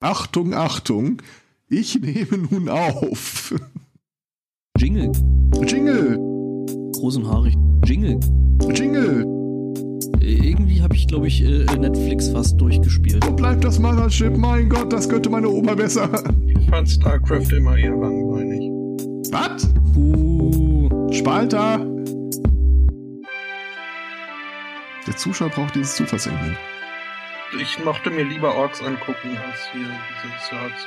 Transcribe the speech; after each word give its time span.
Achtung, 0.00 0.54
Achtung, 0.54 1.20
ich 1.68 2.00
nehme 2.00 2.46
nun 2.50 2.68
auf. 2.68 3.52
Jingle. 4.78 5.10
Jingle, 5.66 6.16
Groß 6.94 7.16
und 7.16 7.26
haarig. 7.26 7.54
Jingle. 7.84 8.20
Jingle. 8.72 9.26
Irgendwie 10.20 10.80
habe 10.82 10.94
ich, 10.94 11.08
glaube 11.08 11.26
ich, 11.26 11.42
äh, 11.42 11.64
Netflix 11.76 12.28
fast 12.28 12.60
durchgespielt. 12.60 13.26
Wo 13.26 13.32
bleibt 13.32 13.64
das 13.64 13.80
Mothership? 13.80 14.36
Mein 14.36 14.68
Gott, 14.68 14.92
das 14.92 15.08
könnte 15.08 15.30
meine 15.30 15.48
Oma 15.48 15.74
besser. 15.74 16.08
Ich 16.46 16.70
fand 16.70 16.88
StarCraft 16.88 17.50
immer 17.56 17.76
eher 17.76 17.96
langweilig. 17.96 18.70
Was? 19.32 19.68
Uh, 19.96 21.12
Spalter. 21.12 21.84
Der 25.08 25.16
Zuschauer 25.16 25.48
braucht 25.48 25.74
dieses 25.74 25.96
Zufallselement. 25.96 26.56
Ich 27.56 27.78
mochte 27.78 28.10
mir 28.10 28.24
lieber 28.24 28.54
Orks 28.54 28.82
angucken 28.82 29.38
als 29.38 29.70
hier 29.72 29.88
diese 30.22 30.48
Zergs. 30.48 30.86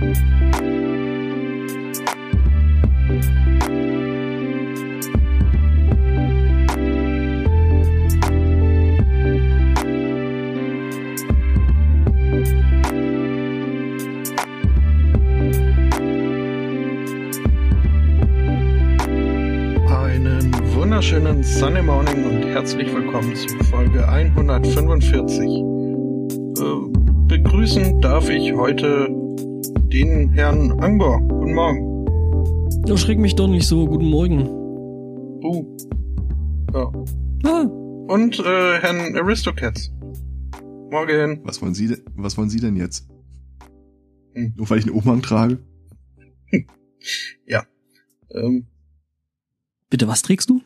Einen 0.00 0.53
heute 28.56 29.08
den 29.92 30.30
Herrn 30.30 30.72
Angbor. 30.80 31.20
Guten 31.20 31.54
Morgen. 31.54 32.86
erschreck 32.88 33.18
mich 33.18 33.34
doch 33.34 33.48
nicht 33.48 33.66
so. 33.66 33.86
Guten 33.86 34.06
Morgen. 34.06 34.46
Uh. 35.44 35.76
Ja. 36.72 36.92
Ah, 37.44 37.62
Und 37.62 38.38
äh, 38.40 38.78
Herrn 38.80 39.16
Aristocats. 39.16 39.90
Morgen. 40.90 41.40
Was 41.44 41.60
wollen 41.62 41.74
Sie, 41.74 41.88
denn- 41.88 42.02
was 42.16 42.36
wollen 42.38 42.50
Sie 42.50 42.60
denn 42.60 42.76
jetzt? 42.76 43.08
Hm. 44.34 44.52
Nur 44.56 44.68
weil 44.70 44.78
ich 44.78 44.86
einen 44.86 44.94
Umhang 44.96 45.22
trage? 45.22 45.58
Ähm, 48.36 48.66
bitte, 49.90 50.08
was 50.08 50.22
trägst 50.22 50.50
du? 50.50 50.60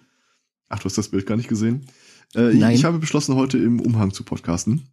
Ach, 0.70 0.78
du 0.78 0.86
hast 0.86 0.97
das 0.97 1.11
Bild 1.11 1.27
gar 1.27 1.36
nicht 1.36 1.50
gesehen? 1.50 1.84
Äh, 2.34 2.55
Nein. 2.55 2.75
Ich 2.75 2.84
habe 2.86 2.98
beschlossen, 2.98 3.34
heute 3.34 3.59
im 3.59 3.78
Umhang 3.81 4.11
zu 4.14 4.25
podcasten, 4.25 4.84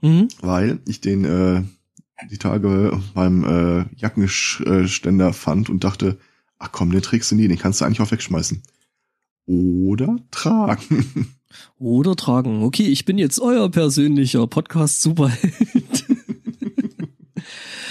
Mhm. 0.00 0.28
weil 0.40 0.78
ich 0.88 1.02
den 1.02 1.26
äh, 1.26 1.62
die 2.30 2.38
Tage 2.38 3.00
beim 3.14 3.44
äh, 3.44 3.84
Jackenständer 3.96 5.32
fand 5.32 5.70
und 5.70 5.84
dachte, 5.84 6.18
ach 6.58 6.70
komm, 6.72 6.90
den 6.90 7.02
trägst 7.02 7.30
du 7.30 7.34
nie, 7.34 7.48
den 7.48 7.58
kannst 7.58 7.80
du 7.80 7.84
eigentlich 7.84 8.00
auch 8.00 8.10
wegschmeißen. 8.10 8.62
Oder 9.46 10.18
tragen. 10.30 11.34
Oder 11.78 12.16
tragen. 12.16 12.62
Okay, 12.62 12.86
ich 12.86 13.04
bin 13.04 13.18
jetzt 13.18 13.40
euer 13.40 13.70
persönlicher 13.70 14.46
Podcast-Superheld. 14.46 16.06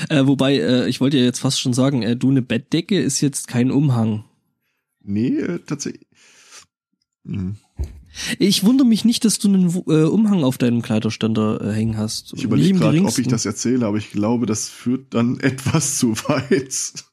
äh, 0.09 0.25
wobei, 0.25 0.55
äh, 0.55 0.89
ich 0.89 1.02
wollte 1.02 1.17
ja 1.17 1.23
jetzt 1.23 1.39
fast 1.39 1.59
schon 1.59 1.73
sagen, 1.73 2.02
äh, 2.02 2.15
du, 2.15 2.29
eine 2.29 2.41
Bettdecke 2.41 2.99
ist 2.99 3.21
jetzt 3.21 3.47
kein 3.47 3.69
Umhang. 3.69 4.23
nee, 5.03 5.37
äh, 5.37 5.59
tatsächlich. 5.59 6.07
Hm. 7.25 7.57
Ich 8.40 8.64
wundere 8.64 8.88
mich 8.88 9.06
nicht, 9.06 9.23
dass 9.26 9.40
du 9.40 9.48
einen 9.48 9.70
äh, 9.88 10.04
Umhang 10.04 10.44
auf 10.44 10.58
deinem 10.58 10.81
Kleiderständer 10.81 11.62
äh, 11.62 11.73
hängen 11.73 11.98
hast. 11.98 12.34
Ich 12.36 12.44
überlege 12.44 12.78
gerade, 12.80 13.02
ob 13.02 13.17
ich 13.17 13.28
das 13.28 13.45
erzähle, 13.45 13.86
aber 13.86 13.98
ich 13.98 14.12
glaube, 14.12 14.45
das 14.45 14.67
führt 14.70 15.14
dann 15.14 15.39
etwas 15.42 15.98
zu 15.98 16.16
weit. 16.27 17.05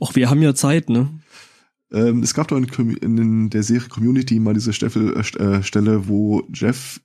Och, 0.00 0.14
wir 0.14 0.30
haben 0.30 0.42
ja 0.42 0.54
Zeit, 0.54 0.88
ne? 0.88 1.10
Ähm, 1.92 2.22
es 2.22 2.34
gab 2.34 2.48
doch 2.48 2.56
in, 2.56 2.96
in 2.96 3.50
der 3.50 3.62
Serie 3.62 3.88
Community 3.88 4.38
mal 4.38 4.54
diese 4.54 4.72
Steffel, 4.72 5.16
äh, 5.16 5.42
äh, 5.42 5.62
Stelle, 5.62 6.08
wo 6.08 6.42
Jeff 6.52 7.00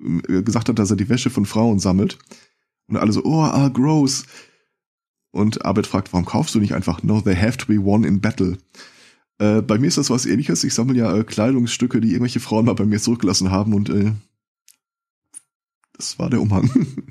äh, 0.00 0.42
gesagt 0.42 0.68
hat, 0.68 0.78
dass 0.78 0.90
er 0.90 0.96
die 0.96 1.08
Wäsche 1.08 1.30
von 1.30 1.46
Frauen 1.46 1.78
sammelt. 1.78 2.18
Und 2.86 2.96
alle 2.96 3.12
so, 3.12 3.24
oh, 3.24 3.40
ah, 3.40 3.68
gross. 3.68 4.26
Und 5.30 5.64
Abed 5.64 5.86
fragt, 5.86 6.12
warum 6.12 6.24
kaufst 6.24 6.54
du 6.54 6.60
nicht 6.60 6.74
einfach? 6.74 7.02
No, 7.02 7.20
they 7.20 7.36
have 7.36 7.58
to 7.58 7.66
be 7.66 7.82
won 7.82 8.04
in 8.04 8.20
battle. 8.20 8.58
Äh, 9.38 9.62
bei 9.62 9.78
mir 9.78 9.86
ist 9.86 9.98
das 9.98 10.10
was 10.10 10.26
ähnliches. 10.26 10.64
Ich 10.64 10.74
sammle 10.74 10.96
ja 10.98 11.16
äh, 11.16 11.24
Kleidungsstücke, 11.24 12.00
die 12.00 12.08
irgendwelche 12.08 12.40
Frauen 12.40 12.64
mal 12.66 12.74
bei 12.74 12.84
mir 12.86 13.00
zurückgelassen 13.00 13.50
haben 13.50 13.72
und 13.74 13.88
äh, 13.88 14.12
das 15.92 16.18
war 16.18 16.30
der 16.30 16.40
Umhang. 16.40 16.70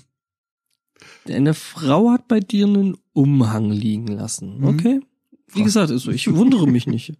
Eine 1.27 1.53
Frau 1.53 2.11
hat 2.11 2.27
bei 2.29 2.39
dir 2.39 2.65
einen 2.67 2.97
Umhang 3.11 3.69
liegen 3.69 4.07
lassen. 4.07 4.59
Mhm. 4.59 4.67
Okay. 4.67 4.99
Wie 5.47 5.63
gesagt, 5.63 5.91
also 5.91 6.09
ich 6.11 6.33
wundere 6.33 6.67
mich 6.67 6.87
nicht. 6.87 7.13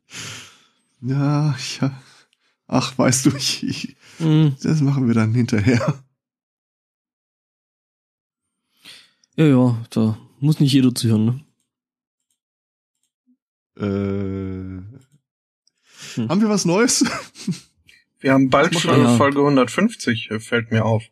ja, 1.02 1.56
ja. 1.82 2.02
Ach, 2.68 2.98
weißt 2.98 3.26
du, 3.26 3.32
ich, 3.36 3.64
ich, 3.64 3.96
Mhm. 4.20 4.56
das 4.64 4.82
machen 4.82 5.08
wir 5.08 5.14
dann 5.14 5.34
hinterher. 5.34 6.02
Ja, 9.36 9.46
ja, 9.46 9.86
da 9.92 10.18
muss 10.40 10.60
nicht 10.60 10.74
jeder 10.74 10.96
zuhören, 10.96 11.26
ne? 11.26 11.44
Hm. 16.18 16.30
Haben 16.30 16.42
wir 16.42 16.50
was 16.50 16.66
Neues? 16.66 17.06
wir 18.20 18.34
haben 18.34 18.50
bald 18.50 18.78
schon 18.80 19.02
ja. 19.02 19.18
Folge 19.18 19.40
150, 19.40 20.32
äh, 20.32 20.40
fällt 20.40 20.72
mir 20.72 20.86
auf. 20.86 21.04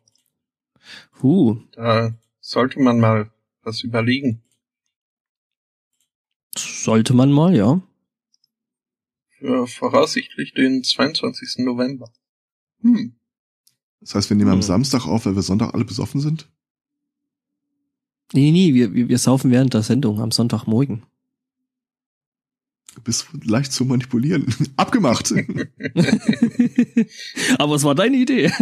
Huh. 1.22 1.58
Da 1.72 2.14
sollte 2.40 2.80
man 2.80 3.00
mal 3.00 3.30
was 3.62 3.82
überlegen. 3.82 4.42
Sollte 6.56 7.14
man 7.14 7.32
mal, 7.32 7.54
ja. 7.54 7.80
Für 9.38 9.66
voraussichtlich 9.66 10.54
den 10.54 10.82
22. 10.82 11.64
November. 11.64 12.10
Hm. 12.80 13.14
Das 14.00 14.14
heißt, 14.14 14.30
wir 14.30 14.36
nehmen 14.36 14.50
am 14.50 14.58
Hm. 14.58 14.62
Samstag 14.62 15.06
auf, 15.06 15.26
weil 15.26 15.34
wir 15.34 15.42
Sonntag 15.42 15.74
alle 15.74 15.84
besoffen 15.84 16.20
sind? 16.20 16.48
Nee, 18.32 18.50
nee, 18.50 18.74
wir, 18.74 18.94
wir, 18.94 19.08
wir 19.08 19.18
saufen 19.18 19.50
während 19.50 19.74
der 19.74 19.82
Sendung 19.82 20.20
am 20.20 20.30
Sonntagmorgen. 20.30 21.04
Du 22.96 23.02
bist 23.02 23.28
leicht 23.44 23.72
zu 23.72 23.84
manipulieren. 23.84 24.46
Abgemacht. 24.76 25.30
Aber 27.58 27.74
es 27.74 27.84
war 27.84 27.94
deine 27.94 28.16
Idee. 28.16 28.50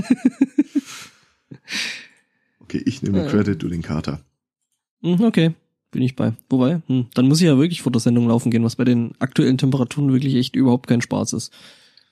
Okay, 2.59 2.83
ich 2.87 3.03
nehme 3.03 3.21
den. 3.21 3.29
Credit, 3.29 3.63
du 3.63 3.69
den 3.69 3.83
Kater. 3.83 4.25
Hm, 5.03 5.21
okay, 5.21 5.55
bin 5.93 6.03
ich 6.03 6.17
bei. 6.17 6.33
Wobei, 6.49 6.83
hm, 6.87 7.07
dann 7.15 7.29
muss 7.29 7.41
ich 7.41 7.47
ja 7.47 7.59
wirklich 7.59 7.83
vor 7.83 7.93
der 7.93 8.01
Sendung 8.01 8.27
laufen 8.27 8.51
gehen, 8.51 8.65
was 8.65 8.77
bei 8.77 8.85
den 8.85 9.13
aktuellen 9.21 9.59
Temperaturen 9.59 10.11
wirklich 10.13 10.35
echt 10.35 10.57
überhaupt 10.57 10.89
kein 10.89 11.03
Spaß 11.03 11.35
ist. 11.35 11.53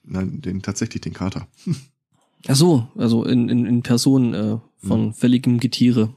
Nein, 0.03 0.41
den 0.41 0.61
tatsächlich 0.61 1.01
den 1.01 1.13
Kater. 1.13 1.47
Ach 2.47 2.55
so, 2.55 2.87
also 2.95 3.25
in, 3.25 3.49
in, 3.49 3.65
in 3.65 3.81
Person 3.81 4.33
äh, 4.33 4.59
von 4.77 5.13
fälligem 5.13 5.59
Getiere. 5.59 6.13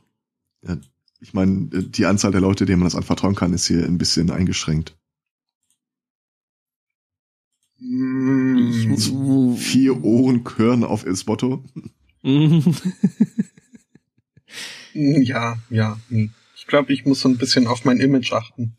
Ja, 0.63 0.77
ich 1.21 1.35
meine, 1.35 1.71
äh, 1.73 1.83
die 1.83 2.07
Anzahl 2.07 2.31
der 2.31 2.43
Leute, 2.43 2.67
denen 2.67 2.81
man 2.81 2.87
das 2.87 2.95
anvertrauen 2.95 3.35
kann, 3.35 3.55
ist 3.55 3.67
hier 3.67 3.85
ein 3.85 3.99
bisschen 3.99 4.31
eingeschränkt. 4.31 4.97
Ich- 7.79 9.11
wo- 9.13 9.55
Vier 9.57 10.03
Ohren 10.03 10.45
Körn 10.45 10.83
auf 10.85 11.05
El 11.05 11.17
Spotto. 11.17 11.65
Mhm. 12.23 12.75
Ja, 14.95 15.59
ja. 15.71 16.01
hm. 16.09 16.33
Ich 16.57 16.67
glaube, 16.67 16.93
ich 16.93 17.05
muss 17.05 17.21
so 17.21 17.29
ein 17.29 17.37
bisschen 17.39 17.67
auf 17.67 17.85
mein 17.85 18.01
Image 18.01 18.33
achten. 18.33 18.77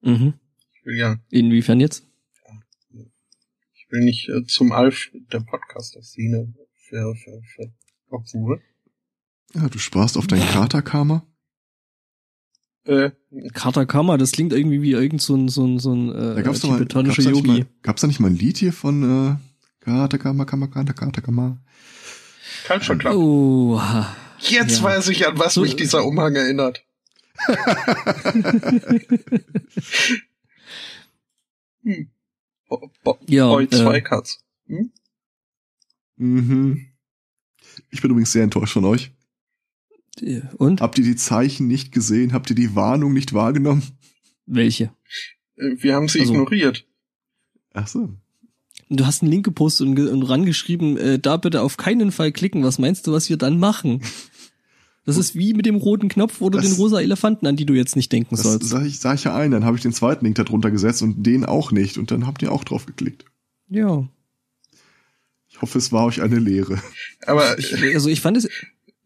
mhm. 0.00 0.34
Ich 0.72 0.84
will 0.86 0.96
ja, 0.98 1.16
Inwiefern 1.30 1.80
jetzt? 1.80 2.04
ich 3.74 3.86
will 3.90 4.00
nicht 4.04 4.28
äh, 4.28 4.44
zum 4.46 4.72
Alf 4.72 5.10
der 5.32 5.40
Podcaster-Szene 5.40 6.52
für, 6.74 7.14
für, 7.14 7.42
für, 7.42 7.72
obwohl, 8.10 8.60
Ja, 9.54 9.68
du 9.68 9.78
sparst 9.78 10.16
auf 10.16 10.26
dein 10.26 10.40
Katerkarma. 10.40 11.26
Äh, 12.88 13.10
Katakama, 13.52 14.16
das 14.16 14.32
klingt 14.32 14.52
irgendwie 14.52 14.82
wie 14.82 14.92
irgend 14.92 15.20
so 15.22 15.34
ein, 15.36 15.48
so 15.48 15.64
ein, 15.66 15.78
so 15.78 15.92
ein 15.94 16.10
äh, 16.10 16.34
Da 16.36 16.42
gab's 16.42 16.60
doch 16.60 16.70
mal, 16.70 16.78
gab's 16.78 16.88
tibetanischer 16.94 17.22
da 17.22 17.30
nicht 17.30 17.46
Yogi. 17.46 17.58
mal, 17.60 17.66
gab's 17.82 18.00
da 18.00 18.06
nicht 18.06 18.20
mal 18.20 18.28
ein 18.30 18.36
Lied 18.36 18.56
hier 18.58 18.72
von 18.72 19.02
äh, 19.30 19.84
Katakama, 19.84 20.44
Kama, 20.44 20.66
Kata, 20.68 20.92
Katakama? 20.92 21.58
Culture 22.66 22.98
Club. 22.98 23.14
Oh, 23.14 23.80
Jetzt 24.40 24.78
ja. 24.78 24.82
weiß 24.84 25.08
ich, 25.08 25.26
an 25.26 25.38
was 25.38 25.54
So- 25.54 25.62
mich 25.62 25.76
dieser 25.76 26.04
Umhang 26.04 26.34
erinnert. 26.34 26.82
hm. 31.82 32.10
Bo 32.68 32.90
Bo 33.04 33.18
Ja, 33.26 33.46
Boy 33.48 33.64
äh, 33.64 33.68
zwei 33.70 34.00
Cuts. 34.00 34.44
Hm? 34.66 34.90
Mhm. 36.16 36.86
Ich 37.90 38.02
bin 38.02 38.10
übrigens 38.10 38.32
sehr 38.32 38.42
enttäuscht 38.44 38.72
von 38.74 38.84
euch. 38.84 39.12
Und? 40.56 40.80
Habt 40.80 40.98
ihr 40.98 41.04
die 41.04 41.16
Zeichen 41.16 41.66
nicht 41.66 41.92
gesehen? 41.92 42.32
Habt 42.32 42.50
ihr 42.50 42.56
die 42.56 42.74
Warnung 42.74 43.12
nicht 43.12 43.32
wahrgenommen? 43.34 43.82
Welche? 44.46 44.90
Äh, 45.56 45.76
Wir 45.78 45.94
haben 45.94 46.08
sie 46.08 46.20
Also- 46.20 46.32
ignoriert. 46.34 46.86
Ach 47.74 47.86
so. 47.86 48.10
Du 48.90 49.04
hast 49.04 49.22
einen 49.22 49.30
Link 49.30 49.44
gepostet 49.44 49.86
und, 49.86 49.94
ge- 49.96 50.08
und 50.08 50.22
rangeschrieben, 50.22 50.96
äh, 50.96 51.18
da 51.18 51.36
bitte 51.36 51.60
auf 51.60 51.76
keinen 51.76 52.10
Fall 52.10 52.32
klicken. 52.32 52.64
Was 52.64 52.78
meinst 52.78 53.06
du, 53.06 53.12
was 53.12 53.28
wir 53.28 53.36
dann 53.36 53.58
machen? 53.58 54.00
Das 55.04 55.16
ist 55.18 55.34
wie 55.34 55.52
mit 55.54 55.66
dem 55.66 55.76
roten 55.76 56.08
Knopf 56.08 56.40
oder 56.40 56.58
Das- 56.60 56.68
den 56.70 56.76
rosa 56.76 57.00
Elefanten, 57.00 57.46
an 57.46 57.56
die 57.56 57.66
du 57.66 57.74
jetzt 57.74 57.96
nicht 57.96 58.10
denken 58.12 58.34
Das 58.36 58.44
sollst. 58.44 58.68
sag 58.68 58.84
ich, 58.86 58.98
sag 58.98 59.14
ich 59.16 59.24
ja 59.24 59.34
ein, 59.36 59.50
dann 59.50 59.64
habe 59.64 59.76
ich 59.76 59.82
den 59.82 59.92
zweiten 59.92 60.24
Link 60.24 60.36
da 60.36 60.44
drunter 60.44 60.70
gesetzt 60.70 61.02
und 61.02 61.22
den 61.24 61.44
auch 61.44 61.70
nicht. 61.72 61.98
Und 61.98 62.10
dann 62.10 62.26
habt 62.26 62.40
ihr 62.42 62.50
auch 62.52 62.64
drauf 62.64 62.86
geklickt. 62.86 63.24
Ja. 63.68 64.08
Ich 65.50 65.60
hoffe, 65.62 65.78
es 65.78 65.92
war 65.92 66.04
euch 66.06 66.22
eine 66.22 66.38
Lehre. 66.38 66.80
Aber 67.26 67.58
Ich, 67.58 67.74
also 67.94 68.08
ich 68.08 68.20
fand 68.20 68.36
es, 68.38 68.48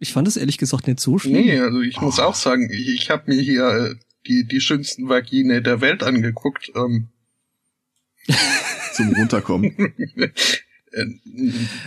ich 0.02 0.12
fand 0.12 0.28
es 0.28 0.36
ehrlich 0.36 0.58
gesagt 0.58 0.86
nicht 0.86 1.00
so 1.00 1.18
schlimm. 1.18 1.34
nee, 1.34 1.58
also 1.58 1.80
ich 1.80 2.00
muss 2.00 2.18
auch 2.18 2.34
sagen, 2.34 2.68
ich, 2.70 2.88
ich 2.88 3.10
habe 3.10 3.32
mir 3.32 3.40
hier 3.40 3.68
äh, 3.68 3.94
die, 4.26 4.44
die 4.46 4.60
schönsten 4.60 5.08
Vagine 5.08 5.62
der 5.62 5.80
Welt 5.80 6.02
angeguckt. 6.02 6.70
Ähm, 6.74 7.08
Zum 8.94 9.14
Runterkommen. 9.14 9.74
äh, 10.92 11.06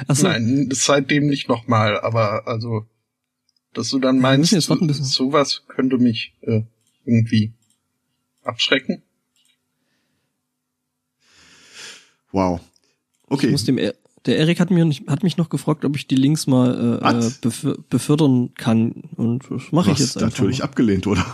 Ach 0.08 0.16
so. 0.16 0.28
Nein, 0.28 0.70
seitdem 0.72 1.28
nicht 1.28 1.48
nochmal, 1.50 2.00
aber 2.00 2.48
also, 2.48 2.86
dass 3.74 3.90
du 3.90 4.00
dann 4.00 4.20
meinst, 4.20 4.52
jetzt 4.54 4.70
warten, 4.70 4.88
bis- 4.88 4.98
sowas 5.12 5.64
könnte 5.68 5.98
mich 5.98 6.34
äh, 6.42 6.62
irgendwie 7.06 7.54
abschrecken. 8.44 9.04
Wow. 12.32 12.60
Ich 13.28 13.32
Okay. 13.32 13.52
muss 13.52 13.66
dem, 13.66 13.78
Er- 13.78 13.96
der 14.26 14.38
Erik 14.38 14.60
hat, 14.60 14.72
mir, 14.72 14.86
nicht- 14.86 15.08
hat 15.08 15.24
mich 15.24 15.38
noch 15.38 15.50
gefragt, 15.50 15.86
ob 15.86 15.96
ich 15.96 16.08
die 16.08 16.16
Links 16.16 16.48
mal 16.48 17.00
äh, 17.02 17.08
äh, 17.10 17.28
befö- 17.42 17.78
befördern 17.90 18.54
kann. 18.56 18.92
Und 19.16 19.44
das 19.50 19.72
mache 19.72 19.92
ich 19.92 20.00
jetzt 20.00 20.18
einfach. 20.18 20.30
natürlich 20.32 20.60
mal. 20.60 20.66
abgelehnt, 20.66 21.08
oder? 21.08 21.26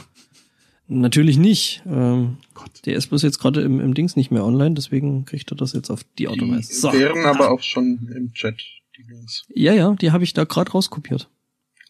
Natürlich 0.87 1.37
nicht. 1.37 1.83
Ähm, 1.85 2.37
Gott. 2.53 2.69
der 2.85 2.95
ist 2.97 3.07
bloß 3.07 3.21
jetzt 3.21 3.39
gerade 3.39 3.61
im, 3.61 3.79
im 3.79 3.93
Dings 3.93 4.15
nicht 4.17 4.29
mehr 4.31 4.43
online, 4.43 4.75
deswegen 4.75 5.23
kriegt 5.25 5.49
er 5.51 5.55
das 5.55 5.71
jetzt 5.71 5.89
auf 5.89 6.03
die 6.17 6.27
Art 6.27 6.41
und 6.41 6.49
Die 6.49 6.55
Weise. 6.57 6.73
So. 6.73 6.91
wären 6.91 7.25
aber 7.25 7.49
auch 7.51 7.61
schon 7.61 8.09
im 8.13 8.33
Chat, 8.33 8.59
die 8.97 9.03
Links. 9.09 9.45
Ja, 9.55 9.71
ja, 9.73 9.93
die 9.93 10.11
habe 10.11 10.25
ich 10.25 10.33
da 10.33 10.43
gerade 10.43 10.71
rauskopiert. 10.71 11.29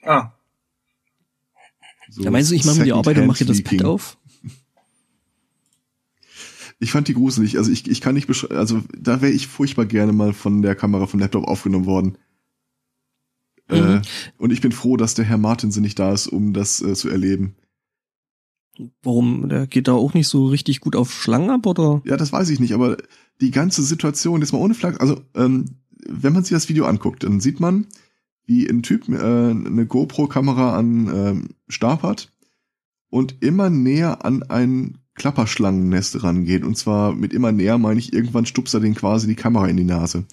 Ah, 0.04 0.32
So 2.10 2.22
Ja, 2.24 2.30
meinst 2.30 2.52
du, 2.52 2.56
ich 2.56 2.64
mache 2.66 2.78
mir 2.78 2.84
die 2.86 2.94
Arbeit 2.94 3.18
und 3.18 3.26
mache 3.26 3.40
hier 3.40 3.48
das 3.48 3.64
Pad 3.64 3.84
auf? 3.86 4.18
Ich 6.82 6.92
fand 6.92 7.08
die 7.08 7.14
gruselig. 7.14 7.60
Also 7.60 7.72
ich, 7.72 7.88
ich 7.88 8.02
kann 8.02 8.16
nicht 8.16 8.26
beschreiben, 8.26 8.58
also 8.58 8.82
da 8.98 9.22
wäre 9.22 9.32
ich 9.32 9.48
furchtbar 9.48 9.86
gerne 9.86 10.14
mal 10.14 10.34
von 10.34 10.64
der 10.64 10.74
Kamera 10.76 11.06
vom 11.06 11.20
Laptop 11.20 11.48
aufgenommen 11.48 11.86
worden. 11.86 12.18
Mhm. 13.70 13.78
Äh, 13.78 14.02
und 14.38 14.52
ich 14.52 14.62
bin 14.62 14.72
froh, 14.72 14.98
dass 14.98 15.14
der 15.14 15.26
Herr 15.26 15.38
Martinsen 15.38 15.84
nicht 15.84 16.00
da 16.00 16.12
ist, 16.12 16.28
um 16.28 16.54
das 16.54 16.82
äh, 16.82 16.96
zu 16.96 17.10
erleben. 17.10 17.56
Warum? 19.04 19.48
Der 19.48 19.68
geht 19.68 19.88
da 19.88 19.94
auch 19.94 20.16
nicht 20.16 20.28
so 20.28 20.48
richtig 20.48 20.80
gut 20.80 20.96
auf 20.96 21.14
Schlangen 21.14 21.52
ab, 21.52 21.68
oder? 21.68 22.02
Ja, 22.04 22.18
das 22.18 22.34
weiß 22.34 22.50
ich 22.50 22.60
nicht, 22.60 22.74
aber 22.74 22.98
die 23.42 23.52
ganze 23.52 23.84
Situation, 23.84 24.42
jetzt 24.42 24.52
mal 24.52 24.60
ohne 24.60 24.74
Flagge, 24.74 25.00
also 25.00 25.22
ähm, 25.36 25.66
wenn 26.08 26.34
man 26.34 26.44
sich 26.44 26.52
das 26.52 26.68
Video 26.68 26.86
anguckt, 26.86 27.24
dann 27.24 27.42
sieht 27.42 27.60
man, 27.60 27.86
wie 28.46 28.68
ein 28.68 28.82
Typ 28.82 29.08
äh, 29.08 29.14
eine 29.14 29.86
GoPro-Kamera 29.86 30.76
an 30.76 31.12
ähm, 31.14 31.50
Stab 31.68 32.02
hat 32.02 32.32
und 33.12 33.44
immer 33.44 33.70
näher 33.70 34.26
an 34.26 34.42
ein 34.44 34.98
Klapperschlangennest 35.16 36.24
rangeht. 36.24 36.64
Und 36.64 36.78
zwar 36.78 37.14
mit 37.14 37.34
immer 37.34 37.52
näher 37.52 37.78
meine 37.78 38.00
ich, 38.00 38.14
irgendwann 38.14 38.46
stupst 38.46 38.74
er 38.74 38.80
den 38.80 38.96
quasi 38.96 39.28
die 39.28 39.36
Kamera 39.36 39.68
in 39.68 39.78
die 39.78 39.84
Nase. 39.84 40.26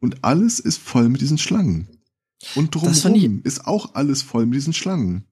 Und 0.00 0.24
alles 0.24 0.60
ist 0.60 0.78
voll 0.78 1.08
mit 1.08 1.20
diesen 1.20 1.38
Schlangen. 1.38 1.88
Und 2.54 2.74
drumherum 2.74 3.40
ist 3.44 3.66
auch 3.66 3.94
alles 3.94 4.22
voll 4.22 4.46
mit 4.46 4.56
diesen 4.56 4.72
Schlangen. 4.72 5.24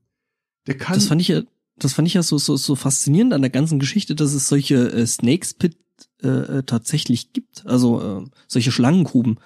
Der 0.67 0.79
kann 0.79 0.95
Das 0.95 1.07
fand 1.09 1.21
ich 1.21 1.29
ja, 1.29 1.43
das 1.77 1.93
fand 1.93 2.09
ich 2.09 2.15
ja 2.15 2.23
so, 2.23 2.39
so, 2.39 2.57
so 2.57 2.75
faszinierend 2.77 3.33
an 3.35 3.43
der 3.43 3.51
ganzen 3.51 3.79
Geschichte, 3.79 4.15
dass 4.15 4.33
es 4.33 4.49
solche 4.49 4.91
äh, 4.93 5.07
Snakes 5.07 5.55
Pit 5.55 5.77
äh, 6.23 6.29
äh, 6.29 6.63
tatsächlich 6.63 7.33
gibt. 7.33 7.67
Also 7.67 8.23
äh, 8.23 8.31
solche 8.47 8.73
Schlangeнгruben, 8.73 9.39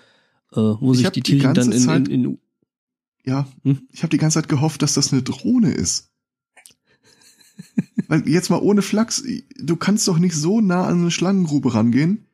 äh, 0.53 0.57
wo 0.61 0.93
Ich 0.93 0.99
sich 0.99 1.11
die 1.11 1.23
Tierchen 1.23 1.55
dann 1.55 1.73
in, 1.73 1.79
in, 1.79 1.85
Zeit- 1.85 2.09
in 2.09 2.39
Ja, 3.25 3.49
Hm? 3.65 3.81
ich 3.91 4.03
habe 4.03 4.11
die 4.11 4.19
ganze 4.19 4.35
Zeit 4.41 4.49
gehofft, 4.49 4.83
dass 4.83 4.95
das 4.95 5.13
eine 5.13 5.23
Drohne 5.23 5.73
ist. 5.73 6.11
Weil 8.09 8.29
jetzt 8.29 8.51
mal 8.51 8.61
ohne 8.61 8.83
Flachs, 8.83 9.25
du 9.59 9.77
kannst 9.77 10.07
doch 10.09 10.19
nicht 10.19 10.35
so 10.35 10.61
nah 10.61 10.87
an 10.87 11.01
eine 11.01 11.11
Schlangengrube 11.11 11.75
rangehen 11.75 12.27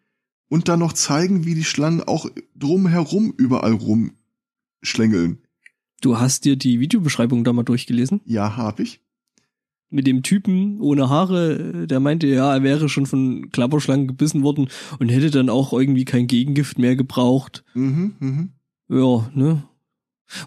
und 0.48 0.68
dann 0.68 0.80
noch 0.80 0.92
zeigen, 0.92 1.44
wie 1.46 1.54
die 1.54 1.64
Schlangen 1.64 2.02
auch 2.02 2.28
drumherum 2.54 3.32
überall 3.36 3.72
rumschlängeln. 3.72 5.38
Du 6.02 6.18
hast 6.18 6.44
dir 6.44 6.56
die 6.56 6.80
Videobeschreibung 6.80 7.44
da 7.44 7.52
mal 7.52 7.62
durchgelesen? 7.62 8.20
Ja, 8.24 8.56
hab 8.56 8.80
ich. 8.80 9.00
Mit 9.88 10.06
dem 10.06 10.22
Typen 10.22 10.80
ohne 10.80 11.08
Haare, 11.08 11.86
der 11.86 12.00
meinte, 12.00 12.26
ja, 12.26 12.54
er 12.54 12.62
wäre 12.62 12.88
schon 12.88 13.06
von 13.06 13.50
Klapperschlangen 13.50 14.08
gebissen 14.08 14.42
worden 14.42 14.68
und 14.98 15.10
hätte 15.10 15.30
dann 15.30 15.48
auch 15.48 15.72
irgendwie 15.72 16.04
kein 16.04 16.26
Gegengift 16.26 16.78
mehr 16.78 16.96
gebraucht. 16.96 17.62
Mhm, 17.74 18.16
mhm. 18.18 18.52
Ja, 18.88 19.30
ne? 19.34 19.64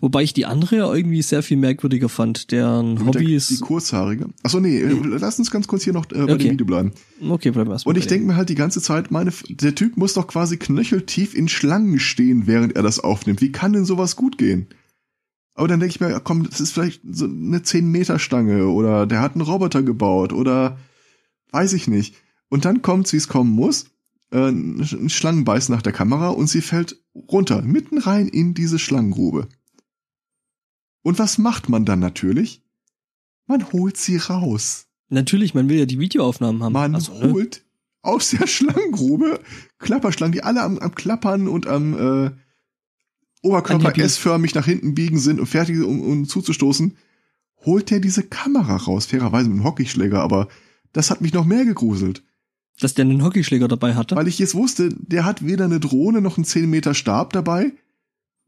Wobei 0.02 0.24
ich 0.24 0.34
die 0.34 0.46
andere 0.46 0.78
ja 0.78 0.94
irgendwie 0.94 1.22
sehr 1.22 1.44
viel 1.44 1.58
merkwürdiger 1.58 2.10
fand. 2.10 2.52
Deren 2.52 2.96
Mit 2.96 3.06
Hobby 3.06 3.28
der, 3.28 3.38
ist. 3.38 3.50
die 3.50 3.58
kurzhaarige. 3.58 4.28
Achso, 4.44 4.60
nee, 4.60 4.80
äh, 4.80 4.92
lass 5.18 5.40
uns 5.40 5.52
ganz 5.52 5.68
kurz 5.68 5.84
hier 5.84 5.94
noch 5.94 6.06
äh, 6.12 6.16
bei 6.16 6.34
Okay. 6.34 6.38
dem 6.38 6.52
Video 6.54 6.66
bleiben. 6.66 6.92
Okay, 7.30 7.52
bleiben 7.52 7.70
wir 7.70 7.74
erstmal. 7.74 7.94
Und 7.94 7.98
ich 8.00 8.06
bei 8.06 8.10
denke 8.10 8.28
mir 8.28 8.36
halt 8.36 8.50
die 8.50 8.56
ganze 8.56 8.82
Zeit, 8.82 9.12
meine, 9.12 9.32
der 9.50 9.76
Typ 9.76 9.98
muss 9.98 10.14
doch 10.14 10.28
quasi 10.28 10.58
knöcheltief 10.58 11.34
in 11.36 11.48
Schlangen 11.48 12.00
stehen, 12.00 12.48
während 12.48 12.76
er 12.76 12.84
das 12.84 13.00
aufnimmt. 13.00 13.42
Wie 13.42 13.52
kann 13.52 13.74
denn 13.74 13.86
sowas 13.86 14.16
gut 14.16 14.38
gehen? 14.38 14.68
Aber 15.54 15.68
dann 15.70 15.80
denke 15.80 15.96
ich 15.96 16.02
mir, 16.02 16.20
komm, 16.22 16.44
das 16.50 16.60
ist 16.60 16.72
vielleicht 16.74 17.02
so 17.10 17.26
eine 17.26 17.60
10-Meter-Stange 17.60 18.68
oder 18.68 19.06
der 19.08 19.22
hat 19.22 19.34
einen 19.36 19.42
Roboter 19.42 19.84
gebaut 19.84 20.34
oder 20.34 20.78
weiß 21.52 21.74
ich 21.74 21.88
nicht. 21.88 22.16
Und 22.50 22.66
dann 22.66 22.82
kommt's, 22.82 23.14
wie 23.14 23.18
es 23.18 23.28
kommen 23.30 23.52
muss. 23.52 23.86
Äh, 24.32 24.50
ein 24.50 25.10
Schlangenbeiß 25.10 25.70
nach 25.70 25.82
der 25.82 25.94
Kamera 25.94 26.30
und 26.30 26.48
sie 26.50 26.62
fällt 26.62 26.98
runter, 27.32 27.62
mitten 27.62 28.00
rein 28.00 28.28
in 28.28 28.54
diese 28.54 28.80
Schlangengrube. 28.80 29.48
Und 31.06 31.20
was 31.20 31.38
macht 31.38 31.70
man 31.70 31.86
dann 31.86 32.00
natürlich? 32.00 32.64
Man 33.46 33.72
holt 33.72 33.96
sie 33.96 34.18
raus. 34.18 34.88
Natürlich, 35.10 35.54
man 35.54 35.70
will 35.70 35.78
ja 35.78 35.86
die 35.86 36.00
Videoaufnahmen 36.00 36.64
haben. 36.64 36.74
Man 36.74 36.96
Also, 36.96 37.14
ne? 37.14 37.32
holt 37.32 37.64
aus 38.02 38.32
der 38.32 38.48
Schlangengrube 38.48 39.40
Klapperschlangen, 39.78 40.32
die 40.32 40.42
alle 40.42 40.64
am, 40.64 40.80
am 40.80 40.96
Klappern 40.96 41.48
und 41.48 41.68
am 41.68 41.94
äh, 41.94 42.32
Oberkörper. 43.44 43.96
S-förmig 44.00 44.56
nach 44.56 44.66
hinten 44.66 44.96
biegen 44.96 45.20
sind 45.20 45.40
und 45.40 45.46
fertig, 45.46 45.80
um, 45.84 46.02
um 46.02 46.28
zuzustoßen, 46.28 46.98
holt 47.68 47.92
er 47.92 48.00
diese 48.00 48.24
Kamera 48.24 48.76
raus. 48.76 49.06
Fairerweise 49.06 49.48
mit 49.50 49.58
einem 49.60 49.64
Hockeyschläger, 49.64 50.24
aber 50.24 50.48
das 50.92 51.12
hat 51.12 51.22
mich 51.22 51.34
noch 51.34 51.46
mehr 51.46 51.66
gegruselt. 51.66 52.24
Dass 52.80 52.96
der 52.96 53.06
einen 53.06 53.24
Hockeyschläger 53.24 53.68
dabei 53.68 53.94
hatte. 53.94 54.16
Weil 54.16 54.28
ich 54.28 54.40
jetzt 54.40 54.56
wusste, 54.56 54.90
der 54.90 55.24
hat 55.24 55.46
weder 55.46 55.66
eine 55.66 55.80
Drohne 55.80 56.20
noch 56.20 56.38
einen 56.40 56.46
10 56.46 56.68
Meter 56.68 56.96
Stab 56.96 57.32
dabei. 57.32 57.74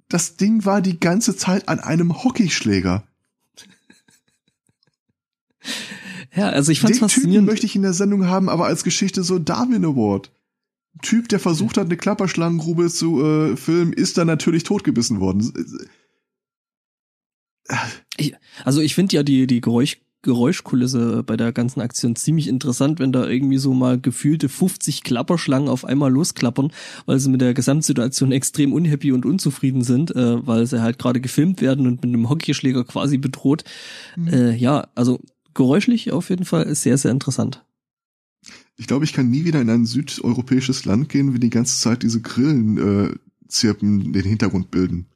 Das 0.09 0.37
Ding 0.37 0.65
war 0.65 0.81
die 0.81 0.99
ganze 0.99 1.35
Zeit 1.35 1.67
an 1.67 1.79
einem 1.79 2.23
Hockeyschläger. 2.23 3.03
Ja, 6.33 6.49
also 6.49 6.71
ich 6.71 6.79
fand's 6.79 6.99
Den 6.99 7.07
Typen 7.07 7.15
faszinierend. 7.21 7.47
möchte 7.47 7.65
ich 7.65 7.75
in 7.75 7.81
der 7.81 7.93
Sendung 7.93 8.27
haben, 8.27 8.47
aber 8.47 8.65
als 8.67 8.83
Geschichte 8.83 9.23
so 9.23 9.39
Darwin 9.39 9.83
Award. 9.83 10.31
Typ, 11.01 11.29
der 11.29 11.39
versucht 11.39 11.77
hat, 11.77 11.85
eine 11.85 11.97
Klapperschlangengrube 11.97 12.89
zu 12.89 13.23
äh, 13.23 13.57
filmen, 13.57 13.93
ist 13.93 14.17
dann 14.17 14.27
natürlich 14.27 14.63
totgebissen 14.63 15.19
worden. 15.19 15.51
Also 18.63 18.81
ich 18.81 18.95
finde 18.95 19.15
ja 19.15 19.23
die, 19.23 19.45
die 19.45 19.61
Geräusch, 19.61 19.97
Geräuschkulisse 20.23 21.23
bei 21.23 21.37
der 21.37 21.51
ganzen 21.53 21.79
Aktion 21.81 22.15
ziemlich 22.15 22.47
interessant, 22.47 22.99
wenn 22.99 23.11
da 23.11 23.27
irgendwie 23.27 23.57
so 23.57 23.73
mal 23.73 23.99
gefühlte 23.99 24.49
50 24.49 25.03
Klapperschlangen 25.03 25.69
auf 25.69 25.85
einmal 25.85 26.11
losklappern, 26.11 26.71
weil 27.05 27.19
sie 27.19 27.29
mit 27.29 27.41
der 27.41 27.53
Gesamtsituation 27.53 28.31
extrem 28.31 28.73
unhappy 28.73 29.11
und 29.11 29.25
unzufrieden 29.25 29.83
sind, 29.83 30.15
äh, 30.15 30.45
weil 30.45 30.65
sie 30.65 30.81
halt 30.81 30.99
gerade 30.99 31.21
gefilmt 31.21 31.61
werden 31.61 31.85
und 31.87 32.01
mit 32.03 32.05
einem 32.13 32.29
Hockeyschläger 32.29 32.83
quasi 32.83 33.17
bedroht. 33.17 33.63
Mhm. 34.15 34.27
Äh, 34.27 34.55
ja, 34.55 34.87
also 34.95 35.19
geräuschlich 35.53 36.11
auf 36.11 36.29
jeden 36.29 36.45
Fall 36.45 36.73
sehr, 36.75 36.97
sehr 36.97 37.11
interessant. 37.11 37.63
Ich 38.75 38.87
glaube, 38.87 39.05
ich 39.05 39.13
kann 39.13 39.29
nie 39.29 39.45
wieder 39.45 39.61
in 39.61 39.69
ein 39.69 39.85
südeuropäisches 39.85 40.85
Land 40.85 41.09
gehen, 41.09 41.33
wenn 41.33 41.41
die 41.41 41.49
ganze 41.49 41.79
Zeit 41.79 42.03
diese 42.03 42.21
Grillen 42.21 42.77
äh, 42.77 43.15
zirpen 43.47 44.13
den 44.13 44.23
Hintergrund 44.23 44.71
bilden. 44.71 45.07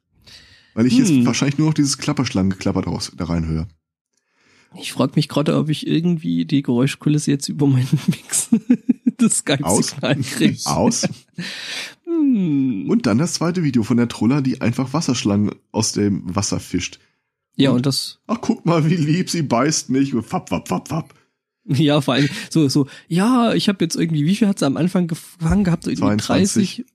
Weil 0.74 0.86
ich 0.86 0.98
Hm. 0.98 1.04
jetzt 1.04 1.26
wahrscheinlich 1.26 1.58
nur 1.58 1.68
noch 1.68 1.74
dieses 1.74 1.98
Klapperschlangengeklapper 1.98 2.82
da 3.16 3.24
reinhöre. 3.24 3.68
Ich 4.80 4.92
frage 4.92 5.12
mich 5.16 5.28
gerade, 5.28 5.56
ob 5.56 5.68
ich 5.68 5.86
irgendwie 5.86 6.44
die 6.44 6.62
Geräuschkulisse 6.62 7.30
jetzt 7.30 7.48
über 7.48 7.66
meinen 7.66 7.88
Mix 8.06 8.48
des 9.20 9.38
Skype-Signal 9.38 10.16
kriege. 10.16 10.58
Aus. 10.66 11.06
Hm. 12.04 12.88
Und 12.88 13.06
dann 13.06 13.18
das 13.18 13.34
zweite 13.34 13.62
Video 13.62 13.82
von 13.82 13.96
der 13.96 14.08
Truller, 14.08 14.42
die 14.42 14.60
einfach 14.60 14.92
Wasserschlangen 14.92 15.50
aus 15.70 15.92
dem 15.92 16.34
Wasser 16.34 16.60
fischt. 16.60 16.98
ja, 17.56 17.70
und- 17.70 17.76
und 17.76 17.86
das 17.86 18.20
Ach, 18.26 18.38
guck 18.40 18.64
mal, 18.66 18.88
wie 18.88 18.96
lieb, 18.96 19.30
sie 19.30 19.42
beißt. 19.42 19.90
Und 19.90 20.22
Fapp, 20.24 20.50
wapp, 20.50 20.70
wapp, 20.70 20.90
wapp. 20.90 21.14
Ja, 21.64 22.00
vor 22.00 22.14
allem 22.14 22.28
so, 22.50 22.68
so, 22.68 22.88
ja, 23.06 23.54
ich 23.54 23.68
habe 23.68 23.84
jetzt 23.84 23.94
irgendwie, 23.94 24.26
wie 24.26 24.34
viel 24.34 24.48
hat 24.48 24.58
sie 24.58 24.66
am 24.66 24.76
Anfang 24.76 25.06
gefangen 25.06 25.62
gehabt? 25.62 25.86
Irgendwie 25.86 26.00
22. 26.16 26.76
30 26.78 26.91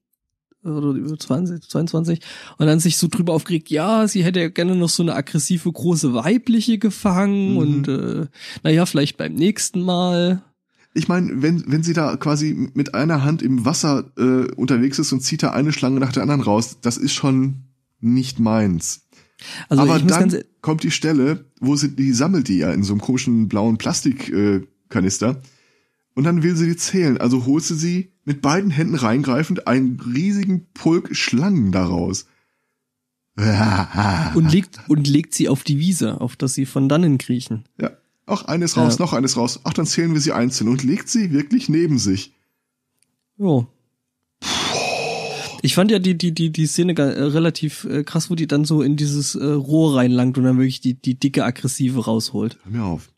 oder 0.69 0.89
über 0.91 1.17
20, 1.17 1.61
22 1.69 2.19
und 2.57 2.67
dann 2.67 2.79
sich 2.79 2.97
so 2.97 3.07
drüber 3.07 3.33
aufgeregt, 3.33 3.69
ja, 3.69 4.07
sie 4.07 4.23
hätte 4.23 4.39
ja 4.39 4.49
gerne 4.49 4.75
noch 4.75 4.89
so 4.89 5.03
eine 5.03 5.15
aggressive 5.15 5.71
große 5.71 6.13
weibliche 6.13 6.77
gefangen 6.77 7.51
Mhm. 7.53 7.57
und 7.57 7.87
äh, 7.87 8.25
naja, 8.63 8.85
vielleicht 8.85 9.17
beim 9.17 9.33
nächsten 9.33 9.81
Mal. 9.81 10.41
ich 10.93 11.07
meine, 11.07 11.41
wenn, 11.41 11.63
wenn 11.67 11.83
sie 11.83 11.93
da 11.93 12.17
quasi 12.17 12.69
mit 12.73 12.93
einer 12.95 13.23
Hand 13.23 13.41
im 13.41 13.65
Wasser 13.65 14.11
äh, 14.17 14.51
unterwegs 14.55 14.99
ist 14.99 15.11
und 15.13 15.21
zieht 15.21 15.43
da 15.43 15.51
eine 15.51 15.71
Schlange 15.71 15.99
nach 15.99 16.11
der 16.11 16.23
anderen 16.23 16.41
raus, 16.41 16.77
das 16.81 16.97
ist 16.97 17.13
schon 17.13 17.63
nicht 17.99 18.39
meins. 18.39 19.01
Also 19.69 19.83
Aber 19.83 19.99
dann 19.99 20.07
ganz, 20.07 20.37
kommt 20.61 20.81
die 20.83 20.89
Stelle, 20.91 21.45
wo 21.59 21.75
sie, 21.75 21.95
die 21.95 22.11
sammelt 22.13 22.47
die 22.47 22.57
ja 22.57 22.71
in 22.71 22.81
so 22.83 22.93
einem 22.93 23.01
komischen 23.01 23.47
blauen 23.47 23.77
Plastikkanister. 23.77 25.29
Äh, 25.29 25.35
und 26.15 26.23
dann 26.23 26.41
will 26.41 26.55
sie 26.55 26.65
die 26.65 26.75
zählen. 26.75 27.17
Also 27.19 27.45
holt 27.45 27.63
sie 27.63 27.75
sie 27.75 28.11
mit 28.27 28.41
beiden 28.41 28.71
Händen 28.71 28.95
reingreifend 28.95 29.67
einen 29.67 30.01
riesigen 30.01 30.67
Pulk 30.73 31.15
Schlangen 31.15 31.71
daraus. 31.71 32.25
und 34.35 34.51
legt, 34.51 34.79
und 34.89 35.07
legt 35.07 35.33
sie 35.33 35.47
auf 35.47 35.63
die 35.63 35.79
Wiese, 35.79 36.19
auf 36.19 36.35
dass 36.35 36.53
sie 36.53 36.65
von 36.65 36.89
dannen 36.89 37.17
kriechen. 37.17 37.63
Ja. 37.79 37.91
Auch 38.25 38.43
eines 38.43 38.75
raus, 38.75 38.97
Ja. 38.97 39.05
noch 39.05 39.13
eines 39.13 39.37
raus. 39.37 39.61
Ach, 39.63 39.71
dann 39.71 39.85
zählen 39.85 40.13
wir 40.13 40.19
sie 40.19 40.33
einzeln 40.33 40.67
und 40.67 40.83
legt 40.83 41.07
sie 41.07 41.31
wirklich 41.31 41.69
neben 41.69 41.97
sich. 41.99 42.33
Jo. 43.37 43.67
Ich 45.61 45.73
fand 45.73 45.89
ja 45.91 45.99
die, 45.99 46.17
die, 46.17 46.33
die, 46.33 46.49
die 46.51 46.67
Szene 46.67 46.91
äh, 46.97 47.01
relativ 47.01 47.85
äh, 47.85 48.03
krass, 48.03 48.29
wo 48.29 48.35
die 48.35 48.47
dann 48.47 48.65
so 48.65 48.81
in 48.81 48.97
dieses 48.97 49.35
äh, 49.35 49.45
Rohr 49.45 49.95
reinlangt 49.95 50.37
und 50.37 50.43
dann 50.43 50.57
wirklich 50.57 50.81
die, 50.81 50.95
die 50.95 51.15
dicke 51.17 51.45
Aggressive 51.45 52.03
rausholt. 52.03 52.57
Hör 52.65 52.71
mir 52.73 52.83
auf. 52.83 53.09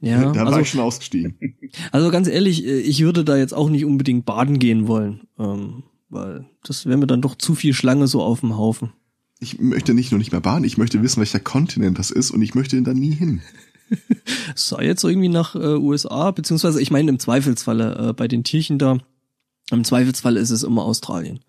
Ja, 0.00 0.32
da 0.32 0.40
war 0.40 0.46
also, 0.48 0.60
ich 0.60 0.70
schon 0.70 0.80
ausgestiegen. 0.80 1.38
also 1.92 2.10
ganz 2.10 2.28
ehrlich, 2.28 2.64
äh, 2.64 2.80
ich 2.80 3.02
würde 3.02 3.24
da 3.24 3.36
jetzt 3.36 3.54
auch 3.54 3.70
nicht 3.70 3.84
unbedingt 3.84 4.26
baden 4.26 4.58
gehen 4.58 4.86
wollen, 4.86 5.22
ähm, 5.38 5.84
weil 6.10 6.46
das 6.62 6.86
wäre 6.86 6.98
mir 6.98 7.06
dann 7.06 7.22
doch 7.22 7.36
zu 7.36 7.54
viel 7.54 7.72
Schlange 7.72 8.06
so 8.06 8.22
auf 8.22 8.40
dem 8.40 8.56
Haufen. 8.56 8.92
Ich 9.40 9.58
möchte 9.60 9.94
nicht 9.94 10.10
nur 10.10 10.18
nicht 10.18 10.32
mehr 10.32 10.40
baden, 10.40 10.64
ich 10.64 10.78
möchte 10.78 11.02
wissen, 11.02 11.20
welcher 11.20 11.40
Kontinent 11.40 11.98
das 11.98 12.10
ist 12.10 12.30
und 12.30 12.42
ich 12.42 12.54
möchte 12.54 12.80
da 12.82 12.94
nie 12.94 13.12
hin. 13.12 13.42
Es 14.54 14.68
sei 14.68 14.84
jetzt 14.84 15.04
irgendwie 15.04 15.28
nach 15.28 15.54
äh, 15.54 15.76
USA, 15.76 16.30
beziehungsweise 16.30 16.80
ich 16.80 16.90
meine 16.90 17.10
im 17.10 17.18
Zweifelsfalle 17.18 18.10
äh, 18.10 18.12
bei 18.12 18.28
den 18.28 18.44
Tierchen 18.44 18.78
da, 18.78 18.98
im 19.70 19.84
Zweifelsfalle 19.84 20.40
ist 20.40 20.50
es 20.50 20.62
immer 20.62 20.84
Australien. 20.84 21.40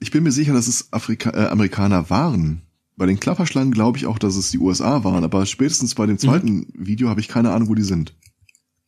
Ich 0.00 0.10
bin 0.10 0.22
mir 0.22 0.32
sicher, 0.32 0.52
dass 0.52 0.68
es 0.68 0.92
Afrika 0.92 1.30
äh, 1.30 1.48
Amerikaner 1.48 2.08
waren. 2.10 2.62
Bei 2.98 3.06
den 3.06 3.20
Klapperschlangen 3.20 3.72
glaube 3.72 3.96
ich 3.96 4.06
auch, 4.06 4.18
dass 4.18 4.34
es 4.36 4.50
die 4.50 4.58
USA 4.58 5.04
waren, 5.04 5.22
aber 5.22 5.46
spätestens 5.46 5.94
bei 5.94 6.04
dem 6.04 6.18
zweiten 6.18 6.66
Video 6.74 7.08
habe 7.08 7.20
ich 7.20 7.28
keine 7.28 7.52
Ahnung, 7.52 7.68
wo 7.68 7.76
die 7.76 7.82
sind. 7.84 8.12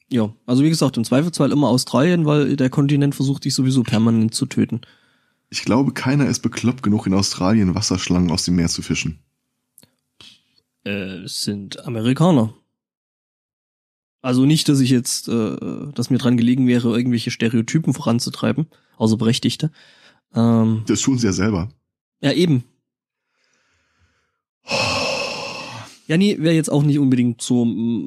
Ja, 0.09 0.35
also 0.47 0.65
wie 0.65 0.69
gesagt, 0.69 0.97
im 0.97 1.05
Zweifelsfall 1.05 1.53
immer 1.53 1.69
Australien, 1.69 2.27
weil 2.27 2.57
der 2.57 2.71
Kontinent 2.71 3.15
versucht 3.15 3.45
dich 3.45 3.55
sowieso 3.55 3.85
permanent 3.85 4.35
zu 4.35 4.47
töten. 4.47 4.81
Ich 5.49 5.65
glaube, 5.65 5.93
keiner 5.93 6.27
ist 6.27 6.41
bekloppt 6.41 6.83
genug, 6.83 7.07
in 7.07 7.15
Australien 7.15 7.77
Wasserschlangen 7.77 8.33
aus 8.33 8.45
dem 8.45 8.57
Meer 8.57 8.69
zu 8.69 8.83
fischen. 8.83 9.21
Äh, 10.85 11.23
es 11.23 11.43
sind 11.45 11.85
Amerikaner. 11.87 12.53
Also 14.23 14.45
nicht, 14.45 14.69
dass 14.69 14.81
ich 14.81 14.91
jetzt, 14.91 15.29
äh, 15.29 15.57
dass 15.95 16.11
mir 16.11 16.19
dran 16.19 16.37
gelegen 16.37 16.67
wäre, 16.67 16.97
irgendwelche 16.97 17.31
Stereotypen 17.31 17.95
voranzutreiben, 17.95 18.67
außer 18.97 19.17
berechtigte. 19.17 19.71
Ähm, 20.35 20.83
Das 20.87 21.01
tun 21.01 21.17
sie 21.17 21.27
ja 21.27 21.33
selber. 21.33 21.69
ja, 22.21 22.33
eben. 22.33 22.65
Ja, 26.11 26.17
nee, 26.17 26.37
wäre 26.41 26.57
jetzt 26.57 26.73
auch 26.73 26.83
nicht 26.83 26.99
unbedingt 26.99 27.41
so, 27.41 27.65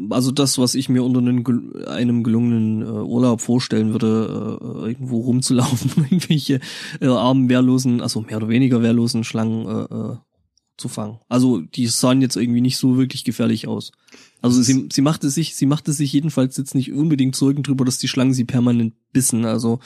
also 0.09 0.31
das, 0.31 0.57
was 0.57 0.75
ich 0.75 0.89
mir 0.89 1.05
unter 1.05 1.19
einem, 1.19 1.73
einem 1.87 2.23
gelungenen 2.23 2.81
äh, 2.81 2.85
Urlaub 2.85 3.39
vorstellen 3.39 3.93
würde, 3.93 4.59
äh, 4.61 4.89
irgendwo 4.89 5.21
rumzulaufen, 5.21 5.89
irgendwelche 6.09 6.59
äh, 6.99 7.07
armen, 7.07 7.47
wehrlosen, 7.47 8.01
also 8.01 8.19
mehr 8.19 8.35
oder 8.35 8.49
weniger 8.49 8.81
wehrlosen 8.81 9.23
Schlangen 9.23 9.65
äh, 9.67 9.95
äh, 9.95 10.17
zu 10.75 10.89
fangen. 10.89 11.19
Also 11.29 11.61
die 11.61 11.87
sahen 11.87 12.21
jetzt 12.21 12.35
irgendwie 12.35 12.59
nicht 12.59 12.75
so 12.75 12.97
wirklich 12.97 13.23
gefährlich 13.23 13.69
aus. 13.69 13.93
Also 14.41 14.61
sie, 14.61 14.89
sie 14.91 15.01
machte 15.01 15.29
sich, 15.29 15.55
sie 15.55 15.65
machte 15.65 15.93
sich 15.93 16.11
jedenfalls 16.11 16.57
jetzt 16.57 16.75
nicht 16.75 16.91
unbedingt 16.91 17.37
Sorgen 17.37 17.63
drüber, 17.63 17.85
dass 17.85 17.99
die 17.99 18.09
Schlangen 18.09 18.33
sie 18.33 18.43
permanent 18.43 18.95
bissen. 19.13 19.45
Also 19.45 19.79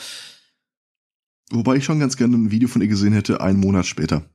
Wobei 1.52 1.76
ich 1.76 1.86
schon 1.86 2.00
ganz 2.00 2.18
gerne 2.18 2.36
ein 2.36 2.50
Video 2.50 2.68
von 2.68 2.82
ihr 2.82 2.88
gesehen 2.88 3.14
hätte, 3.14 3.42
einen 3.42 3.60
Monat 3.60 3.86
später. 3.86 4.28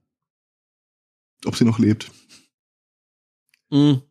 Ob 1.45 1.57
sie 1.57 1.65
noch 1.65 1.79
lebt. 1.79 2.11
mh, 3.71 4.03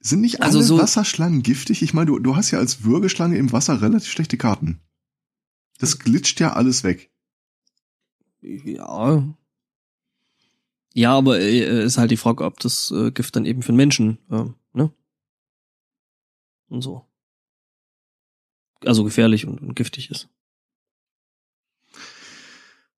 Sind 0.00 0.20
nicht 0.20 0.36
alle 0.40 0.46
Also 0.46 0.60
so- 0.62 0.78
Wasserschlangen 0.78 1.42
giftig? 1.42 1.82
Ich 1.82 1.94
meine, 1.94 2.06
du, 2.06 2.18
du 2.18 2.36
hast 2.36 2.50
ja 2.50 2.58
als 2.58 2.84
Würgeschlange 2.84 3.36
im 3.38 3.52
Wasser 3.52 3.80
relativ 3.82 4.10
schlechte 4.12 4.36
Karten. 4.38 4.80
Das 5.78 5.98
glitscht 5.98 6.38
ja 6.40 6.52
alles 6.52 6.84
weg. 6.84 7.10
Ja. 8.42 9.34
Ja, 10.96 11.12
aber 11.16 11.40
äh, 11.40 11.84
ist 11.84 11.98
halt 11.98 12.10
die 12.12 12.16
Frage, 12.16 12.44
ob 12.44 12.60
das 12.60 12.92
äh, 12.92 13.10
Gift 13.10 13.34
dann 13.34 13.46
eben 13.46 13.62
für 13.62 13.72
den 13.72 13.76
Menschen, 13.76 14.18
äh, 14.30 14.44
ne? 14.72 14.92
Und 16.68 16.82
so. 16.82 17.04
Also 18.84 19.02
gefährlich 19.02 19.46
und, 19.46 19.60
und 19.60 19.74
giftig 19.74 20.10
ist. 20.10 20.28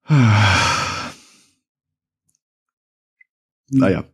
Naja. 3.71 4.05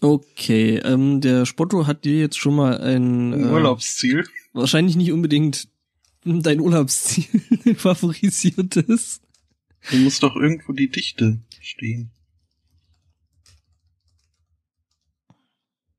Okay, 0.00 0.78
ähm, 0.78 1.20
der 1.20 1.46
Spotto 1.46 1.86
hat 1.86 2.04
dir 2.04 2.18
jetzt 2.18 2.38
schon 2.38 2.56
mal 2.56 2.78
ein 2.80 3.32
Ein 3.32 3.44
äh, 3.44 3.52
Urlaubsziel. 3.52 4.26
wahrscheinlich 4.52 4.96
nicht 4.96 5.12
unbedingt 5.12 5.68
dein 6.24 6.60
Urlaubsziel 6.60 7.26
favorisiertes. 7.76 9.20
Da 9.90 9.96
muss 9.98 10.18
doch 10.20 10.34
irgendwo 10.36 10.72
die 10.72 10.88
Dichte 10.88 11.40
stehen. 11.60 12.10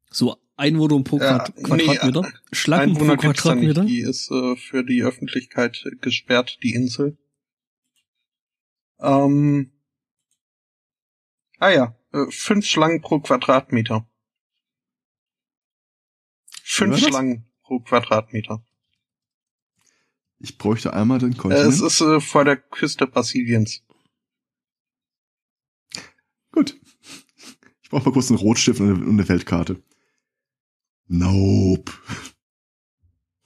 So 0.09 0.37
Einwohner 0.55 1.03
pro 1.03 1.17
Ja, 1.19 1.39
Quad 1.39 1.77
nee, 1.77 1.85
Quadratmeter. 1.85 2.33
Schlangen 2.51 2.93
pro. 2.95 3.15
Quadratmeter. 3.17 3.85
Die 3.85 4.01
ist 4.01 4.29
äh, 4.31 4.55
für 4.55 4.83
die 4.83 5.03
Öffentlichkeit 5.03 5.83
gesperrt, 6.01 6.59
die 6.61 6.73
Insel. 6.73 7.17
Ähm, 8.99 9.71
ah 11.59 11.71
ja, 11.71 11.95
äh, 12.13 12.25
fünf 12.29 12.65
Schlangen 12.65 13.01
pro 13.01 13.19
Quadratmeter. 13.19 14.07
Fünf? 16.63 16.97
Schlangen 16.99 17.45
pro 17.63 17.79
Quadratmeter. 17.79 18.63
Ich 20.39 20.57
bräuchte 20.57 20.93
einmal 20.93 21.19
den 21.19 21.33
Äh, 21.33 21.37
Kontinent. 21.37 21.69
es 21.73 21.81
ist 21.81 22.01
äh, 22.01 22.19
vor 22.19 22.43
der 22.45 22.57
Küste 22.57 23.07
Brasiliens. 23.07 23.83
Gut. 26.51 26.79
Ich 27.81 27.89
brauche 27.89 28.05
mal 28.05 28.13
kurz 28.13 28.29
einen 28.29 28.39
Rotstift 28.39 28.79
und 28.79 28.89
eine, 28.89 29.05
und 29.05 29.19
eine 29.19 29.27
Weltkarte. 29.29 29.81
Nope. 31.07 31.91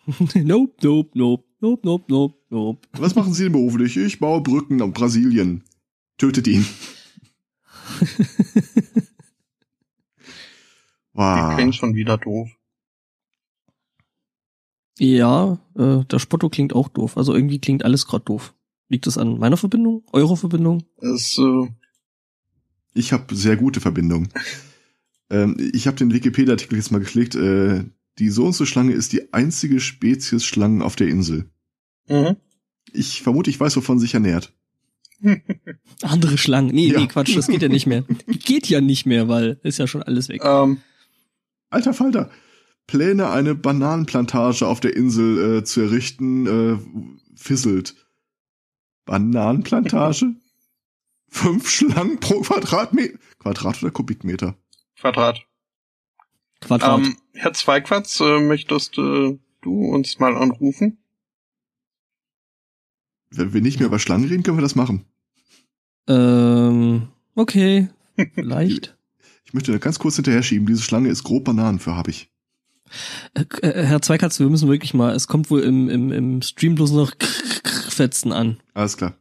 nope, 0.36 0.76
nope, 0.82 1.12
nope, 1.18 1.46
nope, 1.60 1.82
nope, 1.84 2.06
nope, 2.08 2.38
nope. 2.50 2.88
Was 2.94 3.16
machen 3.16 3.34
Sie 3.34 3.44
denn 3.44 3.52
beruflich? 3.54 3.98
Ich 3.98 4.20
baue 4.20 4.42
Brücken 4.42 4.82
auf 4.82 4.94
Brasilien. 4.94 5.64
Tötet 6.18 6.48
ihn. 6.48 6.66
Die 11.14 11.20
Wow. 11.20 11.56
klingt 11.56 11.76
schon 11.76 11.96
wieder 11.96 12.18
doof. 12.18 12.50
Ja, 15.00 15.60
äh, 15.76 16.04
der 16.06 16.20
Spotto 16.20 16.50
klingt 16.50 16.74
auch 16.74 16.90
doof. 16.90 17.18
Also 17.18 17.34
irgendwie 17.34 17.60
klingt 17.60 17.84
alles 17.84 18.08
gerade 18.08 18.26
doof. 18.26 18.54
Liegt 18.90 19.06
das 19.08 19.18
an 19.18 19.38
meiner 19.38 19.58
Verbindung? 19.58 20.04
Eurer 20.12 20.38
Verbindung? 20.38 20.84
Es, 20.98 21.38
äh, 21.38 21.68
Ich 22.94 23.14
habe 23.14 23.36
sehr 23.36 23.58
gute 23.58 23.80
Verbindungen. 23.80 24.30
ähm, 25.30 25.58
ich 25.74 25.88
habe 25.88 25.98
den 25.98 26.14
Wikipedia-Artikel 26.14 26.78
jetzt 26.78 26.92
mal 26.92 27.00
geklickt. 27.00 27.36
Äh, 27.36 27.86
die 28.20 28.30
so 28.30 28.46
und 28.48 28.54
so 28.54 28.66
Schlange 28.66 28.94
ist 28.94 29.14
die 29.14 29.34
einzige 29.34 29.80
Spezies 29.80 30.44
Schlangen 30.44 30.82
auf 30.82 30.96
der 30.96 31.08
Insel. 31.08 31.52
mhm. 32.08 32.38
Ich 32.94 33.22
vermute, 33.22 33.50
ich 33.50 33.60
weiß, 33.60 33.76
wovon 33.76 34.00
sie 34.00 34.06
sich 34.06 34.14
ernährt. 34.14 34.57
Andere 36.04 36.38
Schlangen. 36.38 36.74
Nee, 36.74 36.92
Ja. 36.92 37.00
nee, 37.00 37.08
Quatsch, 37.08 37.36
das 37.36 37.48
geht 37.48 37.62
ja 37.62 37.70
nicht 37.70 37.88
mehr. 37.88 38.04
Geht 38.28 38.68
ja 38.68 38.82
nicht 38.82 39.06
mehr, 39.06 39.28
weil 39.28 39.60
ist 39.64 39.80
ja 39.80 39.88
schon 39.88 40.04
alles 40.04 40.30
weg. 40.30 40.42
ähm, 40.44 40.82
Alter 41.70 41.94
Falter. 41.94 42.30
Pläne, 42.86 43.30
eine 43.30 43.54
Bananenplantage 43.56 44.66
auf 44.66 44.80
der 44.80 44.96
Insel 44.96 45.58
äh, 45.58 45.64
zu 45.64 45.82
errichten, 45.82 46.48
äh, 46.48 46.78
fisselt. 47.36 47.96
Bananenplantage? 49.06 50.36
Fünf 51.30 51.70
Schlangen 51.70 52.20
pro 52.20 52.40
Quadratmeter. 52.42 53.18
Quadrat 53.40 53.82
oder 53.84 53.92
Kubikmeter? 53.92 54.56
Quadrat. 54.98 55.42
Quadrat. 56.62 57.00
Ähm, 57.00 57.18
Herr 57.34 57.54
Zweigwatz, 57.54 58.20
äh, 58.22 58.40
möchtest 58.40 58.98
äh, 58.98 59.38
du 59.62 59.86
uns 59.90 60.20
mal 60.20 60.36
anrufen? 60.38 60.98
Wenn 63.30 63.54
wir 63.54 63.62
nicht 63.62 63.80
mehr 63.80 63.88
über 63.88 64.00
Schlangen 64.00 64.28
reden, 64.28 64.44
können 64.44 64.58
wir 64.58 64.62
das 64.62 64.76
machen. 64.76 65.06
Ähm, 66.08 67.10
okay. 67.36 67.90
Vielleicht. 68.34 68.98
Ich 69.46 69.54
möchte 69.54 69.72
da 69.72 69.78
ganz 69.78 70.00
kurz 70.00 70.16
hinterher 70.16 70.44
schieben. 70.44 70.68
Diese 70.68 70.82
Schlange 70.82 71.10
ist 71.10 71.24
grob 71.24 71.46
Bananen 71.46 71.80
für 71.80 71.96
hab 71.96 72.08
ich. 72.08 72.30
Äh, 73.34 73.46
äh, 73.62 73.86
Herr 73.86 74.02
Zweikatz, 74.02 74.40
wir 74.40 74.50
müssen 74.50 74.70
wirklich 74.70 74.94
mal, 74.94 75.14
es 75.14 75.28
kommt 75.28 75.50
wohl 75.50 75.62
im, 75.62 75.90
im, 75.90 76.12
im 76.12 76.42
Stream 76.42 76.76
bloß 76.76 76.92
noch 76.92 77.14
Fetzen 77.90 78.32
an. 78.32 78.62
Alles 78.74 78.98
klar. 78.98 79.18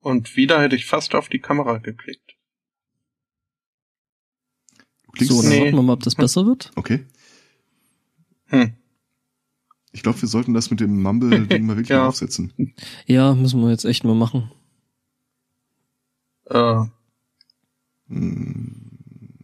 Und 0.00 0.36
wieder 0.36 0.60
hätte 0.60 0.74
ich 0.74 0.86
fast 0.86 1.14
auf 1.14 1.28
die 1.28 1.38
Kamera 1.38 1.78
geklickt. 1.78 2.36
Klingst- 5.12 5.32
So, 5.32 5.42
dann 5.42 5.50
Nee. 5.50 5.60
warten 5.60 5.76
wir 5.76 5.82
mal, 5.82 5.92
ob 5.94 6.02
das 6.02 6.14
besser 6.14 6.46
wird. 6.46 6.70
Okay. 6.76 7.04
Hm. 8.46 8.72
Ich 9.92 10.02
glaube, 10.02 10.20
wir 10.22 10.28
sollten 10.28 10.54
das 10.54 10.70
mit 10.70 10.80
dem 10.80 11.02
Mumble-Ding 11.02 11.66
mal 11.66 11.76
wirklich 11.76 11.90
Ja. 11.90 11.98
mal 12.00 12.08
aufsetzen. 12.08 12.52
Ja, 13.06 13.34
müssen 13.34 13.60
wir 13.60 13.70
jetzt 13.70 13.84
echt 13.84 14.04
mal 14.04 14.14
machen. 14.14 14.50
Äh, 16.46 16.84
Hm, 18.08 18.74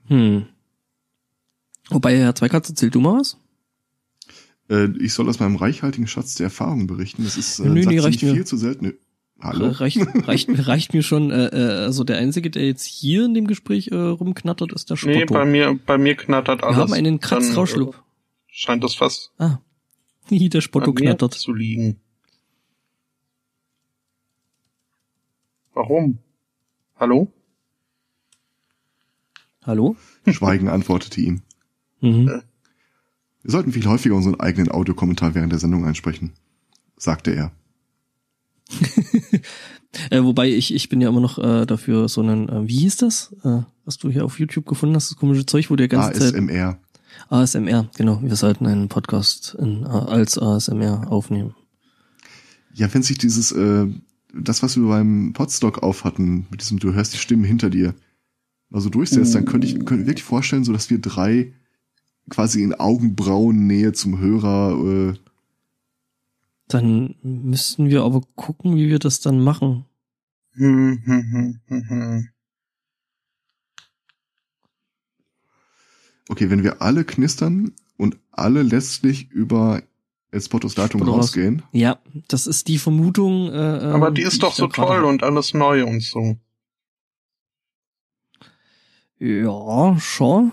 Hm. 0.09 0.47
Wobei, 1.91 2.19
Herr 2.19 2.35
Zweikatz, 2.35 2.69
erzähl 2.69 2.91
du 2.91 3.01
mal 3.01 3.19
was? 3.21 3.39
Äh, 4.69 4.89
ich 4.99 5.15
soll 5.15 5.29
aus 5.29 5.39
meinem 5.41 5.57
reichhaltigen 5.57 6.07
Schatz 6.07 6.35
der 6.35 6.45
Erfahrung 6.45 6.87
berichten. 6.87 7.25
Das 7.25 7.37
ist 7.39 7.59
äh, 7.61 7.69
Nö, 7.69 7.85
nee, 7.87 7.97
ich 8.09 8.23
mir. 8.23 8.35
viel 8.35 8.45
zu 8.47 8.57
selten. 8.59 8.93
Hallo? 9.41 9.69
Reicht, 9.69 9.99
reicht, 10.27 10.49
reicht 10.67 10.95
mir 10.95 11.03
schon, 11.03 11.31
äh, 11.31 11.47
äh, 11.47 11.85
also 11.85 12.03
der 12.05 12.19
Einzige, 12.19 12.51
der 12.51 12.67
jetzt 12.67 12.85
hier 12.85 13.25
in 13.25 13.35
dem 13.35 13.47
Gespräch 13.47 13.89
äh, 13.89 13.95
rumknattert, 13.97 14.73
ist 14.73 14.91
der 14.91 14.97
nee, 15.05 15.21
Spotto. 15.21 15.35
bei 15.35 15.45
mir, 15.45 15.79
bei 15.87 15.97
mir 15.99 16.17
knattert 16.17 16.61
wir 16.63 16.67
alles. 16.69 16.79
haben 16.79 16.93
einen 16.93 17.21
Kratzrauschlup. 17.21 17.95
äh, 17.95 17.99
Scheint 18.49 18.83
das 18.83 18.95
fast 18.97 19.33
Ah. 19.39 19.59
Der 20.31 20.61
Spotto 20.61 20.93
knattert. 20.93 21.35
zu 21.35 21.53
liegen. 21.55 22.01
Warum? 25.73 26.19
Hallo? 26.97 27.33
Hallo? 29.65 29.97
Schweigen 30.29 30.69
antwortete 30.69 31.21
ihm. 31.21 31.43
Mhm. 32.01 32.27
Wir 33.43 33.51
sollten 33.51 33.73
viel 33.73 33.85
häufiger 33.87 34.15
unseren 34.15 34.39
eigenen 34.39 34.71
Audiokommentar 34.71 35.35
während 35.35 35.51
der 35.51 35.59
Sendung 35.59 35.85
einsprechen, 35.85 36.33
sagte 36.97 37.33
er. 37.35 37.51
Äh, 40.11 40.23
wobei 40.23 40.49
ich, 40.49 40.75
ich 40.75 40.89
bin 40.89 41.01
ja 41.01 41.09
immer 41.09 41.21
noch 41.21 41.39
äh, 41.39 41.67
dafür 41.67 42.09
so 42.09 42.21
einen, 42.21 42.49
äh, 42.49 42.69
wie 42.69 42.79
hieß 42.79 42.97
das? 42.99 43.35
Äh, 43.45 43.63
was 43.85 43.99
du 43.99 44.11
hier 44.11 44.25
auf 44.25 44.39
YouTube 44.39 44.67
gefunden 44.67 44.95
hast, 44.95 45.11
das 45.11 45.19
komische 45.19 45.47
Zeug, 45.47 45.71
wo 45.71 45.77
der 45.77 45.89
ganze 45.89 46.19
Zeit 46.19 46.35
ASMR. 46.35 46.79
ASMR, 47.29 47.89
genau. 47.97 48.21
Wir 48.23 48.37
sollten 48.37 48.67
einen 48.67 48.89
Podcast 48.89 49.57
in, 49.59 49.83
äh, 49.83 49.87
als 49.87 50.39
ASMR 50.39 51.11
aufnehmen. 51.11 51.55
Ja, 52.75 52.93
wenn 52.93 53.03
sich 53.03 53.19
dieses, 53.19 53.53
äh, 53.53 53.87
das, 54.33 54.63
was 54.63 54.77
wir 54.77 54.87
beim 54.87 55.33
Podstock 55.33 55.83
auf 55.83 56.05
hatten, 56.05 56.47
mit 56.51 56.61
diesem, 56.61 56.79
du 56.79 56.93
hörst 56.93 57.13
die 57.15 57.19
Stimmen 57.19 57.45
hinter 57.45 57.71
dir, 57.71 57.95
mal 58.71 58.81
so 58.81 58.91
durchsetzt, 58.91 59.35
dann 59.35 59.45
könnte 59.45 59.67
ich, 59.67 59.75
könnte 59.85 60.03
ich 60.03 60.07
wirklich 60.07 60.25
vorstellen, 60.25 60.65
so 60.65 60.73
dass 60.73 60.91
wir 60.91 60.99
drei 60.99 61.53
quasi 62.29 62.63
in 62.63 62.75
Augenbrauennähe 62.75 63.93
zum 63.93 64.19
Hörer, 64.19 65.13
äh, 65.13 65.15
Dann 66.69 67.15
müssten 67.23 67.89
wir 67.89 68.03
aber 68.03 68.21
gucken, 68.37 68.77
wie 68.77 68.89
wir 68.89 68.99
das 68.99 69.21
dann 69.21 69.41
machen. 69.41 69.87
Hm, 70.59 71.03
hm, 71.05 71.33
hm, 71.33 71.61
hm, 71.69 71.89
hm. 71.89 72.29
okay, 76.29 76.51
wenn 76.51 76.63
wir 76.65 76.83
alle 76.83 77.05
knistern 77.05 77.73
und 77.97 78.19
alle 78.33 78.63
letztlich 78.63 79.31
über 79.31 79.83
Espotos 80.31 80.77
Leitung 80.77 81.01
was? 81.03 81.09
rausgehen, 81.09 81.63
Ja, 81.73 82.01
das 82.29 82.47
ist 82.47 82.69
die 82.69 82.79
Vermutung. 82.79 83.53
Äh, 83.53 83.57
Aber 83.57 84.09
ähm, 84.09 84.15
die 84.15 84.23
ist 84.23 84.43
doch 84.43 84.55
so 84.55 84.67
toll 84.67 85.05
und 85.05 85.23
alles 85.23 85.55
neu 85.55 85.87
und 85.87 86.03
so. 86.03 86.37
Ja, 89.19 89.97
schon. 89.99 90.53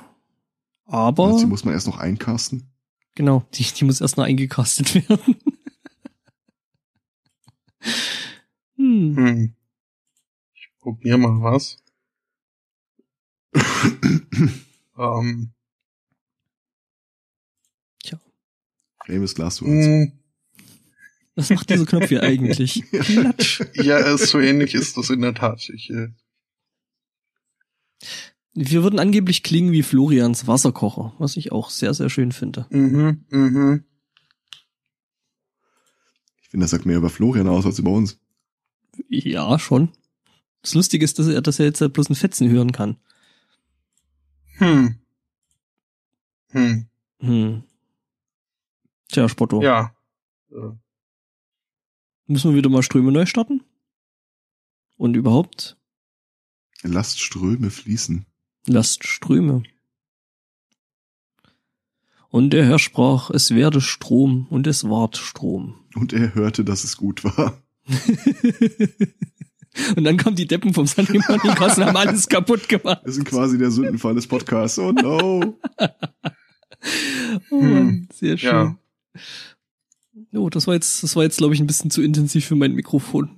Aber 0.85 1.25
also 1.25 1.39
die 1.39 1.45
muss 1.47 1.65
man 1.65 1.73
erst 1.73 1.87
noch 1.87 1.97
eincasten. 1.97 2.69
genau, 3.15 3.43
die, 3.55 3.63
die 3.63 3.85
muss 3.85 4.01
erst 4.01 4.17
noch 4.17 4.23
eingecastet 4.25 4.93
werden. 5.09 5.35
hm. 8.77 9.15
Hm. 9.17 9.55
Probier 10.85 11.17
mal 11.17 11.41
was. 11.41 11.77
Ähm, 14.97 15.51
Famous 19.05 19.35
Glass 19.35 19.57
du 19.57 19.65
hm, 19.65 20.13
Was 21.35 21.49
macht 21.49 21.69
dieser 21.69 21.85
Knopf 21.85 22.07
hier 22.07 22.23
eigentlich? 22.23 22.81
Klatsch. 22.91 23.61
ja, 23.73 24.17
so 24.17 24.39
ähnlich 24.39 24.73
ist 24.73 24.95
das 24.95 25.09
in 25.09 25.19
der 25.19 25.33
Tat. 25.33 25.67
Ich, 25.69 25.89
äh, 25.89 26.07
Wir 28.53 28.83
würden 28.83 28.99
angeblich 28.99 29.43
klingen 29.43 29.73
wie 29.73 29.83
Florians 29.83 30.47
Wasserkocher, 30.47 31.13
was 31.19 31.35
ich 31.35 31.51
auch 31.51 31.71
sehr, 31.71 31.93
sehr 31.93 32.09
schön 32.09 32.31
finde. 32.31 32.67
mhm, 32.69 33.25
mhm. 33.29 33.83
Ich 36.41 36.49
finde, 36.49 36.63
das 36.63 36.71
sagt 36.71 36.85
mehr 36.85 36.97
über 36.97 37.09
Florian 37.09 37.49
aus 37.49 37.65
als 37.65 37.79
über 37.79 37.91
uns. 37.91 38.17
Ja, 39.09 39.59
schon. 39.59 39.89
Das 40.65 40.73
Lustige 40.73 41.05
ist, 41.05 41.19
dass 41.19 41.27
er, 41.27 41.43
dass 41.43 41.59
er 41.59 41.65
jetzt 41.67 41.79
halt 41.79 41.93
bloß 41.93 42.09
ein 42.09 42.15
Fetzen 42.15 42.49
hören 42.49 42.71
kann. 42.71 42.97
Hm. 44.57 44.95
Hm. 46.49 46.87
Hm. 47.19 47.63
Tja, 49.09 49.29
Spotto. 49.29 49.61
Ja. 49.61 49.95
Äh, 50.51 50.71
Müssen 52.25 52.49
wir 52.49 52.57
wieder 52.57 52.69
mal 52.71 52.81
Ströme 52.81 53.11
neu 53.11 53.27
starten? 53.27 53.61
Und 54.97 55.15
überhaupt, 55.15 55.77
Lasst 56.81 57.19
Ströme 57.21 57.69
fließen. 57.69 58.25
lasst 58.65 59.05
Ströme. 59.05 59.61
Und 62.29 62.49
der 62.53 62.65
Herr 62.65 62.79
sprach, 62.79 63.29
es 63.29 63.53
werde 63.53 63.81
Strom, 63.81 64.47
und 64.49 64.65
es 64.65 64.83
ward 64.89 65.15
Strom. 65.17 65.75
Und 65.93 66.11
er 66.11 66.33
hörte, 66.33 66.65
dass 66.65 66.83
es 66.83 66.97
gut 66.97 67.23
war. 67.23 67.61
und 69.95 70.03
dann 70.03 70.17
kommen 70.17 70.35
die 70.35 70.47
Deppen 70.47 70.73
vom 70.73 70.87
Sunday 70.87 71.19
Morning 71.27 71.55
Cast 71.55 71.77
und 71.77 71.85
haben 71.85 71.97
alles 71.97 72.27
kaputt 72.27 72.67
gemacht. 72.69 73.01
Wir 73.03 73.13
sind 73.13 73.25
quasi 73.25 73.57
der 73.57 73.71
Sündenfall 73.71 74.15
des 74.15 74.27
Podcasts. 74.27 74.79
Oh 74.79 74.91
no. 74.91 75.57
Oh 77.51 77.61
Hm. 77.61 77.73
Mann, 77.73 78.07
sehr 78.13 78.37
schön. 78.37 78.49
Ja. 78.49 78.77
Oh, 80.33 80.49
das 80.49 80.67
war 80.67 80.73
jetzt, 80.75 81.03
das 81.03 81.15
war 81.15 81.23
jetzt, 81.23 81.37
glaube 81.37 81.53
ich, 81.53 81.59
ein 81.59 81.67
bisschen 81.67 81.89
zu 81.91 82.01
intensiv 82.01 82.45
für 82.45 82.55
mein 82.55 82.73
Mikrofon. 82.73 83.31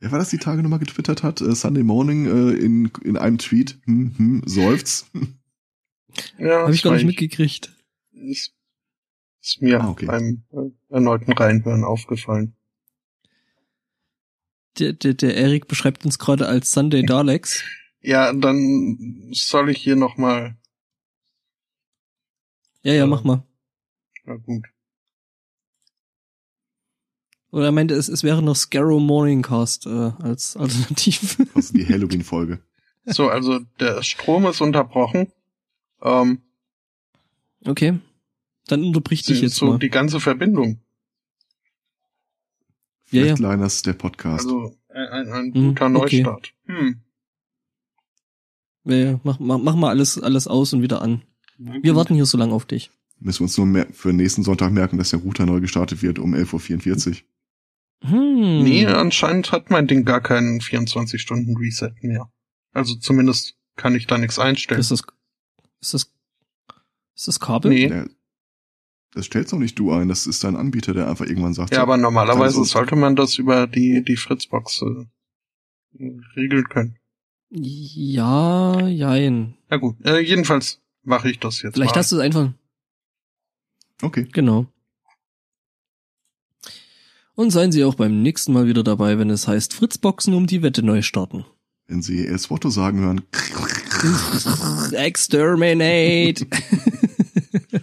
Wer 0.00 0.12
war 0.12 0.18
das 0.18 0.30
die 0.30 0.38
Tage 0.38 0.62
nochmal 0.62 0.78
getwittert 0.78 1.22
hat? 1.22 1.40
Äh, 1.40 1.54
Sunday 1.54 1.82
Morning 1.82 2.26
äh, 2.26 2.52
in, 2.54 2.90
in 3.02 3.16
einem 3.16 3.38
Tweet. 3.38 3.78
Hm, 3.84 4.12
hm, 4.16 4.42
seufzt. 4.46 5.10
ja 6.38 6.60
Habe 6.62 6.72
ich 6.74 6.82
das 6.82 6.90
gar 6.90 6.94
nicht 6.96 7.06
mitgekriegt. 7.06 7.72
Ist, 8.12 8.52
ist 9.42 9.62
mir 9.62 9.80
Ah, 9.80 9.88
okay. 9.88 10.06
beim 10.06 10.42
äh, 10.52 10.70
erneuten 10.94 11.32
Reinhören 11.32 11.84
aufgefallen. 11.84 12.54
Der, 14.78 14.92
der, 14.92 15.14
der 15.14 15.36
Erik 15.36 15.68
beschreibt 15.68 16.04
uns 16.04 16.18
gerade 16.18 16.46
als 16.46 16.72
Sunday 16.72 17.04
Daleks. 17.04 17.64
Ja, 18.00 18.32
dann 18.32 19.30
soll 19.32 19.70
ich 19.70 19.78
hier 19.78 19.96
nochmal. 19.96 20.56
Ja, 22.82 22.92
ja, 22.94 23.06
mach 23.06 23.24
mal. 23.24 23.42
Na 24.24 24.36
gut. 24.36 24.64
Oder 27.50 27.66
er 27.66 27.72
meinte, 27.72 27.94
es, 27.94 28.08
es 28.08 28.22
wäre 28.22 28.42
noch 28.42 28.56
Scarrow 28.56 29.00
Morningcast 29.00 29.86
äh, 29.86 30.12
als 30.22 30.56
Alternative. 30.56 31.46
Also 31.54 31.72
die 31.74 31.86
Halloween-Folge. 31.86 32.62
So, 33.06 33.28
also 33.28 33.60
der 33.80 34.02
Strom 34.02 34.46
ist 34.46 34.60
unterbrochen. 34.60 35.32
Ähm, 36.02 36.42
Okay. 37.64 37.98
Dann 38.66 38.84
unterbrich 38.84 39.22
dich 39.24 39.40
jetzt 39.40 39.56
so 39.56 39.66
mal. 39.66 39.78
die 39.78 39.88
ganze 39.88 40.20
Verbindung. 40.20 40.80
Ja, 43.10 43.24
ja. 43.24 43.36
Flatliners, 43.36 43.82
der 43.82 43.94
Podcast. 43.94 44.46
Also 44.46 44.76
ein, 44.88 45.08
ein, 45.08 45.32
ein 45.32 45.54
Hm, 45.54 45.68
guter 45.74 45.86
okay. 45.96 46.22
Neustart. 46.22 46.54
Hm. 46.66 47.00
Ja, 48.84 48.96
ja, 48.96 49.20
mach, 49.24 49.38
mach, 49.38 49.58
mach 49.58 49.74
mal 49.74 49.90
alles, 49.90 50.20
alles 50.20 50.46
aus 50.46 50.72
und 50.72 50.82
wieder 50.82 51.02
an. 51.02 51.22
Wir 51.58 51.96
warten 51.96 52.14
hier 52.14 52.26
so 52.26 52.38
lange 52.38 52.52
auf 52.54 52.64
dich. 52.64 52.90
Müssen 53.20 53.40
wir 53.40 53.44
uns 53.44 53.58
nur 53.58 53.86
für 53.92 54.12
nächsten 54.12 54.44
Sonntag 54.44 54.70
merken, 54.72 54.96
dass 54.96 55.10
der 55.10 55.18
Router 55.18 55.44
neu 55.44 55.60
gestartet 55.60 56.02
wird 56.02 56.18
um 56.18 56.34
11.44 56.34 57.08
Uhr. 57.08 57.16
Hm. 58.10 58.62
Nee, 58.62 58.86
anscheinend 58.86 59.50
hat 59.50 59.70
mein 59.70 59.88
Ding 59.88 60.04
gar 60.04 60.20
keinen 60.20 60.60
24-Stunden-Reset 60.60 61.94
mehr. 62.02 62.30
Also 62.72 62.94
zumindest 62.94 63.56
kann 63.76 63.94
ich 63.96 64.06
da 64.06 64.18
nichts 64.18 64.38
einstellen. 64.38 64.80
Ist 64.80 64.92
das, 64.92 65.02
ist 65.80 65.94
das, 65.94 66.12
ist 67.16 67.28
das 67.28 67.40
Kabel? 67.40 67.70
Nee. 67.72 68.04
Das 69.12 69.26
stellst 69.26 69.52
doch 69.52 69.58
nicht 69.58 69.78
du 69.78 69.90
ein, 69.92 70.08
das 70.08 70.26
ist 70.26 70.44
dein 70.44 70.54
Anbieter, 70.56 70.92
der 70.94 71.08
einfach 71.08 71.24
irgendwann 71.26 71.54
sagt, 71.54 71.70
Ja, 71.70 71.78
so, 71.78 71.82
aber 71.82 71.96
normalerweise 71.96 72.62
sollte 72.64 72.94
man 72.94 73.16
das 73.16 73.38
über 73.38 73.66
die, 73.66 74.04
die 74.04 74.16
Fritzbox 74.16 74.82
äh, 74.82 76.06
regeln 76.36 76.68
können. 76.68 76.98
Ja, 77.50 78.86
jein. 78.86 79.54
Na 79.70 79.78
gut, 79.78 79.96
äh, 80.04 80.18
jedenfalls 80.20 80.80
mache 81.02 81.30
ich 81.30 81.38
das 81.38 81.62
jetzt 81.62 81.74
Vielleicht 81.74 81.94
mal. 81.94 82.00
hast 82.00 82.12
du 82.12 82.16
es 82.16 82.22
einfach, 82.22 82.52
okay, 84.02 84.28
genau. 84.32 84.66
Und 87.34 87.50
seien 87.50 87.72
Sie 87.72 87.84
auch 87.84 87.94
beim 87.94 88.20
nächsten 88.22 88.52
Mal 88.52 88.66
wieder 88.66 88.82
dabei, 88.82 89.18
wenn 89.18 89.30
es 89.30 89.48
heißt 89.48 89.72
Fritzboxen 89.72 90.34
um 90.34 90.46
die 90.46 90.60
Wette 90.62 90.82
neu 90.82 91.00
starten. 91.02 91.46
wenn 91.86 92.02
sie 92.02 92.26
El 92.26 92.38
Swotto 92.38 92.68
sagen 92.68 92.98
hören, 93.00 93.22
Exterminate! 94.92 96.46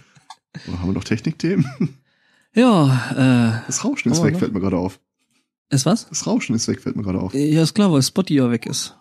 haben 0.86 0.94
wir 0.94 0.98
noch 0.98 1.04
Technikthemen? 1.04 1.66
ja, 2.54 3.60
äh, 3.60 3.66
Das 3.66 3.84
Rauschen 3.84 4.12
ist 4.12 4.22
weg, 4.22 4.32
noch- 4.34 4.38
fällt 4.40 4.52
mir 4.54 4.60
gerade 4.60 4.78
auf. 4.78 5.00
Es 5.68 5.84
was? 5.84 6.08
Das 6.08 6.26
Rauschen 6.26 6.54
ist 6.54 6.68
weg, 6.68 6.80
fällt 6.80 6.94
mir 6.96 7.02
gerade 7.02 7.20
auf. 7.20 7.34
Ja, 7.34 7.62
ist 7.62 7.74
klar, 7.74 7.92
weil 7.92 8.02
Spotty 8.02 8.34
ja 8.36 8.50
weg 8.50 8.66
ist. 8.66 8.96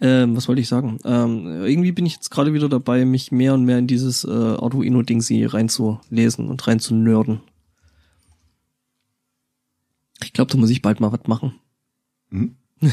Ähm, 0.00 0.34
was 0.34 0.48
wollte 0.48 0.60
ich 0.62 0.68
sagen? 0.68 0.98
Ähm, 1.04 1.46
irgendwie 1.64 1.92
bin 1.92 2.06
ich 2.06 2.14
jetzt 2.14 2.30
gerade 2.30 2.54
wieder 2.54 2.68
dabei, 2.68 3.04
mich 3.04 3.30
mehr 3.30 3.54
und 3.54 3.64
mehr 3.66 3.78
in 3.78 3.86
dieses 3.86 4.24
äh, 4.24 4.28
Arduino-Ding 4.30 5.22
reinzulesen 5.46 6.48
und 6.48 6.66
reinzunörden. 6.66 7.42
Ich 10.24 10.32
glaube, 10.32 10.50
da 10.50 10.58
muss 10.58 10.70
ich 10.70 10.82
bald 10.82 10.98
mal 11.00 11.12
was 11.12 11.26
machen. 11.28 11.54
Hm? 12.30 12.56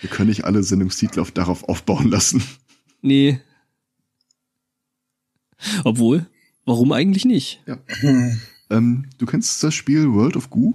Wir 0.00 0.10
können 0.10 0.28
nicht 0.28 0.44
alle 0.44 0.62
Sendungstitel 0.62 1.18
auf, 1.20 1.32
darauf 1.32 1.64
aufbauen 1.68 2.08
lassen. 2.08 2.42
Nee. 3.02 3.40
Obwohl, 5.84 6.26
warum 6.64 6.92
eigentlich 6.92 7.24
nicht? 7.24 7.62
Ja. 7.66 7.78
Ähm, 8.70 9.06
du 9.16 9.24
kennst 9.24 9.64
das 9.64 9.72
Spiel 9.72 10.12
World 10.12 10.36
of 10.36 10.50
Goo? 10.50 10.74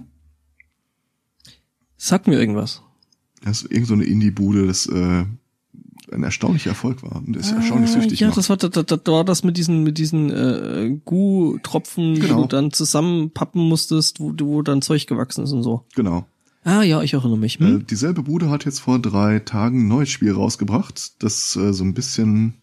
Sag 1.96 2.26
mir 2.26 2.38
irgendwas. 2.40 2.82
Das 3.44 3.62
ist 3.62 3.70
irgend 3.70 3.86
so 3.86 3.94
eine 3.94 4.02
Indie-Bude, 4.04 4.66
das 4.66 4.86
äh, 4.86 5.24
ein 6.12 6.22
erstaunlicher 6.24 6.70
Erfolg 6.70 7.02
war. 7.04 7.16
Und 7.16 7.36
das 7.36 7.46
ist 7.46 7.52
erstaunlich 7.52 7.90
süchtig 7.90 8.18
Ja, 8.18 8.28
macht. 8.28 8.38
das 8.38 8.48
war, 8.50 8.56
da, 8.56 8.68
da, 8.68 8.82
da 8.82 9.12
war 9.12 9.24
das 9.24 9.44
mit 9.44 9.56
diesen, 9.56 9.84
mit 9.84 9.98
diesen 9.98 10.30
äh, 10.30 10.98
Gu-Tropfen, 11.04 12.14
die 12.16 12.20
Genau. 12.22 12.42
du 12.42 12.48
dann 12.48 12.72
zusammenpappen 12.72 13.62
musstest, 13.62 14.18
wo, 14.18 14.32
wo 14.40 14.62
dann 14.62 14.82
Zeug 14.82 15.06
gewachsen 15.06 15.44
ist 15.44 15.52
und 15.52 15.62
so. 15.62 15.84
Genau. 15.94 16.26
Ah 16.64 16.82
ja, 16.82 17.02
ich 17.02 17.12
erinnere 17.12 17.38
mich. 17.38 17.60
Äh, 17.60 17.64
Hm? 17.64 17.86
dieselbe 17.86 18.22
Bude 18.24 18.50
hat 18.50 18.64
jetzt 18.64 18.80
vor 18.80 18.98
drei 18.98 19.38
Tagen 19.38 19.84
ein 19.84 19.88
neues 19.88 20.10
Spiel 20.10 20.32
rausgebracht, 20.32 21.22
das 21.22 21.54
äh, 21.56 21.72
so 21.72 21.84
ein 21.84 21.94
bisschen 21.94 22.54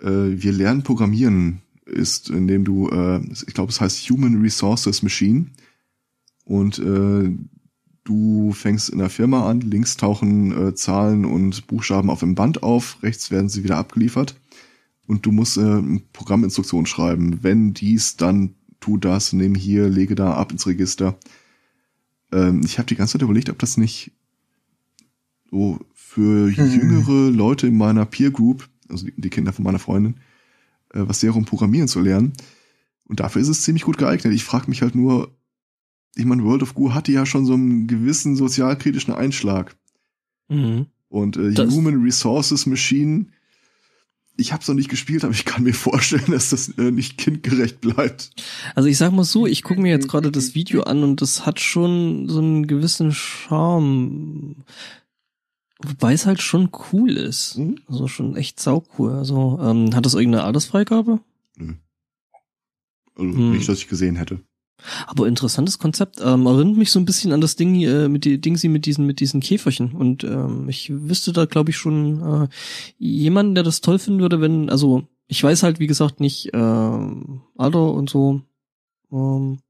äh, 0.00 0.06
wir 0.06 0.52
lernen 0.52 0.82
Programmieren 0.82 1.62
ist, 1.84 2.30
indem 2.30 2.64
du, 2.64 2.88
äh, 2.88 3.20
ich 3.30 3.54
glaube, 3.54 3.70
es 3.70 3.80
heißt 3.80 4.10
Human 4.10 4.40
Resources 4.40 5.02
Machine 5.02 5.46
und 6.44 6.78
äh, 6.78 7.30
du 8.04 8.52
fängst 8.52 8.88
in 8.88 8.98
der 8.98 9.10
Firma 9.10 9.48
an, 9.48 9.60
links 9.60 9.96
tauchen 9.96 10.68
äh, 10.68 10.74
Zahlen 10.74 11.24
und 11.24 11.66
Buchstaben 11.66 12.10
auf 12.10 12.20
dem 12.20 12.34
Band 12.34 12.62
auf, 12.62 13.02
rechts 13.02 13.30
werden 13.30 13.48
sie 13.48 13.64
wieder 13.64 13.78
abgeliefert 13.78 14.38
und 15.06 15.26
du 15.26 15.32
musst 15.32 15.56
äh, 15.56 15.60
eine 15.60 16.00
Programminstruktion 16.12 16.86
schreiben. 16.86 17.42
Wenn 17.42 17.72
dies, 17.72 18.16
dann 18.16 18.54
tu 18.80 18.96
das, 18.96 19.32
nimm 19.32 19.54
hier, 19.54 19.88
lege 19.88 20.14
da 20.14 20.34
ab 20.34 20.52
ins 20.52 20.66
Register. 20.66 21.18
Ähm, 22.32 22.62
ich 22.64 22.78
habe 22.78 22.86
die 22.86 22.96
ganze 22.96 23.12
Zeit 23.12 23.22
überlegt, 23.22 23.50
ob 23.50 23.58
das 23.58 23.76
nicht 23.76 24.12
so 25.50 25.78
für 25.94 26.50
Hm. 26.54 26.72
jüngere 26.72 27.30
Leute 27.30 27.66
in 27.68 27.76
meiner 27.76 28.04
Peer 28.04 28.30
Group, 28.30 28.68
also 28.88 29.06
die, 29.16 29.30
Kinder 29.30 29.52
von 29.52 29.64
meiner 29.64 29.78
Freundin, 29.78 30.14
äh, 30.92 31.00
was 31.06 31.22
wäre, 31.22 31.34
um 31.34 31.44
Programmieren 31.44 31.88
zu 31.88 32.00
lernen. 32.00 32.32
Und 33.04 33.20
dafür 33.20 33.40
ist 33.42 33.48
es 33.48 33.62
ziemlich 33.62 33.84
gut 33.84 33.98
geeignet. 33.98 34.32
Ich 34.34 34.44
frage 34.44 34.68
mich 34.68 34.82
halt 34.82 34.94
nur, 34.94 35.36
ich 36.16 36.24
meine, 36.24 36.42
World 36.44 36.62
of 36.62 36.74
Goo 36.74 36.92
hatte 36.94 37.12
ja 37.12 37.26
schon 37.26 37.46
so 37.46 37.54
einen 37.54 37.86
gewissen 37.86 38.36
sozialkritischen 38.36 39.14
Einschlag. 39.14 39.76
Mhm. 40.48 40.86
Und 41.08 41.36
äh, 41.36 41.52
Das- 41.52 41.72
Human 41.72 42.02
Resources 42.02 42.66
Machine, 42.66 43.26
ich 44.38 44.52
habe 44.52 44.60
es 44.62 44.68
noch 44.68 44.74
nicht 44.74 44.88
gespielt, 44.90 45.24
aber 45.24 45.32
ich 45.32 45.44
kann 45.44 45.62
mir 45.62 45.72
vorstellen, 45.74 46.30
dass 46.32 46.50
das 46.50 46.68
äh, 46.78 46.90
nicht 46.90 47.16
kindgerecht 47.16 47.80
bleibt. 47.80 48.30
Also 48.74 48.88
ich 48.88 48.96
sag 48.98 49.12
mal 49.12 49.24
so, 49.24 49.46
ich 49.46 49.62
gucke 49.62 49.80
mir 49.80 49.90
jetzt 49.90 50.08
gerade 50.08 50.30
das 50.32 50.54
Video 50.54 50.82
an 50.82 51.02
und 51.04 51.22
das 51.22 51.46
hat 51.46 51.60
schon 51.60 52.28
so 52.28 52.38
einen 52.40 52.66
gewissen 52.66 53.12
Charme. 53.12 54.56
Wobei 55.82 56.14
es 56.14 56.24
halt 56.26 56.40
schon 56.40 56.70
cool 56.92 57.10
ist. 57.10 57.58
Mhm. 57.58 57.78
Also 57.86 58.08
schon 58.08 58.36
echt 58.36 58.60
saucool. 58.60 59.12
Also, 59.12 59.58
ähm, 59.62 59.94
hat 59.94 60.06
das 60.06 60.14
irgendeine 60.14 60.44
Altersfreigabe? 60.44 61.20
Also 63.18 63.32
Hm. 63.32 63.52
nicht, 63.52 63.68
dass 63.68 63.78
ich 63.78 63.88
gesehen 63.88 64.16
hätte. 64.16 64.40
Aber 65.06 65.26
interessantes 65.26 65.78
Konzept. 65.78 66.20
Ähm, 66.22 66.46
erinnert 66.46 66.76
mich 66.76 66.90
so 66.92 67.00
ein 67.00 67.06
bisschen 67.06 67.32
an 67.32 67.40
das 67.40 67.56
Ding 67.56 67.74
äh, 67.82 68.08
mit 68.08 68.24
die 68.24 68.38
Dingsy 68.40 68.68
mit 68.68 68.84
diesen 68.84 69.06
mit 69.06 69.20
diesen 69.20 69.40
Käferchen. 69.40 69.92
Und 69.92 70.22
ähm, 70.22 70.68
ich 70.68 70.90
wüsste 70.92 71.32
da, 71.32 71.46
glaube 71.46 71.70
ich, 71.70 71.76
schon 71.76 72.20
äh, 72.44 72.48
jemanden, 72.98 73.54
der 73.54 73.64
das 73.64 73.80
toll 73.80 73.98
finden 73.98 74.20
würde, 74.20 74.40
wenn, 74.40 74.68
also 74.68 75.04
ich 75.28 75.42
weiß 75.42 75.62
halt, 75.62 75.80
wie 75.80 75.86
gesagt, 75.86 76.20
nicht 76.20 76.50
ähm, 76.52 77.42
Alter 77.56 77.92
und 77.92 78.10
so. 78.10 78.42
Ähm, 79.10 79.60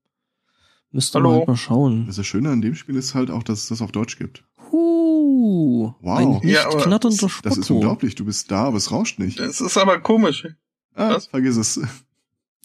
müsste 0.90 1.20
man 1.20 1.32
halt 1.32 1.48
mal 1.48 1.56
schauen. 1.56 2.06
Das 2.06 2.26
Schöne 2.26 2.50
an 2.50 2.60
dem 2.60 2.74
Spiel 2.74 2.96
ist 2.96 3.14
halt 3.14 3.30
auch, 3.30 3.44
dass 3.44 3.62
es 3.62 3.68
das 3.68 3.82
auf 3.82 3.92
Deutsch 3.92 4.18
gibt. 4.18 4.44
Huh, 4.72 5.94
Wow. 6.00 6.18
ein 6.18 6.30
nicht 6.40 6.44
Ja, 6.54 6.66
aber 6.66 6.82
knatternder 6.82 7.28
Spotto. 7.28 7.48
Das 7.48 7.58
ist 7.58 7.70
unglaublich. 7.70 8.14
Du 8.14 8.24
bist 8.24 8.50
da, 8.50 8.64
aber 8.64 8.76
es 8.78 8.90
rauscht 8.90 9.18
nicht. 9.18 9.38
Das 9.38 9.60
ist 9.60 9.76
aber 9.76 10.00
komisch. 10.00 10.46
Ah, 10.94 11.14
Was? 11.14 11.26
vergiss 11.26 11.56
es. 11.56 11.80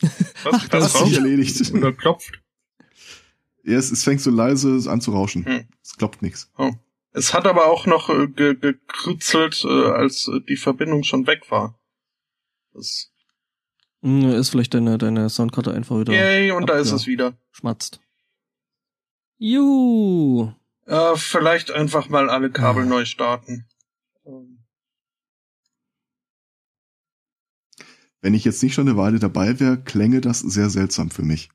Was, 0.02 0.54
Ach, 0.54 0.68
das 0.70 0.96
rauscht 0.96 1.16
erledigt. 1.16 1.72
oder 1.74 1.92
klopft? 1.94 2.42
Ja, 3.64 3.78
es, 3.78 3.92
es 3.92 4.04
fängt 4.04 4.22
so 4.22 4.32
leise 4.32 4.82
an 4.90 5.02
zu 5.02 5.12
rauschen. 5.12 5.46
Hm. 5.46 5.68
Es 5.84 5.96
klopft 5.98 6.22
nichts. 6.24 6.50
Es 7.14 7.34
hat 7.34 7.46
aber 7.46 7.68
auch 7.68 7.86
noch 7.86 8.10
äh, 8.10 8.28
ge 8.28 8.56
gekritzelt, 8.56 9.64
äh, 9.66 9.68
als 9.92 10.28
äh, 10.28 10.40
die 10.48 10.56
Verbindung 10.58 11.04
schon 11.04 11.28
weg 11.28 11.52
war. 11.52 11.78
Das 12.74 13.12
Hm, 14.02 14.30
Ist 14.32 14.50
vielleicht 14.50 14.74
deine, 14.74 14.98
deine 14.98 15.30
Soundkarte 15.30 15.72
einfach 15.74 16.00
wieder 16.00 16.14
Yay, 16.14 16.52
und 16.52 16.68
da 16.70 16.80
ist 16.80 16.92
es 16.92 17.06
wieder. 17.06 17.34
schmatzt. 17.52 18.00
Juhu. 19.38 20.54
Äh, 20.86 21.16
vielleicht 21.16 21.72
einfach 21.72 22.10
mal 22.10 22.30
alle 22.30 22.50
Kabel 22.52 22.84
Ah. 22.84 22.88
neu 22.88 23.06
starten. 23.06 23.66
Wenn 28.22 28.34
ich 28.34 28.46
jetzt 28.46 28.62
nicht 28.62 28.74
schon 28.74 28.88
eine 28.88 28.98
Weile 28.98 29.20
dabei 29.20 29.60
wäre, 29.60 29.82
klänge 29.82 30.22
das 30.22 30.40
sehr 30.40 30.70
seltsam 30.70 31.10
für 31.10 31.24
mich. 31.24 31.50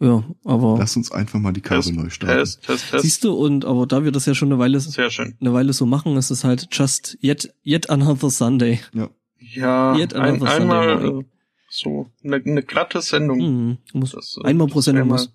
Ja, 0.00 0.24
aber 0.44 0.76
Lass 0.78 0.96
uns 0.96 1.10
einfach 1.10 1.38
mal 1.40 1.52
die 1.52 1.60
Kabel 1.60 1.82
Test, 1.82 1.94
neu 1.94 2.10
starten. 2.10 2.38
Test, 2.38 2.62
Test, 2.64 2.90
Test. 2.90 3.02
siehst 3.02 3.24
du, 3.24 3.34
und 3.34 3.64
aber 3.64 3.86
da 3.86 4.04
wir 4.04 4.12
das 4.12 4.26
ja 4.26 4.34
schon 4.34 4.48
eine 4.52 4.58
Weile 4.58 4.78
Sehr 4.80 5.10
schön. 5.10 5.36
eine 5.40 5.52
Weile 5.52 5.72
so 5.72 5.86
machen, 5.86 6.16
ist 6.16 6.30
es 6.30 6.44
halt 6.44 6.68
just 6.72 7.16
yet 7.22 7.52
yet 7.64 7.88
another 7.90 8.30
Sunday. 8.30 8.80
Ja, 8.92 9.96
Yet 9.96 10.14
ein, 10.14 10.20
another 10.34 10.38
Sunday 10.50 10.60
einmal 10.62 10.96
morning. 11.00 11.20
äh, 11.22 11.24
so 11.70 12.10
eine, 12.24 12.36
eine 12.36 12.62
glatte 12.62 13.00
Sendung. 13.00 13.38
Mhm, 13.38 13.78
muss 13.92 14.10
Das, 14.12 14.36
äh, 14.42 14.46
einmal 14.46 14.66
pro 14.66 14.80
Sendung 14.80 15.08
muss. 15.08 15.32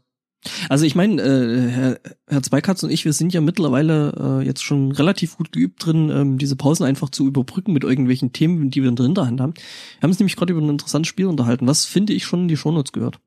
Also 0.69 0.85
ich 0.85 0.95
meine, 0.95 1.21
äh, 1.21 1.69
Herr, 1.69 1.99
Herr 2.27 2.43
Zweikatz 2.43 2.83
und 2.83 2.89
ich, 2.91 3.05
wir 3.05 3.13
sind 3.13 3.33
ja 3.33 3.41
mittlerweile 3.41 4.39
äh, 4.41 4.45
jetzt 4.45 4.63
schon 4.63 4.91
relativ 4.91 5.37
gut 5.37 5.51
geübt 5.51 5.85
drin, 5.85 6.09
ähm, 6.09 6.37
diese 6.37 6.55
Pausen 6.55 6.83
einfach 6.85 7.09
zu 7.09 7.25
überbrücken 7.27 7.71
mit 7.73 7.83
irgendwelchen 7.83 8.33
Themen, 8.33 8.69
die 8.69 8.81
wir 8.81 8.89
in 8.89 8.95
der 8.95 9.05
Hinterhand 9.05 9.39
haben. 9.41 9.53
Wir 9.55 10.01
haben 10.03 10.09
uns 10.11 10.19
nämlich 10.19 10.35
gerade 10.35 10.51
über 10.53 10.61
ein 10.61 10.69
interessantes 10.69 11.07
Spiel 11.07 11.27
unterhalten, 11.27 11.67
was 11.67 11.85
finde 11.85 12.13
ich 12.13 12.25
schon 12.25 12.41
in 12.41 12.47
die 12.49 12.57
Shownotes 12.57 12.91
gehört. 12.91 13.19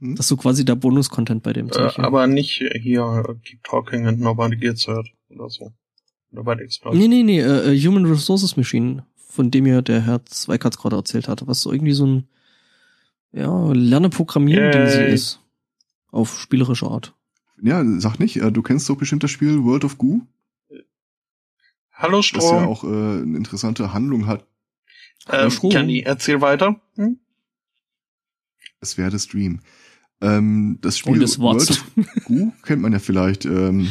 Hm? 0.00 0.16
Das 0.16 0.26
ist 0.26 0.28
so 0.28 0.36
quasi 0.36 0.64
der 0.64 0.74
Bonus-Content 0.76 1.42
bei 1.42 1.52
dem 1.52 1.68
Äh, 1.68 1.72
Zeug. 1.72 1.94
hier. 1.96 2.04
aber 2.04 2.26
nicht 2.26 2.62
hier 2.80 3.24
Keep 3.44 3.64
Talking 3.64 4.06
and 4.06 4.20
Nobody 4.20 4.56
Gets 4.56 4.86
Hurt 4.86 5.08
oder 5.30 5.48
so. 5.48 5.72
Nobody 6.30 6.62
Explodes. 6.64 6.98
Nee, 6.98 7.08
nee, 7.08 7.22
nee, 7.22 7.40
äh, 7.40 7.72
äh, 7.74 7.80
Human 7.80 8.04
Resources 8.06 8.56
Machine, 8.56 9.04
von 9.16 9.50
dem 9.50 9.66
ja 9.66 9.80
der 9.82 10.02
Herr 10.02 10.24
Zweikatz 10.26 10.76
gerade 10.78 10.96
erzählt 10.96 11.26
hatte, 11.28 11.46
was 11.46 11.62
so 11.62 11.72
irgendwie 11.72 11.92
so 11.92 12.06
ein 12.06 12.28
ja, 13.32 13.72
Lerne-Programmieren-Ding 13.72 14.86
sie 14.88 15.04
ist. 15.04 15.40
Auf 16.10 16.40
spielerische 16.40 16.86
Art. 16.86 17.14
Ja, 17.62 17.84
sag 18.00 18.18
nicht, 18.18 18.36
äh, 18.36 18.50
du 18.50 18.62
kennst 18.62 18.88
doch 18.88 18.96
bestimmt 18.96 19.22
das 19.22 19.30
Spiel 19.30 19.62
World 19.64 19.84
of 19.84 19.98
Goo, 19.98 20.22
Hallo 22.00 22.18
das 22.18 22.30
ja 22.32 22.40
Strom. 22.40 22.64
auch 22.64 22.82
äh, 22.84 22.86
eine 22.86 23.36
interessante 23.36 23.92
Handlung 23.92 24.26
hat. 24.26 24.46
ähm, 25.30 25.50
Strom. 25.50 25.70
Kenny, 25.70 26.00
erzähl 26.00 26.40
weiter. 26.40 26.80
Hm? 26.94 27.18
Es 28.80 28.96
wäre 28.96 29.10
das 29.10 29.26
Dream. 29.28 29.60
Ähm, 30.22 30.78
das 30.80 30.96
Spiel 30.96 31.12
Und 31.14 31.20
das 31.20 31.38
World 31.38 31.70
of 31.70 31.84
Goo 32.24 32.52
kennt 32.62 32.80
man 32.80 32.92
ja 32.92 32.98
vielleicht, 33.00 33.44
ähm, 33.44 33.88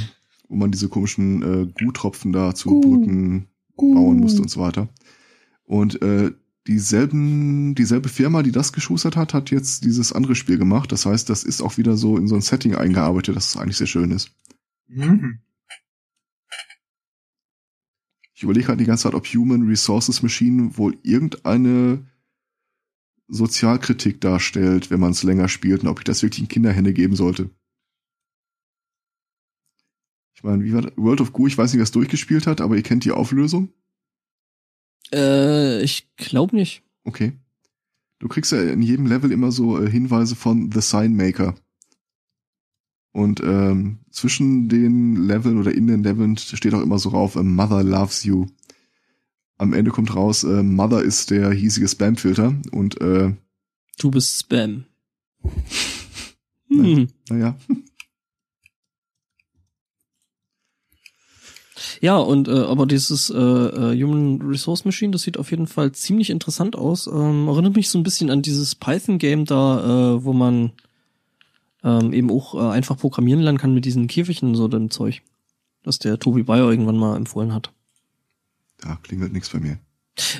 wo 0.48 0.56
man 0.56 0.72
diese 0.72 0.90
komischen 0.90 1.44
äh, 1.44 1.66
Goo-Tropfen 1.68 2.34
da 2.34 2.56
zu 2.56 2.70
Goo. 2.70 2.82
Brücken 2.82 3.48
bauen 3.78 4.18
musste 4.18 4.42
und 4.42 4.50
so 4.50 4.60
weiter. 4.60 4.90
Und 5.64 6.02
äh, 6.02 6.32
dieselben, 6.70 7.74
dieselbe 7.74 8.10
Firma, 8.10 8.44
die 8.44 8.52
das 8.52 8.74
geschustert 8.74 9.16
hat, 9.16 9.34
hat 9.34 9.50
jetzt 9.50 9.84
dieses 9.86 10.14
andere 10.14 10.36
Spiel 10.36 10.60
gemacht. 10.60 10.92
Das 10.92 11.08
heißt, 11.08 11.28
das 11.28 11.44
ist 11.44 11.62
auch 11.62 11.78
wieder 11.78 11.98
so 11.98 12.16
in 12.16 12.28
so 12.28 12.36
ein 12.36 12.42
Setting 12.42 12.76
eingearbeitet, 12.76 13.36
das 13.36 13.58
eigentlich 13.58 13.78
sehr 13.78 13.88
schön 13.88 14.12
ist. 14.12 14.32
Mhm. 14.88 15.40
Ich 18.36 18.44
überlege 18.44 18.68
halt 18.68 18.80
die 18.80 18.86
ganze 18.86 19.04
Zeit, 19.04 19.16
ob 19.16 19.26
Human 19.26 19.68
Resources 19.68 20.22
Machine 20.22 20.78
wohl 20.78 20.96
irgendeine 21.02 22.08
Sozialkritik 23.28 24.22
darstellt, 24.22 24.92
wenn 24.92 25.00
man 25.00 25.12
es 25.12 25.24
länger 25.24 25.50
spielt 25.50 25.82
und 25.82 25.88
ob 25.88 26.00
ich 26.00 26.06
das 26.06 26.22
wirklich 26.22 26.42
in 26.42 26.48
Kinderhände 26.48 26.94
geben 26.94 27.16
sollte. 27.16 27.50
Ich 30.36 30.44
meine, 30.44 30.64
wie 30.64 30.74
war 30.74 30.84
das? 30.84 30.96
World 30.96 31.20
of 31.20 31.34
Goo, 31.34 31.48
ich 31.48 31.58
weiß 31.58 31.74
nicht, 31.74 31.80
wer 31.80 31.84
es 31.84 31.92
durchgespielt 31.92 32.46
hat, 32.46 32.62
aber 32.62 32.76
ihr 32.76 32.84
kennt 32.84 33.06
die 33.06 33.12
Auflösung? 33.12 33.74
Äh, 35.14 35.82
ich 35.82 36.08
glaube 36.18 36.56
nicht. 36.56 36.84
Okay. 37.04 37.34
Du 38.20 38.28
kriegst 38.28 38.52
ja 38.52 38.62
in 38.62 38.82
jedem 38.82 39.06
Level 39.06 39.32
immer 39.32 39.52
so 39.52 39.82
äh, 39.82 39.90
Hinweise 39.90 40.36
von 40.36 40.72
The 40.72 40.82
Sign 40.82 41.16
Maker. 41.16 41.56
Und 43.12 43.42
ähm, 43.42 44.00
zwischen 44.12 44.70
den 44.70 45.16
Leveln 45.16 45.58
oder 45.58 45.74
in 45.74 45.88
den 45.88 46.04
Leveln 46.04 46.38
steht 46.38 46.74
auch 46.74 46.82
immer 46.82 47.00
so 47.00 47.10
rauf, 47.10 47.36
äh, 47.36 47.44
Mother 47.44 47.84
loves 47.84 48.24
you. 48.24 48.48
Am 49.58 49.74
Ende 49.74 49.92
kommt 49.92 50.16
raus, 50.16 50.44
äh, 50.44 50.64
Mother 50.64 51.02
ist 51.02 51.32
der 51.32 51.52
hiesige 51.52 51.88
Spamfilter 51.88 52.56
und 52.72 53.02
äh, 53.02 53.34
Du 53.98 54.12
bist 54.12 54.40
Spam. 54.40 54.86
Hm. 56.70 57.08
Naja. 57.30 57.58
Ja, 62.02 62.18
und 62.18 62.48
äh, 62.48 62.52
aber 62.52 62.86
dieses 62.86 63.30
äh, 63.30 63.38
äh, 63.38 64.02
Human 64.02 64.42
Resource 64.42 64.86
Machine, 64.86 65.12
das 65.12 65.24
sieht 65.24 65.38
auf 65.38 65.52
jeden 65.52 65.68
Fall 65.68 65.92
ziemlich 65.92 66.30
interessant 66.30 66.76
aus. 66.76 67.08
Ähm, 67.08 67.48
erinnert 67.48 67.76
mich 67.76 67.90
so 67.90 68.00
ein 68.00 68.04
bisschen 68.04 68.30
an 68.30 68.42
dieses 68.42 68.76
Python-Game 68.76 69.46
da, 69.46 70.16
äh, 70.16 70.24
wo 70.24 70.32
man 70.32 70.72
ähm, 71.84 72.14
eben 72.14 72.32
auch 72.32 72.56
äh, 72.56 72.72
einfach 72.72 72.98
programmieren 72.98 73.42
lernen 73.42 73.58
kann 73.58 73.74
mit 73.74 73.86
diesen 73.86 74.08
Käfigchen 74.08 74.50
und 74.50 74.56
so 74.56 74.68
dem 74.68 74.90
Zeug, 74.90 75.22
das 75.84 76.00
der 76.00 76.20
Tobi 76.20 76.44
Bayer 76.44 76.70
irgendwann 76.70 76.98
mal 76.98 77.18
empfohlen 77.18 77.54
hat. 77.54 77.72
Da 78.80 78.98
klingelt 79.04 79.34
nichts 79.34 79.50
bei 79.50 79.60
mir. 79.60 79.80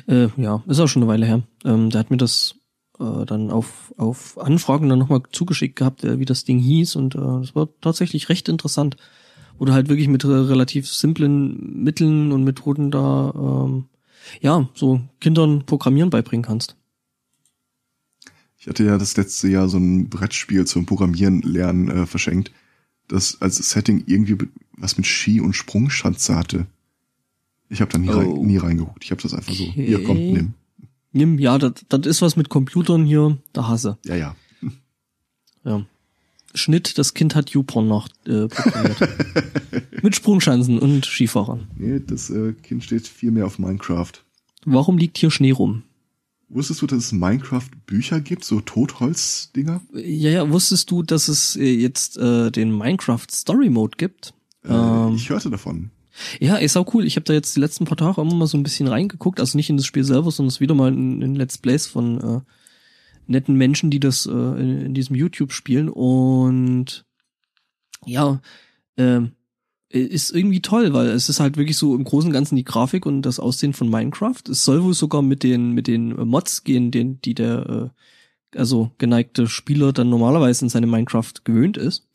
Äh, 0.06 0.28
ja, 0.36 0.62
ist 0.66 0.80
auch 0.80 0.88
schon 0.88 1.02
eine 1.02 1.10
Weile 1.10 1.26
her. 1.26 1.42
Ähm, 1.64 1.90
der 1.90 2.00
hat 2.00 2.10
mir 2.10 2.16
das 2.16 2.54
äh, 2.98 3.24
dann 3.26 3.50
auf, 3.50 3.94
auf 3.96 4.38
Anfragen 4.38 4.88
dann 4.88 4.98
nochmal 4.98 5.22
zugeschickt 5.32 5.76
gehabt, 5.76 6.04
äh, 6.04 6.18
wie 6.18 6.24
das 6.24 6.44
Ding 6.44 6.58
hieß 6.58 6.96
und 6.96 7.14
äh, 7.14 7.18
das 7.18 7.54
war 7.54 7.68
tatsächlich 7.80 8.28
recht 8.28 8.48
interessant. 8.48 8.96
Wo 9.60 9.66
du 9.66 9.74
halt 9.74 9.90
wirklich 9.90 10.08
mit 10.08 10.24
relativ 10.24 10.88
simplen 10.88 11.82
Mitteln 11.84 12.32
und 12.32 12.44
Methoden 12.44 12.90
da 12.90 13.66
ähm, 13.66 13.84
ja 14.40 14.68
so 14.74 15.02
Kindern 15.20 15.66
Programmieren 15.66 16.08
beibringen 16.08 16.42
kannst. 16.44 16.76
Ich 18.58 18.66
hatte 18.68 18.84
ja 18.84 18.96
das 18.96 19.18
letzte 19.18 19.48
Jahr 19.48 19.68
so 19.68 19.76
ein 19.76 20.08
Brettspiel 20.08 20.66
zum 20.66 20.86
Programmieren 20.86 21.42
lernen 21.42 21.88
äh, 21.88 22.06
verschenkt, 22.06 22.52
das 23.06 23.40
als 23.42 23.56
Setting 23.56 24.02
irgendwie 24.06 24.38
was 24.78 24.96
mit 24.96 25.06
Ski 25.06 25.42
und 25.42 25.52
Sprungschanze 25.54 26.36
hatte. 26.36 26.66
Ich 27.68 27.82
habe 27.82 27.92
da 27.92 27.98
nie, 27.98 28.08
Oh. 28.08 28.12
rein, 28.18 28.32
nie 28.46 28.56
reingeguckt. 28.56 29.04
Ich 29.04 29.10
habe 29.10 29.20
das 29.20 29.34
einfach 29.34 29.52
so. 29.52 29.64
Hier 29.64 30.02
kommt, 30.04 30.20
Okay. 30.20 30.32
nimm. 30.32 30.54
Nimm, 31.12 31.38
ja, 31.38 31.58
das 31.58 31.84
das 31.90 32.06
ist 32.06 32.22
was 32.22 32.36
mit 32.36 32.48
Computern 32.48 33.04
hier, 33.04 33.36
da 33.52 33.68
hasse. 33.68 33.98
Ja, 34.06 34.16
ja. 34.16 34.36
Ja. 35.64 35.84
Schnitt, 36.54 36.98
das 36.98 37.14
Kind 37.14 37.34
hat 37.34 37.50
YouPorn 37.50 37.86
noch 37.86 38.08
äh, 38.26 38.48
programmiert. 38.48 38.98
mit 40.02 40.14
Sprungschanzen 40.14 40.78
und 40.78 41.06
Skifahrern. 41.06 41.68
Nee, 41.76 42.00
das 42.04 42.30
äh, 42.30 42.52
Kind 42.52 42.84
steht 42.84 43.06
viel 43.06 43.30
mehr 43.30 43.46
auf 43.46 43.58
Minecraft. 43.58 44.12
Warum 44.64 44.98
liegt 44.98 45.18
hier 45.18 45.30
Schnee 45.30 45.52
rum? 45.52 45.84
Wusstest 46.48 46.82
du, 46.82 46.86
dass 46.86 46.98
es 46.98 47.12
Minecraft-Bücher 47.12 48.20
gibt, 48.20 48.44
so 48.44 48.60
Totholz-Dinger? 48.60 49.80
Ja, 49.94 50.30
ja, 50.30 50.50
wusstest 50.50 50.90
du, 50.90 51.02
dass 51.04 51.28
es 51.28 51.54
äh, 51.54 51.70
jetzt 51.70 52.18
äh, 52.18 52.50
den 52.50 52.76
Minecraft 52.76 53.26
Story 53.30 53.70
Mode 53.70 53.96
gibt? 53.96 54.34
Äh, 54.64 54.72
Ähm. 54.72 55.14
ich 55.14 55.30
hörte 55.30 55.48
davon. 55.50 55.90
Ja, 56.40 56.56
ist 56.56 56.76
auch 56.76 56.92
cool. 56.92 57.06
Ich 57.06 57.16
habe 57.16 57.24
da 57.24 57.32
jetzt 57.32 57.54
die 57.54 57.60
letzten 57.60 57.84
paar 57.84 57.96
Tage 57.96 58.20
immer 58.20 58.34
mal 58.34 58.46
so 58.48 58.58
ein 58.58 58.64
bisschen 58.64 58.88
reingeguckt, 58.88 59.38
also 59.38 59.56
nicht 59.56 59.70
in 59.70 59.76
das 59.76 59.86
Spiel 59.86 60.04
selber, 60.04 60.30
sondern 60.30 60.48
es 60.48 60.60
wieder 60.60 60.74
mal 60.74 60.92
in, 60.92 61.22
in 61.22 61.36
Let's 61.36 61.56
Plays 61.56 61.86
von 61.86 62.20
äh, 62.20 62.40
netten 63.30 63.54
Menschen, 63.56 63.90
die 63.90 64.00
das 64.00 64.26
äh, 64.26 64.30
in, 64.30 64.80
in 64.86 64.94
diesem 64.94 65.16
YouTube 65.16 65.52
spielen 65.52 65.88
und 65.88 67.04
ja, 68.06 68.40
äh, 68.96 69.20
ist 69.88 70.30
irgendwie 70.32 70.62
toll, 70.62 70.92
weil 70.92 71.08
es 71.08 71.28
ist 71.28 71.40
halt 71.40 71.56
wirklich 71.56 71.76
so 71.76 71.94
im 71.96 72.04
Großen 72.04 72.28
und 72.28 72.32
Ganzen 72.34 72.56
die 72.56 72.64
Grafik 72.64 73.06
und 73.06 73.22
das 73.22 73.40
Aussehen 73.40 73.72
von 73.72 73.88
Minecraft. 73.90 74.42
Es 74.48 74.64
soll 74.64 74.84
wohl 74.84 74.94
sogar 74.94 75.20
mit 75.22 75.42
den 75.42 75.72
mit 75.72 75.86
den 75.86 76.16
äh, 76.16 76.24
Mods 76.24 76.64
gehen, 76.64 76.90
den 76.90 77.20
die 77.22 77.34
der 77.34 77.90
äh, 78.54 78.58
also 78.58 78.90
geneigte 78.98 79.46
Spieler 79.46 79.92
dann 79.92 80.08
normalerweise 80.10 80.64
in 80.64 80.68
seine 80.68 80.86
Minecraft 80.86 81.32
gewöhnt 81.44 81.76
ist. 81.76 82.08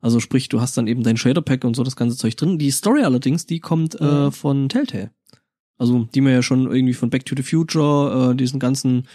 Also 0.00 0.18
sprich, 0.18 0.48
du 0.48 0.60
hast 0.60 0.76
dann 0.76 0.86
eben 0.86 1.02
dein 1.02 1.16
Shader 1.16 1.42
Pack 1.42 1.64
und 1.64 1.76
so 1.76 1.84
das 1.84 1.96
ganze 1.96 2.16
Zeug 2.16 2.36
drin. 2.36 2.58
Die 2.58 2.70
Story 2.70 3.02
allerdings, 3.02 3.46
die 3.46 3.60
kommt 3.60 4.00
äh, 4.00 4.04
Mhm. 4.26 4.32
von 4.32 4.68
Telltale. 4.68 5.10
Also 5.78 6.08
die 6.14 6.20
man 6.20 6.32
ja 6.32 6.42
schon 6.42 6.70
irgendwie 6.70 6.94
von 6.94 7.10
Back 7.10 7.24
to 7.26 7.34
the 7.36 7.42
Future, 7.42 8.30
äh, 8.32 8.36
diesen 8.36 8.60
ganzen 8.60 9.06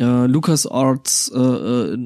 äh, 0.00 0.26
Lucas 0.26 0.66
Arts, 0.66 1.30
äh, 1.34 1.38
äh, 1.38 1.98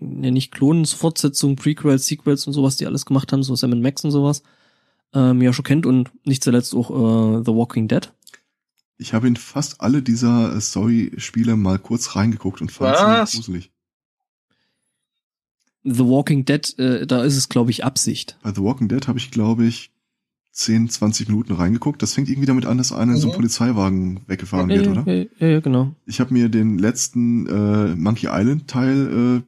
ja 0.00 0.30
nicht 0.30 0.52
Klonen, 0.52 0.84
Fortsetzung, 0.84 1.56
Prequels, 1.56 2.06
Sequels 2.06 2.46
und 2.46 2.52
sowas, 2.52 2.76
die 2.76 2.86
alles 2.86 3.06
gemacht 3.06 3.32
haben, 3.32 3.42
so 3.42 3.54
Sam 3.54 3.80
Max 3.80 4.04
und 4.04 4.10
sowas, 4.10 4.42
ähm, 5.14 5.40
ja 5.40 5.52
schon 5.52 5.64
kennt 5.64 5.86
und 5.86 6.10
nicht 6.26 6.42
zuletzt 6.42 6.74
auch 6.74 6.90
äh, 6.90 7.44
The 7.44 7.52
Walking 7.54 7.88
Dead. 7.88 8.12
Ich 8.98 9.14
habe 9.14 9.28
in 9.28 9.36
fast 9.36 9.80
alle 9.80 10.02
dieser 10.02 10.54
äh, 10.54 10.60
Story-Spiele 10.60 11.56
mal 11.56 11.78
kurz 11.78 12.16
reingeguckt 12.16 12.60
und 12.60 12.72
fand 12.72 13.28
es 13.28 13.34
gruselig. 13.34 13.70
The 15.84 16.04
Walking 16.04 16.44
Dead, 16.44 16.78
äh, 16.78 17.06
da 17.06 17.22
ist 17.22 17.36
es, 17.36 17.48
glaube 17.48 17.70
ich, 17.70 17.84
Absicht. 17.84 18.36
Bei 18.42 18.52
The 18.52 18.62
Walking 18.62 18.88
Dead 18.88 19.06
habe 19.06 19.18
ich, 19.18 19.30
glaube 19.30 19.66
ich, 19.66 19.92
10, 20.56 20.88
20 20.88 21.28
Minuten 21.28 21.52
reingeguckt. 21.52 22.00
Das 22.02 22.14
fängt 22.14 22.28
irgendwie 22.30 22.46
damit 22.46 22.64
an, 22.64 22.78
dass 22.78 22.90
einer 22.90 23.12
in 23.12 23.18
so 23.18 23.26
einem 23.26 23.32
Mhm. 23.32 23.36
Polizeiwagen 23.36 24.20
weggefahren 24.26 24.70
wird, 24.70 24.86
ja, 24.86 24.92
oder? 24.92 25.04
Ja, 25.06 25.26
ja, 25.38 25.46
ja, 25.48 25.60
genau. 25.60 25.94
Ich 26.06 26.18
habe 26.18 26.32
mir 26.32 26.48
den 26.48 26.78
letzten 26.78 27.46
äh, 27.46 27.94
Monkey 27.94 28.26
Island 28.30 28.66
Teil 28.68 29.06
äh, 29.06 29.42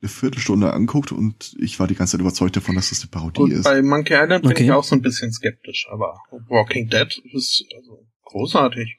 eine 0.00 0.08
Viertelstunde 0.08 0.72
angeguckt 0.72 1.12
und 1.12 1.54
ich 1.58 1.78
war 1.78 1.86
die 1.88 1.94
ganze 1.94 2.12
Zeit 2.12 2.20
überzeugt 2.22 2.56
davon, 2.56 2.74
dass 2.74 2.88
das 2.88 3.02
eine 3.02 3.10
Parodie 3.10 3.40
Und 3.42 3.50
ist. 3.52 3.64
bei 3.64 3.82
Monkey 3.82 4.14
Island 4.14 4.42
bin 4.44 4.52
Okay. 4.52 4.64
ich 4.64 4.72
auch 4.72 4.84
so 4.84 4.94
ein 4.96 5.02
bisschen 5.02 5.30
skeptisch, 5.30 5.86
aber 5.90 6.18
Walking 6.48 6.88
Dead 6.88 7.22
ist 7.34 7.64
also 7.76 8.06
großartig. 8.22 8.98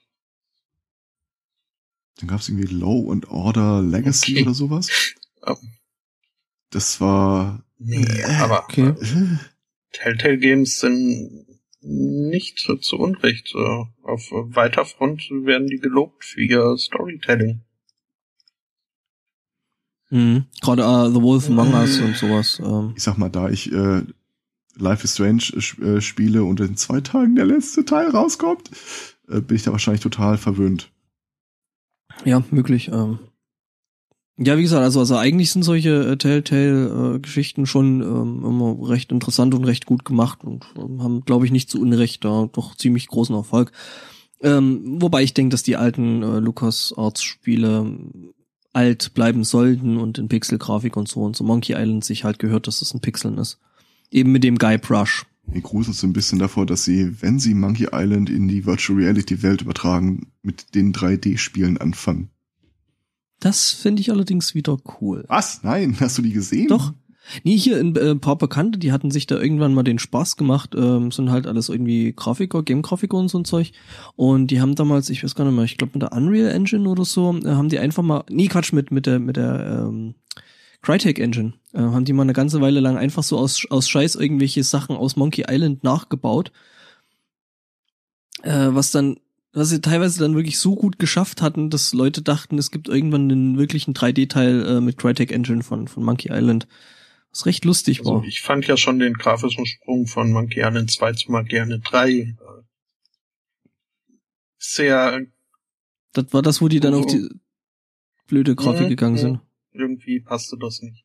Dann 2.19 2.27
gab 2.29 2.39
es 2.39 2.49
irgendwie 2.49 2.73
Low 2.73 3.11
and 3.11 3.27
Order 3.29 3.81
Legacy 3.81 4.33
Okay. 4.33 4.41
oder 4.43 4.53
sowas. 4.53 4.89
Oh. 5.41 5.55
Das 6.71 6.99
war 6.99 7.63
Nee, 7.77 8.23
aber 8.39 8.65
Okay. 8.65 8.89
äh, 8.89 9.37
Telltale 9.95 10.37
Games 10.37 10.79
sind 10.79 11.45
nicht 11.81 12.59
zu 12.59 12.97
Unrecht. 12.97 13.53
äh, 13.55 13.83
Auf 14.03 14.29
weiter 14.31 14.85
Front 14.85 15.29
werden 15.29 15.67
die 15.67 15.79
gelobt 15.79 16.25
für 16.25 16.41
ihr 16.41 16.77
Storytelling. 16.77 17.61
Mhm. 20.09 20.45
Gerade 20.61 20.83
äh, 20.83 21.13
The 21.13 21.21
Wolf 21.21 21.47
Among 21.49 21.73
Us 21.73 21.99
und 21.99 22.15
sowas. 22.15 22.61
Ähm, 22.63 22.93
ich 22.95 23.03
sag 23.03 23.17
mal, 23.17 23.29
da 23.29 23.49
ich 23.49 23.71
äh, 23.71 24.03
Life 24.77 25.03
is 25.03 25.13
Strange 25.13 25.43
äh, 25.81 26.01
spiele 26.01 26.43
und 26.43 26.59
in 26.59 26.75
zwei 26.75 27.01
Tagen 27.01 27.35
der 27.35 27.45
letzte 27.45 27.85
Teil 27.85 28.09
rauskommt, 28.09 28.69
äh, 29.29 29.41
bin 29.41 29.55
ich 29.55 29.63
da 29.63 29.71
wahrscheinlich 29.71 30.01
total 30.01 30.37
verwöhnt. 30.37 30.91
ja, 32.23 32.43
möglich. 32.51 32.89
Ähm. 32.89 33.19
Ja, 34.37 34.57
wie 34.57 34.63
gesagt, 34.63 34.83
also, 34.83 34.99
also 34.99 35.15
eigentlich 35.15 35.51
sind 35.51 35.63
solche 35.63 36.11
äh, 36.11 36.17
Telltale-Geschichten 36.17 37.65
schon 37.65 38.01
ähm, 38.01 38.43
immer 38.45 38.89
recht 38.89 39.13
interessant 39.13 39.53
und 39.53 39.63
recht 39.63 39.85
gut 39.85 40.03
gemacht 40.03 40.43
und 40.43 40.65
ähm, 40.77 41.01
haben, 41.01 41.21
glaube 41.21 41.45
ich, 41.45 41.53
nicht 41.53 41.69
zu 41.69 41.79
Unrecht 41.79 42.25
da 42.25 42.49
doch 42.51 42.75
ziemlich 42.75 43.07
großen 43.07 43.33
Erfolg. 43.33 43.71
Ähm, 44.41 45.01
wobei 45.01 45.23
ich 45.23 45.33
denke, 45.33 45.51
dass 45.51 45.63
die 45.63 45.77
alten 45.77 46.21
äh, 46.21 46.39
LucasArts-Spiele 46.39 47.97
alt 48.73 49.13
bleiben 49.13 49.45
sollten 49.45 49.97
und 49.97 50.17
in 50.17 50.27
Pixel-Grafik 50.27 50.97
und 50.97 51.07
so 51.07 51.23
und 51.23 51.37
so 51.37 51.45
Monkey 51.45 51.73
Island 51.73 52.03
sich 52.03 52.25
halt 52.25 52.39
gehört, 52.39 52.67
dass 52.67 52.79
das 52.79 52.93
ein 52.93 52.99
Pixeln 52.99 53.37
ist. 53.37 53.57
Eben 54.11 54.33
mit 54.33 54.43
dem 54.43 54.57
Guy 54.57 54.77
Brush. 54.77 55.25
Mir 55.47 55.61
gruselt 55.61 55.95
so 55.95 56.07
ein 56.07 56.13
bisschen 56.13 56.39
davor, 56.39 56.65
dass 56.65 56.83
sie, 56.83 57.21
wenn 57.21 57.39
sie 57.39 57.53
Monkey 57.53 57.87
Island 57.93 58.29
in 58.29 58.49
die 58.49 58.65
Virtual 58.65 58.99
Reality 58.99 59.43
Welt 59.43 59.61
übertragen, 59.61 60.27
mit 60.41 60.75
den 60.75 60.91
3D-Spielen 60.93 61.77
anfangen. 61.77 62.29
Das 63.39 63.71
finde 63.71 64.01
ich 64.01 64.11
allerdings 64.11 64.55
wieder 64.55 64.77
cool. 65.01 65.25
Was? 65.27 65.63
Nein, 65.63 65.95
hast 65.99 66.17
du 66.17 66.21
die 66.21 66.33
gesehen? 66.33 66.67
Doch. 66.67 66.93
Nee, 67.43 67.57
hier 67.57 67.79
ein 67.79 67.95
äh, 67.95 68.15
paar 68.15 68.37
Bekannte, 68.37 68.77
die 68.77 68.91
hatten 68.91 69.09
sich 69.09 69.25
da 69.25 69.39
irgendwann 69.39 69.73
mal 69.73 69.83
den 69.83 69.97
Spaß 69.97 70.37
gemacht, 70.37 70.75
ähm, 70.75 71.11
sind 71.11 71.31
halt 71.31 71.47
alles 71.47 71.69
irgendwie 71.69 72.13
Grafiker, 72.15 72.61
Game-Grafiker 72.61 73.17
und 73.17 73.29
so 73.29 73.39
ein 73.39 73.45
Zeug. 73.45 73.71
Und 74.15 74.51
die 74.51 74.61
haben 74.61 74.75
damals, 74.75 75.09
ich 75.09 75.23
weiß 75.23 75.33
gar 75.33 75.43
nicht 75.45 75.55
mehr, 75.55 75.65
ich 75.65 75.77
glaube 75.77 75.93
mit 75.95 76.03
der 76.03 76.13
Unreal 76.13 76.51
Engine 76.51 76.87
oder 76.87 77.03
so, 77.03 77.35
äh, 77.35 77.49
haben 77.49 77.69
die 77.69 77.79
einfach 77.79 78.03
mal, 78.03 78.23
nee, 78.29 78.47
Quatsch, 78.47 78.73
mit, 78.73 78.91
mit 78.91 79.07
der, 79.07 79.19
mit 79.19 79.37
der 79.37 79.85
ähm, 79.87 80.13
Crytek 80.83 81.17
Engine, 81.17 81.53
äh, 81.73 81.79
haben 81.79 82.05
die 82.05 82.13
mal 82.13 82.21
eine 82.21 82.33
ganze 82.33 82.61
Weile 82.61 82.79
lang 82.79 82.95
einfach 82.95 83.23
so 83.23 83.39
aus, 83.39 83.65
aus 83.71 83.89
Scheiß 83.89 84.15
irgendwelche 84.15 84.63
Sachen 84.63 84.95
aus 84.95 85.15
Monkey 85.15 85.45
Island 85.49 85.83
nachgebaut. 85.83 86.51
Äh, 88.43 88.67
was 88.69 88.91
dann 88.91 89.17
was 89.55 89.69
sie 89.69 89.81
teilweise 89.81 90.19
dann 90.19 90.35
wirklich 90.35 90.59
so 90.59 90.75
gut 90.75 90.99
geschafft 90.99 91.41
hatten, 91.41 91.69
dass 91.69 91.93
Leute 91.93 92.21
dachten, 92.21 92.57
es 92.57 92.71
gibt 92.71 92.87
irgendwann 92.87 93.31
einen 93.31 93.57
wirklichen 93.57 93.93
3D-Teil 93.93 94.65
äh, 94.65 94.81
mit 94.81 94.97
Crytek 94.97 95.31
Engine 95.31 95.63
von, 95.63 95.87
von 95.87 96.03
Monkey 96.03 96.29
Island. 96.31 96.67
Was 97.31 97.45
recht 97.45 97.65
lustig 97.65 97.99
Also 97.99 98.15
war. 98.15 98.23
ich 98.23 98.41
fand 98.41 98.65
ja 98.67 98.77
schon 98.77 98.99
den 98.99 99.13
grafischen 99.13 99.65
Sprung 99.65 100.07
von 100.07 100.31
Monkey 100.31 100.59
Island 100.61 100.91
2 100.91 101.13
zu 101.13 101.31
Monkey 101.31 101.57
Island 101.57 101.83
3 101.89 102.09
äh, 102.11 102.35
sehr 104.57 105.25
Das 106.13 106.33
war 106.33 106.41
das, 106.41 106.61
wo 106.61 106.67
die 106.67 106.79
dann 106.79 106.93
Oh. 106.93 106.99
auf 106.99 107.05
die 107.07 107.27
blöde 108.27 108.55
Grafik 108.55 108.83
Mhm, 108.85 108.89
gegangen 108.89 109.15
mhm. 109.15 109.19
sind. 109.19 109.39
irgendwie 109.71 110.19
passte 110.21 110.57
das 110.57 110.81
nicht. 110.81 111.03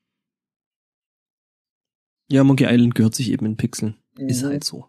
Ja, 2.28 2.44
Monkey 2.44 2.64
Island 2.68 2.94
gehört 2.94 3.14
sich 3.14 3.30
eben 3.30 3.44
in 3.46 3.56
Pixeln. 3.56 3.96
Ist 4.16 4.42
Mhm. 4.42 4.46
halt 4.48 4.64
so. 4.64 4.86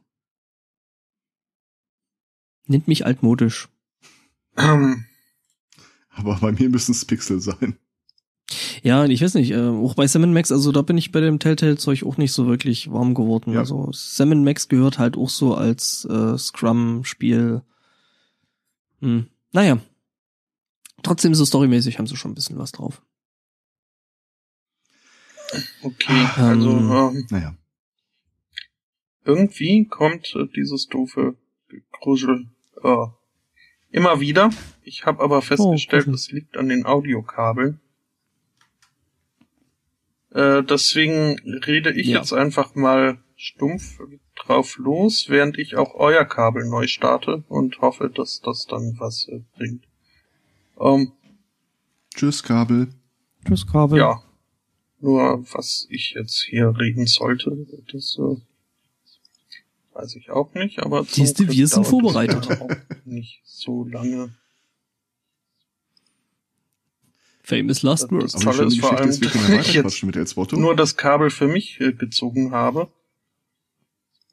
Nennt 2.68 2.88
mich 2.88 3.06
altmodisch. 3.06 3.68
Ähm, 4.58 5.06
Aber 6.10 6.38
bei 6.40 6.52
mir 6.52 6.70
müssen 6.70 6.92
es 6.92 7.06
Pixel 7.06 7.40
sein. 7.42 7.78
Ja, 8.84 9.06
ich 9.06 9.22
weiß 9.22 9.36
nicht, 9.36 9.52
äh, 9.52 9.68
auch 9.70 9.96
bei 9.96 10.08
Sam 10.08 10.34
Max, 10.34 10.52
also 10.52 10.72
da 10.72 10.82
bin 10.82 10.98
ich 10.98 11.12
bei 11.12 11.22
dem 11.22 11.40
Telltale-Zeug 11.40 12.04
auch 12.04 12.18
nicht 12.18 12.34
so 12.34 12.48
wirklich 12.48 12.92
warm 12.92 13.14
geworden. 13.14 13.54
Ja. 13.54 13.60
Also 13.60 13.90
Sam 13.94 14.44
Max 14.44 14.68
gehört 14.68 14.98
halt 15.00 15.16
auch 15.18 15.30
so 15.30 15.54
als 15.56 16.06
äh, 16.06 16.38
Scrum-Spiel. 16.38 17.62
Hm. 19.00 19.28
Naja. 19.52 19.80
Trotzdem 21.04 21.34
so 21.34 21.46
storymäßig 21.46 21.98
haben 21.98 22.08
sie 22.08 22.16
schon 22.18 22.32
ein 22.32 22.36
bisschen 22.36 22.58
was 22.58 22.72
drauf. 22.72 23.02
Okay, 25.84 26.28
also 26.38 26.72
Ähm, 26.78 26.92
ähm, 26.92 27.28
Naja. 27.30 27.56
irgendwie 29.26 29.86
kommt 29.86 30.34
äh, 30.36 30.48
dieses 30.56 30.88
doofe 30.88 31.36
Gruschel 31.92 32.48
äh, 32.84 33.06
immer 33.92 34.20
wieder. 34.20 34.50
Ich 34.84 35.06
habe 35.06 35.22
aber 35.24 35.42
festgestellt, 35.42 36.06
Gruschel. 36.06 36.16
es 36.16 36.32
liegt 36.32 36.58
an 36.58 36.70
den 36.70 36.86
Audiokabeln. 36.86 37.80
Äh, 40.32 40.64
deswegen 40.64 41.40
rede 41.66 41.92
ich 41.92 42.08
Ja. 42.08 42.20
jetzt 42.20 42.32
einfach 42.34 42.74
mal 42.76 43.20
stumpf 43.36 44.00
drauf 44.36 44.78
los, 44.78 45.26
während 45.30 45.58
ich 45.58 45.76
auch 45.76 45.94
euer 45.96 46.26
Kabel 46.26 46.66
neu 46.70 46.88
starte 46.88 47.44
und 47.50 47.82
hoffe, 47.82 48.10
dass 48.10 48.40
das 48.42 48.66
dann 48.68 48.96
was 49.00 49.28
äh, 49.28 49.42
bringt. 49.58 49.84
Ähm, 50.80 51.12
Tschüss, 52.16 52.44
Kabel. 52.44 52.90
Tschüss, 53.46 53.68
Kabel. 53.68 54.00
ja, 54.00 54.22
nur 55.00 55.44
was 55.54 55.88
ich 55.90 56.12
jetzt 56.16 56.44
hier 56.44 56.74
reden 56.78 57.08
sollte, 57.08 57.66
das 57.92 58.18
äh, 58.20 58.36
weiß 59.94 60.16
ich 60.16 60.30
auch 60.32 60.54
nicht, 60.54 60.80
aber 60.80 61.06
zum 61.06 61.26
Siehste, 61.26 61.50
wir 61.50 61.68
sind 61.68 61.86
vorbereitet. 61.86 62.48
nicht 63.06 63.42
so 63.46 63.84
lange. 63.86 64.34
Famous 67.44 67.82
Last 67.84 68.04
Das- 68.04 68.12
Words. 68.12 68.42
schöne 68.44 68.68
ist 68.68 68.80
vor 68.80 68.98
allem, 68.98 69.08
dass 69.10 69.20
ich 70.02 70.16
Elsbotto. 70.16 70.58
nur 70.58 70.76
das 70.76 70.96
Kabel 70.96 71.30
für 71.30 71.48
mich 71.48 71.80
äh, 71.82 71.92
gezogen 71.92 72.52
habe 72.52 72.92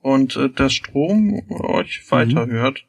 und 0.03 0.37
äh, 0.37 0.49
der 0.51 0.69
Strom 0.69 1.43
euch 1.51 2.05
weiterhört. 2.11 2.85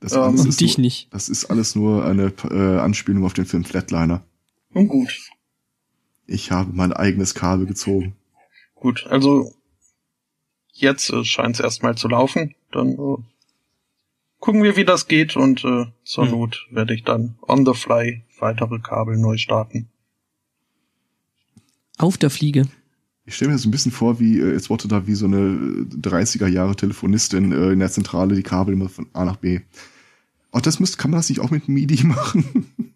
Das, 0.00 0.12
ähm, 0.12 0.34
ist 0.34 0.60
dich 0.60 0.78
nur, 0.78 0.84
nicht. 0.84 1.12
das 1.12 1.28
ist 1.28 1.46
alles 1.46 1.74
nur 1.74 2.04
eine 2.04 2.32
äh, 2.50 2.78
Anspielung 2.78 3.24
auf 3.24 3.32
den 3.34 3.44
Film 3.46 3.64
Flatliner. 3.64 4.22
Nun 4.72 4.86
gut, 4.88 5.18
Ich 6.26 6.50
habe 6.52 6.70
mein 6.72 6.92
eigenes 6.92 7.34
Kabel 7.34 7.66
gezogen. 7.66 8.14
gut. 8.74 9.06
Also 9.08 9.52
jetzt 10.80 11.10
äh, 11.10 11.24
scheint 11.24 11.56
es 11.56 11.60
erstmal 11.60 11.96
zu 11.96 12.08
laufen. 12.08 12.54
Dann 12.72 12.92
äh, 12.92 13.16
gucken 14.38 14.62
wir, 14.62 14.76
wie 14.76 14.84
das 14.84 15.08
geht 15.08 15.36
und 15.36 15.64
äh, 15.64 15.86
zur 16.04 16.24
Hm. 16.24 16.30
Not 16.32 16.66
werde 16.70 16.94
ich 16.94 17.04
dann 17.04 17.36
on 17.46 17.64
the 17.64 17.74
fly 17.74 18.22
weitere 18.38 18.78
Kabel 18.78 19.16
neu 19.16 19.36
starten. 19.36 19.88
Auf 21.98 22.16
der 22.16 22.30
Fliege. 22.30 22.66
Ich 23.26 23.36
stelle 23.36 23.50
mir 23.50 23.56
das 23.56 23.66
ein 23.66 23.70
bisschen 23.70 23.92
vor, 23.92 24.18
wie 24.18 24.40
äh, 24.40 24.52
Elsbotto 24.52 24.88
da 24.88 25.06
wie 25.06 25.14
so 25.14 25.26
eine 25.26 25.36
äh, 25.36 25.96
30er 25.96 26.48
Jahre 26.48 26.74
Telefonistin 26.74 27.52
äh, 27.52 27.70
in 27.70 27.78
der 27.78 27.90
Zentrale 27.90 28.34
die 28.34 28.42
Kabel 28.42 28.74
immer 28.74 28.88
von 28.88 29.06
A 29.12 29.24
nach 29.24 29.36
B. 29.36 29.60
Auch 30.50 30.60
das 30.60 30.80
müsste, 30.80 30.96
kann 30.96 31.10
man 31.10 31.18
das 31.18 31.28
nicht 31.28 31.40
auch 31.40 31.50
mit 31.50 31.68
MIDI 31.68 32.04
machen? 32.04 32.94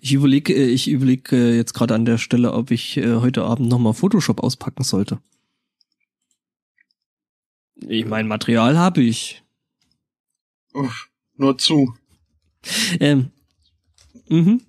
Ich 0.00 0.12
überlege, 0.12 0.54
äh, 0.54 0.68
ich 0.68 0.88
überlege 0.88 1.36
äh, 1.36 1.56
jetzt 1.56 1.74
gerade 1.74 1.94
an 1.94 2.04
der 2.04 2.18
Stelle, 2.18 2.52
ob 2.52 2.70
ich 2.70 2.96
äh, 2.96 3.16
heute 3.16 3.44
Abend 3.44 3.68
nochmal 3.68 3.94
Photoshop 3.94 4.40
auspacken 4.42 4.84
sollte. 4.84 5.18
Ich 7.80 8.06
mein 8.06 8.28
Material 8.28 8.76
habe 8.76 9.02
ich. 9.02 9.42
Uff, 10.72 11.10
nur 11.36 11.58
zu. 11.58 11.94
Ähm. 13.00 13.30
Mhm. 14.28 14.62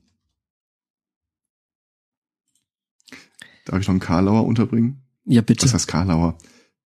Darf 3.65 3.79
ich 3.79 3.87
noch 3.87 3.93
einen 3.93 3.99
Karlauer 3.99 4.45
unterbringen? 4.45 5.03
Ja, 5.25 5.41
bitte. 5.41 5.65
Was 5.65 5.73
heißt 5.73 5.87
Karlauer? 5.87 6.37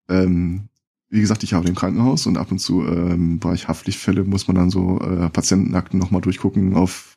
Ähm, 0.09 0.69
wie 1.09 1.21
gesagt, 1.21 1.43
ich 1.43 1.53
arbeite 1.53 1.69
im 1.69 1.75
Krankenhaus 1.75 2.25
und 2.25 2.37
ab 2.37 2.51
und 2.51 2.59
zu 2.59 2.85
ähm, 2.85 3.11
im 3.11 3.39
Bereich 3.39 3.67
Haftpflichtfälle 3.67 4.23
muss 4.23 4.47
man 4.47 4.55
dann 4.55 4.69
so 4.69 4.99
äh, 4.99 5.29
Patientenakten 5.29 5.99
nochmal 5.99 6.21
durchgucken, 6.21 6.75
auf 6.75 7.13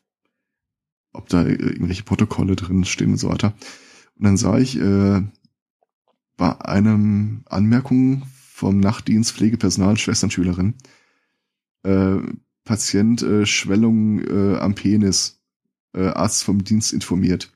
ob 1.12 1.28
da 1.28 1.42
äh, 1.42 1.54
irgendwelche 1.54 2.02
Protokolle 2.04 2.56
drin 2.56 2.84
stehen 2.84 3.12
und 3.12 3.16
so 3.16 3.28
weiter. 3.28 3.54
Und 4.16 4.24
dann 4.24 4.36
sah 4.36 4.58
ich 4.58 4.78
äh, 4.78 5.22
bei 6.36 6.60
einem 6.60 7.42
Anmerkung 7.46 8.22
vom 8.56 8.80
Nachtdienst 8.80 9.32
Pflegepersonal, 9.32 9.98
Schwesternschülerin, 9.98 10.76
äh, 11.82 12.16
Patient 12.64 13.20
äh, 13.20 13.44
Schwellung 13.44 14.20
äh, 14.20 14.56
am 14.56 14.74
Penis, 14.74 15.42
äh, 15.92 16.06
Arzt 16.06 16.42
vom 16.42 16.64
Dienst 16.64 16.94
informiert. 16.94 17.52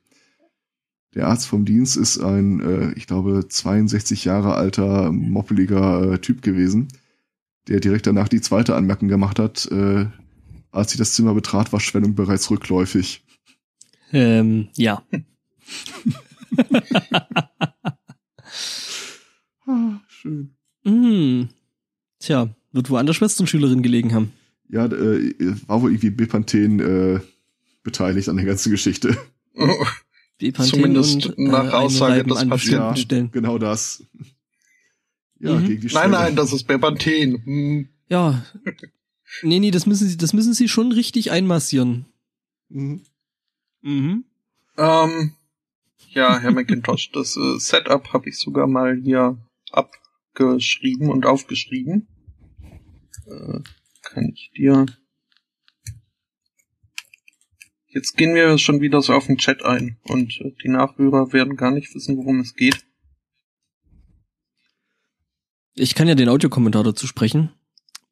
Der 1.15 1.29
Arzt 1.29 1.47
vom 1.47 1.65
Dienst 1.65 1.97
ist 1.97 2.19
ein, 2.19 2.61
äh, 2.61 2.93
ich 2.93 3.07
glaube, 3.07 3.49
62 3.49 4.27
Jahre 4.27 4.57
alter, 4.57 5.11
moppeliger 5.11 6.13
äh, 6.13 6.19
Typ 6.19 6.43
gewesen, 6.43 6.89
der 7.67 7.81
direkt 7.81 8.07
danach 8.07 8.29
die 8.29 8.43
zweite 8.43 8.75
Anmerkung 8.75 9.09
gemacht 9.09 9.39
hat, 9.39 9.73
äh, 9.73 10.05
als 10.71 10.93
sie 10.93 10.99
das 10.99 11.15
Zimmer 11.15 11.33
betrat, 11.33 11.73
war 11.73 11.81
Schwellung 11.81 12.15
bereits 12.15 12.51
rückläufig. 12.51 13.25
Ähm, 14.13 14.69
ja. 14.77 15.03
Ah, 19.67 20.01
schön. 20.09 20.57
Hm. 20.85 21.49
Tja, 22.19 22.49
wird 22.73 22.91
woanders 22.91 23.17
Schwesternschülerin 23.17 23.83
gelegen 23.83 24.15
haben. 24.15 24.33
Ja, 24.69 24.87
äh, 24.87 25.35
war 25.67 25.83
wohl 25.83 25.91
irgendwie 25.91 26.11
Bepanthen 26.11 26.81
äh, 26.81 27.21
beteiligt 27.83 28.29
an 28.29 28.37
der 28.37 28.45
ganzen 28.47 28.71
Geschichte. 28.71 29.17
Bepanthen 30.39 30.71
Zumindest 30.75 31.27
und, 31.27 31.39
nach 31.39 31.67
äh, 31.67 31.77
Aussage 31.77 32.25
des 32.25 32.37
an 32.39 32.49
bestimmten 32.51 32.79
Patienten. 32.79 32.97
Stellen. 32.97 33.31
Genau 33.33 33.59
das. 33.59 34.05
Ja, 35.41 35.55
Mhm. 35.55 35.67
gegen 35.67 35.81
die 35.81 35.87
nein, 35.89 35.91
Schwelle. 35.91 36.11
nein, 36.11 36.37
das 36.37 36.53
ist 36.53 36.65
Bepanthen. 36.67 37.43
Hm. 37.45 37.89
Ja. 38.09 38.45
Nee, 39.43 39.59
nee, 39.61 39.71
das 39.71 39.87
müssen 39.87 40.09
sie, 40.09 40.17
das 40.17 40.33
müssen 40.33 40.53
sie 40.55 40.69
schon 40.69 40.93
richtig 40.93 41.31
einmassieren. 41.31 42.05
Mhm. 42.69 43.01
Mhm. 43.83 44.25
Ähm, 44.77 45.33
ja, 46.11 46.39
Herr 46.39 46.51
McIntosh, 46.53 47.11
das 47.13 47.37
äh, 47.37 47.59
Setup 47.59 48.13
habe 48.13 48.29
ich 48.29 48.39
sogar 48.39 48.67
mal 48.67 48.97
hier 49.03 49.37
abgeschrieben 50.35 51.11
und 51.11 51.27
aufgeschrieben. 51.27 52.09
Äh, 53.27 53.61
kann 54.03 54.33
ich 54.33 54.51
dir. 54.57 54.87
Jetzt 57.87 58.17
gehen 58.17 58.35
wir 58.35 58.57
schon 58.59 58.81
wieder 58.81 59.03
so 59.03 59.13
auf 59.13 59.27
den 59.27 59.39
Chat 59.39 59.65
ein 59.65 59.99
und 60.05 60.41
äh, 60.41 60.53
die 60.63 60.69
Nachhörer 60.69 61.33
werden 61.33 61.57
gar 61.57 61.73
nicht 61.73 61.95
wissen, 61.95 62.17
worum 62.17 62.41
es 62.41 62.55
geht. 62.55 62.87
Ich 65.75 65.95
kann 65.95 66.09
ja 66.09 66.15
den 66.15 66.29
Audiokommentar 66.29 66.85
dazu 66.85 67.07
sprechen. 67.07 67.53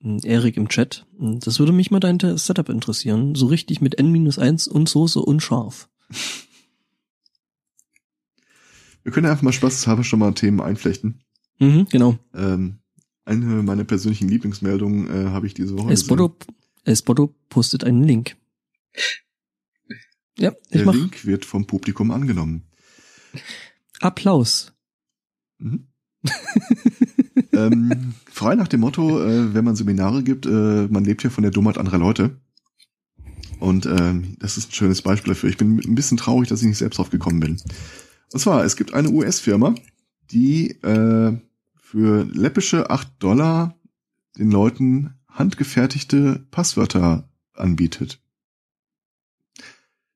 Hm, 0.00 0.20
Erik 0.24 0.57
im 0.57 0.68
Chat. 0.68 1.07
Hm, 1.18 1.40
Das 1.40 1.59
würde 1.59 1.72
mich 1.72 1.90
mal 1.90 2.00
dein 2.00 2.18
Setup 2.18 2.68
interessieren. 2.68 3.35
So 3.35 3.46
richtig 3.46 3.81
mit 3.81 3.98
N-1 3.98 4.68
und 4.68 4.88
Soße 4.88 5.20
und 5.20 5.40
scharf. 5.40 5.88
Wir 9.04 9.12
können 9.12 9.26
einfach 9.26 9.42
mal 9.42 9.52
spaßeshalber 9.52 10.04
schon 10.04 10.18
mal 10.18 10.35
Themen 10.35 10.61
einflechten. 10.61 11.22
Mhm, 11.58 11.86
genau. 11.90 12.18
Ähm, 12.34 12.78
eine 13.24 13.62
meiner 13.62 13.84
persönlichen 13.84 14.28
Lieblingsmeldungen 14.28 15.08
äh, 15.08 15.30
habe 15.30 15.46
ich 15.46 15.54
diese 15.54 15.76
Woche. 15.76 15.92
Espoto, 15.92 16.36
Espoto 16.84 17.34
postet 17.48 17.84
einen 17.84 18.02
Link. 18.02 18.36
Ja, 20.38 20.52
ich 20.70 20.78
Der 20.78 20.84
mach 20.86 20.94
Link 20.94 21.26
wird 21.26 21.44
vom 21.44 21.66
Publikum 21.66 22.10
angenommen. 22.10 22.62
Applaus. 24.00 24.72
Mhm. 25.58 25.88
ähm, 27.52 28.14
frei 28.30 28.54
nach 28.54 28.68
dem 28.68 28.80
Motto, 28.80 29.20
äh, 29.22 29.54
wenn 29.54 29.64
man 29.64 29.76
Seminare 29.76 30.22
gibt, 30.22 30.46
äh, 30.46 30.88
man 30.88 31.04
lebt 31.04 31.22
ja 31.22 31.30
von 31.30 31.42
der 31.42 31.50
Dummheit 31.50 31.78
anderer 31.78 31.98
Leute. 31.98 32.40
Und 33.60 33.86
ähm, 33.86 34.36
das 34.38 34.56
ist 34.56 34.70
ein 34.70 34.74
schönes 34.74 35.02
Beispiel 35.02 35.34
dafür. 35.34 35.50
Ich 35.50 35.56
bin 35.56 35.78
ein 35.78 35.94
bisschen 35.94 36.16
traurig, 36.16 36.48
dass 36.48 36.60
ich 36.60 36.68
nicht 36.68 36.78
selbst 36.78 36.98
drauf 36.98 37.10
gekommen 37.10 37.40
bin. 37.40 37.60
Und 38.32 38.40
zwar, 38.40 38.64
es 38.64 38.76
gibt 38.76 38.94
eine 38.94 39.10
US-Firma, 39.10 39.74
die 40.30 40.70
äh, 40.82 41.36
für 41.90 42.24
läppische 42.24 42.90
8 42.90 43.14
Dollar 43.18 43.74
den 44.37 44.51
Leuten 44.51 45.14
handgefertigte 45.27 46.46
Passwörter 46.51 47.31
anbietet. 47.55 48.20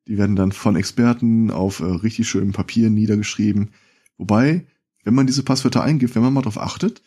Die 0.07 0.19
werden 0.19 0.37
dann 0.37 0.53
von 0.53 0.77
Experten 0.77 1.51
auf 1.51 1.81
äh, 1.81 1.85
richtig 1.85 2.29
schönem 2.29 2.53
Papier 2.53 2.91
niedergeschrieben. 2.91 3.71
Wobei, 4.19 4.67
wenn 5.03 5.15
man 5.15 5.27
diese 5.27 5.45
Passwörter 5.45 5.83
eingibt, 5.83 6.15
wenn 6.15 6.23
man 6.23 6.35
mal 6.35 6.43
darauf 6.43 6.59
achtet, 6.59 7.03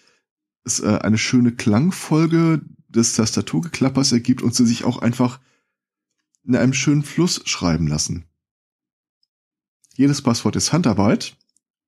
es 0.64 0.80
äh, 0.80 0.98
eine 1.00 1.20
schöne 1.20 1.52
Klangfolge 1.52 2.62
des 2.88 3.14
Tastaturgeklappers 3.14 4.14
ergibt 4.14 4.42
und 4.42 4.56
sie 4.56 4.66
sich 4.66 4.84
auch 4.84 4.98
einfach 4.98 5.40
in 6.44 6.56
einem 6.56 6.74
schönen 6.74 7.04
Fluss 7.04 7.40
schreiben 7.46 7.86
lassen. 7.86 8.26
Jedes 9.94 10.24
Passwort 10.24 10.56
ist 10.56 10.74
Handarbeit 10.74 11.38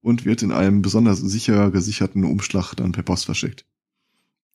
und 0.07 0.23
wird 0.23 0.41
in 0.41 0.53
einem 0.53 0.81
besonders 0.81 1.19
sicher 1.19 1.69
gesicherten 1.69 2.23
Umschlag 2.23 2.73
dann 2.75 2.93
per 2.93 3.03
Post 3.03 3.25
verschickt. 3.25 3.65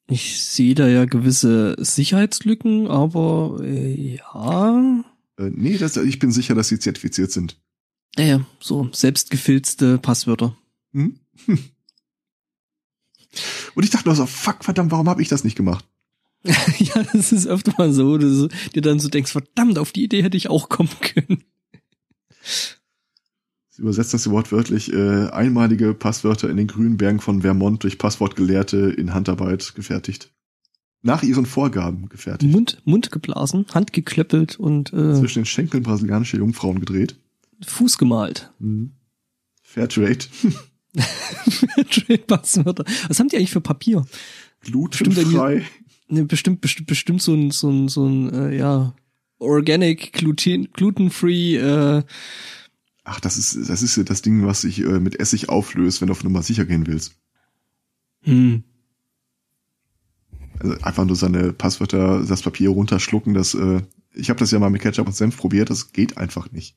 Ich 0.09 0.43
sehe 0.43 0.75
da 0.75 0.89
ja 0.89 1.05
gewisse 1.05 1.77
Sicherheitslücken, 1.79 2.89
aber 2.89 3.61
äh, 3.63 4.17
ja. 4.17 5.05
Äh, 5.39 5.51
nee, 5.51 5.77
das, 5.77 5.99
ich 5.99 6.19
bin 6.19 6.33
sicher, 6.33 6.55
dass 6.55 6.69
sie 6.69 6.79
zertifiziert 6.79 7.33
sind. 7.33 7.61
Ja, 8.17 8.25
ja, 8.25 8.47
so 8.61 8.89
selbstgefilzte 8.93 9.99
Passwörter. 9.99 10.57
Hm? 10.95 11.19
Und 13.75 13.85
ich 13.85 13.91
dachte 13.91 14.09
nur 14.09 14.17
so, 14.17 14.25
fuck, 14.25 14.65
verdammt, 14.65 14.91
warum 14.91 15.09
habe 15.09 15.21
ich 15.21 15.29
das 15.29 15.45
nicht 15.45 15.57
gemacht? 15.57 15.85
ja, 16.45 17.03
das 17.13 17.31
ist 17.31 17.47
öfter 17.47 17.75
mal 17.77 17.93
so, 17.93 18.17
dass 18.17 18.31
du 18.31 18.49
dir 18.75 18.83
dann 18.83 19.01
so 19.01 19.11
denkst, 19.11 19.33
verdammt, 19.33 19.79
auf 19.79 19.93
die 19.93 20.05
Idee 20.05 20.23
hätte 20.23 20.39
ich 20.39 20.49
auch 20.49 20.71
kommen 20.71 20.91
können. 21.01 21.45
Sie 23.75 23.81
übersetzt 23.81 24.13
das 24.13 24.29
wortwörtlich, 24.29 24.93
äh, 24.93 25.29
einmalige 25.31 25.95
Passwörter 25.95 26.51
in 26.51 26.59
den 26.59 26.67
grünen 26.67 26.99
Bergen 26.99 27.21
von 27.21 27.41
Vermont 27.41 27.83
durch 27.83 27.97
Passwortgelehrte 27.97 28.77
in 28.77 29.15
Handarbeit 29.15 29.75
gefertigt. 29.75 30.31
Nach 31.01 31.23
ihren 31.23 31.47
Vorgaben 31.47 32.11
gefertigt. 32.11 32.53
Mund, 32.53 32.83
Mund 32.85 33.11
geblasen, 33.11 33.65
Hand 33.73 33.95
geklöppelt 33.95 34.61
und 34.61 34.93
äh, 34.93 35.15
Zwischen 35.15 35.41
den 35.41 35.47
Schenkeln 35.47 35.83
brasilianischer 35.83 36.37
Jungfrauen 36.37 36.81
gedreht. 36.81 37.17
Fuß 37.67 37.97
gemalt. 37.97 38.53
Mhm. 38.59 38.93
Fairtrade. 39.63 40.27
Passwörter. 42.27 42.85
Was 43.09 43.19
haben 43.19 43.29
die 43.29 43.39
eigentlich 43.39 43.53
für 43.53 43.63
Papier? 43.63 44.05
Glutenfrei. 44.61 45.65
Ne, 46.09 46.25
bestimmt, 46.27 46.61
bestimmt, 46.61 46.89
bestimmt 46.89 47.23
so 47.23 47.33
ein, 47.33 47.51
so 47.51 47.71
ein, 47.71 47.89
so 47.89 48.07
ein, 48.07 48.33
äh, 48.35 48.55
ja, 48.55 48.95
organic, 49.39 50.13
gluten, 50.13 50.69
gluten-free, 50.75 51.57
äh, 51.57 52.03
Ach, 53.05 53.21
das 53.21 53.37
ist, 53.37 53.69
das 53.69 53.83
ist 53.83 53.97
ja 53.97 54.05
das 54.05 54.23
Ding, 54.23 54.47
was 54.47 54.61
sich 54.61 54.81
äh, 54.81 55.01
mit 55.01 55.19
Essig 55.19 55.49
auflöst, 55.49 56.01
wenn 56.01 56.07
du 56.07 56.13
auf 56.13 56.25
Nummer 56.25 56.43
sicher 56.43 56.65
gehen 56.65 56.87
willst. 56.87 57.17
hm. 58.23 58.65
Also 60.59 60.77
einfach 60.83 61.05
nur 61.05 61.17
seine 61.17 61.53
Passwörter, 61.53 62.25
das 62.25 62.43
Papier 62.43 62.71
runterschlucken, 62.71 63.35
das, 63.35 63.55
äh, 63.55 63.83
ich 64.15 64.31
habe 64.31 64.39
das 64.39 64.53
ja 64.53 64.61
mal 64.61 64.71
mit 64.71 64.83
Ketchup 64.83 65.09
und 65.09 65.17
Senf 65.17 65.37
probiert, 65.37 65.71
das 65.71 65.93
geht 65.93 66.19
einfach 66.19 66.53
nicht. 66.53 66.77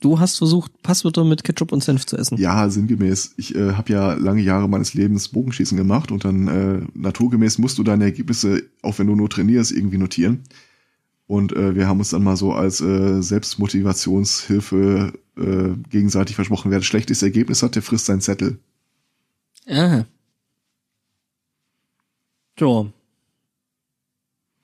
Du 0.00 0.20
hast 0.20 0.36
versucht, 0.36 0.82
Passwörter 0.82 1.24
mit 1.24 1.42
Ketchup 1.42 1.72
und 1.72 1.82
Senf 1.82 2.04
zu 2.04 2.18
essen. 2.18 2.36
Ja, 2.38 2.68
sinngemäß. 2.68 3.32
Ich 3.38 3.54
äh, 3.54 3.72
habe 3.72 3.92
ja 3.92 4.12
lange 4.12 4.42
Jahre 4.42 4.68
meines 4.68 4.92
Lebens 4.92 5.28
Bogenschießen 5.28 5.76
gemacht 5.76 6.12
und 6.12 6.24
dann 6.24 6.48
äh, 6.48 6.86
naturgemäß 6.94 7.58
musst 7.58 7.78
du 7.78 7.82
deine 7.82 8.04
Ergebnisse, 8.04 8.62
auch 8.82 8.98
wenn 8.98 9.06
du 9.06 9.16
nur 9.16 9.30
trainierst, 9.30 9.72
irgendwie 9.72 9.98
notieren. 9.98 10.44
Und 11.26 11.52
äh, 11.52 11.74
wir 11.74 11.88
haben 11.88 11.98
uns 11.98 12.10
dann 12.10 12.22
mal 12.22 12.36
so 12.36 12.52
als 12.52 12.80
äh, 12.80 13.20
Selbstmotivationshilfe 13.20 15.12
äh, 15.36 15.70
gegenseitig 15.90 16.36
versprochen, 16.36 16.70
wer 16.70 16.78
das 16.78 16.86
schlechteste 16.86 17.26
Ergebnis 17.26 17.62
hat, 17.62 17.74
der 17.74 17.82
frisst 17.82 18.06
seinen 18.06 18.20
Zettel. 18.20 18.58
Aha. 19.68 20.06
Ja. 22.58 22.86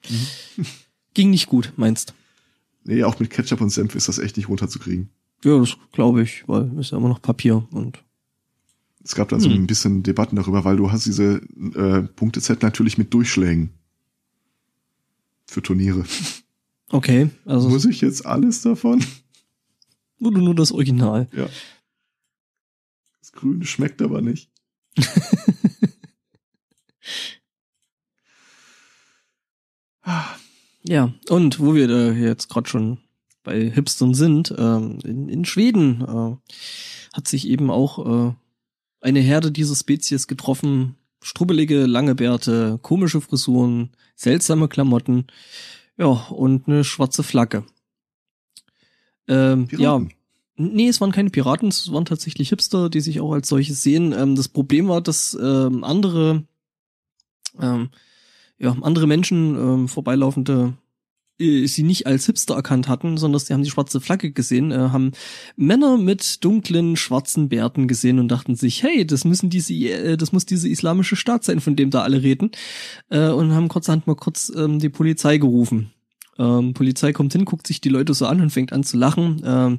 Ging 1.15 1.31
nicht 1.31 1.49
gut, 1.49 1.73
meinst. 1.77 2.15
Nee, 2.85 3.05
auch 3.05 3.19
mit 3.21 3.31
Ketchup 3.31 3.61
und 3.61 3.71
Senf 3.71 3.95
ist 3.95 4.09
das 4.09 4.19
echt 4.19 4.37
nicht 4.37 4.49
runterzukriegen. 4.49 5.09
Ja, 5.45 5.59
das 5.59 5.77
glaube 5.93 6.23
ich, 6.23 6.45
weil 6.49 6.73
ist 6.79 6.93
ja 6.93 6.99
immer 6.99 7.09
noch 7.09 7.21
Papier 7.23 7.67
und 7.73 8.03
Es 9.05 9.15
gab 9.17 9.29
da 9.29 9.39
so 9.41 9.49
Hm. 9.51 9.57
ein 9.63 9.67
bisschen 9.67 10.03
Debatten 10.05 10.37
darüber, 10.37 10.65
weil 10.65 10.77
du 10.77 10.91
hast 10.93 11.07
diese 11.07 11.43
äh, 11.75 12.03
Punktezettel 12.03 12.65
natürlich 12.67 12.99
mit 12.99 13.13
Durchschlägen 13.13 13.71
für 15.47 15.61
Turniere. 15.63 16.05
okay, 16.93 17.31
also 17.45 17.69
Muss 17.69 17.85
ich 17.85 18.01
jetzt 18.01 18.25
alles 18.25 18.63
davon? 18.63 19.05
nur, 20.19 20.33
nur 20.33 20.55
das 20.55 20.73
Original. 20.73 21.29
Ja. 21.33 21.49
Das 23.21 23.33
Grüne 23.33 23.65
schmeckt 23.67 24.01
aber 24.01 24.23
nicht. 24.23 24.51
Ja, 30.85 31.13
und 31.29 31.61
wo 31.61 31.75
wir 31.75 31.87
da 31.87 32.13
jetzt 32.13 32.49
gerade 32.49 32.69
schon 32.69 32.99
bei 33.45 33.71
Hipstern 33.71 34.15
sind, 34.15 34.55
ähm, 34.59 34.99
in, 35.05 35.29
in 35.29 35.45
Schweden 35.45 36.03
äh, 36.03 36.37
hat 37.13 37.29
sich 37.29 37.49
eben 37.49 37.71
auch 37.71 38.31
äh, 38.31 38.35
eine 39.01 39.21
Herde 39.21 39.53
dieser 39.53 39.77
Spezies 39.77 40.27
getroffen. 40.27 40.97
Strubbelige, 41.23 41.87
lange 41.87 42.17
Bärte, 42.17 42.81
komische 42.83 43.21
Frisuren, 43.21 43.91
seltsame 44.17 44.69
Klamotten, 44.69 45.29
ja, 46.03 46.09
und 46.09 46.67
eine 46.67 46.83
schwarze 46.83 47.23
Flagge. 47.23 47.65
Ähm, 49.29 49.69
ja, 49.71 49.99
Piraten. 49.99 50.13
Nee, 50.57 50.89
es 50.89 51.01
waren 51.01 51.13
keine 51.13 51.31
Piraten, 51.31 51.69
es 51.69 51.93
waren 51.93 52.05
tatsächlich 52.05 52.49
Hipster, 52.49 52.91
die 52.91 53.01
sich 53.01 53.21
auch 53.21 53.33
als 53.33 53.49
solche 53.49 53.73
sehen. 53.73 54.13
Ähm, 54.13 54.35
das 54.35 54.49
Problem 54.49 54.89
war, 54.89 55.01
dass 55.01 55.39
ähm, 55.41 55.85
andere, 55.85 56.45
ähm, 57.61 57.91
ja, 58.59 58.77
andere 58.83 59.07
Menschen, 59.07 59.55
ähm, 59.55 59.89
vorbeilaufende, 59.89 60.75
äh, 61.39 61.67
sie 61.67 61.83
nicht 61.83 62.07
als 62.07 62.27
Hipster 62.27 62.55
erkannt 62.55 62.89
hatten, 62.89 63.17
sondern 63.17 63.41
sie 63.41 63.53
haben 63.53 63.63
die 63.63 63.71
schwarze 63.71 64.01
Flagge 64.01 64.33
gesehen, 64.33 64.71
äh, 64.71 64.77
haben 64.77 65.13
Männer 65.57 65.99
mit 65.99 66.45
dunklen 66.45 66.97
schwarzen 66.97 67.49
Bärten 67.49 67.89
gesehen 67.89 68.19
und 68.19 68.29
dachten 68.29 68.55
sich, 68.55 68.83
hey, 68.83 69.07
das 69.07 69.25
müssen 69.25 69.51
diese, 69.51 69.75
äh, 69.75 70.17
das 70.17 70.33
muss 70.33 70.47
diese 70.47 70.69
islamische 70.69 71.17
Staat 71.17 71.45
sein, 71.45 71.61
von 71.61 71.77
dem 71.77 71.91
da 71.91 72.03
alle 72.03 72.23
reden, 72.23 72.51
äh, 73.11 73.29
und 73.29 73.53
haben 73.53 73.69
kurzerhand 73.69 74.07
mal 74.07 74.17
kurz 74.17 74.53
ähm, 74.57 74.79
die 74.79 74.89
Polizei 74.89 75.39
gerufen. 75.39 75.93
Ähm, 76.39 76.75
Polizei 76.75 77.13
kommt 77.13 77.33
hin, 77.33 77.45
guckt 77.45 77.67
sich 77.67 77.81
die 77.81 77.91
Leute 77.91 78.15
so 78.15 78.27
an 78.27 78.41
und 78.41 78.51
fängt 78.51 78.73
an 78.73 78.85
zu 78.85 78.97
lachen. 78.97 79.43
Ähm, 79.45 79.79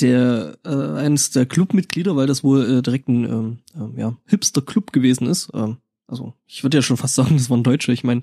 der 0.00 0.56
äh, 0.64 0.68
eines 0.68 1.30
der 1.30 1.46
Clubmitglieder, 1.46 2.16
weil 2.16 2.26
das 2.26 2.42
wohl 2.42 2.78
äh, 2.78 2.82
direkt 2.82 3.08
ein 3.08 3.24
ähm, 3.24 3.58
ähm, 3.74 3.94
ja, 3.96 4.16
Hipster-Club 4.26 4.92
gewesen 4.92 5.26
ist. 5.26 5.50
Ähm, 5.54 5.78
also 6.06 6.34
ich 6.46 6.62
würde 6.62 6.78
ja 6.78 6.82
schon 6.82 6.96
fast 6.96 7.14
sagen, 7.14 7.36
das 7.36 7.50
waren 7.50 7.62
Deutsche. 7.62 7.92
Ich 7.92 8.04
meine, 8.04 8.22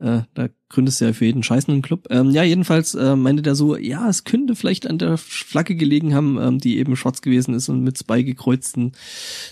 äh, 0.00 0.22
da 0.34 0.48
gründest 0.68 1.00
du 1.00 1.06
ja 1.06 1.12
für 1.12 1.24
jeden 1.24 1.42
Scheiß 1.42 1.68
einen 1.68 1.82
Club. 1.82 2.06
Ähm, 2.10 2.30
ja, 2.30 2.42
jedenfalls 2.42 2.94
äh, 2.94 3.16
meinte 3.16 3.42
der 3.42 3.54
so, 3.54 3.76
ja, 3.76 4.08
es 4.08 4.24
könnte 4.24 4.56
vielleicht 4.56 4.86
an 4.86 4.98
der 4.98 5.16
Flagge 5.16 5.76
gelegen 5.76 6.14
haben, 6.14 6.38
ähm, 6.40 6.58
die 6.58 6.78
eben 6.78 6.96
schwarz 6.96 7.22
gewesen 7.22 7.54
ist 7.54 7.68
und 7.68 7.82
mit 7.82 7.96
zwei 7.96 8.22
gekreuzten 8.22 8.92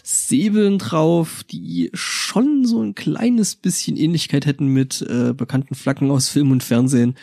Säbeln 0.02 0.78
drauf, 0.78 1.44
die 1.44 1.90
schon 1.94 2.64
so 2.64 2.82
ein 2.82 2.94
kleines 2.94 3.54
bisschen 3.56 3.96
Ähnlichkeit 3.96 4.46
hätten 4.46 4.66
mit 4.66 5.02
äh, 5.02 5.32
bekannten 5.32 5.74
Flaggen 5.74 6.10
aus 6.10 6.28
Film 6.28 6.50
und 6.50 6.62
Fernsehen. 6.62 7.14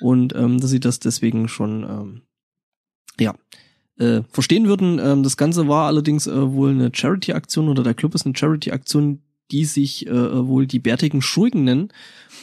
Und 0.00 0.34
ähm, 0.36 0.60
dass 0.60 0.70
sie 0.70 0.80
das 0.80 1.00
deswegen 1.00 1.48
schon 1.48 1.82
ähm, 1.82 2.22
ja, 3.18 3.34
äh, 3.98 4.22
verstehen 4.30 4.68
würden. 4.68 4.98
Ähm, 5.02 5.22
das 5.22 5.36
Ganze 5.36 5.68
war 5.68 5.86
allerdings 5.86 6.26
äh, 6.26 6.52
wohl 6.52 6.70
eine 6.70 6.90
Charity-Aktion 6.92 7.68
oder 7.68 7.82
der 7.82 7.94
Club 7.94 8.14
ist 8.14 8.26
eine 8.26 8.36
Charity-Aktion, 8.36 9.22
die 9.50 9.64
sich 9.64 10.06
äh, 10.06 10.46
wohl 10.46 10.66
die 10.66 10.78
bärtigen 10.78 11.22
Schurken 11.22 11.64
nennen 11.64 11.88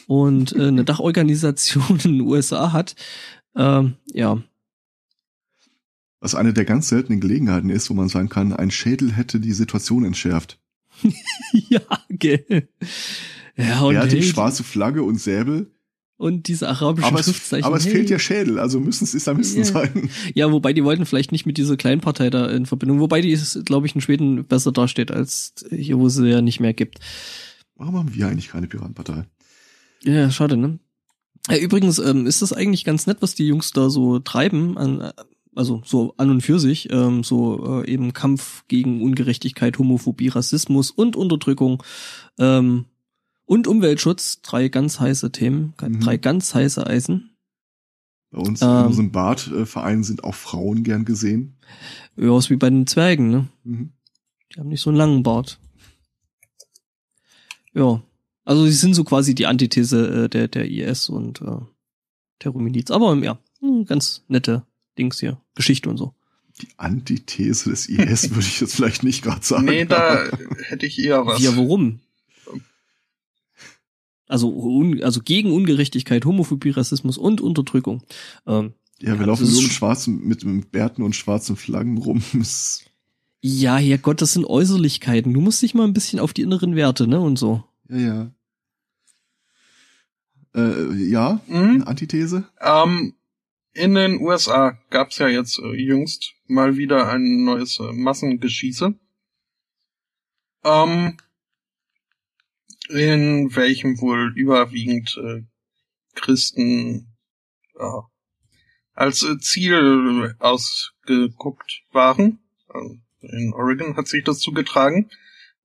und 0.07 0.55
äh, 0.55 0.67
eine 0.67 0.83
Dachorganisation 0.83 1.99
in 2.03 2.17
den 2.17 2.21
USA 2.21 2.71
hat. 2.71 2.95
Ähm, 3.55 3.95
ja, 4.13 4.41
Was 6.19 6.35
eine 6.35 6.53
der 6.53 6.65
ganz 6.65 6.89
seltenen 6.89 7.21
Gelegenheiten 7.21 7.69
ist, 7.69 7.89
wo 7.89 7.93
man 7.93 8.09
sagen 8.09 8.29
kann, 8.29 8.53
ein 8.53 8.71
Schädel 8.71 9.11
hätte 9.13 9.39
die 9.39 9.53
Situation 9.53 10.03
entschärft. 10.03 10.59
ja, 11.69 11.81
gell. 12.09 12.67
Ja, 13.57 13.81
und, 13.81 13.93
Bärtig, 13.93 14.21
hey, 14.21 14.29
schwarze 14.29 14.63
Flagge 14.63 15.03
und 15.03 15.19
Säbel. 15.19 15.71
Und 16.17 16.47
diese 16.47 16.69
arabischen 16.69 17.09
Aber 17.09 17.19
es, 17.19 17.25
Schriftzeichen. 17.25 17.65
aber 17.65 17.77
es 17.77 17.85
hey. 17.85 17.91
fehlt 17.91 18.09
ja 18.09 18.19
Schädel, 18.19 18.59
also 18.59 18.79
müssen 18.79 19.03
es 19.03 19.13
Islamisten 19.13 19.59
Ja. 19.59 19.65
sein. 19.65 20.09
Ja, 20.33 20.51
wobei 20.51 20.73
die 20.73 20.83
wollten 20.83 21.05
vielleicht 21.05 21.31
nicht 21.31 21.45
mit 21.45 21.57
dieser 21.57 21.77
kleinen 21.77 22.01
Partei 22.01 22.29
da 22.29 22.47
in 22.47 22.65
Verbindung, 22.65 22.99
wobei 22.99 23.21
die, 23.21 23.37
glaube 23.65 23.87
ich, 23.87 23.95
in 23.95 24.01
Schweden 24.01 24.45
besser 24.45 24.71
dasteht 24.71 25.11
als 25.11 25.53
hier, 25.69 25.97
wo 25.99 26.07
sie 26.09 26.27
ja 26.29 26.41
nicht 26.41 26.59
mehr 26.59 26.73
gibt. 26.73 26.99
Warum 27.75 27.97
haben 27.97 28.13
wir 28.15 28.27
eigentlich 28.27 28.47
keine 28.49 28.67
Piratenpartei? 28.67 29.25
Ja, 30.03 30.29
schade, 30.31 30.55
ne? 30.55 30.79
Ja, 31.49 31.57
übrigens 31.57 31.99
ähm, 31.99 32.25
ist 32.25 32.41
das 32.41 32.53
eigentlich 32.53 32.85
ganz 32.85 33.05
nett, 33.07 33.17
was 33.19 33.35
die 33.35 33.47
Jungs 33.47 33.71
da 33.71 33.89
so 33.89 34.19
treiben, 34.19 34.77
an, 34.77 35.01
äh, 35.01 35.11
also 35.53 35.81
so 35.85 36.13
an 36.17 36.29
und 36.29 36.41
für 36.41 36.59
sich, 36.59 36.91
ähm, 36.91 37.23
so 37.23 37.81
äh, 37.83 37.91
eben 37.91 38.13
Kampf 38.13 38.63
gegen 38.67 39.01
Ungerechtigkeit, 39.01 39.77
Homophobie, 39.77 40.29
Rassismus 40.29 40.91
und 40.91 41.15
Unterdrückung 41.15 41.83
ähm, 42.39 42.85
und 43.45 43.67
Umweltschutz, 43.67 44.41
drei 44.41 44.69
ganz 44.69 44.99
heiße 44.99 45.31
Themen, 45.31 45.73
Mhm. 45.81 45.99
drei 46.01 46.17
ganz 46.17 46.53
heiße 46.55 46.85
Eisen. 46.85 47.31
Bei 48.31 48.39
uns 48.39 48.61
Ähm. 48.61 48.67
in 48.69 48.85
unserem 48.87 49.11
Badverein 49.11 50.03
sind 50.03 50.23
auch 50.23 50.35
Frauen 50.35 50.83
gern 50.83 51.05
gesehen. 51.05 51.55
Ja, 52.17 52.37
ist 52.37 52.49
wie 52.49 52.55
bei 52.57 52.69
den 52.69 52.87
Zwergen, 52.87 53.29
ne? 53.29 53.47
Mhm. 53.63 53.91
Die 54.53 54.59
haben 54.59 54.69
nicht 54.69 54.81
so 54.81 54.89
einen 54.89 54.97
langen 54.97 55.23
Bart. 55.23 55.59
Ja. 57.73 58.01
Also 58.43 58.65
sie 58.65 58.71
sind 58.73 58.93
so 58.93 59.03
quasi 59.03 59.33
die 59.35 59.47
Antithese 59.47 60.25
äh, 60.25 60.29
der, 60.29 60.47
der 60.47 60.69
IS 60.69 61.09
und 61.09 61.41
äh, 61.41 61.57
Terromiliz. 62.39 62.91
Aber 62.91 63.15
ja, 63.15 63.39
hm, 63.59 63.85
ganz 63.85 64.23
nette 64.27 64.65
Dings 64.97 65.19
hier. 65.19 65.41
Geschichte 65.55 65.89
und 65.89 65.97
so. 65.97 66.13
Die 66.61 66.67
Antithese 66.77 67.71
des 67.71 67.87
IS 67.89 68.29
würde 68.35 68.41
ich 68.47 68.61
jetzt 68.61 68.75
vielleicht 68.75 69.03
nicht 69.03 69.23
gerade 69.23 69.43
sagen. 69.43 69.65
Nee, 69.65 69.85
da 69.85 70.25
hätte 70.67 70.85
ich 70.85 70.99
eher 70.99 71.25
was. 71.25 71.41
Ja, 71.41 71.55
warum? 71.57 71.99
Also, 74.27 74.49
un, 74.49 75.03
also 75.03 75.21
gegen 75.21 75.51
Ungerechtigkeit, 75.51 76.25
Homophobie, 76.25 76.71
Rassismus 76.71 77.17
und 77.17 77.41
Unterdrückung. 77.41 78.01
Ähm, 78.47 78.73
ja, 78.99 79.13
wir 79.13 79.19
Ja, 79.21 79.25
laufen 79.25 79.49
nur 79.51 79.61
mit 79.61 79.71
sch- 79.71 79.73
schwarzen, 79.75 80.25
mit, 80.25 80.43
mit 80.45 80.71
Bärten 80.71 81.03
und 81.03 81.15
schwarzen 81.15 81.55
Flaggen 81.55 81.97
rum. 81.97 82.21
Das- 82.33 82.83
ja, 83.41 83.77
Herrgott, 83.77 84.21
das 84.23 84.33
sind 84.33 84.45
Äußerlichkeiten. 84.45 85.31
Du 85.33 85.39
musst 85.41 85.61
dich 85.61 85.75
mal 85.75 85.83
ein 85.83 85.93
bisschen 85.93 86.19
auf 86.19 86.33
die 86.33 86.41
inneren 86.41 86.75
Werte, 86.75 87.07
ne, 87.07 87.19
und 87.21 87.37
so. 87.37 87.63
ja, 87.89 87.97
ja. 87.97 88.31
Äh, 90.55 90.93
ja, 91.09 91.41
Mhm. 91.47 91.83
Antithese. 91.85 92.45
Ähm, 92.61 93.13
in 93.73 93.93
den 93.93 94.19
USA 94.21 94.77
gab's 94.89 95.17
ja 95.19 95.27
jetzt 95.27 95.59
äh, 95.59 95.73
jüngst 95.75 96.31
mal 96.47 96.77
wieder 96.77 97.09
ein 97.09 97.43
neues 97.43 97.77
äh, 97.79 97.91
Massengeschieße. 97.91 98.95
Ähm, 100.63 101.17
in 102.89 103.55
welchem 103.55 103.99
wohl 103.99 104.33
überwiegend 104.35 105.17
äh, 105.17 105.43
Christen 106.15 107.15
ja, 107.77 108.03
als 108.93 109.23
äh, 109.23 109.37
Ziel 109.39 110.35
geguckt 111.05 111.83
waren. 111.91 112.39
Ähm, 112.73 113.03
in 113.21 113.53
Oregon 113.53 113.97
hat 113.97 114.07
sich 114.07 114.23
das 114.23 114.39
zugetragen. 114.39 115.09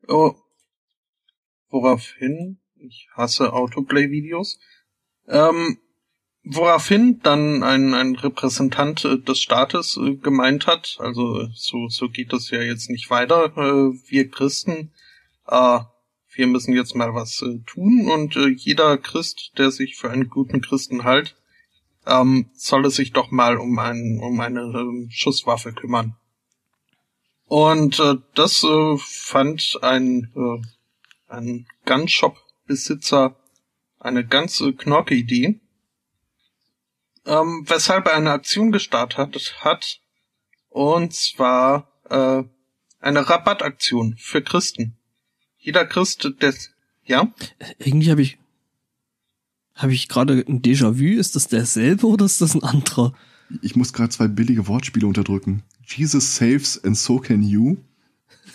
Oh, 0.09 0.35
woraufhin, 1.69 2.59
ich 2.77 3.09
hasse 3.15 3.53
Autoplay-Videos, 3.53 4.59
ähm, 5.29 5.79
woraufhin 6.43 7.21
dann 7.23 7.63
ein, 7.63 7.95
ein 7.95 8.17
Repräsentant 8.17 9.05
äh, 9.05 9.19
des 9.19 9.41
Staates 9.41 9.97
äh, 9.97 10.17
gemeint 10.17 10.67
hat, 10.67 10.97
also 10.99 11.47
so, 11.55 11.89
so 11.89 12.09
geht 12.09 12.33
das 12.33 12.51
ja 12.51 12.63
jetzt 12.63 12.91
nicht 12.91 13.11
weiter, 13.11 13.57
äh, 13.57 13.93
wir 14.09 14.31
Christen, 14.31 14.93
äh, 15.47 15.81
wir 16.33 16.47
müssen 16.47 16.75
jetzt 16.75 16.95
mal 16.95 17.15
was 17.15 17.43
äh, 17.43 17.59
tun 17.67 18.09
und 18.11 18.37
äh, 18.37 18.49
jeder 18.49 18.97
Christ, 18.99 19.53
der 19.59 19.71
sich 19.71 19.97
für 19.97 20.11
einen 20.11 20.29
guten 20.29 20.61
Christen 20.61 21.03
hält, 21.03 21.37
ähm, 22.07 22.51
solle 22.55 22.91
sich 22.91 23.13
doch 23.13 23.31
mal 23.31 23.57
um, 23.57 23.79
ein, 23.79 24.21
um 24.23 24.41
eine 24.41 24.61
äh, 24.61 25.11
Schusswaffe 25.11 25.73
kümmern. 25.73 26.17
Und 27.47 27.99
äh, 27.99 28.15
das 28.35 28.63
äh, 28.63 28.97
fand 28.99 29.79
ein, 29.83 30.33
äh, 30.37 30.63
ein 31.29 31.67
Gunshop-Besitzer 31.85 33.37
eine 33.99 34.25
ganz 34.27 34.61
äh, 34.61 34.73
knorke 34.73 35.15
Idee, 35.15 35.61
ähm, 37.27 37.65
weshalb 37.67 38.07
er 38.07 38.15
eine 38.15 38.31
Aktion 38.31 38.73
gestartet 38.73 39.65
hat, 39.65 40.01
und 40.69 41.13
zwar 41.13 41.91
äh, 42.09 42.45
eine 43.01 43.29
Rabattaktion 43.29 44.17
für 44.17 44.43
Christen. 44.43 45.00
Jeder 45.61 45.85
Christ, 45.85 46.33
der 46.41 46.55
ja? 47.05 47.33
Irgendwie 47.79 48.11
habe 48.11 48.23
ich 48.23 48.39
habe 49.75 49.95
ich 49.95 50.09
gerade 50.09 50.45
ein 50.47 50.63
Déjà-vu. 50.63 51.19
Ist 51.19 51.37
das 51.37 51.49
derselbe 51.49 52.07
oder 52.07 52.27
ist 52.27 52.41
das 52.41 52.55
ein 52.55 52.63
anderer? 52.63 53.13
Ich 53.63 53.77
muss 53.77 53.93
gerade 53.93 54.11
zwei 54.11 54.29
billige 54.29 54.69
Wortspiele 54.69 55.07
unterdrücken. 55.07 55.63
Jesus 55.87 56.37
saves 56.37 56.83
and 56.85 56.97
so 56.97 57.19
can 57.19 57.43
you. 57.43 57.77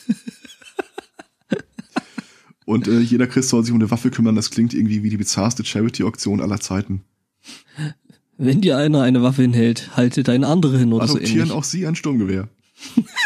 Und 2.66 2.88
äh, 2.88 3.00
jeder 3.00 3.28
Christ 3.28 3.50
soll 3.50 3.64
sich 3.64 3.72
um 3.72 3.80
eine 3.80 3.92
Waffe 3.92 4.10
kümmern. 4.10 4.36
Das 4.36 4.50
klingt 4.50 4.74
irgendwie 4.74 5.04
wie 5.04 5.10
die 5.10 5.18
bizarrste 5.18 5.66
Charity-Auktion 5.66 6.42
aller 6.42 6.60
Zeiten. 6.60 7.04
Wenn 8.38 8.62
dir 8.62 8.78
einer 8.78 9.02
eine 9.02 9.22
Waffe 9.22 9.44
hinhält, 9.44 9.96
halte 9.96 10.24
deine 10.24 10.48
andere 10.48 10.80
hin 10.80 10.94
oder 10.94 11.04
Adoptieren 11.04 11.32
so 11.32 11.40
ähnlich. 11.40 11.52
auch 11.52 11.64
Sie 11.64 11.86
ein 11.86 11.96
Sturmgewehr. 11.96 12.48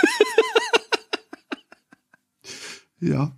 ja. 3.01 3.35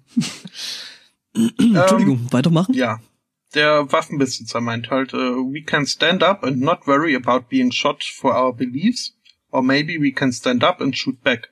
Entschuldigung, 1.34 2.28
weitermachen? 2.32 2.74
Ja. 2.74 2.99
Der 3.53 3.91
Waffenbesitzer 3.91 4.62
meint 4.62 4.89
halt, 4.89 5.14
uh, 5.14 5.53
we 5.53 5.62
can 5.62 5.86
stand 5.86 6.24
up 6.24 6.43
and 6.43 6.62
not 6.62 6.88
worry 6.88 7.16
about 7.16 7.49
being 7.49 7.72
shot 7.72 8.01
for 8.03 8.34
our 8.34 8.55
beliefs, 8.55 9.18
or 9.51 9.62
maybe 9.62 9.99
we 9.99 10.14
can 10.14 10.32
stand 10.32 10.64
up 10.64 10.80
and 10.80 10.95
shoot 10.95 11.22
back. 11.22 11.49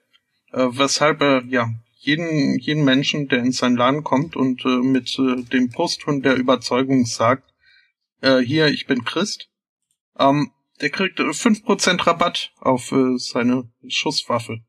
Uh, 0.54 0.70
weshalb 0.78 1.22
er, 1.22 1.44
ja, 1.50 1.70
jeden, 1.98 2.58
jeden 2.60 2.86
Menschen, 2.86 3.28
der 3.28 3.40
in 3.40 3.52
sein 3.52 3.76
Laden 3.76 4.04
kommt 4.04 4.38
und 4.38 4.64
uh, 4.66 4.82
mit 4.82 5.18
uh, 5.20 5.44
dem 5.44 5.70
Posthund 5.70 6.26
der 6.26 6.36
Überzeugung 6.36 7.06
sagt, 7.06 7.54
uh, 8.24 8.40
hier, 8.40 8.68
ich 8.68 8.88
bin 8.88 9.04
Christ, 9.04 9.50
um, 10.14 10.52
der 10.80 10.90
kriegt 10.90 11.20
uh, 11.20 11.26
5% 11.26 12.08
Rabatt 12.08 12.54
auf 12.60 12.94
uh, 12.94 13.18
seine 13.18 13.70
Schusswaffe. 13.88 14.62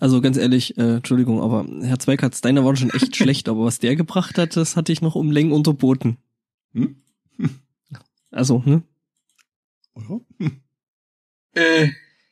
Also 0.00 0.20
ganz 0.20 0.36
ehrlich, 0.36 0.76
äh, 0.78 0.96
Entschuldigung, 0.96 1.40
aber 1.42 1.66
Herr 1.82 1.98
Zweikatz, 1.98 2.40
deine 2.40 2.64
waren 2.64 2.76
schon 2.76 2.90
echt 2.90 3.16
schlecht, 3.16 3.48
aber 3.48 3.64
was 3.64 3.78
der 3.78 3.96
gebracht 3.96 4.38
hat, 4.38 4.56
das 4.56 4.76
hatte 4.76 4.92
ich 4.92 5.00
noch 5.02 5.14
um 5.14 5.30
Längen 5.30 5.52
unterboten. 5.52 6.16
Hm? 6.72 6.96
Also, 8.30 8.62
ne? 8.64 8.82
Ja. 9.96 10.20
Äh, 11.56 11.90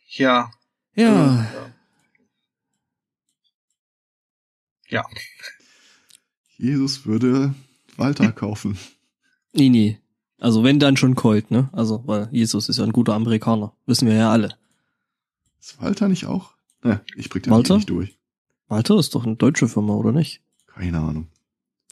ja. 0.08 0.50
Ja, 0.96 1.42
Äh, 1.42 1.46
ja. 4.88 5.04
Jesus 6.58 7.06
würde 7.06 7.54
Walter 7.96 8.32
kaufen. 8.32 8.76
nee, 9.52 9.68
nee. 9.68 9.98
Also 10.40 10.64
wenn 10.64 10.80
dann 10.80 10.96
schon 10.96 11.14
Colt, 11.14 11.52
ne? 11.52 11.70
Also, 11.72 12.02
weil 12.06 12.28
Jesus 12.32 12.68
ist 12.68 12.78
ja 12.78 12.84
ein 12.84 12.92
guter 12.92 13.14
Amerikaner. 13.14 13.72
Wissen 13.86 14.08
wir 14.08 14.14
ja 14.16 14.32
alle. 14.32 14.56
Ist 15.60 15.80
Walter 15.80 16.08
nicht 16.08 16.26
auch? 16.26 16.54
Ja, 16.84 17.00
ich 17.16 17.28
blick 17.30 17.44
den 17.44 17.52
Walter? 17.52 17.76
nicht 17.76 17.90
durch. 17.90 18.18
Walter 18.68 18.98
ist 18.98 19.14
doch 19.14 19.24
eine 19.24 19.36
deutsche 19.36 19.68
Firma, 19.68 19.94
oder 19.94 20.12
nicht? 20.12 20.40
Keine 20.66 20.98
Ahnung. 20.98 21.28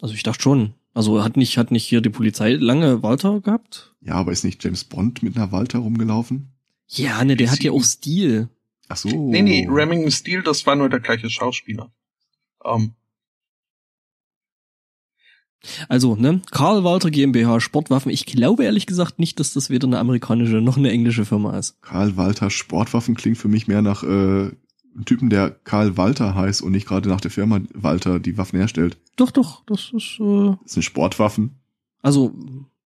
Also 0.01 0.15
ich 0.15 0.23
dachte 0.23 0.43
schon. 0.43 0.75
Also 0.95 1.23
hat 1.23 1.37
nicht, 1.37 1.57
hat 1.59 1.71
nicht 1.71 1.85
hier 1.85 2.01
die 2.01 2.11
Polizei 2.11 2.55
lange 2.55 3.03
Walter 3.03 3.41
gehabt? 3.41 3.95
Ja, 4.01 4.15
aber 4.15 4.33
ist 4.33 4.45
nicht 4.45 4.63
James 4.65 4.85
Bond 4.85 5.23
mit 5.23 5.37
einer 5.37 5.53
Walter 5.53 5.79
rumgelaufen? 5.79 6.49
Ja, 6.89 7.23
ne, 7.25 7.37
der 7.37 7.51
hat 7.51 7.63
ja 7.63 7.71
auch 7.71 7.85
Stil. 7.85 8.49
Ach 8.89 8.97
so. 8.97 9.09
Nee, 9.09 9.43
nee, 9.43 9.69
Remington 9.71 10.11
Steel, 10.11 10.43
das 10.43 10.67
war 10.67 10.75
nur 10.75 10.89
der 10.89 10.99
gleiche 11.01 11.31
Schauspieler. 11.31 11.93
Ähm, 12.65 12.95
Also, 15.89 16.17
ne, 16.17 16.41
Karl 16.51 16.85
Walter 16.85 17.11
GmbH 17.11 17.61
Sportwaffen. 17.61 18.11
Ich 18.11 18.25
glaube 18.25 18.65
ehrlich 18.65 18.87
gesagt 18.87 19.19
nicht, 19.19 19.39
dass 19.39 19.53
das 19.53 19.69
weder 19.69 19.87
eine 19.87 19.99
amerikanische 19.99 20.57
noch 20.63 20.79
eine 20.79 20.91
englische 20.91 21.27
Firma 21.27 21.59
ist. 21.59 21.81
Karl 21.83 22.17
Walter 22.17 22.49
Sportwaffen 22.51 23.15
klingt 23.15 23.37
für 23.37 23.49
mich 23.49 23.69
mehr 23.69 23.83
nach 23.83 24.03
äh, 24.03 24.51
einem 24.95 25.05
Typen, 25.05 25.31
der 25.31 25.51
Karl 25.51 25.97
Walter 25.97 26.35
heißt 26.35 26.63
und 26.63 26.73
nicht 26.73 26.87
gerade 26.87 27.09
nach 27.09 27.21
der 27.21 27.31
Firma 27.31 27.61
Walter 27.75 28.19
die 28.21 28.37
Waffen 28.39 28.59
herstellt. 28.59 28.99
Doch, 29.17 29.31
doch, 29.31 29.63
das 29.67 29.91
ist, 29.95 30.19
äh, 30.21 30.55
Das 30.65 30.73
sind 30.75 30.83
Sportwaffen. 30.83 31.57
also, 32.03 32.33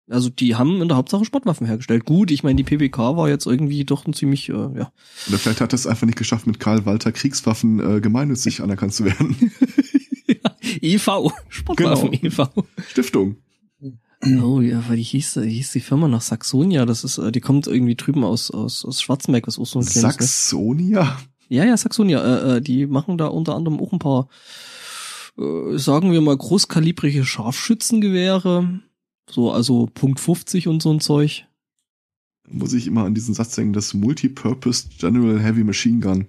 also 0.09 0.29
die 0.29 0.55
haben 0.55 0.81
in 0.81 0.89
der 0.89 0.97
Hauptsache 0.97 1.23
Sportwaffen 1.25 1.65
hergestellt. 1.65 2.03
Gut, 2.05 2.29
ich 2.29 2.43
meine, 2.43 2.57
die 2.61 2.63
PPK 2.65 3.15
war 3.15 3.29
jetzt 3.29 3.45
irgendwie 3.45 3.85
doch 3.85 4.05
ein 4.05 4.13
ziemlich, 4.13 4.49
äh, 4.49 4.53
ja. 4.53 4.91
Oder 5.29 5.37
vielleicht 5.37 5.61
hat 5.61 5.73
er 5.73 5.75
es 5.75 5.87
einfach 5.87 6.05
nicht 6.05 6.17
geschafft, 6.17 6.45
mit 6.45 6.59
Karl 6.59 6.85
Walter 6.85 7.11
Kriegswaffen 7.13 7.79
äh, 7.79 8.01
gemeinnützig 8.01 8.61
anerkannt 8.61 8.93
zu 8.93 9.05
werden. 9.05 9.51
EV, 10.81 11.31
Sportwaffen 11.49 12.11
Genau. 12.11 12.23
e.V. 12.25 12.49
Stiftung. 12.89 13.37
Oh 14.41 14.61
ja, 14.61 14.81
weil 14.87 14.95
die 14.97 15.03
hieß, 15.03 15.33
die 15.43 15.49
hieß 15.49 15.73
die 15.73 15.81
Firma 15.81 16.07
nach 16.07 16.21
Saxonia. 16.21 16.85
Das 16.85 17.03
ist, 17.03 17.17
äh, 17.17 17.31
die 17.31 17.41
kommt 17.41 17.67
irgendwie 17.67 17.95
drüben 17.95 18.23
aus 18.23 18.51
aus, 18.51 18.85
aus 18.85 19.01
Schwarzenberg, 19.01 19.47
was 19.47 19.59
auch 19.59 19.65
so 19.65 19.79
ein 19.79 19.85
kleines. 19.85 20.03
Ne? 20.03 20.09
Ja, 21.49 21.65
ja, 21.65 21.77
Saxonia. 21.77 22.23
Äh, 22.23 22.57
äh, 22.57 22.61
die 22.61 22.87
machen 22.87 23.17
da 23.17 23.27
unter 23.27 23.55
anderem 23.55 23.79
auch 23.79 23.93
ein 23.93 23.99
paar, 23.99 24.27
äh, 25.37 25.77
sagen 25.77 26.11
wir 26.11 26.21
mal, 26.21 26.35
großkalibrige 26.35 27.25
Scharfschützengewehre. 27.25 28.81
So, 29.29 29.51
also 29.51 29.87
Punkt 29.93 30.19
50 30.19 30.67
und 30.67 30.81
so 30.81 30.91
ein 30.91 30.99
Zeug. 30.99 31.45
Muss 32.47 32.73
ich 32.73 32.87
immer 32.87 33.05
an 33.05 33.15
diesen 33.15 33.33
Satz 33.33 33.55
denken, 33.55 33.73
das 33.73 33.93
Multipurpose 33.93 34.89
General 34.99 35.39
Heavy 35.39 35.63
Machine 35.63 35.99
Gun. 35.99 36.27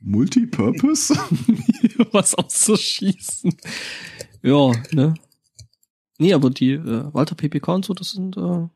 Multipurpose? 0.00 1.14
was 2.12 2.34
auszuschießen. 2.34 3.54
Ja, 4.42 4.72
ne? 4.90 5.14
Nee, 6.18 6.34
aber 6.34 6.50
die 6.50 6.72
äh, 6.72 7.12
Walter 7.12 7.34
PPK 7.34 7.74
und 7.74 7.84
so, 7.84 7.94
das 7.94 8.10
sind 8.10 8.36
äh 8.36 8.68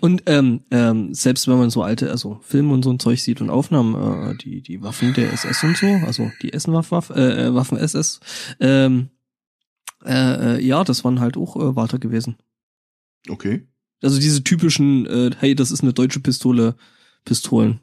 und 0.00 0.22
ähm, 0.26 0.62
ähm, 0.70 1.14
selbst 1.14 1.48
wenn 1.48 1.58
man 1.58 1.70
so 1.70 1.82
alte, 1.82 2.10
also 2.10 2.40
Filme 2.42 2.72
und 2.72 2.82
so 2.82 2.90
ein 2.90 2.98
Zeug 2.98 3.20
sieht 3.20 3.40
und 3.40 3.50
Aufnahmen, 3.50 3.94
äh, 3.94 4.36
die 4.36 4.60
die 4.60 4.82
Waffen 4.82 5.14
der 5.14 5.32
SS 5.32 5.62
und 5.64 5.76
so, 5.76 5.86
also 6.06 6.30
die 6.42 6.52
Essenwaff 6.52 7.10
äh, 7.10 7.46
äh, 7.46 7.54
Waffen 7.54 7.78
SS, 7.78 8.20
ähm, 8.60 9.10
äh, 10.04 10.56
äh, 10.56 10.60
ja, 10.64 10.84
das 10.84 11.04
waren 11.04 11.20
halt 11.20 11.36
auch 11.36 11.56
äh, 11.56 11.76
Walter 11.76 11.98
gewesen. 11.98 12.36
Okay. 13.28 13.66
Also 14.02 14.20
diese 14.20 14.44
typischen, 14.44 15.06
äh, 15.06 15.30
hey, 15.38 15.54
das 15.54 15.70
ist 15.70 15.82
eine 15.82 15.94
deutsche 15.94 16.20
Pistole, 16.20 16.76
Pistolen. 17.24 17.80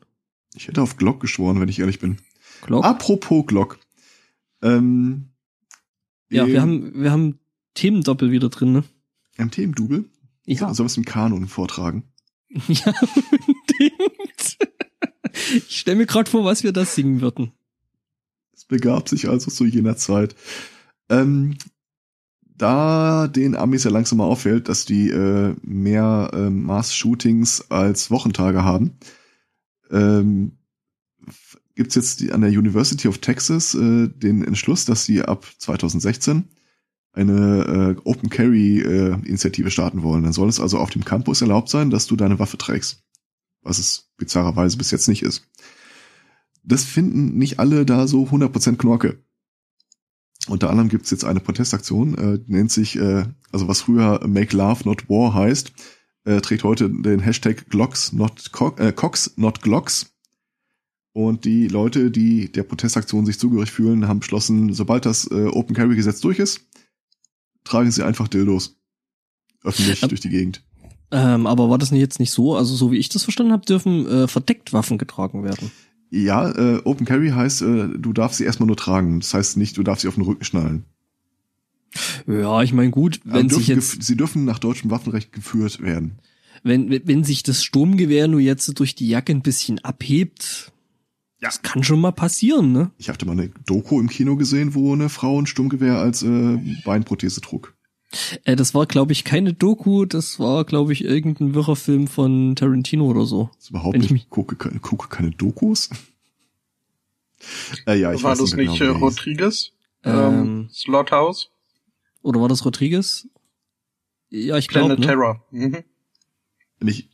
Ich 0.53 0.67
hätte 0.67 0.81
auf 0.81 0.97
Glock 0.97 1.19
geschworen, 1.19 1.59
wenn 1.59 1.69
ich 1.69 1.79
ehrlich 1.79 1.99
bin. 1.99 2.17
Glock. 2.61 2.85
Apropos 2.85 3.45
Glock. 3.47 3.79
Ähm, 4.61 5.29
ja, 6.29 6.45
wir 6.45 6.61
haben 6.61 7.01
wir 7.01 7.11
haben 7.11 7.39
Themendoppel 7.73 8.31
wieder 8.31 8.49
drin, 8.49 8.73
ne? 8.73 8.83
Im 9.37 9.75
Double? 9.75 10.05
Ja. 10.45 10.67
So, 10.69 10.73
sowas 10.75 10.97
im 10.97 11.05
Kanon 11.05 11.47
vortragen. 11.47 12.03
Ja, 12.67 12.93
unbedingt. 13.47 14.57
Ich 15.55 15.79
stelle 15.79 15.97
mir 15.97 16.05
gerade 16.05 16.29
vor, 16.29 16.43
was 16.43 16.63
wir 16.63 16.73
da 16.73 16.83
singen 16.83 17.21
würden. 17.21 17.53
Es 18.53 18.65
begab 18.65 19.07
sich 19.07 19.29
also 19.29 19.49
zu 19.49 19.65
jener 19.65 19.95
Zeit. 19.95 20.35
Ähm, 21.09 21.57
da 22.41 23.27
den 23.27 23.55
Amis 23.55 23.85
ja 23.85 23.91
langsam 23.91 24.17
mal 24.17 24.25
auffällt, 24.25 24.67
dass 24.69 24.85
die 24.85 25.09
äh, 25.09 25.55
mehr 25.63 26.31
ähm, 26.33 26.63
Mass-Shootings 26.63 27.71
als 27.71 28.11
Wochentage 28.11 28.63
haben, 28.63 28.97
ähm, 29.89 30.57
f- 31.25 31.57
gibt's 31.75 31.95
jetzt 31.95 32.19
die, 32.19 32.31
an 32.33 32.41
der 32.41 32.51
University 32.51 33.07
of 33.07 33.19
Texas 33.19 33.73
äh, 33.73 34.09
den 34.09 34.43
Entschluss, 34.43 34.85
dass 34.85 35.05
sie 35.05 35.21
ab 35.21 35.45
2016 35.57 36.49
eine 37.13 37.95
äh, 37.97 38.01
Open 38.03 38.29
Carry 38.29 38.79
äh, 38.79 39.13
Initiative 39.25 39.71
starten 39.71 40.03
wollen. 40.03 40.23
Dann 40.23 40.33
soll 40.33 40.49
es 40.49 40.59
also 40.59 40.77
auf 40.77 40.89
dem 40.89 41.03
Campus 41.03 41.41
erlaubt 41.41 41.69
sein, 41.69 41.89
dass 41.89 42.07
du 42.07 42.15
deine 42.15 42.39
Waffe 42.39 42.57
trägst. 42.57 43.03
Was 43.61 43.79
es 43.79 44.09
bizarrerweise 44.17 44.77
bis 44.77 44.91
jetzt 44.91 45.07
nicht 45.07 45.23
ist. 45.23 45.47
Das 46.63 46.83
finden 46.83 47.37
nicht 47.37 47.59
alle 47.59 47.85
da 47.85 48.07
so 48.07 48.23
100% 48.23 48.77
Knorke. 48.77 49.23
Unter 50.47 50.69
anderem 50.69 50.89
gibt's 50.89 51.11
jetzt 51.11 51.25
eine 51.25 51.39
Protestaktion, 51.39 52.15
äh, 52.17 52.39
nennt 52.47 52.71
sich, 52.71 52.95
äh, 52.97 53.25
also 53.51 53.67
was 53.67 53.81
früher 53.81 54.25
Make 54.27 54.55
Love 54.55 54.83
Not 54.85 55.07
War 55.09 55.33
heißt, 55.33 55.71
äh, 56.23 56.41
trägt 56.41 56.63
heute 56.63 56.89
den 56.89 57.19
Hashtag 57.19 57.69
Glocks 57.69 58.11
not 58.11 58.51
Co 58.51 58.75
äh, 58.77 58.91
Cox 58.91 59.33
not 59.37 59.61
Glocks. 59.61 60.13
Und 61.13 61.45
die 61.45 61.67
Leute, 61.67 62.09
die 62.09 62.51
der 62.51 62.63
Protestaktion 62.63 63.25
sich 63.25 63.37
zugehörig 63.37 63.71
fühlen, 63.71 64.07
haben 64.07 64.21
beschlossen, 64.21 64.73
sobald 64.73 65.05
das 65.05 65.29
äh, 65.29 65.47
Open 65.47 65.75
Carry 65.75 65.95
Gesetz 65.95 66.21
durch 66.21 66.39
ist, 66.39 66.61
tragen 67.63 67.91
sie 67.91 68.03
einfach 68.03 68.27
Dildos 68.27 68.77
öffentlich 69.63 70.01
Ja. 70.01 70.07
durch 70.07 70.21
die 70.21 70.29
Gegend. 70.29 70.63
Ähm, 71.11 71.45
aber 71.45 71.69
war 71.69 71.77
das 71.77 71.91
nicht 71.91 71.99
jetzt 72.01 72.19
nicht 72.19 72.31
so? 72.31 72.55
Also 72.55 72.73
so 72.75 72.91
wie 72.91 72.97
ich 72.97 73.09
das 73.09 73.23
verstanden 73.23 73.51
habe, 73.51 73.65
dürfen 73.65 74.07
äh, 74.07 74.27
verdeckt 74.27 74.71
Waffen 74.73 74.97
getragen 74.97 75.43
werden. 75.43 75.71
Ja, 76.09 76.49
äh, 76.49 76.81
Open 76.85 77.05
Carry 77.05 77.29
heißt, 77.29 77.61
äh, 77.61 77.87
du 77.97 78.13
darfst 78.13 78.37
sie 78.37 78.43
erstmal 78.45 78.67
nur 78.67 78.77
tragen. 78.77 79.19
Das 79.19 79.33
heißt 79.33 79.57
nicht, 79.57 79.77
du 79.77 79.83
darfst 79.83 80.01
sie 80.03 80.07
auf 80.07 80.15
den 80.15 80.23
Rücken 80.23 80.43
schnallen. 80.43 80.85
Ja, 82.25 82.61
ich 82.63 82.71
meine 82.73 82.89
gut, 82.91 83.19
wenn 83.25 83.49
sich 83.49 83.67
jetzt, 83.67 84.01
sie 84.03 84.15
dürfen 84.15 84.45
nach 84.45 84.59
deutschem 84.59 84.89
Waffenrecht 84.91 85.33
geführt 85.33 85.81
werden. 85.81 86.19
wenn, 86.63 86.89
wenn 86.89 87.05
wenn 87.05 87.23
sich 87.25 87.43
das 87.43 87.63
Sturmgewehr 87.63 88.27
nur 88.29 88.39
jetzt 88.39 88.79
durch 88.79 88.95
die 88.95 89.09
Jacke 89.09 89.33
ein 89.33 89.41
bisschen 89.41 89.79
abhebt, 89.79 90.71
Ja. 91.41 91.47
das 91.49 91.61
kann 91.63 91.83
schon 91.83 91.99
mal 92.01 92.11
passieren, 92.11 92.71
ne? 92.71 92.91
Ich 92.97 93.09
hatte 93.09 93.25
mal 93.25 93.31
eine 93.33 93.49
Doku 93.65 93.99
im 93.99 94.09
Kino 94.09 94.35
gesehen, 94.35 94.73
wo 94.75 94.93
eine 94.93 95.09
Frau 95.09 95.39
ein 95.41 95.47
Sturmgewehr 95.47 95.97
als 95.97 96.21
äh, 96.23 96.57
Beinprothese 96.85 97.41
trug. 97.41 97.75
Äh, 98.43 98.55
das 98.55 98.73
war, 98.75 98.85
glaube 98.85 99.11
ich, 99.13 99.23
keine 99.23 99.53
Doku, 99.53 100.05
das 100.05 100.39
war, 100.39 100.65
glaube 100.65 100.93
ich, 100.93 101.03
irgendein 101.03 101.53
wirrer 101.55 101.75
Film 101.75 102.07
von 102.07 102.55
Tarantino 102.55 103.05
oder 103.05 103.25
so. 103.25 103.49
Das 103.55 103.63
ist 103.65 103.69
überhaupt 103.71 103.93
Wenn 103.95 104.01
ich 104.01 104.11
nicht. 104.11 104.25
mich- 104.25 104.29
Gucke, 104.29 104.55
keine- 104.55 104.79
gucke 104.79 105.07
keine 105.07 105.31
Dokus. 105.31 105.89
äh, 107.87 107.95
ja, 107.99 108.13
ich 108.13 108.21
War 108.23 108.31
weiß 108.31 108.39
das 108.39 108.53
nicht 108.53 108.57
genau, 108.57 108.75
äh, 108.75 108.77
der 108.79 108.93
hieß. 108.93 109.01
Rodriguez? 109.01 109.71
Ähm, 110.03 110.13
Ähm, 110.13 110.69
Slothouse? 110.71 111.49
Oder 112.21 112.39
war 112.41 112.49
das 112.49 112.65
Rodriguez? 112.65 113.27
Ja, 114.29 114.57
ich 114.57 114.67
glaube, 114.67 114.95
Planet 114.95 114.99
ne? 114.99 115.05
Terror. 115.07 115.45
Mhm. 115.51 115.77
Nicht, 116.79 117.09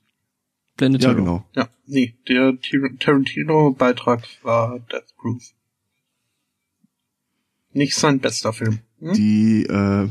Planet 0.78 1.04
ja, 1.04 1.14
genau. 1.14 1.44
Ja, 1.56 1.68
nee, 1.86 2.16
der 2.28 2.58
Tar- 2.62 2.98
Tarantino-Beitrag 3.00 4.24
war 4.44 4.80
Death 4.80 5.16
Proof. 5.18 5.44
Nicht 7.74 7.96
sein 7.96 8.20
bester 8.20 8.54
Film. 8.54 8.80
Hm? 9.00 9.14
Die, 9.14 9.64
äh, 9.64 10.10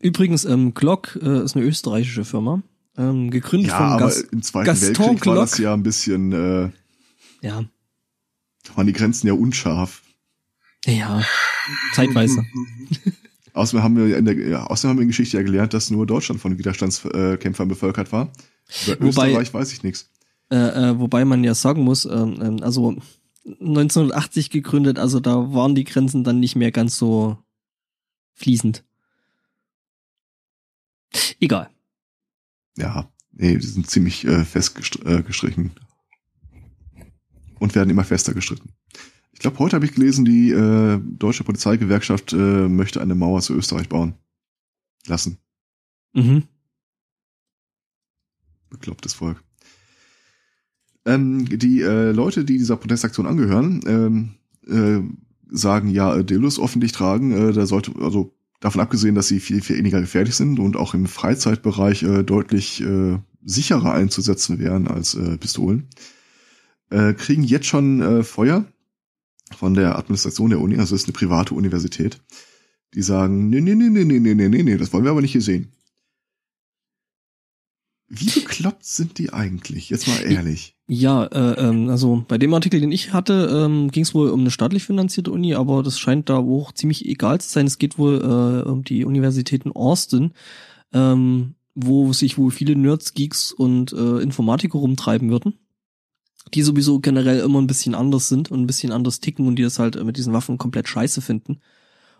Übrigens, 0.00 0.44
ähm, 0.44 0.74
Glock 0.74 1.18
äh, 1.22 1.44
ist 1.44 1.54
eine 1.56 1.64
österreichische 1.64 2.24
Firma, 2.24 2.62
ähm, 2.96 3.30
gegründet 3.30 3.70
ja, 3.70 3.76
von 3.76 3.86
aber 3.86 3.98
Gas 4.06 4.20
im 4.22 4.42
Zweiten 4.42 4.66
Gaston 4.66 4.88
Weltkrieg 4.88 5.26
war 5.26 5.34
das 5.36 5.52
Glock. 5.52 5.64
ja 5.64 5.74
ein 5.74 5.82
bisschen, 5.84 6.32
äh, 6.32 6.70
ja, 7.42 7.64
da 8.64 8.76
waren 8.76 8.86
die 8.86 8.92
Grenzen 8.92 9.28
ja 9.28 9.32
unscharf. 9.34 10.02
ja, 10.86 11.22
zeitweise. 11.94 12.44
Außerdem 13.54 13.82
haben 13.84 13.96
wir 13.96 14.16
in 14.16 14.24
der, 14.24 14.34
ja, 14.48 14.64
außerdem 14.66 14.90
haben 14.90 14.96
wir 14.98 15.02
in 15.02 15.08
der 15.08 15.12
Geschichte 15.16 15.36
ja 15.36 15.42
gelernt, 15.42 15.72
dass 15.74 15.90
nur 15.90 16.06
Deutschland 16.06 16.40
von 16.40 16.58
Widerstandskämpfern 16.58 17.68
bevölkert 17.68 18.10
war. 18.10 18.32
Über 18.86 19.06
Wobei- 19.06 19.28
Österreich 19.28 19.54
weiß 19.54 19.72
ich 19.72 19.82
nichts. 19.82 20.10
Äh, 20.50 20.56
äh, 20.90 20.98
wobei 20.98 21.24
man 21.24 21.44
ja 21.44 21.54
sagen 21.54 21.82
muss, 21.82 22.04
ähm, 22.04 22.38
ähm, 22.42 22.62
also 22.62 22.96
1980 23.44 24.50
gegründet, 24.50 24.98
also 24.98 25.18
da 25.18 25.52
waren 25.54 25.74
die 25.74 25.84
Grenzen 25.84 26.24
dann 26.24 26.40
nicht 26.40 26.56
mehr 26.56 26.70
ganz 26.70 26.96
so 26.96 27.38
fließend. 28.34 28.84
Egal. 31.40 31.70
Ja, 32.76 33.10
nee, 33.32 33.56
die 33.56 33.66
sind 33.66 33.88
ziemlich 33.90 34.24
äh, 34.24 34.44
fest 34.44 34.74
gestr 34.76 35.04
äh, 35.06 35.22
gestrichen. 35.22 35.72
Und 37.58 37.74
werden 37.74 37.90
immer 37.90 38.04
fester 38.04 38.34
gestritten. 38.34 38.70
Ich 39.32 39.38
glaube, 39.38 39.58
heute 39.58 39.76
habe 39.76 39.84
ich 39.84 39.94
gelesen, 39.94 40.24
die 40.24 40.50
äh, 40.50 41.00
deutsche 41.02 41.44
Polizeigewerkschaft 41.44 42.32
äh, 42.32 42.36
möchte 42.68 43.00
eine 43.00 43.14
Mauer 43.14 43.40
zu 43.40 43.54
Österreich 43.54 43.88
bauen 43.88 44.14
lassen. 45.06 45.38
Mhm. 46.12 46.44
Beklopptes 48.72 49.14
Volk. 49.14 49.42
Ähm, 51.04 51.46
die 51.46 51.82
äh, 51.82 52.12
Leute, 52.12 52.44
die 52.44 52.58
dieser 52.58 52.76
Protestaktion 52.76 53.26
angehören, 53.26 53.80
ähm, 53.86 54.34
äh, 54.66 55.02
sagen 55.50 55.90
ja, 55.90 56.16
äh, 56.16 56.24
Dildos 56.24 56.60
öffentlich 56.60 56.92
tragen, 56.92 57.32
äh, 57.32 57.52
da 57.52 57.66
sollte, 57.66 57.92
also 58.00 58.34
davon 58.60 58.80
abgesehen, 58.80 59.14
dass 59.14 59.28
sie 59.28 59.40
viel, 59.40 59.60
viel 59.60 59.78
weniger 59.78 60.00
gefährlich 60.00 60.34
sind 60.34 60.58
und 60.58 60.76
auch 60.76 60.94
im 60.94 61.06
Freizeitbereich 61.06 62.02
äh, 62.04 62.22
deutlich 62.22 62.80
äh, 62.82 63.18
sicherer 63.44 63.92
einzusetzen 63.92 64.58
wären 64.58 64.86
als 64.86 65.14
äh, 65.14 65.36
Pistolen, 65.36 65.88
äh, 66.90 67.12
kriegen 67.14 67.42
jetzt 67.42 67.66
schon 67.66 68.00
äh, 68.00 68.22
Feuer 68.22 68.64
von 69.56 69.74
der 69.74 69.98
Administration 69.98 70.50
der 70.50 70.60
Uni, 70.60 70.78
also 70.78 70.94
es 70.94 71.02
ist 71.02 71.08
eine 71.08 71.14
private 71.14 71.54
Universität, 71.54 72.20
die 72.94 73.02
sagen, 73.02 73.50
nee, 73.50 73.60
nee, 73.60 73.74
nee, 73.74 73.88
nee, 73.88 74.04
nee, 74.04 74.20
nee, 74.20 74.48
nee, 74.48 74.62
nee, 74.62 74.76
das 74.76 74.92
wollen 74.92 75.04
wir 75.04 75.10
aber 75.10 75.20
nicht 75.20 75.32
hier 75.32 75.42
sehen. 75.42 75.72
Wie 78.14 78.28
bekloppt 78.28 78.84
sind 78.84 79.16
die 79.16 79.32
eigentlich? 79.32 79.88
Jetzt 79.88 80.06
mal 80.06 80.20
ehrlich. 80.20 80.76
Ja, 80.86 81.24
äh, 81.24 81.66
ähm, 81.66 81.88
also 81.88 82.26
bei 82.28 82.36
dem 82.36 82.52
Artikel, 82.52 82.78
den 82.78 82.92
ich 82.92 83.14
hatte, 83.14 83.48
ähm, 83.50 83.90
ging 83.90 84.02
es 84.02 84.12
wohl 84.12 84.28
um 84.28 84.40
eine 84.40 84.50
staatlich 84.50 84.84
finanzierte 84.84 85.30
Uni, 85.30 85.54
aber 85.54 85.82
das 85.82 85.98
scheint 85.98 86.28
da 86.28 86.36
auch 86.36 86.72
ziemlich 86.72 87.06
egal 87.06 87.40
zu 87.40 87.48
sein. 87.48 87.66
Es 87.66 87.78
geht 87.78 87.96
wohl 87.96 88.20
äh, 88.20 88.68
um 88.68 88.84
die 88.84 89.06
Universität 89.06 89.64
in 89.64 89.72
Austin, 89.72 90.32
ähm, 90.92 91.54
wo 91.74 92.12
sich 92.12 92.36
wohl 92.36 92.50
viele 92.50 92.76
Nerds, 92.76 93.14
Geeks 93.14 93.50
und 93.50 93.94
äh, 93.94 94.18
Informatiker 94.18 94.78
rumtreiben 94.78 95.30
würden, 95.30 95.58
die 96.52 96.60
sowieso 96.60 97.00
generell 97.00 97.38
immer 97.38 97.62
ein 97.62 97.66
bisschen 97.66 97.94
anders 97.94 98.28
sind 98.28 98.50
und 98.50 98.60
ein 98.60 98.66
bisschen 98.66 98.92
anders 98.92 99.20
ticken 99.20 99.46
und 99.46 99.56
die 99.56 99.62
das 99.62 99.78
halt 99.78 100.04
mit 100.04 100.18
diesen 100.18 100.34
Waffen 100.34 100.58
komplett 100.58 100.86
scheiße 100.86 101.22
finden. 101.22 101.62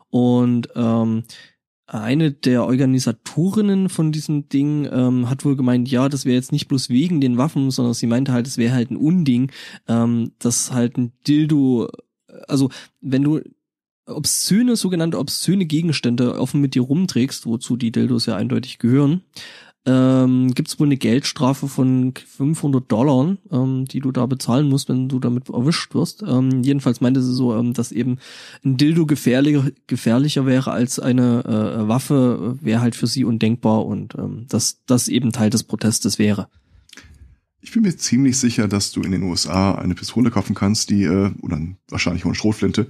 Und 0.08 0.68
ähm, 0.74 1.24
eine 1.86 2.32
der 2.32 2.64
Organisatorinnen 2.64 3.88
von 3.88 4.12
diesem 4.12 4.48
Ding 4.48 4.88
ähm, 4.90 5.28
hat 5.28 5.44
wohl 5.44 5.56
gemeint, 5.56 5.90
ja, 5.90 6.08
das 6.08 6.24
wäre 6.24 6.36
jetzt 6.36 6.52
nicht 6.52 6.68
bloß 6.68 6.88
wegen 6.88 7.20
den 7.20 7.38
Waffen, 7.38 7.70
sondern 7.70 7.94
sie 7.94 8.06
meinte 8.06 8.32
halt, 8.32 8.46
es 8.46 8.56
wäre 8.56 8.74
halt 8.74 8.90
ein 8.90 8.96
Unding, 8.96 9.50
ähm, 9.88 10.32
dass 10.38 10.72
halt 10.72 10.96
ein 10.96 11.12
Dildo, 11.26 11.88
also 12.48 12.70
wenn 13.00 13.22
du 13.22 13.40
obszöne, 14.06 14.76
sogenannte 14.76 15.18
obszöne 15.18 15.66
Gegenstände 15.66 16.38
offen 16.38 16.60
mit 16.60 16.74
dir 16.74 16.82
rumträgst, 16.82 17.46
wozu 17.46 17.76
die 17.76 17.92
Dildos 17.92 18.26
ja 18.26 18.36
eindeutig 18.36 18.78
gehören, 18.78 19.22
ähm, 19.84 20.52
gibt 20.54 20.68
es 20.68 20.78
wohl 20.78 20.86
eine 20.86 20.96
Geldstrafe 20.96 21.66
von 21.66 22.14
500 22.14 22.90
Dollar, 22.90 23.36
ähm, 23.50 23.84
die 23.86 23.98
du 23.98 24.12
da 24.12 24.26
bezahlen 24.26 24.68
musst, 24.68 24.88
wenn 24.88 25.08
du 25.08 25.18
damit 25.18 25.48
erwischt 25.48 25.94
wirst. 25.94 26.22
Ähm, 26.22 26.62
jedenfalls 26.62 27.00
meinte 27.00 27.22
sie 27.22 27.34
so, 27.34 27.54
ähm, 27.56 27.72
dass 27.72 27.90
eben 27.90 28.18
ein 28.64 28.76
Dildo 28.76 29.06
gefährlicher, 29.06 29.70
gefährlicher 29.88 30.46
wäre 30.46 30.70
als 30.70 31.00
eine 31.00 31.44
äh, 31.44 31.88
Waffe, 31.88 32.58
wäre 32.60 32.80
halt 32.80 32.94
für 32.94 33.08
sie 33.08 33.24
undenkbar 33.24 33.84
und 33.84 34.14
ähm, 34.14 34.46
dass 34.48 34.84
das 34.86 35.08
eben 35.08 35.32
Teil 35.32 35.50
des 35.50 35.64
Protestes 35.64 36.18
wäre. 36.18 36.48
Ich 37.60 37.72
bin 37.72 37.82
mir 37.82 37.96
ziemlich 37.96 38.38
sicher, 38.38 38.68
dass 38.68 38.92
du 38.92 39.02
in 39.02 39.12
den 39.12 39.22
USA 39.22 39.74
eine 39.74 39.94
Pistole 39.94 40.30
kaufen 40.30 40.54
kannst, 40.54 40.90
die, 40.90 41.04
äh, 41.04 41.32
oder 41.42 41.60
wahrscheinlich 41.88 42.22
auch 42.22 42.28
eine 42.28 42.34
Schrotflinte, 42.36 42.88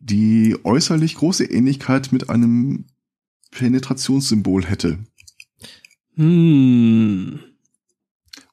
die 0.00 0.56
äußerlich 0.62 1.16
große 1.16 1.44
Ähnlichkeit 1.44 2.12
mit 2.12 2.30
einem 2.30 2.86
Penetrationssymbol 3.50 4.64
hätte. 4.64 4.98
Hm. 6.20 7.40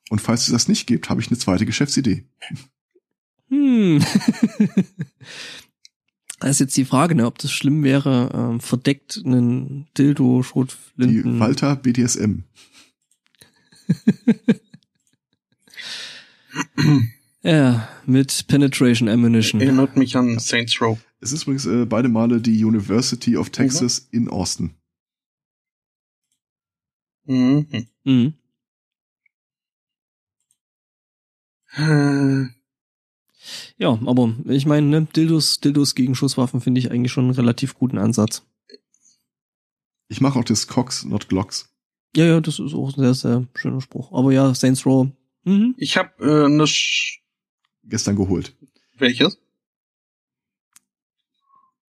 Und 0.10 0.22
falls 0.22 0.44
es 0.48 0.54
das 0.54 0.70
nicht 0.70 0.88
gibt, 0.88 1.10
habe 1.10 1.20
ich 1.20 1.28
eine 1.28 1.38
zweite 1.38 1.66
Geschäftsidee. 1.66 2.24
Hm. 3.50 4.04
Da 6.40 6.50
ist 6.50 6.60
jetzt 6.60 6.78
die 6.78 6.86
Frage, 6.86 7.16
ne, 7.16 7.26
ob 7.26 7.40
das 7.40 7.52
schlimm 7.52 7.84
wäre, 7.84 8.30
ähm, 8.32 8.60
verdeckt 8.60 9.20
einen 9.26 9.88
Dildo, 9.98 10.42
Die 10.42 10.48
Schrotflinten. 10.48 11.40
Walter 11.40 11.76
BDSM. 11.76 12.44
Ja, 17.42 17.88
mit 18.06 18.46
Penetration 18.48 19.10
Ammunition. 19.10 19.62
Erinnert 19.62 19.96
mich 19.98 20.16
an 20.16 20.38
Saints 20.38 20.80
Row. 20.82 21.00
Es 21.22 21.32
ist 21.32 21.44
übrigens 21.44 21.66
äh, 21.66 21.86
beide 21.86 22.10
Male 22.10 22.42
die 22.42 22.64
University 22.64 23.38
of 23.38 23.50
Texas 23.50 24.08
in 24.12 24.28
Austin. 24.28 24.76
Mhm. 27.28 27.68
Mhm. 28.04 28.34
Äh, 31.76 32.46
Ja, 33.78 33.92
aber 34.06 34.36
ich 34.46 34.66
meine, 34.66 34.88
ne, 34.88 35.06
Dildos, 35.16 35.60
Dildos 35.60 35.94
gegen 35.96 36.16
Schusswaffen 36.16 36.62
finde 36.62 36.80
ich 36.80 36.92
eigentlich 36.92 37.12
schon 37.12 37.26
einen 37.26 37.34
relativ 37.36 37.76
guten 37.76 37.98
Ansatz. 37.98 38.44
Ich 40.10 40.22
mache 40.22 40.40
auch 40.40 40.44
das 40.46 40.68
Cox, 40.68 41.04
not 41.06 41.30
Glocks. 41.30 41.70
Ja, 42.16 42.26
ja, 42.26 42.42
das 42.42 42.60
ist 42.60 42.74
auch 42.74 42.88
ein 42.98 43.02
sehr, 43.02 43.14
sehr 43.14 43.48
schöner 43.56 43.82
Spruch. 43.82 44.12
Aber 44.14 44.32
ja, 44.32 44.54
Saints 44.56 44.86
Row. 44.86 45.10
Mhm. 45.44 45.76
Ich 45.78 45.98
habe 45.98 46.12
äh, 46.26 46.46
eine 46.46 46.66
Sch 46.66 47.22
Gestern 47.84 48.16
geholt. 48.16 48.56
welches? 48.98 49.38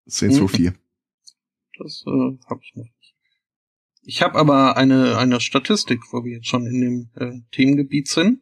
Saints 0.06 0.36
Mhm. 0.36 0.42
Row 0.42 0.50
4. 0.50 0.74
Das 1.78 2.04
äh, 2.06 2.10
habe 2.46 2.60
ich 2.62 2.74
noch 2.74 2.84
nicht. 2.84 2.94
Ich 4.10 4.22
habe 4.22 4.38
aber 4.38 4.78
eine 4.78 5.18
eine 5.18 5.38
Statistik, 5.38 6.00
wo 6.12 6.24
wir 6.24 6.36
jetzt 6.36 6.46
schon 6.46 6.64
in 6.64 6.80
dem 6.80 7.10
äh, 7.16 7.42
Themengebiet 7.52 8.08
sind. 8.08 8.40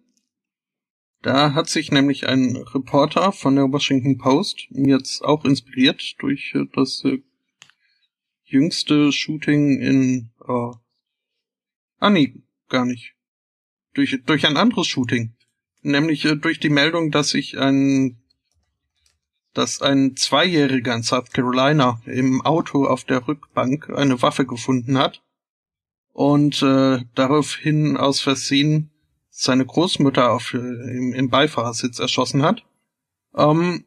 Da 1.22 1.54
hat 1.54 1.68
sich 1.68 1.90
nämlich 1.90 2.28
ein 2.28 2.54
Reporter 2.54 3.32
von 3.32 3.56
der 3.56 3.72
Washington 3.72 4.16
Post 4.16 4.68
jetzt 4.70 5.24
auch 5.24 5.44
inspiriert 5.44 6.14
durch 6.20 6.54
äh, 6.54 6.66
das 6.72 7.02
äh, 7.04 7.18
jüngste 8.44 9.10
Shooting 9.10 9.80
in 9.80 10.30
äh, 10.46 10.70
Ah 11.98 12.10
nee, 12.10 12.44
gar 12.68 12.84
nicht. 12.84 13.16
Durch, 13.94 14.22
durch 14.24 14.46
ein 14.46 14.56
anderes 14.56 14.86
Shooting. 14.86 15.34
Nämlich 15.82 16.26
äh, 16.26 16.36
durch 16.36 16.60
die 16.60 16.70
Meldung, 16.70 17.10
dass 17.10 17.30
sich 17.30 17.58
ein, 17.58 18.22
dass 19.52 19.82
ein 19.82 20.14
Zweijähriger 20.14 20.94
in 20.94 21.02
South 21.02 21.32
Carolina 21.32 22.00
im 22.06 22.40
Auto 22.42 22.86
auf 22.86 23.02
der 23.02 23.26
Rückbank 23.26 23.90
eine 23.90 24.22
Waffe 24.22 24.46
gefunden 24.46 24.96
hat 24.96 25.24
und 26.16 26.62
äh, 26.62 27.04
daraufhin 27.14 27.98
aus 27.98 28.22
Versehen 28.22 28.90
seine 29.28 29.66
Großmutter 29.66 30.32
auf, 30.32 30.54
äh, 30.54 30.56
im, 30.56 31.12
im 31.12 31.28
Beifahrersitz 31.28 31.98
erschossen 31.98 32.42
hat. 32.42 32.64
Ähm, 33.34 33.84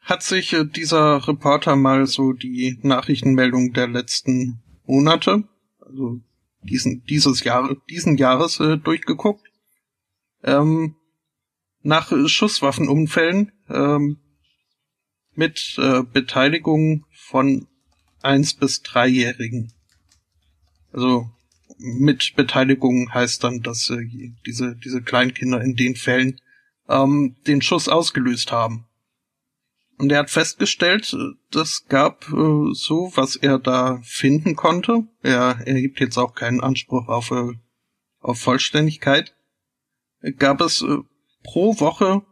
hat 0.00 0.22
sich 0.22 0.54
äh, 0.54 0.64
dieser 0.64 1.28
Reporter 1.28 1.76
mal 1.76 2.06
so 2.06 2.32
die 2.32 2.78
Nachrichtenmeldung 2.80 3.74
der 3.74 3.88
letzten 3.88 4.62
Monate, 4.86 5.44
also 5.80 6.18
diesen, 6.62 7.04
dieses 7.04 7.44
Jahr, 7.44 7.76
diesen 7.90 8.16
Jahres 8.16 8.58
äh, 8.60 8.78
durchgeguckt. 8.78 9.46
Ähm, 10.42 10.96
nach 11.82 12.10
Schusswaffenunfällen 12.26 13.52
ähm, 13.68 14.16
mit 15.34 15.76
äh, 15.76 16.04
Beteiligung 16.10 17.04
von 17.12 17.68
eins 18.22 18.54
bis 18.54 18.80
dreijährigen. 18.80 19.74
Also 20.92 21.28
mit 21.78 22.34
Beteiligung 22.36 23.12
heißt 23.12 23.44
dann, 23.44 23.60
dass 23.62 23.90
äh, 23.90 24.04
diese 24.46 24.76
diese 24.76 25.02
Kleinkinder 25.02 25.60
in 25.60 25.76
den 25.76 25.96
Fällen 25.96 26.40
ähm, 26.88 27.36
den 27.46 27.62
Schuss 27.62 27.88
ausgelöst 27.88 28.52
haben. 28.52 28.86
Und 29.98 30.12
er 30.12 30.20
hat 30.20 30.30
festgestellt, 30.30 31.16
das 31.50 31.86
gab 31.88 32.28
äh, 32.28 32.72
so, 32.72 33.10
was 33.14 33.34
er 33.34 33.58
da 33.58 34.00
finden 34.04 34.54
konnte. 34.54 35.08
Er 35.22 35.60
erhebt 35.66 35.98
jetzt 35.98 36.16
auch 36.16 36.34
keinen 36.34 36.60
Anspruch 36.60 37.08
auf, 37.08 37.32
äh, 37.32 37.52
auf 38.20 38.38
Vollständigkeit. 38.38 39.34
Gab 40.36 40.60
es 40.60 40.82
äh, 40.82 40.98
pro 41.42 41.80
Woche 41.80 42.22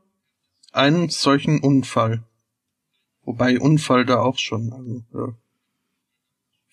einen 0.72 1.08
solchen 1.08 1.60
Unfall. 1.60 2.24
Wobei 3.22 3.58
Unfall 3.58 4.04
da 4.04 4.20
auch 4.20 4.38
schon 4.38 4.72
also, 4.72 5.28
äh, 5.28 5.32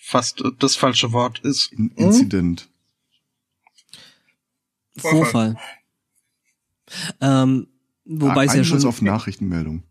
fast 0.04 0.44
das 0.60 0.76
falsche 0.76 1.14
Wort 1.14 1.40
ist. 1.40 1.72
In 1.72 1.90
Incident. 1.96 2.70
Vorfall. 4.98 5.58
Ähm, 7.22 7.68
wobei 8.06 8.42
ah, 8.42 8.44
es 8.44 8.54
ja 8.54 8.64
schon 8.64 8.86
auf 8.86 9.02
Nachrichtenmeldung. 9.02 9.84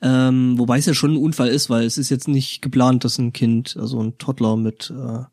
Ähm, 0.00 0.58
wobei 0.58 0.78
es 0.78 0.86
ja 0.86 0.94
schon 0.94 1.14
ein 1.14 1.22
Unfall 1.22 1.48
ist, 1.48 1.68
weil 1.68 1.84
es 1.84 1.98
ist 1.98 2.08
jetzt 2.08 2.28
nicht 2.28 2.62
geplant, 2.62 3.04
dass 3.04 3.18
ein 3.18 3.32
Kind, 3.32 3.76
also 3.76 4.00
ein 4.00 4.16
Toddler 4.16 4.56
mit 4.56 4.90
äh, 4.90 5.24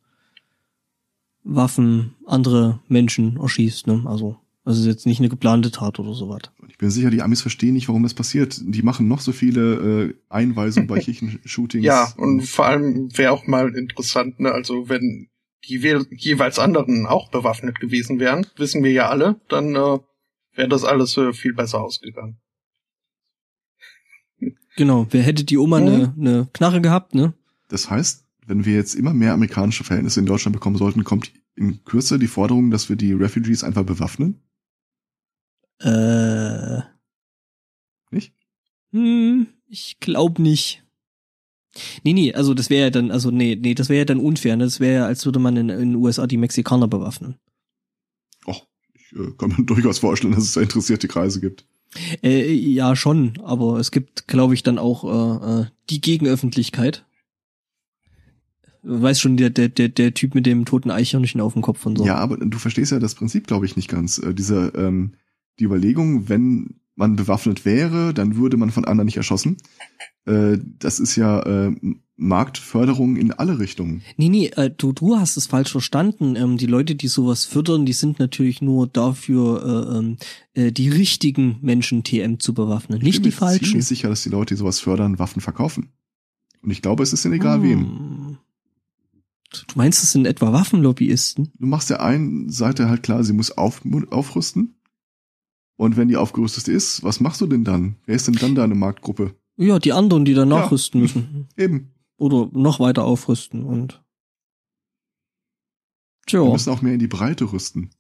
Waffen 1.44 2.16
andere 2.26 2.80
Menschen 2.88 3.38
erschießt. 3.38 3.88
Ne? 3.88 4.04
Also, 4.06 4.38
also 4.66 4.82
ist 4.82 4.88
jetzt 4.88 5.06
nicht 5.06 5.20
eine 5.20 5.30
geplante 5.30 5.72
Tat 5.72 6.00
oder 6.00 6.14
sowas. 6.14 6.42
Ich 6.68 6.78
bin 6.78 6.90
sicher, 6.90 7.12
die 7.12 7.22
Amis 7.22 7.42
verstehen 7.42 7.76
nicht, 7.76 7.88
warum 7.88 8.04
das 8.04 8.16
passiert. 8.16 8.60
Die 8.62 8.82
machen 8.82 9.08
noch 9.08 9.22
so 9.22 9.32
viele 9.32 10.08
äh, 10.10 10.14
Einweisungen 10.28 10.88
bei 10.88 11.00
Kirchenshootings. 11.02 11.86
Ja, 11.86 12.12
und 12.18 12.42
vor 12.42 12.66
allem 12.66 13.16
wäre 13.18 13.32
auch 13.32 13.46
mal 13.48 13.74
interessant, 13.76 14.40
ne? 14.40 14.52
also 14.52 14.90
wenn 14.90 15.30
die 15.70 15.78
jeweils 16.12 16.60
anderen 16.60 17.06
auch 17.06 17.30
bewaffnet 17.30 17.80
gewesen 17.80 18.20
wären, 18.20 18.46
wissen 18.58 18.84
wir 18.84 18.92
ja 18.92 19.08
alle, 19.10 19.40
dann 19.50 19.76
äh, 19.76 20.00
wäre 20.56 20.68
das 20.70 20.84
alles 20.84 21.16
äh, 21.18 21.32
viel 21.34 21.54
besser 21.54 21.82
ausgegangen. 21.82 22.38
Genau, 24.78 25.08
wer 25.12 25.22
hätte 25.24 25.44
die 25.44 25.58
Oma 25.58 25.78
eine 25.78 26.14
Mhm. 26.16 26.24
ne 26.24 26.50
Knarre 26.54 26.82
gehabt, 26.82 27.16
ne? 27.16 27.34
Das 27.70 27.90
heißt, 27.90 28.26
wenn 28.46 28.66
wir 28.66 28.74
jetzt 28.76 28.94
immer 28.96 29.14
mehr 29.14 29.34
amerikanische 29.34 29.84
Verhältnisse 29.84 30.20
in 30.20 30.26
Deutschland 30.26 30.54
bekommen 30.54 30.76
sollten, 30.76 31.04
kommt 31.04 31.32
in 31.56 31.84
Kürze 31.86 32.20
die 32.20 32.28
Forderung, 32.28 32.72
dass 32.72 32.90
wir 32.90 32.96
die 32.96 33.14
Refugees 33.14 33.64
einfach 33.64 33.84
bewaffnen? 33.84 34.42
Äh. 35.80 36.82
Nicht? 38.12 38.34
Hm, 38.92 39.48
ich 39.68 40.00
glaube 40.00 40.42
nicht. 40.42 40.84
Nee, 42.04 42.14
nee, 42.14 42.34
also 42.34 42.54
das 42.54 42.70
wäre 42.70 42.86
ja 42.86 42.90
dann, 42.90 43.12
also 43.12 43.32
nee, 43.32 43.58
nee, 43.60 43.74
das 43.74 43.90
wäre 43.90 44.00
ja 44.00 44.06
dann 44.06 44.20
unfair. 44.20 44.56
Ne? 44.56 44.64
Das 44.64 44.80
wäre 44.80 44.96
ja, 44.96 45.06
als 45.06 45.26
würde 45.26 45.40
man 45.40 45.58
in, 45.58 45.70
in 45.70 45.80
den 45.80 45.96
USA 45.96 46.26
die 46.28 46.38
Mexikaner 46.38 46.88
bewaffnen. 46.88 47.36
Och, 48.48 48.68
ich 48.94 49.20
äh, 49.20 49.32
kann 49.38 49.54
mir 49.58 49.64
durchaus 49.66 50.00
vorstellen, 50.00 50.34
dass 50.34 50.44
es 50.44 50.54
da 50.54 50.62
interessierte 50.62 51.08
Kreise 51.08 51.42
gibt. 51.42 51.66
Äh, 52.24 52.52
ja, 52.54 52.96
schon, 52.96 53.34
aber 53.44 53.80
es 53.80 53.92
gibt, 53.92 54.28
glaube 54.28 54.54
ich, 54.54 54.64
dann 54.64 54.78
auch 54.78 55.04
äh, 55.04 55.62
äh, 55.62 55.66
die 55.90 56.02
Gegenöffentlichkeit. 56.02 57.06
Weiß 58.84 59.20
schon, 59.20 59.38
der, 59.38 59.50
der, 59.50 59.70
der, 59.70 59.90
der 59.90 60.14
Typ 60.14 60.36
mit 60.36 60.46
dem 60.46 60.66
toten 60.66 60.92
Eichhörnchen 60.92 61.42
auf 61.42 61.54
dem 61.54 61.62
Kopf 61.62 61.86
und 61.86 61.98
so. 61.98 62.06
Ja, 62.06 62.18
aber 62.18 62.38
du 62.38 62.58
verstehst 62.58 62.92
ja 62.92 63.00
das 63.00 63.16
Prinzip, 63.16 63.48
glaube 63.48 63.66
ich, 63.66 63.76
nicht 63.76 63.90
ganz. 63.90 64.20
Äh, 64.20 64.34
diese, 64.34 64.74
ähm, 64.76 65.16
die 65.60 65.66
Überlegung, 65.66 66.30
wenn 66.30 66.80
man 66.96 67.16
bewaffnet 67.16 67.66
wäre, 67.66 68.14
dann 68.14 68.36
würde 68.38 68.58
man 68.58 68.72
von 68.72 68.86
anderen 68.86 69.06
nicht 69.06 69.18
erschossen. 69.18 69.58
Äh, 70.26 70.58
das 70.80 71.00
ist 71.00 71.16
ja 71.16 71.42
äh, 71.42 71.76
Marktförderung 72.18 73.18
in 73.18 73.32
alle 73.34 73.60
Richtungen. 73.60 74.02
Nee, 74.16 74.30
nee, 74.30 74.48
äh, 74.56 74.72
du, 74.76 74.94
du 74.94 75.18
hast 75.18 75.36
es 75.36 75.48
falsch 75.48 75.72
verstanden. 75.72 76.36
Ähm, 76.38 76.58
die 76.58 76.66
Leute, 76.66 76.96
die 76.96 77.08
sowas 77.08 77.46
fördern, 77.46 77.86
die 77.86 77.94
sind 77.94 78.20
natürlich 78.20 78.62
nur 78.62 78.88
dafür, 78.88 79.90
äh, 79.92 79.98
ähm, 79.98 80.18
äh, 80.54 80.72
die 80.72 80.90
richtigen 80.90 81.58
Menschen 81.62 82.04
TM 82.04 82.40
zu 82.40 82.54
bewaffnen, 82.54 83.00
Ich 83.00 83.04
nicht 83.04 83.16
bin 83.18 83.24
die 83.24 83.30
mir 83.30 83.36
falschen. 83.36 83.66
ziemlich 83.66 83.86
sicher, 83.86 84.10
dass 84.10 84.24
die 84.24 84.30
Leute, 84.30 84.56
die 84.56 84.60
sowas 84.60 84.80
fördern, 84.80 85.20
Waffen 85.20 85.42
verkaufen. 85.42 85.90
Und 86.62 86.72
ich 86.72 86.82
glaube, 86.82 87.04
es 87.04 87.12
ist 87.14 87.26
ihnen 87.26 87.36
egal 87.36 87.62
wem. 87.62 87.80
Hm. 87.80 88.38
Du 89.68 89.76
meinst, 89.78 90.04
es 90.04 90.12
sind 90.12 90.26
etwa 90.26 90.52
Waffenlobbyisten? 90.52 91.52
Du 91.60 91.68
machst 91.68 91.90
der 91.90 92.02
einen 92.02 92.50
Seite 92.50 92.90
halt 92.90 93.04
klar, 93.04 93.24
sie 93.24 93.34
muss 93.34 93.52
auf, 93.52 93.82
aufrüsten. 94.10 94.75
Und 95.78 95.98
wenn 95.98 96.08
die 96.08 96.16
aufgerüstet 96.18 96.68
ist, 96.70 97.04
was 97.04 97.20
machst 97.20 97.42
du 97.42 97.48
denn 97.48 97.64
dann? 97.64 97.98
Wer 98.06 98.16
ist 98.16 98.28
denn 98.28 98.36
dann 98.36 98.56
deine 98.56 98.76
Marktgruppe? 98.76 99.36
Ja, 99.58 99.78
die 99.80 99.92
anderen, 99.94 100.26
die 100.26 100.34
dann 100.34 100.50
Ja. 100.50 100.60
nachrüsten 100.60 101.02
müssen. 101.02 101.48
Eben. 101.58 101.92
Oder 102.18 102.50
noch 102.54 102.80
weiter 102.80 103.04
aufrüsten 103.04 103.64
und. 103.64 104.02
Wir 106.28 106.42
Tja. 106.42 106.52
müssen 106.52 106.72
auch 106.72 106.82
mehr 106.82 106.94
in 106.94 107.00
die 107.00 107.08
Breite 107.08 107.52
rüsten. 107.52 107.92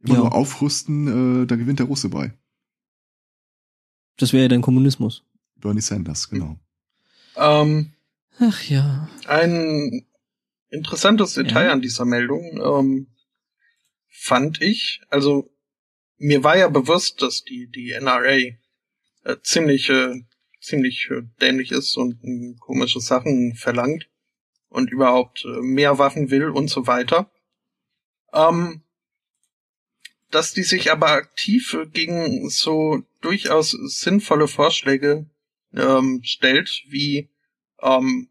Immer 0.00 0.14
Ja. 0.14 0.20
nur 0.20 0.34
aufrüsten, 0.34 1.42
äh, 1.42 1.46
da 1.46 1.56
gewinnt 1.56 1.78
der 1.78 1.86
Russe 1.86 2.08
bei. 2.08 2.32
Das 4.18 4.32
wäre 4.32 4.44
ja 4.44 4.48
dann 4.48 4.62
Kommunismus. 4.62 5.24
Bernie 5.56 5.80
Sanders, 5.80 6.28
genau. 6.30 6.58
Ähm, 7.36 7.92
Ach 8.38 8.62
ja. 8.64 9.08
Ein 9.26 10.06
interessantes 10.70 11.34
Detail 11.34 11.66
Ja. 11.66 11.72
an 11.72 11.80
dieser 11.82 12.04
Meldung 12.04 12.60
ähm, 12.62 13.06
fand 14.08 14.60
ich, 14.62 15.00
also 15.08 15.50
mir 16.18 16.44
war 16.44 16.56
ja 16.56 16.68
bewusst, 16.68 17.22
dass 17.22 17.44
die 17.44 17.68
die 17.68 17.92
NRA 17.92 18.36
äh, 19.24 19.36
ziemlich 19.42 19.90
äh, 19.90 20.22
ziemlich 20.60 21.10
dämlich 21.40 21.70
ist 21.70 21.96
und 21.96 22.22
äh, 22.24 22.54
komische 22.58 23.00
Sachen 23.00 23.54
verlangt 23.54 24.08
und 24.68 24.90
überhaupt 24.90 25.44
äh, 25.44 25.60
mehr 25.60 25.98
Waffen 25.98 26.30
will 26.30 26.50
und 26.50 26.68
so 26.68 26.86
weiter. 26.86 27.30
Ähm, 28.32 28.82
dass 30.30 30.52
die 30.52 30.64
sich 30.64 30.90
aber 30.90 31.08
aktiv 31.08 31.74
äh, 31.74 31.86
gegen 31.86 32.50
so 32.50 33.02
durchaus 33.20 33.70
sinnvolle 33.70 34.48
Vorschläge 34.48 35.30
ähm, 35.72 36.20
stellt, 36.24 36.82
wie 36.88 37.30
ähm, 37.80 38.28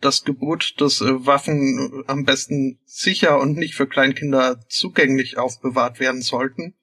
das 0.00 0.24
Gebot, 0.24 0.74
dass 0.78 1.00
äh, 1.00 1.26
Waffen 1.26 2.02
äh, 2.06 2.10
am 2.10 2.24
besten 2.24 2.78
sicher 2.84 3.40
und 3.40 3.56
nicht 3.56 3.74
für 3.74 3.86
Kleinkinder 3.86 4.60
zugänglich 4.68 5.38
aufbewahrt 5.38 6.00
werden 6.00 6.22
sollten. 6.22 6.74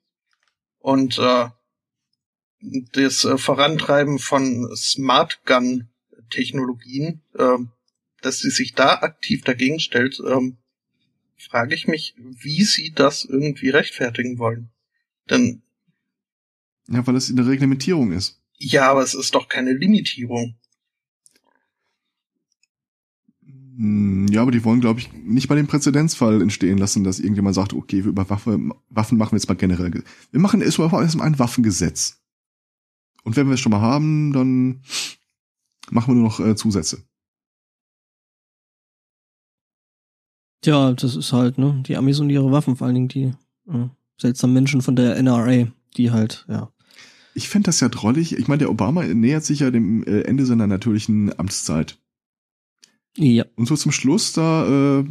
Und 0.83 1.17
äh, 1.17 1.47
das 2.91 3.23
äh, 3.23 3.37
Vorantreiben 3.37 4.19
von 4.19 4.69
Smart 4.75 5.45
Gun 5.45 5.87
Technologien, 6.29 7.21
äh, 7.35 7.57
dass 8.21 8.39
sie 8.39 8.49
sich 8.49 8.73
da 8.73 8.95
aktiv 8.95 9.43
dagegen 9.45 9.79
stellt, 9.79 10.19
ähm, 10.27 10.57
frage 11.37 11.73
ich 11.73 11.87
mich, 11.87 12.15
wie 12.17 12.63
sie 12.65 12.91
das 12.93 13.23
irgendwie 13.23 13.69
rechtfertigen 13.69 14.39
wollen. 14.39 14.71
Denn 15.29 15.63
Ja, 16.89 17.07
weil 17.07 17.15
es 17.15 17.29
in 17.29 17.37
der 17.37 17.47
Reglementierung 17.47 18.11
ist. 18.11 18.41
ja, 18.57 18.91
aber 18.91 19.03
es 19.03 19.13
ist 19.13 19.35
doch 19.35 19.47
keine 19.47 19.71
Limitierung. 19.71 20.57
Hm, 23.45 23.62
Ja, 23.75 24.41
aber 24.43 24.51
die 24.51 24.63
wollen, 24.63 24.81
glaube 24.81 24.99
ich, 24.99 25.11
nicht 25.13 25.49
mal 25.49 25.55
den 25.55 25.65
Präzedenzfall 25.67 26.41
entstehen 26.43 26.77
lassen, 26.77 27.03
dass 27.03 27.19
irgendjemand 27.19 27.55
sagt, 27.55 27.73
okay, 27.73 28.03
wir 28.03 28.09
über 28.11 28.29
Waffe, 28.29 28.59
Waffen 28.89 29.17
machen 29.17 29.31
wir 29.31 29.37
jetzt 29.37 29.47
mal 29.47 29.55
generell. 29.55 29.89
ge- 29.89 30.03
Wir 30.31 30.39
machen 30.39 30.61
erstmal 30.61 30.91
erstmal 31.03 31.25
ein 31.25 31.39
Waffengesetz. 31.39 32.21
Und 33.23 33.35
wenn 33.35 33.47
wir 33.47 33.53
es 33.55 33.59
schon 33.59 33.71
mal 33.71 33.81
haben, 33.81 34.31
dann 34.33 34.81
machen 35.89 36.11
wir 36.13 36.15
nur 36.15 36.25
noch 36.25 36.39
äh, 36.39 36.55
Zusätze. 36.55 37.03
Tja, 40.61 40.93
das 40.93 41.15
ist 41.15 41.33
halt, 41.33 41.57
ne? 41.57 41.83
Die 41.87 41.97
Amis 41.97 42.19
und 42.19 42.29
ihre 42.29 42.51
Waffen, 42.51 42.75
vor 42.75 42.87
allen 42.87 42.95
Dingen 42.95 43.07
die 43.09 43.33
äh, 43.71 43.89
seltsamen 44.17 44.53
Menschen 44.53 44.81
von 44.81 44.95
der 44.95 45.17
NRA, 45.21 45.67
die 45.97 46.11
halt, 46.11 46.45
ja. 46.47 46.71
Ich 47.35 47.49
fänd 47.49 47.67
das 47.67 47.79
ja 47.79 47.89
drollig. 47.89 48.37
Ich 48.37 48.47
meine, 48.47 48.59
der 48.59 48.69
Obama 48.69 49.03
nähert 49.03 49.43
sich 49.43 49.59
ja 49.61 49.71
dem 49.71 50.03
äh, 50.03 50.21
Ende 50.21 50.45
seiner 50.45 50.67
natürlichen 50.67 51.37
Amtszeit. 51.39 51.97
Ja. 53.17 53.45
Und 53.55 53.67
so 53.67 53.75
zum 53.75 53.91
Schluss, 53.91 54.33
da 54.33 54.99
äh, 54.99 55.03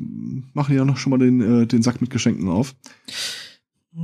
machen 0.54 0.72
die 0.72 0.76
ja 0.76 0.84
noch 0.84 0.96
schon 0.96 1.10
mal 1.10 1.18
den, 1.18 1.40
äh, 1.40 1.66
den 1.66 1.82
Sack 1.82 2.00
mit 2.00 2.10
Geschenken 2.10 2.48
auf. 2.48 2.74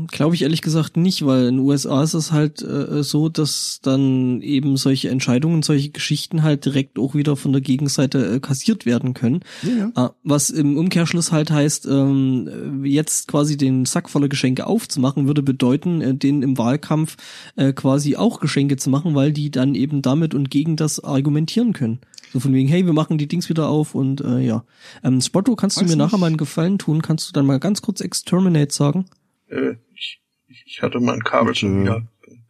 Glaube 0.09 0.34
ich 0.34 0.42
ehrlich 0.42 0.61
gesagt 0.61 0.99
nicht, 0.99 1.24
weil 1.24 1.46
in 1.46 1.57
den 1.57 1.64
USA 1.64 2.03
ist 2.03 2.12
es 2.12 2.30
halt 2.30 2.61
äh, 2.61 3.03
so, 3.03 3.30
dass 3.30 3.80
dann 3.82 4.42
eben 4.42 4.76
solche 4.76 5.09
Entscheidungen, 5.09 5.62
solche 5.62 5.88
Geschichten 5.88 6.42
halt 6.42 6.66
direkt 6.66 6.99
auch 6.99 7.14
wieder 7.14 7.36
von 7.36 7.53
der 7.53 7.62
Gegenseite 7.62 8.34
äh, 8.34 8.38
kassiert 8.38 8.84
werden 8.84 9.14
können. 9.14 9.40
Ja, 9.62 9.90
ja. 9.96 10.07
Äh, 10.07 10.11
was 10.22 10.51
im 10.51 10.76
Umkehrschluss 10.76 11.32
halt 11.32 11.51
heißt, 11.51 11.86
ähm, 11.86 12.84
jetzt 12.84 13.28
quasi 13.28 13.57
den 13.57 13.86
Sack 13.86 14.11
voller 14.11 14.28
Geschenke 14.28 14.66
aufzumachen, 14.66 15.26
würde 15.26 15.42
bedeuten, 15.42 16.03
äh, 16.03 16.14
denen 16.14 16.42
im 16.42 16.59
Wahlkampf 16.59 17.16
äh, 17.57 17.72
quasi 17.72 18.14
auch 18.14 18.40
Geschenke 18.40 18.76
zu 18.76 18.90
machen, 18.90 19.14
weil 19.14 19.32
die 19.32 19.51
dann 19.51 19.74
eben 19.74 20.03
damit 20.03 20.34
und 20.34 20.51
gegen 20.51 20.76
das 20.76 21.03
argumentieren 21.03 21.72
können. 21.72 22.01
So 22.33 22.41
von 22.41 22.53
wegen, 22.53 22.68
hey, 22.68 22.85
wir 22.85 22.93
machen 22.93 23.18
die 23.18 23.26
Dings 23.26 23.49
wieder 23.49 23.68
auf 23.68 23.95
und 23.95 24.20
äh, 24.20 24.41
ja. 24.41 24.64
Ähm, 25.03 25.20
Spotto, 25.20 25.57
kannst 25.57 25.79
du 25.79 25.83
Weiß 25.83 25.91
mir 25.91 25.97
nachher 25.97 26.16
nicht. 26.16 26.20
mal 26.20 26.26
einen 26.26 26.37
Gefallen 26.37 26.79
tun? 26.79 27.03
Kannst 27.03 27.29
du 27.29 27.33
dann 27.33 27.47
mal 27.47 27.59
ganz 27.59 27.83
kurz 27.83 28.01
Exterminate 28.01 28.72
sagen? 28.72 29.07
Äh, 29.49 29.76
ich, 29.95 30.20
ich 30.47 30.83
hatte 30.83 31.01
mein 31.01 31.22
Kabel 31.22 31.55
schon 31.55 31.79
äh, 31.79 31.83
wieder 31.83 32.03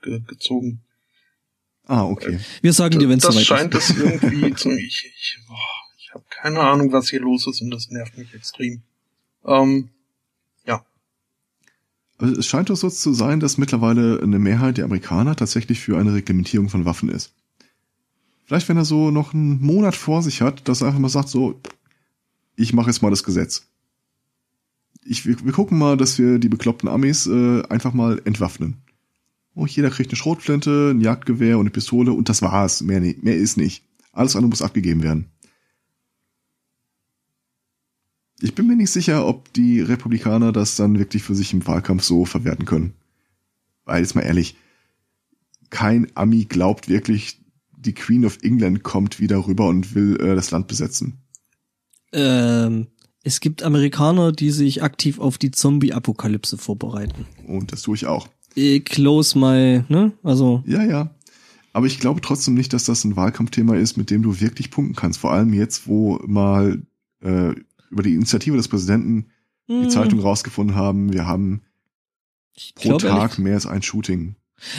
ge 0.02 0.20
gezogen. 0.26 0.80
Ah, 1.86 2.04
okay. 2.04 2.38
Wir 2.60 2.72
sagen 2.72 2.98
dir, 2.98 3.08
wenn 3.08 3.18
es 3.18 3.24
das 3.24 3.34
soweit 3.34 3.46
scheint 3.46 3.74
ist. 3.74 3.90
es 3.90 3.98
irgendwie 3.98 4.54
zu. 4.54 4.70
Ich, 4.70 5.10
ich, 5.14 5.38
ich 5.98 6.14
habe 6.14 6.24
keine 6.28 6.60
Ahnung, 6.60 6.92
was 6.92 7.08
hier 7.08 7.20
los 7.20 7.46
ist 7.46 7.62
und 7.62 7.70
das 7.70 7.88
nervt 7.90 8.18
mich 8.18 8.34
extrem. 8.34 8.82
Ähm, 9.46 9.88
ja. 10.66 10.84
Also 12.18 12.34
es 12.38 12.46
scheint 12.46 12.68
doch 12.68 12.76
so 12.76 12.90
zu 12.90 13.12
sein, 13.14 13.40
dass 13.40 13.56
mittlerweile 13.58 14.20
eine 14.22 14.38
Mehrheit 14.38 14.76
der 14.76 14.84
Amerikaner 14.84 15.36
tatsächlich 15.36 15.80
für 15.80 15.98
eine 15.98 16.12
Reglementierung 16.12 16.68
von 16.68 16.84
Waffen 16.84 17.08
ist. 17.08 17.32
Vielleicht, 18.48 18.70
wenn 18.70 18.78
er 18.78 18.86
so 18.86 19.10
noch 19.10 19.34
einen 19.34 19.60
Monat 19.60 19.94
vor 19.94 20.22
sich 20.22 20.40
hat, 20.40 20.66
dass 20.68 20.80
er 20.80 20.86
einfach 20.86 21.00
mal 21.00 21.10
sagt, 21.10 21.28
so, 21.28 21.60
ich 22.56 22.72
mache 22.72 22.88
jetzt 22.88 23.02
mal 23.02 23.10
das 23.10 23.22
Gesetz. 23.22 23.66
Ich, 25.04 25.26
wir, 25.26 25.44
wir 25.44 25.52
gucken 25.52 25.76
mal, 25.76 25.98
dass 25.98 26.18
wir 26.18 26.38
die 26.38 26.48
bekloppten 26.48 26.88
Amis 26.88 27.26
äh, 27.26 27.62
einfach 27.68 27.92
mal 27.92 28.22
entwaffnen. 28.24 28.78
Oh, 29.54 29.66
jeder 29.66 29.90
kriegt 29.90 30.08
eine 30.08 30.16
Schrotflinte, 30.16 30.92
ein 30.94 31.02
Jagdgewehr 31.02 31.58
und 31.58 31.64
eine 31.64 31.70
Pistole 31.70 32.10
und 32.14 32.30
das 32.30 32.40
war's. 32.40 32.80
Mehr, 32.80 33.00
nicht, 33.00 33.22
mehr 33.22 33.36
ist 33.36 33.58
nicht. 33.58 33.84
Alles 34.12 34.34
andere 34.34 34.48
muss 34.48 34.62
abgegeben 34.62 35.02
werden. 35.02 35.26
Ich 38.40 38.54
bin 38.54 38.66
mir 38.66 38.76
nicht 38.76 38.90
sicher, 38.90 39.26
ob 39.26 39.52
die 39.52 39.82
Republikaner 39.82 40.52
das 40.52 40.74
dann 40.74 40.98
wirklich 40.98 41.22
für 41.22 41.34
sich 41.34 41.52
im 41.52 41.66
Wahlkampf 41.66 42.02
so 42.02 42.24
verwerten 42.24 42.64
können. 42.64 42.94
Weil, 43.84 44.00
jetzt 44.00 44.14
mal 44.14 44.22
ehrlich, 44.22 44.56
kein 45.68 46.10
Ami 46.16 46.46
glaubt 46.46 46.88
wirklich, 46.88 47.37
die 47.80 47.94
Queen 47.94 48.24
of 48.24 48.38
England 48.42 48.82
kommt 48.82 49.20
wieder 49.20 49.46
rüber 49.46 49.68
und 49.68 49.94
will 49.94 50.16
äh, 50.20 50.34
das 50.34 50.50
Land 50.50 50.66
besetzen. 50.66 51.22
Ähm, 52.12 52.88
es 53.22 53.40
gibt 53.40 53.62
Amerikaner, 53.62 54.32
die 54.32 54.50
sich 54.50 54.82
aktiv 54.82 55.18
auf 55.18 55.38
die 55.38 55.50
Zombie-Apokalypse 55.50 56.58
vorbereiten. 56.58 57.26
Und 57.46 57.72
das 57.72 57.82
tue 57.82 57.94
ich 57.96 58.06
auch. 58.06 58.28
Äh, 58.56 58.80
Close 58.80 59.38
my, 59.38 59.84
ne? 59.88 60.12
Also, 60.22 60.62
Ja, 60.66 60.84
ja. 60.84 61.14
Aber 61.72 61.86
ich 61.86 62.00
glaube 62.00 62.20
trotzdem 62.20 62.54
nicht, 62.54 62.72
dass 62.72 62.84
das 62.84 63.04
ein 63.04 63.16
Wahlkampfthema 63.16 63.76
ist, 63.76 63.96
mit 63.96 64.10
dem 64.10 64.22
du 64.22 64.40
wirklich 64.40 64.70
punkten 64.70 64.96
kannst. 64.96 65.20
Vor 65.20 65.32
allem 65.32 65.52
jetzt, 65.52 65.86
wo 65.86 66.18
mal 66.26 66.82
äh, 67.20 67.54
über 67.90 68.02
die 68.02 68.14
Initiative 68.14 68.56
des 68.56 68.68
Präsidenten 68.68 69.26
die 69.68 69.74
mh, 69.74 69.88
Zeitung 69.90 70.20
rausgefunden 70.20 70.74
haben, 70.74 71.12
wir 71.12 71.26
haben 71.26 71.62
ich 72.54 72.74
pro 72.74 72.96
Tag 72.96 73.32
ehrlich, 73.32 73.38
mehr 73.38 73.54
als 73.54 73.66
ein 73.66 73.82
Shooting. 73.82 74.34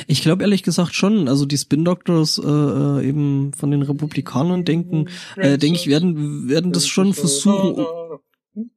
Ich 0.08 0.22
glaube 0.22 0.44
ehrlich 0.44 0.64
gesagt 0.64 0.94
schon, 0.96 1.28
also 1.28 1.46
die 1.46 1.58
Spin 1.58 1.86
Doctors 1.86 2.38
äh, 2.38 2.48
äh, 2.48 3.08
eben 3.08 3.54
von 3.54 3.72
den 3.72 3.82
Republikanern 3.82 4.66
denken, 4.66 5.08
äh, 5.38 5.58
denke 5.58 5.80
ich, 5.80 5.88
werden, 5.88 6.50
werden 6.50 6.72
das 6.72 6.88
schon 6.88 7.14
versuchen, 7.14 7.86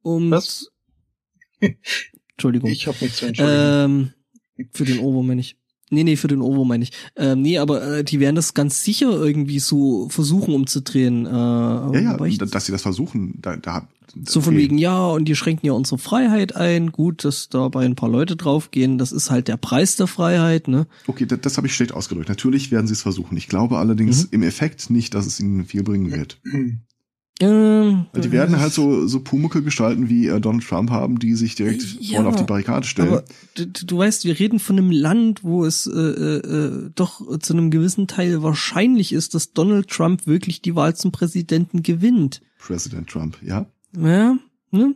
um, 0.01 0.31
Was? 0.31 0.69
Entschuldigung. 2.31 2.69
Ich 2.69 2.87
habe 2.87 2.97
mich 3.01 3.13
zu 3.13 3.25
entschuldigen. 3.25 3.59
Ähm, 3.59 4.67
für 4.71 4.85
den 4.85 4.99
Ovo 4.99 5.23
meine 5.23 5.41
ich. 5.41 5.57
Nee, 5.89 6.03
nee, 6.03 6.15
für 6.15 6.27
den 6.27 6.41
Ovo 6.41 6.63
meine 6.63 6.83
ich. 6.83 6.91
Ähm, 7.15 7.41
nee, 7.41 7.57
aber 7.59 7.97
äh, 7.99 8.03
die 8.03 8.19
werden 8.19 8.35
das 8.35 8.53
ganz 8.53 8.83
sicher 8.83 9.11
irgendwie 9.11 9.59
so 9.59 10.09
versuchen 10.09 10.53
umzudrehen. 10.53 11.25
Äh, 11.25 11.29
Ja, 11.29 11.91
ja, 11.99 12.25
ich, 12.25 12.37
da- 12.39 12.45
dass 12.45 12.65
sie 12.65 12.71
das 12.71 12.81
versuchen, 12.81 13.37
da, 13.41 13.57
da 13.57 13.87
so 14.25 14.41
von 14.41 14.53
okay. 14.53 14.63
wegen, 14.63 14.77
ja, 14.77 15.07
und 15.07 15.25
die 15.25 15.35
schränken 15.35 15.65
ja 15.65 15.73
unsere 15.73 15.97
Freiheit 15.97 16.55
ein. 16.55 16.91
Gut, 16.91 17.25
dass 17.25 17.49
dabei 17.49 17.85
ein 17.85 17.95
paar 17.95 18.09
Leute 18.09 18.35
draufgehen. 18.35 18.97
Das 18.97 19.11
ist 19.11 19.31
halt 19.31 19.47
der 19.47 19.57
Preis 19.57 19.95
der 19.95 20.07
Freiheit, 20.07 20.67
ne? 20.67 20.87
Okay, 21.07 21.25
das, 21.25 21.41
das 21.41 21.57
habe 21.57 21.67
ich 21.67 21.75
schlecht 21.75 21.93
ausgedrückt. 21.93 22.29
Natürlich 22.29 22.71
werden 22.71 22.87
sie 22.87 22.93
es 22.93 23.01
versuchen. 23.01 23.35
Ich 23.37 23.47
glaube 23.47 23.77
allerdings 23.77 24.23
Mhm. 24.23 24.29
im 24.31 24.43
Effekt 24.43 24.89
nicht, 24.89 25.13
dass 25.13 25.25
es 25.25 25.39
ihnen 25.39 25.65
viel 25.65 25.83
bringen 25.83 26.11
wird. 26.11 26.39
Ähm, 27.39 28.05
die 28.15 28.31
werden 28.31 28.59
halt 28.59 28.73
so, 28.73 29.07
so 29.07 29.19
Pumucke 29.19 29.63
gestalten, 29.63 30.07
wie 30.07 30.27
äh, 30.27 30.39
Donald 30.39 30.63
Trump 30.63 30.91
haben, 30.91 31.17
die 31.17 31.33
sich 31.33 31.55
direkt 31.55 31.83
Ja, 31.99 32.17
vorne 32.17 32.29
auf 32.29 32.35
die 32.35 32.43
Barrikade 32.43 32.85
stellen. 32.85 33.07
Aber 33.09 33.23
du, 33.55 33.65
du 33.65 33.97
weißt, 33.97 34.25
wir 34.25 34.37
reden 34.39 34.59
von 34.59 34.77
einem 34.77 34.91
Land, 34.91 35.43
wo 35.43 35.65
es 35.65 35.87
äh, 35.87 35.99
äh, 35.99 36.37
äh, 36.37 36.89
doch 36.93 37.39
zu 37.39 37.53
einem 37.53 37.71
gewissen 37.71 38.05
Teil 38.07 38.43
wahrscheinlich 38.43 39.11
ist, 39.13 39.33
dass 39.33 39.51
Donald 39.53 39.89
Trump 39.89 40.27
wirklich 40.27 40.61
die 40.61 40.75
Wahl 40.75 40.95
zum 40.95 41.11
Präsidenten 41.11 41.81
gewinnt. 41.81 42.41
Präsident 42.59 43.09
Trump, 43.09 43.37
ja. 43.41 43.65
Ja, 43.95 44.37
ne? 44.71 44.95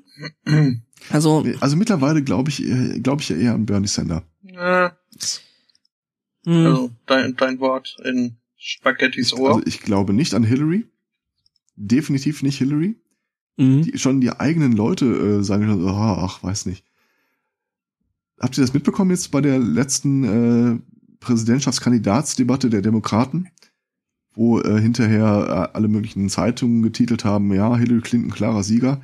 Also, 1.10 1.46
Also 1.60 1.76
mittlerweile 1.76 2.24
glaube 2.24 2.50
ich, 2.50 2.64
äh, 2.64 3.00
glaube 3.00 3.22
ich 3.22 3.30
ja 3.30 3.36
eher 3.38 3.54
an 3.54 3.66
Bernie 3.66 3.88
Sanders. 3.88 4.24
Äh, 4.44 4.90
mh, 6.46 6.66
also 6.66 6.92
dein, 7.06 7.36
dein 7.36 7.60
Wort 7.60 7.98
in 8.04 8.38
Spaghettis 8.58 9.34
Ohr. 9.34 9.56
Also 9.56 9.62
ich 9.66 9.82
glaube 9.82 10.14
nicht 10.14 10.34
an 10.34 10.44
Hillary. 10.44 10.86
Definitiv 11.76 12.42
nicht 12.42 12.58
Hillary. 12.58 12.96
mh. 13.58 13.84
Die, 13.84 13.98
schon 14.00 14.20
die 14.22 14.32
eigenen 14.32 14.74
Leute 14.74 15.06
äh, 15.06 15.44
sagen, 15.44 15.68
schon 15.68 15.82
so, 15.82 15.90
ah, 15.90 16.24
ach, 16.26 16.44
weiß 16.44 16.66
nicht. 16.66 16.84
Habt 18.40 18.58
ihr 18.58 18.62
das 18.62 18.74
mitbekommen 18.74 19.12
jetzt 19.12 19.32
bei 19.32 19.42
der 19.42 19.60
letzten 19.60 20.24
äh, 20.24 20.80
Präsidentschaftskandidatsdebatte 21.20 22.70
der 22.70 22.82
Demokraten? 22.82 23.50
Wo 24.38 24.60
äh, 24.62 24.80
hinterher 24.80 25.70
äh, 25.74 25.76
alle 25.76 25.88
möglichen 25.88 26.30
Zeitungen 26.30 26.84
getitelt 26.84 27.26
haben, 27.26 27.52
ja, 27.54 27.76
Hillary 27.76 28.02
Clinton 28.02 28.30
klarer 28.32 28.62
Sieger. 28.62 29.02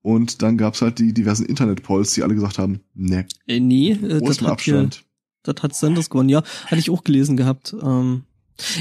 Und 0.00 0.40
dann 0.42 0.56
gab's 0.56 0.80
halt 0.80 0.98
die 0.98 1.12
diversen 1.12 1.44
Internet-Polls, 1.46 2.14
die 2.14 2.22
alle 2.22 2.34
gesagt 2.34 2.58
haben, 2.58 2.80
ne, 2.94 3.26
Äh, 3.46 3.60
nee, 3.60 3.92
äh, 3.92 4.20
das 4.20 4.40
hat, 4.40 4.60
hier, 4.62 4.78
Abstand. 4.78 5.04
das 5.42 5.62
hat 5.62 5.74
Sanders 5.74 6.08
gewonnen. 6.08 6.30
Ja, 6.30 6.42
hatte 6.66 6.78
ich 6.78 6.88
auch 6.88 7.04
gelesen 7.04 7.36
gehabt. 7.36 7.74
Ähm, 7.82 8.24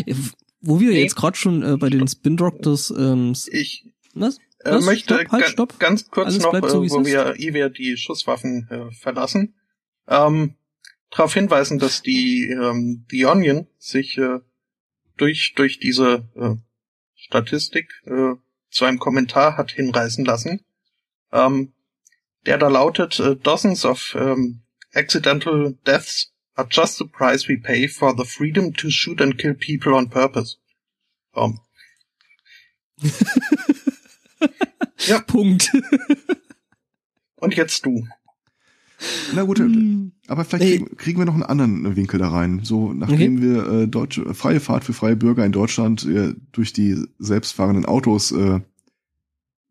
äh, 0.05 0.15
wo 0.61 0.79
wir 0.79 0.91
Nee. 0.91 1.01
jetzt 1.01 1.17
gerade 1.17 1.35
schon 1.37 1.61
äh, 1.63 1.75
bei 1.77 1.89
den 1.89 2.07
Spin 2.07 2.37
Doctors, 2.37 2.93
ähm, 2.97 3.33
ich 3.51 3.85
was? 4.13 4.37
äh, 4.59 4.71
Was? 4.71 4.85
möchte 4.85 5.15
Stopp, 5.15 5.31
halt, 5.31 5.45
stopp. 5.47 5.79
ganz 5.79 6.09
kurz 6.09 6.27
Alles 6.27 6.43
noch, 6.43 6.69
so, 6.69 6.81
wo 6.89 7.05
wir, 7.05 7.35
ehe 7.37 7.53
wir 7.53 7.69
die 7.69 7.97
Schusswaffen 7.97 8.67
äh, 8.69 8.89
verlassen, 8.93 9.55
ähm, 10.07 10.55
darauf 11.09 11.33
hinweisen, 11.33 11.77
dass 11.79 12.01
die 12.01 12.49
ähm, 12.49 13.05
The 13.09 13.25
Onion 13.25 13.67
sich 13.77 14.17
äh, 14.17 14.39
durch 15.17 15.53
durch 15.55 15.79
diese 15.79 16.27
äh, 16.35 16.55
Statistik 17.15 17.89
äh, 18.05 18.33
zu 18.69 18.85
einem 18.85 18.99
Kommentar 18.99 19.57
hat 19.57 19.71
hinreißen 19.71 20.25
lassen, 20.25 20.65
ähm, 21.31 21.73
der 22.45 22.57
da 22.57 22.67
lautet: 22.67 23.19
äh, 23.19 23.35
Dozens 23.35 23.85
of 23.85 24.15
ähm, 24.19 24.63
accidental 24.93 25.77
deaths 25.85 26.33
are 26.55 26.67
just 26.69 26.97
the 26.97 27.05
price 27.05 27.47
we 27.47 27.57
pay 27.57 27.87
for 27.87 28.15
the 28.15 28.25
freedom 28.25 28.73
to 28.73 28.89
shoot 28.89 29.21
and 29.21 29.37
kill 29.37 29.53
people 29.53 29.93
on 29.93 30.09
purpose. 30.09 30.57
Ähm, 31.35 31.59
Punkt. 35.27 35.69
und 37.35 37.55
jetzt 37.55 37.85
du. 37.85 38.07
Na 39.35 39.43
gut, 39.43 39.59
Hm. 39.59 40.11
aber 40.27 40.45
vielleicht 40.45 40.63
kriegen, 40.85 40.97
kriegen 40.97 41.19
wir 41.19 41.25
noch 41.25 41.33
einen 41.33 41.43
anderen 41.43 41.95
Winkel 41.95 42.19
da 42.19 42.29
rein. 42.29 42.61
So, 42.63 42.93
nachdem 42.93 43.41
wir 43.41 43.67
äh, 43.67 43.87
deutsche 43.87 44.33
freie 44.33 44.59
Fahrt 44.59 44.83
für 44.83 44.93
freie 44.93 45.15
Bürger 45.15 45.45
in 45.45 45.51
Deutschland 45.51 46.05
äh, 46.05 46.33
durch 46.51 46.73
die 46.73 46.97
selbstfahrenden 47.19 47.85
Autos 47.85 48.31
äh, 48.31 48.59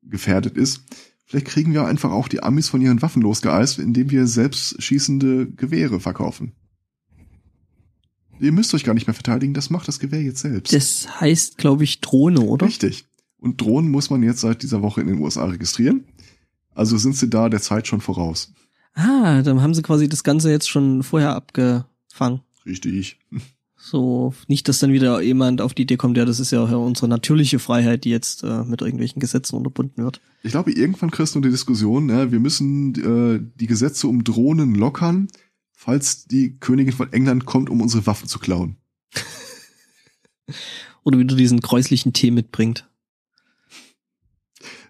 gefährdet 0.02 0.56
ist, 0.56 0.82
vielleicht 1.24 1.46
kriegen 1.46 1.72
wir 1.72 1.86
einfach 1.86 2.10
auch 2.10 2.28
die 2.28 2.42
Amis 2.42 2.68
von 2.68 2.80
ihren 2.80 3.00
Waffen 3.02 3.22
losgeeist, 3.22 3.78
indem 3.78 4.10
wir 4.10 4.26
selbst 4.26 4.82
schießende 4.82 5.46
Gewehre 5.50 6.00
verkaufen. 6.00 6.52
Ihr 8.40 8.52
müsst 8.52 8.74
euch 8.74 8.82
gar 8.84 8.94
nicht 8.94 9.06
mehr 9.06 9.14
verteidigen, 9.14 9.54
das 9.54 9.70
macht 9.70 9.86
das 9.86 10.00
Gewehr 10.00 10.22
jetzt 10.22 10.40
selbst. 10.40 10.72
Das 10.72 11.20
heißt, 11.20 11.58
glaube 11.58 11.84
ich, 11.84 12.00
Drohne, 12.00 12.40
oder? 12.40 12.66
Richtig. 12.66 13.04
Und 13.38 13.60
Drohnen 13.60 13.90
muss 13.90 14.10
man 14.10 14.22
jetzt 14.22 14.40
seit 14.40 14.62
dieser 14.62 14.82
Woche 14.82 15.00
in 15.00 15.06
den 15.06 15.20
USA 15.20 15.44
registrieren. 15.44 16.04
Also 16.74 16.96
sind 16.96 17.16
sie 17.16 17.28
da 17.28 17.48
der 17.48 17.60
Zeit 17.60 17.86
schon 17.86 18.00
voraus. 18.00 18.52
Ah, 18.94 19.42
dann 19.42 19.62
haben 19.62 19.74
sie 19.74 19.82
quasi 19.82 20.08
das 20.08 20.24
Ganze 20.24 20.50
jetzt 20.50 20.68
schon 20.68 21.02
vorher 21.02 21.34
abgefangen. 21.34 22.40
Richtig. 22.66 23.18
So, 23.84 24.32
nicht, 24.46 24.68
dass 24.68 24.78
dann 24.78 24.92
wieder 24.92 25.20
jemand 25.22 25.60
auf 25.60 25.74
die 25.74 25.82
Idee 25.82 25.96
kommt, 25.96 26.16
ja, 26.16 26.24
das 26.24 26.38
ist 26.38 26.52
ja 26.52 26.60
unsere 26.60 27.08
natürliche 27.08 27.58
Freiheit, 27.58 28.04
die 28.04 28.10
jetzt 28.10 28.44
äh, 28.44 28.62
mit 28.62 28.80
irgendwelchen 28.80 29.18
Gesetzen 29.18 29.56
unterbunden 29.56 30.04
wird. 30.04 30.20
Ich 30.44 30.52
glaube, 30.52 30.70
irgendwann 30.70 31.10
kriegst 31.10 31.34
du 31.34 31.40
die 31.40 31.50
Diskussion, 31.50 32.08
ja, 32.08 32.30
wir 32.30 32.38
müssen 32.38 32.94
äh, 32.94 33.40
die 33.58 33.66
Gesetze 33.66 34.06
um 34.06 34.22
Drohnen 34.22 34.76
lockern, 34.76 35.26
falls 35.72 36.26
die 36.26 36.58
Königin 36.60 36.92
von 36.92 37.12
England 37.12 37.44
kommt, 37.44 37.70
um 37.70 37.80
unsere 37.80 38.06
Waffen 38.06 38.28
zu 38.28 38.38
klauen. 38.38 38.76
Oder 41.02 41.18
wieder 41.18 41.34
diesen 41.34 41.58
gräuslichen 41.58 42.12
Tee 42.12 42.30
mitbringt. 42.30 42.88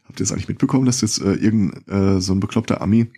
Habt 0.04 0.20
ihr 0.20 0.24
das 0.24 0.32
eigentlich 0.32 0.48
mitbekommen, 0.48 0.84
dass 0.84 1.00
jetzt 1.00 1.18
äh, 1.22 1.32
irgendein 1.32 2.16
äh, 2.16 2.20
so 2.20 2.34
ein 2.34 2.40
bekloppter 2.40 2.82
Ami 2.82 3.10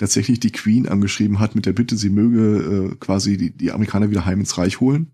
tatsächlich 0.00 0.40
die 0.40 0.50
Queen 0.50 0.88
angeschrieben 0.88 1.40
hat 1.40 1.54
mit 1.54 1.66
der 1.66 1.74
Bitte, 1.74 1.94
sie 1.94 2.08
möge 2.08 2.92
äh, 2.92 2.96
quasi 2.96 3.36
die, 3.36 3.50
die 3.50 3.70
Amerikaner 3.70 4.08
wieder 4.08 4.24
heim 4.24 4.40
ins 4.40 4.56
Reich 4.56 4.80
holen. 4.80 5.10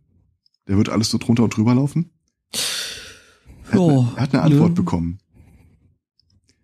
Der 0.68 0.76
wird 0.76 0.90
alles 0.90 1.10
so 1.10 1.18
drunter 1.18 1.42
und 1.42 1.56
drüber 1.56 1.74
laufen. 1.74 2.10
Er 2.52 3.72
hat, 3.72 3.74
Ja, 3.74 3.80
eine, 3.80 4.16
hat 4.16 4.34
eine 4.34 4.42
Antwort 4.44 4.70
ne. 4.70 4.74
bekommen. 4.76 5.18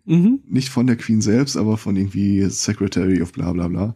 Mhm. 0.05 0.39
Nicht 0.47 0.69
von 0.69 0.87
der 0.87 0.95
Queen 0.95 1.19
selbst, 1.19 1.57
aber 1.57 1.77
von 1.77 1.97
irgendwie 1.97 2.49
Secretary 2.49 3.21
of 3.21 3.33
bla 3.33 3.51
bla 3.51 3.67
bla. 3.67 3.95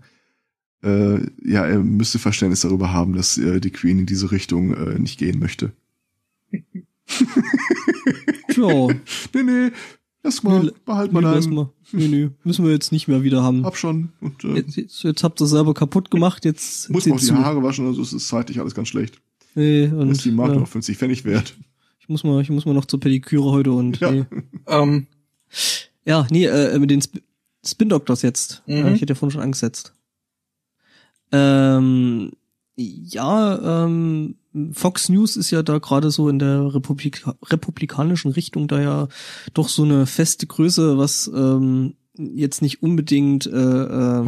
Äh, 0.84 1.26
ja, 1.42 1.66
er 1.66 1.80
müsste 1.80 2.20
Verständnis 2.20 2.62
darüber 2.62 2.92
haben, 2.92 3.14
dass 3.14 3.38
äh, 3.38 3.62
die 3.62 3.72
Queen 3.72 4.00
in 4.00 4.06
diese 4.06 4.32
Richtung 4.32 4.74
äh, 4.74 5.00
nicht 5.00 5.20
gehen 5.20 5.40
möchte. 5.40 5.72
Ja, 6.52 6.60
Nee, 9.34 9.44
nee, 9.44 9.72
lass 10.28 10.44
mal, 10.44 10.64
Nö, 10.64 10.72
behalt 10.86 11.14
nö, 11.14 11.22
mal 11.22 11.42
mal. 11.48 11.70
Nö, 11.92 12.08
nö, 12.08 12.30
müssen 12.44 12.66
wir 12.66 12.72
jetzt 12.72 12.92
nicht 12.92 13.08
mehr 13.08 13.24
wieder 13.24 13.42
haben. 13.44 13.66
Hab 13.66 13.78
schon. 13.78 14.10
Und 14.22 14.44
äh, 14.44 14.56
Jetzt, 14.56 14.76
jetzt, 14.76 15.04
jetzt 15.04 15.24
habt 15.24 15.42
ihr 15.42 15.48
selber 15.48 15.74
kaputt 15.74 16.12
gemacht, 16.12 16.46
jetzt 16.46 16.90
muss 16.90 17.06
seht 17.06 17.14
noch 17.14 17.20
die. 17.20 17.32
Haare 17.32 17.64
waschen, 17.64 17.88
also 17.88 18.02
es 18.02 18.14
ist 18.14 18.28
zeitlich 18.28 18.60
alles 18.60 18.76
ganz 18.76 18.90
schlecht. 18.90 19.20
Nee, 19.56 19.88
und, 19.88 20.12
ist 20.12 20.26
die 20.26 20.32
Marke 20.32 20.54
ja, 20.56 20.60
noch 20.60 20.68
50 20.68 20.98
Pfennig 20.98 21.26
wert. 21.26 21.56
ich 22.00 22.10
muss 22.10 22.24
mal, 22.24 22.42
ich 22.42 22.50
muss 22.50 22.66
mal 22.66 22.74
noch 22.74 22.86
zur 22.86 23.00
Pediküre 23.00 23.52
heute 23.52 23.72
und 23.72 24.00
Ja. 24.00 24.12
nee. 24.12 24.26
Ähm, 24.68 25.08
Ja, 26.06 26.28
nee, 26.30 26.46
äh, 26.46 26.78
mit 26.78 26.92
den 26.92 27.00
Sp 27.02 27.24
Spin 27.66 27.90
Doctors 27.90 28.22
jetzt. 28.22 28.64
Mhm. 28.68 28.94
Ich 28.94 29.02
hätte 29.02 29.12
ja 29.12 29.16
vorhin 29.16 29.32
schon 29.32 29.42
angesetzt. 29.42 29.94
Ähm, 31.32 32.32
ja, 32.78 33.84
ähm, 33.86 34.36
Fox 34.74 35.10
News 35.10 35.36
ist 35.36 35.52
ja 35.52 35.64
da 35.64 35.78
gerade 35.80 36.12
so 36.12 36.30
in 36.30 36.40
der 36.40 36.74
Republik 36.74 37.26
republikanischen 37.46 38.32
Richtung 38.32 38.68
da 38.68 38.82
ja 38.82 39.08
doch 39.54 39.70
so 39.70 39.84
eine 39.84 40.06
feste 40.06 40.48
Größe, 40.48 40.98
was 40.98 41.30
ähm, 41.34 41.96
jetzt 42.18 42.62
nicht 42.62 42.82
unbedingt 42.82 43.46
äh, 43.46 43.52
äh, 43.52 44.26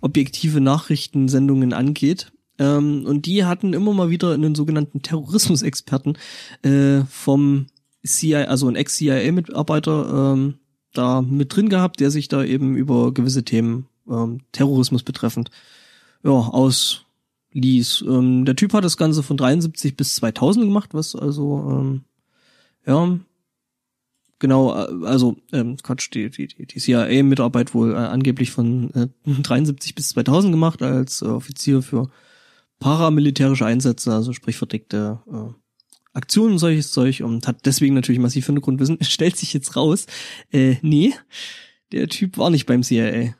objektive 0.00 0.60
Nachrichtensendungen 0.60 1.72
angeht. 1.72 2.32
Ähm, 2.58 3.04
und 3.06 3.26
die 3.26 3.44
hatten 3.44 3.74
immer 3.74 3.92
mal 3.92 4.10
wieder 4.10 4.32
einen 4.32 4.54
sogenannten 4.54 5.02
Terrorismusexperten 5.02 6.16
äh, 6.62 7.02
vom 7.10 7.66
CIA, 8.04 8.44
also 8.44 8.68
ein 8.68 8.76
Ex-CIA-Mitarbeiter, 8.76 10.32
ähm, 10.34 10.54
da 10.94 11.20
mit 11.20 11.54
drin 11.54 11.68
gehabt, 11.68 12.00
der 12.00 12.10
sich 12.10 12.28
da 12.28 12.42
eben 12.42 12.76
über 12.76 13.12
gewisse 13.12 13.44
Themen 13.44 13.86
ähm, 14.08 14.40
Terrorismus 14.52 15.02
betreffend 15.02 15.50
ja, 16.24 16.30
ausließ. 17.56 18.04
Ähm, 18.06 18.44
der 18.44 18.56
Typ 18.56 18.72
hat 18.72 18.84
das 18.84 18.96
Ganze 18.96 19.22
von 19.22 19.36
73 19.36 19.96
bis 19.96 20.16
2000 20.16 20.66
gemacht, 20.66 20.90
was 20.92 21.14
also 21.14 21.68
ähm, 21.70 22.04
ja 22.86 23.18
genau, 24.38 24.74
äh, 24.74 25.06
also 25.06 25.36
ähm, 25.52 25.76
Quatsch, 25.82 26.10
die, 26.12 26.30
die, 26.30 26.46
die 26.46 26.66
die 26.66 26.78
CIA-Mitarbeit 26.78 27.74
wohl 27.74 27.92
äh, 27.92 27.96
angeblich 27.96 28.50
von 28.50 28.92
äh, 28.94 29.08
73 29.42 29.94
bis 29.94 30.10
2000 30.10 30.52
gemacht 30.52 30.82
als 30.82 31.22
äh, 31.22 31.26
Offizier 31.26 31.82
für 31.82 32.10
paramilitärische 32.78 33.66
Einsätze, 33.66 34.12
also 34.12 34.32
sprich 34.32 34.56
verdeckte 34.56 35.20
äh, 35.32 35.52
Aktionen 36.12 36.52
und 36.52 36.58
solches 36.58 36.92
Zeug 36.92 37.22
und 37.22 37.46
hat 37.46 37.66
deswegen 37.66 37.94
natürlich 37.94 38.20
massiv 38.20 38.46
Hintergrundwissen. 38.46 38.98
Stellt 39.02 39.36
sich 39.36 39.52
jetzt 39.52 39.76
raus, 39.76 40.06
äh, 40.52 40.76
nee, 40.82 41.14
der 41.92 42.08
Typ 42.08 42.38
war 42.38 42.50
nicht 42.50 42.66
beim 42.66 42.82
CIA. 42.82 43.34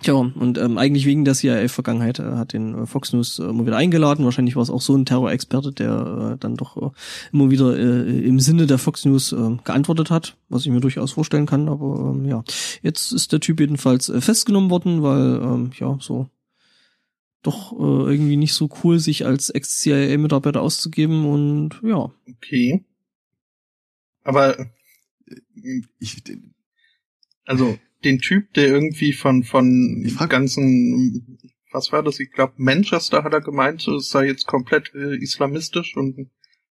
Tja, 0.00 0.14
und 0.14 0.58
ähm, 0.58 0.78
eigentlich 0.78 1.06
wegen 1.06 1.24
der 1.24 1.34
CIA-Vergangenheit 1.34 2.20
äh, 2.20 2.36
hat 2.36 2.52
den 2.52 2.82
äh, 2.82 2.86
Fox 2.86 3.12
News 3.12 3.38
äh, 3.38 3.44
immer 3.44 3.66
wieder 3.66 3.76
eingeladen. 3.76 4.24
Wahrscheinlich 4.24 4.54
war 4.54 4.62
es 4.62 4.70
auch 4.70 4.80
so 4.80 4.94
ein 4.94 5.04
Terrorexperte, 5.04 5.72
der 5.72 6.34
äh, 6.34 6.38
dann 6.38 6.56
doch 6.56 6.76
äh, 6.76 6.90
immer 7.32 7.50
wieder 7.50 7.76
äh, 7.76 8.20
im 8.24 8.38
Sinne 8.38 8.66
der 8.66 8.78
Fox 8.78 9.04
News 9.04 9.32
äh, 9.32 9.56
geantwortet 9.64 10.10
hat, 10.10 10.36
was 10.48 10.64
ich 10.64 10.70
mir 10.70 10.80
durchaus 10.80 11.12
vorstellen 11.12 11.46
kann. 11.46 11.68
Aber 11.68 12.14
ähm, 12.14 12.24
ja, 12.26 12.44
jetzt 12.82 13.12
ist 13.12 13.32
der 13.32 13.40
Typ 13.40 13.58
jedenfalls 13.58 14.08
äh, 14.08 14.20
festgenommen 14.20 14.70
worden, 14.70 15.02
weil 15.02 15.42
ähm, 15.42 15.70
ja 15.78 15.98
so 16.00 16.28
doch 17.42 17.72
äh, 17.72 18.12
irgendwie 18.12 18.36
nicht 18.36 18.54
so 18.54 18.68
cool, 18.82 18.98
sich 18.98 19.26
als 19.26 19.50
Ex-CIA-Mitarbeiter 19.50 20.60
auszugeben 20.60 21.24
und 21.26 21.80
ja. 21.82 22.10
okay. 22.28 22.84
Aber, 24.22 24.70
Ich, 25.98 26.22
also, 27.46 27.78
den 28.04 28.18
Typ, 28.18 28.52
der 28.54 28.68
irgendwie 28.68 29.12
von, 29.12 29.42
von 29.42 30.06
ganzen, 30.28 31.38
was 31.72 31.92
war 31.92 32.02
das? 32.02 32.20
Ich 32.20 32.32
glaube, 32.32 32.54
Manchester 32.56 33.24
hat 33.24 33.32
er 33.32 33.40
gemeint, 33.40 33.86
es 33.88 34.10
sei 34.10 34.26
jetzt 34.26 34.46
komplett 34.46 34.94
äh, 34.94 35.16
islamistisch 35.16 35.96
und 35.96 36.30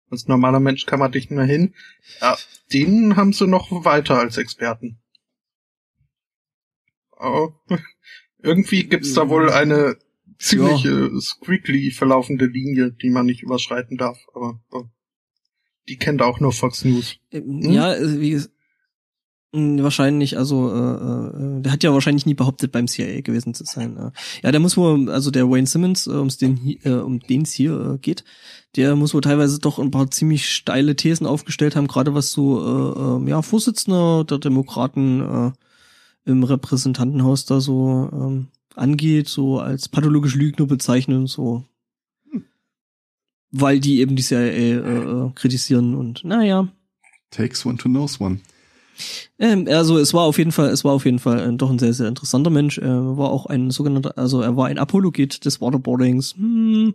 als 0.10 0.28
normaler 0.28 0.60
Mensch 0.60 0.86
kann 0.86 1.00
man 1.00 1.12
dich 1.12 1.30
nicht 1.30 1.38
mehr 1.38 1.46
hin. 1.46 1.74
Ja, 2.22 2.38
den 2.72 3.16
haben 3.16 3.34
sie 3.34 3.48
noch 3.48 3.72
weiter 3.86 4.20
als 4.20 4.38
Experten. 4.38 5.00
Oh. 7.20 7.54
Irgendwie 8.44 8.84
gibt's 8.84 9.14
da 9.14 9.30
wohl 9.30 9.50
eine 9.50 9.98
ziemlich 10.38 10.86
äh, 10.86 11.10
squiggly 11.20 11.92
verlaufende 11.92 12.46
Linie, 12.46 12.92
die 12.92 13.10
man 13.10 13.26
nicht 13.26 13.42
überschreiten 13.42 13.98
darf, 13.98 14.20
aber 14.34 14.62
äh, 14.74 14.84
die 15.88 15.98
kennt 15.98 16.22
auch 16.22 16.40
nur 16.40 16.52
Fox 16.52 16.86
News. 16.86 17.18
Ähm, 17.32 17.62
Hm? 17.64 17.72
Ja, 17.72 17.96
äh, 17.96 18.20
wie 18.20 18.36
mh, 18.36 18.48
wahrscheinlich, 19.56 20.38
also 20.38 20.72
äh, 20.72 20.78
äh, 20.78 21.62
der 21.62 21.72
hat 21.72 21.84
ja 21.84 21.94
wahrscheinlich 21.94 22.26
nie 22.26 22.34
behauptet, 22.34 22.72
beim 22.72 22.88
CIA 22.88 23.22
gewesen 23.22 23.54
zu 23.54 23.64
sein. 23.66 23.98
Äh. 23.98 24.12
Ja, 24.44 24.52
der 24.52 24.60
muss 24.60 24.78
wohl, 24.78 25.10
also 25.10 25.32
der 25.32 25.50
Wayne 25.50 25.68
Simmons, 25.68 26.08
äh, 26.08 26.12
um's 26.12 26.38
den, 26.38 26.78
äh, 26.84 26.90
um 26.90 27.20
den 27.20 27.44
es 27.44 27.54
hier 27.54 27.94
äh, 27.96 27.98
geht, 27.98 28.24
der 28.76 28.96
muss 28.96 29.14
wohl 29.14 29.22
teilweise 29.22 29.60
doch 29.60 29.80
ein 29.80 29.92
paar 29.92 30.12
ziemlich 30.12 30.50
steile 30.50 30.96
Thesen 30.96 31.26
aufgestellt 31.26 31.76
haben, 31.76 31.88
gerade 31.88 32.14
was 32.14 32.32
so 32.32 32.60
äh, 32.60 33.26
äh, 33.26 33.30
ja 33.30 33.42
Vorsitzender 33.42 34.24
der 34.24 34.40
Demokraten 34.40 35.22
äh, 35.22 35.52
im 36.30 36.44
Repräsentantenhaus 36.44 37.46
da 37.46 37.62
so 37.62 38.10
ähm, 38.12 38.48
angeht, 38.76 39.30
so 39.30 39.60
als 39.60 39.88
pathologisch 39.88 40.36
Lügner 40.36 40.66
bezeichnen 40.66 41.20
und 41.20 41.28
so. 41.28 41.64
Weil 43.52 43.80
die 43.80 44.00
eben 44.00 44.16
die 44.16 44.24
CIA 44.24 44.40
äh, 44.40 44.72
äh, 44.74 45.32
kritisieren 45.34 45.96
und 45.96 46.24
naja. 46.26 46.68
takes 47.32 47.66
one 47.66 47.78
to 47.78 47.88
knows 47.88 48.20
one. 48.20 48.40
Ähm, 49.40 49.68
also 49.70 49.98
es 49.98 50.14
war 50.14 50.24
auf 50.24 50.38
jeden 50.38 50.52
Fall, 50.52 50.70
es 50.70 50.84
war 50.84 50.94
auf 50.94 51.06
jeden 51.06 51.20
Fall 51.20 51.40
äh, 51.40 51.56
doch 51.56 51.70
ein 51.70 51.80
sehr, 51.80 51.94
sehr 51.94 52.08
interessanter 52.08 52.50
Mensch. 52.50 52.78
Er 52.78 53.18
war 53.18 53.30
auch 53.30 53.46
ein 53.46 53.72
sogenannter, 53.72 54.18
also 54.18 54.42
er 54.42 54.56
war 54.56 54.68
ein 54.68 54.78
Apologet 54.78 55.46
des 55.46 55.62
Waterboardings. 55.62 56.36
Hm, 56.36 56.94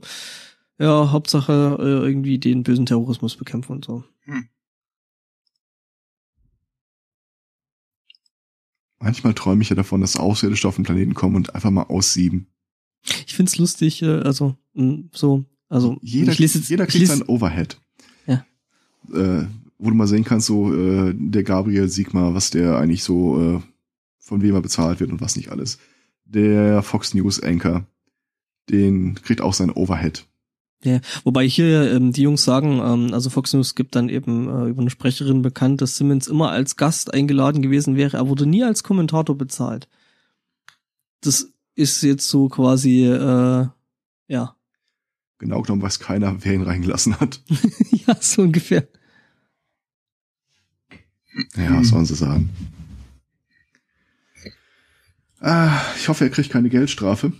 ja, 0.79 1.11
Hauptsache 1.11 1.77
äh, 1.79 2.07
irgendwie 2.07 2.39
den 2.39 2.63
bösen 2.63 2.87
Terrorismus 2.87 3.37
bekämpfen 3.37 3.73
und 3.73 3.85
so. 3.85 4.05
Manchmal 8.99 9.33
träume 9.33 9.63
ich 9.63 9.71
ja 9.71 9.77
davon, 9.77 10.03
dass 10.03 10.17
Außerirdische 10.17 10.69
auf 10.69 10.77
den 10.77 10.85
Planeten 10.85 11.15
kommen 11.15 11.37
und 11.37 11.55
einfach 11.55 11.71
mal 11.71 11.85
aussieben. 11.85 12.49
Ich 13.27 13.35
find's 13.35 13.57
lustig, 13.57 14.03
äh, 14.03 14.21
also 14.21 14.57
mh, 14.75 15.05
so, 15.15 15.45
also 15.71 15.97
Jeder, 16.03 16.33
ich 16.33 16.39
lese 16.39 16.59
jetzt, 16.59 16.69
jeder 16.69 16.85
ich 16.85 16.91
kriegt 16.91 17.01
lese, 17.01 17.17
seinen 17.17 17.29
Overhead. 17.29 17.81
Ja. 18.27 18.45
Äh, 19.11 19.47
wo 19.81 19.91
du 19.91 19.97
mal 19.97 20.07
sehen 20.07 20.25
kannst, 20.25 20.47
so 20.47 20.73
äh, 20.75 21.15
der 21.17 21.43
Gabriel 21.43 21.89
Sigmar, 21.89 22.35
was 22.35 22.51
der 22.51 22.79
eigentlich 22.79 23.03
so, 23.03 23.41
äh, 23.41 23.61
von 24.19 24.43
wem 24.43 24.55
er 24.55 24.61
bezahlt 24.61 25.01
wird 25.01 25.11
und 25.11 25.21
was 25.21 25.37
nicht 25.37 25.51
alles. 25.51 25.79
Der 26.25 26.83
Fox 26.83 27.15
News 27.15 27.43
Anchor, 27.43 27.85
den 28.69 29.15
kriegt 29.17 29.41
auch 29.41 29.55
seinen 29.55 29.71
Overhead. 29.71 30.27
Ja, 30.83 31.01
wobei 31.25 31.47
hier 31.47 31.93
ähm, 31.93 32.13
die 32.13 32.23
Jungs 32.23 32.45
sagen, 32.45 32.81
ähm, 32.83 33.13
also 33.13 33.29
Fox 33.29 33.53
News 33.53 33.75
gibt 33.75 33.97
dann 33.97 34.09
eben 34.09 34.49
äh, 34.49 34.69
über 34.69 34.81
eine 34.81 34.91
Sprecherin 34.91 35.43
bekannt, 35.43 35.83
dass 35.83 35.97
Simmons 35.97 36.27
immer 36.27 36.51
als 36.51 36.77
Gast 36.77 37.13
eingeladen 37.13 37.61
gewesen 37.61 37.97
wäre. 37.97 38.17
Er 38.17 38.29
wurde 38.29 38.47
nie 38.47 38.65
als 38.65 38.83
Kommentator 38.83 39.37
bezahlt. 39.37 39.89
Das 41.21 41.53
ist 41.75 42.03
jetzt 42.03 42.29
so 42.29 42.49
quasi, 42.49 43.05
äh, 43.05 43.67
ja, 44.29 44.57
Genau 45.41 45.63
genommen 45.63 45.81
weiß 45.81 46.01
keiner, 46.01 46.37
wer 46.45 46.53
ihn 46.53 46.63
reingelassen 46.63 47.19
hat. 47.19 47.43
ja, 48.07 48.15
so 48.21 48.43
ungefähr. 48.43 48.87
Ja, 51.57 51.79
was 51.79 51.89
sollen 51.89 52.07
sie 52.07 52.15
sagen? 52.15 52.51
Ah, 55.41 55.81
ich 55.97 56.09
hoffe, 56.09 56.25
er 56.25 56.31
kriegt 56.31 56.51
keine 56.51 56.69
Geldstrafe. 56.69 57.33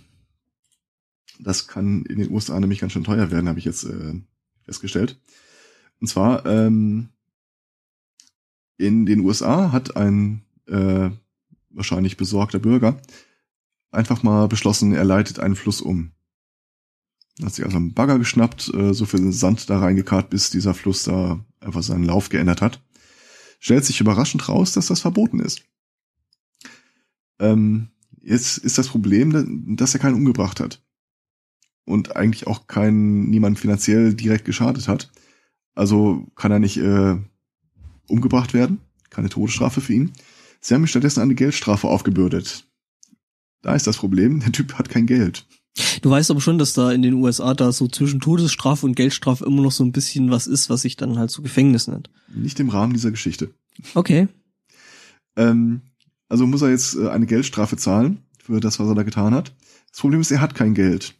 Das 1.39 1.67
kann 1.67 2.03
in 2.05 2.19
den 2.19 2.31
USA 2.31 2.59
nämlich 2.59 2.79
ganz 2.79 2.93
schön 2.93 3.03
teuer 3.03 3.31
werden, 3.31 3.47
habe 3.47 3.59
ich 3.59 3.65
jetzt 3.65 3.83
äh, 3.83 4.13
festgestellt. 4.63 5.19
Und 5.99 6.07
zwar 6.07 6.45
ähm, 6.45 7.09
in 8.77 9.05
den 9.05 9.19
USA 9.21 9.71
hat 9.71 9.95
ein 9.95 10.43
äh, 10.67 11.09
wahrscheinlich 11.69 12.17
besorgter 12.17 12.59
Bürger 12.59 12.99
einfach 13.91 14.23
mal 14.23 14.47
beschlossen, 14.47 14.93
er 14.93 15.03
leitet 15.03 15.39
einen 15.39 15.55
Fluss 15.55 15.81
um. 15.81 16.11
Hat 17.43 17.53
sich 17.53 17.65
also 17.65 17.77
einen 17.77 17.93
Bagger 17.93 18.19
geschnappt, 18.19 18.73
äh, 18.73 18.93
so 18.93 19.05
viel 19.05 19.31
Sand 19.31 19.69
da 19.69 19.79
reingekarrt, 19.79 20.29
bis 20.29 20.49
dieser 20.49 20.73
Fluss 20.73 21.03
da 21.03 21.43
einfach 21.59 21.83
seinen 21.83 22.03
Lauf 22.03 22.29
geändert 22.29 22.61
hat. 22.61 22.81
Stellt 23.63 23.85
sich 23.85 24.01
überraschend 24.01 24.49
raus, 24.49 24.73
dass 24.73 24.87
das 24.87 25.01
verboten 25.01 25.39
ist. 25.39 25.61
Ähm, 27.39 27.89
jetzt 28.19 28.57
ist 28.57 28.79
das 28.79 28.87
Problem, 28.87 29.75
dass 29.77 29.93
er 29.93 29.99
keinen 29.99 30.15
umgebracht 30.15 30.59
hat. 30.59 30.81
Und 31.85 32.15
eigentlich 32.15 32.47
auch 32.47 32.65
keinen, 32.65 33.29
niemand 33.29 33.59
finanziell 33.59 34.15
direkt 34.15 34.45
geschadet 34.45 34.87
hat. 34.87 35.11
Also 35.75 36.25
kann 36.35 36.51
er 36.51 36.57
nicht 36.57 36.77
äh, 36.77 37.17
umgebracht 38.07 38.55
werden. 38.55 38.81
Keine 39.11 39.29
Todesstrafe 39.29 39.79
für 39.79 39.93
ihn. 39.93 40.11
Sie 40.59 40.73
haben 40.73 40.81
ihm 40.81 40.87
stattdessen 40.87 41.21
eine 41.21 41.35
Geldstrafe 41.35 41.87
aufgebürdet. 41.87 42.67
Da 43.61 43.75
ist 43.75 43.85
das 43.85 43.97
Problem, 43.97 44.39
der 44.39 44.51
Typ 44.51 44.73
hat 44.73 44.89
kein 44.89 45.05
Geld. 45.05 45.45
Du 46.01 46.09
weißt 46.09 46.31
aber 46.31 46.41
schon, 46.41 46.57
dass 46.57 46.73
da 46.73 46.91
in 46.91 47.01
den 47.01 47.13
USA 47.13 47.53
da 47.53 47.71
so 47.71 47.87
zwischen 47.87 48.19
Todesstrafe 48.19 48.85
und 48.85 48.95
Geldstrafe 48.95 49.45
immer 49.45 49.61
noch 49.61 49.71
so 49.71 49.83
ein 49.83 49.91
bisschen 49.91 50.29
was 50.29 50.47
ist, 50.47 50.69
was 50.69 50.81
sich 50.81 50.97
dann 50.97 51.17
halt 51.17 51.31
so 51.31 51.41
Gefängnis 51.41 51.87
nennt. 51.87 52.09
Nicht 52.33 52.59
im 52.59 52.69
Rahmen 52.69 52.93
dieser 52.93 53.11
Geschichte. 53.11 53.51
Okay. 53.95 54.27
Ähm, 55.37 55.81
also 56.27 56.45
muss 56.45 56.61
er 56.61 56.69
jetzt 56.69 56.95
äh, 56.95 57.09
eine 57.09 57.25
Geldstrafe 57.25 57.77
zahlen 57.77 58.19
für 58.43 58.59
das, 58.59 58.79
was 58.79 58.87
er 58.87 58.95
da 58.95 59.03
getan 59.03 59.33
hat. 59.33 59.53
Das 59.91 59.99
Problem 59.99 60.21
ist, 60.21 60.31
er 60.31 60.41
hat 60.41 60.55
kein 60.55 60.73
Geld. 60.73 61.13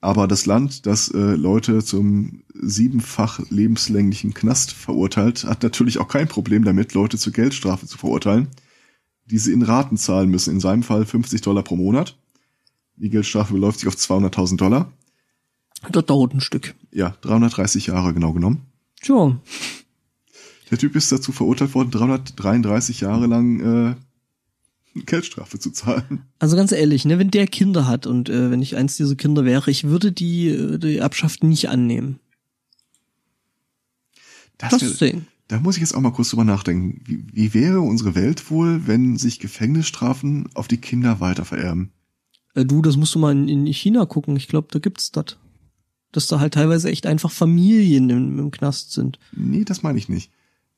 Aber 0.00 0.26
das 0.26 0.46
Land, 0.46 0.86
das 0.86 1.08
äh, 1.08 1.36
Leute 1.36 1.84
zum 1.84 2.42
siebenfach 2.54 3.38
lebenslänglichen 3.50 4.34
Knast 4.34 4.72
verurteilt, 4.72 5.44
hat 5.44 5.62
natürlich 5.62 5.98
auch 5.98 6.08
kein 6.08 6.26
Problem 6.26 6.64
damit, 6.64 6.92
Leute 6.92 7.18
zur 7.18 7.32
Geldstrafe 7.32 7.86
zu 7.86 7.98
verurteilen, 7.98 8.48
die 9.26 9.38
sie 9.38 9.52
in 9.52 9.62
Raten 9.62 9.96
zahlen 9.96 10.28
müssen. 10.28 10.54
In 10.54 10.60
seinem 10.60 10.82
Fall 10.82 11.04
50 11.06 11.40
Dollar 11.42 11.62
pro 11.62 11.76
Monat. 11.76 12.18
Die 12.96 13.10
Geldstrafe 13.10 13.54
beläuft 13.54 13.80
sich 13.80 13.88
auf 13.88 13.94
200.000 13.94 14.56
Dollar. 14.56 14.92
Das 15.90 16.06
dauert 16.06 16.34
ein 16.34 16.40
Stück. 16.40 16.74
Ja, 16.92 17.16
330 17.22 17.86
Jahre 17.86 18.14
genau 18.14 18.32
genommen. 18.32 18.66
Tja. 19.00 19.36
Der 20.70 20.78
Typ 20.78 20.94
ist 20.96 21.10
dazu 21.10 21.32
verurteilt 21.32 21.74
worden, 21.74 21.90
333 21.90 23.00
Jahre 23.00 23.26
lang 23.26 23.94
äh, 24.94 25.00
Geldstrafe 25.00 25.58
zu 25.58 25.70
zahlen. 25.70 26.22
Also 26.38 26.56
ganz 26.56 26.72
ehrlich, 26.72 27.04
ne, 27.04 27.18
wenn 27.18 27.30
der 27.30 27.46
Kinder 27.46 27.86
hat 27.86 28.06
und 28.06 28.28
äh, 28.28 28.50
wenn 28.50 28.62
ich 28.62 28.76
eins 28.76 28.96
dieser 28.96 29.16
Kinder 29.16 29.44
wäre, 29.44 29.70
ich 29.70 29.84
würde 29.84 30.12
die, 30.12 30.48
äh, 30.48 30.78
die 30.78 30.98
Erbschaft 30.98 31.42
nicht 31.42 31.68
annehmen. 31.68 32.20
Das, 34.58 34.70
Das 34.78 34.98
sehen. 34.98 35.26
da 35.48 35.58
muss 35.58 35.76
ich 35.76 35.80
jetzt 35.80 35.94
auch 35.94 36.00
mal 36.00 36.12
kurz 36.12 36.30
drüber 36.30 36.44
nachdenken. 36.44 37.00
Wie, 37.04 37.24
wie 37.32 37.54
wäre 37.54 37.80
unsere 37.80 38.14
Welt 38.14 38.50
wohl, 38.50 38.86
wenn 38.86 39.16
sich 39.16 39.40
Gefängnisstrafen 39.40 40.48
auf 40.54 40.68
die 40.68 40.76
Kinder 40.78 41.20
weiter 41.20 41.44
vererben? 41.44 41.90
Äh, 42.54 42.64
du, 42.64 42.82
das 42.82 42.96
musst 42.96 43.14
du 43.14 43.18
mal 43.18 43.32
in, 43.32 43.48
in 43.48 43.66
China 43.66 44.06
gucken. 44.06 44.36
Ich 44.36 44.48
glaube, 44.48 44.68
da 44.70 44.78
gibt's 44.78 45.12
das. 45.12 45.36
Dass 46.12 46.26
da 46.26 46.40
halt 46.40 46.54
teilweise 46.54 46.90
echt 46.90 47.06
einfach 47.06 47.30
Familien 47.30 48.10
im, 48.10 48.38
im 48.38 48.50
Knast 48.50 48.92
sind. 48.92 49.18
Nee, 49.32 49.64
das 49.64 49.82
meine 49.82 49.98
ich 49.98 50.08
nicht. 50.08 50.30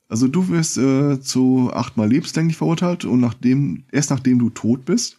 Also 0.09 0.29
du 0.29 0.49
wirst 0.49 0.79
äh, 0.79 1.21
zu 1.21 1.71
achtmal 1.73 2.09
lebenslänglich 2.09 2.57
verurteilt 2.57 3.05
und 3.05 3.21
nachdem, 3.21 3.85
erst 3.91 4.11
nachdem 4.11 4.39
du 4.39 4.51
tot 4.51 4.85
bist, 4.85 5.19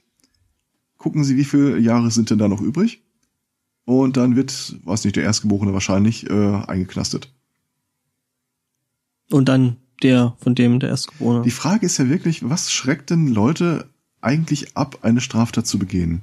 gucken 0.98 1.24
sie, 1.24 1.36
wie 1.36 1.44
viele 1.44 1.78
Jahre 1.80 2.12
sind 2.12 2.30
denn 2.30 2.38
da 2.38 2.48
noch 2.48 2.62
übrig. 2.62 3.02
Und 3.86 4.18
dann 4.18 4.36
wird, 4.36 4.78
weiß 4.84 5.04
nicht, 5.04 5.16
der 5.16 5.24
Erstgeborene 5.24 5.74
wahrscheinlich 5.74 6.30
äh, 6.30 6.56
eingeknastet. 6.56 7.30
Und 9.30 9.50
dann 9.50 9.78
der 10.02 10.36
von 10.40 10.56
dem, 10.56 10.80
der 10.80 10.90
Erstgeborene. 10.90 11.44
Die 11.44 11.52
Frage 11.52 11.86
ist 11.86 11.98
ja 11.98 12.10
wirklich, 12.10 12.50
was 12.50 12.72
schreckt 12.72 13.10
denn 13.10 13.28
Leute 13.28 13.90
eigentlich 14.22 14.76
ab, 14.76 15.00
eine 15.02 15.22
Straftat 15.22 15.68
zu 15.68 15.78
begehen? 15.78 16.22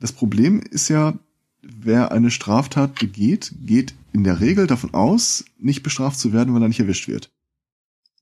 Das 0.00 0.12
Problem 0.12 0.60
ist 0.60 0.88
ja, 0.88 1.18
wer 1.62 2.12
eine 2.12 2.30
Straftat 2.30 2.98
begeht, 2.98 3.52
geht 3.60 3.94
in 4.12 4.24
der 4.24 4.40
Regel 4.40 4.66
davon 4.66 4.94
aus, 4.94 5.44
nicht 5.58 5.82
bestraft 5.82 6.18
zu 6.18 6.32
werden, 6.32 6.54
weil 6.54 6.62
er 6.62 6.68
nicht 6.68 6.80
erwischt 6.80 7.08
wird. 7.08 7.32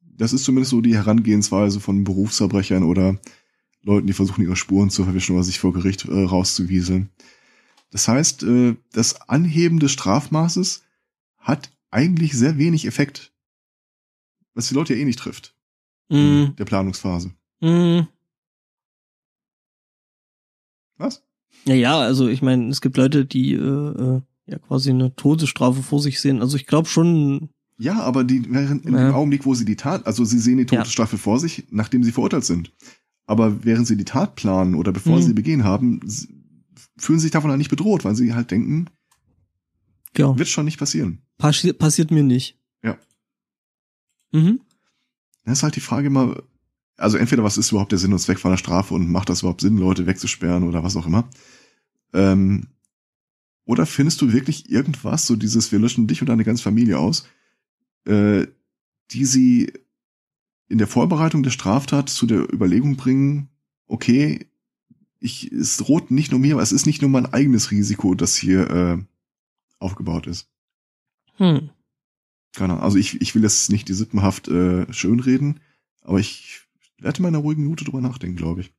Das 0.03 0.33
ist 0.33 0.45
zumindest 0.45 0.71
so 0.71 0.81
die 0.81 0.95
Herangehensweise 0.95 1.81
von 1.81 2.05
Berufsverbrechern 2.05 2.83
oder 2.83 3.19
Leuten, 3.83 4.07
die 4.07 4.15
versuchen, 4.15 4.43
ihre 4.43 4.57
Spuren 4.57 4.91
zu 4.91 5.05
verwischen 5.05 5.35
oder 5.35 5.45
sich 5.45 5.59
vor 5.59 5.73
Gericht 5.73 6.07
äh, 6.07 6.23
rauszuwieseln. 6.23 7.11
Das 7.91 8.09
heißt, 8.09 8.43
äh, 8.43 8.77
das 8.93 9.29
Anheben 9.29 9.79
des 9.79 9.93
Strafmaßes 9.93 10.83
hat 11.39 11.71
eigentlich 11.91 12.33
sehr 12.33 12.59
wenig 12.59 12.87
Effekt. 12.87 13.33
Was 14.55 14.69
die 14.69 14.75
Leute 14.75 14.95
ja 14.95 15.01
eh 15.01 15.05
nicht 15.05 15.19
trifft. 15.19 15.55
mm, 16.09 16.15
in 16.17 16.57
Der 16.57 16.65
Planungsphase. 16.65 17.33
mm. 17.61 18.09
Was? 20.97 21.26
Ja, 21.65 21.75
ja, 21.75 21.99
also 21.99 22.29
ich 22.29 22.43
meine, 22.43 22.69
es 22.69 22.81
gibt 22.81 22.97
Leute, 22.97 23.25
die 23.25 23.55
äh, 23.55 23.59
äh, 23.59 24.21
ja 24.47 24.59
quasi 24.59 24.91
eine 24.91 25.15
Todesstrafe 25.17 25.83
vor 25.83 26.01
sich 26.01 26.21
sehen. 26.21 26.41
Also 26.41 26.57
ich 26.57 26.67
glaube 26.67 26.89
schon, 26.89 27.49
Ja, 27.79 28.01
aber 28.01 28.25
die 28.25 28.45
während 28.51 28.87
in 28.87 28.95
Ja. 28.95 29.07
dem 29.09 29.15
Augenblick, 29.15 29.45
wo 29.45 29.55
sie 29.55 29.65
die 29.65 29.77
Tat, 29.77 30.07
also 30.07 30.25
sie 30.25 30.39
sehen 30.39 30.59
die 30.59 30.63
Ja. 30.65 30.79
Todesstrafe 30.81 31.19
vor 31.19 31.39
sich, 31.41 31.65
nachdem 31.71 32.05
sie 32.05 32.13
verurteilt 32.13 32.45
sind. 32.45 32.73
Aber 33.27 33.65
während 33.65 33.87
sie 33.89 33.97
die 33.97 34.05
Tat 34.05 34.37
planen 34.37 34.75
oder 34.77 34.93
bevor 34.93 35.17
Mhm. 35.19 35.23
sie 35.23 35.33
begehen 35.35 35.65
haben, 35.65 36.01
fühlen 36.97 37.19
sie 37.19 37.25
sich 37.25 37.33
davon 37.33 37.51
halt 37.51 37.59
nicht 37.59 37.71
bedroht, 37.71 38.05
weil 38.05 38.15
sie 38.15 38.33
halt 38.35 38.51
denken, 38.53 38.87
ja, 40.17 40.39
wird 40.39 40.49
schon 40.49 40.65
nicht 40.65 40.79
passieren. 40.79 41.23
passi 41.39 41.73
passiert 41.73 42.11
mir 42.13 42.23
nicht. 42.23 42.57
Ja. 42.85 42.97
Mhm. 44.33 44.61
Dann 45.45 45.53
ist 45.53 45.63
halt 45.63 45.77
die 45.77 45.81
Frage 45.81 46.07
immer, 46.07 46.43
also 46.97 47.19
entweder 47.19 47.45
was 47.45 47.59
ist 47.59 47.71
überhaupt 47.71 47.93
der 47.93 47.99
Sinn 47.99 48.13
und 48.13 48.19
Zweck 48.19 48.39
von 48.39 48.51
einer 48.51 48.59
Strafe 48.59 48.95
und 48.95 49.11
macht 49.11 49.29
das 49.29 49.41
überhaupt 49.41 49.61
Sinn, 49.61 49.77
Leute 49.77 50.07
wegzusperren 50.07 50.65
oder 50.65 50.83
was 50.83 50.97
auch 50.97 51.07
immer. 51.07 51.29
Ähm, 52.13 52.69
oder 53.65 53.85
findest 53.85 54.23
du 54.23 54.33
wirklich 54.33 54.71
irgendwas, 54.71 55.27
so 55.27 55.37
dieses, 55.37 55.73
wir 55.73 55.79
löschen 55.79 56.07
dich 56.07 56.21
und 56.23 56.29
deine 56.29 56.45
ganze 56.45 56.63
Familie 56.63 56.99
aus, 56.99 57.29
äh, 58.07 58.47
die 59.11 59.25
sie 59.25 59.73
in 60.69 60.79
der 60.79 60.87
Vorbereitung 60.87 61.43
der 61.43 61.51
Straftat 61.51 62.09
zu 62.09 62.27
der 62.27 62.53
Überlegung 62.53 62.97
bringen, 62.97 63.49
okay, 63.87 64.47
ich, 65.21 65.51
es 65.53 65.77
droht 65.77 66.11
nicht 66.11 66.31
nur 66.31 66.41
mir, 66.41 66.55
aber 66.55 66.63
es 66.63 66.73
ist 66.73 66.87
nicht 66.87 67.03
nur 67.03 67.11
mein 67.11 67.27
eigenes 67.27 67.71
Risiko, 67.71 68.15
das 68.15 68.37
hier 68.37 68.71
äh, 68.71 68.99
aufgebaut 69.79 70.27
ist. 70.27 70.49
Hm. 71.37 71.71
Keine 72.55 72.75
Ahnung. 72.75 72.85
Also 72.85 72.99
ich, 72.99 73.21
ich 73.21 73.35
will 73.35 73.43
jetzt 73.43 73.71
nicht 73.71 73.89
die 73.89 73.95
sippenhaft 73.95 74.49
äh, 74.49 74.91
schönreden, 74.93 75.61
aber 76.03 76.21
ich 76.21 76.66
werde 76.99 77.23
mal 77.23 77.29
in 77.29 77.35
einer 77.35 77.43
ruhigen 77.43 77.63
Minute 77.63 77.85
drüber 77.85 78.01
nachdenken, 78.01 78.37
glaube 78.37 78.63
ich. 78.63 78.75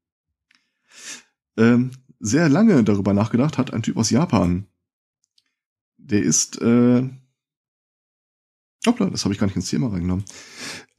Ähm, 1.57 1.91
sehr 2.19 2.49
lange 2.49 2.83
darüber 2.83 3.13
nachgedacht 3.13 3.57
hat 3.57 3.73
ein 3.73 3.83
Typ 3.83 3.97
aus 3.97 4.09
Japan. 4.09 4.65
Der 5.97 6.21
ist, 6.21 6.61
äh, 6.61 7.09
hoppla, 8.85 9.09
das 9.09 9.23
habe 9.23 9.33
ich 9.33 9.39
gar 9.39 9.47
nicht 9.47 9.55
ins 9.55 9.69
Thema 9.69 9.91
reingenommen. 9.91 10.25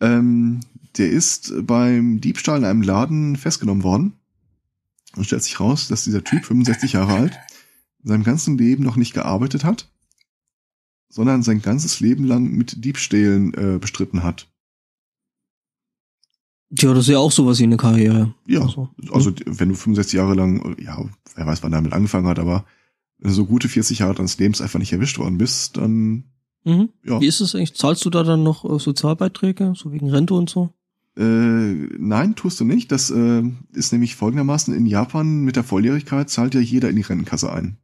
Ähm, 0.01 0.61
der 0.97 1.11
ist 1.11 1.53
beim 1.63 2.21
Diebstahl 2.21 2.59
in 2.59 2.65
einem 2.65 2.83
Laden 2.83 3.37
festgenommen 3.37 3.83
worden 3.83 4.13
und 5.17 5.25
stellt 5.25 5.43
sich 5.43 5.61
raus, 5.61 5.89
dass 5.89 6.05
dieser 6.05 6.25
Typ 6.25 6.45
65 6.45 6.93
Jahre 6.93 7.15
alt 7.15 7.39
in 8.03 8.11
seinem 8.11 8.25
ganzen 8.25 8.59
Leben 8.59 8.85
noch 8.85 8.97
nicht 8.97 9.15
gearbeitet 9.15 9.65
hat 9.65 9.91
sondern 11.09 11.43
sein 11.43 11.63
ganzes 11.63 12.01
Leben 12.01 12.25
lang 12.25 12.51
mit 12.53 12.85
Diebstählen 12.85 13.55
äh, 13.55 13.79
bestritten 13.79 14.23
hat. 14.23 14.48
Tja, 16.75 16.93
das 16.93 17.05
ist 17.05 17.13
ja 17.13 17.19
auch 17.19 17.33
sowas 17.33 17.59
wie 17.61 17.65
eine 17.65 17.77
Karriere. 17.79 18.35
Ja, 18.47 18.61
Also, 18.63 18.91
also 19.11 19.33
wenn 19.47 19.71
du 19.71 19.75
65 19.75 20.15
Jahre 20.19 20.35
lang, 20.35 20.77
ja, 20.81 21.03
wer 21.35 21.47
weiß, 21.47 21.63
wann 21.63 21.73
er 21.73 21.77
damit 21.79 21.93
angefangen 21.95 22.27
hat, 22.27 22.39
aber 22.39 22.65
wenn 23.19 23.31
du 23.31 23.35
so 23.35 23.47
gute 23.47 23.69
40 23.69 24.01
Jahre 24.01 24.15
deines 24.15 24.39
Lebens 24.39 24.61
einfach 24.61 24.79
nicht 24.79 24.93
erwischt 24.93 25.19
worden 25.19 25.39
bist, 25.39 25.77
dann, 25.79 26.25
Mhm. 26.65 26.91
ja. 27.05 27.21
Wie 27.21 27.27
ist 27.27 27.41
es 27.41 27.55
eigentlich? 27.55 27.75
Zahlst 27.75 28.05
du 28.05 28.11
da 28.11 28.23
dann 28.23 28.43
noch 28.43 28.65
äh, 28.65 28.79
Sozialbeiträge, 28.79 29.73
so 29.77 29.93
wegen 29.93 30.11
Rente 30.11 30.35
und 30.35 30.51
so? 30.51 30.75
Äh, 31.17 31.23
nein, 31.99 32.35
tust 32.37 32.61
du 32.61 32.65
nicht. 32.65 32.93
Das 32.93 33.11
äh, 33.11 33.43
ist 33.73 33.93
nämlich 33.93 34.15
folgendermaßen, 34.17 34.75
in 34.75 34.85
Japan 34.87 35.41
mit 35.45 35.57
der 35.57 35.65
Volljährigkeit 35.65 36.29
zahlt 36.29 36.55
ja 36.55 36.61
jeder 36.61 36.91
in 36.91 36.97
die 36.97 37.03
Rentenkasse 37.03 37.51
ein. 37.53 37.79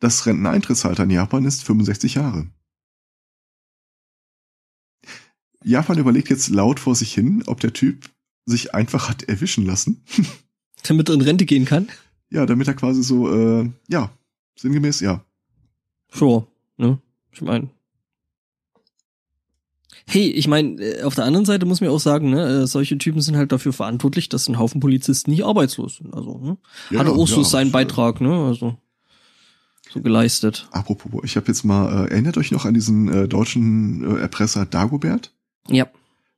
Das 0.00 0.26
Renteneintrittsalter 0.26 1.04
in 1.04 1.10
Japan 1.10 1.44
ist 1.44 1.62
65 1.62 2.14
Jahre. 2.14 2.46
Japan 5.64 5.98
überlegt 5.98 6.30
jetzt 6.30 6.48
laut 6.48 6.80
vor 6.80 6.94
sich 6.94 7.12
hin, 7.12 7.42
ob 7.46 7.60
der 7.60 7.72
Typ 7.72 8.10
sich 8.46 8.74
einfach 8.74 9.08
hat 9.08 9.24
erwischen 9.24 9.66
lassen. 9.66 10.04
Damit 10.82 11.08
er 11.08 11.14
in 11.14 11.20
Rente 11.20 11.44
gehen 11.44 11.66
kann? 11.66 11.88
Ja, 12.30 12.46
damit 12.46 12.68
er 12.68 12.74
quasi 12.74 13.02
so, 13.02 13.30
äh, 13.34 13.70
ja, 13.88 14.10
sinngemäß, 14.56 15.00
ja. 15.00 15.24
Sure, 16.12 16.46
ne? 16.78 16.98
Ich 17.32 17.42
meine. 17.42 17.68
Hey, 20.06 20.30
ich 20.30 20.48
meine, 20.48 20.80
äh, 20.80 21.02
auf 21.02 21.16
der 21.16 21.24
anderen 21.24 21.44
Seite 21.44 21.66
muss 21.66 21.80
man 21.80 21.90
auch 21.90 22.00
sagen, 22.00 22.30
ne, 22.30 22.62
äh, 22.62 22.66
solche 22.66 22.96
Typen 22.98 23.20
sind 23.20 23.36
halt 23.36 23.52
dafür 23.52 23.72
verantwortlich, 23.72 24.28
dass 24.28 24.48
ein 24.48 24.58
Haufen 24.58 24.80
Polizisten 24.80 25.32
nicht 25.32 25.44
arbeitslos 25.44 25.96
sind. 25.96 26.14
Also, 26.14 26.38
ne? 26.38 26.56
ja 26.90 27.00
Hat 27.00 27.08
auch 27.08 27.28
so 27.28 27.42
ja, 27.42 27.44
seinen 27.44 27.72
das, 27.72 27.82
äh, 27.82 27.84
Beitrag, 27.84 28.20
ne? 28.20 28.32
Also 28.46 28.76
so 29.92 30.00
geleistet. 30.00 30.68
Apropos, 30.70 31.22
ich 31.24 31.36
habe 31.36 31.48
jetzt 31.48 31.64
mal, 31.64 32.06
äh, 32.06 32.10
erinnert 32.10 32.38
euch 32.38 32.52
noch 32.52 32.64
an 32.64 32.74
diesen 32.74 33.08
äh, 33.08 33.28
deutschen 33.28 34.04
äh, 34.04 34.20
Erpresser 34.20 34.66
Dagobert? 34.66 35.32
Ja. 35.68 35.88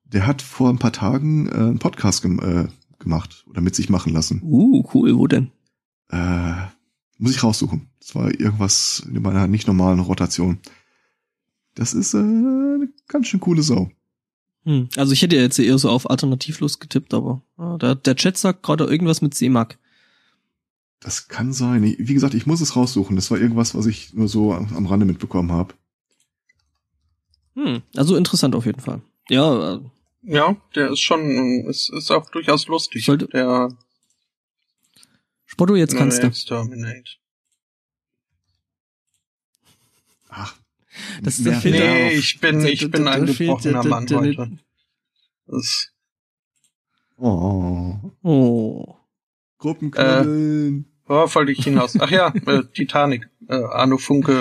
Der 0.04 0.26
hat 0.26 0.42
vor 0.42 0.68
ein 0.68 0.78
paar 0.78 0.92
Tagen 0.92 1.48
äh, 1.48 1.54
einen 1.54 1.78
Podcast 1.78 2.22
gem 2.22 2.38
äh, 2.38 2.68
gemacht 2.98 3.44
oder 3.48 3.60
mit 3.60 3.74
sich 3.74 3.88
machen 3.88 4.12
lassen. 4.12 4.40
Uh, 4.42 4.84
cool, 4.94 5.16
wo 5.16 5.26
denn? 5.26 5.50
Äh, 6.10 6.54
muss 7.18 7.32
ich 7.32 7.42
raussuchen. 7.42 7.88
Das 8.00 8.14
war 8.14 8.28
irgendwas 8.28 9.06
in 9.06 9.20
meiner 9.22 9.46
nicht 9.46 9.66
normalen 9.66 10.00
Rotation. 10.00 10.58
Das 11.74 11.94
ist 11.94 12.14
äh, 12.14 12.18
eine 12.18 12.88
ganz 13.08 13.28
schön 13.28 13.40
coole 13.40 13.62
Sau. 13.62 13.90
Hm. 14.64 14.88
Also 14.96 15.12
ich 15.12 15.22
hätte 15.22 15.36
jetzt 15.36 15.58
eher 15.58 15.78
so 15.78 15.90
auf 15.90 16.08
alternativlos 16.08 16.78
getippt, 16.78 17.14
aber 17.14 17.42
ah, 17.56 17.78
der, 17.78 17.94
der 17.94 18.16
Chat 18.16 18.36
sagt 18.36 18.62
gerade 18.62 18.84
irgendwas 18.84 19.22
mit 19.22 19.34
Seemark. 19.34 19.78
Das 21.00 21.26
kann 21.26 21.52
sein. 21.52 21.82
Wie 21.82 22.14
gesagt, 22.14 22.34
ich 22.34 22.46
muss 22.46 22.60
es 22.60 22.76
raussuchen. 22.76 23.16
Das 23.16 23.30
war 23.30 23.38
irgendwas, 23.38 23.74
was 23.74 23.86
ich 23.86 24.14
nur 24.14 24.28
so 24.28 24.52
am 24.52 24.72
am 24.76 24.86
Rande 24.86 25.06
mitbekommen 25.06 25.50
habe. 25.50 25.74
Hm. 27.54 27.82
Also 27.96 28.16
interessant 28.16 28.54
auf 28.54 28.66
jeden 28.66 28.80
Fall. 28.80 29.02
Ja, 29.28 29.74
äh, 29.74 29.80
Ja, 30.24 30.56
der 30.74 30.90
ist 30.92 31.00
schon, 31.00 31.64
ist, 31.66 31.90
ist 31.92 32.10
auch 32.10 32.28
durchaus 32.30 32.66
lustig. 32.68 33.04
Sollte- 33.04 33.26
der 33.28 33.70
Spotto, 35.46 35.74
jetzt 35.76 35.96
kannst 35.96 36.22
du. 36.22 36.26
Exterminate. 36.28 37.10
Ach, 40.28 40.56
Das 41.22 41.38
mehr- 41.40 41.60
fehlt 41.60 41.74
mehr 41.78 41.94
Nee, 41.94 42.06
auf- 42.06 42.12
ich 42.12 42.40
bin, 42.40 42.60
Da- 42.60 42.66
ich 42.66 42.80
da- 42.80 42.88
bin 42.88 43.04
da- 43.04 43.10
ein 43.12 43.26
gebrochener 43.26 43.82
der- 43.82 43.90
Mann 43.90 44.06
der- 44.06 44.20
der- 44.20 44.28
heute. 44.38 44.58
Das, 45.46 45.88
Oh. 47.18 47.98
Oh. 48.22 48.96
Gruppenknuddeln. 49.58 50.86
worauf 51.06 51.34
wollte 51.36 51.52
ich 51.52 51.62
hinaus? 51.62 51.96
Ach 52.00 52.10
ja, 52.10 52.32
äh, 52.46 52.64
Titanic. 52.74 53.28
Äh, 53.48 53.54
Arno 53.54 53.98
Funke 53.98 54.40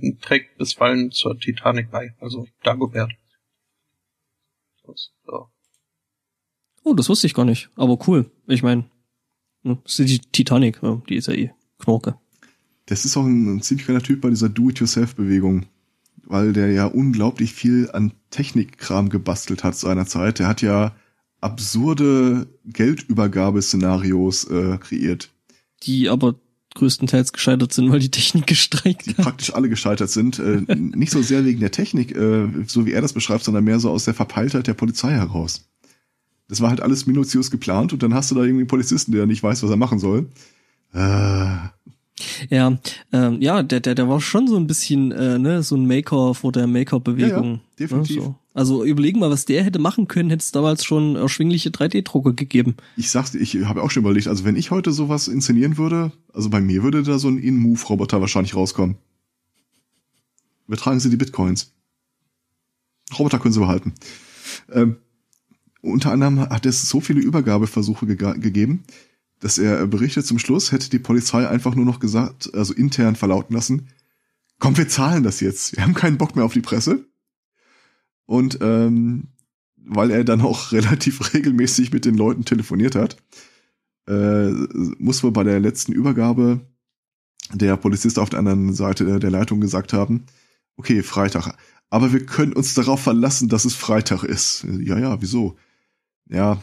äh, 0.00 0.12
trägt 0.20 0.56
bisweilen 0.58 1.10
zur 1.10 1.38
Titanic 1.38 1.90
bei, 1.90 2.14
also 2.20 2.46
Dagobert. 2.62 3.12
Das, 4.92 5.10
so. 5.26 5.48
Oh, 6.84 6.94
das 6.94 7.08
wusste 7.08 7.26
ich 7.26 7.34
gar 7.34 7.44
nicht. 7.44 7.70
Aber 7.76 7.98
cool. 8.06 8.30
Ich 8.46 8.62
meine, 8.62 8.84
ne, 9.62 9.78
ist 9.84 9.98
die 9.98 10.18
Titanic, 10.18 10.80
die 11.08 11.16
ist 11.16 11.28
ja 11.28 11.34
eh 11.34 11.52
Knorke. 11.78 12.18
Das 12.86 13.04
ist 13.04 13.16
auch 13.16 13.24
ein, 13.24 13.56
ein 13.56 13.62
ziemlich 13.62 13.86
geiler 13.86 14.02
Typ 14.02 14.20
bei 14.20 14.30
dieser 14.30 14.48
Do-it-yourself-Bewegung, 14.48 15.66
weil 16.24 16.52
der 16.52 16.72
ja 16.72 16.86
unglaublich 16.86 17.52
viel 17.52 17.90
an 17.92 18.12
Technikkram 18.30 19.08
gebastelt 19.08 19.64
hat 19.64 19.76
seinerzeit. 19.76 20.40
Der 20.40 20.48
hat 20.48 20.62
ja 20.62 20.94
absurde 21.40 22.48
Geldübergabeszenarios 22.64 24.44
äh, 24.44 24.78
kreiert, 24.78 25.30
Die 25.84 26.08
aber 26.08 26.36
größtenteils 26.74 27.32
gescheitert 27.32 27.72
sind, 27.72 27.90
weil 27.90 28.00
die 28.00 28.10
Technik 28.10 28.46
gestreikt 28.46 29.06
die 29.06 29.10
hat. 29.10 29.24
praktisch 29.24 29.54
alle 29.54 29.68
gescheitert 29.68 30.10
sind. 30.10 30.38
Äh, 30.38 30.62
nicht 30.76 31.12
so 31.12 31.22
sehr 31.22 31.44
wegen 31.44 31.60
der 31.60 31.70
Technik, 31.70 32.14
äh, 32.16 32.48
so 32.66 32.86
wie 32.86 32.92
er 32.92 33.02
das 33.02 33.12
beschreibt, 33.12 33.44
sondern 33.44 33.64
mehr 33.64 33.80
so 33.80 33.90
aus 33.90 34.04
der 34.04 34.14
Verpeiltheit 34.14 34.66
der 34.66 34.74
Polizei 34.74 35.12
heraus. 35.12 35.68
Das 36.48 36.60
war 36.60 36.70
halt 36.70 36.80
alles 36.80 37.06
minutiös 37.06 37.50
geplant 37.50 37.92
und 37.92 38.02
dann 38.02 38.14
hast 38.14 38.30
du 38.30 38.34
da 38.34 38.42
irgendwie 38.42 38.62
einen 38.62 38.68
Polizisten, 38.68 39.12
der 39.12 39.26
nicht 39.26 39.42
weiß, 39.42 39.62
was 39.62 39.70
er 39.70 39.76
machen 39.76 39.98
soll. 39.98 40.28
Äh, 40.92 41.56
Ja, 42.50 42.78
ähm, 43.12 43.40
ja, 43.40 43.62
der, 43.62 43.80
der, 43.80 43.94
der 43.94 44.08
war 44.08 44.20
schon 44.20 44.46
so 44.46 44.56
ein 44.56 44.66
bisschen, 44.66 45.12
äh, 45.12 45.38
ne, 45.38 45.62
so 45.62 45.76
ein 45.76 45.86
Maker 45.86 46.34
vor 46.34 46.52
der 46.52 46.66
Maker-Bewegung. 46.66 47.44
Ja, 47.44 47.52
ja, 47.52 47.60
definitiv. 47.78 48.16
Ne, 48.16 48.22
so. 48.22 48.34
Also 48.54 48.84
überlegen 48.84 49.18
mal, 49.18 49.30
was 49.30 49.46
der 49.46 49.64
hätte 49.64 49.78
machen 49.78 50.08
können, 50.08 50.28
hätte 50.28 50.42
es 50.42 50.52
damals 50.52 50.84
schon 50.84 51.16
erschwingliche 51.16 51.70
3D-Drucker 51.70 52.34
gegeben. 52.34 52.76
ich 52.96 53.10
sag's 53.10 53.34
ich 53.34 53.56
habe 53.64 53.82
auch 53.82 53.90
schon 53.90 54.02
überlegt, 54.02 54.28
also 54.28 54.44
wenn 54.44 54.56
ich 54.56 54.70
heute 54.70 54.92
sowas 54.92 55.26
inszenieren 55.26 55.78
würde, 55.78 56.12
also 56.34 56.50
bei 56.50 56.60
mir 56.60 56.82
würde 56.82 57.02
da 57.02 57.18
so 57.18 57.28
ein 57.28 57.38
In-Move-Roboter 57.38 58.20
wahrscheinlich 58.20 58.54
rauskommen. 58.54 58.96
Übertragen 60.68 61.00
Sie 61.00 61.10
die 61.10 61.16
Bitcoins. 61.16 61.72
Roboter 63.18 63.38
können 63.38 63.54
Sie 63.54 63.60
behalten. 63.60 63.94
Ähm, 64.70 64.96
unter 65.80 66.12
anderem 66.12 66.40
hat 66.40 66.66
es 66.66 66.88
so 66.88 67.00
viele 67.00 67.20
Übergabeversuche 67.20 68.06
gegeben, 68.06 68.84
dass 69.42 69.58
er 69.58 69.88
berichtet, 69.88 70.24
zum 70.24 70.38
Schluss 70.38 70.70
hätte 70.70 70.88
die 70.88 71.00
Polizei 71.00 71.48
einfach 71.48 71.74
nur 71.74 71.84
noch 71.84 71.98
gesagt, 71.98 72.54
also 72.54 72.72
intern 72.72 73.16
verlauten 73.16 73.52
lassen, 73.54 73.88
komm, 74.60 74.76
wir 74.76 74.88
zahlen 74.88 75.24
das 75.24 75.40
jetzt. 75.40 75.76
Wir 75.76 75.82
haben 75.82 75.94
keinen 75.94 76.16
Bock 76.16 76.36
mehr 76.36 76.44
auf 76.44 76.52
die 76.52 76.60
Presse. 76.60 77.04
Und 78.24 78.58
ähm, 78.62 79.32
weil 79.76 80.12
er 80.12 80.22
dann 80.22 80.42
auch 80.42 80.70
relativ 80.72 81.34
regelmäßig 81.34 81.92
mit 81.92 82.04
den 82.04 82.16
Leuten 82.16 82.44
telefoniert 82.44 82.94
hat, 82.94 83.16
äh, 84.06 84.50
muss 84.98 85.24
wohl 85.24 85.32
bei 85.32 85.42
der 85.42 85.58
letzten 85.58 85.92
Übergabe 85.92 86.60
der 87.52 87.76
Polizist 87.76 88.20
auf 88.20 88.30
der 88.30 88.38
anderen 88.38 88.72
Seite 88.74 89.18
der 89.18 89.30
Leitung 89.30 89.60
gesagt 89.60 89.92
haben, 89.92 90.26
okay, 90.76 91.02
Freitag, 91.02 91.56
aber 91.90 92.12
wir 92.12 92.24
können 92.24 92.52
uns 92.52 92.74
darauf 92.74 93.02
verlassen, 93.02 93.48
dass 93.48 93.64
es 93.64 93.74
Freitag 93.74 94.22
ist. 94.22 94.64
Ja, 94.78 95.00
ja, 95.00 95.20
wieso? 95.20 95.56
Ja, 96.28 96.62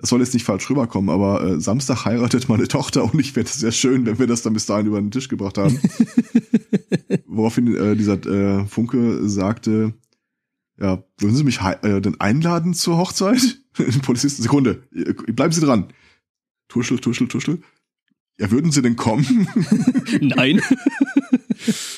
das 0.00 0.08
soll 0.08 0.20
jetzt 0.20 0.32
nicht 0.32 0.44
falsch 0.44 0.68
rüberkommen, 0.70 1.10
aber 1.10 1.42
äh, 1.42 1.60
Samstag 1.60 2.06
heiratet 2.06 2.48
meine 2.48 2.66
Tochter 2.68 3.04
und 3.04 3.20
ich 3.20 3.32
fände 3.32 3.50
es 3.50 3.60
sehr 3.60 3.72
schön, 3.72 4.06
wenn 4.06 4.18
wir 4.18 4.26
das 4.26 4.40
dann 4.40 4.54
bis 4.54 4.64
dahin 4.64 4.86
über 4.86 4.98
den 5.00 5.10
Tisch 5.10 5.28
gebracht 5.28 5.58
haben. 5.58 5.78
Woraufhin 7.26 7.76
äh, 7.76 7.96
dieser 7.96 8.14
äh, 8.24 8.66
Funke 8.66 9.28
sagte, 9.28 9.92
ja, 10.78 11.04
würden 11.18 11.36
Sie 11.36 11.44
mich 11.44 11.60
äh, 11.60 12.00
denn 12.00 12.18
einladen 12.18 12.72
zur 12.72 12.96
Hochzeit? 12.96 13.60
Polizisten, 14.02 14.42
Sekunde, 14.42 14.82
äh, 14.94 15.12
bleiben 15.32 15.52
Sie 15.52 15.60
dran. 15.60 15.88
Tuschel, 16.68 16.98
tuschel, 16.98 17.28
tuschel. 17.28 17.60
Ja, 18.38 18.50
würden 18.50 18.72
Sie 18.72 18.80
denn 18.80 18.96
kommen? 18.96 19.48
Nein. 20.22 20.62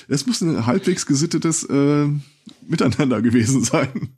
Es 0.08 0.26
muss 0.26 0.40
ein 0.40 0.66
halbwegs 0.66 1.06
gesittetes 1.06 1.62
äh, 1.64 2.08
Miteinander 2.66 3.22
gewesen 3.22 3.62
sein. 3.62 4.16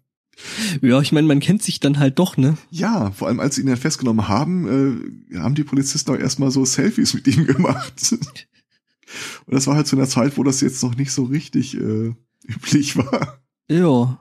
Ja, 0.83 1.01
ich 1.01 1.13
meine, 1.13 1.27
man 1.27 1.41
kennt 1.41 1.63
sich 1.63 1.81
dann 1.81 1.99
halt 1.99 2.19
doch, 2.19 2.37
ne? 2.37 2.57
Ja, 2.71 3.11
vor 3.13 3.29
allem 3.29 3.41
als 3.41 3.55
sie 3.57 3.63
ihn 3.63 3.67
dann 3.69 3.77
festgenommen 3.77 4.29
haben, 4.29 5.27
äh, 5.33 5.39
haben 5.39 5.55
die 5.55 5.65
Polizisten 5.65 6.11
auch 6.11 6.19
erstmal 6.19 6.51
so 6.51 6.65
Selfies 6.65 7.15
mit 7.15 7.27
ihm 7.27 7.47
gemacht. 7.47 8.17
Und 9.47 9.55
das 9.55 9.67
war 9.67 9.77
halt 9.77 9.87
zu 9.87 9.97
einer 9.97 10.09
Zeit, 10.09 10.37
wo 10.37 10.43
das 10.43 10.61
jetzt 10.61 10.83
noch 10.83 10.97
nicht 10.97 11.13
so 11.13 11.25
richtig 11.25 11.77
äh, 11.77 12.15
üblich 12.47 12.97
war. 12.97 13.39
Ja. 13.69 14.21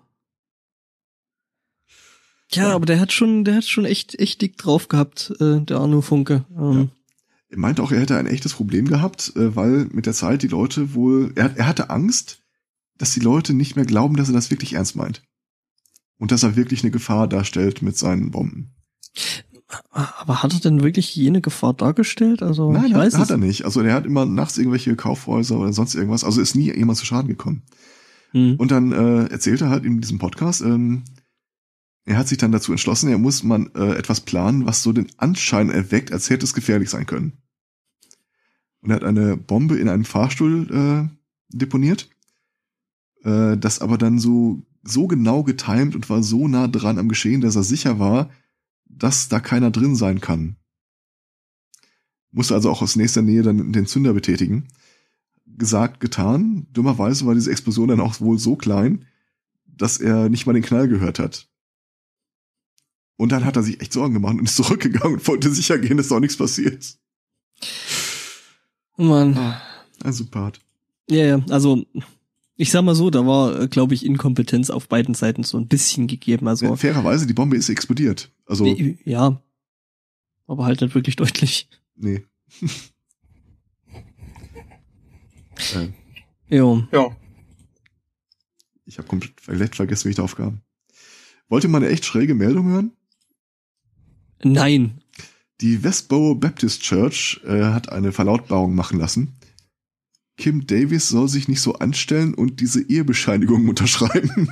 Ja, 2.52 2.73
aber 2.76 2.85
der 2.85 2.99
hat 2.99 3.11
schon, 3.11 3.44
der 3.45 3.56
hat 3.56 3.65
schon 3.65 3.85
echt, 3.85 4.19
echt 4.19 4.41
dick 4.41 4.57
drauf 4.57 4.88
gehabt, 4.88 5.34
äh, 5.40 5.61
der 5.61 5.77
Arno 5.77 6.02
Funke. 6.02 6.45
Ähm, 6.56 6.91
Er 7.49 7.57
meinte 7.57 7.81
auch, 7.81 7.91
er 7.91 8.02
hätte 8.02 8.18
ein 8.18 8.27
echtes 8.27 8.53
Problem 8.53 8.88
gehabt, 8.88 9.34
äh, 9.35 9.56
weil 9.56 9.85
mit 9.91 10.06
der 10.06 10.14
Zeit 10.14 10.44
die 10.44 10.48
Leute 10.48 10.94
wohl, 10.94 11.31
er, 11.35 11.57
er 11.57 11.65
hatte 11.65 11.90
Angst, 11.90 12.44
dass 12.99 13.14
die 13.14 13.22
Leute 13.22 13.56
nicht 13.56 13.76
mehr 13.76 13.85
glauben, 13.85 14.15
dass 14.18 14.27
er 14.30 14.35
das 14.35 14.52
wirklich 14.52 14.73
ernst 14.73 14.95
meint. 14.95 15.23
Und 16.24 16.32
dass 16.32 16.44
er 16.44 16.56
wirklich 16.56 16.84
eine 16.84 16.91
Gefahr 16.91 17.28
darstellt 17.28 17.82
mit 17.82 17.98
seinen 17.98 18.32
Bomben. 18.32 18.72
Aber 19.91 20.41
hat 20.41 20.54
er 20.54 20.62
denn 20.62 20.82
wirklich 20.82 21.14
jene 21.18 21.41
Gefahr 21.41 21.74
dargestellt? 21.74 22.41
Also 22.41 22.72
Nein, 22.72 22.86
ich 22.86 22.94
hat, 22.94 23.02
weiß 23.02 23.18
hat 23.18 23.30
er 23.30 23.38
nicht. 23.38 23.66
Also 23.66 23.82
er 23.82 23.94
hat 23.94 24.06
immer 24.06 24.26
nachts 24.26 24.58
irgendwelche 24.58 24.95
Kaufhäuser 24.95 25.60
oder 25.60 25.74
sonst 25.74 25.95
irgendwas. 25.95 26.24
Also 26.24 26.40
ist 26.40 26.56
nie 26.56 26.74
jemand 26.74 26.98
zu 26.98 27.06
Schaden 27.06 27.28
gekommen. 27.28 27.64
Hm. 28.32 28.56
Und 28.56 28.72
dann 28.72 28.94
äh, 28.94 29.26
erzählt 29.26 29.60
er 29.60 29.70
halt 29.70 29.84
in 29.84 30.00
diesem 30.00 30.18
Podcast, 30.18 30.62
ähm, 30.62 31.04
er 32.06 32.18
hat 32.18 32.30
sich 32.30 32.38
dann 32.38 32.54
dazu 32.54 32.72
entschlossen, 32.72 33.10
er 33.10 33.18
muss 33.18 33.44
man 33.44 33.70
äh, 33.76 33.95
etwas 33.95 34.22
planen, 34.22 34.66
was 34.66 34.82
so 34.82 34.94
den 34.94 35.08
Anschein 35.18 35.70
erweckt, 35.70 36.14
als 36.14 36.30
hätte 36.30 36.45
es 36.45 36.54
gefährlich 36.54 36.90
sein 36.90 37.06
können. 37.06 37.34
Und 38.80 38.91
er 38.91 38.95
hat 38.95 39.04
eine 39.04 39.36
Bombe 39.36 39.76
in 39.76 39.90
einem 39.90 40.06
Fahrstuhl 40.06 40.72
äh, 40.72 41.10
deponiert, 41.50 42.10
äh, 43.26 43.58
das 43.58 43.82
aber 43.82 43.98
dann 43.98 44.20
so 44.20 44.64
so 44.84 45.07
genau 45.07 45.43
getimt 45.43 45.95
und 45.95 46.10
war 46.10 46.22
so 46.22 46.47
nah 46.47 46.68
dran 46.68 46.99
am 46.99 47.10
Geschehen, 47.10 47.41
dass 47.41 47.55
er 47.55 47.64
sicher 47.64 47.99
war, 47.99 48.30
dass 48.85 49.30
da 49.30 49.39
keiner 49.39 49.72
drin 49.72 49.95
sein 49.95 50.22
kann. 50.22 50.57
Musste 52.31 52.53
also 52.53 52.69
auch 52.69 52.81
aus 52.81 52.95
nächster 52.95 53.22
Nähe 53.22 53.43
dann 53.43 53.72
den 53.72 53.85
Zünder 53.85 54.14
betätigen. 54.14 54.68
Gesagt, 55.45 55.99
getan. 55.99 56.68
Dummerweise 56.73 57.26
war 57.26 57.35
diese 57.35 57.51
Explosion 57.51 57.89
dann 57.89 57.99
auch 57.99 58.19
wohl 58.19 58.39
so 58.39 58.55
klein, 58.55 59.05
dass 59.65 59.99
er 59.99 60.30
nicht 60.30 60.45
mal 60.45 60.53
den 60.53 60.64
Knall 60.64 60.88
gehört 60.88 61.19
hat. 61.19 61.47
Und 63.18 63.31
dann 63.31 63.45
hat 63.45 63.55
er 63.55 63.64
sich 63.64 63.80
echt 63.80 63.93
Sorgen 63.93 64.15
gemacht 64.15 64.34
und 64.34 64.45
ist 64.45 64.55
zurückgegangen 64.57 65.18
und 65.18 65.27
wollte 65.27 65.51
sicher 65.53 65.77
gehen, 65.77 65.97
dass 65.97 66.11
auch 66.11 66.19
nichts 66.19 66.38
passiert. 66.38 66.97
Oh 68.97 69.03
Mann. 69.03 69.38
Ein 70.03 70.14
Sympath. 70.14 70.60
Ja, 71.10 71.26
ja, 71.26 71.45
also 71.49 71.85
ich 72.55 72.71
sag 72.71 72.84
mal 72.84 72.95
so, 72.95 73.09
da 73.09 73.25
war, 73.25 73.67
glaube 73.67 73.93
ich, 73.93 74.05
Inkompetenz 74.05 74.69
auf 74.69 74.88
beiden 74.88 75.15
Seiten 75.15 75.43
so 75.43 75.57
ein 75.57 75.67
bisschen 75.67 76.07
gegeben. 76.07 76.47
Also 76.47 76.75
Fairerweise, 76.75 77.25
die 77.27 77.34
Bombe 77.34 77.57
ist 77.57 77.69
explodiert. 77.69 78.31
Also, 78.45 78.65
äh, 78.65 78.97
ja, 79.05 79.41
aber 80.47 80.65
halt 80.65 80.81
nicht 80.81 80.95
wirklich 80.95 81.15
deutlich. 81.15 81.69
nee. 81.95 82.23
äh, 85.75 85.88
Jo. 86.49 86.84
Ja, 86.91 87.15
ich 88.85 88.97
habe 88.97 89.07
komplett 89.07 89.34
vielleicht 89.41 89.75
vergessen, 89.75 90.05
wie 90.05 90.11
ich 90.11 90.15
darauf 90.15 90.35
kam. 90.35 90.61
Wollt 91.49 91.63
ihr 91.63 91.69
mal 91.69 91.80
eine 91.80 91.89
echt 91.89 92.05
schräge 92.05 92.35
Meldung 92.35 92.67
hören? 92.67 92.91
Nein. 94.43 95.01
Die 95.61 95.84
Westboro 95.84 96.35
Baptist 96.35 96.81
Church 96.81 97.41
äh, 97.45 97.63
hat 97.63 97.89
eine 97.89 98.11
Verlautbarung 98.11 98.75
machen 98.75 98.99
lassen. 98.99 99.35
Kim 100.38 100.65
Davis 100.65 101.10
soll 101.10 101.30
sich 101.30 101.47
nicht 101.47 101.61
so 101.61 101.76
anstellen 101.76 102.34
und 102.34 102.60
diese 102.60 102.81
Ehebescheinigung 102.81 103.68
unterschreiben. 103.69 104.49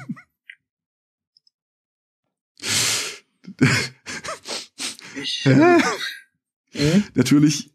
Hm? 5.44 7.04
natürlich, 7.16 7.72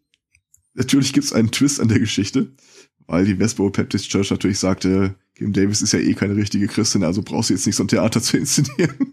natürlich 0.74 1.12
gibt's 1.12 1.32
einen 1.32 1.50
Twist 1.50 1.80
an 1.80 1.88
der 1.88 1.98
Geschichte, 1.98 2.52
weil 3.06 3.24
die 3.24 3.38
Westboro 3.38 3.70
Baptist 3.70 4.08
Church 4.08 4.30
natürlich 4.30 4.58
sagte, 4.58 5.16
Kim 5.34 5.52
Davis 5.52 5.82
ist 5.82 5.92
ja 5.92 5.98
eh 5.98 6.14
keine 6.14 6.36
richtige 6.36 6.66
Christin, 6.66 7.04
also 7.04 7.22
brauchst 7.22 7.50
du 7.50 7.54
jetzt 7.54 7.66
nicht 7.66 7.76
so 7.76 7.84
ein 7.84 7.88
Theater 7.88 8.22
zu 8.22 8.36
inszenieren. 8.36 8.94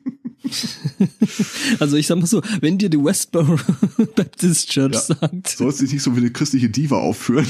Also 1.79 1.95
ich 1.95 2.05
sag 2.05 2.17
mal 2.19 2.27
so, 2.27 2.43
wenn 2.59 2.77
dir 2.77 2.89
die 2.89 3.01
Westboro 3.03 3.57
Baptist 4.15 4.69
Church 4.69 4.93
Ja. 4.93 4.99
sagt, 4.99 5.47
Sollst 5.47 5.81
dich 5.81 5.93
nicht 5.93 6.03
so 6.03 6.13
wie 6.15 6.19
eine 6.19 6.31
christliche 6.31 6.69
Diva 6.69 6.97
aufführen. 6.97 7.47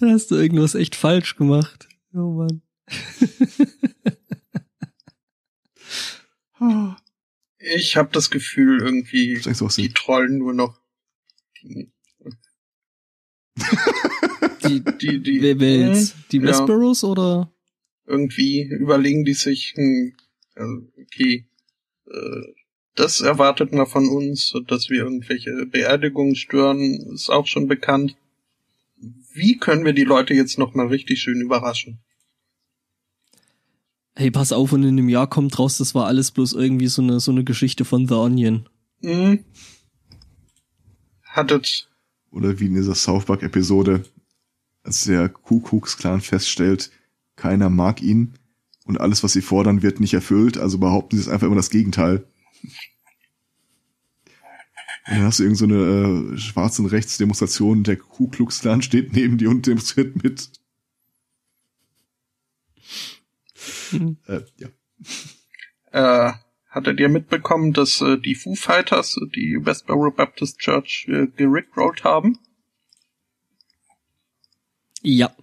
Dann 0.00 0.10
hast 0.10 0.30
du 0.30 0.36
irgendwas 0.36 0.74
echt 0.74 0.94
falsch 0.94 1.36
gemacht. 1.36 1.88
Oh 2.14 2.32
Mann. 2.32 2.62
Ich 7.58 7.96
habe 7.96 8.10
das 8.12 8.30
Gefühl, 8.30 8.80
irgendwie 8.80 9.34
die 9.34 9.92
trollen 9.92 10.38
nur 10.38 10.54
noch. 10.54 10.80
Die, 14.64 14.80
Die, 14.80 15.20
die, 15.20 15.42
wer, 15.42 15.58
wer 15.58 15.88
jetzt? 15.88 16.14
Die 16.30 16.38
Ja. 16.38 17.08
Oder? 17.08 17.52
irgendwie 18.06 18.62
überlegen 18.62 19.24
die 19.24 19.34
sich, 19.34 19.74
hm, 19.76 20.14
also, 20.54 20.88
okay, 21.00 21.46
äh, 22.06 22.52
das 22.94 23.20
erwartet 23.20 23.72
man 23.72 23.86
von 23.86 24.08
uns, 24.08 24.52
dass 24.66 24.90
wir 24.90 25.04
irgendwelche 25.04 25.66
Beerdigungen 25.66 26.36
stören, 26.36 27.12
ist 27.14 27.30
auch 27.30 27.46
schon 27.46 27.68
bekannt. 27.68 28.16
Wie 29.34 29.58
können 29.58 29.84
wir 29.84 29.92
die 29.92 30.04
Leute 30.04 30.34
jetzt 30.34 30.58
noch 30.58 30.74
mal 30.74 30.86
richtig 30.86 31.20
schön 31.20 31.40
überraschen? 31.40 32.00
Hey, 34.14 34.30
pass 34.30 34.52
auf, 34.52 34.72
und 34.72 34.82
in 34.82 34.90
einem 34.90 35.08
Jahr 35.08 35.28
kommt 35.28 35.58
raus, 35.58 35.78
das 35.78 35.94
war 35.94 36.06
alles 36.06 36.32
bloß 36.32 36.52
irgendwie 36.52 36.88
so 36.88 37.00
eine, 37.00 37.18
so 37.18 37.30
eine 37.30 37.44
Geschichte 37.44 37.84
von 37.84 38.06
The 38.06 38.14
Onion. 38.14 38.68
Hm? 39.00 39.44
Hattet, 41.24 41.88
Oder 42.30 42.60
wie 42.60 42.66
in 42.66 42.74
dieser 42.74 42.94
South 42.94 43.24
Park 43.24 43.42
Episode, 43.42 44.04
als 44.82 45.04
der 45.04 45.30
Ku 45.30 45.60
Klux 45.60 45.96
Klan 45.96 46.20
feststellt, 46.20 46.90
keiner 47.36 47.70
mag 47.70 48.02
ihn 48.02 48.34
und 48.84 49.00
alles, 49.00 49.22
was 49.22 49.32
sie 49.32 49.40
fordern, 49.40 49.82
wird 49.82 49.98
nicht 49.98 50.12
erfüllt, 50.12 50.58
also 50.58 50.76
behaupten 50.76 51.16
sie 51.16 51.22
es 51.22 51.28
einfach 51.28 51.46
immer 51.46 51.56
das 51.56 51.70
Gegenteil. 51.70 52.26
Dann 55.06 55.22
hast 55.22 55.40
du 55.40 55.42
irgend 55.44 55.58
so 55.58 55.64
eine 55.64 56.34
äh, 56.34 56.38
schwarzen 56.38 56.86
Rechtsdemonstration, 56.86 57.82
der 57.82 57.96
Ku 57.96 58.28
Klux 58.28 58.60
Klan 58.60 58.82
steht 58.82 59.12
neben 59.12 59.36
dir 59.38 59.50
und 59.50 59.66
demonstriert 59.66 60.22
mit. 60.22 60.50
Mhm. 63.92 64.16
Äh, 64.26 64.40
ja. 64.58 64.68
äh, 66.30 66.32
hattet 66.68 67.00
ihr 67.00 67.08
mitbekommen, 67.08 67.72
dass 67.72 68.00
äh, 68.00 68.18
die 68.18 68.34
Foo 68.34 68.54
Fighters 68.54 69.18
die 69.34 69.58
Westboro 69.60 70.10
Baptist 70.10 70.58
Church 70.58 71.06
äh, 71.08 71.26
gerickrollt 71.26 72.04
haben? 72.04 72.38
Ja. 75.02 75.34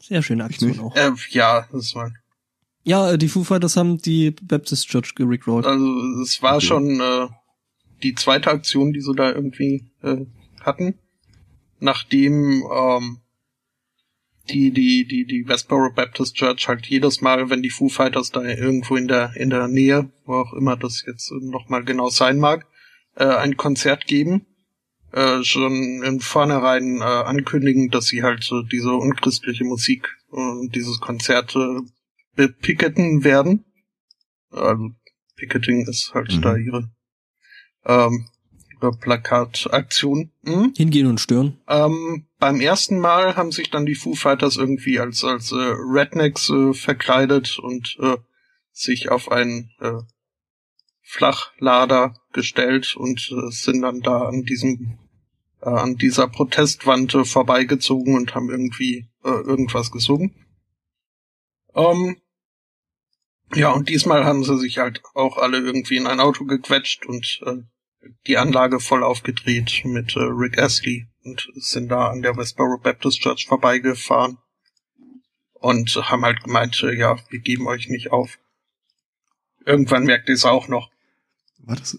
Sehr 0.00 0.22
schöne 0.22 0.44
Aktion 0.44 0.78
auch. 0.80 0.96
Äh, 0.96 1.12
ja, 1.30 1.68
das 1.70 1.94
war 1.94 2.12
Ja, 2.82 3.12
äh, 3.12 3.18
die 3.18 3.28
Foo 3.28 3.44
Fighters 3.44 3.76
haben 3.76 3.98
die 3.98 4.32
Baptist 4.32 4.88
Church 4.88 5.14
gerickrollt. 5.14 5.66
Also 5.66 6.22
es 6.22 6.42
war 6.42 6.56
Okay. 6.56 6.66
schon 6.66 7.00
äh, 7.00 7.28
die 8.04 8.14
zweite 8.14 8.50
Aktion, 8.50 8.92
die 8.92 9.00
sie 9.00 9.14
da 9.14 9.32
irgendwie 9.32 9.90
äh, 10.02 10.26
hatten, 10.60 10.98
nachdem 11.80 12.64
ähm, 12.72 13.18
die 14.50 14.70
die 14.70 15.06
die 15.06 15.24
die 15.24 15.48
Westboro 15.48 15.90
Baptist 15.92 16.36
Church 16.36 16.68
halt 16.68 16.86
jedes 16.86 17.20
Mal, 17.22 17.50
wenn 17.50 17.62
die 17.62 17.70
Foo 17.70 17.88
Fighters 17.88 18.30
da 18.30 18.42
irgendwo 18.42 18.96
in 18.96 19.08
der 19.08 19.34
in 19.36 19.50
der 19.50 19.68
Nähe, 19.68 20.10
wo 20.26 20.34
auch 20.34 20.52
immer 20.52 20.76
das 20.76 21.02
jetzt 21.06 21.32
noch 21.32 21.68
mal 21.68 21.82
genau 21.84 22.10
sein 22.10 22.38
mag, 22.38 22.66
äh, 23.16 23.24
ein 23.24 23.56
Konzert 23.56 24.06
geben, 24.06 24.46
äh, 25.12 25.42
schon 25.42 26.02
in 26.04 26.20
vornherein 26.20 26.98
äh, 27.00 27.04
ankündigen, 27.04 27.90
dass 27.90 28.06
sie 28.06 28.22
halt 28.22 28.44
so 28.44 28.62
diese 28.62 28.92
unchristliche 28.92 29.64
Musik 29.64 30.08
äh, 30.30 30.36
und 30.36 30.74
dieses 30.74 31.00
Konzert 31.00 31.56
äh, 31.56 31.80
werden. 33.24 33.64
Also 34.50 34.90
Picketing 35.36 35.86
ist 35.88 36.12
halt 36.14 36.32
Mhm. 36.32 36.42
da 36.42 36.56
ihre, 36.56 36.90
ähm, 37.86 38.28
Plakataktion. 38.92 40.30
Mhm. 40.42 40.72
Hingehen 40.76 41.06
und 41.06 41.20
stören. 41.20 41.58
Ähm, 41.68 42.26
beim 42.38 42.60
ersten 42.60 42.98
Mal 42.98 43.36
haben 43.36 43.52
sich 43.52 43.70
dann 43.70 43.86
die 43.86 43.94
Foo 43.94 44.14
Fighters 44.14 44.56
irgendwie 44.56 44.98
als 45.00 45.24
als 45.24 45.52
äh, 45.52 45.56
Rednecks 45.56 46.50
äh, 46.50 46.74
verkleidet 46.74 47.58
und 47.58 47.96
äh, 48.00 48.16
sich 48.72 49.10
auf 49.10 49.30
einen 49.30 49.70
äh, 49.80 50.02
Flachlader 51.00 52.20
gestellt 52.32 52.96
und 52.96 53.30
äh, 53.30 53.50
sind 53.50 53.82
dann 53.82 54.00
da 54.00 54.22
an 54.22 54.42
diesem 54.42 54.98
äh, 55.62 55.68
an 55.68 55.96
dieser 55.96 56.28
Protestwand 56.28 57.14
äh, 57.14 57.24
vorbeigezogen 57.24 58.16
und 58.16 58.34
haben 58.34 58.50
irgendwie 58.50 59.08
äh, 59.24 59.28
irgendwas 59.28 59.90
gesungen. 59.90 60.34
Ähm, 61.74 62.16
ja, 63.54 63.70
und 63.70 63.88
diesmal 63.88 64.24
haben 64.24 64.42
sie 64.42 64.58
sich 64.58 64.78
halt 64.78 65.02
auch 65.14 65.36
alle 65.36 65.58
irgendwie 65.58 65.96
in 65.96 66.06
ein 66.06 66.20
Auto 66.20 66.44
gequetscht 66.44 67.06
und 67.06 67.40
äh, 67.46 67.62
die 68.26 68.38
Anlage 68.38 68.80
voll 68.80 69.02
aufgedreht 69.02 69.82
mit 69.84 70.16
äh, 70.16 70.20
Rick 70.20 70.58
Astley 70.58 71.06
und 71.22 71.48
sind 71.54 71.88
da 71.88 72.08
an 72.10 72.22
der 72.22 72.36
Westboro 72.36 72.78
Baptist 72.78 73.20
Church 73.20 73.46
vorbeigefahren 73.46 74.38
und 75.54 75.94
haben 76.10 76.24
halt 76.24 76.42
gemeint, 76.42 76.82
äh, 76.82 76.94
ja, 76.94 77.16
wir 77.30 77.38
geben 77.40 77.66
euch 77.66 77.88
nicht 77.88 78.12
auf. 78.12 78.38
Irgendwann 79.64 80.04
merkt 80.04 80.28
ihr 80.28 80.34
es 80.34 80.44
auch 80.44 80.68
noch. 80.68 80.90
War 81.58 81.76
das, 81.76 81.98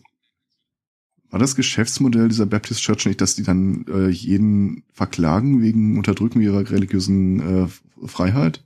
war 1.29 1.39
das 1.39 1.55
Geschäftsmodell 1.55 2.27
dieser 2.27 2.45
Baptist 2.45 2.81
Church 2.81 3.05
nicht, 3.07 3.21
dass 3.21 3.35
die 3.35 3.43
dann 3.43 3.85
äh, 3.87 4.09
jeden 4.09 4.83
verklagen 4.93 5.61
wegen 5.63 5.97
Unterdrücken 5.97 6.41
ihrer 6.41 6.69
religiösen 6.69 7.65
äh, 7.65 8.07
Freiheit? 8.07 8.63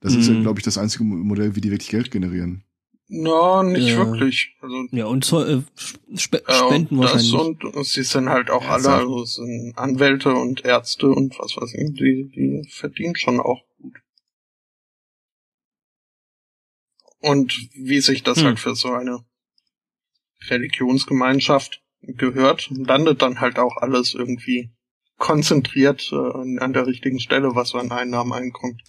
Das 0.00 0.14
ist 0.14 0.28
ja, 0.28 0.34
Hm. 0.34 0.42
glaube 0.42 0.60
ich, 0.60 0.64
das 0.64 0.76
einzige 0.76 1.04
Mo- 1.04 1.16
Modell, 1.16 1.56
wie 1.56 1.62
die 1.62 1.70
wirklich 1.70 1.88
Geld 1.88 2.10
generieren. 2.10 2.63
No, 3.08 3.62
nicht 3.62 3.90
Ja. 3.90 3.96
wirklich. 3.98 4.56
Also 4.60 4.86
Ja, 4.90 5.04
und 5.06 5.24
so, 5.24 5.44
äh, 5.44 5.62
Sp 6.16 6.40
äh, 6.46 6.52
Spenden 6.52 7.00
das 7.00 7.12
wahrscheinlich. 7.12 7.64
und 7.74 7.86
sie 7.86 8.02
sind 8.02 8.28
halt 8.30 8.50
auch 8.50 8.62
alle, 8.62 8.88
Ernsthaft? 8.88 9.02
also 9.02 9.24
sind 9.24 9.72
Anwälte 9.76 10.34
und 10.34 10.64
Ärzte 10.64 11.08
und 11.08 11.38
was 11.38 11.56
weiß 11.56 11.74
ich, 11.74 11.94
die, 11.94 12.30
die 12.34 12.68
verdienen 12.70 13.14
schon 13.16 13.40
auch 13.40 13.62
gut. 13.78 13.94
Und 17.20 17.68
wie 17.74 18.00
sich 18.00 18.22
das 18.22 18.38
Hm. 18.38 18.44
halt 18.46 18.58
für 18.58 18.74
so 18.74 18.92
eine 18.92 19.24
Religionsgemeinschaft 20.48 21.82
gehört, 22.02 22.68
landet 22.70 23.22
dann 23.22 23.40
halt 23.40 23.58
auch 23.58 23.76
alles 23.78 24.14
irgendwie 24.14 24.70
konzentriert 25.16 26.10
äh, 26.12 26.16
an, 26.16 26.58
an 26.58 26.72
der 26.72 26.86
richtigen 26.86 27.20
Stelle, 27.20 27.54
was 27.54 27.70
so 27.70 27.78
an 27.78 27.92
Einnahmen 27.92 28.32
einkommt. 28.32 28.82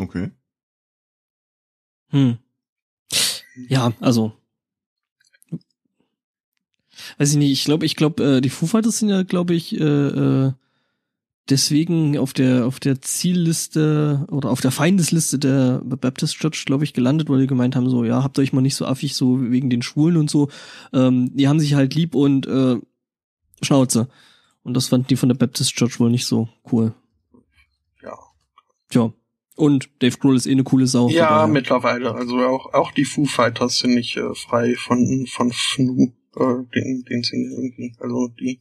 Okay. 0.00 0.30
Hm. 2.08 2.38
Ja, 3.68 3.92
also. 4.00 4.32
Weiß 7.18 7.32
ich 7.32 7.36
nicht, 7.36 7.52
ich 7.52 7.64
glaube, 7.64 7.86
ich 7.86 7.96
glaube, 7.96 8.24
äh, 8.24 8.40
die 8.40 8.50
Foo 8.50 8.66
Fighters 8.66 8.98
sind 8.98 9.08
ja, 9.08 9.22
glaube 9.22 9.54
ich, 9.54 9.78
äh, 9.78 9.84
äh, 9.84 10.52
deswegen 11.48 12.16
auf 12.18 12.32
der 12.32 12.66
auf 12.66 12.78
der 12.80 13.00
Zielliste 13.00 14.26
oder 14.30 14.50
auf 14.50 14.60
der 14.60 14.70
Feindesliste 14.70 15.38
der 15.38 15.80
Baptist 15.84 16.36
Church, 16.36 16.64
glaube 16.64 16.84
ich, 16.84 16.92
gelandet, 16.94 17.28
weil 17.28 17.40
die 17.40 17.46
gemeint 17.46 17.76
haben, 17.76 17.90
so, 17.90 18.04
ja, 18.04 18.22
habt 18.22 18.38
euch 18.38 18.52
mal 18.52 18.60
nicht 18.60 18.76
so 18.76 18.86
affig, 18.86 19.14
so 19.14 19.50
wegen 19.50 19.70
den 19.70 19.82
Schwulen 19.82 20.16
und 20.16 20.30
so. 20.30 20.48
Ähm, 20.92 21.36
die 21.36 21.48
haben 21.48 21.60
sich 21.60 21.74
halt 21.74 21.94
lieb 21.94 22.14
und 22.14 22.46
äh, 22.46 22.76
Schnauze. 23.62 24.08
Und 24.62 24.74
das 24.74 24.88
fanden 24.88 25.08
die 25.08 25.16
von 25.16 25.28
der 25.28 25.36
Baptist 25.36 25.74
Church 25.74 26.00
wohl 26.00 26.10
nicht 26.10 26.26
so 26.26 26.48
cool. 26.70 26.94
Ja. 28.02 28.16
Tja. 28.90 29.12
Und 29.60 29.90
Dave 30.00 30.16
Grohl 30.16 30.36
ist 30.36 30.46
eh 30.46 30.52
eine 30.52 30.64
coole 30.64 30.86
Sau. 30.86 31.10
Ja, 31.10 31.46
mittlerweile. 31.46 32.14
Also 32.14 32.38
auch, 32.46 32.72
auch 32.72 32.92
die 32.92 33.04
Foo 33.04 33.26
Fighters 33.26 33.80
sind 33.80 33.94
nicht 33.94 34.16
äh, 34.16 34.34
frei 34.34 34.74
von, 34.74 35.26
von 35.26 35.52
Fnu, 35.52 36.14
äh, 36.36 36.64
den, 36.74 37.04
den 37.04 37.22
sie 37.22 37.36
irgendwie, 37.36 37.94
also 38.00 38.28
die 38.28 38.58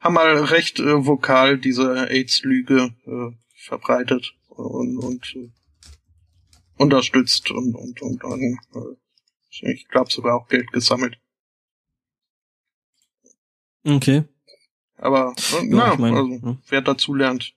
haben 0.00 0.14
mal 0.14 0.34
recht 0.36 0.80
äh, 0.80 1.06
vokal 1.06 1.56
diese 1.58 2.10
AIDS-Lüge 2.10 2.94
äh, 3.06 3.36
verbreitet 3.54 4.34
und, 4.48 4.98
und 4.98 5.36
äh, 5.36 5.50
unterstützt 6.78 7.52
und, 7.52 7.76
und, 7.76 8.02
und, 8.02 8.24
und 8.24 8.58
äh, 8.74 9.70
ich 9.70 9.86
glaube 9.86 10.10
sogar 10.10 10.34
auch 10.34 10.48
Geld 10.48 10.72
gesammelt. 10.72 11.16
Okay. 13.86 14.24
Aber 14.96 15.32
äh, 15.36 15.66
Ja, 15.68 15.76
ja, 15.76 15.92
ich 15.92 15.98
mein, 16.00 16.14
also 16.14 16.28
ja. 16.32 16.58
wer 16.68 16.82
dazu 16.82 17.14
lernt. 17.14 17.54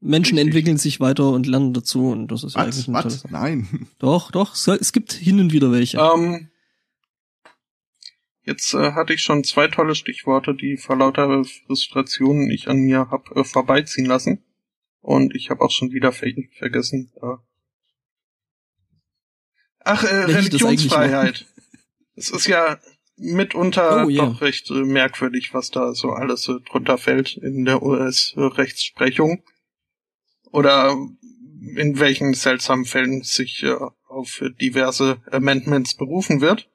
Menschen 0.00 0.38
entwickeln 0.38 0.76
sich 0.76 1.00
weiter 1.00 1.30
und 1.30 1.46
lernen 1.46 1.72
dazu 1.72 2.10
und 2.10 2.28
das 2.28 2.44
ist 2.44 2.54
ja 2.54 2.62
eigentlich 2.62 2.86
ein 2.88 2.94
tolles. 2.94 3.24
Was? 3.24 3.30
Nein. 3.30 3.88
Doch, 3.98 4.30
doch, 4.30 4.54
es, 4.54 4.92
gibt 4.92 5.12
hin 5.12 5.40
und 5.40 5.52
wieder 5.52 5.72
welche. 5.72 5.98
Ähm, 5.98 6.50
jetzt 8.42 8.74
äh, 8.74 8.92
hatte 8.92 9.12
ich 9.12 9.22
schon 9.22 9.42
zwei 9.42 9.66
tolle 9.66 9.94
Stichworte, 9.94 10.54
die 10.54 10.76
vor 10.76 10.96
lauter 10.96 11.44
Frustrationen 11.44 12.50
ich 12.50 12.68
an 12.68 12.78
mir 12.78 13.10
hab 13.10 13.36
äh, 13.36 13.42
vorbeiziehen 13.42 14.06
lassen. 14.06 14.44
Und 15.00 15.34
ich 15.34 15.50
habe 15.50 15.62
auch 15.62 15.70
schon 15.70 15.90
wieder 15.90 16.12
ver 16.12 16.28
vergessen. 16.56 17.10
Äh. 17.20 17.36
Ach, 19.80 20.04
äh, 20.04 20.24
Religionsfreiheit. 20.24 21.46
Es 22.14 22.30
ist 22.30 22.48
ja 22.48 22.80
mitunter 23.16 24.04
Oh, 24.04 24.08
ja. 24.08 24.26
doch 24.26 24.40
recht 24.40 24.70
äh, 24.70 24.82
merkwürdig, 24.82 25.54
was 25.54 25.70
da 25.70 25.94
so 25.94 26.10
alles 26.10 26.48
äh, 26.48 26.54
drunter 26.68 26.98
fällt 26.98 27.36
in 27.36 27.64
der 27.64 27.80
US-Rechtsprechung. 27.80 29.44
Oder 30.50 30.96
in 31.76 31.98
welchen 31.98 32.34
seltsamen 32.34 32.84
Fällen 32.84 33.22
sich 33.22 33.62
äh, 33.62 33.76
auf 34.06 34.42
diverse 34.60 35.20
Amendments 35.30 35.94
berufen 35.94 36.40
wird. 36.40 36.68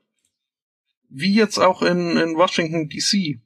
Wie 1.09 1.33
jetzt 1.33 1.57
auch 1.57 1.81
in, 1.81 2.17
in 2.17 2.35
Washington 2.35 2.89
DC. 2.89 3.39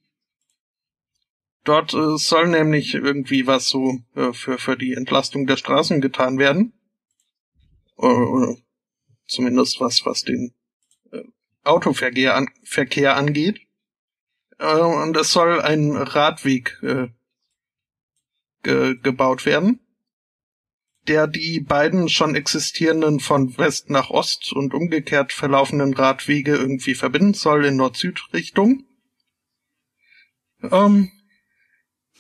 Dort 1.64 1.94
äh, 1.94 2.18
soll 2.18 2.48
nämlich 2.48 2.94
irgendwie 2.94 3.46
was 3.46 3.68
so 3.68 4.00
äh, 4.16 4.32
für, 4.32 4.58
für 4.58 4.78
die 4.78 4.94
Entlastung 4.94 5.48
der 5.48 5.58
Straßen 5.58 6.00
getan 6.00 6.38
werden. 6.38 6.74
Äh, 7.98 8.56
zumindest 9.28 9.82
was, 9.82 10.06
was 10.06 10.24
den 10.24 10.54
äh, 11.12 11.24
Autoverkehr 11.64 12.36
an, 12.36 12.48
Verkehr 12.64 13.18
angeht. 13.18 13.60
Äh, 14.60 14.80
und 14.80 15.18
es 15.18 15.34
soll 15.34 15.62
ein 15.62 15.96
Radweg 15.96 16.80
äh, 16.84 17.08
ge 18.64 18.96
gebaut 19.02 19.46
werden, 19.46 19.80
der 21.08 21.28
die 21.28 21.60
beiden 21.60 22.10
schon 22.10 22.36
existierenden 22.36 23.20
von 23.20 23.58
West 23.58 23.90
nach 23.90 24.10
Ost 24.10 24.54
und 24.54 24.74
umgekehrt 24.74 25.34
verlaufenden 25.34 25.94
Radwege 25.94 26.56
irgendwie 26.56 26.96
verbinden 26.96 27.34
soll 27.34 27.66
in 27.66 27.78
Nord-Süd-Richtung. 27.78 28.84
Ähm, 30.64 31.12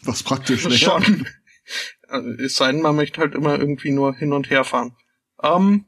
Was 0.03 0.23
praktisch 0.23 0.65
wäre. 0.69 0.77
schon. 0.77 1.27
Also, 2.07 2.30
es 2.30 2.55
sei 2.55 2.72
denn, 2.72 2.81
man 2.81 2.95
möchte 2.95 3.19
halt 3.19 3.35
immer 3.35 3.59
irgendwie 3.59 3.91
nur 3.91 4.15
hin 4.15 4.31
und 4.31 4.49
her 4.49 4.64
fahren. 4.64 4.95
Ähm, 5.43 5.85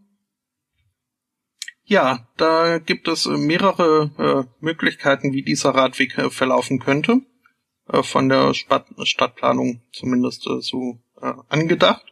ja, 1.83 2.27
da 2.37 2.77
gibt 2.77 3.07
es 3.07 3.25
äh, 3.25 3.37
mehrere 3.37 4.11
äh, 4.17 4.63
Möglichkeiten, 4.63 5.33
wie 5.33 5.41
dieser 5.41 5.71
Radweg 5.71 6.17
äh, 6.17 6.29
verlaufen 6.29 6.79
könnte. 6.79 7.21
Äh, 7.87 8.03
von 8.03 8.29
der 8.29 8.53
Stadt 8.53 8.87
Stadtplanung 9.03 9.81
zumindest 9.91 10.45
äh, 10.47 10.61
so 10.61 10.99
äh, 11.21 11.33
angedacht. 11.47 12.05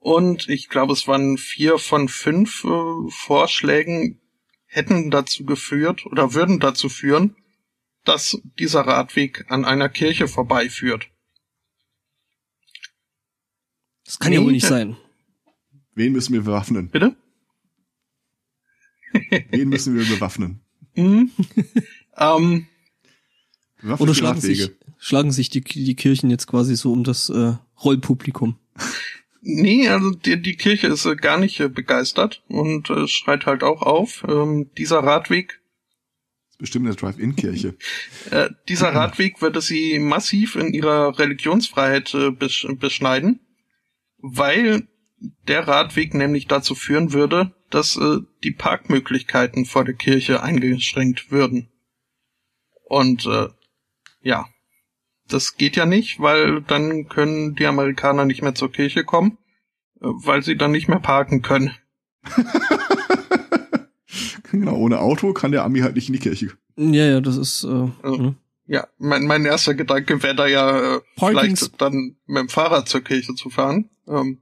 Und 0.00 0.48
ich 0.48 0.68
glaube, 0.68 0.94
es 0.94 1.06
waren 1.06 1.36
vier 1.36 1.78
von 1.78 2.08
fünf 2.08 2.64
äh, 2.64 3.10
Vorschlägen 3.10 4.18
hätten 4.64 5.10
dazu 5.10 5.44
geführt 5.44 6.06
oder 6.06 6.32
würden 6.32 6.58
dazu 6.58 6.88
führen, 6.88 7.36
dass 8.04 8.40
dieser 8.58 8.80
Radweg 8.80 9.44
an 9.48 9.64
einer 9.64 9.88
Kirche 9.88 10.26
vorbeiführt. 10.26 11.08
Das 14.04 14.18
kann 14.18 14.32
ja 14.32 14.42
wohl 14.42 14.52
nicht 14.52 14.66
sein. 14.66 14.96
Wen 15.94 16.12
müssen 16.12 16.32
wir 16.32 16.42
bewaffnen? 16.42 16.88
Bitte? 16.88 17.14
Wen 19.50 19.68
müssen 19.68 19.96
wir 19.96 20.06
bewaffnen? 20.06 20.60
Mhm. 20.94 21.30
ähm, 22.16 22.66
Bewaffnete 23.82 24.02
Oder 24.02 24.14
schlagen 24.14 24.40
sich, 24.40 24.70
schlagen 24.98 25.32
sich 25.32 25.50
die, 25.50 25.60
die 25.60 25.94
Kirchen 25.94 26.30
jetzt 26.30 26.46
quasi 26.46 26.74
so 26.76 26.92
um 26.92 27.04
das 27.04 27.28
äh, 27.28 27.54
Rollpublikum. 27.84 28.58
Nee, 29.42 29.88
also 29.88 30.10
die, 30.10 30.40
die 30.40 30.56
Kirche 30.56 30.88
ist 30.88 31.06
äh, 31.06 31.16
gar 31.16 31.38
nicht 31.38 31.60
äh, 31.60 31.68
begeistert 31.68 32.42
und 32.48 32.90
äh, 32.90 33.08
schreit 33.08 33.46
halt 33.46 33.62
auch 33.62 33.82
auf. 33.82 34.24
Ähm, 34.28 34.70
dieser 34.76 34.98
Radweg, 34.98 35.60
Das 36.46 36.52
ist 36.52 36.58
bestimmt 36.58 36.86
eine 36.86 36.96
Drive-In-Kirche. 36.96 37.76
äh, 38.30 38.50
dieser 38.68 38.94
Radweg 38.94 39.40
würde 39.40 39.62
sie 39.62 39.98
massiv 39.98 40.56
in 40.56 40.74
ihrer 40.74 41.18
Religionsfreiheit 41.18 42.12
äh, 42.14 42.30
besch 42.30 42.66
beschneiden, 42.78 43.40
weil 44.18 44.86
der 45.48 45.66
Radweg 45.66 46.14
nämlich 46.14 46.46
dazu 46.46 46.74
führen 46.74 47.12
würde, 47.12 47.54
dass 47.70 47.96
äh, 47.96 48.18
die 48.44 48.52
Parkmöglichkeiten 48.52 49.64
vor 49.64 49.84
der 49.84 49.94
Kirche 49.94 50.42
eingeschränkt 50.42 51.30
würden. 51.30 51.70
Und 52.84 53.24
äh, 53.24 53.48
ja, 54.22 54.46
das 55.32 55.56
geht 55.56 55.76
ja 55.76 55.86
nicht, 55.86 56.20
weil 56.20 56.62
dann 56.62 57.08
können 57.08 57.54
die 57.54 57.66
Amerikaner 57.66 58.24
nicht 58.24 58.42
mehr 58.42 58.54
zur 58.54 58.70
Kirche 58.70 59.04
kommen, 59.04 59.38
äh, 60.00 60.06
weil 60.06 60.42
sie 60.42 60.56
dann 60.56 60.72
nicht 60.72 60.88
mehr 60.88 61.00
parken 61.00 61.42
können. 61.42 61.72
genau, 64.50 64.76
ohne 64.76 65.00
Auto 65.00 65.32
kann 65.32 65.52
der 65.52 65.64
Ami 65.64 65.80
halt 65.80 65.94
nicht 65.94 66.08
in 66.08 66.14
die 66.14 66.20
Kirche. 66.20 66.52
Ja, 66.76 67.06
ja, 67.06 67.20
das 67.20 67.36
ist 67.36 67.64
äh, 67.64 67.88
Also? 68.02 68.34
Ja, 68.66 68.86
mein, 68.98 69.26
mein 69.26 69.44
erster 69.44 69.74
Gedanke 69.74 70.22
wäre 70.22 70.36
da 70.36 70.46
ja 70.46 70.96
äh, 70.96 71.00
vielleicht 71.18 71.80
dann 71.80 72.16
mit 72.26 72.38
dem 72.38 72.48
Fahrrad 72.48 72.88
zur 72.88 73.00
Kirche 73.00 73.34
zu 73.34 73.50
fahren. 73.50 73.90
Ähm, 74.06 74.38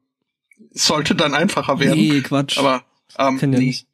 sollte 0.70 1.14
dann 1.14 1.34
einfacher 1.34 1.80
werden. 1.80 1.98
Nee, 1.98 2.20
Quatsch. 2.20 2.58
Aber 2.58 2.84
ähm, 3.18 3.38
kann 3.38 3.52
ja 3.52 3.58
nee. 3.58 3.66
nicht. 3.66 3.87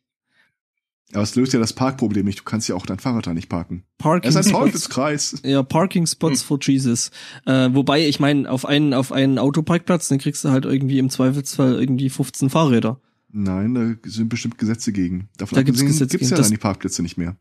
Aber 1.14 1.22
es 1.22 1.34
löst 1.36 1.52
ja 1.52 1.60
das 1.60 1.72
Parkproblem 1.72 2.26
nicht. 2.26 2.40
Du 2.40 2.42
kannst 2.44 2.68
ja 2.68 2.74
auch 2.74 2.84
dein 2.86 2.98
Fahrrad 2.98 3.26
da 3.26 3.32
nicht 3.34 3.48
parken. 3.48 3.84
Parking 3.98 4.28
Es 4.28 4.34
ist 4.34 4.46
ein 4.48 4.52
Teufelskreis. 4.52 5.40
ja, 5.44 5.62
Parking 5.62 6.06
Spots 6.06 6.40
Hm. 6.40 6.46
for 6.46 6.58
Jesus. 6.60 7.10
Äh, 7.46 7.70
wobei, 7.72 8.06
ich 8.08 8.18
meine, 8.20 8.50
auf 8.50 8.66
einen, 8.66 8.92
auf 8.92 9.12
einen 9.12 9.38
Autoparkplatz, 9.38 10.08
dann 10.08 10.18
kriegst 10.18 10.44
du 10.44 10.50
halt 10.50 10.64
irgendwie 10.64 10.98
im 10.98 11.10
Zweifelsfall 11.10 11.74
irgendwie 11.80 12.10
15 12.10 12.50
Fahrräder. 12.50 13.00
Nein, 13.30 13.74
da 13.74 13.94
sind 14.10 14.28
bestimmt 14.28 14.58
Gesetze 14.58 14.92
gegen. 14.92 15.28
Davon 15.38 15.56
Da 15.56 15.62
gibt's 15.62 15.80
Gesetze 15.80 16.06
gibt's 16.06 16.26
gegen. 16.26 16.30
ja 16.30 16.36
Das- 16.36 16.46
dann 16.46 16.52
die 16.54 16.60
Parkplätze 16.60 17.02
nicht 17.02 17.16
mehr. 17.16 17.36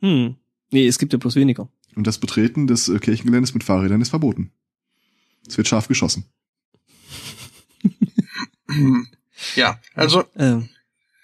Hm. 0.00 0.36
Nee, 0.72 0.86
es 0.86 0.98
gibt 0.98 1.12
ja 1.12 1.18
bloß 1.18 1.36
weniger. 1.36 1.68
Und 1.94 2.06
das 2.06 2.18
Betreten 2.18 2.66
des 2.66 2.88
äh, 2.88 2.98
Kirchengeländes 2.98 3.54
mit 3.54 3.62
Fahrrädern 3.64 4.00
ist 4.00 4.08
verboten. 4.10 4.50
Es 5.46 5.56
wird 5.56 5.68
scharf 5.68 5.86
geschossen. 5.88 6.24
ja, 9.54 9.78
also 9.94 10.24
Äh, 10.34 10.60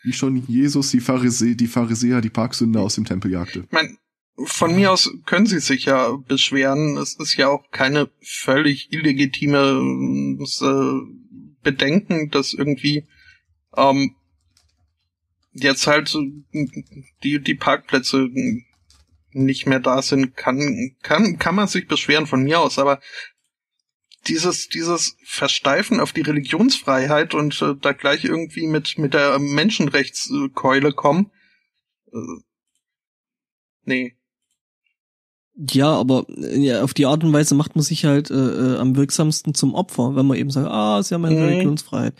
Wie 0.02 0.12
schon 0.12 0.44
Jesus 0.46 0.90
die, 0.90 1.00
Pharise 1.00 1.54
die 1.54 1.66
Pharisäer 1.66 2.20
die 2.20 2.30
Parksünder 2.30 2.80
aus 2.80 2.96
dem 2.96 3.04
Tempel 3.04 3.30
jagte. 3.30 3.60
ich 3.60 3.72
mein, 3.72 3.98
von 4.44 4.74
mir 4.74 4.92
aus 4.92 5.10
können 5.26 5.46
sie 5.46 5.60
sich 5.60 5.84
ja 5.84 6.10
beschweren. 6.16 6.96
Es 6.96 7.14
ist 7.14 7.36
ja 7.36 7.48
auch 7.48 7.70
keine 7.70 8.10
völlig 8.20 8.92
illegitime 8.92 10.38
äh, 10.60 11.22
Bedenken, 11.62 12.30
dass 12.30 12.52
irgendwie 12.52 13.06
ähm, 13.76 14.16
jetzt 15.52 15.86
halt 15.86 16.16
die, 17.22 17.40
die 17.40 17.54
Parkplätze 17.54 18.28
nicht 19.34 19.66
mehr 19.66 19.80
da 19.80 20.02
sind, 20.02 20.36
kann, 20.36 20.94
kann, 21.02 21.38
kann 21.38 21.54
man 21.54 21.68
sich 21.68 21.86
beschweren 21.86 22.26
von 22.26 22.42
mir 22.42 22.60
aus, 22.60 22.78
aber 22.78 23.00
dieses, 24.28 24.68
dieses 24.68 25.16
Versteifen 25.24 26.00
auf 26.00 26.12
die 26.12 26.20
Religionsfreiheit 26.22 27.34
und 27.34 27.60
äh, 27.62 27.74
da 27.80 27.92
gleich 27.92 28.24
irgendwie 28.24 28.66
mit, 28.66 28.98
mit 28.98 29.14
der 29.14 29.38
Menschenrechtskeule 29.38 30.92
kommen, 30.92 31.30
äh, 32.12 32.18
nee. 33.84 34.14
ja, 35.56 35.88
aber 35.92 36.26
äh, 36.28 36.58
ja, 36.58 36.82
auf 36.82 36.94
die 36.94 37.06
Art 37.06 37.24
und 37.24 37.32
Weise 37.32 37.54
macht 37.54 37.74
man 37.76 37.82
sich 37.82 38.04
halt 38.04 38.30
äh, 38.30 38.34
äh, 38.34 38.76
am 38.78 38.96
wirksamsten 38.96 39.54
zum 39.54 39.74
Opfer, 39.74 40.14
wenn 40.16 40.26
man 40.26 40.38
eben 40.38 40.50
sagt, 40.50 40.68
ah, 40.68 41.02
sie 41.02 41.14
haben 41.14 41.24
eine 41.24 41.36
Mhm. 41.36 41.42
Religionsfreiheit. 41.42 42.14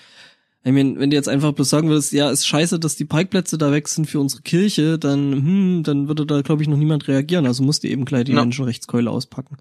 Ich 0.65 0.73
meine, 0.73 0.97
wenn 0.99 1.11
du 1.11 1.17
jetzt 1.17 1.29
einfach 1.29 1.53
bloß 1.53 1.69
sagen 1.69 1.89
würdest, 1.89 2.13
ja, 2.13 2.31
ist 2.31 2.47
scheiße, 2.47 2.79
dass 2.79 2.95
die 2.95 3.05
Parkplätze 3.05 3.59
da 3.59 3.73
weg 3.73 3.89
sind 3.89 4.07
für 4.09 4.21
unsere 4.21 4.43
Kirche, 4.43 4.97
dann, 4.97 5.33
hm, 5.33 5.83
dann 5.83 6.07
würde 6.07 6.25
da, 6.25 6.41
glaube 6.43 6.63
ich, 6.63 6.69
noch 6.69 6.77
niemand 6.77 7.09
reagieren. 7.09 7.47
Also 7.47 7.65
musst 7.65 7.83
du 7.83 7.89
eben 7.89 8.05
gleich 8.05 8.25
die 8.25 8.33
Ja. 8.33 8.41
Menschenrechtskeule 8.43 9.11
auspacken. 9.11 9.57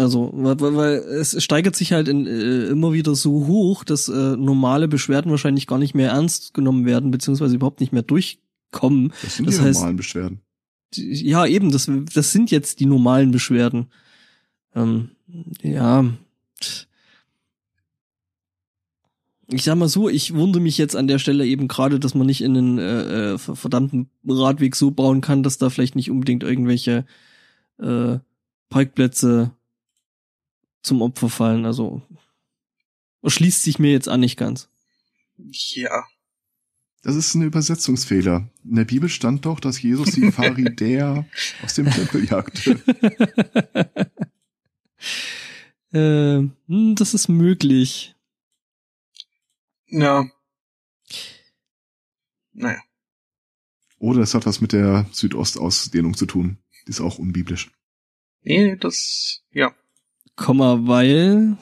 Also, 0.00 0.30
weil, 0.32 0.58
weil- 0.60 0.94
es 1.20 1.42
steigert 1.44 1.76
sich 1.76 1.92
halt 1.92 2.08
in, 2.08 2.26
äh, 2.26 2.68
immer 2.68 2.94
wieder 2.94 3.14
so 3.14 3.46
hoch, 3.46 3.84
dass 3.84 4.08
äh, 4.08 4.36
normale 4.36 4.88
Beschwerden 4.88 5.30
wahrscheinlich 5.30 5.66
gar 5.66 5.78
nicht 5.78 5.94
mehr 5.94 6.10
ernst 6.12 6.54
genommen 6.54 6.86
werden, 6.86 7.10
beziehungsweise 7.10 7.54
überhaupt 7.56 7.80
nicht 7.80 7.92
mehr 7.92 8.02
durchkommen. 8.02 9.12
Das 9.22 9.36
sind 9.36 9.46
Das 9.46 9.56
die 9.56 9.62
heißt- 9.62 9.74
normalen 9.74 9.96
Beschwerden. 9.96 10.40
Die- 10.94 11.28
Ja, 11.28 11.44
eben, 11.44 11.70
das, 11.70 11.90
das 12.14 12.32
sind 12.32 12.50
jetzt 12.50 12.80
die 12.80 12.86
normalen 12.86 13.30
Beschwerden. 13.30 13.88
Ähm, 14.74 15.10
ja. 15.62 16.06
Ich 19.52 19.64
sag 19.64 19.76
mal 19.76 19.88
so, 19.88 20.08
ich 20.08 20.32
wundere 20.34 20.62
mich 20.62 20.78
jetzt 20.78 20.96
an 20.96 21.08
der 21.08 21.18
Stelle 21.18 21.44
eben 21.44 21.66
gerade, 21.68 21.98
dass 22.00 22.14
man 22.14 22.26
nicht 22.26 22.40
in 22.40 22.56
einen 22.56 22.78
äh, 22.78 23.32
äh, 23.34 23.38
ver- 23.38 23.56
verdammten 23.56 24.08
Radweg 24.26 24.76
so 24.76 24.92
bauen 24.92 25.20
kann, 25.20 25.42
dass 25.42 25.58
da 25.58 25.68
vielleicht 25.70 25.96
nicht 25.96 26.10
unbedingt 26.10 26.42
irgendwelche 26.44 27.04
äh, 27.78 28.18
Parkplätze 28.68 29.50
zum 30.82 31.02
Opfer 31.02 31.28
fallen. 31.28 31.64
Also 31.66 32.02
schließt 33.24 33.62
sich 33.62 33.78
mir 33.78 33.92
jetzt 33.92 34.08
an 34.08 34.20
nicht 34.20 34.36
ganz. 34.36 34.68
Ja. 35.36 36.04
Das 37.02 37.16
ist 37.16 37.34
ein 37.34 37.42
Übersetzungsfehler. 37.42 38.48
In 38.64 38.76
der 38.76 38.84
Bibel 38.84 39.08
stand 39.08 39.46
doch, 39.46 39.58
dass 39.60 39.80
Jesus 39.80 40.12
die 40.12 40.30
Pharisäer 40.32 41.26
aus 41.62 41.74
dem 41.74 41.90
Tempel 41.90 42.24
jagte. 42.24 42.72
äh, 45.92 46.48
hm, 46.66 46.94
das 46.96 47.14
ist 47.14 47.28
möglich. 47.28 48.14
Ja. 49.86 50.28
Naja. 52.52 52.82
Oder 53.98 54.20
es 54.20 54.34
hat 54.34 54.46
was 54.46 54.60
mit 54.60 54.72
der 54.72 55.06
Südostausdehnung 55.12 56.16
zu 56.16 56.26
tun. 56.26 56.58
Die 56.86 56.90
ist 56.90 57.00
auch 57.00 57.18
unbiblisch. 57.18 57.70
Nee, 58.42 58.76
das, 58.76 59.42
ja. 59.52 59.74
Komma, 60.36 60.80
weil. 60.82 61.56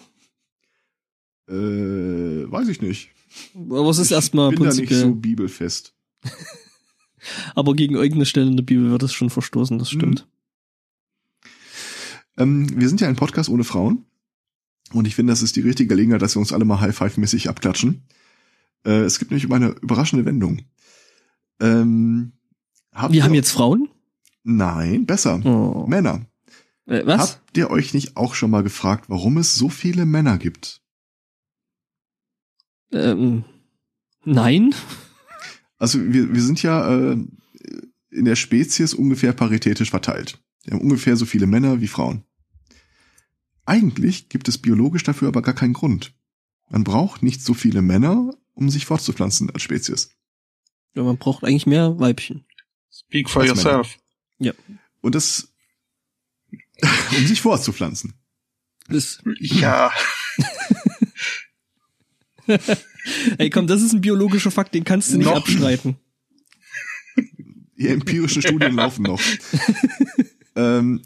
Äh, 1.48 1.52
weiß 2.50 2.68
ich 2.68 2.82
nicht. 2.82 3.10
Aber 3.70 3.90
es 3.90 3.98
ist 3.98 4.10
ich 4.10 4.12
erstmal 4.12 4.50
bin 4.50 4.60
da 4.60 4.66
nicht 4.66 4.76
prinzipiell. 4.76 5.00
so 5.00 5.14
bibelfest. 5.14 5.94
aber 7.54 7.74
gegen 7.74 7.94
irgendeine 7.94 8.26
Stelle 8.26 8.48
in 8.48 8.56
der 8.56 8.64
Bibel 8.64 8.90
wird 8.90 9.02
es 9.02 9.12
schon 9.12 9.30
verstoßen, 9.30 9.78
das 9.78 9.90
stimmt. 9.90 10.26
Ähm, 12.36 12.68
wir 12.78 12.88
sind 12.88 13.00
ja 13.00 13.08
ein 13.08 13.16
Podcast 13.16 13.48
ohne 13.48 13.64
Frauen. 13.64 14.04
Und 14.92 15.06
ich 15.06 15.14
finde, 15.14 15.32
das 15.32 15.42
ist 15.42 15.56
die 15.56 15.60
richtige 15.60 15.88
Gelegenheit, 15.88 16.22
dass 16.22 16.34
wir 16.34 16.40
uns 16.40 16.52
alle 16.52 16.64
mal 16.64 16.80
High-Five-mäßig 16.80 17.48
abklatschen. 17.48 18.06
Äh, 18.84 19.02
es 19.02 19.18
gibt 19.18 19.30
nämlich 19.30 19.50
eine 19.52 19.70
überraschende 19.82 20.24
Wendung. 20.24 20.62
Ähm, 21.60 22.32
habt 22.92 23.12
Wir 23.12 23.24
haben 23.24 23.34
jetzt 23.34 23.50
Frauen? 23.50 23.88
Nein, 24.44 25.04
besser. 25.04 25.44
Oh. 25.44 25.86
Männer. 25.86 26.24
Äh, 26.88 27.06
was? 27.06 27.34
Habt 27.34 27.56
ihr 27.56 27.70
euch 27.70 27.94
nicht 27.94 28.16
auch 28.16 28.34
schon 28.34 28.50
mal 28.50 28.62
gefragt, 28.62 29.04
warum 29.08 29.36
es 29.36 29.54
so 29.54 29.68
viele 29.68 30.06
Männer 30.06 30.38
gibt? 30.38 30.80
Ähm, 32.92 33.44
nein. 34.24 34.74
Also 35.76 36.00
wir, 36.00 36.34
wir 36.34 36.42
sind 36.42 36.62
ja 36.62 37.12
äh, 37.12 37.18
in 38.10 38.24
der 38.24 38.36
Spezies 38.36 38.94
ungefähr 38.94 39.32
paritätisch 39.32 39.90
verteilt. 39.90 40.42
Wir 40.64 40.74
haben 40.74 40.80
ungefähr 40.80 41.16
so 41.16 41.26
viele 41.26 41.46
Männer 41.46 41.80
wie 41.80 41.88
Frauen. 41.88 42.24
Eigentlich 43.64 44.30
gibt 44.30 44.48
es 44.48 44.56
biologisch 44.58 45.02
dafür 45.02 45.28
aber 45.28 45.42
gar 45.42 45.54
keinen 45.54 45.74
Grund. 45.74 46.14
Man 46.70 46.84
braucht 46.84 47.22
nicht 47.22 47.42
so 47.42 47.52
viele 47.52 47.82
Männer, 47.82 48.30
um 48.54 48.70
sich 48.70 48.86
fortzupflanzen 48.86 49.50
als 49.50 49.62
Spezies. 49.62 50.10
Ja, 50.94 51.02
man 51.02 51.18
braucht 51.18 51.44
eigentlich 51.44 51.66
mehr 51.66 51.98
Weibchen. 52.00 52.46
Speak 52.90 53.28
for 53.28 53.42
Als 53.42 53.50
yourself. 53.50 53.98
Und 55.00 55.14
das, 55.14 55.52
um 57.16 57.26
sich 57.26 57.40
fortzupflanzen. 57.40 58.14
Das, 58.88 59.20
Ja. 59.38 59.90
ey, 63.38 63.50
komm, 63.50 63.66
das 63.66 63.82
ist 63.82 63.92
ein 63.92 64.00
biologischer 64.00 64.50
Fakt, 64.50 64.74
den 64.74 64.84
kannst 64.84 65.12
du 65.12 65.18
nicht 65.18 65.26
Noch. 65.26 65.36
abstreiten. 65.36 65.96
Die 67.76 67.88
empirischen 67.88 68.42
Studien 68.42 68.74
laufen 68.74 69.04
noch. 69.04 69.20
ähm, 70.56 71.02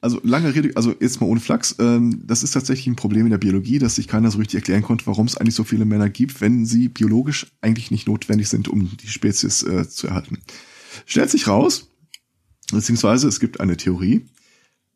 also 0.00 0.20
lange 0.22 0.54
Rede, 0.54 0.70
also 0.76 0.94
jetzt 1.00 1.20
mal 1.20 1.26
ohne 1.26 1.40
Flachs, 1.40 1.74
ähm, 1.80 2.22
das 2.24 2.44
ist 2.44 2.52
tatsächlich 2.52 2.86
ein 2.86 2.94
Problem 2.96 3.26
in 3.26 3.30
der 3.30 3.38
Biologie, 3.38 3.80
dass 3.80 3.96
sich 3.96 4.06
keiner 4.06 4.30
so 4.30 4.38
richtig 4.38 4.58
erklären 4.58 4.82
konnte, 4.82 5.06
warum 5.06 5.26
es 5.26 5.36
eigentlich 5.36 5.56
so 5.56 5.64
viele 5.64 5.84
Männer 5.84 6.08
gibt, 6.08 6.40
wenn 6.40 6.66
sie 6.66 6.88
biologisch 6.88 7.46
eigentlich 7.60 7.90
nicht 7.90 8.06
notwendig 8.06 8.48
sind, 8.48 8.68
um 8.68 8.96
die 8.96 9.08
Spezies 9.08 9.64
äh, 9.64 9.88
zu 9.88 10.06
erhalten. 10.06 10.38
Stellt 11.06 11.30
sich 11.30 11.48
raus, 11.48 11.88
beziehungsweise 12.70 13.26
es 13.26 13.40
gibt 13.40 13.58
eine 13.58 13.76
Theorie, 13.76 14.26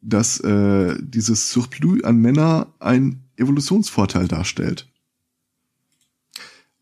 dass 0.02 0.40
äh, 0.40 0.96
dieses 1.00 1.50
Surplus 1.50 2.04
an 2.04 2.16
Männer 2.18 2.72
ein 2.78 3.22
Evolutionsvorteil 3.36 4.28
darstellt. 4.28 4.86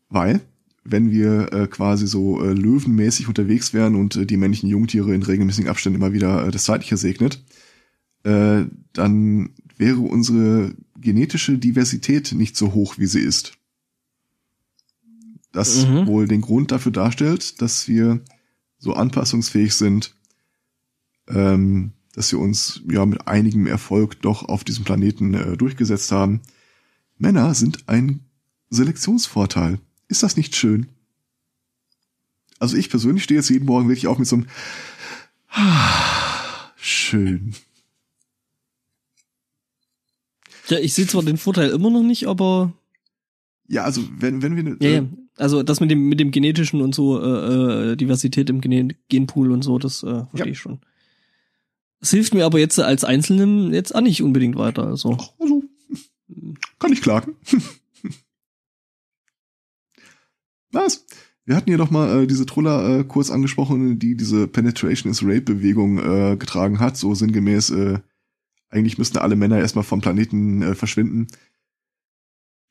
Weil, 0.09 0.41
wenn 0.83 1.11
wir 1.11 1.53
äh, 1.53 1.67
quasi 1.67 2.07
so 2.07 2.41
äh, 2.43 2.53
löwenmäßig 2.53 3.27
unterwegs 3.27 3.73
wären 3.73 3.95
und 3.95 4.15
äh, 4.15 4.25
die 4.25 4.37
männlichen 4.37 4.69
Jungtiere 4.69 5.13
in 5.13 5.23
regelmäßigen 5.23 5.69
Abständen 5.69 5.99
immer 5.99 6.13
wieder 6.13 6.47
äh, 6.47 6.51
das 6.51 6.63
Zeitliche 6.63 6.97
segnet, 6.97 7.43
äh, 8.23 8.65
dann 8.93 9.51
wäre 9.77 9.99
unsere 9.99 10.73
genetische 10.97 11.57
Diversität 11.57 12.33
nicht 12.33 12.57
so 12.57 12.73
hoch, 12.73 12.97
wie 12.97 13.05
sie 13.05 13.21
ist. 13.21 13.53
Das 15.51 15.87
Mhm. 15.87 16.07
wohl 16.07 16.27
den 16.27 16.41
Grund 16.41 16.71
dafür 16.71 16.91
darstellt, 16.91 17.61
dass 17.61 17.87
wir 17.87 18.21
so 18.77 18.93
anpassungsfähig 18.93 19.73
sind, 19.73 20.15
ähm, 21.27 21.93
dass 22.19 22.33
wir 22.33 22.39
uns 22.39 22.81
ja 22.91 23.05
mit 23.05 23.29
einigem 23.29 23.65
Erfolg 23.65 24.21
doch 24.21 24.43
auf 24.43 24.65
diesem 24.65 24.83
Planeten 24.83 25.33
äh, 25.35 25.55
durchgesetzt 25.55 26.11
haben. 26.11 26.41
Männer 27.17 27.53
sind 27.53 27.87
ein 27.87 28.19
Selektionsvorteil. 28.69 29.79
Ist 30.09 30.21
das 30.21 30.35
nicht 30.35 30.53
schön? 30.53 30.87
Also 32.59 32.75
ich 32.75 32.89
persönlich 32.89 33.23
stehe 33.23 33.39
jetzt 33.39 33.49
jeden 33.49 33.65
Morgen 33.67 33.87
wirklich 33.87 34.07
auf 34.07 34.17
mit 34.19 34.27
so 34.27 34.35
einem 34.35 34.47
schön. 36.75 37.53
Ja, 40.67 40.77
ich 40.79 40.93
sehe 40.93 41.07
zwar 41.07 41.23
den 41.23 41.37
Vorteil 41.37 41.69
immer 41.69 41.89
noch 41.89 42.03
nicht, 42.03 42.27
aber 42.27 42.73
Ja, 43.69 43.85
also 43.85 44.01
wenn, 44.17 44.41
wenn 44.41 44.57
wir 44.57 44.63
ne, 44.63 44.77
ja, 44.81 44.89
ja. 44.89 45.05
Also 45.37 45.63
das 45.63 45.79
mit 45.79 45.89
dem 45.89 46.09
mit 46.09 46.19
dem 46.19 46.31
genetischen 46.31 46.81
und 46.81 46.93
so 46.93 47.21
äh, 47.23 47.91
äh, 47.91 47.95
Diversität 47.95 48.49
im 48.49 48.59
Gene 48.59 48.93
Genpool 49.07 49.53
und 49.53 49.61
so, 49.63 49.79
das 49.79 50.03
äh, 50.03 50.25
verstehe 50.25 50.47
Ja. 50.47 50.51
ich 50.51 50.59
schon. 50.59 50.79
Es 52.01 52.11
hilft 52.11 52.33
mir 52.33 52.45
aber 52.45 52.59
jetzt 52.59 52.79
als 52.79 53.03
Einzelnen 53.03 53.73
jetzt 53.73 53.93
auch 53.93 54.01
nicht 54.01 54.23
unbedingt 54.23 54.55
weiter. 54.55 54.87
Also 54.87 55.17
Ach, 55.19 55.33
also, 55.39 55.63
kann 56.79 56.93
ich 56.93 57.01
klagen. 57.01 57.35
Was? 60.71 61.05
Wir 61.45 61.55
hatten 61.55 61.69
hier 61.69 61.77
doch 61.79 61.89
mal 61.89 62.23
äh, 62.23 62.27
diese 62.27 62.45
Troller 62.45 62.99
äh, 62.99 63.03
kurz 63.03 63.31
angesprochen, 63.31 63.97
die 63.97 64.15
diese 64.15 64.47
Penetration 64.47 65.11
is 65.11 65.23
Rape 65.23 65.41
Bewegung 65.41 65.97
äh, 65.97 66.37
getragen 66.37 66.79
hat, 66.79 66.95
so 66.95 67.15
sinngemäß, 67.15 67.71
äh, 67.71 67.99
eigentlich 68.69 68.99
müssten 68.99 69.17
alle 69.17 69.35
Männer 69.35 69.57
erstmal 69.57 69.83
vom 69.83 69.99
Planeten 69.99 70.61
äh, 70.61 70.75
verschwinden. 70.75 71.27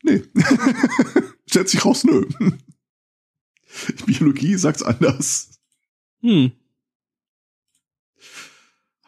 Nee. 0.04 0.22
Stellt 1.46 1.68
sich 1.68 1.84
raus, 1.84 2.04
nö. 2.04 2.24
Biologie 4.06 4.54
sagt's 4.54 4.84
anders. 4.84 5.58
hm. 6.20 6.52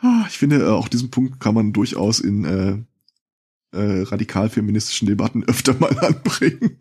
Ah, 0.02 0.24
Ich 0.28 0.38
finde, 0.38 0.56
äh, 0.64 0.68
auch 0.68 0.88
diesen 0.88 1.10
Punkt 1.10 1.40
kann 1.40 1.54
man 1.54 1.72
durchaus 1.72 2.20
in 2.20 2.44
äh, 2.44 3.76
äh, 3.76 4.02
radikal-feministischen 4.02 5.06
Debatten 5.06 5.44
öfter 5.44 5.74
mal 5.74 5.96
anbringen. 6.04 6.78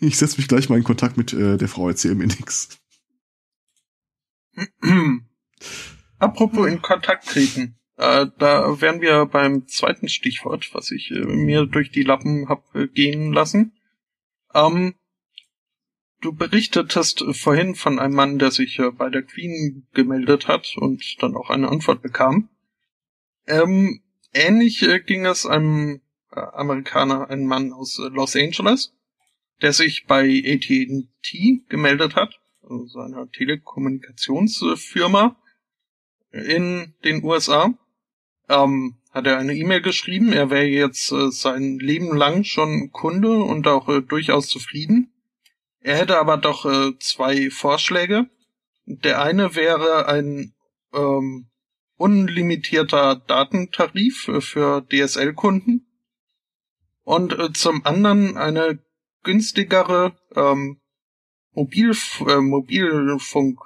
ich 0.00 0.18
setze 0.18 0.36
mich 0.36 0.48
gleich 0.48 0.68
mal 0.68 0.76
in 0.78 0.84
Kontakt 0.84 1.16
mit 1.16 1.32
äh, 1.32 1.56
der 1.56 1.68
Frau, 1.68 1.88
erzähl 1.88 2.14
mir 2.14 2.26
nix. 2.26 2.68
Apropos 6.18 6.68
in 6.68 6.82
Kontakt 6.82 7.26
treten. 7.28 7.76
Äh, 7.96 8.26
da 8.38 8.80
wären 8.80 9.00
wir 9.00 9.26
beim 9.26 9.66
zweiten 9.66 10.08
Stichwort, 10.08 10.70
was 10.72 10.90
ich 10.90 11.10
äh, 11.10 11.24
mir 11.24 11.66
durch 11.66 11.90
die 11.90 12.02
Lappen 12.02 12.48
hab 12.48 12.74
äh, 12.74 12.88
gehen 12.88 13.32
lassen. 13.32 13.72
Ähm, 14.54 14.94
du 16.22 16.32
berichtetest 16.32 17.24
vorhin 17.32 17.74
von 17.74 17.98
einem 17.98 18.14
Mann, 18.14 18.38
der 18.38 18.50
sich 18.50 18.78
äh, 18.78 18.90
bei 18.90 19.10
der 19.10 19.22
Queen 19.22 19.86
gemeldet 19.92 20.48
hat 20.48 20.74
und 20.76 21.16
dann 21.20 21.36
auch 21.36 21.50
eine 21.50 21.68
Antwort 21.68 22.00
bekam. 22.00 22.48
Ähm, 23.46 24.00
ähnlich 24.32 24.82
äh, 24.82 25.00
ging 25.00 25.26
es 25.26 25.44
einem 25.44 26.00
äh, 26.30 26.40
Amerikaner, 26.40 27.28
einem 27.28 27.46
Mann 27.46 27.72
aus 27.72 27.98
äh, 27.98 28.08
Los 28.08 28.36
Angeles, 28.36 28.94
der 29.60 29.72
sich 29.72 30.06
bei 30.06 30.22
AT&T 30.22 31.64
gemeldet 31.68 32.14
hat, 32.14 32.38
also 32.62 33.00
einer 33.00 33.28
Telekommunikationsfirma 33.30 35.36
in 36.30 36.94
den 37.04 37.24
USA. 37.24 37.74
Ähm, 38.48 38.96
hat 39.10 39.26
er 39.26 39.38
eine 39.38 39.54
E-Mail 39.54 39.82
geschrieben, 39.82 40.32
er 40.32 40.50
wäre 40.50 40.64
jetzt 40.64 41.12
äh, 41.12 41.30
sein 41.30 41.78
Leben 41.78 42.16
lang 42.16 42.44
schon 42.44 42.90
Kunde 42.92 43.42
und 43.42 43.66
auch 43.66 43.88
äh, 43.88 44.00
durchaus 44.00 44.48
zufrieden. 44.48 45.11
Er 45.82 45.98
hätte 45.98 46.18
aber 46.18 46.36
doch 46.36 46.64
äh, 46.64 46.96
zwei 47.00 47.50
Vorschläge. 47.50 48.30
Der 48.84 49.20
eine 49.20 49.54
wäre 49.54 50.06
ein 50.06 50.54
ähm, 50.92 51.50
unlimitierter 51.96 53.16
Datentarif 53.16 54.28
äh, 54.28 54.40
für 54.40 54.86
DSL-Kunden 54.86 55.86
und 57.02 57.38
äh, 57.38 57.52
zum 57.52 57.84
anderen 57.84 58.36
eine 58.36 58.78
günstigere 59.24 60.16
ähm, 60.34 60.80
Mobilf 61.52 62.22
äh, 62.28 62.40
Mobilfunk 62.40 63.60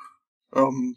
ähm, 0.54 0.96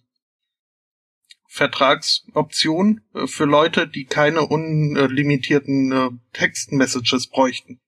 Vertragsoption 1.48 3.02
äh, 3.14 3.28
für 3.28 3.46
Leute, 3.46 3.88
die 3.88 4.06
keine 4.06 4.42
unlimitierten 4.42 5.92
äh, 5.92 6.10
Textmessages 6.34 7.28
bräuchten. 7.28 7.82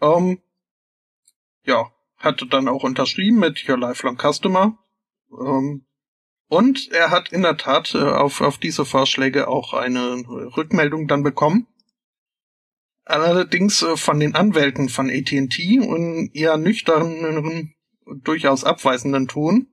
Ähm, 0.00 0.40
ja, 1.66 1.90
hatte 2.16 2.46
dann 2.46 2.68
auch 2.68 2.82
unterschrieben 2.82 3.38
mit 3.38 3.68
Your 3.68 3.78
Lifelong 3.78 4.16
Customer. 4.18 4.78
Ähm, 5.30 5.86
und 6.48 6.90
er 6.92 7.10
hat 7.10 7.32
in 7.32 7.42
der 7.42 7.56
Tat 7.56 7.94
äh, 7.94 7.98
auf, 7.98 8.40
auf 8.40 8.58
diese 8.58 8.84
Vorschläge 8.84 9.48
auch 9.48 9.74
eine 9.74 10.22
Rückmeldung 10.56 11.08
dann 11.08 11.22
bekommen. 11.22 11.66
Allerdings 13.04 13.82
äh, 13.82 13.96
von 13.96 14.20
den 14.20 14.34
Anwälten 14.34 14.88
von 14.88 15.10
AT&T 15.10 15.80
und 15.80 16.30
eher 16.34 16.56
nüchternen, 16.56 17.74
durchaus 18.06 18.64
abweisenden 18.64 19.28
Ton, 19.28 19.68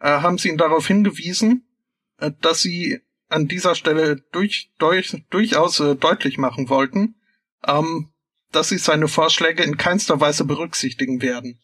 äh, 0.00 0.08
haben 0.08 0.38
sie 0.38 0.48
ihn 0.48 0.58
darauf 0.58 0.86
hingewiesen, 0.86 1.66
äh, 2.18 2.30
dass 2.40 2.60
sie 2.60 3.00
an 3.28 3.48
dieser 3.48 3.74
Stelle 3.74 4.16
durch, 4.32 4.70
durch, 4.78 5.24
durchaus 5.30 5.80
äh, 5.80 5.96
deutlich 5.96 6.38
machen 6.38 6.68
wollten, 6.68 7.16
ähm, 7.66 8.12
dass 8.56 8.70
sie 8.70 8.78
seine 8.78 9.06
Vorschläge 9.06 9.62
in 9.62 9.76
keinster 9.76 10.18
Weise 10.18 10.44
berücksichtigen 10.44 11.20
werden. 11.20 11.60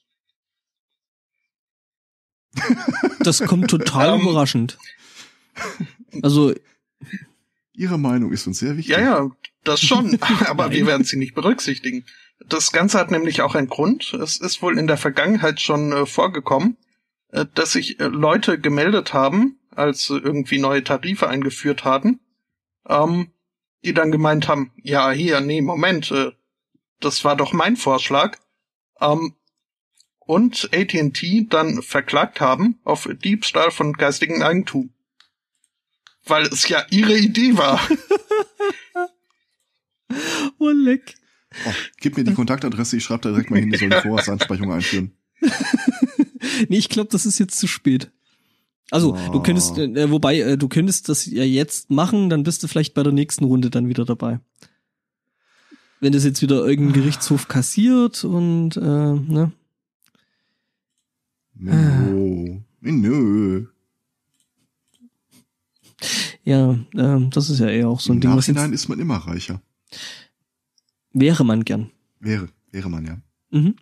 Das 3.20 3.42
kommt 3.44 3.70
total 3.70 4.14
Ähm. 4.14 4.20
überraschend. 4.20 4.78
Also 6.22 6.52
Ihre 7.72 7.98
Meinung 7.98 8.32
ist 8.32 8.46
uns 8.46 8.58
sehr 8.58 8.76
wichtig. 8.76 8.94
Ja, 8.94 9.00
ja, 9.00 9.30
das 9.64 9.80
schon, 9.80 10.18
aber 10.46 10.70
wir 10.70 10.86
werden 10.86 11.04
sie 11.04 11.16
nicht 11.16 11.34
berücksichtigen. 11.34 12.04
Das 12.46 12.72
Ganze 12.72 12.98
hat 12.98 13.10
nämlich 13.10 13.40
auch 13.40 13.54
einen 13.54 13.68
Grund. 13.68 14.12
Es 14.12 14.36
ist 14.36 14.60
wohl 14.60 14.78
in 14.78 14.86
der 14.86 14.98
Vergangenheit 14.98 15.60
schon 15.60 15.92
äh, 15.92 16.04
vorgekommen, 16.04 16.76
äh, 17.28 17.46
dass 17.54 17.72
sich 17.72 17.98
äh, 17.98 18.04
Leute 18.04 18.58
gemeldet 18.58 19.14
haben, 19.14 19.58
als 19.70 20.10
äh, 20.10 20.14
irgendwie 20.14 20.58
neue 20.58 20.84
Tarife 20.84 21.28
eingeführt 21.28 21.84
haben, 21.84 22.20
ähm, 22.86 23.32
die 23.84 23.94
dann 23.94 24.12
gemeint 24.12 24.48
haben, 24.48 24.72
ja, 24.76 25.10
hier, 25.10 25.40
nee, 25.40 25.62
Moment, 25.62 26.10
äh, 26.10 26.32
das 27.04 27.24
war 27.24 27.36
doch 27.36 27.52
mein 27.52 27.76
Vorschlag. 27.76 28.38
Ähm, 29.00 29.34
und 30.20 30.70
AT&T 30.72 31.46
dann 31.50 31.82
verklagt 31.82 32.40
haben 32.40 32.78
auf 32.84 33.08
Diebstahl 33.24 33.70
von 33.70 33.92
geistigen 33.92 34.42
Eigentum. 34.42 34.90
Weil 36.24 36.46
es 36.46 36.68
ja 36.68 36.86
ihre 36.90 37.18
Idee 37.18 37.56
war. 37.56 37.80
oh, 40.58 40.68
leck. 40.68 41.16
Oh, 41.66 41.72
gib 41.98 42.16
mir 42.16 42.24
die 42.24 42.34
Kontaktadresse, 42.34 42.96
ich 42.96 43.04
schreibe 43.04 43.22
da 43.22 43.30
direkt 43.30 43.50
mal 43.50 43.60
hin, 43.60 43.70
die 43.70 43.78
sollen 43.78 43.90
die 43.90 44.00
Vorratsansprechung 44.00 44.72
einführen. 44.72 45.12
nee, 46.68 46.78
ich 46.78 46.88
glaube, 46.88 47.10
das 47.10 47.26
ist 47.26 47.38
jetzt 47.38 47.58
zu 47.58 47.66
spät. 47.66 48.10
Also, 48.90 49.14
oh. 49.14 49.32
du 49.32 49.42
könntest, 49.42 49.78
äh, 49.78 50.10
wobei, 50.10 50.38
äh, 50.38 50.56
du 50.56 50.68
könntest 50.68 51.08
das 51.08 51.26
ja 51.26 51.44
jetzt 51.44 51.90
machen, 51.90 52.30
dann 52.30 52.42
bist 52.42 52.62
du 52.62 52.68
vielleicht 52.68 52.94
bei 52.94 53.02
der 53.02 53.12
nächsten 53.12 53.44
Runde 53.44 53.70
dann 53.70 53.88
wieder 53.88 54.04
dabei. 54.04 54.40
Wenn 56.02 56.12
das 56.12 56.24
jetzt 56.24 56.42
wieder 56.42 56.66
irgendein 56.66 56.94
Gerichtshof 56.94 57.46
kassiert 57.46 58.24
und, 58.24 58.76
äh, 58.76 58.80
ne? 58.80 59.52
No. 61.54 62.64
Nö. 62.80 63.66
Ja, 66.42 66.72
äh, 66.72 67.28
das 67.30 67.50
ist 67.50 67.60
ja 67.60 67.68
eher 67.68 67.88
auch 67.88 68.00
so 68.00 68.12
ein 68.12 68.16
Im 68.16 68.20
Ding. 68.20 68.30
Im 68.30 68.36
Nachhinein 68.36 68.72
ist 68.72 68.88
man 68.88 68.98
immer 68.98 69.18
reicher. 69.18 69.62
Wäre 71.12 71.44
man 71.44 71.64
gern. 71.64 71.92
Wäre, 72.18 72.48
wäre 72.72 72.90
man 72.90 73.06
ja. 73.06 73.18
Mhm. 73.50 73.76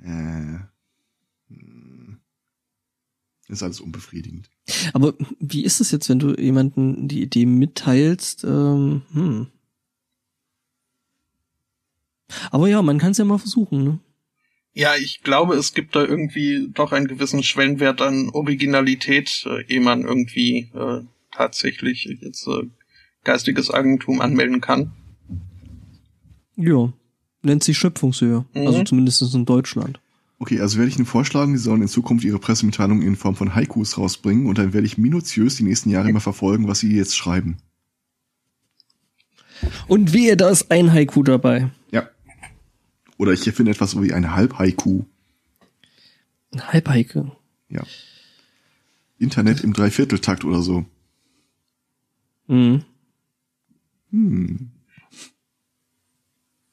Äh, 0.00 0.60
ist 3.48 3.64
alles 3.64 3.80
unbefriedigend. 3.80 4.48
Aber 4.92 5.14
wie 5.40 5.64
ist 5.64 5.80
es 5.80 5.90
jetzt, 5.90 6.08
wenn 6.08 6.20
du 6.20 6.36
jemanden 6.36 7.08
die 7.08 7.22
Idee 7.22 7.46
mitteilst? 7.46 8.44
Ähm, 8.44 9.02
hm. 9.12 9.48
Aber 12.50 12.68
ja, 12.68 12.82
man 12.82 12.98
kann 12.98 13.12
es 13.12 13.18
ja 13.18 13.24
mal 13.24 13.38
versuchen, 13.38 13.84
ne? 13.84 13.98
Ja, 14.72 14.94
ich 14.94 15.22
glaube, 15.22 15.54
es 15.54 15.72
gibt 15.72 15.96
da 15.96 16.04
irgendwie 16.04 16.68
doch 16.74 16.92
einen 16.92 17.08
gewissen 17.08 17.42
Schwellenwert 17.42 18.02
an 18.02 18.28
Originalität, 18.28 19.46
äh, 19.46 19.64
ehe 19.72 19.80
man 19.80 20.02
irgendwie 20.02 20.70
äh, 20.74 21.00
tatsächlich 21.32 22.04
jetzt 22.20 22.46
äh, 22.46 22.64
geistiges 23.24 23.70
Eigentum 23.70 24.20
anmelden 24.20 24.60
kann. 24.60 24.92
Ja, 26.56 26.92
nennt 27.42 27.64
sich 27.64 27.78
Schöpfungshöhe. 27.78 28.44
Mhm. 28.52 28.66
Also 28.66 28.84
zumindest 28.84 29.34
in 29.34 29.46
Deutschland. 29.46 29.98
Okay, 30.38 30.60
also 30.60 30.76
werde 30.76 30.90
ich 30.90 30.96
Ihnen 30.96 31.06
vorschlagen, 31.06 31.56
Sie 31.56 31.62
sollen 31.62 31.80
in 31.80 31.88
Zukunft 31.88 32.24
Ihre 32.24 32.38
Pressemitteilung 32.38 33.00
in 33.00 33.16
Form 33.16 33.34
von 33.34 33.54
Haikus 33.54 33.96
rausbringen 33.96 34.46
und 34.46 34.58
dann 34.58 34.74
werde 34.74 34.86
ich 34.86 34.98
minutiös 34.98 35.56
die 35.56 35.62
nächsten 35.62 35.88
Jahre 35.88 36.10
immer 36.10 36.20
verfolgen, 36.20 36.68
was 36.68 36.80
Sie 36.80 36.94
jetzt 36.94 37.16
schreiben. 37.16 37.56
Und 39.88 40.12
wehe, 40.12 40.36
da 40.36 40.50
ist 40.50 40.70
ein 40.70 40.92
Haiku 40.92 41.22
dabei. 41.22 41.70
Oder 43.18 43.32
ich 43.32 43.40
finde 43.40 43.72
etwas 43.72 44.00
wie 44.00 44.12
ein 44.12 44.34
Halb-Haiku. 44.34 45.04
Ein 46.52 46.68
Halb-Haiku? 46.72 47.30
Ja. 47.68 47.82
Internet 49.18 49.62
im 49.62 49.72
Dreivierteltakt 49.72 50.44
oder 50.44 50.62
so. 50.62 50.84
Mhm. 52.46 52.84
Hm. 54.10 54.70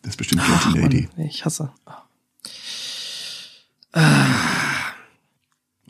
Das 0.01 0.11
ist 0.11 0.17
bestimmt 0.17 0.41
Ach, 0.43 0.73
eine 0.73 0.81
Lady. 0.81 1.07
Mann, 1.15 1.27
ich 1.27 1.45
hasse. 1.45 1.71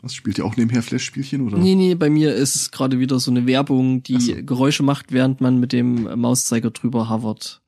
Was 0.02 0.14
spielt 0.14 0.38
ihr 0.38 0.44
auch 0.44 0.56
nebenher 0.56 0.82
Flash-Spielchen 0.82 1.40
oder? 1.40 1.58
Nee, 1.58 1.74
nee, 1.74 1.94
bei 1.94 2.10
mir 2.10 2.34
ist 2.34 2.54
es 2.54 2.70
gerade 2.70 2.98
wieder 3.00 3.18
so 3.18 3.30
eine 3.30 3.46
Werbung, 3.46 4.02
die 4.02 4.20
so. 4.20 4.34
Geräusche 4.44 4.82
macht, 4.82 5.10
während 5.10 5.40
man 5.40 5.58
mit 5.58 5.72
dem 5.72 6.20
Mauszeiger 6.20 6.70
drüber 6.70 7.08
hovert. 7.08 7.62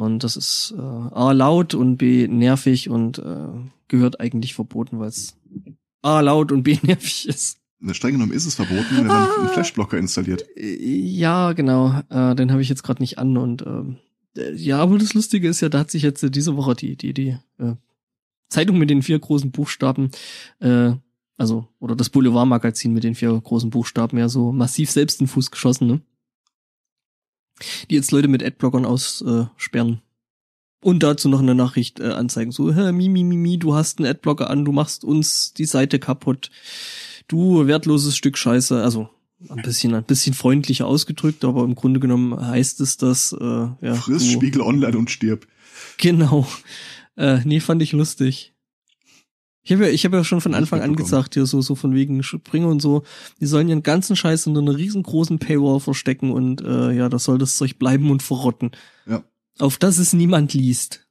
Und 0.00 0.24
das 0.24 0.34
ist 0.34 0.72
äh, 0.78 0.80
A 0.80 1.32
laut 1.32 1.74
und 1.74 1.98
B 1.98 2.26
nervig 2.26 2.88
und 2.88 3.18
äh, 3.18 3.48
gehört 3.88 4.18
eigentlich 4.18 4.54
verboten, 4.54 4.98
weil 4.98 5.08
es 5.08 5.36
A 6.00 6.20
laut 6.20 6.52
und 6.52 6.62
B 6.62 6.78
nervig 6.82 7.28
ist. 7.28 7.58
Streng 7.92 8.12
genommen 8.12 8.32
ist 8.32 8.46
es 8.46 8.54
verboten, 8.54 8.96
wenn 8.96 9.06
man 9.06 9.28
einen 9.30 9.48
Flashblocker 9.50 9.98
installiert. 9.98 10.46
Ja, 10.56 11.52
genau. 11.52 12.00
Äh, 12.08 12.34
den 12.34 12.50
habe 12.50 12.62
ich 12.62 12.70
jetzt 12.70 12.82
gerade 12.82 13.02
nicht 13.02 13.18
an 13.18 13.36
und 13.36 13.60
ähm, 13.60 13.98
äh, 14.38 14.54
ja, 14.54 14.78
aber 14.78 14.96
das 14.96 15.12
Lustige 15.12 15.46
ist 15.46 15.60
ja, 15.60 15.68
da 15.68 15.80
hat 15.80 15.90
sich 15.90 16.02
jetzt 16.02 16.22
äh, 16.22 16.30
diese 16.30 16.56
Woche 16.56 16.74
die 16.74 16.96
die 16.96 17.12
die 17.12 17.36
äh, 17.58 17.74
Zeitung 18.48 18.78
mit 18.78 18.88
den 18.88 19.02
vier 19.02 19.18
großen 19.18 19.50
Buchstaben, 19.50 20.12
äh, 20.60 20.92
also 21.36 21.68
oder 21.78 21.94
das 21.94 22.08
Boulevardmagazin 22.08 22.94
mit 22.94 23.04
den 23.04 23.14
vier 23.14 23.38
großen 23.38 23.68
Buchstaben 23.68 24.16
ja 24.16 24.30
so 24.30 24.50
massiv 24.50 24.90
selbst 24.90 25.20
in 25.20 25.26
den 25.26 25.30
Fuß 25.30 25.50
geschossen, 25.50 25.86
ne? 25.86 26.00
Die 27.90 27.94
jetzt 27.94 28.12
Leute 28.12 28.28
mit 28.28 28.42
Adblockern 28.42 28.84
aussperren. 28.84 30.00
Und 30.82 31.02
dazu 31.02 31.28
noch 31.28 31.40
eine 31.40 31.54
Nachricht 31.54 32.00
äh, 32.00 32.04
anzeigen. 32.04 32.52
So, 32.52 32.72
hä, 32.74 32.92
mi, 32.92 33.08
mi, 33.08 33.22
mi, 33.22 33.36
mi, 33.36 33.58
du 33.58 33.74
hast 33.74 33.98
einen 33.98 34.08
Adblocker 34.08 34.48
an, 34.48 34.64
du 34.64 34.72
machst 34.72 35.04
uns 35.04 35.52
die 35.52 35.66
Seite 35.66 35.98
kaputt. 35.98 36.50
Du 37.28 37.66
wertloses 37.66 38.16
Stück 38.16 38.38
Scheiße. 38.38 38.82
Also 38.82 39.10
ein 39.48 39.62
bisschen, 39.62 39.94
ein 39.94 40.04
bisschen 40.04 40.34
freundlicher 40.34 40.86
ausgedrückt, 40.86 41.44
aber 41.44 41.64
im 41.64 41.74
Grunde 41.74 42.00
genommen 42.00 42.38
heißt 42.38 42.80
es, 42.80 42.96
dass 42.96 43.32
äh, 43.32 43.44
ja. 43.44 43.94
Friss 43.94 44.24
du, 44.24 44.30
Spiegel 44.30 44.62
online 44.62 44.96
und 44.96 45.10
stirb. 45.10 45.46
Genau. 45.98 46.46
Äh, 47.16 47.40
nee, 47.44 47.60
fand 47.60 47.82
ich 47.82 47.92
lustig. 47.92 48.54
Ich 49.70 49.76
habe 49.76 49.86
ja, 49.86 49.92
ich 49.92 50.04
habe 50.04 50.16
ja 50.16 50.24
schon 50.24 50.40
von 50.40 50.54
Anfang 50.54 50.80
an 50.80 50.96
gesagt, 50.96 51.34
hier 51.34 51.46
so, 51.46 51.60
so 51.60 51.76
von 51.76 51.94
wegen 51.94 52.24
Springer 52.24 52.66
und 52.66 52.82
so, 52.82 53.04
die 53.38 53.46
sollen 53.46 53.68
ihren 53.68 53.84
ganzen 53.84 54.16
Scheiß 54.16 54.48
unter 54.48 54.62
einer 54.62 54.76
riesengroßen 54.76 55.38
Paywall 55.38 55.78
verstecken 55.78 56.32
und 56.32 56.60
äh, 56.60 56.90
ja, 56.90 57.08
das 57.08 57.22
soll 57.22 57.38
das 57.38 57.56
Zeug 57.56 57.78
bleiben 57.78 58.10
und 58.10 58.20
verrotten. 58.20 58.72
Ja. 59.06 59.22
Auf 59.60 59.78
das 59.78 59.98
es 59.98 60.12
niemand 60.12 60.54
liest. 60.54 61.06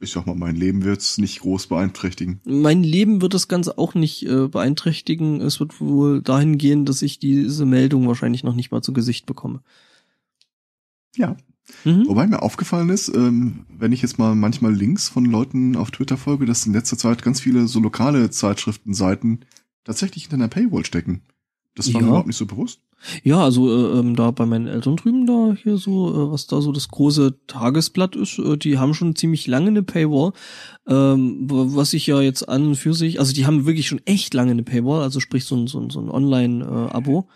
Ich 0.00 0.12
sag 0.12 0.26
mal, 0.26 0.34
mein 0.34 0.56
Leben 0.56 0.84
wird's 0.84 1.18
nicht 1.18 1.40
groß 1.40 1.66
beeinträchtigen. 1.66 2.40
Mein 2.46 2.82
Leben 2.82 3.20
wird 3.20 3.34
das 3.34 3.46
Ganze 3.46 3.76
auch 3.76 3.92
nicht 3.92 4.24
äh, 4.24 4.48
beeinträchtigen. 4.48 5.42
Es 5.42 5.60
wird 5.60 5.82
wohl 5.82 6.22
dahin 6.22 6.56
gehen, 6.56 6.86
dass 6.86 7.02
ich 7.02 7.18
diese 7.18 7.66
Meldung 7.66 8.08
wahrscheinlich 8.08 8.42
noch 8.42 8.54
nicht 8.54 8.70
mal 8.70 8.80
zu 8.80 8.94
Gesicht 8.94 9.26
bekomme. 9.26 9.60
Ja, 11.14 11.36
Mhm. 11.84 12.06
Wobei 12.06 12.26
mir 12.26 12.42
aufgefallen 12.42 12.90
ist, 12.90 13.08
ähm, 13.08 13.66
wenn 13.68 13.92
ich 13.92 14.02
jetzt 14.02 14.18
mal 14.18 14.34
manchmal 14.34 14.74
Links 14.74 15.08
von 15.08 15.24
Leuten 15.24 15.76
auf 15.76 15.90
Twitter 15.90 16.16
folge, 16.16 16.46
dass 16.46 16.66
in 16.66 16.72
letzter 16.72 16.98
Zeit 16.98 17.22
ganz 17.22 17.40
viele 17.40 17.66
so 17.68 17.80
lokale 17.80 18.30
Zeitschriftenseiten 18.30 19.44
tatsächlich 19.84 20.24
hinter 20.24 20.36
einer 20.36 20.48
Paywall 20.48 20.84
stecken. 20.84 21.22
Das 21.74 21.92
war 21.92 22.00
ja. 22.00 22.06
mir 22.06 22.08
überhaupt 22.10 22.28
nicht 22.28 22.36
so 22.36 22.46
bewusst. 22.46 22.80
Ja, 23.22 23.42
also 23.42 23.68
äh, 23.68 23.98
ähm, 23.98 24.16
da 24.16 24.30
bei 24.30 24.46
meinen 24.46 24.66
Eltern 24.66 24.96
drüben 24.96 25.26
da 25.26 25.54
hier 25.60 25.76
so, 25.76 26.08
äh, 26.08 26.32
was 26.32 26.46
da 26.46 26.60
so 26.60 26.72
das 26.72 26.88
große 26.88 27.34
Tagesblatt 27.46 28.16
ist, 28.16 28.38
äh, 28.38 28.56
die 28.56 28.78
haben 28.78 28.94
schon 28.94 29.14
ziemlich 29.14 29.46
lange 29.46 29.68
eine 29.68 29.82
Paywall, 29.82 30.32
ähm, 30.86 31.46
was 31.48 31.92
ich 31.92 32.06
ja 32.06 32.20
jetzt 32.20 32.48
an 32.48 32.68
und 32.68 32.76
für 32.76 32.94
sich, 32.94 33.20
also 33.20 33.34
die 33.34 33.44
haben 33.44 33.66
wirklich 33.66 33.88
schon 33.88 34.00
echt 34.06 34.32
lange 34.32 34.52
eine 34.52 34.62
Paywall, 34.62 35.02
also 35.02 35.20
sprich 35.20 35.44
so 35.44 35.56
ein, 35.56 35.66
so 35.66 35.80
ein, 35.80 35.90
so 35.90 36.00
ein 36.00 36.10
Online-Abo, 36.10 37.28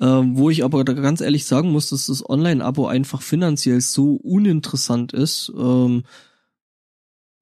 äh, 0.00 0.06
wo 0.06 0.50
ich 0.50 0.62
aber 0.62 0.84
da 0.84 0.92
ganz 0.92 1.20
ehrlich 1.20 1.44
sagen 1.44 1.72
muss, 1.72 1.90
dass 1.90 2.06
das 2.06 2.28
Online-Abo 2.28 2.86
einfach 2.86 3.22
finanziell 3.22 3.80
so 3.80 4.14
uninteressant 4.14 5.12
ist, 5.12 5.52
ähm, 5.56 6.04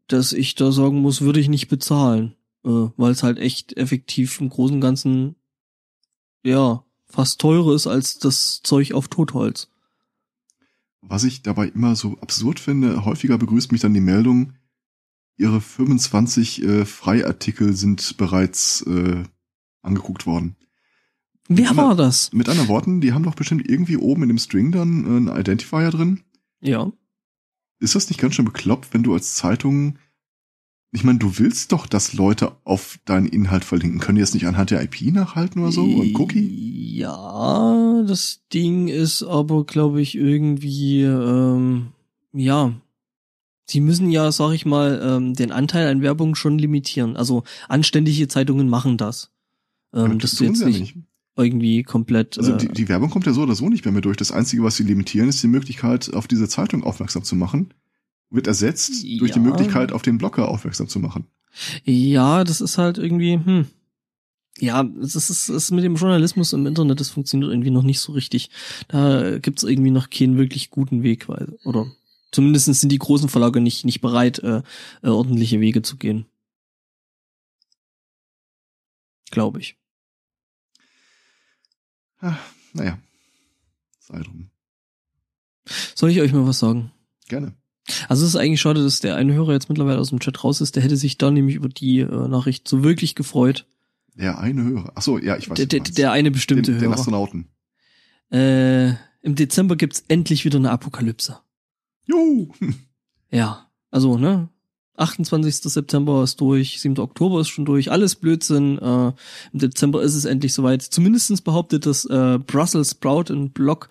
dass 0.09 0.33
ich 0.33 0.55
da 0.55 0.73
sagen 0.73 1.01
muss, 1.01 1.21
würde 1.21 1.41
ich 1.41 1.49
nicht 1.49 1.69
bezahlen, 1.69 2.35
äh, 2.65 2.89
weil 2.97 3.13
es 3.13 3.23
halt 3.23 3.39
echt 3.39 3.77
effektiv 3.77 4.41
im 4.41 4.49
Großen 4.49 4.77
und 4.77 4.81
Ganzen 4.81 5.37
ja 6.45 6.85
fast 7.07 7.41
teurer 7.41 7.75
ist 7.75 7.87
als 7.87 8.19
das 8.19 8.61
Zeug 8.63 8.93
auf 8.93 9.09
Totholz. 9.09 9.69
Was 11.01 11.25
ich 11.25 11.43
dabei 11.43 11.69
immer 11.69 11.97
so 11.97 12.19
absurd 12.21 12.59
finde, 12.61 13.05
häufiger 13.05 13.39
begrüßt 13.39 13.73
mich 13.73 13.81
dann 13.81 13.95
die 13.95 14.01
Meldung, 14.01 14.55
ihre 15.37 15.61
25 15.61 16.63
äh, 16.63 16.85
Freiartikel 16.85 17.75
sind 17.75 18.17
bereits 18.17 18.83
äh, 18.83 19.25
angeguckt 19.83 20.27
worden. 20.27 20.57
Wer 21.49 21.71
mit 21.71 21.77
war 21.77 21.95
das? 21.95 22.33
Mit 22.33 22.49
anderen 22.49 22.69
Worten, 22.69 23.01
die 23.01 23.13
haben 23.13 23.25
doch 23.25 23.35
bestimmt 23.35 23.69
irgendwie 23.69 23.99
oben 23.99 24.23
in 24.23 24.29
dem 24.29 24.39
String 24.39 24.73
dann 24.73 25.05
äh, 25.05 25.09
einen 25.09 25.41
Identifier 25.41 25.91
drin. 25.91 26.23
Ja. 26.61 26.91
Ist 27.81 27.95
das 27.95 28.09
nicht 28.09 28.19
ganz 28.19 28.35
schön 28.35 28.47
bekloppt, 28.47 28.95
wenn 28.95 29.03
du 29.03 29.13
als 29.13 29.35
Zeitung 29.35 29.99
ich 30.95 31.03
meine, 31.03 31.19
du 31.19 31.39
willst 31.39 31.73
doch, 31.73 31.89
dass 31.89 32.13
Leute 32.13 32.53
auf 32.63 33.01
deinen 33.05 33.27
Inhalt 33.27 33.65
verlinken. 33.65 33.99
Können 33.99 34.15
die 34.15 34.21
das 34.21 34.33
nicht 34.33 34.47
anhand 34.47 34.71
der 34.71 34.81
IP 34.81 35.13
nachhalten 35.13 35.61
oder 35.61 35.73
so? 35.73 35.83
Und 35.83 36.15
Cookie? 36.15 36.97
Ja, 36.97 38.05
das 38.07 38.43
Ding 38.55 38.87
ist 38.87 39.25
aber, 39.25 39.65
glaube 39.65 40.01
ich, 40.01 40.15
irgendwie, 40.15 41.03
ähm, 41.03 41.89
ja. 42.33 42.73
Sie 43.67 43.81
müssen 43.81 44.13
ja, 44.13 44.31
sag 44.31 44.53
ich 44.53 44.67
mal, 44.67 45.01
ähm, 45.05 45.35
den 45.35 45.51
Anteil 45.51 45.89
an 45.89 46.01
Werbung 46.01 46.37
schon 46.37 46.59
limitieren. 46.59 47.17
Also 47.17 47.43
anständige 47.69 48.29
Zeitungen 48.29 48.69
machen 48.69 48.97
das. 48.97 49.33
Ähm, 49.93 50.21
das 50.21 50.37
du 50.37 50.45
jetzt 50.45 50.61
ja 50.61 50.69
nicht, 50.69 50.81
nicht 50.81 50.97
irgendwie 51.37 51.83
komplett. 51.83 52.39
Also 52.39 52.57
die, 52.57 52.67
äh, 52.69 52.73
die 52.73 52.89
Werbung 52.89 53.11
kommt 53.11 53.27
ja 53.27 53.33
so 53.33 53.43
oder 53.43 53.57
so 53.57 53.69
nicht 53.69 53.85
mehr, 53.85 53.91
mehr 53.91 54.03
durch. 54.03 54.17
Das 54.17 54.31
Einzige, 54.31 54.63
was 54.63 54.77
sie 54.77 54.85
limitieren, 54.85 55.29
ist 55.29 55.43
die 55.43 55.49
Möglichkeit, 55.49 56.15
auf 56.15 56.29
diese 56.29 56.49
Zeitung 56.49 56.85
aufmerksam 56.85 57.25
zu 57.25 57.35
machen 57.35 57.75
wird 58.31 58.47
ersetzt 58.47 59.05
ja. 59.05 59.19
durch 59.19 59.33
die 59.33 59.41
Möglichkeit, 59.41 59.93
auf 59.93 60.03
den 60.03 60.19
Blocker 60.19 60.49
aufmerksam 60.49 60.89
zu 60.89 60.99
machen. 60.99 61.27
Ja, 61.85 62.45
das 62.45 62.61
ist 62.61 62.79
halt 62.79 62.99
irgendwie, 62.99 63.35
hm. 63.35 63.67
Ja, 64.59 64.89
es 65.03 65.17
ist, 65.17 65.31
es 65.31 65.49
ist 65.49 65.71
mit 65.73 65.83
dem 65.83 65.97
Journalismus 65.97 66.53
im 66.53 66.67
Internet, 66.67 67.01
das 67.01 67.11
funktioniert 67.11 67.51
irgendwie 67.51 67.71
noch 67.71 67.83
nicht 67.83 67.99
so 67.99 68.13
richtig. 68.13 68.51
Da 68.87 69.39
gibt's 69.39 69.65
irgendwie 69.65 69.91
noch 69.91 70.11
keinen 70.11 70.37
wirklich 70.37 70.71
guten 70.71 71.03
Weg, 71.03 71.29
weil, 71.29 71.59
oder 71.65 71.91
Zumindest 72.35 72.67
sind 72.67 72.89
die 72.91 72.99
großen 72.99 73.29
Verlage 73.29 73.61
nicht, 73.61 73.85
nicht 73.85 74.01
bereit, 74.01 74.41
äh, 74.41 74.63
äh, 75.05 75.09
ordentliche 75.09 75.61
Wege 75.61 75.83
zu 75.83 75.97
gehen. 75.97 76.27
Glaube 79.31 79.61
ich. 79.61 79.79
Ah, 82.19 82.37
naja, 82.73 82.99
sei 84.01 84.19
drum. 84.19 84.51
Soll 85.95 86.11
ich 86.11 86.21
euch 86.21 86.33
mal 86.33 86.45
was 86.45 86.59
sagen? 86.59 86.91
Gerne. 87.29 87.55
Also 88.09 88.25
es 88.25 88.31
ist 88.31 88.37
eigentlich 88.37 88.61
schade, 88.61 88.83
dass 88.83 89.01
der 89.01 89.17
eine 89.17 89.35
Hörer 89.35 89.53
jetzt 89.53 89.69
mittlerweile 89.69 89.99
aus 89.99 90.11
dem 90.11 90.21
Chat 90.21 90.43
raus 90.43 90.61
ist. 90.61 90.77
Der 90.77 90.83
hätte 90.83 90.97
sich 90.97 91.19
da 91.19 91.31
nämlich 91.31 91.57
über 91.57 91.69
die 91.69 92.01
äh, 92.01 92.29
Nachricht 92.29 92.67
so 92.67 92.83
wirklich 92.83 93.15
gefreut. 93.15 93.67
Der 94.15 94.39
eine 94.39 94.63
Hörer. 94.63 94.93
Ach 94.95 95.03
so, 95.03 95.19
ja, 95.19 95.37
ich 95.37 95.51
weiß. 95.51 95.57
Der, 95.57 95.67
der, 95.67 95.81
der 95.81 96.13
eine 96.13 96.31
bestimmte 96.31 96.73
den, 96.73 96.81
den 96.81 96.89
Hörer. 96.89 96.99
Astronauten. 96.99 97.49
Äh, 98.33 98.91
Im 99.23 99.35
Dezember 99.35 99.77
gibt's 99.77 100.05
endlich 100.09 100.45
wieder 100.45 100.59
eine 100.59 100.71
Apokalypse. 100.71 101.39
Juhu. 102.05 102.53
Ja, 103.31 103.69
also, 103.91 104.17
ne? 104.17 104.49
28. 104.97 105.57
September 105.57 106.23
ist 106.23 106.41
durch, 106.41 106.81
7. 106.81 106.99
Oktober 106.99 107.41
ist 107.41 107.49
schon 107.49 107.65
durch, 107.65 107.91
alles 107.91 108.15
Blödsinn. 108.15 108.79
Äh, 108.79 109.13
Im 109.53 109.59
Dezember 109.59 110.03
ist 110.03 110.15
es 110.15 110.25
endlich 110.25 110.55
soweit. 110.55 110.83
Zumindestens 110.83 111.41
behauptet 111.41 111.85
das 111.87 112.05
äh, 112.05 112.39
Brussels 112.39 112.93
Sprout, 112.93 113.33
ein 113.33 113.51
Blog, 113.51 113.89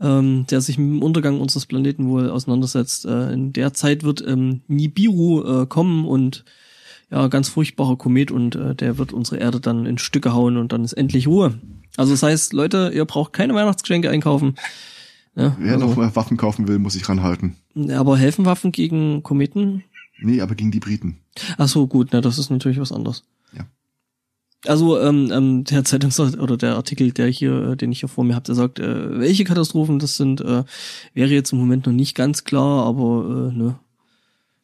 ähm, 0.00 0.46
der 0.50 0.60
sich 0.60 0.78
mit 0.78 0.88
dem 0.88 1.02
Untergang 1.02 1.40
unseres 1.40 1.66
Planeten 1.66 2.08
wohl 2.08 2.30
auseinandersetzt. 2.30 3.04
Äh, 3.04 3.32
in 3.32 3.52
der 3.52 3.74
Zeit 3.74 4.02
wird 4.02 4.24
ähm, 4.26 4.62
Nibiru 4.68 5.42
äh, 5.62 5.66
kommen 5.66 6.04
und 6.04 6.44
ja, 7.10 7.26
ganz 7.28 7.48
furchtbarer 7.48 7.96
Komet 7.96 8.30
und 8.30 8.54
äh, 8.54 8.74
der 8.74 8.98
wird 8.98 9.12
unsere 9.12 9.38
Erde 9.38 9.60
dann 9.60 9.84
in 9.84 9.98
Stücke 9.98 10.32
hauen 10.32 10.56
und 10.56 10.72
dann 10.72 10.84
ist 10.84 10.92
endlich 10.92 11.26
Ruhe. 11.26 11.58
Also 11.96 12.12
das 12.12 12.22
heißt, 12.22 12.52
Leute, 12.52 12.92
ihr 12.94 13.04
braucht 13.04 13.32
keine 13.32 13.54
Weihnachtsgeschenke 13.54 14.08
einkaufen. 14.10 14.54
Ja, 15.34 15.56
Wer 15.58 15.74
also, 15.74 15.86
noch 15.86 16.16
Waffen 16.16 16.36
kaufen 16.36 16.68
will, 16.68 16.78
muss 16.78 16.94
sich 16.94 17.08
ranhalten. 17.08 17.56
aber 17.90 18.16
helfen 18.16 18.44
Waffen 18.44 18.72
gegen 18.72 19.22
Kometen? 19.22 19.84
Nee, 20.20 20.40
aber 20.40 20.54
gegen 20.54 20.70
die 20.70 20.80
Briten. 20.80 21.18
Ach 21.56 21.68
so, 21.68 21.86
gut, 21.86 22.08
na, 22.12 22.20
das 22.20 22.38
ist 22.38 22.50
natürlich 22.50 22.78
was 22.78 22.92
anderes. 22.92 23.24
Also 24.66 25.00
ähm, 25.00 25.30
ähm, 25.32 25.64
der 25.64 25.84
Zeitungs 25.84 26.20
oder 26.20 26.56
der 26.56 26.76
Artikel, 26.76 27.12
der 27.12 27.28
hier, 27.28 27.70
äh, 27.70 27.76
den 27.76 27.92
ich 27.92 28.00
hier 28.00 28.10
vor 28.10 28.24
mir 28.24 28.34
habe, 28.34 28.44
der 28.44 28.54
sagt, 28.54 28.78
äh, 28.78 29.18
welche 29.18 29.44
Katastrophen 29.44 29.98
das 29.98 30.16
sind, 30.16 30.42
äh, 30.42 30.64
wäre 31.14 31.30
jetzt 31.30 31.52
im 31.52 31.58
Moment 31.58 31.86
noch 31.86 31.94
nicht 31.94 32.14
ganz 32.14 32.44
klar, 32.44 32.84
aber 32.84 33.50
äh, 33.52 33.56
ne. 33.56 33.78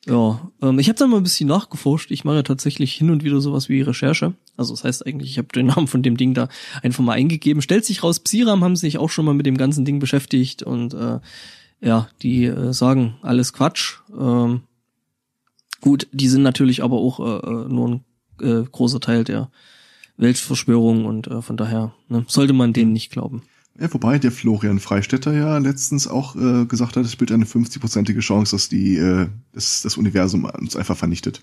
Ja, 0.06 0.52
ähm, 0.62 0.78
ich 0.78 0.88
habe 0.88 0.98
da 0.98 1.06
mal 1.06 1.16
ein 1.16 1.24
bisschen 1.24 1.48
nachgeforscht. 1.48 2.12
Ich 2.12 2.24
mache 2.24 2.36
ja 2.36 2.42
tatsächlich 2.42 2.92
hin 2.92 3.10
und 3.10 3.24
wieder 3.24 3.40
sowas 3.40 3.68
wie 3.68 3.80
Recherche. 3.80 4.34
Also 4.56 4.72
das 4.72 4.84
heißt 4.84 5.04
eigentlich, 5.04 5.30
ich 5.32 5.38
habe 5.38 5.48
den 5.48 5.66
Namen 5.66 5.88
von 5.88 6.02
dem 6.02 6.16
Ding 6.16 6.32
da 6.32 6.48
einfach 6.82 7.02
mal 7.02 7.14
eingegeben. 7.14 7.60
Stellt 7.60 7.84
sich 7.84 8.04
raus, 8.04 8.20
Psiram 8.20 8.62
haben 8.62 8.76
sich 8.76 8.98
auch 8.98 9.10
schon 9.10 9.24
mal 9.24 9.34
mit 9.34 9.46
dem 9.46 9.56
ganzen 9.56 9.84
Ding 9.84 9.98
beschäftigt 9.98 10.62
und 10.62 10.94
äh, 10.94 11.18
ja, 11.80 12.08
die 12.22 12.44
äh, 12.44 12.72
sagen 12.72 13.16
alles 13.22 13.52
Quatsch. 13.52 13.96
Ähm, 14.16 14.62
gut, 15.80 16.06
die 16.12 16.28
sind 16.28 16.42
natürlich 16.42 16.84
aber 16.84 16.96
auch 16.96 17.18
äh, 17.18 17.50
äh, 17.50 17.68
nur 17.68 17.88
ein 17.88 18.04
äh, 18.40 18.64
großer 18.70 19.00
Teil 19.00 19.24
der 19.24 19.50
Weltverschwörung 20.16 21.04
und 21.04 21.26
äh, 21.28 21.42
von 21.42 21.56
daher 21.56 21.94
ne, 22.08 22.24
sollte 22.28 22.52
man 22.52 22.72
denen 22.72 22.92
nicht 22.92 23.10
glauben. 23.10 23.42
Ja, 23.78 23.92
wobei 23.92 24.18
der 24.18 24.32
Florian 24.32 24.80
Freistetter 24.80 25.34
ja 25.34 25.58
letztens 25.58 26.08
auch 26.08 26.34
äh, 26.36 26.64
gesagt 26.64 26.96
hat, 26.96 27.04
es 27.04 27.16
besteht 27.16 27.32
eine 27.32 27.44
50-prozentige 27.44 28.20
Chance, 28.20 28.56
dass 28.56 28.68
die 28.70 28.96
äh, 28.96 29.28
das, 29.52 29.82
das 29.82 29.98
Universum 29.98 30.44
uns 30.44 30.76
einfach 30.76 30.96
vernichtet. 30.96 31.42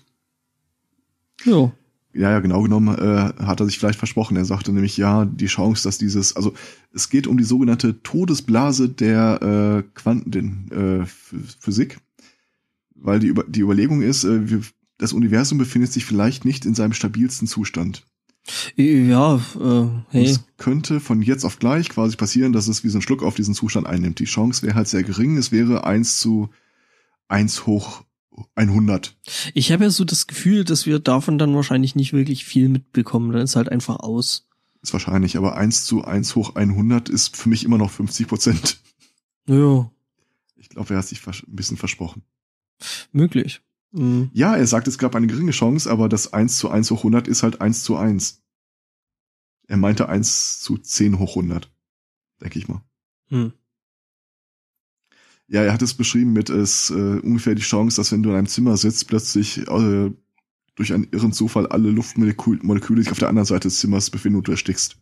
Ja. 1.44 1.72
Ja, 2.12 2.30
ja, 2.30 2.38
genau 2.40 2.62
genommen 2.62 2.96
äh, 2.96 3.32
hat 3.44 3.58
er 3.60 3.66
sich 3.66 3.78
vielleicht 3.78 3.98
versprochen. 3.98 4.36
Er 4.36 4.44
sagte 4.44 4.72
nämlich, 4.72 4.96
ja, 4.96 5.24
die 5.24 5.46
Chance, 5.46 5.82
dass 5.84 5.98
dieses, 5.98 6.36
also 6.36 6.54
es 6.92 7.08
geht 7.10 7.26
um 7.26 7.36
die 7.38 7.44
sogenannte 7.44 8.02
Todesblase 8.02 8.88
der 8.88 9.42
äh, 9.42 9.88
Quanten, 9.94 10.68
äh, 10.70 11.02
Ph- 11.04 11.56
Physik, 11.58 11.98
weil 12.94 13.18
die, 13.18 13.26
Über 13.26 13.42
die 13.44 13.60
Überlegung 13.60 14.00
ist, 14.02 14.22
äh, 14.24 14.48
wir, 14.48 14.60
das 14.98 15.12
Universum 15.12 15.58
befindet 15.58 15.92
sich 15.92 16.04
vielleicht 16.04 16.44
nicht 16.44 16.64
in 16.66 16.74
seinem 16.76 16.92
stabilsten 16.92 17.48
Zustand. 17.48 18.04
Ja, 18.76 19.36
äh, 19.36 19.88
hey. 20.10 20.24
Es 20.24 20.44
könnte 20.58 21.00
von 21.00 21.22
jetzt 21.22 21.44
auf 21.44 21.58
gleich 21.58 21.88
quasi 21.88 22.16
passieren, 22.16 22.52
dass 22.52 22.68
es 22.68 22.84
wie 22.84 22.90
so 22.90 22.98
ein 22.98 23.02
Schluck 23.02 23.22
auf 23.22 23.34
diesen 23.34 23.54
Zustand 23.54 23.86
einnimmt. 23.86 24.18
Die 24.18 24.24
Chance 24.24 24.62
wäre 24.62 24.74
halt 24.74 24.88
sehr 24.88 25.02
gering. 25.02 25.36
Es 25.38 25.50
wäre 25.50 25.84
eins 25.84 26.18
zu 26.18 26.50
eins 27.28 27.66
hoch 27.66 28.04
100. 28.54 29.16
Ich 29.54 29.72
habe 29.72 29.84
ja 29.84 29.90
so 29.90 30.04
das 30.04 30.26
Gefühl, 30.26 30.64
dass 30.64 30.86
wir 30.86 30.98
davon 30.98 31.38
dann 31.38 31.54
wahrscheinlich 31.54 31.94
nicht 31.94 32.12
wirklich 32.12 32.44
viel 32.44 32.68
mitbekommen. 32.68 33.32
Dann 33.32 33.42
ist 33.42 33.56
halt 33.56 33.70
einfach 33.70 34.00
aus. 34.00 34.46
Ist 34.82 34.92
wahrscheinlich, 34.92 35.36
aber 35.38 35.56
eins 35.56 35.86
zu 35.86 36.04
eins 36.04 36.34
hoch 36.34 36.56
100 36.56 37.08
ist 37.08 37.36
für 37.36 37.48
mich 37.48 37.64
immer 37.64 37.78
noch 37.78 37.90
50 37.90 38.28
Prozent. 38.28 38.78
Ja, 39.46 39.90
Ich 40.56 40.68
glaube, 40.68 40.94
er 40.94 40.98
hat 40.98 41.06
sich 41.06 41.26
ein 41.26 41.32
bisschen 41.54 41.76
versprochen. 41.76 42.22
möglich. 43.12 43.62
Mhm. 43.96 44.30
Ja, 44.32 44.56
er 44.56 44.66
sagt, 44.66 44.88
es 44.88 44.98
gab 44.98 45.14
eine 45.14 45.26
geringe 45.28 45.52
Chance, 45.52 45.90
aber 45.90 46.08
das 46.08 46.32
1 46.32 46.58
zu 46.58 46.68
1 46.68 46.90
hoch 46.90 46.98
100 46.98 47.28
ist 47.28 47.42
halt 47.44 47.60
1 47.60 47.84
zu 47.84 47.96
1. 47.96 48.42
Er 49.68 49.76
meinte 49.76 50.08
1 50.08 50.60
zu 50.60 50.76
10 50.78 51.18
hoch 51.18 51.36
100. 51.36 51.70
Denke 52.42 52.58
ich 52.58 52.66
mal. 52.68 52.82
Hm. 53.28 53.52
Ja, 55.46 55.62
er 55.62 55.72
hat 55.72 55.82
es 55.82 55.94
beschrieben 55.94 56.32
mit 56.32 56.50
es 56.50 56.90
äh, 56.90 56.94
ungefähr 57.20 57.54
die 57.54 57.62
Chance, 57.62 57.96
dass 57.96 58.10
wenn 58.12 58.22
du 58.22 58.30
in 58.30 58.36
einem 58.36 58.46
Zimmer 58.48 58.76
sitzt, 58.76 59.06
plötzlich 59.08 59.58
äh, 59.58 60.10
durch 60.74 60.92
einen 60.92 61.06
irren 61.12 61.32
Zufall 61.32 61.66
alle 61.68 61.90
Luftmoleküle 61.90 62.60
Moleküle 62.62 63.02
sich 63.02 63.12
auf 63.12 63.18
der 63.18 63.28
anderen 63.28 63.46
Seite 63.46 63.68
des 63.68 63.78
Zimmers 63.78 64.10
befinden 64.10 64.38
und 64.38 64.48
du 64.48 64.52
erstickst. 64.52 64.96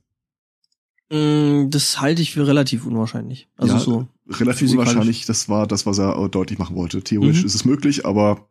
Mm, 1.11 1.71
Das 1.71 2.01
halte 2.01 2.23
ich 2.23 2.33
für 2.33 2.47
relativ 2.47 2.85
unwahrscheinlich. 2.87 3.49
Also 3.57 3.75
Ja, 3.75 3.81
so. 3.81 4.09
Relativ 4.29 4.71
unwahrscheinlich, 4.73 5.27
das 5.27 5.49
war 5.49 5.67
das, 5.67 5.87
was 5.87 5.99
er 5.99 6.17
äh, 6.19 6.29
deutlich 6.29 6.59
machen 6.59 6.77
wollte. 6.77 7.03
Theoretisch 7.03 7.41
Mhm. 7.41 7.47
ist 7.47 7.55
es 7.55 7.65
möglich, 7.65 8.05
aber 8.05 8.49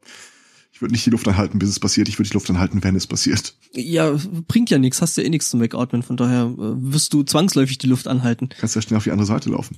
ich 0.81 0.83
würde 0.83 0.93
nicht 0.93 1.05
die 1.05 1.11
Luft 1.11 1.27
anhalten, 1.27 1.59
bis 1.59 1.69
es 1.69 1.79
passiert. 1.79 2.09
Ich 2.09 2.17
würde 2.17 2.27
die 2.29 2.33
Luft 2.33 2.49
anhalten, 2.49 2.83
wenn 2.83 2.95
es 2.95 3.05
passiert. 3.05 3.55
Ja, 3.73 4.17
bringt 4.47 4.71
ja 4.71 4.79
nichts, 4.79 4.99
hast 4.99 5.15
ja 5.15 5.23
eh 5.23 5.29
nichts 5.29 5.51
zum 5.51 5.59
Wegatmen, 5.59 6.01
von 6.01 6.17
daher 6.17 6.45
äh, 6.45 6.55
wirst 6.57 7.13
du 7.13 7.21
zwangsläufig 7.21 7.77
die 7.77 7.85
Luft 7.85 8.07
anhalten. 8.07 8.49
Kannst 8.57 8.75
ja 8.75 8.81
schnell 8.81 8.97
auf 8.97 9.03
die 9.03 9.11
andere 9.11 9.27
Seite 9.27 9.51
laufen. 9.51 9.77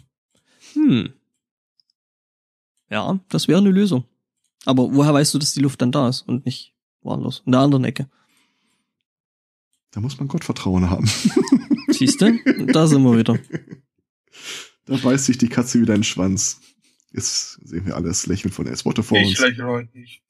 Hm. 0.75 1.11
Ja, 2.89 3.19
das 3.27 3.49
wäre 3.49 3.59
eine 3.59 3.71
Lösung. 3.71 4.05
Aber 4.63 4.93
woher 4.93 5.13
weißt 5.13 5.33
du, 5.33 5.39
dass 5.39 5.51
die 5.51 5.59
Luft 5.59 5.81
dann 5.81 5.91
da 5.91 6.07
ist 6.07 6.21
und 6.21 6.45
nicht 6.45 6.73
woanders, 7.01 7.43
in 7.45 7.51
der 7.51 7.59
anderen 7.59 7.83
Ecke? 7.83 8.09
Da 9.91 9.99
muss 9.99 10.17
man 10.17 10.29
Gottvertrauen 10.29 10.89
haben. 10.89 11.09
Siehst 11.89 12.21
du? 12.21 12.39
da 12.71 12.87
sind 12.87 13.03
wir 13.03 13.17
wieder. 13.17 13.37
Da 14.85 14.97
beißt 14.97 15.25
sich 15.25 15.37
die 15.37 15.47
Katze 15.49 15.79
wieder 15.81 15.93
in 15.95 15.99
den 15.99 16.03
Schwanz. 16.05 16.59
Jetzt 17.13 17.53
sehen 17.65 17.85
wir 17.85 17.95
alles 17.95 18.25
Lächeln 18.25 18.51
von 18.53 18.67
S. 18.67 18.85
Water 18.85 19.03
vor 19.03 19.17
Ich 19.17 19.27
uns. 19.27 19.39
lächle 19.39 19.65
heute 19.65 19.97
nicht. 19.97 20.22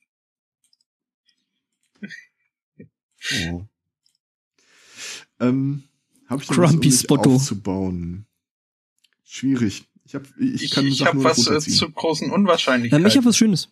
Oh. 3.31 3.65
Ähm, 5.39 5.83
hab 6.27 6.41
ich 6.41 6.47
Grumpy 6.47 6.89
was, 6.91 7.05
um 7.05 7.19
aufzubauen? 7.19 8.25
Schwierig. 9.23 9.85
Ich 10.05 10.15
hab, 10.15 10.23
ich, 10.37 10.63
Ich, 10.63 10.71
kann 10.71 10.85
ich 10.85 10.99
nur 10.99 11.23
was 11.23 11.47
äh, 11.47 11.59
zu 11.59 11.89
großen 11.89 12.27
Ja, 12.27 12.33
Unwahrscheinlichkeiten. 12.33 13.05
ich 13.05 13.17
habe 13.17 13.25
was 13.25 13.37
Schönes. 13.37 13.69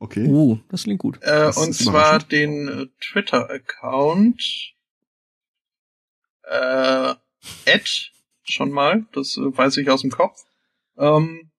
Okay. 0.00 0.26
Oh, 0.28 0.58
das 0.68 0.84
klingt 0.84 1.00
gut. 1.00 1.16
Äh, 1.22 1.26
Das 1.26 1.56
und 1.56 1.72
zwar 1.74 2.20
den 2.20 2.68
äh, 2.68 2.86
Twitter-Account. 3.00 4.74
Äh, 6.44 7.14
Ed, 7.64 8.12
schon 8.44 8.70
mal, 8.70 9.06
das 9.12 9.36
äh, 9.36 9.40
weiß 9.56 9.76
ich 9.78 9.90
aus 9.90 10.02
dem 10.02 10.10
Kopf. 10.10 10.44
Ähm, 10.96 11.50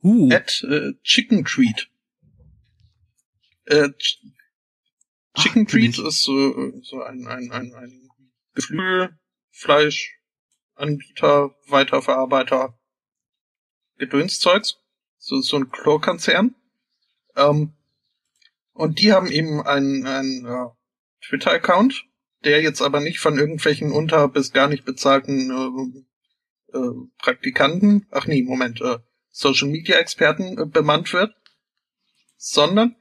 Uh, 0.00 0.30
Ed 0.30 0.62
äh, 0.62 0.92
Chicken 1.02 1.44
Treat. 1.44 1.90
Äh, 3.68 3.90
Ch 3.98 4.22
Ach, 5.34 5.42
Chicken 5.42 5.66
kenn 5.66 5.92
Treat 5.92 5.98
ist 5.98 6.22
so, 6.22 6.72
so 6.82 7.02
ein, 7.02 7.26
ein, 7.26 7.52
ein, 7.52 7.74
ein 7.74 8.08
Geflügelfleischanbieter, 8.54 11.54
Weiterverarbeiter, 11.68 12.78
Gedönszeugs. 13.98 14.78
So, 15.18 15.40
so 15.40 15.58
ein 15.58 15.70
Chlorkonzern. 15.70 16.54
Ähm, 17.36 17.74
und 18.72 19.00
die 19.00 19.12
haben 19.12 19.30
eben 19.30 19.60
einen, 19.62 20.06
einen 20.06 20.46
äh, 20.46 20.68
Twitter-Account, 21.26 22.06
der 22.44 22.62
jetzt 22.62 22.80
aber 22.80 23.00
nicht 23.00 23.20
von 23.20 23.38
irgendwelchen 23.38 23.92
unter 23.92 24.28
bis 24.28 24.52
gar 24.52 24.68
nicht 24.68 24.84
bezahlten 24.84 25.50
äh, 25.50 26.76
äh, 26.76 26.92
Praktikanten, 27.18 28.06
ach 28.10 28.26
nee, 28.26 28.42
Moment, 28.42 28.80
äh, 28.80 28.98
Social 29.30 29.68
Media 29.68 29.98
Experten 29.98 30.58
äh, 30.58 30.66
bemannt 30.66 31.12
wird, 31.12 31.34
sondern 32.36 32.96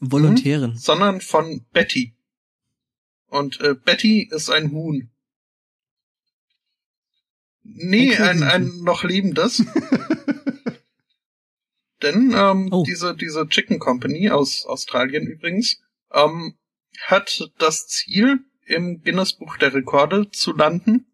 Volontärin. 0.00 0.76
sondern 0.76 1.20
von 1.20 1.64
Betty. 1.72 2.14
Und 3.28 3.60
äh, 3.60 3.74
Betty 3.74 4.28
ist 4.30 4.50
ein 4.50 4.72
Huhn. 4.72 5.10
Nee, 7.62 8.16
Ein 8.16 8.42
ein, 8.42 8.72
noch 8.82 9.04
lebendes. 9.04 9.62
Denn 12.02 12.32
ähm, 12.34 12.68
Oh. 12.72 12.82
diese, 12.84 13.14
diese 13.14 13.46
Chicken 13.48 13.78
Company 13.78 14.30
aus 14.30 14.64
Australien 14.66 15.26
übrigens 15.26 15.80
ähm, 16.12 16.54
hat 17.02 17.50
das 17.58 17.86
Ziel, 17.86 18.40
im 18.64 19.02
Guinness 19.02 19.34
Buch 19.34 19.56
der 19.58 19.74
Rekorde 19.74 20.30
zu 20.30 20.52
landen 20.52 21.06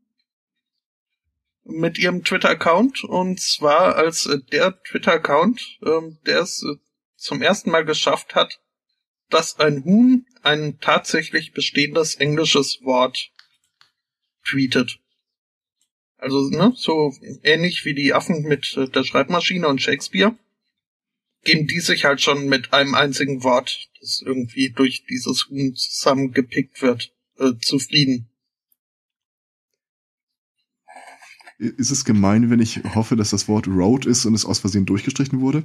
mit 1.65 1.99
ihrem 1.99 2.23
Twitter-Account 2.23 3.03
und 3.05 3.41
zwar 3.41 3.97
als 3.97 4.27
äh, 4.27 4.39
der 4.53 4.81
Twitter-Account, 4.83 5.79
ähm, 5.85 6.19
der 6.27 6.41
es 6.41 6.63
äh, 6.63 6.77
zum 7.17 7.43
ersten 7.43 7.71
Mal 7.71 7.85
geschafft 7.85 8.35
hat, 8.35 8.61
dass 9.29 9.59
ein 9.59 9.85
Huhn 9.85 10.27
ein 10.43 10.79
tatsächlich 10.81 11.53
bestehendes 11.53 12.15
englisches 12.17 12.81
Wort 12.83 13.33
tweetet. 14.45 15.01
Also, 16.19 16.49
ne, 16.51 16.73
so 16.77 17.13
ähnlich 17.43 17.85
wie 17.85 17.95
die 17.95 18.15
Affen 18.15 18.43
mit 18.43 18.77
äh, 18.77 18.89
der 18.89 19.05
Schreibmaschine 19.05 19.69
und 19.69 19.83
Shakespeare, 19.83 20.37
geben 21.45 21.67
die 21.67 21.81
sich 21.81 22.05
halt 22.05 22.21
schon 22.21 22.49
mit 22.49 22.73
einem 22.73 22.95
einzigen 22.95 23.43
Wort, 23.43 23.89
das 24.01 24.23
irgendwie 24.25 24.71
durch 24.71 25.05
dieses 25.05 25.49
Huhn 25.49 25.75
zusammengepickt 25.75 26.81
wird, 26.83 27.13
äh, 27.39 27.53
zufrieden. 27.61 28.29
Ist 31.59 31.91
es 31.91 32.05
gemein, 32.05 32.51
wenn 32.51 32.61
ich 32.61 32.83
hoffe, 32.95 33.17
dass 33.17 33.31
das 33.31 33.49
Wort 33.49 33.67
Road 33.67 34.05
ist 34.05 34.27
und 34.27 34.35
es 34.35 34.45
aus 34.45 34.59
Versehen 34.59 34.85
durchgestrichen 34.85 35.41
wurde? 35.41 35.65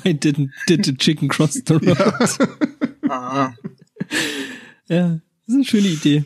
I 0.04 0.12
didn't 0.14 0.50
did 0.68 0.84
the 0.84 0.94
chicken 0.96 1.28
cross 1.28 1.54
the 1.54 1.74
road. 1.74 1.96
Ja. 3.02 3.08
Ah, 3.08 3.54
Ja, 4.88 5.08
das 5.10 5.20
ist 5.48 5.54
eine 5.54 5.64
schöne 5.64 5.88
Idee. 5.88 6.24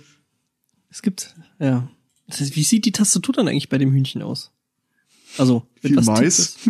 Es 0.90 1.02
gibt, 1.02 1.34
ja. 1.58 1.88
Das 2.26 2.40
heißt, 2.40 2.56
wie 2.56 2.62
sieht 2.64 2.84
die 2.84 2.92
Tastatur 2.92 3.34
dann 3.34 3.48
eigentlich 3.48 3.68
bei 3.68 3.78
dem 3.78 3.92
Hühnchen 3.92 4.22
aus? 4.22 4.50
Also, 5.38 5.66
mit 5.82 5.90
Viel 5.92 5.96
was 5.96 6.06
Mais. 6.06 6.56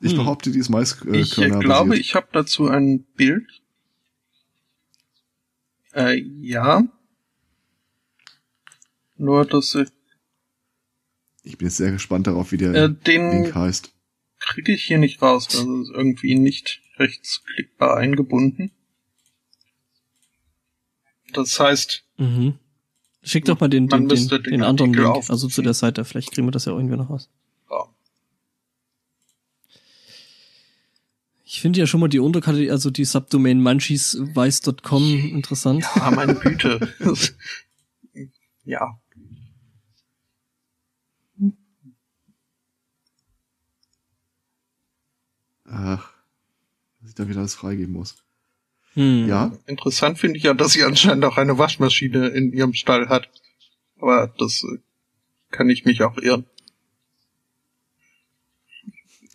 Ich 0.00 0.12
Hm. 0.12 0.18
behaupte, 0.18 0.52
die 0.52 0.60
ist 0.60 0.66
ich 0.68 0.70
äh, 0.70 0.72
Maiskörner 0.72 1.58
glaube, 1.58 1.88
basiert. 1.90 2.06
ich 2.06 2.14
habe 2.14 2.28
dazu 2.32 2.68
ein 2.68 3.02
Bild. 3.16 3.48
Äh, 5.92 6.22
ja. 6.40 6.84
Nur, 9.16 9.44
dass 9.44 9.74
ich, 9.74 9.88
Ich 11.42 11.58
bin 11.58 11.66
jetzt 11.66 11.78
sehr 11.78 11.90
gespannt 11.90 12.28
darauf, 12.28 12.52
wie 12.52 12.58
der 12.58 12.74
äh, 12.74 12.94
den 12.94 13.30
Link 13.30 13.54
heißt. 13.56 13.90
Kriege 14.48 14.72
ich 14.72 14.84
hier 14.84 14.98
nicht 14.98 15.22
raus. 15.22 15.46
Das 15.48 15.60
ist 15.60 15.90
irgendwie 15.90 16.34
nicht 16.34 16.80
rechtsklickbar 16.98 17.96
eingebunden. 17.96 18.72
Das 21.32 21.58
heißt, 21.60 22.04
Mhm. 22.16 22.58
Schick 23.22 23.44
doch 23.44 23.60
mal 23.60 23.68
den, 23.68 23.88
den, 23.88 24.08
den, 24.08 24.28
den 24.28 24.42
den 24.42 24.62
anderen 24.62 24.92
Link, 24.94 25.06
aufrufen. 25.06 25.30
also 25.32 25.48
zu 25.48 25.60
der 25.62 25.74
Seite. 25.74 26.04
Vielleicht 26.04 26.32
kriegen 26.32 26.46
wir 26.46 26.52
das 26.52 26.64
ja 26.64 26.72
irgendwie 26.72 26.96
noch 26.96 27.10
raus. 27.10 27.28
ja, 27.70 27.84
Ich 31.44 31.60
finde 31.60 31.78
ja 31.80 31.86
schon 31.86 32.00
mal 32.00 32.08
die 32.08 32.18
Unterkategorie, 32.20 32.70
also 32.70 32.90
die 32.90 33.04
Subdomain 33.04 33.60
munchiesweiß.com 33.62 35.02
interessant. 35.34 35.84
ah, 35.94 36.10
meine 36.10 36.34
Güte. 36.34 36.92
ja. 38.64 38.98
Ach, 45.70 46.10
dass 47.00 47.10
ich 47.10 47.14
da 47.14 47.28
wieder 47.28 47.40
alles 47.40 47.54
freigeben 47.54 47.92
muss. 47.92 48.16
Hm. 48.94 49.28
Ja, 49.28 49.52
Interessant 49.66 50.18
finde 50.18 50.38
ich 50.38 50.44
ja, 50.44 50.54
dass 50.54 50.72
sie 50.72 50.84
anscheinend 50.84 51.24
auch 51.24 51.36
eine 51.36 51.58
Waschmaschine 51.58 52.28
in 52.28 52.52
ihrem 52.52 52.74
Stall 52.74 53.08
hat. 53.08 53.28
Aber 54.00 54.32
das 54.38 54.64
äh, 54.64 54.78
kann 55.50 55.68
ich 55.70 55.84
mich 55.84 56.02
auch 56.02 56.16
irren. 56.18 56.46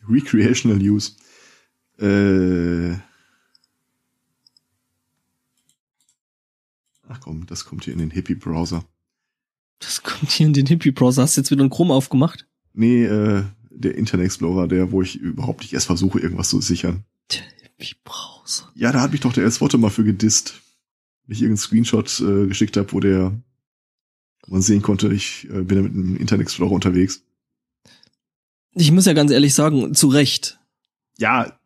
Recreational 0.07 0.81
Use. 0.81 1.13
Äh. 1.99 2.97
Ach 7.07 7.19
komm, 7.19 7.45
das 7.45 7.65
kommt 7.65 7.85
hier 7.85 7.93
in 7.93 7.99
den 7.99 8.11
Hippie-Browser. 8.11 8.83
Das 9.79 10.01
kommt 10.01 10.31
hier 10.31 10.47
in 10.47 10.53
den 10.53 10.65
Hippie-Browser. 10.65 11.21
Hast 11.21 11.37
du 11.37 11.41
jetzt 11.41 11.51
wieder 11.51 11.61
einen 11.61 11.69
Chrome 11.69 11.93
aufgemacht? 11.93 12.47
Nee, 12.73 13.05
äh, 13.05 13.43
der 13.75 13.95
Internet 13.95 14.25
Explorer, 14.27 14.67
der, 14.67 14.91
wo 14.91 15.01
ich 15.01 15.15
überhaupt 15.15 15.61
nicht 15.61 15.73
erst 15.73 15.87
versuche, 15.87 16.19
irgendwas 16.19 16.49
zu 16.49 16.61
sichern. 16.61 17.03
Der 17.31 17.41
Hippie-Browser. 17.61 18.71
Ja, 18.75 18.91
da 18.91 19.01
hat 19.01 19.11
mich 19.11 19.21
doch 19.21 19.33
der 19.33 19.45
S-Wotte 19.45 19.77
mal 19.77 19.89
für 19.89 20.03
gedisst. 20.03 20.61
Wenn 21.25 21.35
ich 21.35 21.41
irgendeinen 21.41 21.65
Screenshot 21.65 22.19
äh, 22.21 22.47
geschickt 22.47 22.77
habe, 22.77 22.91
wo 22.91 22.99
der 22.99 23.33
wo 24.45 24.53
man 24.53 24.61
sehen 24.61 24.81
konnte, 24.81 25.11
ich 25.13 25.47
äh, 25.49 25.61
bin 25.63 25.77
da 25.77 25.83
mit 25.83 25.93
einem 25.93 26.17
Internet 26.17 26.43
Explorer 26.43 26.71
unterwegs. 26.71 27.23
Ich 28.73 28.91
muss 28.91 29.05
ja 29.05 29.13
ganz 29.13 29.31
ehrlich 29.31 29.53
sagen, 29.53 29.93
zu 29.93 30.07
Recht. 30.07 30.59
Ja, 31.17 31.57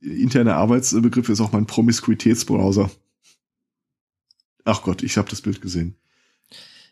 interne 0.00 0.54
Arbeitsbegriff 0.54 1.28
ist 1.28 1.40
auch 1.40 1.52
mein 1.52 1.66
Promiskuitätsbrowser. 1.66 2.90
Ach 4.64 4.82
Gott, 4.82 5.02
ich 5.02 5.16
habe 5.16 5.30
das 5.30 5.40
Bild 5.40 5.60
gesehen. 5.60 5.96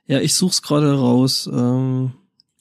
Ja, 0.07 0.21
ich 0.21 0.35
such's 0.35 0.63
gerade 0.63 0.95
raus. 0.95 1.49
Ähm, 1.53 2.13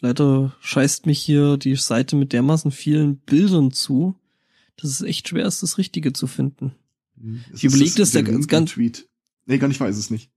leider 0.03 0.55
scheißt 0.61 1.05
mich 1.07 1.19
hier 1.19 1.57
die 1.57 1.75
Seite 1.75 2.15
mit 2.15 2.31
dermaßen 2.33 2.71
vielen 2.71 3.17
Bildern 3.17 3.71
zu, 3.71 4.15
dass 4.77 4.89
es 4.91 5.01
echt 5.01 5.29
schwer 5.29 5.45
ist, 5.45 5.63
das 5.63 5.77
Richtige 5.77 6.13
zu 6.13 6.27
finden. 6.27 6.73
Es 7.51 7.59
Ich 7.59 7.63
überleg 7.65 7.87
ist 7.87 7.99
das 7.99 8.11
da 8.11 8.21
der 8.21 8.31
ganz- 8.33 8.47
ganz- 8.47 8.71
Tweet. 8.71 9.07
Nee, 9.45 9.57
gar 9.57 9.67
nicht 9.67 9.79
weiß 9.79 9.97
es 9.97 10.09
nicht. 10.09 10.29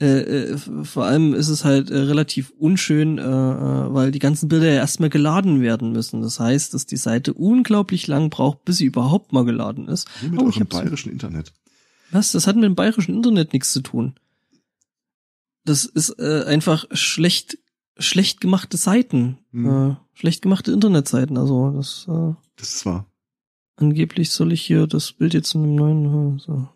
Äh, 0.00 0.52
äh, 0.52 0.58
vor 0.84 1.04
allem 1.04 1.32
ist 1.34 1.48
es 1.48 1.64
halt 1.64 1.90
äh, 1.90 1.96
relativ 1.96 2.50
unschön, 2.58 3.18
äh, 3.18 3.22
äh, 3.22 3.94
weil 3.94 4.10
die 4.10 4.18
ganzen 4.18 4.48
Bilder 4.48 4.66
ja 4.66 4.74
erstmal 4.74 5.10
geladen 5.10 5.60
werden 5.60 5.92
müssen. 5.92 6.22
Das 6.22 6.40
heißt, 6.40 6.74
dass 6.74 6.86
die 6.86 6.96
Seite 6.96 7.34
unglaublich 7.34 8.06
lang 8.08 8.28
braucht, 8.30 8.64
bis 8.64 8.78
sie 8.78 8.86
überhaupt 8.86 9.32
mal 9.32 9.44
geladen 9.44 9.88
ist. 9.88 10.08
Nur 10.22 10.30
mit 10.32 10.40
Oh, 10.42 10.48
ich 10.48 10.56
eurem 10.56 10.66
bayerischen 10.68 11.12
Internet. 11.12 11.52
Was? 12.10 12.32
Das 12.32 12.46
hat 12.46 12.56
mit 12.56 12.64
dem 12.64 12.74
bayerischen 12.74 13.14
Internet 13.14 13.52
nichts 13.52 13.72
zu 13.72 13.80
tun. 13.80 14.14
Das 15.64 15.84
ist 15.84 16.18
äh, 16.18 16.44
einfach 16.46 16.86
schlecht, 16.92 17.58
schlecht 17.98 18.40
gemachte 18.40 18.76
Seiten, 18.76 19.38
Hm. 19.52 19.90
äh, 19.92 19.96
schlecht 20.14 20.42
gemachte 20.42 20.72
Internetseiten. 20.72 21.36
Also 21.38 21.70
das 21.72 22.06
äh, 22.08 22.34
Das 22.56 22.74
ist 22.74 22.86
wahr. 22.86 23.06
angeblich 23.76 24.30
soll 24.30 24.52
ich 24.52 24.62
hier 24.62 24.86
das 24.86 25.12
Bild 25.12 25.34
jetzt 25.34 25.54
in 25.54 25.62
dem 25.62 25.74
neuen. 25.76 26.36
Äh, 26.36 26.38
so. 26.40 26.68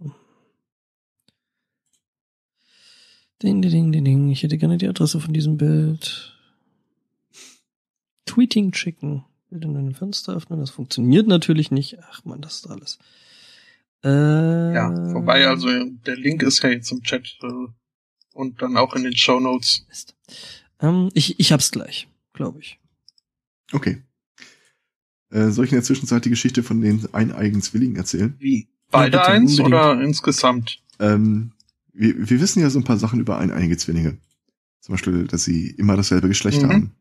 Ding, 3.43 3.61
ding, 3.61 3.71
ding, 3.71 3.93
ding, 3.93 4.05
ding. 4.05 4.31
Ich 4.31 4.43
hätte 4.43 4.57
gerne 4.59 4.79
die 4.79 4.89
Adresse 4.89 5.21
von 5.21 5.35
diesem 5.35 5.57
Bild. 5.59 6.33
Tweeting 8.25 8.73
Chicken. 8.73 9.25
Bild 9.51 9.65
in 9.65 9.77
einem 9.77 9.95
Fenster 9.95 10.35
öffnen. 10.35 10.59
Das 10.61 10.71
funktioniert 10.71 11.27
natürlich 11.27 11.71
nicht. 11.71 11.99
Ach 12.11 12.25
man, 12.25 12.41
das 12.41 12.57
ist 12.57 12.67
alles. 12.71 12.99
Äh, 14.05 14.75
Ja, 14.75 15.11
vorbei, 15.13 15.47
also 15.47 15.69
der 15.69 16.17
Link 16.17 16.43
ist 16.43 16.63
ja 16.63 16.71
jetzt 16.71 16.91
im 16.93 17.03
Chat 17.03 17.37
äh, 17.43 17.67
und 18.33 18.61
dann 18.63 18.77
auch 18.77 18.95
in 18.95 19.05
den 19.05 19.17
Show 19.17 19.39
Notes. 19.39 19.85
Mist. 19.89 20.15
Ähm, 20.81 21.09
ich, 21.15 21.39
ich 21.41 21.53
hab's 21.53 21.71
gleich, 21.71 22.09
glaube 22.33 22.61
ich. 22.61 22.79
Okay. 23.73 24.03
Äh, 25.31 25.51
soll 25.51 25.65
ich 25.65 25.73
in 25.73 25.77
der 25.77 25.85
Zwischenzeit 25.85 26.25
die 26.25 26.31
Geschichte 26.31 26.63
von 26.63 26.81
den 26.81 27.13
eineigen 27.15 27.61
Zwillingen 27.63 27.97
erzählen? 27.97 28.35
Wie? 28.39 28.69
Beide 28.91 29.19
bitte, 29.19 29.27
eins 29.29 29.51
unbedingt. 29.59 29.67
oder 29.69 30.01
insgesamt? 30.01 30.81
Ähm, 31.01 31.53
wir, 31.93 32.31
wir 32.31 32.41
wissen 32.41 32.61
ja 32.61 32.71
so 32.71 32.79
ein 32.79 32.85
paar 32.85 32.99
Sachen 32.99 33.19
über 33.21 33.39
eineiige 33.39 33.77
Zwillinge. 33.77 34.19
Zum 34.81 34.93
Beispiel, 34.93 35.27
dass 35.27 35.45
sie 35.45 35.71
immer 35.71 35.97
dasselbe 35.97 36.29
Geschlecht 36.29 36.63
Mhm. 36.63 36.69
haben. 36.69 36.93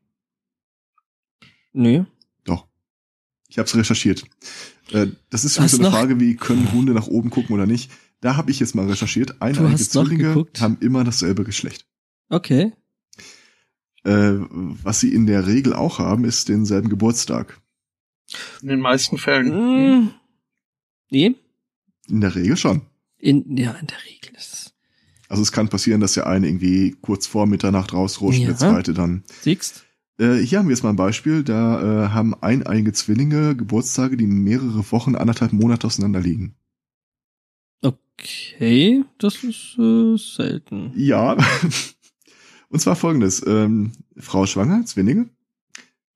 Nö. 1.73 2.05
Doch. 2.45 2.65
Ich 3.47 3.57
habe 3.59 3.67
es 3.67 3.75
recherchiert. 3.75 4.23
Äh, 4.91 5.07
das 5.29 5.45
ist 5.45 5.55
für 5.55 5.61
mich 5.61 5.71
Hast 5.71 5.77
so 5.77 5.83
eine 5.83 5.89
noch- 5.91 5.97
Frage, 5.97 6.19
wie 6.19 6.35
können 6.35 6.71
Hunde 6.71 6.93
nach 6.93 7.07
oben 7.07 7.29
gucken 7.29 7.53
oder 7.53 7.65
nicht. 7.67 7.91
Da 8.21 8.37
habe 8.37 8.49
ich 8.49 8.59
jetzt 8.59 8.73
mal 8.75 8.87
recherchiert. 8.87 9.41
Eineiige 9.41 9.71
hast 9.73 9.91
Zwillinge 9.91 10.45
haben 10.59 10.77
immer 10.79 11.03
dasselbe 11.03 11.43
Geschlecht. 11.43 11.85
Okay. 12.29 12.73
Äh, 14.05 14.35
was 14.83 14.99
sie 14.99 15.13
in 15.13 15.25
der 15.25 15.47
Regel 15.47 15.73
auch 15.73 15.99
haben, 15.99 16.25
ist 16.25 16.47
denselben 16.49 16.89
Geburtstag. 16.89 17.59
In 18.61 18.67
den 18.69 18.79
meisten 18.79 19.17
Fällen. 19.17 19.49
Mm, 20.03 20.11
nee. 21.11 21.35
In 22.07 22.21
der 22.21 22.35
Regel 22.35 22.55
schon. 22.57 22.81
In, 23.17 23.57
ja, 23.57 23.71
in 23.71 23.87
der 23.87 23.97
Regel 24.05 24.35
ist 24.37 24.53
es. 24.53 24.73
Also 25.27 25.41
es 25.41 25.51
kann 25.51 25.69
passieren, 25.69 26.01
dass 26.01 26.13
der 26.13 26.27
eine 26.27 26.47
irgendwie 26.47 26.95
kurz 27.01 27.25
vor 27.25 27.47
Mitternacht 27.47 27.93
rausrutscht, 27.93 28.39
Ja. 28.41 28.47
der 28.47 28.57
zweite 28.57 28.93
dann. 28.93 29.23
Siehst? 29.41 29.85
Äh, 30.19 30.35
hier 30.35 30.59
haben 30.59 30.67
wir 30.67 30.75
jetzt 30.75 30.83
mal 30.83 30.91
ein 30.91 30.95
Beispiel. 30.95 31.43
Da 31.43 32.05
äh, 32.05 32.09
haben 32.09 32.35
eineiige 32.41 32.93
Zwillinge 32.93 33.55
Geburtstage, 33.55 34.17
die 34.17 34.27
mehrere 34.27 34.89
Wochen, 34.91 35.15
anderthalb 35.15 35.51
Monate 35.51 35.87
auseinander 35.87 36.19
liegen. 36.21 36.55
Okay, 37.81 39.03
das 39.17 39.43
ist 39.43 39.77
äh, 39.79 40.15
selten. 40.17 40.93
Ja. 40.95 41.35
Und 42.75 42.81
zwar 42.81 42.97
folgendes. 42.97 43.41
Ähm, 43.47 43.93
Frau 44.17 44.45
schwanger, 44.45 44.83
Zwillinge. 44.85 45.29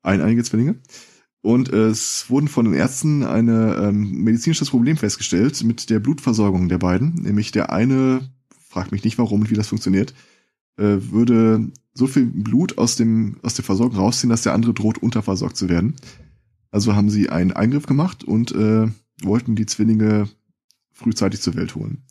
Eineiige 0.02 0.44
Zwillinge. 0.44 0.76
Und 1.40 1.70
es 1.70 2.30
wurden 2.30 2.50
von 2.50 2.66
den 2.66 2.74
Ärzten 2.74 3.24
eine 3.24 3.78
ähm, 3.78 4.12
medizinisches 4.26 4.70
Problem 4.70 4.98
festgestellt 4.98 5.64
mit 5.64 5.90
der 5.90 6.00
Blutversorgung 6.00 6.68
der 6.68 6.78
beiden. 6.78 7.14
Nämlich 7.14 7.54
der 7.54 7.72
eine, 7.72 8.30
fragt 8.68 8.92
mich 8.92 9.06
nicht 9.06 9.18
warum 9.18 9.40
und 9.40 9.50
wie 9.50 9.56
das 9.56 9.70
funktioniert, 9.70 10.14
äh, 10.76 10.98
würde 11.00 11.72
so 11.94 12.08
viel 12.08 12.26
Blut 12.26 12.78
aus 12.78 12.98
dem 12.98 13.38
aus 13.42 13.54
der 13.54 13.64
Versorgung 13.64 13.96
rausziehen, 13.96 14.30
dass 14.30 14.42
der 14.42 14.54
andere 14.54 14.74
droht, 14.74 14.98
unterversorgt 14.98 15.56
zu 15.56 15.70
werden. 15.70 15.96
Also 16.72 16.94
haben 16.94 17.10
sie 17.10 17.30
einen 17.30 17.54
Eingriff 17.54 17.86
gemacht 17.86 18.26
und 18.26 18.52
äh, 18.52 18.88
wollten 19.24 19.56
die 19.56 19.66
Zwillinge 19.66 20.28
frühzeitig 20.92 21.40
zur 21.40 21.56
Welt 21.56 21.76
holen. 21.76 22.04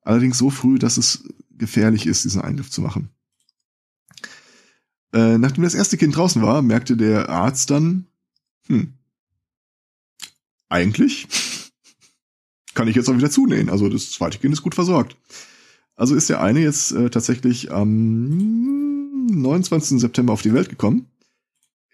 Allerdings 0.00 0.38
so 0.38 0.48
früh, 0.48 0.78
dass 0.78 0.96
es 0.96 1.28
gefährlich 1.50 2.06
ist, 2.06 2.24
diesen 2.24 2.40
Eingriff 2.40 2.70
zu 2.70 2.80
machen. 2.80 3.10
Äh, 5.12 5.38
nachdem 5.38 5.64
das 5.64 5.74
erste 5.74 5.96
Kind 5.96 6.16
draußen 6.16 6.42
war, 6.42 6.62
merkte 6.62 6.96
der 6.96 7.28
Arzt 7.28 7.70
dann, 7.70 8.06
hm, 8.66 8.92
eigentlich 10.68 11.28
kann 12.74 12.88
ich 12.88 12.96
jetzt 12.96 13.08
auch 13.08 13.16
wieder 13.16 13.30
zunähen. 13.30 13.70
Also 13.70 13.88
das 13.88 14.10
zweite 14.10 14.38
Kind 14.38 14.52
ist 14.52 14.62
gut 14.62 14.74
versorgt. 14.74 15.16
Also 15.94 16.14
ist 16.14 16.28
der 16.28 16.42
eine 16.42 16.60
jetzt 16.60 16.92
äh, 16.92 17.08
tatsächlich 17.08 17.72
am 17.72 19.26
29. 19.28 20.00
September 20.00 20.32
auf 20.32 20.42
die 20.42 20.52
Welt 20.52 20.68
gekommen. 20.68 21.06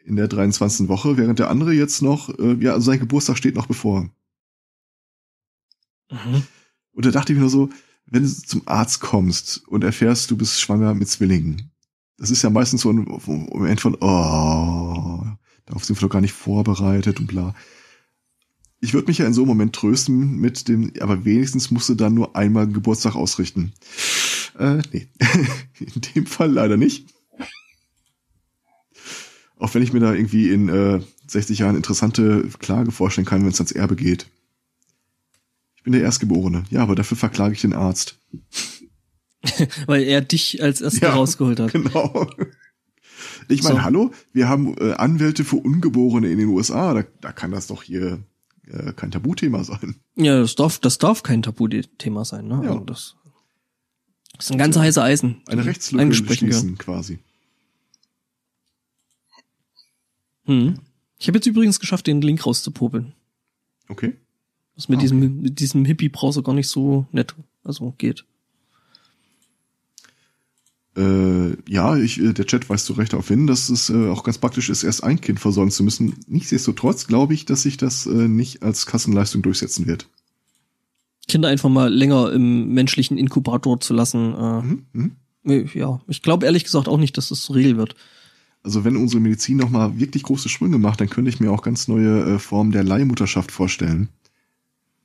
In 0.05 0.16
der 0.16 0.26
23. 0.26 0.89
Woche, 0.89 1.16
während 1.16 1.39
der 1.39 1.48
andere 1.48 1.72
jetzt 1.72 2.02
noch, 2.02 2.36
äh, 2.39 2.55
ja, 2.55 2.72
also 2.72 2.90
sein 2.90 2.98
Geburtstag 2.98 3.39
steht 3.39 3.55
noch 3.55 3.66
bevor. 3.66 4.10
Mhm. 6.10 6.43
Und 6.93 7.06
da 7.06 7.10
dachte 7.10 7.32
ich 7.32 7.36
mir 7.36 7.43
nur 7.43 7.51
so, 7.51 7.70
wenn 8.06 8.24
du 8.24 8.28
zum 8.28 8.62
Arzt 8.66 9.01
kommst 9.01 9.66
und 9.68 9.84
erfährst, 9.84 10.30
du 10.30 10.36
bist 10.36 10.60
schwanger 10.60 10.94
mit 10.94 11.09
Zwillingen, 11.09 11.70
das 12.23 12.31
ist 12.31 12.43
ja 12.43 12.51
meistens 12.51 12.82
so 12.82 12.93
ein 12.93 13.05
Moment 13.27 13.81
von, 13.81 13.97
oh, 13.97 15.27
darauf 15.66 15.85
sind 15.85 16.01
wir 16.01 16.07
doch 16.07 16.12
gar 16.12 16.20
nicht 16.20 16.32
vorbereitet 16.32 17.19
und 17.19 17.27
bla. 17.27 17.53
Ich 18.78 18.94
würde 18.94 19.09
mich 19.09 19.19
ja 19.19 19.27
in 19.27 19.32
so 19.32 19.40
einem 19.40 19.49
Moment 19.49 19.74
trösten 19.74 20.36
mit 20.39 20.69
dem, 20.69 20.93
aber 21.01 21.24
wenigstens 21.24 21.73
musst 21.73 21.89
du 21.89 21.97
dann 21.97 22.15
nur 22.15 22.36
einmal 22.36 22.69
Geburtstag 22.69 23.16
ausrichten. 23.16 23.73
Äh, 24.57 24.82
nee. 24.93 25.09
in 25.81 26.01
dem 26.15 26.27
Fall 26.27 26.53
leider 26.53 26.77
nicht. 26.77 27.12
Auch 29.59 29.74
wenn 29.74 29.82
ich 29.82 29.93
mir 29.93 29.99
da 29.99 30.15
irgendwie 30.15 30.51
in 30.51 30.69
äh, 30.69 31.01
60 31.27 31.59
Jahren 31.59 31.74
interessante 31.74 32.49
Klage 32.61 32.93
vorstellen 32.93 33.27
kann, 33.27 33.40
wenn 33.40 33.51
es 33.51 33.59
ans 33.59 33.73
Erbe 33.73 33.97
geht. 33.97 34.28
Ich 35.74 35.82
bin 35.82 35.93
der 35.93 36.03
Erstgeborene. 36.03 36.62
Ja, 36.70 36.82
aber 36.82 36.94
dafür 36.94 37.16
verklage 37.16 37.55
ich 37.55 37.62
den 37.62 37.73
Arzt. 37.73 38.20
Weil 39.86 40.02
er 40.02 40.20
dich 40.20 40.62
als 40.62 40.81
Erster 40.81 41.09
ja, 41.09 41.14
rausgeholt 41.14 41.60
hat. 41.60 41.73
Genau. 41.73 42.31
Ich 43.48 43.62
meine, 43.62 43.77
so. 43.77 43.82
hallo, 43.82 44.10
wir 44.32 44.48
haben 44.48 44.77
äh, 44.78 44.93
Anwälte 44.93 45.44
für 45.44 45.56
Ungeborene 45.56 46.28
in 46.31 46.39
den 46.39 46.48
USA. 46.48 46.94
Da, 46.94 47.05
da 47.20 47.32
kann 47.32 47.51
das 47.51 47.66
doch 47.66 47.82
hier 47.82 48.23
äh, 48.66 48.93
kein 48.93 49.10
Tabuthema 49.10 49.64
sein. 49.64 49.97
Ja, 50.16 50.40
das 50.40 50.55
darf, 50.55 50.78
das 50.78 50.98
darf 50.98 51.23
kein 51.23 51.43
Tabuthema 51.43 52.24
sein. 52.24 52.47
Ne? 52.47 52.62
Ja. 52.64 52.70
Also 52.73 52.85
das, 52.85 53.16
das 54.36 54.47
ist 54.47 54.52
ein 54.52 54.59
ganz 54.59 54.77
heißer 54.77 55.02
Eisen. 55.02 55.43
Eine 55.47 55.64
Rechtslücke 55.64 56.14
schließen 56.14 56.78
quasi. 56.78 57.19
Hm. 60.44 60.78
Ich 61.19 61.28
habe 61.28 61.39
jetzt 61.39 61.47
übrigens 61.47 61.78
geschafft, 61.78 62.06
den 62.06 62.20
Link 62.20 62.44
rauszupopeln. 62.44 63.12
Okay. 63.89 64.14
Was 64.74 64.89
mit 64.89 64.98
ah, 64.98 65.02
diesem, 65.02 65.19
okay. 65.19 65.28
mit 65.28 65.60
diesem 65.60 65.85
Hippie-Browser 65.85 66.43
gar 66.43 66.55
nicht 66.55 66.69
so 66.69 67.06
nett, 67.12 67.35
also 67.62 67.94
geht. 67.98 68.24
Äh, 70.97 71.56
ja, 71.70 71.97
ich, 71.97 72.20
äh, 72.20 72.32
der 72.32 72.47
Chat 72.47 72.69
weist 72.69 72.86
zu 72.86 72.93
Recht 72.93 73.14
darauf 73.14 73.28
hin, 73.28 73.47
dass 73.47 73.70
es 73.70 73.89
äh, 73.89 74.09
auch 74.09 74.24
ganz 74.24 74.39
praktisch 74.39 74.69
ist, 74.69 74.82
erst 74.82 75.02
ein 75.02 75.20
Kind 75.20 75.40
versorgen 75.40 75.70
zu 75.70 75.85
müssen. 75.85 76.14
Nichtsdestotrotz 76.27 77.06
glaube 77.06 77.32
ich, 77.32 77.47
dass 77.47 77.62
sich 77.62 77.78
das 77.78 78.06
äh, 78.06 78.28
nicht 78.28 78.62
als 78.62 78.85
Kassenleistung 78.85 79.40
durchsetzen 79.43 79.86
wird. 79.86 80.06
Kinder 81.28 81.48
einfach 81.48 81.70
mal 81.70 81.93
länger 81.93 82.32
im 82.32 82.74
menschlichen 82.74 83.16
Inkubator 83.16 83.81
zu 83.81 83.94
lassen. 83.94 84.35
Äh, 84.35 84.62
mhm, 84.62 84.82
mh. 84.93 85.10
Ja, 85.74 86.01
ich 86.06 86.23
glaube 86.23 86.47
ehrlich 86.47 86.64
gesagt 86.64 86.89
auch 86.89 86.98
nicht, 86.98 87.16
dass 87.16 87.31
das 87.31 87.40
zur 87.40 87.56
Regel 87.56 87.77
wird. 87.77 87.97
Also 88.62 88.85
wenn 88.85 88.97
unsere 88.97 89.20
Medizin 89.20 89.56
noch 89.56 89.70
mal 89.70 89.98
wirklich 89.98 90.23
große 90.23 90.48
Sprünge 90.48 90.78
macht, 90.78 91.01
dann 91.01 91.10
könnte 91.10 91.31
ich 91.31 91.40
mir 91.40 91.51
auch 91.51 91.62
ganz 91.62 91.89
neue 91.89 92.35
äh, 92.35 92.39
Formen 92.39 92.70
der 92.70 92.85
Leihmutterschaft 92.85 93.51
vorstellen. 93.51 94.09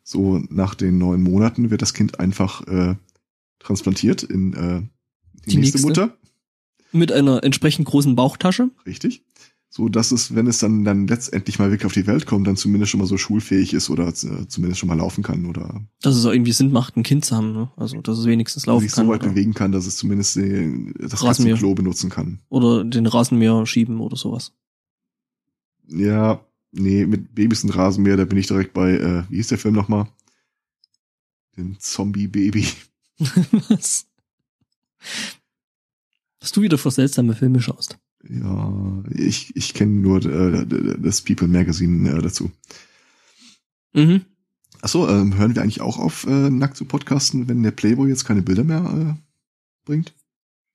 So 0.03 0.43
nach 0.49 0.75
den 0.75 0.97
neun 0.97 1.23
Monaten 1.23 1.71
wird 1.71 1.81
das 1.81 1.93
Kind 1.93 2.19
einfach 2.19 2.65
äh, 2.67 2.95
transplantiert 3.59 4.23
in 4.23 4.53
äh, 4.53 4.81
die, 5.47 5.51
die 5.51 5.57
nächste, 5.57 5.77
nächste 5.77 6.01
Mutter. 6.01 6.17
Mit 6.91 7.11
einer 7.11 7.43
entsprechend 7.43 7.87
großen 7.87 8.15
Bauchtasche. 8.15 8.69
Richtig. 8.85 9.23
So 9.69 9.89
dass 9.89 10.11
es, 10.11 10.33
wenn 10.33 10.47
es 10.47 10.59
dann, 10.59 10.85
dann 10.85 11.07
letztendlich 11.07 11.59
mal 11.59 11.69
wirklich 11.69 11.85
auf 11.85 11.93
die 11.93 12.07
Welt 12.07 12.25
kommt, 12.25 12.47
dann 12.47 12.55
zumindest 12.55 12.91
schon 12.91 12.99
mal 12.99 13.05
so 13.05 13.17
schulfähig 13.17 13.73
ist 13.73 13.89
oder 13.89 14.07
äh, 14.07 14.47
zumindest 14.47 14.79
schon 14.79 14.87
mal 14.87 14.97
laufen 14.97 15.23
kann 15.23 15.45
oder. 15.45 15.81
Dass 16.01 16.15
es 16.15 16.25
auch 16.25 16.31
irgendwie 16.31 16.53
Sinn 16.53 16.71
macht, 16.71 16.95
ein 16.95 17.03
Kind 17.03 17.25
zu 17.25 17.35
haben, 17.35 17.51
ne? 17.51 17.69
Also, 17.75 18.01
dass 18.01 18.17
es 18.17 18.25
wenigstens 18.25 18.65
laufen 18.65 18.81
sich 18.81 18.93
kann. 18.93 19.03
Sich 19.03 19.07
so 19.07 19.13
weit 19.13 19.23
oder? 19.23 19.33
bewegen 19.33 19.53
kann, 19.53 19.71
dass 19.71 19.85
es 19.85 19.97
zumindest 19.97 20.37
die, 20.37 20.93
das 20.97 21.19
Katzenklo 21.19 21.75
benutzen 21.75 22.09
kann. 22.09 22.39
Oder 22.49 22.85
den 22.85 23.05
Rasenmäher 23.05 23.65
schieben 23.65 23.99
oder 23.99 24.15
sowas. 24.15 24.53
Ja, 25.89 26.43
nee, 26.71 27.05
mit 27.05 27.35
Babys 27.35 27.63
und 27.63 27.69
Rasenmäher, 27.69 28.17
da 28.17 28.25
bin 28.25 28.37
ich 28.37 28.47
direkt 28.47 28.73
bei, 28.73 28.93
äh, 28.93 29.23
wie 29.29 29.35
hieß 29.35 29.49
der 29.49 29.57
Film 29.57 29.75
nochmal? 29.75 30.07
Den 31.57 31.77
Zombie-Baby. 31.79 32.67
Was? 33.69 34.07
Was 36.47 36.53
du 36.53 36.61
wieder 36.61 36.77
für 36.77 36.91
seltsame 36.91 37.35
Filme 37.35 37.59
schaust. 37.59 37.97
Ja, 38.23 39.03
ich, 39.13 39.53
ich 39.57 39.73
kenne 39.73 39.91
nur 39.91 40.25
äh, 40.25 40.65
das 40.97 41.21
People 41.21 41.49
Magazine 41.49 42.09
äh, 42.09 42.21
dazu. 42.21 42.49
Mhm. 43.91 44.21
Achso, 44.79 45.09
ähm, 45.09 45.37
hören 45.37 45.55
wir 45.55 45.61
eigentlich 45.61 45.81
auch 45.81 45.99
auf, 45.99 46.25
äh, 46.25 46.49
nackt 46.49 46.77
zu 46.77 46.85
podcasten, 46.85 47.49
wenn 47.49 47.63
der 47.63 47.71
Playboy 47.71 48.07
jetzt 48.07 48.23
keine 48.23 48.43
Bilder 48.43 48.63
mehr 48.63 49.17
äh, 49.17 49.21
bringt? 49.83 50.13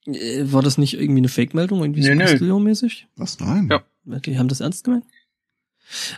Äh, 0.04 0.52
war 0.52 0.60
das 0.60 0.76
nicht 0.76 0.92
irgendwie 0.92 1.20
eine 1.20 1.30
Fake-Meldung, 1.30 1.80
irgendwie 1.80 2.02
nee, 2.02 2.36
so 2.36 2.58
nee. 2.58 2.64
mäßig 2.64 3.08
Was? 3.16 3.40
Nein. 3.40 3.70
Ja. 3.70 4.18
Die 4.18 4.36
haben 4.36 4.48
das 4.48 4.60
ernst 4.60 4.84
gemeint? 4.84 5.06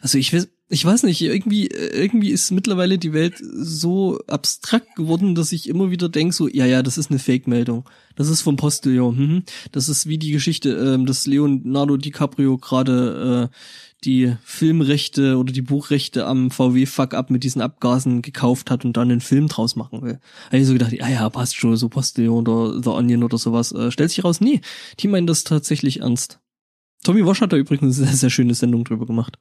Also 0.03 0.19
ich 0.19 0.33
weiß, 0.33 0.49
ich 0.69 0.85
weiß 0.85 1.03
nicht, 1.03 1.21
irgendwie, 1.21 1.67
irgendwie 1.67 2.31
ist 2.31 2.51
mittlerweile 2.51 2.97
die 2.97 3.13
Welt 3.13 3.35
so 3.39 4.19
abstrakt 4.27 4.97
geworden, 4.97 5.35
dass 5.35 5.53
ich 5.53 5.69
immer 5.69 5.91
wieder 5.91 6.09
denke, 6.09 6.35
so, 6.35 6.49
ja, 6.49 6.65
ja, 6.65 6.83
das 6.83 6.97
ist 6.97 7.11
eine 7.11 7.19
Fake-Meldung. 7.19 7.89
Das 8.17 8.29
ist 8.29 8.41
vom 8.41 8.57
Postillon. 8.57 9.17
Mhm. 9.17 9.43
Das 9.73 9.91
ist 9.91 10.07
wie 10.07 10.17
die 10.17 10.33
Geschichte, 10.33 10.71
ähm, 10.71 11.05
dass 11.05 11.27
Leonardo 11.27 11.99
DiCaprio 11.99 12.57
gerade 12.57 13.51
äh, 13.51 13.57
die 14.05 14.37
Filmrechte 14.43 15.37
oder 15.37 15.53
die 15.53 15.63
Buchrechte 15.63 16.27
am 16.27 16.51
VW-Fuck-Up 16.51 17.31
mit 17.31 17.45
diesen 17.45 17.61
Abgasen 17.61 18.23
gekauft 18.23 18.71
hat 18.71 18.87
und 18.87 18.97
dann 18.97 19.11
einen 19.11 19.21
Film 19.21 19.49
draus 19.49 19.77
machen 19.77 20.03
will. 20.03 20.19
Habe 20.47 20.59
ich 20.59 20.67
so 20.67 20.73
gedacht, 20.73 20.93
ja, 20.93 21.09
ja, 21.09 21.29
passt 21.29 21.57
schon, 21.57 21.77
so 21.77 21.91
Postillon 21.91 22.47
oder 22.47 22.83
The 22.83 22.91
Onion 22.91 23.23
oder 23.23 23.37
sowas. 23.37 23.73
Äh, 23.73 23.91
stellt 23.91 24.11
sich 24.11 24.25
raus, 24.25 24.41
nee, 24.41 24.63
die 25.01 25.09
meinen 25.09 25.27
das 25.27 25.45
tatsächlich 25.45 26.01
ernst. 26.01 26.41
Tommy 27.03 27.25
Wash 27.27 27.43
hat 27.43 27.53
da 27.53 27.59
übrigens 27.59 27.99
eine 27.99 28.07
sehr, 28.07 28.17
sehr 28.17 28.31
schöne 28.31 28.55
Sendung 28.55 28.85
drüber 28.85 29.05
gemacht. 29.05 29.39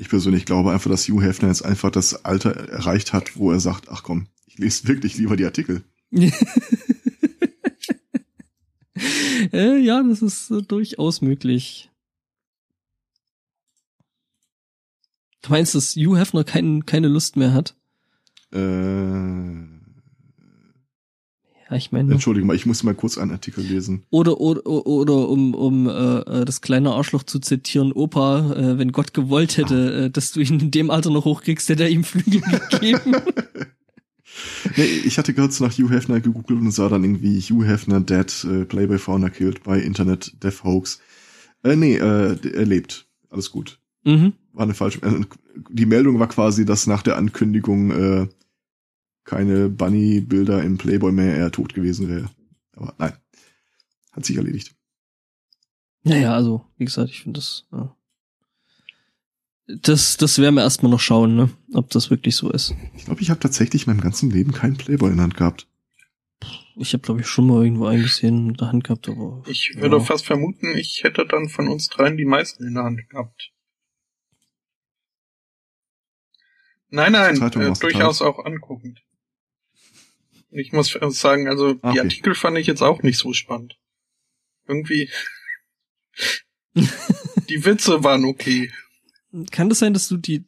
Ich 0.00 0.08
persönlich 0.08 0.46
glaube 0.46 0.72
einfach, 0.72 0.90
dass 0.90 1.06
Hugh 1.06 1.22
Hefner 1.22 1.48
jetzt 1.48 1.62
einfach 1.62 1.90
das 1.90 2.24
Alter 2.24 2.52
erreicht 2.52 3.12
hat, 3.12 3.36
wo 3.36 3.52
er 3.52 3.60
sagt, 3.60 3.90
ach 3.90 4.02
komm, 4.02 4.28
ich 4.46 4.56
lese 4.56 4.88
wirklich 4.88 5.18
lieber 5.18 5.36
die 5.36 5.44
Artikel. 5.44 5.84
Äh, 9.54 9.78
ja, 9.78 10.02
das 10.02 10.20
ist 10.20 10.50
äh, 10.50 10.60
durchaus 10.60 11.22
möglich. 11.22 11.90
Du 15.40 15.50
meinst, 15.50 15.74
dass 15.74 15.96
Hugh 15.96 16.18
Hefner 16.18 16.44
kein, 16.44 16.84
keine 16.84 17.08
Lust 17.08 17.36
mehr 17.36 17.54
hat? 17.54 17.74
Äh 18.52 19.79
ja, 21.70 21.76
ich 21.76 21.92
meine. 21.92 22.12
Entschuldigung 22.12 22.48
mal, 22.48 22.56
ich 22.56 22.66
muss 22.66 22.82
mal 22.82 22.94
kurz 22.94 23.16
einen 23.18 23.30
Artikel 23.30 23.64
lesen. 23.64 24.02
Oder 24.10 24.40
oder 24.40 24.66
oder 24.66 25.28
um 25.28 25.54
um 25.54 25.88
äh, 25.88 26.44
das 26.44 26.60
kleine 26.60 26.90
Arschloch 26.90 27.22
zu 27.22 27.38
zitieren, 27.38 27.92
Opa, 27.92 28.52
äh, 28.52 28.78
wenn 28.78 28.92
Gott 28.92 29.14
gewollt 29.14 29.56
hätte, 29.56 29.74
ah. 29.74 30.04
äh, 30.06 30.10
dass 30.10 30.32
du 30.32 30.40
ihn 30.40 30.60
in 30.60 30.70
dem 30.70 30.90
Alter 30.90 31.10
noch 31.10 31.24
hochkriegst, 31.24 31.68
hätte 31.68 31.84
er 31.84 31.90
ihm 31.90 32.04
Flügel 32.04 32.42
gegeben. 32.70 33.16
nee, 34.76 34.84
ich 34.84 35.18
hatte 35.18 35.34
kurz 35.34 35.60
nach 35.60 35.72
Hugh 35.72 35.90
Hefner 35.90 36.20
gegoogelt 36.20 36.60
und 36.60 36.70
sah 36.70 36.88
dann 36.88 37.04
irgendwie 37.04 37.40
Hugh 37.40 37.64
Hefner 37.66 38.00
dead, 38.00 38.44
äh, 38.44 38.64
Playboy 38.64 38.98
Founder 38.98 39.30
killed 39.30 39.62
by 39.62 39.78
Internet 39.78 40.42
Death 40.42 40.64
Hoax. 40.64 41.00
Äh, 41.62 41.76
nee, 41.76 41.96
äh, 41.96 42.36
er 42.52 42.66
lebt. 42.66 43.06
Alles 43.30 43.50
gut. 43.50 43.78
Mhm. 44.04 44.32
War 44.52 44.64
eine 44.64 44.74
falsche. 44.74 45.02
Äh, 45.02 45.24
die 45.70 45.86
Meldung 45.86 46.18
war 46.18 46.28
quasi, 46.28 46.64
dass 46.64 46.86
nach 46.86 47.02
der 47.02 47.16
Ankündigung 47.16 47.90
äh, 47.90 48.28
keine 49.30 49.68
Bunny-Bilder 49.68 50.62
im 50.64 50.76
Playboy 50.76 51.12
mehr 51.12 51.36
er 51.36 51.52
tot 51.52 51.72
gewesen 51.72 52.08
wäre. 52.08 52.28
Aber 52.72 52.94
nein, 52.98 53.12
hat 54.10 54.24
sich 54.24 54.36
erledigt. 54.36 54.74
Naja, 56.02 56.34
also, 56.34 56.66
wie 56.78 56.84
gesagt, 56.84 57.10
ich 57.10 57.22
finde 57.22 57.38
das, 57.38 57.64
ja. 57.70 57.96
das, 59.68 60.16
das 60.16 60.38
werden 60.38 60.56
wir 60.56 60.62
erstmal 60.62 60.90
noch 60.90 60.98
schauen, 60.98 61.36
ne, 61.36 61.50
ob 61.74 61.90
das 61.90 62.10
wirklich 62.10 62.34
so 62.34 62.50
ist. 62.50 62.74
Ich 62.96 63.04
glaube, 63.04 63.22
ich 63.22 63.30
habe 63.30 63.38
tatsächlich 63.38 63.86
in 63.86 63.92
meinem 63.92 64.02
ganzen 64.02 64.30
Leben 64.30 64.50
keinen 64.50 64.76
Playboy 64.76 65.10
in 65.10 65.16
der 65.16 65.24
Hand 65.24 65.36
gehabt. 65.36 65.68
Ich 66.74 66.92
habe, 66.92 67.02
glaube 67.02 67.20
ich, 67.20 67.28
schon 67.28 67.46
mal 67.46 67.62
irgendwo 67.62 67.86
eingesehen 67.86 68.48
in 68.48 68.54
der 68.54 68.72
Hand 68.72 68.82
gehabt, 68.82 69.08
aber. 69.08 69.44
Ich 69.46 69.76
würde 69.76 69.98
ja. 69.98 70.02
fast 70.02 70.26
vermuten, 70.26 70.76
ich 70.76 71.04
hätte 71.04 71.24
dann 71.24 71.48
von 71.48 71.68
uns 71.68 71.88
dreien 71.88 72.16
die 72.16 72.24
meisten 72.24 72.66
in 72.66 72.74
der 72.74 72.84
Hand 72.84 73.08
gehabt. 73.08 73.52
Nein, 76.88 77.12
nein, 77.12 77.40
äh, 77.40 77.72
durchaus 77.78 78.22
auch 78.22 78.44
anguckend. 78.44 79.04
Ich 80.50 80.72
muss 80.72 80.98
sagen, 81.10 81.48
also 81.48 81.70
okay. 81.70 81.92
die 81.92 82.00
Artikel 82.00 82.34
fand 82.34 82.58
ich 82.58 82.66
jetzt 82.66 82.82
auch 82.82 83.02
nicht 83.02 83.18
so 83.18 83.32
spannend. 83.32 83.78
Irgendwie. 84.66 85.10
die 86.74 87.64
Witze 87.64 88.02
waren 88.02 88.24
okay. 88.24 88.72
Kann 89.50 89.68
das 89.68 89.78
sein, 89.78 89.94
dass 89.94 90.08
du 90.08 90.16
die. 90.16 90.44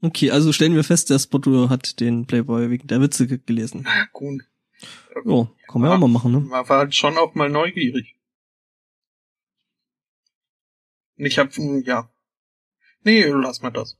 Okay, 0.00 0.30
also 0.30 0.52
stellen 0.52 0.74
wir 0.74 0.84
fest, 0.84 1.10
der 1.10 1.18
Spotto 1.18 1.68
hat 1.68 2.00
den 2.00 2.26
Playboy 2.26 2.70
wegen 2.70 2.86
der 2.86 3.00
Witze 3.00 3.26
gelesen. 3.26 3.82
Na 3.84 4.06
gut. 4.12 4.42
Ja, 5.26 5.50
kann 5.68 5.82
man 5.82 5.90
ja 5.90 5.96
auch 5.96 6.00
mal 6.00 6.08
machen, 6.08 6.32
ne? 6.32 6.40
Man 6.40 6.68
war 6.68 6.78
halt 6.78 6.94
schon 6.94 7.18
auch 7.18 7.34
mal 7.34 7.50
neugierig. 7.50 8.16
Und 11.18 11.26
ich 11.26 11.38
hab, 11.38 11.54
hm, 11.54 11.82
ja. 11.84 12.10
Nee, 13.02 13.24
lass 13.24 13.60
mal 13.60 13.70
das. 13.70 13.98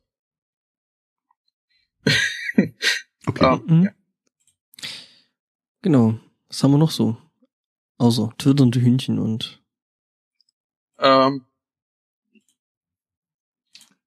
Okay. 3.26 3.44
Ah, 3.44 3.56
Mhm. 3.66 3.82
ja. 3.84 3.90
Genau. 5.82 6.18
Was 6.48 6.62
haben 6.62 6.72
wir 6.72 6.78
noch 6.78 6.90
so? 6.90 7.16
Außer 7.98 8.32
twitternde 8.38 8.80
Hühnchen 8.80 9.18
und 9.18 9.62
Ähm, 10.98 11.44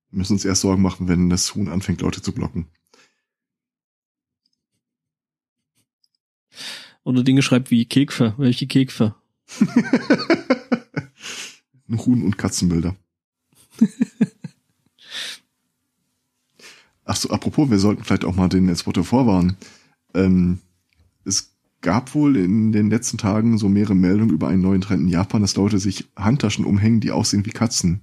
Wir 0.10 0.18
müssen 0.20 0.34
uns 0.34 0.46
erst 0.46 0.62
Sorgen 0.62 0.82
machen, 0.84 1.08
wenn 1.08 1.30
das 1.30 1.56
Huhn 1.56 1.68
anfängt, 1.70 2.02
Leute 2.02 2.22
zu 2.22 2.34
blocken. 2.34 2.68
oder 7.04 7.24
Dinge 7.24 7.42
schreibt 7.42 7.70
wie 7.72 7.86
Kekfe. 7.86 8.34
Welche 8.38 8.66
Kekfe? 8.68 9.16
Huhn- 11.90 12.24
und 12.24 12.38
Katzenbilder. 12.38 12.96
Ach 17.14 17.16
so, 17.16 17.30
apropos, 17.30 17.70
wir 17.70 17.78
sollten 17.78 18.04
vielleicht 18.04 18.26
auch 18.26 18.36
mal 18.36 18.50
den 18.50 18.76
Spotter 18.76 19.04
vorwarnen. 19.04 19.56
Ähm, 20.16 20.58
es 21.26 21.54
gab 21.82 22.16
wohl 22.16 22.36
in 22.38 22.72
den 22.72 22.90
letzten 22.90 23.20
Tagen 23.20 23.60
so 23.60 23.70
mehrere 23.70 23.94
Meldungen 23.94 24.34
über 24.34 24.48
einen 24.48 24.64
neuen 24.64 24.82
Trend 24.82 25.04
in 25.04 25.10
Japan, 25.10 25.44
dass 25.44 25.56
Leute 25.56 25.78
sich 25.78 26.06
Handtaschen 26.16 26.66
umhängen, 26.66 27.02
die 27.02 27.12
aussehen 27.12 27.46
wie 27.46 27.52
Katzen. 27.52 28.02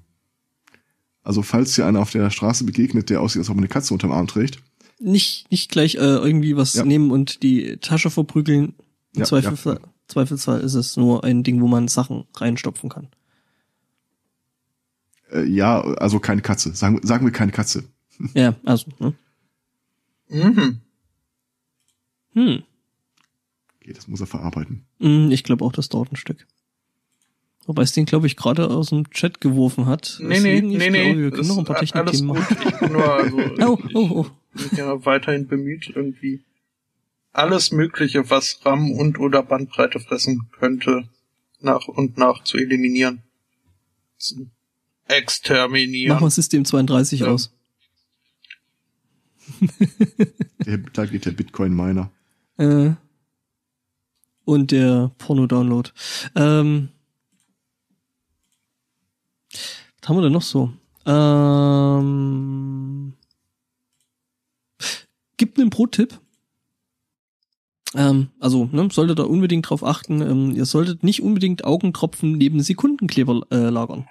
Also 1.25 1.43
falls 1.43 1.75
dir 1.75 1.87
einer 1.87 1.99
auf 1.99 2.13
der 2.13 2.31
Straße 2.31 2.63
begegnet, 2.63 3.11
der 3.11 3.21
aussieht, 3.21 3.41
als 3.41 3.51
ob 3.51 3.57
er 3.57 3.63
eine 3.63 3.69
Katze 3.69 3.93
unterm 3.95 4.13
Arm 4.13 4.29
trägt, 4.29 4.63
Nicht, 5.01 5.51
nicht 5.51 5.73
gleich 5.73 5.97
äh, 5.97 5.99
irgendwie 5.99 6.57
was 6.57 6.75
Ja. 6.75 6.85
nehmen 6.85 7.11
und 7.11 7.43
die 7.43 7.79
Tasche 7.79 8.11
verprügeln. 8.11 8.75
Im 9.15 9.21
Ja, 9.23 9.25
Zweifelsfall, 9.25 9.81
Zweifelsfall 10.07 10.61
ist 10.61 10.75
es 10.75 10.97
nur 10.97 11.25
ein 11.25 11.43
Ding, 11.43 11.61
wo 11.61 11.67
man 11.67 11.89
Sachen 11.89 12.27
reinstopfen 12.37 12.89
kann. 12.91 13.09
äh, 15.33 15.43
ja, 15.45 15.81
also 15.81 16.21
keine 16.21 16.43
Katze. 16.43 16.75
Sagen, 16.77 17.01
sagen 17.03 17.25
wir 17.25 17.33
keine 17.33 17.51
Katze. 17.51 17.83
Ja, 18.35 18.55
also, 18.65 18.91
ne? 18.99 19.15
mhm. 20.29 20.81
Hm. 22.33 22.63
Okay, 23.81 23.93
das 23.93 24.07
muss 24.09 24.21
er 24.21 24.27
verarbeiten. 24.27 24.85
Hm, 25.01 25.31
Ich 25.31 25.43
glaube 25.45 25.65
auch, 25.65 25.73
das 25.73 25.89
dauert 25.89 26.13
ein 26.13 26.17
Stück. 26.17 26.47
Wobei 27.67 27.83
es 27.83 27.93
den, 27.93 28.05
glaube 28.07 28.27
ich, 28.27 28.37
gerade 28.37 28.69
aus 28.71 28.89
dem 28.91 29.09
Chat 29.11 29.41
geworfen 29.41 29.87
hat. 29.87 30.17
Nee, 30.21 30.29
nee, 30.29 30.35
Deswegen, 30.61 30.69
nee, 30.69 30.91
nee. 30.91 31.05
glaube, 31.05 31.21
wir 31.23 31.31
können 31.31 31.49
noch 31.49 31.59
ein 31.59 31.65
paar 31.65 31.77
alles 31.77 31.91
Technikthemen 31.91 32.35
gut. 32.35 32.51
machen. 32.51 32.69
Ich 32.69 32.79
bin 32.81 32.93
nur, 32.93 33.13
also, 33.15 33.37
Oh, 33.61 33.79
oh, 33.95 34.11
oh. 34.13 34.27
ich 34.55 34.69
bin 34.71 34.79
ja 34.79 35.05
weiterhin 35.05 35.47
bemüht, 35.47 35.89
irgendwie 35.95 36.43
alles 37.33 37.71
Mögliche, 37.71 38.29
was 38.31 38.61
RAM 38.65 38.93
und 38.93 39.19
oder 39.21 39.43
Bandbreite 39.43 40.01
fressen 40.01 40.49
könnte, 40.59 41.09
nach 41.61 41.87
und 41.87 42.17
nach 42.19 42.43
zu 42.45 42.59
eliminieren. 42.59 43.23
Zu 44.19 44.51
exterminieren. 45.07 46.15
Mach 46.15 46.21
mal 46.23 46.31
System 46.31 46.65
32 46.65 47.21
Ja. 47.21 47.29
aus. 47.29 47.53
Der, 50.67 50.79
da 50.79 51.07
geht 51.07 51.27
der 51.27 51.33
Bitcoin-Miner. 51.33 52.11
Äh, 52.59 52.93
und 54.45 54.71
der 54.71 55.11
Porno-Download. 55.19 55.91
Ähm, 56.35 56.91
was 60.01 60.09
haben 60.09 60.17
wir 60.17 60.23
denn 60.23 60.33
noch 60.33 60.43
so? 60.43 60.73
Ähm, 61.07 63.15
gibt 65.37 65.59
einen 65.59 65.71
Pro-Tipp. 65.71 66.19
Ähm, 67.95 68.29
also, 68.39 68.69
ne, 68.71 68.89
solltet 68.93 69.19
ihr 69.19 69.29
unbedingt 69.29 69.69
drauf 69.69 69.85
achten, 69.85 70.23
ähm, 70.23 70.53
ihr 70.53 70.65
solltet 70.65 71.03
nicht 71.03 71.23
unbedingt 71.23 71.65
Augentropfen 71.65 72.33
neben 72.33 72.61
Sekundenkleber 72.61 73.43
äh, 73.51 73.69
lagern. 73.69 74.07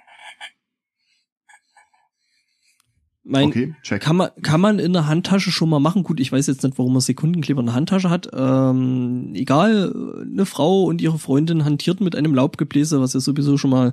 Mein, 3.30 3.46
Okay, 3.48 3.74
check. 3.84 4.02
kann 4.02 4.16
man, 4.16 4.30
kann 4.42 4.60
man 4.60 4.80
in 4.80 4.92
der 4.92 5.06
Handtasche 5.06 5.52
schon 5.52 5.68
mal 5.68 5.78
machen. 5.78 6.02
Gut, 6.02 6.18
ich 6.18 6.32
weiß 6.32 6.48
jetzt 6.48 6.64
nicht, 6.64 6.76
warum 6.78 6.92
man 6.94 7.00
Sekundenkleber 7.00 7.60
in 7.60 7.66
der 7.66 7.76
Handtasche 7.76 8.10
hat. 8.10 8.28
Ähm, 8.34 9.30
egal, 9.34 9.94
eine 10.20 10.46
Frau 10.46 10.82
und 10.82 11.00
ihre 11.00 11.18
Freundin 11.20 11.64
hantiert 11.64 12.00
mit 12.00 12.16
einem 12.16 12.34
Laubgebläse, 12.34 13.00
was 13.00 13.12
ja 13.12 13.20
sowieso 13.20 13.56
schon 13.56 13.70
mal, 13.70 13.92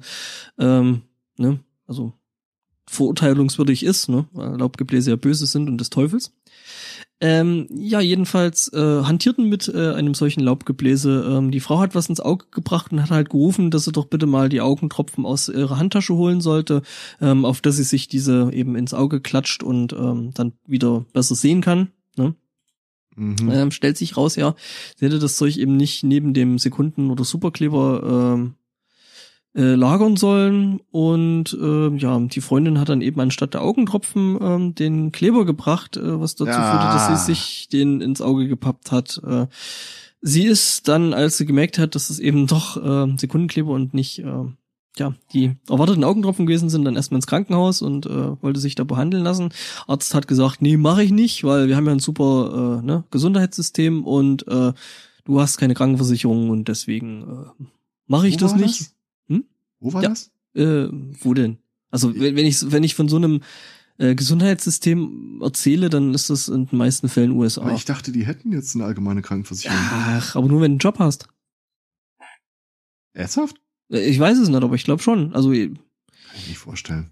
ähm, 0.58 1.04
ne, 1.38 1.60
also 1.86 2.14
verurteilungswürdig 2.90 3.84
ist, 3.84 4.10
ne, 4.10 4.26
weil 4.32 4.58
Laubgebläse 4.58 5.12
ja 5.12 5.16
böse 5.16 5.46
sind 5.46 5.70
und 5.70 5.78
des 5.80 5.90
Teufels. 5.90 6.32
Ähm, 7.20 7.68
ja, 7.72 8.00
jedenfalls 8.00 8.72
äh, 8.74 9.04
hantierten 9.04 9.50
mit 9.50 9.68
äh, 9.68 9.94
einem 9.94 10.14
solchen 10.14 10.42
Laubgebläse. 10.42 11.38
Ähm, 11.38 11.52
die 11.52 11.60
Frau 11.60 11.80
hat 11.80 11.96
was 11.96 12.10
ins 12.10 12.20
Auge 12.20 12.46
gebracht 12.52 12.92
und 12.92 13.02
hat 13.02 13.10
halt 13.10 13.32
gerufen, 13.32 13.72
dass 13.72 13.86
sie 13.86 13.92
doch 13.92 14.06
bitte 14.06 14.28
mal 14.28 14.50
die 14.50 14.62
Augentropfen 14.62 15.26
aus 15.26 15.50
ihrer 15.50 15.78
Handtasche 15.78 16.14
holen 16.14 16.42
sollte, 16.42 16.84
ähm, 17.20 17.44
auf 17.44 17.62
dass 17.62 17.78
sie 17.78 17.84
sich 17.84 18.08
diese 18.08 18.52
eben 18.54 18.76
ins 18.76 18.94
Auge 18.94 19.20
klatscht 19.20 19.64
und 19.64 19.94
ähm, 19.94 20.32
dann 20.36 20.54
wieder 20.68 21.06
besser 21.12 21.34
sehen 21.34 21.62
kann. 21.62 21.90
Ne? 22.18 22.36
Mhm. 23.16 23.50
Ähm, 23.52 23.72
stellt 23.72 23.98
sich 23.98 24.16
raus, 24.16 24.36
ja, 24.36 24.54
sie 24.96 25.08
hätte 25.08 25.18
das 25.18 25.38
Zeug 25.38 25.58
eben 25.58 25.76
nicht 25.76 26.04
neben 26.04 26.36
dem 26.36 26.60
Sekunden- 26.60 27.10
oder 27.10 27.24
Superkleber 27.24 28.36
ähm, 28.36 28.54
äh, 29.56 29.74
lagern 29.76 30.18
sollen 30.18 30.82
und 30.92 31.58
ähm, 31.60 31.98
ja, 31.98 32.20
die 32.20 32.42
Freundin 32.42 32.80
hat 32.80 32.90
dann 32.90 33.02
eben 33.02 33.20
anstatt 33.20 33.54
der 33.54 33.62
Augentropfen 33.64 34.38
ähm, 34.42 34.76
den 34.76 35.12
Kleber 35.12 35.46
gebracht, 35.46 35.98
äh, 35.98 36.20
was 36.20 36.36
dazu 36.36 36.52
Ja. 36.52 36.62
führte, 36.72 36.86
dass 36.88 37.08
sie 37.08 37.34
sich 37.34 37.68
den 37.70 38.02
ins 38.02 38.22
Auge 38.22 38.48
gepappt 38.48 38.92
hat. 38.92 39.20
Äh, 39.26 39.48
sie 40.22 40.46
ist 40.46 40.88
dann, 40.88 41.14
als 41.14 41.38
sie 41.38 41.46
gemerkt 41.46 41.80
hat, 41.80 41.96
dass 41.96 42.10
es 42.10 42.20
eben 42.20 42.46
doch 42.48 42.78
äh, 42.78 43.18
Sekundenkleber 43.18 43.72
und 43.72 43.94
nicht 43.94 44.20
äh, 44.20 44.46
ja, 44.98 45.14
die 45.32 45.56
erwarteten 45.70 46.04
Augentropfen 46.04 46.48
gewesen 46.48 46.70
sind, 46.70 46.84
dann 46.86 46.96
erstmal 46.96 47.20
ins 47.20 47.28
Krankenhaus 47.28 47.82
und 47.84 48.06
äh, 48.08 48.42
wollte 48.42 48.60
sich 48.60 48.74
da 48.76 48.84
behandeln 48.84 49.24
lassen. 49.24 49.50
Arzt 49.88 50.14
hat 50.16 50.28
gesagt, 50.28 50.62
nee, 50.62 50.76
mache 50.76 51.04
ich 51.04 51.12
nicht, 51.12 51.44
weil 51.44 51.68
wir 51.68 51.76
haben 51.76 51.86
ja 51.86 51.92
ein 51.92 52.00
super 52.00 52.80
äh, 52.82 52.86
ne, 52.86 53.04
Gesundheitssystem 53.12 54.04
und 54.06 54.48
äh, 54.48 54.74
du 55.26 55.40
hast 55.40 55.58
keine 55.58 55.76
Krankenversicherung 55.76 56.50
und 56.50 56.68
deswegen 56.68 57.22
äh, 57.24 57.64
mache 58.08 58.28
ich 58.28 58.36
Wo 58.36 58.40
das 58.40 58.56
nicht. 58.56 58.82
das? 58.82 58.94
Wo 59.80 59.94
war 59.94 60.04
Ja. 60.04 60.10
das? 60.10 60.32
Äh, 60.56 60.88
wo 61.22 61.34
denn? 61.34 61.58
Also 61.92 62.14
wenn, 62.20 62.36
wenn 62.36 62.46
ich 62.46 62.72
wenn 62.72 62.84
ich 62.84 62.96
von 62.96 63.08
so 63.10 63.16
einem 63.18 63.42
äh, 63.98 64.16
Gesundheitssystem 64.16 65.40
erzähle, 65.42 65.90
dann 65.90 66.14
ist 66.14 66.30
das 66.30 66.48
in 66.50 66.68
den 66.68 66.78
meisten 66.78 67.10
Fällen 67.10 67.32
USA. 67.32 67.62
Aber 67.62 67.74
ich 67.74 67.86
dachte, 67.86 68.12
die 68.12 68.26
hätten 68.26 68.52
jetzt 68.52 68.76
eine 68.76 68.86
allgemeine 68.86 69.22
Krankenversicherung. 69.22 69.78
Ach, 69.80 70.36
aber 70.36 70.48
nur 70.48 70.62
wenn 70.62 70.72
du 70.72 70.74
einen 70.74 70.80
Job 70.80 71.00
hast. 71.00 71.28
Ernsthaft? 73.14 73.56
Äh, 73.90 74.08
Ich 74.10 74.20
weiß 74.20 74.38
es 74.38 74.50
nicht, 74.50 74.62
aber 74.64 74.76
ich 74.76 74.84
glaube 74.84 75.02
schon. 75.02 75.34
Also 75.34 75.52
äh, 75.54 75.70
Kann 75.70 75.80
ich 76.38 76.48
nicht 76.50 76.58
vorstellen. 76.60 77.12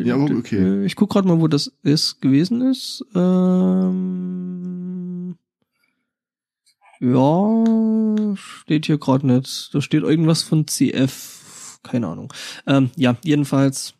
Ja, 0.00 0.16
aber 0.16 0.24
okay. 0.36 0.58
Äh, 0.58 0.84
Ich 0.84 0.96
guck 0.96 1.10
gerade 1.10 1.26
mal, 1.28 1.40
wo 1.40 1.48
das 1.48 1.72
ist 1.82 2.20
gewesen 2.20 2.60
ist. 2.62 3.02
Ähm, 3.14 4.04
ja, 7.00 8.34
steht 8.36 8.86
hier 8.86 8.98
gerade 8.98 9.26
nicht. 9.26 9.70
Da 9.74 9.80
steht 9.80 10.02
irgendwas 10.02 10.42
von 10.42 10.66
CF. 10.66 11.33
Keine 11.84 12.08
Ahnung. 12.08 12.32
Ähm, 12.66 12.90
ja, 12.96 13.16
jedenfalls. 13.22 13.94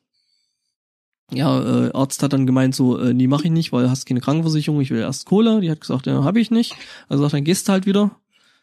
Ja, 1.33 1.87
äh, 1.87 1.93
Arzt 1.93 2.23
hat 2.23 2.33
dann 2.33 2.47
gemeint 2.47 2.75
so, 2.75 2.99
äh, 2.99 3.15
nee, 3.15 3.27
mach 3.29 3.45
ich 3.45 3.51
nicht, 3.51 3.73
weil 3.73 3.89
hast 3.89 4.07
keine 4.07 4.21
Krankenversicherung, 4.21 4.81
ich 4.81 4.91
will 4.91 5.01
erst 5.01 5.27
Kohle. 5.27 5.61
Die 5.61 5.71
hat 5.71 5.81
gesagt, 5.81 6.07
ja, 6.07 6.25
habe 6.25 6.41
ich 6.41 6.51
nicht. 6.51 6.75
Also 7.09 7.23
sagt, 7.23 7.35
dann 7.35 7.45
gehst 7.45 7.69
du 7.69 7.73
halt 7.73 7.87
wieder. 7.87 8.11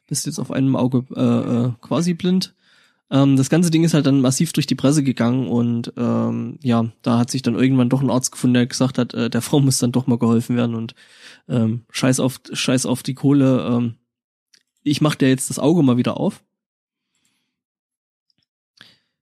Bist 0.08 0.26
jetzt 0.26 0.40
auf 0.40 0.52
einem 0.52 0.76
Auge 0.76 1.06
äh, 1.16 1.22
äh, 1.68 1.72
quasi 1.82 2.14
blind. 2.14 2.54
Ähm, 3.10 3.36
das 3.36 3.50
ganze 3.50 3.72
Ding 3.72 3.84
ist 3.84 3.94
halt 3.94 4.06
dann 4.06 4.22
massiv 4.22 4.54
durch 4.54 4.68
die 4.68 4.76
Presse 4.76 5.04
gegangen 5.04 5.48
und 5.48 5.94
ähm, 5.98 6.58
ja, 6.64 6.86
da 7.02 7.18
hat 7.18 7.30
sich 7.30 7.42
dann 7.42 7.56
irgendwann 7.56 7.90
doch 7.90 8.02
ein 8.02 8.10
Arzt 8.10 8.32
gefunden, 8.32 8.54
der 8.54 8.68
gesagt 8.68 8.98
hat, 8.98 9.14
äh, 9.14 9.30
der 9.30 9.42
Frau 9.42 9.60
muss 9.60 9.80
dann 9.80 9.92
doch 9.92 10.08
mal 10.08 10.18
geholfen 10.18 10.56
werden 10.56 10.76
und 10.76 10.96
ähm, 11.50 11.84
scheiß 11.92 12.20
auf 12.22 12.40
scheiß 12.52 12.86
auf 12.86 13.04
die 13.04 13.16
Kohle. 13.16 13.68
Ähm, 13.70 13.96
ich 14.84 15.02
mach 15.02 15.16
dir 15.16 15.30
jetzt 15.30 15.50
das 15.50 15.60
Auge 15.60 15.84
mal 15.84 15.98
wieder 15.98 16.18
auf. 16.18 16.42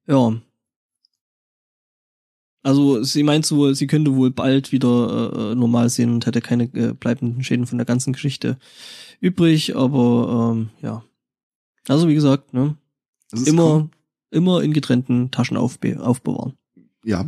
Ja. 0.10 0.34
Also 2.61 3.02
sie 3.03 3.23
meint 3.23 3.45
so, 3.45 3.72
sie 3.73 3.88
könnte 3.88 4.15
wohl 4.15 4.31
bald 4.31 4.72
wieder 4.73 5.52
äh, 5.52 5.56
normal 5.56 5.90
sehen 5.90 6.11
und 6.14 6.26
hätte 6.26 6.41
keine 6.41 6.65
äh, 6.73 6.94
bleibenden 6.94 7.41
Schäden 7.44 7.65
von 7.65 7.77
der 7.77 7.86
ganzen 7.86 8.11
Geschichte 8.11 8.57
übrig, 9.22 9.76
aber 9.77 10.52
ähm, 10.53 10.69
ja. 10.81 11.03
Also 11.88 12.07
wie 12.10 12.15
gesagt, 12.15 12.53
ne, 12.53 12.76
ist 13.31 13.48
immer, 13.48 13.90
immer 14.30 14.61
in 14.61 14.73
getrennten 14.73 15.31
Taschen 15.31 15.56
aufbe 15.57 16.02
aufbewahren. 16.02 16.53
Ja. 17.06 17.26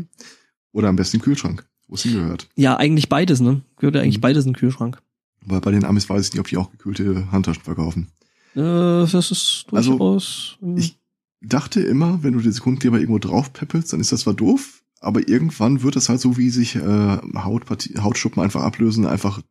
Oder 0.73 0.89
am 0.89 0.97
besten 0.97 1.17
im 1.17 1.21
Kühlschrank, 1.23 1.65
wo 1.87 1.95
es 1.95 2.03
hingehört. 2.03 2.49
Ja, 2.55 2.75
eigentlich 2.77 3.07
beides, 3.07 3.39
ne? 3.39 3.61
Gehört 3.77 3.95
ja 3.95 4.01
eigentlich 4.01 4.17
Mhm. 4.17 4.21
beides 4.21 4.45
in 4.45 4.51
den 4.51 4.57
Kühlschrank. 4.59 5.01
Weil 5.45 5.61
bei 5.61 5.71
den 5.71 5.85
Amis 5.85 6.09
weiß 6.09 6.27
ich 6.27 6.33
nicht, 6.33 6.39
ob 6.41 6.47
die 6.47 6.57
auch 6.57 6.71
gekühlte 6.71 7.31
Handtaschen 7.31 7.63
verkaufen. 7.63 8.11
Äh, 8.53 8.59
das 8.59 9.31
ist 9.31 9.65
Also, 9.71 9.91
durchaus. 9.97 10.57
äh, 10.61 10.77
Ich 10.79 10.97
dachte 11.41 11.81
immer, 11.81 12.23
wenn 12.23 12.34
du 12.34 12.39
die 12.39 12.51
Sekundenkleber 12.51 12.99
irgendwo 12.99 13.19
drauf 13.19 13.51
peppelst, 13.51 13.91
dann 13.91 13.99
ist 13.99 14.11
das 14.11 14.22
zwar 14.22 14.34
doof, 14.34 14.84
aber 14.99 15.27
irgendwann 15.27 15.81
wird 15.81 15.95
es 15.95 16.09
halt 16.09 16.22
so, 16.22 16.38
wie 16.38 16.49
sich 16.49 16.76
äh, 16.76 17.18
Hautpartie, 17.35 17.95
Hautschuppen 17.99 18.41
einfach 18.41 18.61
ablösen, 18.61 19.05
einfach 19.05 19.41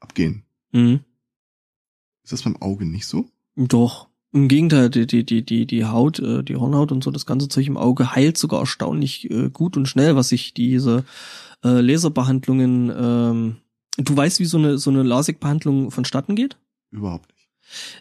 abgehen. 0.00 0.44
mhm. 0.72 1.00
Ist 2.22 2.32
das 2.32 2.42
beim 2.42 2.56
Auge 2.56 2.84
nicht 2.84 3.06
so? 3.06 3.30
Doch. 3.54 4.08
Im 4.32 4.48
Gegenteil, 4.48 4.90
die, 4.90 5.06
die, 5.06 5.24
die, 5.24 5.44
die, 5.44 5.64
die 5.64 5.84
Haut, 5.84 6.18
äh, 6.18 6.42
die 6.42 6.56
Hornhaut 6.56 6.90
und 6.90 7.04
so, 7.04 7.12
das 7.12 7.24
ganze 7.24 7.48
Zeug 7.48 7.68
im 7.68 7.76
Auge 7.76 8.14
heilt 8.14 8.36
sogar 8.36 8.60
erstaunlich 8.60 9.30
äh, 9.30 9.48
gut 9.48 9.76
und 9.76 9.86
schnell, 9.86 10.16
was 10.16 10.30
sich 10.30 10.52
diese 10.52 11.04
äh, 11.64 11.80
Laserbehandlungen, 11.80 12.92
ähm, 12.94 13.56
du 13.96 14.16
weißt, 14.16 14.40
wie 14.40 14.44
so 14.44 14.58
eine, 14.58 14.76
so 14.76 14.90
eine 14.90 15.04
LASIK-Behandlung 15.04 15.92
vonstatten 15.92 16.34
geht? 16.34 16.58
Überhaupt 16.90 17.28
nicht. 17.28 17.35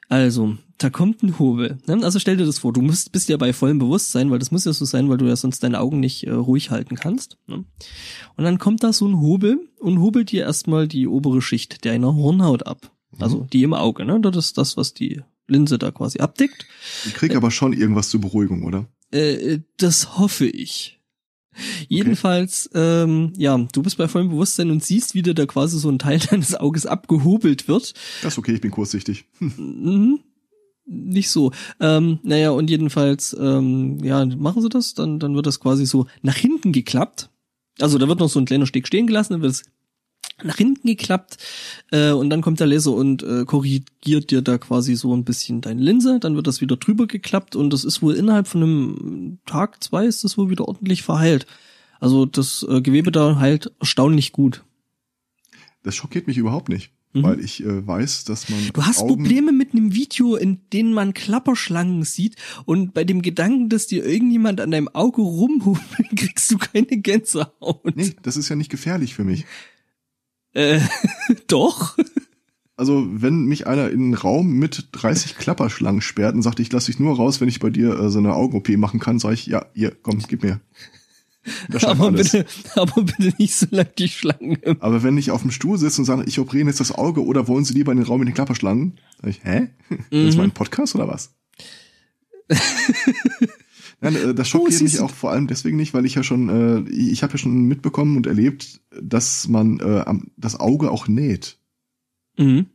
Also, 0.09 0.57
da 0.77 0.89
kommt 0.89 1.23
ein 1.23 1.39
Hobel. 1.39 1.77
Ne? 1.87 2.03
Also 2.03 2.19
stell 2.19 2.37
dir 2.37 2.45
das 2.45 2.59
vor, 2.59 2.73
du 2.73 2.81
musst, 2.81 3.11
bist 3.11 3.29
ja 3.29 3.37
bei 3.37 3.53
vollem 3.53 3.79
Bewusstsein, 3.79 4.29
weil 4.29 4.39
das 4.39 4.51
muss 4.51 4.65
ja 4.65 4.73
so 4.73 4.85
sein, 4.85 5.09
weil 5.09 5.17
du 5.17 5.25
ja 5.25 5.35
sonst 5.35 5.63
deine 5.63 5.79
Augen 5.79 5.99
nicht 5.99 6.27
äh, 6.27 6.31
ruhig 6.31 6.69
halten 6.69 6.95
kannst. 6.95 7.37
Ne? 7.47 7.63
Und 8.35 8.43
dann 8.43 8.59
kommt 8.59 8.83
da 8.83 8.91
so 8.91 9.07
ein 9.07 9.19
Hobel 9.19 9.59
und 9.79 9.99
hobelt 9.99 10.31
dir 10.31 10.43
erstmal 10.43 10.87
die 10.87 11.07
obere 11.07 11.41
Schicht 11.41 11.85
deiner 11.85 12.13
Hornhaut 12.15 12.67
ab. 12.67 12.91
Also 13.19 13.47
die 13.51 13.63
im 13.63 13.73
Auge, 13.73 14.03
ne? 14.03 14.19
Das 14.19 14.35
ist 14.35 14.57
das, 14.57 14.75
was 14.75 14.93
die 14.93 15.21
Linse 15.47 15.77
da 15.77 15.91
quasi 15.91 16.19
abdeckt. 16.19 16.65
Ich 17.05 17.13
krieg 17.13 17.35
aber 17.35 17.49
schon 17.49 17.71
irgendwas 17.71 18.09
zur 18.09 18.19
Beruhigung, 18.19 18.63
oder? 18.63 18.87
Äh, 19.11 19.59
das 19.77 20.17
hoffe 20.17 20.47
ich. 20.47 20.94
Jedenfalls, 21.87 22.69
ähm, 22.73 23.33
ja, 23.37 23.57
du 23.57 23.81
bist 23.81 23.97
bei 23.97 24.07
vollem 24.07 24.29
Bewusstsein 24.29 24.71
und 24.71 24.83
siehst, 24.83 25.15
wie 25.15 25.21
dir 25.21 25.33
da 25.33 25.45
quasi 25.45 25.79
so 25.79 25.89
ein 25.89 25.99
Teil 25.99 26.19
deines 26.29 26.55
Auges 26.55 26.85
abgehobelt 26.85 27.67
wird. 27.67 27.93
Das 28.21 28.33
ist 28.33 28.37
okay, 28.37 28.53
ich 28.53 28.61
bin 28.61 28.71
kurzsichtig. 28.71 29.25
Hm. 29.39 29.53
Mhm. 29.85 30.19
Nicht 30.87 31.31
so. 31.31 31.51
Ähm, 31.79 32.19
naja, 32.21 32.51
und 32.51 32.69
jedenfalls, 32.69 33.35
ähm, 33.39 34.03
ja, 34.03 34.23
machen 34.23 34.61
sie 34.61 34.69
das, 34.69 34.93
dann, 34.93 35.19
dann 35.19 35.35
wird 35.35 35.47
das 35.47 35.59
quasi 35.59 35.87
so 35.87 36.05
nach 36.21 36.35
hinten 36.35 36.71
geklappt. 36.73 37.31
Also 37.79 37.97
da 37.97 38.07
wird 38.07 38.19
noch 38.19 38.29
so 38.29 38.39
ein 38.39 38.45
kleiner 38.45 38.67
Steg 38.67 38.85
stehen 38.85 39.07
gelassen, 39.07 39.33
dann 39.33 39.41
wird 39.41 39.53
es 39.53 39.63
nach 40.43 40.57
hinten 40.57 40.87
geklappt 40.87 41.37
äh, 41.91 42.11
und 42.11 42.29
dann 42.29 42.41
kommt 42.41 42.59
der 42.59 42.67
Laser 42.67 42.91
und 42.91 43.23
äh, 43.23 43.45
korrigiert 43.45 44.31
dir 44.31 44.41
da 44.41 44.57
quasi 44.57 44.95
so 44.95 45.15
ein 45.15 45.23
bisschen 45.23 45.61
deine 45.61 45.81
Linse, 45.81 46.19
dann 46.19 46.35
wird 46.35 46.47
das 46.47 46.61
wieder 46.61 46.75
drüber 46.77 47.07
geklappt 47.07 47.55
und 47.55 47.71
das 47.71 47.83
ist 47.85 48.01
wohl 48.01 48.15
innerhalb 48.15 48.47
von 48.47 48.63
einem 48.63 49.39
Tag, 49.45 49.81
zwei 49.83 50.05
ist 50.05 50.23
das 50.23 50.37
wohl 50.37 50.49
wieder 50.49 50.67
ordentlich 50.67 51.03
verheilt. 51.03 51.45
Also 51.99 52.25
das 52.25 52.65
äh, 52.69 52.81
Gewebe 52.81 53.11
da 53.11 53.39
heilt 53.39 53.71
erstaunlich 53.79 54.33
gut. 54.33 54.63
Das 55.83 55.95
schockiert 55.95 56.27
mich 56.27 56.37
überhaupt 56.37 56.67
nicht, 56.69 56.91
Mhm. 57.13 57.23
weil 57.23 57.39
ich 57.39 57.63
äh, 57.63 57.87
weiß, 57.87 58.25
dass 58.25 58.49
man 58.49 58.59
Du 58.73 58.83
hast 58.83 58.99
Augen, 58.99 59.23
Probleme 59.23 59.53
mit 59.53 59.73
einem 59.73 59.93
Video, 59.95 60.35
in 60.35 60.59
dem 60.73 60.91
man 60.91 61.13
Klapperschlangen 61.13 62.03
sieht 62.03 62.35
und 62.65 62.93
bei 62.93 63.05
dem 63.05 63.21
Gedanken, 63.21 63.69
dass 63.69 63.87
dir 63.87 64.05
irgendjemand 64.05 64.59
an 64.59 64.71
deinem 64.71 64.89
Auge 64.89 65.21
rumhumpelt, 65.21 66.09
kriegst 66.17 66.51
du 66.51 66.57
keine 66.57 66.87
Gänsehaut. 66.87 67.95
Nee, 67.95 68.13
das 68.21 68.35
ist 68.35 68.49
ja 68.49 68.57
nicht 68.57 68.69
gefährlich 68.69 69.15
für 69.15 69.23
mich. 69.23 69.45
Äh, 70.55 70.79
doch. 71.47 71.95
Also, 72.77 73.07
wenn 73.09 73.45
mich 73.45 73.67
einer 73.67 73.89
in 73.89 74.01
einen 74.01 74.13
Raum 74.15 74.51
mit 74.53 74.87
30 74.93 75.37
Klapperschlangen 75.37 76.01
sperrt 76.01 76.35
und 76.35 76.41
sagt, 76.41 76.59
ich 76.59 76.71
lasse 76.71 76.87
dich 76.87 76.99
nur 76.99 77.15
raus, 77.15 77.39
wenn 77.39 77.47
ich 77.47 77.59
bei 77.59 77.69
dir 77.69 77.97
äh, 77.97 78.09
so 78.09 78.17
eine 78.19 78.33
Augen-OP 78.33 78.69
machen 78.77 78.99
kann, 78.99 79.19
sage 79.19 79.35
ich, 79.35 79.45
ja, 79.45 79.65
hier, 79.73 79.95
komm, 80.01 80.19
gib 80.27 80.43
mir. 80.43 80.59
Aber 81.83 82.05
alles. 82.07 82.31
bitte, 82.31 82.45
aber 82.75 83.03
bitte 83.03 83.31
nicht 83.37 83.53
so 83.55 83.67
lange 83.69 83.91
die 83.99 84.07
Schlangen 84.07 84.57
Aber 84.79 85.03
wenn 85.03 85.15
ich 85.17 85.29
auf 85.29 85.43
dem 85.43 85.51
Stuhl 85.51 85.77
sitze 85.77 86.01
und 86.01 86.05
sage, 86.05 86.23
ich 86.25 86.39
operiere 86.39 86.67
jetzt 86.67 86.79
das 86.79 86.91
Auge 86.91 87.23
oder 87.23 87.47
wollen 87.47 87.63
Sie 87.63 87.75
lieber 87.75 87.91
in 87.91 87.99
den 87.99 88.07
Raum 88.07 88.19
mit 88.19 88.27
den 88.27 88.33
Klapperschlangen? 88.33 88.97
Sag 89.21 89.29
ich, 89.29 89.43
hä? 89.43 89.67
Das 89.89 89.99
ist 90.09 90.33
Mhm. 90.35 90.41
mein 90.41 90.51
Podcast 90.51 90.95
oder 90.95 91.07
was? 91.07 91.35
Nein, 94.01 94.15
äh, 94.15 94.33
das 94.35 94.47
schockiert 94.47 94.79
Oh, 94.81 94.83
mich 94.83 94.99
auch 94.99 95.09
vor 95.11 95.31
allem 95.31 95.47
deswegen 95.47 95.77
nicht, 95.77 95.93
weil 95.93 96.05
ich 96.05 96.15
ja 96.15 96.23
schon, 96.23 96.49
äh, 96.49 96.89
ich 96.89 97.23
habe 97.23 97.33
ja 97.33 97.37
schon 97.37 97.63
mitbekommen 97.65 98.17
und 98.17 98.27
erlebt, 98.27 98.81
dass 99.01 99.47
man 99.47 99.79
äh, 99.79 100.01
am- 100.05 100.31
das 100.37 100.59
Auge 100.59 100.91
auch 100.91 101.07
näht 101.07 101.57
Mhm. 102.37 102.65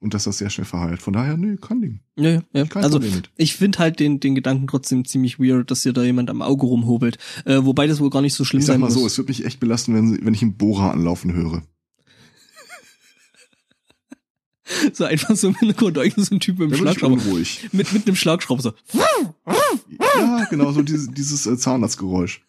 und 0.00 0.14
dass 0.14 0.24
das 0.24 0.38
sehr 0.38 0.50
schnell 0.50 0.64
verheilt. 0.64 1.02
Von 1.02 1.12
daher, 1.12 1.36
nö, 1.36 1.56
kein 1.56 1.80
Ding. 1.82 2.00
Ja, 2.16 2.30
ja, 2.30 2.42
ja. 2.52 2.64
Kein 2.66 2.84
Also 2.84 3.00
ich 3.36 3.54
finde 3.56 3.78
halt 3.78 3.98
den, 4.00 4.20
den 4.20 4.34
Gedanken 4.34 4.66
trotzdem 4.68 5.04
ziemlich 5.04 5.38
weird, 5.38 5.70
dass 5.70 5.82
hier 5.82 5.92
da 5.92 6.04
jemand 6.04 6.30
am 6.30 6.42
Auge 6.42 6.66
rumhobelt. 6.66 7.18
Äh, 7.44 7.64
wobei 7.64 7.86
das 7.86 8.00
wohl 8.00 8.10
gar 8.10 8.22
nicht 8.22 8.34
so 8.34 8.44
schlimm 8.44 8.60
Ich 8.60 8.66
sag 8.66 8.74
sein 8.74 8.80
mal 8.80 8.86
muss. 8.86 8.94
so, 8.94 9.06
es 9.06 9.18
wird 9.18 9.28
mich 9.28 9.44
echt 9.44 9.58
belasten, 9.60 9.94
wenn, 9.94 10.24
wenn 10.24 10.34
ich 10.34 10.42
einen 10.42 10.56
Bohrer 10.56 10.92
anlaufen 10.92 11.32
höre. 11.32 11.62
So 14.92 15.04
einfach 15.04 15.36
so 15.36 15.50
mit 15.60 15.78
einem 15.82 16.12
so 16.16 16.34
ein 16.34 16.40
Typ 16.40 16.58
mit 16.58 16.68
einem 16.72 16.78
Schlagschrauber. 16.80 17.14
unruhig. 17.14 17.68
Mit, 17.72 17.92
mit 17.92 18.06
einem 18.06 18.16
Schlagschrauber 18.16 18.62
so. 18.62 18.72
Ja, 20.18 20.44
genau, 20.50 20.72
so 20.72 20.82
dieses, 20.82 21.10
dieses 21.10 21.46
äh, 21.46 21.56
Zahnarztgeräusch. 21.56 22.42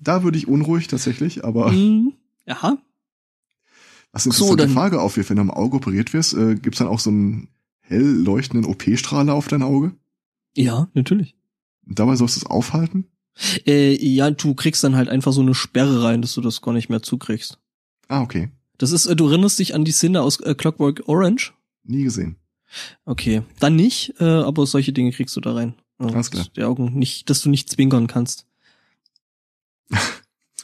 Da 0.00 0.22
würde 0.22 0.38
ich 0.38 0.48
unruhig 0.48 0.88
tatsächlich, 0.88 1.44
aber 1.44 1.70
Mhm. 1.72 2.12
Ja, 2.46 2.76
was 4.12 4.24
So, 4.24 4.30
interessante 4.30 4.56
dann- 4.64 4.70
Frage 4.74 5.00
aufwirft, 5.00 5.30
wenn 5.30 5.36
du 5.36 5.42
am 5.42 5.50
Auge 5.50 5.76
operiert 5.76 6.12
wirst, 6.12 6.34
äh, 6.34 6.56
gibt's 6.56 6.78
dann 6.78 6.88
auch 6.88 6.98
so 7.00 7.10
einen 7.10 7.48
hell 7.80 8.02
leuchtenden 8.04 8.68
OP-Strahler 8.70 9.32
auf 9.34 9.48
dein 9.48 9.62
Auge? 9.62 9.94
ja, 10.56 10.88
natürlich. 10.94 11.34
Und 11.86 11.98
dabei 11.98 12.14
sollst 12.16 12.36
du 12.36 12.40
es 12.40 12.46
aufhalten? 12.46 13.06
Äh, 13.66 13.94
ja, 14.06 14.30
du 14.30 14.54
kriegst 14.54 14.84
dann 14.84 14.94
halt 14.96 15.08
einfach 15.08 15.32
so 15.32 15.40
eine 15.40 15.54
Sperre 15.54 16.02
rein, 16.02 16.20
dass 16.20 16.34
du 16.34 16.40
das 16.42 16.60
gar 16.60 16.72
nicht 16.74 16.88
mehr 16.90 17.02
zukriegst. 17.02 17.58
Ah, 18.08 18.20
okay. 18.22 18.50
Das 18.82 18.90
ist, 18.90 19.06
äh, 19.06 19.14
du 19.14 19.28
erinnerst 19.28 19.60
dich 19.60 19.76
an 19.76 19.84
die 19.84 19.92
Szene 19.92 20.22
aus 20.22 20.40
äh, 20.40 20.56
Clockwork 20.56 21.04
Orange? 21.06 21.52
Nie 21.84 22.02
gesehen. 22.02 22.34
Okay, 23.04 23.42
dann 23.60 23.76
nicht, 23.76 24.14
äh, 24.18 24.24
aber 24.24 24.66
solche 24.66 24.92
Dinge 24.92 25.12
kriegst 25.12 25.36
du 25.36 25.40
da 25.40 25.54
rein. 25.54 25.74
Ja, 26.00 26.08
Alles 26.08 26.32
klar. 26.32 26.42
dass 26.42 26.52
Die 26.52 26.64
Augen 26.64 26.98
nicht, 26.98 27.30
dass 27.30 27.42
du 27.42 27.48
nicht 27.48 27.70
zwinkern 27.70 28.08
kannst. 28.08 28.44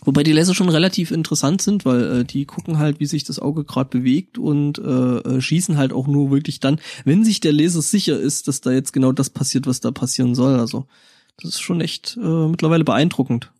Wobei 0.04 0.24
die 0.24 0.32
Laser 0.32 0.52
schon 0.52 0.68
relativ 0.68 1.12
interessant 1.12 1.62
sind, 1.62 1.84
weil 1.84 2.22
äh, 2.22 2.24
die 2.24 2.44
gucken 2.44 2.78
halt, 2.78 2.98
wie 2.98 3.06
sich 3.06 3.22
das 3.22 3.38
Auge 3.38 3.62
gerade 3.62 3.90
bewegt 3.90 4.36
und 4.36 4.78
äh, 4.78 5.18
äh, 5.18 5.40
schießen 5.40 5.76
halt 5.76 5.92
auch 5.92 6.08
nur 6.08 6.32
wirklich 6.32 6.58
dann, 6.58 6.80
wenn 7.04 7.24
sich 7.24 7.38
der 7.38 7.52
Laser 7.52 7.82
sicher 7.82 8.18
ist, 8.18 8.48
dass 8.48 8.60
da 8.60 8.72
jetzt 8.72 8.92
genau 8.92 9.12
das 9.12 9.30
passiert, 9.30 9.68
was 9.68 9.78
da 9.78 9.92
passieren 9.92 10.34
soll. 10.34 10.58
Also 10.58 10.86
das 11.36 11.50
ist 11.50 11.60
schon 11.60 11.80
echt 11.80 12.16
äh, 12.20 12.48
mittlerweile 12.48 12.82
beeindruckend. 12.82 13.52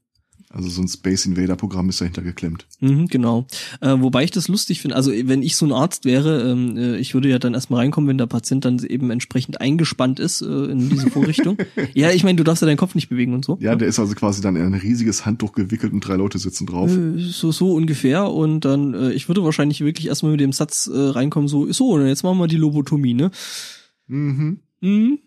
Also 0.50 0.70
so 0.70 0.80
ein 0.80 0.88
Space 0.88 1.26
Invader 1.26 1.56
Programm 1.56 1.90
ist 1.90 2.00
dahinter 2.00 2.22
geklemmt. 2.22 2.66
Mhm, 2.80 3.08
genau. 3.08 3.46
Äh, 3.82 3.96
wobei 3.98 4.24
ich 4.24 4.30
das 4.30 4.48
lustig 4.48 4.80
finde. 4.80 4.96
Also 4.96 5.12
wenn 5.12 5.42
ich 5.42 5.56
so 5.56 5.66
ein 5.66 5.72
Arzt 5.72 6.06
wäre, 6.06 6.50
ähm, 6.50 6.76
äh, 6.76 6.96
ich 6.96 7.12
würde 7.12 7.28
ja 7.28 7.38
dann 7.38 7.52
erstmal 7.52 7.80
reinkommen, 7.80 8.08
wenn 8.08 8.16
der 8.16 8.26
Patient 8.26 8.64
dann 8.64 8.78
eben 8.78 9.10
entsprechend 9.10 9.60
eingespannt 9.60 10.20
ist 10.20 10.40
äh, 10.40 10.46
in 10.46 10.88
diese 10.88 11.10
Vorrichtung. 11.10 11.58
ja, 11.94 12.10
ich 12.12 12.24
meine, 12.24 12.36
du 12.36 12.44
darfst 12.44 12.62
ja 12.62 12.66
deinen 12.66 12.78
Kopf 12.78 12.94
nicht 12.94 13.10
bewegen 13.10 13.34
und 13.34 13.44
so. 13.44 13.58
Ja, 13.60 13.76
der 13.76 13.88
ist 13.88 13.98
also 13.98 14.14
quasi 14.14 14.40
dann 14.40 14.56
in 14.56 14.62
ein 14.62 14.74
riesiges 14.74 15.26
Handtuch 15.26 15.52
gewickelt 15.52 15.92
und 15.92 16.00
drei 16.00 16.16
Leute 16.16 16.38
sitzen 16.38 16.66
drauf. 16.66 16.90
Äh, 16.90 17.18
So, 17.18 17.52
so 17.52 17.74
ungefähr. 17.74 18.30
Und 18.30 18.64
dann, 18.64 18.94
äh, 18.94 19.12
ich 19.12 19.28
würde 19.28 19.44
wahrscheinlich 19.44 19.82
wirklich 19.82 20.06
erstmal 20.08 20.32
mit 20.32 20.40
dem 20.40 20.52
Satz 20.52 20.86
äh, 20.86 20.96
reinkommen, 20.98 21.48
so, 21.48 21.70
so, 21.72 21.90
und 21.90 22.06
jetzt 22.06 22.22
machen 22.22 22.38
wir 22.38 22.46
die 22.46 22.56
Lobotomie, 22.56 23.14
ne? 23.14 23.30
Mhm. 24.06 24.60
Mhm. 24.80 25.18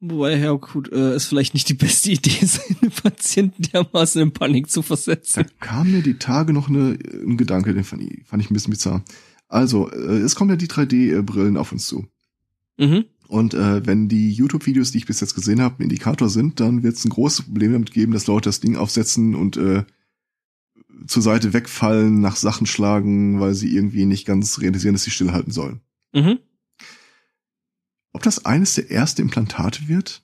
Wobei, 0.00 0.36
ja 0.38 0.52
gut, 0.52 0.92
äh, 0.92 1.16
ist 1.16 1.26
vielleicht 1.26 1.54
nicht 1.54 1.68
die 1.68 1.74
beste 1.74 2.12
Idee, 2.12 2.30
seine 2.46 2.90
Patienten 2.90 3.62
dermaßen 3.62 4.22
in 4.22 4.32
Panik 4.32 4.70
zu 4.70 4.80
Da 4.80 4.86
versetzen. 4.86 5.44
kam 5.58 5.90
mir 5.90 6.02
die 6.02 6.18
Tage 6.18 6.52
noch 6.52 6.68
eine, 6.68 6.96
ein 7.12 7.36
Gedanke, 7.36 7.74
den 7.74 7.84
fand 7.84 8.02
ich, 8.02 8.24
fand 8.24 8.42
ich 8.42 8.50
ein 8.50 8.54
bisschen 8.54 8.70
bizarr. 8.70 9.02
Also, 9.48 9.90
äh, 9.90 10.18
es 10.18 10.36
kommen 10.36 10.50
ja 10.50 10.56
die 10.56 10.68
3D-Brillen 10.68 11.56
auf 11.56 11.72
uns 11.72 11.86
zu. 11.86 12.06
Mhm. 12.78 13.06
Und 13.26 13.54
äh, 13.54 13.84
wenn 13.86 14.08
die 14.08 14.32
YouTube-Videos, 14.32 14.92
die 14.92 14.98
ich 14.98 15.06
bis 15.06 15.20
jetzt 15.20 15.34
gesehen 15.34 15.60
habe, 15.60 15.78
ein 15.78 15.82
Indikator 15.82 16.30
sind, 16.30 16.60
dann 16.60 16.82
wird 16.82 16.96
es 16.96 17.04
ein 17.04 17.10
großes 17.10 17.46
Problem 17.46 17.72
damit 17.72 17.92
geben, 17.92 18.12
dass 18.12 18.26
Leute 18.26 18.48
das 18.48 18.60
Ding 18.60 18.76
aufsetzen 18.76 19.34
und 19.34 19.56
äh, 19.56 19.84
zur 21.06 21.22
Seite 21.22 21.52
wegfallen, 21.52 22.20
nach 22.20 22.36
Sachen 22.36 22.66
schlagen, 22.66 23.40
weil 23.40 23.54
sie 23.54 23.74
irgendwie 23.74 24.06
nicht 24.06 24.26
ganz 24.26 24.60
realisieren, 24.60 24.94
dass 24.94 25.04
sie 25.04 25.10
stillhalten 25.10 25.52
sollen. 25.52 25.80
Mhm. 26.14 26.38
Ob 28.12 28.22
das 28.22 28.44
eines 28.44 28.74
der 28.74 28.90
ersten 28.90 29.22
Implantate 29.22 29.88
wird, 29.88 30.22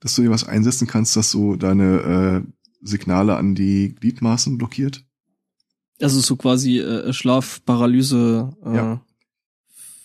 dass 0.00 0.14
du 0.14 0.22
dir 0.22 0.30
was 0.30 0.44
einsetzen 0.44 0.86
kannst, 0.86 1.16
das 1.16 1.30
so 1.30 1.56
deine 1.56 2.44
äh, 2.44 2.50
Signale 2.82 3.36
an 3.36 3.54
die 3.54 3.94
Gliedmaßen 3.94 4.58
blockiert? 4.58 5.04
Also 6.00 6.20
so 6.20 6.36
quasi 6.36 6.80
äh, 6.80 7.12
Schlafparalyse 7.12 8.54
äh, 8.64 8.76
Ja. 8.76 9.00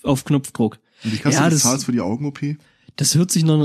auf 0.04 0.26
Knopfdruck. 0.26 0.80
Und 1.04 1.14
die 1.14 1.18
kannst 1.18 1.38
Ja, 1.38 1.46
du 1.46 1.52
das- 1.52 1.64
bezahlst 1.64 1.86
für 1.86 1.92
die 1.92 2.02
Augen-OP? 2.02 2.40
Das 2.96 3.16
hört 3.16 3.32
sich 3.32 3.46
noch, 3.46 3.62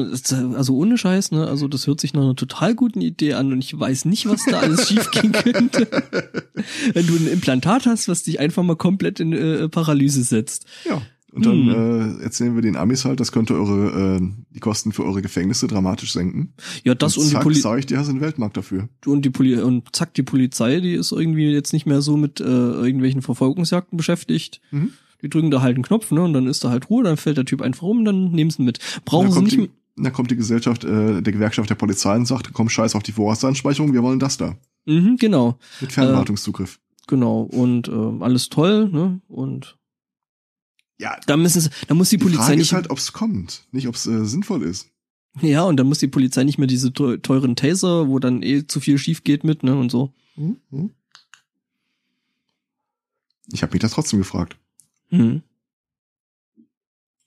also 0.54 0.76
ohne 0.76 0.96
Scheiß, 0.96 1.32
ne? 1.32 1.48
Also 1.48 1.66
das 1.66 1.88
hört 1.88 2.00
sich 2.00 2.12
nach 2.14 2.22
einer 2.22 2.36
total 2.36 2.76
guten 2.76 3.00
Idee 3.00 3.34
an 3.34 3.50
und 3.52 3.58
ich 3.58 3.76
weiß 3.76 4.04
nicht, 4.04 4.26
was 4.28 4.44
da 4.44 4.60
alles 4.60 4.86
schiefgehen 4.88 5.32
könnte. 5.32 5.88
Wenn 6.92 7.06
du 7.08 7.16
ein 7.16 7.26
Implantat 7.26 7.86
hast, 7.86 8.06
was 8.06 8.22
dich 8.22 8.38
einfach 8.38 8.62
mal 8.62 8.76
komplett 8.76 9.18
in 9.18 9.32
äh, 9.32 9.68
Paralyse 9.68 10.22
setzt. 10.22 10.66
Ja. 10.84 11.02
Und 11.34 11.46
dann 11.46 11.66
Hm. 11.66 12.20
äh, 12.20 12.22
erzählen 12.22 12.54
wir 12.54 12.62
den 12.62 12.76
Amis 12.76 13.04
halt, 13.04 13.18
das 13.18 13.32
könnte 13.32 13.54
eure 13.54 14.18
äh, 14.20 14.28
die 14.50 14.60
Kosten 14.60 14.92
für 14.92 15.04
eure 15.04 15.20
Gefängnisse 15.20 15.66
dramatisch 15.66 16.12
senken. 16.12 16.54
Ja, 16.84 16.94
das 16.94 17.16
und, 17.16 17.26
die 17.26 17.32
zack, 17.32 17.42
Poli 17.42 17.56
sag 17.56 17.80
ich 17.80 17.86
dir, 17.86 17.98
hast 17.98 18.08
einen 18.08 18.20
Weltmarkt 18.20 18.56
dafür. 18.56 18.88
und 19.04 19.24
die 19.24 19.30
Poli 19.30 19.60
und 19.60 19.94
zack, 19.96 20.14
die 20.14 20.22
Polizei, 20.22 20.78
die 20.78 20.94
ist 20.94 21.10
irgendwie 21.10 21.50
jetzt 21.50 21.72
nicht 21.72 21.86
mehr 21.86 22.02
so 22.02 22.16
mit 22.16 22.38
äh, 22.40 22.44
irgendwelchen 22.44 23.20
Verfolgungsjagden 23.20 23.96
beschäftigt. 23.96 24.60
Mhm. 24.70 24.92
Die 25.22 25.28
drücken 25.28 25.50
da 25.50 25.60
halt 25.60 25.74
einen 25.74 25.82
Knopf, 25.82 26.12
ne? 26.12 26.22
Und 26.22 26.34
dann 26.34 26.46
ist 26.46 26.62
da 26.62 26.70
halt 26.70 26.88
Ruhe, 26.88 27.02
dann 27.02 27.16
fällt 27.16 27.36
der 27.36 27.46
Typ 27.46 27.62
einfach 27.62 27.82
um, 27.82 28.04
dann 28.04 28.30
nehmen 28.30 28.50
sie 28.50 28.62
ihn 28.62 28.66
mit. 28.66 28.78
Brauchen 29.04 29.32
sie 29.32 29.42
nicht 29.42 29.56
die, 29.56 29.70
dann 29.96 30.12
kommt 30.12 30.30
die 30.30 30.36
Gesellschaft, 30.36 30.84
äh, 30.84 31.20
der 31.20 31.32
Gewerkschaft 31.32 31.68
der 31.68 31.74
Polizei 31.74 32.14
und 32.14 32.26
sagt, 32.26 32.52
komm, 32.52 32.68
scheiß 32.68 32.94
auf 32.94 33.02
die 33.02 33.12
Vorratsanspeicherung, 33.12 33.92
wir 33.92 34.04
wollen 34.04 34.20
das 34.20 34.36
da. 34.36 34.54
Mhm, 34.86 35.16
genau. 35.16 35.58
Mit 35.80 35.92
Fernwartungszugriff. 35.92 36.78
Genau. 37.08 37.40
Und 37.42 37.88
ähm, 37.88 38.22
alles 38.22 38.50
toll, 38.50 38.88
ne? 38.88 39.20
Und 39.28 39.76
Ja, 40.98 41.18
Da 41.26 41.36
müssen 41.36 41.60
sie, 41.60 41.70
da 41.88 41.94
muss 41.94 42.10
die, 42.10 42.18
die 42.18 42.22
Polizei 42.24 42.42
Frage 42.44 42.56
nicht, 42.58 42.66
ist 42.68 42.72
halt, 42.72 42.90
ob 42.90 42.98
es 42.98 43.12
kommt, 43.12 43.64
nicht 43.72 43.88
ob 43.88 43.94
es 43.96 44.06
äh, 44.06 44.24
sinnvoll 44.24 44.62
ist. 44.62 44.88
ja, 45.40 45.62
und 45.64 45.76
dann 45.76 45.88
muss 45.88 45.98
die 45.98 46.06
Polizei 46.08 46.44
nicht 46.44 46.58
mehr 46.58 46.68
diese 46.68 46.92
teu- 46.92 47.16
teuren 47.16 47.56
Taser, 47.56 48.08
wo 48.08 48.18
dann 48.20 48.42
eh 48.42 48.66
zu 48.66 48.78
viel 48.80 48.98
schief 48.98 49.24
geht 49.24 49.42
mit, 49.42 49.62
ne, 49.64 49.74
und 49.76 49.90
so. 49.90 50.12
Ich 53.52 53.62
habe 53.62 53.72
mich 53.72 53.80
das 53.80 53.92
trotzdem 53.92 54.20
gefragt. 54.20 54.56
Hm. 55.10 55.42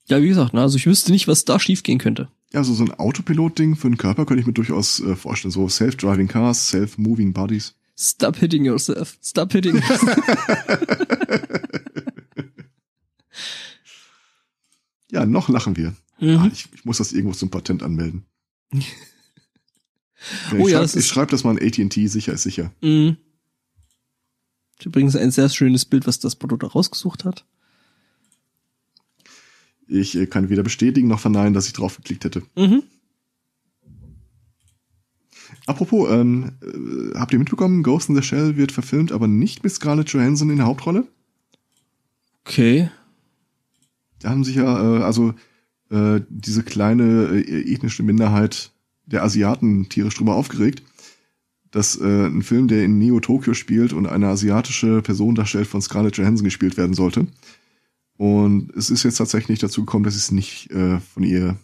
Ja, 0.06 0.22
wie 0.22 0.28
gesagt, 0.28 0.54
ne, 0.54 0.62
also 0.62 0.76
ich 0.78 0.86
wüsste 0.86 1.12
nicht, 1.12 1.28
was 1.28 1.44
da 1.44 1.60
schief 1.60 1.82
gehen 1.82 1.98
könnte. 1.98 2.28
Ja, 2.54 2.64
so, 2.64 2.72
so 2.72 2.82
ein 2.84 2.92
Autopilot-Ding 2.94 3.76
für 3.76 3.90
den 3.90 3.98
Körper 3.98 4.24
könnte 4.24 4.40
ich 4.40 4.46
mir 4.46 4.54
durchaus 4.54 5.00
äh, 5.00 5.14
vorstellen. 5.14 5.52
So 5.52 5.68
Self-Driving 5.68 6.28
Cars, 6.28 6.68
Self-Moving 6.68 7.34
Bodies. 7.34 7.74
Stop 7.98 8.36
hitting 8.36 8.64
yourself. 8.64 9.18
Stop 9.22 9.52
hitting 9.52 9.74
yourself. 9.76 10.18
Ja, 15.10 15.26
noch 15.26 15.48
lachen 15.48 15.76
wir. 15.76 15.94
Ah, 16.20 16.24
mhm. 16.24 16.50
ich, 16.52 16.68
ich 16.74 16.84
muss 16.84 16.98
das 16.98 17.12
irgendwo 17.12 17.34
zum 17.34 17.50
Patent 17.50 17.82
anmelden. 17.82 18.24
Ja, 20.50 20.56
ich 20.58 20.64
Oh 20.64 20.66
ja, 20.68 20.78
schreib- 20.78 20.92
das 20.94 21.06
schreibe 21.06 21.36
mal 21.44 21.50
an 21.50 21.58
AT&T, 21.64 22.06
sicher 22.08 22.32
ist 22.32 22.42
sicher. 22.42 22.72
Mhm. 22.82 23.18
Ist 24.76 24.86
Übrigens 24.86 25.14
ein 25.14 25.30
sehr 25.30 25.48
schönes 25.48 25.84
Bild, 25.84 26.08
was 26.08 26.18
das 26.18 26.34
Produkt 26.34 26.74
rausgesucht 26.74 27.24
hat. 27.24 27.44
Ich 29.86 30.16
äh, 30.16 30.26
kann 30.26 30.48
weder 30.50 30.62
bestätigen 30.62 31.08
noch 31.08 31.20
verneinen, 31.20 31.54
dass 31.54 31.66
ich 31.66 31.72
drauf 31.72 31.96
geklickt 31.96 32.24
hätte. 32.24 32.42
Mhm. 32.56 32.82
Apropos, 35.66 36.10
ähm, 36.10 36.52
äh, 36.62 37.18
habt 37.18 37.32
ihr 37.32 37.38
mitbekommen, 37.38 37.82
Ghost 37.82 38.08
in 38.08 38.14
the 38.16 38.22
Shell 38.22 38.56
wird 38.56 38.72
verfilmt, 38.72 39.12
aber 39.12 39.28
nicht 39.28 39.62
mit 39.62 39.72
Scarlett 39.72 40.10
Johansson 40.10 40.50
in 40.50 40.56
der 40.56 40.66
Hauptrolle? 40.66 41.06
Okay. 42.44 42.90
Da 44.20 44.30
haben 44.30 44.44
sich 44.44 44.56
ja, 44.56 44.98
äh, 44.98 45.02
also 45.02 45.34
äh, 45.90 46.20
diese 46.28 46.62
kleine 46.62 47.28
äh, 47.32 47.72
ethnische 47.72 48.02
Minderheit 48.02 48.72
der 49.06 49.22
Asiaten 49.22 49.88
tierisch 49.88 50.16
drüber 50.16 50.34
aufgeregt, 50.34 50.82
dass 51.70 51.96
äh, 52.00 52.26
ein 52.26 52.42
Film, 52.42 52.68
der 52.68 52.84
in 52.84 52.98
Neo-Tokio 52.98 53.54
spielt 53.54 53.92
und 53.92 54.06
eine 54.06 54.28
asiatische 54.28 55.02
Person 55.02 55.34
darstellt, 55.34 55.66
von 55.66 55.82
Scarlett 55.82 56.16
Johansson 56.16 56.44
gespielt 56.44 56.76
werden 56.76 56.94
sollte. 56.94 57.26
Und 58.16 58.74
es 58.76 58.90
ist 58.90 59.04
jetzt 59.04 59.16
tatsächlich 59.16 59.60
dazu 59.60 59.82
gekommen, 59.84 60.04
dass 60.04 60.16
es 60.16 60.32
nicht 60.32 60.70
äh, 60.70 60.98
von 60.98 61.22
ihr 61.22 61.56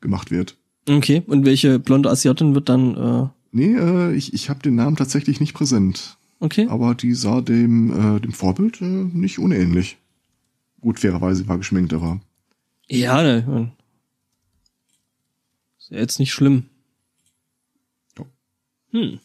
gemacht 0.00 0.30
wird. 0.30 0.56
Okay. 0.88 1.22
Und 1.26 1.44
welche 1.44 1.78
blonde 1.78 2.10
Asiatin 2.10 2.54
wird 2.54 2.68
dann, 2.68 2.94
äh, 2.96 3.28
Nee, 3.50 3.74
äh, 3.74 4.14
ich, 4.14 4.34
ich 4.34 4.50
habe 4.50 4.60
den 4.60 4.74
Namen 4.74 4.96
tatsächlich 4.96 5.40
nicht 5.40 5.54
präsent. 5.54 6.18
okay? 6.40 6.66
Aber 6.68 6.94
die 6.94 7.14
sah 7.14 7.40
dem, 7.40 8.16
äh, 8.16 8.20
dem 8.20 8.32
Vorbild 8.32 8.80
äh, 8.80 8.84
nicht 8.84 9.38
unähnlich. 9.38 9.96
Gut, 10.80 11.00
fairerweise 11.00 11.46
war 11.48 11.58
geschminkt, 11.58 11.92
aber 11.92 12.20
Ja, 12.88 13.22
ne. 13.22 13.72
Ist 15.78 15.90
ja 15.90 15.98
jetzt 15.98 16.18
nicht 16.18 16.32
schlimm. 16.32 16.68
Ja. 18.18 18.26
Hm. 18.90 19.20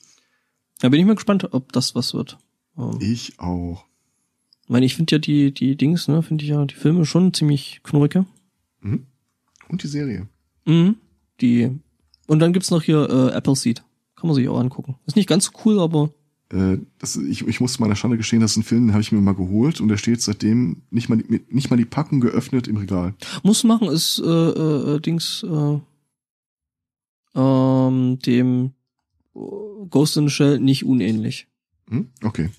Da 0.79 0.89
bin 0.89 0.99
ich 0.99 1.05
mal 1.05 1.15
gespannt, 1.15 1.53
ob 1.53 1.71
das 1.71 1.95
was 1.95 2.13
wird. 2.13 2.37
Ähm, 2.77 2.97
ich 2.99 3.39
auch. 3.39 3.85
Ich 4.63 4.69
meine, 4.69 4.85
ich 4.85 4.95
finde 4.95 5.15
ja 5.15 5.19
die, 5.19 5.53
die 5.53 5.75
Dings, 5.75 6.07
ne, 6.07 6.23
finde 6.23 6.43
ich 6.43 6.49
ja 6.49 6.65
die 6.65 6.75
Filme 6.75 7.05
schon 7.05 7.33
ziemlich 7.33 7.81
knurrige. 7.83 8.25
Mhm. 8.79 9.05
Und 9.69 9.83
die 9.83 9.87
Serie. 9.87 10.27
Mhm. 10.65 10.95
Die. 11.41 11.79
Und 12.27 12.39
dann 12.39 12.53
gibt's 12.53 12.71
noch 12.71 12.81
hier 12.81 13.09
äh, 13.09 13.33
Appleseed. 13.33 13.83
Kann 14.15 14.27
man 14.27 14.35
sich 14.35 14.47
auch 14.47 14.59
angucken. 14.59 14.95
Ist 15.05 15.17
nicht 15.17 15.27
ganz 15.27 15.45
so 15.45 15.51
cool, 15.65 15.79
aber 15.79 16.11
Äh, 16.53 16.77
das, 16.99 17.15
ich, 17.15 17.47
ich 17.47 17.59
muss 17.59 17.73
zu 17.73 17.81
meiner 17.81 17.95
Schande 17.95 18.17
gestehen, 18.17 18.39
das 18.41 18.51
ist 18.51 18.57
ein 18.57 18.63
Film, 18.63 18.85
den 18.87 18.93
habe 18.93 19.01
ich 19.01 19.11
mir 19.11 19.19
mal 19.21 19.33
geholt 19.33 19.81
und 19.81 19.87
der 19.87 19.97
steht 19.97 20.21
seitdem 20.21 20.83
nicht 20.91 21.09
mal, 21.09 21.17
die- 21.17 21.41
nicht 21.49 21.69
mal 21.71 21.77
die 21.77 21.85
Packung 21.85 22.19
geöffnet 22.21 22.67
im 22.67 22.77
Regal. 22.77 23.15
muss 23.41 23.63
machen, 23.63 23.87
ist 23.89 24.19
äh, 24.23 24.29
äh, 24.29 24.95
äh, 24.95 24.99
Dings 24.99 25.43
äh, 25.49 25.79
ähm, 27.35 28.19
dem 28.19 28.71
Ghost 29.89 30.17
in 30.17 30.27
the 30.27 30.33
Shell 30.33 30.59
nicht 30.59 30.85
unähnlich. 30.85 31.47
Hm? 31.89 32.07
Okay. 32.23 32.49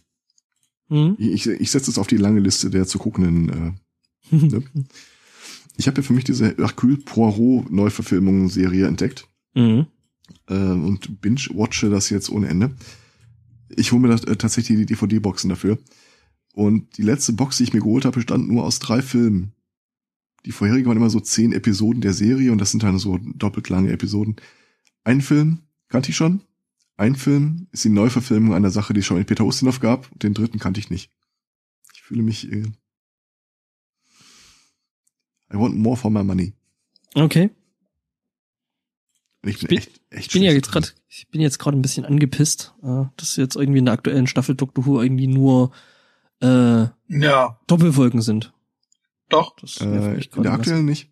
Mhm. 0.88 1.14
Ich, 1.18 1.46
ich 1.46 1.70
setze 1.70 1.90
es 1.90 1.98
auf 1.98 2.06
die 2.08 2.16
lange 2.16 2.40
Liste 2.40 2.70
der 2.70 2.86
zu 2.86 2.98
guckenden. 2.98 3.76
Äh, 4.30 4.36
ne? 4.36 4.62
Ich 5.76 5.86
habe 5.86 5.96
ja 5.98 6.02
für 6.02 6.12
mich 6.12 6.24
diese 6.24 6.46
Hercule 6.56 6.96
Poirot 6.98 7.70
Neuverfilmung-Serie 7.70 8.86
entdeckt. 8.86 9.28
mhm. 9.54 9.86
äh, 10.48 10.54
und 10.54 11.20
binge-watche 11.20 11.90
das 11.90 12.10
jetzt 12.10 12.30
ohne 12.30 12.48
Ende. 12.48 12.74
Ich 13.68 13.92
hole 13.92 14.00
mir 14.02 14.08
das, 14.08 14.24
äh, 14.24 14.36
tatsächlich 14.36 14.78
die 14.78 14.86
DVD-Boxen 14.86 15.48
dafür. 15.50 15.78
Und 16.52 16.96
die 16.98 17.02
letzte 17.02 17.32
Box, 17.32 17.56
die 17.56 17.64
ich 17.64 17.72
mir 17.72 17.80
geholt 17.80 18.04
habe, 18.04 18.14
bestand 18.16 18.48
nur 18.48 18.64
aus 18.64 18.78
drei 18.78 19.02
Filmen. 19.02 19.52
Die 20.46 20.52
vorherigen 20.52 20.86
waren 20.86 20.96
immer 20.96 21.10
so 21.10 21.20
zehn 21.20 21.52
Episoden 21.52 22.00
der 22.00 22.12
Serie 22.12 22.52
und 22.52 22.58
das 22.58 22.70
sind 22.70 22.82
dann 22.82 22.98
so 22.98 23.18
doppelt 23.18 23.68
lange 23.70 23.90
Episoden. 23.90 24.36
Ein 25.02 25.20
Film 25.20 25.60
kannte 25.88 26.10
ich 26.10 26.16
schon. 26.16 26.42
Ein 26.96 27.16
Film 27.16 27.66
ist 27.72 27.84
die 27.84 27.88
Neuverfilmung 27.88 28.54
einer 28.54 28.70
Sache, 28.70 28.92
die 28.94 29.00
es 29.00 29.06
schon 29.06 29.16
mit 29.18 29.26
Peter 29.26 29.44
Ustinov 29.44 29.80
gab. 29.80 30.12
Und 30.12 30.22
den 30.22 30.34
dritten 30.34 30.58
kannte 30.58 30.78
ich 30.80 30.90
nicht. 30.90 31.10
Ich 31.94 32.02
fühle 32.02 32.22
mich... 32.22 32.50
Äh, 32.52 32.66
I 35.52 35.56
want 35.56 35.76
more 35.76 35.96
for 35.96 36.10
my 36.10 36.22
money. 36.24 36.52
Okay. 37.14 37.50
Und 39.42 39.48
ich 39.50 39.58
bin, 39.58 39.68
bin- 39.68 39.78
echt, 39.78 40.00
echt 40.10 40.26
Ich 40.26 40.32
bin 40.32 40.42
ja 40.42 40.52
jetzt 40.52 40.70
gerade, 40.70 40.88
ich 41.16 41.28
bin 41.28 41.40
jetzt 41.40 41.58
gerade 41.58 41.76
ein 41.76 41.82
bisschen 41.82 42.04
angepisst, 42.04 42.74
äh, 42.82 43.04
dass 43.16 43.36
jetzt 43.36 43.56
irgendwie 43.56 43.78
in 43.78 43.84
der 43.84 43.94
aktuellen 43.94 44.26
Staffel 44.26 44.54
Doctor 44.54 44.84
Who 44.86 45.00
irgendwie 45.02 45.26
nur 45.28 45.70
äh, 46.42 46.86
Ja, 47.08 47.60
Doppelfolgen 47.66 48.20
sind. 48.20 48.52
doch, 49.28 49.54
Das 49.56 49.80
Äh, 49.80 50.20
in 50.36 50.42
der 50.42 50.52
aktuellen 50.52 50.84
nicht. 50.84 51.10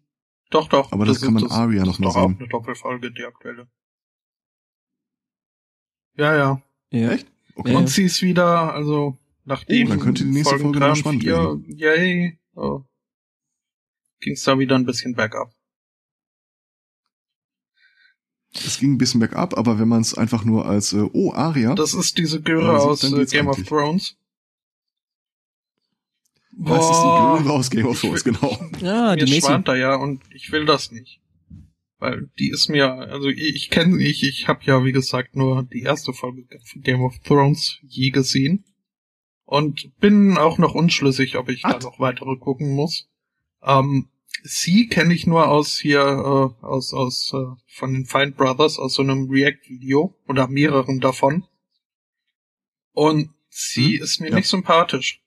doch, 0.51 0.69
doch. 0.69 0.91
Aber 0.93 1.05
das 1.07 1.21
kann 1.21 1.35
man 1.35 1.51
Aria 1.51 1.81
das 1.85 1.87
noch 1.87 1.95
ist 1.95 2.01
mal 2.01 2.07
doch 2.09 2.17
auch 2.17 2.29
sehen. 2.29 2.37
eine 2.41 2.49
Doppelfolge, 2.49 3.13
die 3.13 3.25
aktuelle. 3.25 3.69
Ja, 6.17 6.37
ja. 6.37 6.63
Ja. 6.91 7.11
Echt? 7.13 7.27
Okay. 7.55 7.75
Und 7.75 7.89
sie 7.89 8.05
ist 8.05 8.21
wieder, 8.23 8.75
also 8.75 9.19
nachdem 9.45 9.87
Oh, 9.87 9.91
dann 9.91 10.01
könnte 10.01 10.25
die 10.25 10.31
nächste 10.31 10.59
Folgen 10.59 10.73
Folge 10.75 10.81
noch 10.81 10.97
spannend 10.97 11.23
vier, 11.23 11.61
Yay, 11.69 12.39
äh, 12.57 12.79
ging's 14.21 14.43
da 14.43 14.59
wieder 14.59 14.75
ein 14.77 14.85
bisschen 14.87 15.15
bergab. 15.15 15.53
Es 18.55 18.79
ging 18.79 18.93
ein 18.93 18.99
bisschen 18.99 19.21
bergab, 19.21 19.57
aber 19.57 19.79
wenn 19.79 19.89
man 19.89 20.03
es 20.03 20.15
einfach 20.15 20.45
nur 20.45 20.67
als, 20.67 20.93
äh, 20.93 21.09
oh, 21.13 21.33
Aria, 21.33 21.75
Das 21.75 21.95
ist 21.95 22.19
diese 22.19 22.43
Göre 22.43 22.81
aus 22.81 23.03
äh, 23.03 23.11
geht's 23.11 23.33
Game 23.33 23.49
of 23.49 23.57
eigentlich. 23.57 23.69
Thrones. 23.69 24.17
das 26.53 26.91
ist 26.91 26.99
die 27.01 27.09
Göre 27.09 27.51
aus 27.51 27.71
Game 27.71 27.87
of 27.87 28.01
Thrones, 28.01 28.25
genau. 28.25 28.59
Ja, 28.81 29.17
die 29.17 29.25
mir 29.25 29.41
schwant 29.41 29.69
da 29.69 29.75
ja 29.75 29.95
und 29.95 30.21
ich 30.35 30.53
will 30.53 30.67
das 30.67 30.93
nicht. 30.93 31.21
Weil 31.99 32.29
die 32.39 32.51
ist 32.51 32.69
mir, 32.69 32.93
also 32.93 33.29
ich, 33.29 33.55
ich 33.55 33.71
kenne, 33.71 34.03
ich, 34.03 34.23
ich 34.25 34.49
habe 34.49 34.61
ja 34.65 34.85
wie 34.85 34.93
gesagt 34.93 35.37
nur 35.37 35.63
die 35.63 35.83
erste 35.83 36.13
Folge 36.13 36.45
von 36.65 36.83
Game 36.83 37.01
of 37.03 37.19
Thrones 37.21 37.79
je 37.83 38.11
gesehen. 38.11 38.65
Und 39.45 39.93
bin 40.01 40.37
auch 40.39 40.59
noch 40.59 40.75
unschlüssig, 40.75 41.37
ob 41.37 41.49
ich 41.49 41.63
da 41.63 41.77
Ach. 41.77 41.83
noch 41.83 42.01
weitere 42.01 42.37
gucken 42.37 42.75
muss. 42.75 43.09
Ähm, 43.63 44.09
sie 44.43 44.89
kenne 44.89 45.15
ich 45.15 45.27
nur 45.27 45.49
aus 45.49 45.79
hier, 45.79 46.01
äh, 46.01 46.65
aus, 46.65 46.93
aus, 46.93 47.33
äh, 47.35 47.55
von 47.67 47.93
den 47.93 48.07
Find 48.07 48.37
Brothers, 48.37 48.79
aus 48.79 48.95
so 48.95 49.03
einem 49.03 49.29
React-Video 49.31 50.15
oder 50.29 50.49
mehreren 50.49 51.01
davon. 51.01 51.45
Und 52.93 53.31
sie 53.49 53.97
Hm, 53.99 54.03
ist 54.05 54.21
mir 54.21 54.31
ja. 54.31 54.37
nicht 54.37 54.49
sympathisch. 54.49 55.21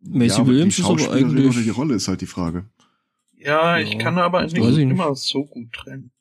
Macy 0.00 0.38
ja, 0.40 0.46
Williams 0.46 0.76
die 0.76 0.82
ist 0.82 0.88
aber 0.88 1.12
eigentlich. 1.12 1.46
oder 1.48 1.62
die 1.62 1.70
Rolle 1.70 1.94
ist 1.94 2.08
halt 2.08 2.20
die 2.20 2.26
Frage. 2.26 2.68
Ja, 3.36 3.78
Ja, 3.78 3.84
ich 3.84 3.98
kann 3.98 4.18
aber 4.18 4.42
nicht. 4.44 4.56
immer 4.56 5.14
so 5.14 5.44
gut 5.44 5.72
trennen. 5.72 6.12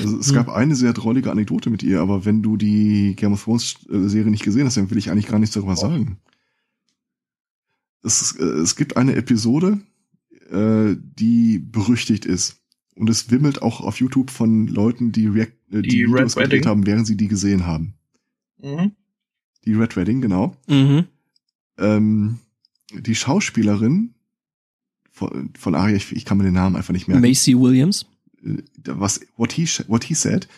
Also, 0.00 0.18
es 0.18 0.28
Hm. 0.28 0.34
gab 0.34 0.48
eine 0.48 0.74
sehr 0.74 0.92
drollige 0.92 1.30
Anekdote 1.30 1.68
mit 1.70 1.82
ihr, 1.82 2.00
aber 2.00 2.24
wenn 2.24 2.42
du 2.42 2.56
die 2.56 3.14
Game 3.16 3.32
of 3.34 3.44
Thrones 3.44 3.76
äh, 3.90 4.08
Serie 4.08 4.30
nicht 4.30 4.42
gesehen 4.44 4.64
hast, 4.66 4.76
dann 4.76 4.90
will 4.90 4.98
ich 4.98 5.10
eigentlich 5.10 5.26
gar 5.28 5.38
nichts 5.38 5.54
darüber 5.54 5.76
sagen. 5.76 6.18
Es, 8.02 8.32
äh, 8.38 8.44
es 8.44 8.76
gibt 8.76 8.96
eine 8.96 9.14
Episode, 9.14 9.80
äh, 10.50 10.96
die 11.18 11.58
berüchtigt 11.58 12.24
ist. 12.26 12.56
Und 12.96 13.10
es 13.10 13.30
wimmelt 13.30 13.60
auch 13.62 13.80
auf 13.80 13.98
YouTube 13.98 14.30
von 14.30 14.68
Leuten, 14.68 15.10
die, 15.10 15.26
React, 15.26 15.52
äh, 15.72 15.82
die, 15.82 15.88
Die 15.88 16.04
Red 16.04 16.14
Videos 16.14 16.34
gedreht 16.36 16.52
Wedding? 16.52 16.66
haben, 16.66 16.86
während 16.86 17.06
sie 17.06 17.16
die 17.16 17.28
gesehen 17.28 17.66
haben. 17.66 17.94
Mhm. 18.62 18.92
Die 19.64 19.74
Red 19.74 19.96
Wedding, 19.96 20.20
genau. 20.20 20.56
Mhm. 20.68 21.04
Ähm, 21.78 22.38
die 22.92 23.14
Schauspielerin 23.14 24.14
von, 25.10 25.50
von 25.58 25.74
Aria, 25.74 25.96
ich, 25.96 26.12
ich 26.12 26.24
kann 26.24 26.38
mir 26.38 26.44
den 26.44 26.54
Namen 26.54 26.76
einfach 26.76 26.92
nicht 26.92 27.08
merken. 27.08 27.22
Macy 27.22 27.58
Williams. 27.58 28.06
Äh, 28.44 28.62
was 28.86 29.20
what 29.36 29.52
he 29.52 29.66
what 29.88 30.04
he 30.04 30.14
said 30.14 30.48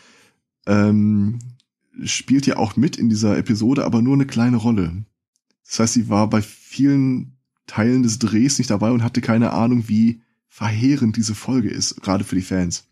ähm, 0.66 1.38
spielt 2.04 2.46
ja 2.46 2.56
auch 2.56 2.76
mit 2.76 2.96
in 2.96 3.08
dieser 3.08 3.38
Episode, 3.38 3.84
aber 3.84 4.02
nur 4.02 4.14
eine 4.14 4.26
kleine 4.26 4.58
Rolle. 4.58 5.04
Das 5.66 5.78
heißt, 5.78 5.94
sie 5.94 6.08
war 6.08 6.28
bei 6.28 6.42
vielen 6.42 7.36
Teilen 7.66 8.02
des 8.02 8.18
Drehs 8.18 8.58
nicht 8.58 8.70
dabei 8.70 8.90
und 8.90 9.02
hatte 9.02 9.20
keine 9.20 9.52
Ahnung, 9.52 9.88
wie 9.88 10.20
verheerend 10.48 11.16
diese 11.16 11.34
Folge 11.34 11.68
ist, 11.68 12.02
gerade 12.02 12.24
für 12.24 12.36
die 12.36 12.42
Fans. 12.42 12.88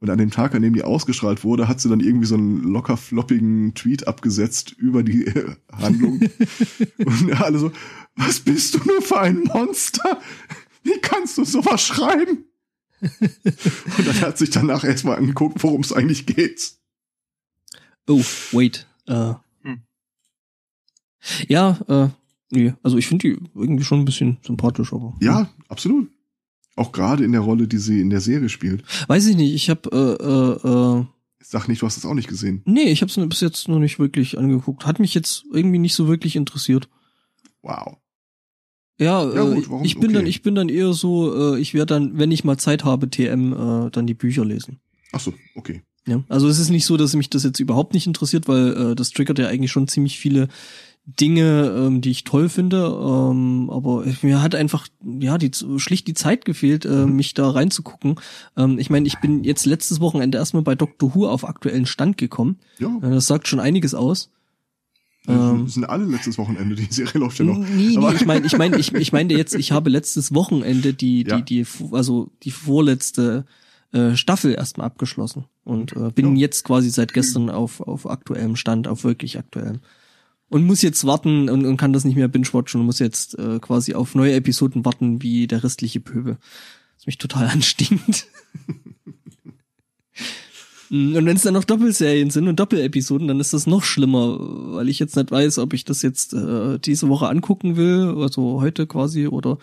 Und 0.00 0.10
an 0.10 0.18
dem 0.18 0.30
Tag, 0.30 0.54
an 0.54 0.62
dem 0.62 0.74
die 0.74 0.82
ausgestrahlt 0.82 1.44
wurde, 1.44 1.66
hat 1.66 1.80
sie 1.80 1.88
dann 1.88 2.00
irgendwie 2.00 2.26
so 2.26 2.34
einen 2.34 2.62
locker 2.62 2.96
floppigen 2.96 3.74
Tweet 3.74 4.06
abgesetzt 4.06 4.72
über 4.72 5.02
die 5.02 5.26
äh, 5.26 5.56
Handlung. 5.72 6.20
und 6.98 7.40
alle 7.40 7.58
so, 7.58 7.72
was 8.16 8.40
bist 8.40 8.74
du 8.74 8.78
nur 8.84 9.02
für 9.02 9.20
ein 9.20 9.44
Monster? 9.44 10.20
Wie 10.82 10.98
kannst 11.00 11.38
du 11.38 11.44
sowas 11.44 11.82
schreiben? 11.82 12.44
Und 13.00 14.06
dann 14.06 14.20
hat 14.20 14.38
sich 14.38 14.50
danach 14.50 14.84
erstmal 14.84 15.16
angeguckt, 15.16 15.62
worum 15.62 15.80
es 15.82 15.92
eigentlich 15.92 16.26
geht. 16.26 16.72
Oh, 18.08 18.22
wait. 18.52 18.86
Äh. 19.06 19.34
Hm. 19.62 19.82
Ja, 21.48 21.78
äh, 21.88 22.08
nee, 22.50 22.74
also 22.82 22.96
ich 22.98 23.06
finde 23.06 23.28
die 23.28 23.38
irgendwie 23.54 23.84
schon 23.84 24.00
ein 24.00 24.04
bisschen 24.04 24.38
sympathisch, 24.44 24.92
aber. 24.92 25.14
Ja, 25.20 25.50
absolut. 25.68 26.10
Auch 26.76 26.92
gerade 26.92 27.24
in 27.24 27.32
der 27.32 27.40
Rolle, 27.40 27.68
die 27.68 27.78
sie 27.78 28.00
in 28.00 28.10
der 28.10 28.20
Serie 28.20 28.48
spielt. 28.48 28.84
Weiß 29.08 29.26
ich 29.26 29.36
nicht, 29.36 29.54
ich 29.54 29.70
habe 29.70 29.88
äh, 29.92 30.24
äh, 30.24 31.00
äh, 31.00 31.04
Sag 31.40 31.68
nicht, 31.68 31.82
du 31.82 31.86
hast 31.86 31.96
das 31.96 32.06
auch 32.06 32.14
nicht 32.14 32.28
gesehen. 32.28 32.62
nee, 32.64 32.90
ich 32.90 33.02
habe 33.02 33.10
es 33.10 33.28
bis 33.28 33.40
jetzt 33.40 33.68
noch 33.68 33.78
nicht 33.78 33.98
wirklich 33.98 34.38
angeguckt. 34.38 34.86
Hat 34.86 34.98
mich 34.98 35.14
jetzt 35.14 35.44
irgendwie 35.52 35.78
nicht 35.78 35.94
so 35.94 36.08
wirklich 36.08 36.36
interessiert. 36.36 36.88
Wow. 37.62 37.98
Ja, 38.98 39.24
Ja, 39.32 39.50
äh, 39.50 39.54
gut, 39.54 39.70
warum? 39.70 39.84
ich 39.84 39.98
bin 39.98 40.12
dann 40.12 40.22
Okay. 40.22 40.30
ich 40.30 40.42
bin 40.42 40.54
dann 40.54 40.68
eher 40.68 40.92
so, 40.92 41.54
äh, 41.56 41.60
ich 41.60 41.74
werde 41.74 41.94
dann, 41.94 42.18
wenn 42.18 42.30
ich 42.30 42.44
mal 42.44 42.56
Zeit 42.58 42.84
habe, 42.84 43.08
TM 43.10 43.52
äh, 43.52 43.90
dann 43.90 44.06
die 44.06 44.14
Bücher 44.14 44.44
lesen. 44.44 44.78
Ach 45.12 45.20
so, 45.20 45.34
okay. 45.54 45.82
Ja, 46.06 46.22
also 46.28 46.48
es 46.48 46.58
ist 46.58 46.70
nicht 46.70 46.84
so, 46.84 46.96
dass 46.96 47.14
mich 47.16 47.30
das 47.30 47.44
jetzt 47.44 47.60
überhaupt 47.60 47.94
nicht 47.94 48.06
interessiert, 48.06 48.46
weil 48.46 48.92
äh, 48.92 48.94
das 48.94 49.10
triggert 49.10 49.38
ja 49.38 49.48
eigentlich 49.48 49.72
schon 49.72 49.88
ziemlich 49.88 50.18
viele 50.18 50.48
Dinge, 51.06 51.74
ähm, 51.76 52.00
die 52.02 52.10
ich 52.10 52.24
toll 52.24 52.48
finde. 52.48 52.78
Ähm, 52.86 53.68
aber 53.70 54.04
mir 54.22 54.42
hat 54.42 54.54
einfach 54.54 54.86
ja 55.20 55.38
die 55.38 55.50
schlicht 55.78 56.06
die 56.06 56.14
Zeit 56.14 56.44
gefehlt, 56.44 56.84
äh, 56.84 57.06
Mhm. 57.06 57.16
mich 57.16 57.34
da 57.34 57.50
reinzugucken. 57.50 58.16
Ähm, 58.56 58.78
ich 58.78 58.90
meine, 58.90 59.06
ich 59.06 59.18
bin 59.20 59.44
jetzt 59.44 59.66
letztes 59.66 60.00
Wochenende 60.00 60.38
erstmal 60.38 60.62
bei 60.62 60.74
Doctor 60.74 61.14
Who 61.14 61.26
auf 61.28 61.46
aktuellen 61.46 61.86
Stand 61.86 62.16
gekommen. 62.18 62.58
Ja, 62.78 62.88
Äh, 63.02 63.10
das 63.10 63.26
sagt 63.26 63.48
schon 63.48 63.60
einiges 63.60 63.94
aus. 63.94 64.30
Ähm, 65.26 65.62
das 65.64 65.74
sind 65.74 65.84
alle 65.84 66.04
letztes 66.04 66.36
Wochenende, 66.38 66.74
die 66.74 66.86
Serie 66.90 67.20
läuft 67.20 67.38
ja 67.38 67.44
noch. 67.44 67.58
Nee, 67.58 67.96
nee, 67.96 68.12
ich 68.14 68.26
meine, 68.26 68.46
ich 68.46 68.56
meine, 68.58 68.76
ich, 68.78 68.92
ich 68.92 69.12
meine 69.12 69.32
jetzt, 69.34 69.54
ich 69.54 69.72
habe 69.72 69.90
letztes 69.90 70.34
Wochenende 70.34 70.92
die, 70.94 71.24
die, 71.24 71.30
Ja. 71.30 71.40
die, 71.40 71.66
also 71.92 72.30
die 72.42 72.50
vorletzte 72.50 73.44
äh, 73.92 74.16
Staffel 74.16 74.54
erstmal 74.54 74.86
abgeschlossen 74.86 75.44
und 75.64 75.92
äh, 75.96 76.10
bin 76.14 76.36
Ja. 76.36 76.42
jetzt 76.42 76.64
quasi 76.64 76.90
seit 76.90 77.14
gestern 77.14 77.48
auf, 77.50 77.80
auf 77.80 78.08
aktuellem 78.10 78.56
Stand, 78.56 78.88
auf 78.88 79.04
wirklich 79.04 79.38
aktuellem. 79.38 79.80
Und 80.50 80.64
muss 80.66 80.82
jetzt 80.82 81.04
warten 81.06 81.48
und, 81.48 81.64
und 81.64 81.76
kann 81.78 81.92
das 81.92 82.04
nicht 82.04 82.16
mehr 82.16 82.28
binge-watchen 82.28 82.80
und 82.80 82.86
muss 82.86 82.98
jetzt 82.98 83.38
äh, 83.38 83.58
quasi 83.60 83.94
auf 83.94 84.14
neue 84.14 84.34
Episoden 84.34 84.84
warten, 84.84 85.22
wie 85.22 85.46
der 85.46 85.64
restliche 85.64 86.00
Pöbel. 86.00 86.36
Was 86.96 87.06
mich 87.06 87.18
total 87.18 87.48
anstinkt. 87.52 88.26
Und 90.94 91.26
wenn 91.26 91.34
es 91.36 91.42
dann 91.42 91.54
noch 91.54 91.64
Doppelserien 91.64 92.30
sind 92.30 92.46
und 92.46 92.60
Doppelepisoden, 92.60 93.26
dann 93.26 93.40
ist 93.40 93.52
das 93.52 93.66
noch 93.66 93.82
schlimmer, 93.82 94.36
weil 94.38 94.88
ich 94.88 95.00
jetzt 95.00 95.16
nicht 95.16 95.30
weiß, 95.32 95.58
ob 95.58 95.72
ich 95.72 95.84
das 95.84 96.02
jetzt 96.02 96.34
äh, 96.34 96.78
diese 96.78 97.08
Woche 97.08 97.28
angucken 97.28 97.76
will, 97.76 98.14
also 98.18 98.60
heute 98.60 98.86
quasi, 98.86 99.26
oder 99.26 99.58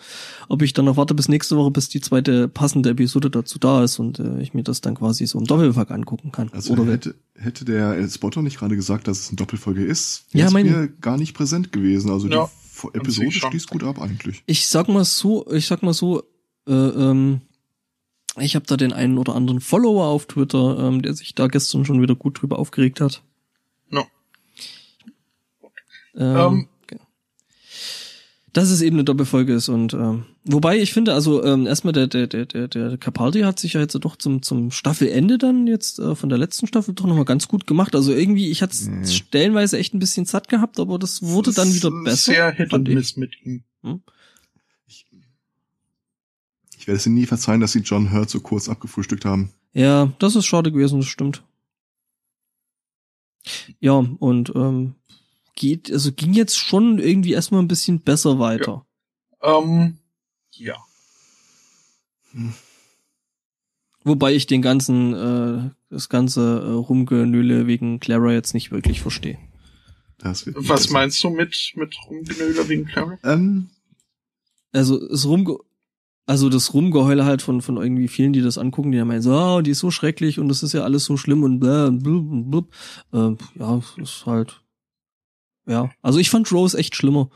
ob 0.48 0.60
ich 0.60 0.74
dann 0.74 0.84
noch 0.84 0.98
warte 0.98 1.14
bis 1.14 1.28
nächste 1.28 1.56
Woche, 1.56 1.70
bis 1.70 1.88
die 1.88 2.02
zweite 2.02 2.48
passende 2.48 2.90
Episode 2.90 3.30
dazu 3.30 3.58
da 3.58 3.82
ist 3.82 3.98
und 3.98 4.18
äh, 4.18 4.42
ich 4.42 4.52
mir 4.52 4.62
das 4.62 4.82
dann 4.82 4.94
quasi 4.94 5.26
so 5.26 5.38
im 5.38 5.46
Doppelpack 5.46 5.90
angucken 5.90 6.32
kann. 6.32 6.50
Also 6.52 6.74
oder 6.74 6.84
hätte, 6.92 7.14
hätte 7.34 7.64
der 7.64 7.94
El 7.94 8.10
Spotter 8.10 8.42
nicht 8.42 8.58
gerade 8.58 8.76
gesagt, 8.76 9.08
dass 9.08 9.20
es 9.20 9.28
eine 9.30 9.36
Doppelfolge 9.36 9.84
ist, 9.84 10.26
Ja, 10.32 10.38
wäre 10.38 10.46
es 10.48 10.52
mein- 10.52 10.66
mir 10.66 10.88
gar 11.00 11.16
nicht 11.16 11.32
präsent 11.32 11.72
gewesen. 11.72 12.10
Also 12.10 12.28
Ja, 12.28 12.50
die 12.92 12.98
Episode 12.98 13.30
schließt 13.32 13.70
gut 13.70 13.84
ab 13.84 14.00
eigentlich. 14.02 14.42
Ich 14.46 14.66
sag 14.66 14.88
mal 14.88 15.04
so, 15.04 15.46
ich 15.50 15.66
sag 15.66 15.82
mal 15.82 15.94
so, 15.94 16.24
äh, 16.68 16.72
ähm, 16.72 17.40
ich 18.40 18.54
habe 18.54 18.66
da 18.66 18.76
den 18.76 18.92
einen 18.92 19.18
oder 19.18 19.34
anderen 19.34 19.60
Follower 19.60 20.06
auf 20.06 20.26
Twitter, 20.26 20.78
ähm, 20.78 21.02
der 21.02 21.14
sich 21.14 21.34
da 21.34 21.48
gestern 21.48 21.84
schon 21.84 22.00
wieder 22.00 22.14
gut 22.14 22.40
drüber 22.40 22.58
aufgeregt 22.58 23.00
hat. 23.00 23.22
No. 23.90 24.04
Ähm, 26.14 26.36
Ähm. 26.36 26.68
ge- 26.86 26.98
dass 28.54 28.68
es 28.70 28.82
eben 28.82 28.96
eine 28.96 29.04
Doppelfolge 29.04 29.54
ist 29.54 29.68
und 29.70 29.94
ähm, 29.94 30.26
wobei 30.44 30.78
ich 30.78 30.92
finde, 30.92 31.14
also 31.14 31.42
ähm, 31.42 31.66
erstmal 31.66 31.92
der 31.94 32.06
der 32.06 32.26
der 32.26 32.44
der 32.46 32.68
der 32.68 32.98
Capaldi 32.98 33.40
hat 33.40 33.58
sich 33.58 33.72
ja 33.74 33.80
jetzt 33.80 33.94
doch 33.94 34.16
zum 34.16 34.42
zum 34.42 34.70
Staffelende 34.70 35.38
dann 35.38 35.66
jetzt 35.66 35.98
äh, 35.98 36.14
von 36.14 36.28
der 36.28 36.36
letzten 36.38 36.66
Staffel 36.66 36.92
doch 36.94 37.06
nochmal 37.06 37.24
ganz 37.24 37.48
gut 37.48 37.66
gemacht. 37.66 37.94
Also 37.94 38.12
irgendwie 38.12 38.50
ich 38.50 38.60
hatte 38.62 38.76
Mhm. 38.90 39.06
stellenweise 39.06 39.78
echt 39.78 39.94
ein 39.94 39.98
bisschen 40.00 40.26
satt 40.26 40.48
gehabt, 40.48 40.78
aber 40.80 40.98
das 40.98 41.22
wurde 41.22 41.52
dann 41.54 41.68
Das 41.68 41.76
wieder 41.76 41.88
ist 41.88 42.04
besser. 42.04 42.32
Sehr 42.32 42.50
Hit 42.52 42.72
und. 42.74 42.88
Miss 42.88 43.16
mit 43.16 43.32
ihm. 43.42 43.64
Ich, 43.82 43.90
ich 46.82 46.88
werde 46.88 46.96
es 46.96 47.06
ihnen 47.06 47.14
nie 47.14 47.26
verzeihen, 47.26 47.60
dass 47.60 47.70
sie 47.70 47.78
John 47.78 48.10
Hurt 48.12 48.28
so 48.28 48.40
kurz 48.40 48.68
abgefrühstückt 48.68 49.24
haben. 49.24 49.52
Ja, 49.72 50.12
das 50.18 50.34
ist 50.34 50.46
schade 50.46 50.72
gewesen, 50.72 50.98
das 50.98 51.06
stimmt. 51.06 51.44
Ja, 53.78 53.92
und 53.92 54.52
ähm, 54.56 54.96
geht, 55.54 55.92
also 55.92 56.10
ging 56.10 56.32
jetzt 56.32 56.58
schon 56.58 56.98
irgendwie 56.98 57.34
erstmal 57.34 57.62
ein 57.62 57.68
bisschen 57.68 58.00
besser 58.00 58.40
weiter. 58.40 58.84
Ähm, 59.42 59.98
ja. 60.54 60.74
Wobei 64.02 64.34
ich 64.34 64.48
den 64.48 64.60
ganzen, 64.60 65.14
äh, 65.14 65.70
das 65.88 66.08
ganze 66.08 66.40
äh, 66.66 66.70
Rumgenöle 66.72 67.68
wegen 67.68 68.00
Clara 68.00 68.32
jetzt 68.32 68.54
nicht 68.54 68.72
wirklich 68.72 69.02
verstehe. 69.02 69.38
Das 70.18 70.46
wird 70.46 70.56
Was 70.58 70.82
besser. 70.82 70.92
meinst 70.94 71.22
du 71.22 71.30
mit, 71.30 71.74
mit 71.76 71.94
Rumgenöler 72.08 72.68
wegen 72.68 72.86
Clara? 72.86 73.18
Ähm, 73.22 73.70
Also 74.72 74.98
das 75.08 75.24
Rumge 75.26 75.58
also 76.26 76.48
das 76.48 76.72
Rumgeheule 76.74 77.24
halt 77.24 77.42
von 77.42 77.60
von 77.62 77.76
irgendwie 77.76 78.08
vielen, 78.08 78.32
die 78.32 78.40
das 78.42 78.58
angucken, 78.58 78.92
die 78.92 78.98
dann 78.98 79.08
meinen, 79.08 79.22
so, 79.22 79.32
oh, 79.34 79.60
die 79.60 79.72
ist 79.72 79.80
so 79.80 79.90
schrecklich 79.90 80.38
und 80.38 80.48
das 80.48 80.62
ist 80.62 80.72
ja 80.72 80.82
alles 80.84 81.04
so 81.04 81.16
schlimm 81.16 81.42
und 81.42 81.58
bla, 81.60 81.90
blub, 81.90 82.24
blub. 82.50 82.74
Äh, 83.12 83.36
ja, 83.58 83.80
ist 83.98 84.24
halt 84.26 84.60
ja, 85.66 85.90
also 86.02 86.18
ich 86.18 86.28
fand 86.30 86.50
Rose 86.52 86.76
echt 86.76 86.96
schlimmer. 86.96 87.30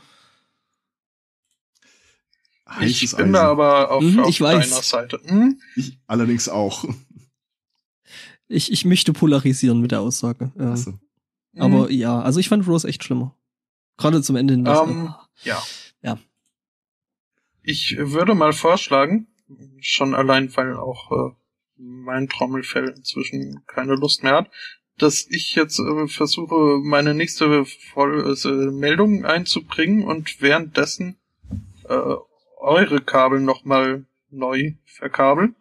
heißes 2.69 3.01
Ich 3.03 3.11
bin 3.11 3.19
Eisen. 3.27 3.33
da 3.33 3.49
aber 3.49 3.91
auf, 3.91 4.03
Mhm, 4.03 4.19
auf 4.19 4.29
ich 4.29 4.41
weiß. 4.41 4.69
deiner 4.69 4.81
Seite. 4.81 5.19
Hm? 5.25 5.59
Ich 5.75 5.97
allerdings 6.07 6.49
auch. 6.49 6.83
Ich, 8.49 8.71
ich 8.71 8.85
möchte 8.85 9.13
polarisieren 9.13 9.81
mit 9.81 9.91
der 9.91 10.01
Aussage. 10.01 10.51
Ähm, 10.57 10.67
Also, 10.71 10.93
Aber 11.57 11.89
ja, 11.91 12.19
also 12.21 12.39
ich 12.39 12.49
fand 12.49 12.67
Rose 12.67 12.87
echt 12.87 13.03
schlimmer. 13.03 13.35
Gerade 13.97 14.21
zum 14.21 14.35
Ende 14.35 14.53
hin. 14.53 14.63
das- 14.65 14.87
Ähm, 14.87 15.13
ja. 15.43 15.61
Ich 17.69 17.97
würde 17.99 18.33
mal 18.33 18.53
vorschlagen, 18.53 19.27
schon 19.81 20.15
allein, 20.15 20.55
weil 20.55 20.77
auch 20.77 21.11
äh, 21.11 21.35
mein 21.75 22.29
Trommelfell 22.29 22.93
inzwischen 22.95 23.61
keine 23.67 23.95
Lust 23.95 24.23
mehr 24.23 24.35
hat, 24.35 24.51
dass 24.97 25.27
ich 25.29 25.53
jetzt 25.55 25.77
äh, 25.77 26.07
versuche, 26.07 26.79
meine 26.81 27.13
nächste 27.13 27.65
Voll 27.65 28.37
äh, 28.41 28.71
Meldung 28.71 29.25
einzubringen 29.25 30.05
und 30.05 30.41
währenddessen 30.41 31.17
äh, 31.89 32.15
eure 32.55 33.01
Kabel 33.01 33.41
nochmal 33.41 34.05
neu 34.29 34.75
verkabeln. 34.85 35.57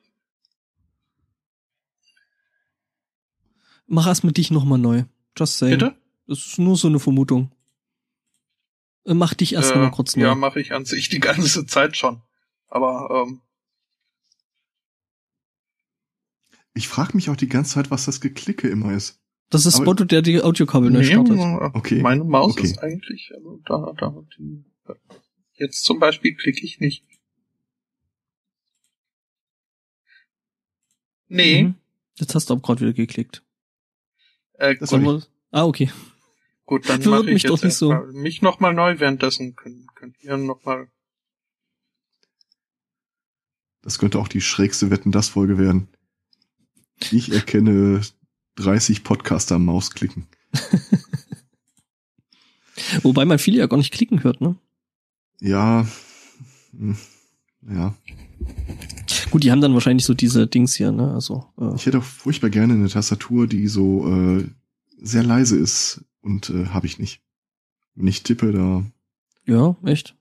Mach 3.89 4.07
erst 4.07 4.23
mit 4.23 4.37
dich 4.37 4.53
nochmal 4.53 4.79
neu. 4.79 5.03
Just 5.37 5.59
saying. 5.59 5.77
Bitte? 5.77 5.97
Das 6.29 6.39
ist 6.39 6.59
nur 6.61 6.77
so 6.77 6.87
eine 6.87 7.01
Vermutung. 7.01 7.51
Äh, 9.07 9.15
Mach 9.15 9.35
dich 9.35 9.55
erst 9.55 9.75
noch 9.75 9.83
mal 9.83 9.91
kurz 9.91 10.17
neu. 10.17 10.25
Ja, 10.27 10.35
mache 10.35 10.61
ich 10.61 10.73
an 10.73 10.85
sich 10.85 11.09
die 11.09 11.21
ganze 11.21 11.67
Zeit 11.67 11.97
schon. 11.97 12.23
Aber 12.69 13.25
ähm, 13.27 13.41
ich 16.75 16.89
frage 16.89 17.17
mich 17.17 17.31
auch 17.31 17.37
die 17.37 17.49
ganze 17.49 17.75
Zeit, 17.75 17.91
was 17.91 18.05
das 18.05 18.21
Geklicke 18.21 18.69
immer 18.69 18.93
ist. 18.93 19.21
das 19.51 19.65
ist 19.65 19.79
Spotto, 19.79 20.05
der 20.05 20.23
die 20.23 20.43
Audiokabel 20.43 20.91
neu 20.91 20.99
nee, 20.99 21.05
startet. 21.07 21.39
äh, 21.39 21.71
Okay, 21.75 22.03
meine 22.03 22.25
Maus 22.25 22.53
okay. 22.53 22.67
ist 22.67 22.79
eigentlich, 22.79 23.33
also 23.35 23.61
da, 23.65 23.93
da, 23.97 24.15
die, 24.37 24.65
jetzt 25.55 25.85
zum 25.85 25.99
Beispiel 26.01 26.35
klicke 26.35 26.65
ich 26.65 26.81
nicht. 26.81 27.05
Nee, 31.29 31.63
Mhm. 31.65 31.75
Jetzt 32.19 32.35
hast 32.35 32.49
du 32.49 32.55
aber 32.55 32.63
gerade 32.63 32.81
wieder 32.81 32.93
geklickt. 32.95 33.43
äh, 34.55 34.75
Das 34.77 34.93
Ah, 35.51 35.65
okay. 35.65 35.91
Gut, 36.67 36.89
dann 36.89 37.03
mache 37.09 37.27
ich 37.27 37.33
mich 37.35 37.43
jetzt 37.45 37.51
doch 37.51 37.63
nicht 37.63 37.75
so. 37.75 37.93
mich 38.13 38.43
nochmal 38.43 38.75
neu, 38.75 38.99
währenddessen 39.01 39.57
könnt, 39.57 39.95
könnt 39.95 40.23
ihr 40.23 40.37
nochmal, 40.37 40.89
Das 43.83 43.99
könnte 43.99 44.19
auch 44.19 44.29
die 44.29 44.41
schrägste 44.41 44.91
Wetten 44.91 45.13
das 45.13 45.29
Folge 45.29 45.59
werden. 45.59 45.89
Ich 47.13 47.33
erkenne 47.33 48.01
30 48.57 49.05
Podcaster 49.05 49.55
am 49.55 49.67
Mausklicken. 49.67 50.27
Wobei 53.03 53.25
man 53.25 53.39
viele 53.39 53.59
ja 53.59 53.67
gar 53.67 53.77
nicht 53.77 53.93
klicken 53.93 54.25
hört, 54.25 54.41
ne? 54.41 54.57
Ja. 55.41 55.87
hm, 56.73 56.97
Ja. 57.69 57.95
Gut, 59.31 59.45
die 59.45 59.51
haben 59.51 59.61
dann 59.61 59.75
wahrscheinlich 59.75 60.05
so 60.05 60.15
diese 60.15 60.47
Dings 60.47 60.75
hier, 60.75 60.93
ne? 60.93 61.13
Also, 61.15 61.47
äh, 61.59 61.75
Ich 61.77 61.87
hätte 61.87 61.99
auch 61.99 62.05
furchtbar 62.05 62.51
gerne 62.51 62.75
eine 62.75 62.89
Tastatur, 62.89 63.47
die 63.47 63.69
so 63.69 64.09
äh, 64.11 64.49
sehr 64.99 65.23
leise 65.23 65.57
ist 65.57 66.05
und 66.27 66.51
äh, 66.51 66.67
habe 66.67 66.87
ich 66.87 66.99
nicht. 66.99 67.23
Wenn 67.95 68.09
ich 68.09 68.23
tippe, 68.23 68.53
da. 68.53 68.85
ja, 69.47 69.77
echt. 69.85 70.17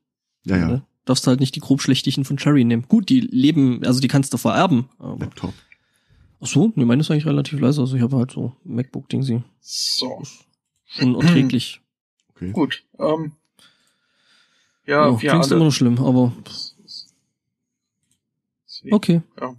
Ja, 0.46 0.58
ja. 0.58 0.68
Ne? 0.68 0.86
Darfst 1.04 1.28
halt 1.28 1.40
nicht 1.40 1.56
die 1.56 1.60
grobschlächtigen 1.60 2.24
von 2.24 2.38
Cherry 2.38 2.64
nehmen. 2.64 2.86
Gut, 2.88 3.10
die 3.10 3.20
leben, 3.20 3.84
also 3.86 4.00
die 4.00 4.08
kannst 4.08 4.34
du 4.34 4.38
vererben. 4.38 4.88
Aber, 4.98 5.18
Laptop. 5.18 5.54
Ach 6.40 6.48
so, 6.48 6.72
nee, 6.76 6.86
meine 6.86 7.02
ist 7.02 7.12
eigentlich 7.12 7.26
relativ 7.26 7.60
leise. 7.60 7.82
Also 7.82 7.96
ich 7.96 8.02
habe 8.02 8.18
halt 8.18 8.32
so 8.32 8.56
MacBook-Ding 8.64 9.24
sie. 9.24 9.44
So, 9.60 10.22
Unerträglich. 11.02 11.82
Okay. 12.30 12.52
gut. 12.52 12.86
Ähm, 13.00 13.32
ja, 14.86 15.08
ja, 15.08 15.22
wir 15.22 15.30
klingt 15.30 15.46
alle. 15.46 15.56
immer 15.56 15.66
noch 15.66 15.72
schlimm, 15.72 15.98
aber 15.98 16.34
Deswegen, 18.68 18.96
okay. 18.96 19.22
Ja. 19.40 19.56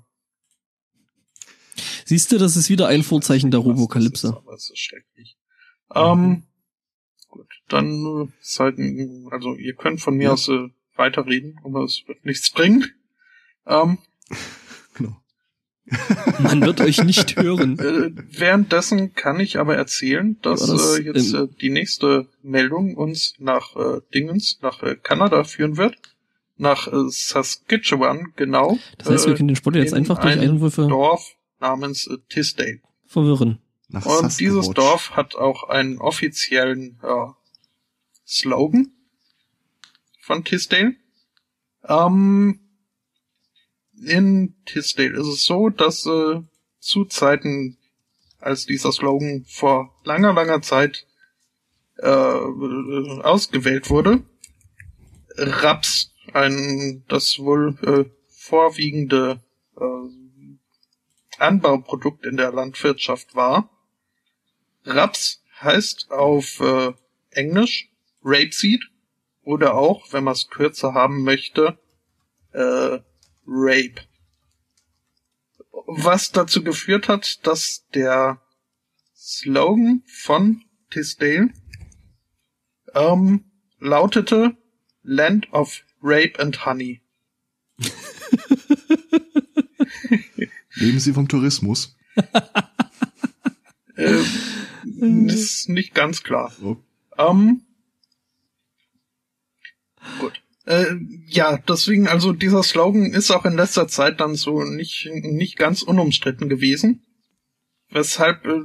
Siehst 2.04 2.30
du, 2.30 2.38
das 2.38 2.56
ist 2.56 2.68
wieder 2.68 2.86
ein 2.86 3.02
Vorzeichen 3.02 3.50
der 3.50 3.60
das 3.60 3.66
Robokalypse. 3.66 4.28
ist, 4.28 4.34
aber 4.34 4.54
es 4.54 4.70
ist 4.70 4.78
schrecklich. 4.78 5.36
Ähm, 5.94 6.42
gut, 7.28 7.46
dann 7.68 7.86
äh, 8.28 8.28
ist 8.42 8.58
halt, 8.60 8.78
ein- 8.78 9.28
also 9.30 9.54
ihr 9.54 9.74
könnt 9.74 10.00
von 10.00 10.16
mir 10.16 10.24
Ja. 10.24 10.32
aus 10.32 10.48
äh, 10.48 10.68
weiterreden, 10.96 11.60
aber 11.64 11.84
es 11.84 12.02
wird 12.06 12.24
nichts 12.24 12.50
bringen. 12.50 12.84
Ähm, 13.66 13.98
Genau. 14.94 15.16
Man 16.40 16.62
wird 16.62 16.80
euch 16.80 17.04
nicht 17.04 17.36
hören. 17.36 17.78
äh, 17.78 18.10
währenddessen 18.38 19.14
kann 19.14 19.38
ich 19.38 19.58
aber 19.58 19.76
erzählen, 19.76 20.36
dass 20.42 20.66
das 20.66 20.98
äh, 20.98 21.02
jetzt 21.02 21.32
äh, 21.34 21.46
die 21.60 21.70
nächste 21.70 22.28
Meldung 22.42 22.96
uns 22.96 23.34
nach 23.38 23.76
äh, 23.76 24.00
Dingens, 24.12 24.58
nach 24.62 24.82
äh, 24.82 24.96
Kanada 24.96 25.44
führen 25.44 25.76
wird. 25.76 25.96
Nach 26.56 26.88
äh, 26.88 27.08
Saskatchewan, 27.08 28.32
genau. 28.34 28.78
Das 28.98 29.10
heißt, 29.10 29.26
wir 29.26 29.34
äh, 29.34 29.36
können 29.36 29.48
den 29.48 29.56
Sport 29.56 29.76
jetzt 29.76 29.92
in 29.92 29.98
einfach 29.98 30.18
durch 30.18 30.32
ein 30.32 30.40
Einwürfe 30.40 30.86
Dorf 30.88 31.36
namens 31.60 32.06
äh, 32.06 32.16
Tisdale. 32.30 32.80
verwirren. 33.04 33.58
Nach 33.88 34.04
Und 34.04 34.38
dieses. 34.40 34.70
Dorf 34.70 35.12
hat 35.12 35.36
auch 35.36 35.64
einen 35.64 35.98
offiziellen 35.98 36.98
äh, 37.02 37.26
Slogan 38.26 38.92
von 40.20 40.44
Tisdale. 40.44 40.96
Ähm, 41.84 42.60
in 44.02 44.54
Tisdale 44.66 45.16
ist 45.16 45.26
es 45.26 45.44
so, 45.44 45.68
dass 45.68 46.04
äh, 46.06 46.42
zu 46.80 47.04
Zeiten, 47.04 47.78
als 48.38 48.66
dieser 48.66 48.92
Slogan 48.92 49.44
vor 49.48 49.94
langer, 50.04 50.32
langer 50.32 50.62
Zeit 50.62 51.06
äh, 51.98 52.06
ausgewählt 52.08 53.88
wurde, 53.88 54.22
Raps 55.36 56.12
ein 56.32 57.04
das 57.08 57.38
wohl 57.38 57.76
äh, 57.82 58.10
vorwiegende 58.28 59.42
äh, 59.76 61.38
Anbauprodukt 61.38 62.24
in 62.26 62.36
der 62.36 62.52
Landwirtschaft 62.52 63.34
war. 63.34 63.70
Raps 64.86 65.42
heißt 65.60 66.10
auf 66.10 66.60
äh, 66.60 66.92
Englisch 67.30 67.90
Rapeseed 68.22 68.82
oder 69.42 69.74
auch, 69.74 70.12
wenn 70.12 70.24
man 70.24 70.32
es 70.32 70.48
kürzer 70.48 70.94
haben 70.94 71.22
möchte, 71.22 71.78
äh, 72.52 72.98
Rape. 73.46 74.02
Was 75.86 76.32
dazu 76.32 76.64
geführt 76.64 77.08
hat, 77.08 77.46
dass 77.46 77.86
der 77.94 78.40
Slogan 79.14 80.02
von 80.06 80.64
Tisdale 80.90 81.50
ähm, 82.94 83.44
lautete 83.78 84.56
Land 85.02 85.52
of 85.52 85.82
Rape 86.02 86.38
and 86.38 86.64
Honey. 86.66 87.02
Leben 90.74 90.98
Sie 91.00 91.12
vom 91.12 91.28
Tourismus? 91.28 91.96
Äh, 93.96 94.22
das 94.98 95.36
ist 95.36 95.68
nicht 95.68 95.94
ganz 95.94 96.22
klar. 96.22 96.52
Oh, 96.62 96.76
Ähm, 97.18 97.62
gut. 100.20 100.42
Äh, 100.66 100.96
ja, 101.28 101.58
deswegen, 101.58 102.08
also 102.08 102.32
dieser 102.32 102.62
Slogan 102.62 103.12
ist 103.12 103.30
auch 103.30 103.44
in 103.44 103.56
letzter 103.56 103.86
Zeit 103.86 104.20
dann 104.20 104.34
so 104.34 104.64
nicht, 104.64 105.08
nicht 105.12 105.56
ganz 105.56 105.82
unumstritten 105.82 106.48
gewesen. 106.48 107.04
Weshalb, 107.90 108.44
äh, 108.44 108.62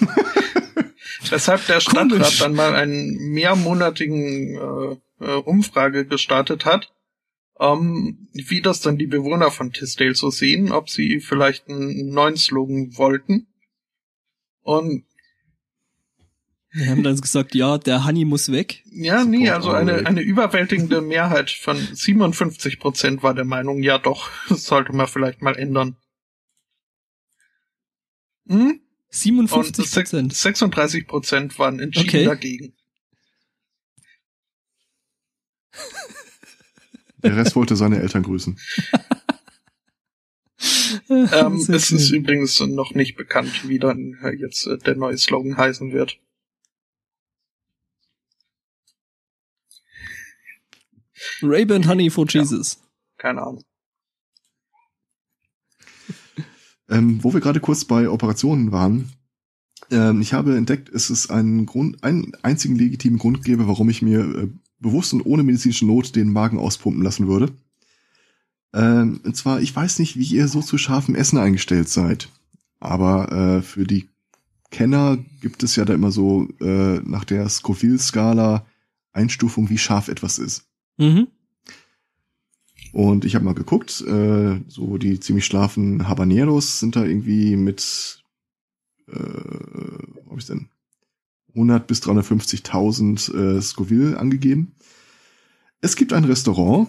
weshalb 1.28 1.66
der 1.66 1.80
Stadtrat 1.80 2.08
Komisch. 2.08 2.38
dann 2.38 2.54
mal 2.54 2.74
einen 2.74 3.32
mehrmonatigen 3.32 4.56
äh, 4.56 4.96
äh, 5.24 5.34
Umfrage 5.34 6.06
gestartet 6.06 6.64
hat, 6.64 6.92
ähm, 7.60 8.28
wie 8.32 8.62
das 8.62 8.80
dann 8.80 8.96
die 8.96 9.06
Bewohner 9.06 9.50
von 9.50 9.72
Tisdale 9.72 10.14
so 10.14 10.30
sehen, 10.30 10.72
ob 10.72 10.88
sie 10.88 11.20
vielleicht 11.20 11.68
einen 11.68 12.10
neuen 12.10 12.36
Slogan 12.36 12.96
wollten. 12.96 13.46
Und 14.62 15.04
Wir 16.70 16.86
haben 16.90 17.02
dann 17.02 17.20
gesagt, 17.20 17.54
ja, 17.54 17.78
der 17.78 18.04
Honey 18.04 18.24
muss 18.24 18.50
weg. 18.50 18.82
Ja, 18.90 19.24
nee, 19.24 19.46
Support 19.46 19.54
also 19.56 19.70
all 19.72 19.80
eine, 19.88 20.06
eine 20.06 20.20
überwältigende 20.22 21.00
Mehrheit 21.02 21.50
von 21.50 21.76
57 21.76 22.78
Prozent 22.80 23.22
war 23.22 23.34
der 23.34 23.44
Meinung, 23.44 23.82
ja 23.82 23.98
doch, 23.98 24.30
das 24.48 24.64
sollte 24.64 24.92
man 24.92 25.06
vielleicht 25.08 25.42
mal 25.42 25.56
ändern. 25.56 25.96
Hm? 28.48 28.80
Und 28.80 28.80
57 29.10 29.86
sech- 29.86 29.94
Prozent. 30.04 30.32
36 30.34 31.06
Prozent 31.06 31.58
waren 31.58 31.78
entschieden 31.80 32.08
Okay. 32.08 32.24
dagegen. 32.24 32.72
Der 37.22 37.36
Rest 37.36 37.54
wollte 37.54 37.76
seine 37.76 38.00
Eltern 38.00 38.22
grüßen. 38.22 38.58
Ähm, 41.08 41.58
Sehr 41.58 41.76
es 41.76 41.92
ist 41.92 42.08
schön. 42.08 42.20
übrigens 42.20 42.60
noch 42.60 42.94
nicht 42.94 43.16
bekannt, 43.16 43.68
wie 43.68 43.78
dann 43.78 44.18
äh, 44.22 44.34
jetzt 44.34 44.66
äh, 44.66 44.78
der 44.78 44.96
neue 44.96 45.16
Slogan 45.16 45.56
heißen 45.56 45.92
wird. 45.92 46.18
Rape 51.42 51.74
and 51.74 51.86
Honey 51.86 52.10
for 52.10 52.26
Jesus. 52.28 52.78
Keine 53.18 53.42
Ahnung. 53.42 53.64
Ähm, 56.88 57.24
wo 57.24 57.32
wir 57.32 57.40
gerade 57.40 57.60
kurz 57.60 57.86
bei 57.86 58.06
Operationen 58.06 58.70
waren, 58.70 59.12
ähm, 59.90 60.20
ich 60.20 60.32
habe 60.32 60.56
entdeckt, 60.56 60.90
es 60.90 61.10
ist 61.10 61.30
einen 61.30 61.64
Grund, 61.64 62.02
einen 62.04 62.32
einzigen 62.42 62.76
legitimen 62.76 63.18
Grund 63.18 63.44
gäbe, 63.44 63.66
warum 63.66 63.88
ich 63.88 64.02
mir 64.02 64.20
äh, 64.20 64.48
bewusst 64.78 65.14
und 65.14 65.22
ohne 65.22 65.42
medizinische 65.42 65.86
Not 65.86 66.14
den 66.16 66.32
Magen 66.32 66.58
auspumpen 66.58 67.02
lassen 67.02 67.28
würde. 67.28 67.52
Ähm, 68.74 69.20
und 69.24 69.36
zwar, 69.36 69.60
ich 69.60 69.74
weiß 69.74 69.98
nicht, 69.98 70.16
wie 70.16 70.24
ihr 70.24 70.48
so 70.48 70.62
zu 70.62 70.78
scharfem 70.78 71.14
Essen 71.14 71.38
eingestellt 71.38 71.88
seid, 71.88 72.28
aber 72.80 73.32
äh, 73.32 73.62
für 73.62 73.84
die 73.84 74.08
Kenner 74.70 75.18
gibt 75.40 75.62
es 75.62 75.76
ja 75.76 75.84
da 75.84 75.92
immer 75.92 76.10
so 76.10 76.48
äh, 76.60 77.00
nach 77.04 77.24
der 77.24 77.48
Scoville-Skala 77.48 78.64
Einstufung, 79.12 79.68
wie 79.68 79.78
scharf 79.78 80.08
etwas 80.08 80.38
ist. 80.38 80.64
Mhm. 80.96 81.28
Und 82.92 83.24
ich 83.24 83.34
habe 83.34 83.44
mal 83.44 83.54
geguckt, 83.54 84.02
äh, 84.06 84.60
so 84.68 84.98
die 84.98 85.20
ziemlich 85.20 85.46
schlafen 85.46 86.08
Habaneros 86.08 86.78
sind 86.78 86.96
da 86.96 87.04
irgendwie 87.04 87.56
mit, 87.56 88.22
äh, 89.08 89.14
hab 90.28 90.38
ich 90.38 90.46
denn? 90.46 90.68
100 91.54 91.86
bis 91.86 92.02
350.000 92.02 93.58
äh, 93.58 93.62
Scoville 93.62 94.18
angegeben. 94.18 94.74
Es 95.80 95.96
gibt 95.96 96.12
ein 96.14 96.24
Restaurant, 96.24 96.88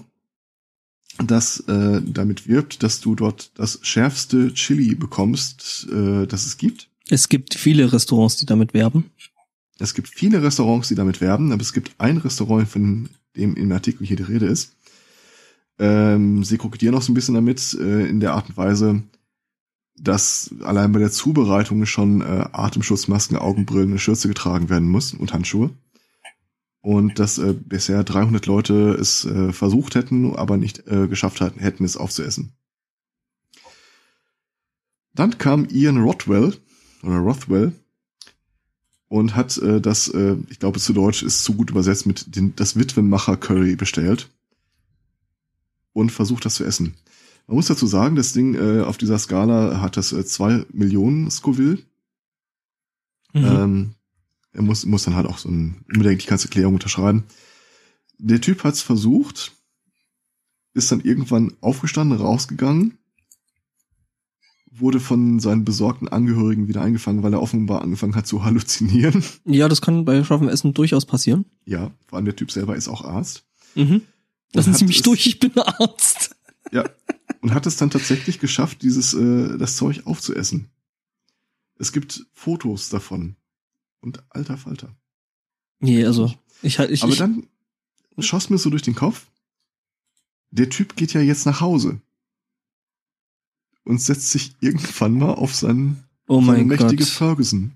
das 1.17 1.59
äh, 1.67 2.01
damit 2.03 2.47
wirbt, 2.47 2.83
dass 2.83 2.99
du 2.99 3.15
dort 3.15 3.51
das 3.55 3.79
schärfste 3.83 4.53
Chili 4.53 4.95
bekommst, 4.95 5.87
äh, 5.91 6.25
das 6.25 6.45
es 6.45 6.57
gibt. 6.57 6.89
Es 7.09 7.29
gibt 7.29 7.53
viele 7.53 7.91
Restaurants, 7.91 8.37
die 8.37 8.45
damit 8.45 8.73
werben. 8.73 9.11
Es 9.79 9.93
gibt 9.93 10.07
viele 10.09 10.41
Restaurants, 10.41 10.87
die 10.87 10.95
damit 10.95 11.21
werben, 11.21 11.51
aber 11.51 11.61
es 11.61 11.73
gibt 11.73 11.91
ein 11.97 12.17
Restaurant, 12.17 12.67
von 12.67 13.09
dem 13.35 13.55
im 13.55 13.71
Artikel 13.71 14.05
hier 14.05 14.17
die 14.17 14.23
Rede 14.23 14.45
ist. 14.45 14.75
Ähm, 15.79 16.43
sie 16.43 16.57
kokettieren 16.57 16.95
auch 16.95 17.01
so 17.01 17.11
ein 17.11 17.15
bisschen 17.15 17.35
damit, 17.35 17.75
äh, 17.79 18.05
in 18.07 18.19
der 18.19 18.33
Art 18.33 18.49
und 18.49 18.57
Weise, 18.57 19.03
dass 19.97 20.53
allein 20.61 20.91
bei 20.91 20.99
der 20.99 21.11
Zubereitung 21.11 21.85
schon 21.85 22.21
äh, 22.21 22.45
Atemschutzmasken, 22.51 23.37
Augenbrillen, 23.37 23.89
eine 23.89 23.99
Schürze 23.99 24.27
getragen 24.27 24.69
werden 24.69 24.89
muss 24.89 25.13
und 25.13 25.33
Handschuhe. 25.33 25.71
Und 26.83 27.17
dass 27.17 27.37
äh, 27.37 27.53
bisher 27.53 28.03
300 28.03 28.45
Leute 28.45 28.91
es 28.99 29.23
äh, 29.23 29.53
versucht 29.53 29.95
hätten, 29.95 30.35
aber 30.35 30.57
nicht 30.57 30.85
äh, 30.85 31.07
geschafft 31.07 31.39
hatten, 31.39 31.61
hätten 31.61 31.85
es 31.85 31.95
aufzuessen. 31.95 32.51
Dann 35.15 35.37
kam 35.37 35.65
Ian 35.69 36.03
Rothwell 36.03 36.57
oder 37.01 37.19
Rothwell 37.19 37.71
und 39.07 39.33
hat 39.33 39.57
äh, 39.59 39.79
das, 39.79 40.09
äh, 40.09 40.35
ich 40.49 40.59
glaube 40.59 40.79
zu 40.79 40.91
Deutsch 40.91 41.23
ist 41.23 41.45
zu 41.45 41.53
gut 41.53 41.69
übersetzt, 41.69 42.05
mit 42.05 42.35
den, 42.35 42.53
das 42.57 42.77
Witwenmacher 42.77 43.37
Curry 43.37 43.77
bestellt 43.77 44.29
und 45.93 46.11
versucht 46.11 46.43
das 46.43 46.55
zu 46.55 46.65
essen. 46.65 46.95
Man 47.47 47.55
muss 47.55 47.67
dazu 47.67 47.87
sagen, 47.87 48.17
das 48.17 48.33
Ding 48.33 48.55
äh, 48.55 48.81
auf 48.81 48.97
dieser 48.97 49.19
Skala 49.19 49.79
hat 49.79 49.95
das 49.95 50.11
äh, 50.11 50.25
zwei 50.25 50.65
Millionen 50.73 51.31
Scoville. 51.31 51.79
Mhm. 53.31 53.45
Ähm, 53.45 53.95
er 54.53 54.61
muss, 54.61 54.85
muss 54.85 55.03
dann 55.03 55.15
halt 55.15 55.27
auch 55.27 55.37
so 55.37 55.49
ein 55.49 55.83
Unbedenklichkeitserklärung 55.93 56.75
unterschreiben. 56.75 57.23
Der 58.19 58.39
Typ 58.41 58.63
hat's 58.63 58.81
versucht, 58.81 59.51
ist 60.73 60.91
dann 60.91 61.01
irgendwann 61.01 61.53
aufgestanden, 61.61 62.17
rausgegangen, 62.17 62.97
wurde 64.71 64.99
von 64.99 65.39
seinen 65.39 65.65
besorgten 65.65 66.07
Angehörigen 66.07 66.67
wieder 66.67 66.81
eingefangen, 66.81 67.21
weil 67.21 67.33
er 67.33 67.41
offenbar 67.41 67.81
angefangen 67.81 68.15
hat 68.15 68.25
zu 68.27 68.43
halluzinieren. 68.43 69.23
ja, 69.45 69.67
das 69.69 69.81
kann 69.81 70.05
bei 70.05 70.23
scharfem 70.23 70.49
Essen 70.49 70.73
durchaus 70.73 71.05
passieren. 71.05 71.45
Ja, 71.65 71.91
vor 72.07 72.17
allem 72.17 72.25
der 72.25 72.35
Typ 72.35 72.51
selber 72.51 72.75
ist 72.75 72.87
auch 72.87 73.03
Arzt. 73.03 73.45
Mhm. 73.75 74.01
Lassen 74.53 74.73
Sie 74.73 74.85
mich 74.85 74.97
es- 74.97 75.03
durch, 75.03 75.25
ich 75.27 75.39
bin 75.39 75.51
Arzt. 75.57 76.35
Ja. 76.71 76.85
und 77.41 77.53
hat 77.53 77.65
es 77.67 77.75
dann 77.77 77.89
tatsächlich 77.91 78.39
geschafft, 78.39 78.81
dieses 78.81 79.13
äh, 79.13 79.57
das 79.57 79.75
Zeug 79.75 80.03
aufzuessen. 80.05 80.69
Es 81.77 81.91
gibt 81.91 82.25
Fotos 82.33 82.89
davon. 82.89 83.35
Und 84.03 84.21
alter 84.29 84.57
Falter. 84.57 84.93
Nee, 85.79 86.05
also 86.05 86.33
ich 86.61 86.77
halt 86.77 86.91
ich, 86.91 87.03
Aber 87.03 87.13
ich, 87.13 87.19
dann 87.19 87.47
schoss 88.19 88.49
mir 88.49 88.57
so 88.57 88.69
durch 88.69 88.81
den 88.81 88.95
Kopf, 88.95 89.27
der 90.51 90.69
Typ 90.69 90.97
geht 90.97 91.13
ja 91.13 91.21
jetzt 91.21 91.45
nach 91.45 91.61
Hause 91.61 92.01
und 93.85 94.01
setzt 94.01 94.29
sich 94.29 94.55
irgendwann 94.59 95.13
mal 95.13 95.31
auf 95.31 95.55
seinen 95.55 96.03
oh 96.27 96.41
seine 96.41 96.57
mein 96.57 96.67
mächtige 96.67 97.03
Gott. 97.03 97.07
Ferguson. 97.07 97.71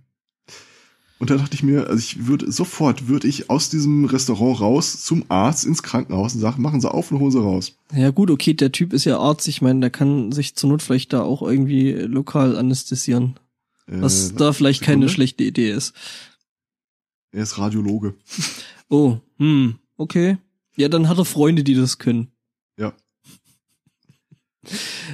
Und 1.19 1.29
da 1.29 1.37
dachte 1.37 1.55
ich 1.55 1.63
mir, 1.63 1.87
also 1.87 1.97
ich 1.97 2.27
würde 2.27 2.51
sofort 2.51 3.07
würde 3.07 3.27
ich 3.27 3.49
aus 3.49 3.69
diesem 3.69 4.03
Restaurant 4.05 4.59
raus 4.59 5.03
zum 5.03 5.23
Arzt 5.29 5.65
ins 5.65 5.81
Krankenhaus 5.81 6.35
und 6.35 6.41
sagen, 6.41 6.61
machen 6.61 6.81
Sie 6.81 6.91
auf 6.91 7.09
und 7.09 7.19
holen 7.19 7.31
Sie 7.31 7.41
raus. 7.41 7.75
Ja 7.93 8.11
gut, 8.11 8.29
okay, 8.29 8.53
der 8.53 8.73
Typ 8.73 8.91
ist 8.91 9.05
ja 9.05 9.17
Arzt, 9.17 9.47
ich 9.47 9.61
meine, 9.61 9.79
der 9.79 9.89
kann 9.91 10.33
sich 10.33 10.55
zur 10.55 10.69
Not 10.69 10.81
vielleicht 10.81 11.13
da 11.13 11.23
auch 11.23 11.41
irgendwie 11.41 11.93
lokal 11.93 12.57
anästhesieren. 12.57 13.39
Was 13.87 14.31
Äh, 14.31 14.35
da 14.35 14.53
vielleicht 14.53 14.81
keine 14.81 14.95
Sekunde. 14.97 15.09
schlechte 15.09 15.43
Idee 15.43 15.71
ist. 15.71 15.93
Er 17.31 17.43
ist 17.43 17.57
Radiologe. 17.57 18.15
Oh, 18.89 19.17
hm, 19.37 19.79
okay. 19.97 20.37
Ja, 20.77 20.87
dann 20.87 21.09
hat 21.09 21.17
er 21.17 21.25
Freunde, 21.25 21.65
die 21.65 21.73
das 21.75 21.97
können. 21.97 22.29
Ja. 22.77 22.93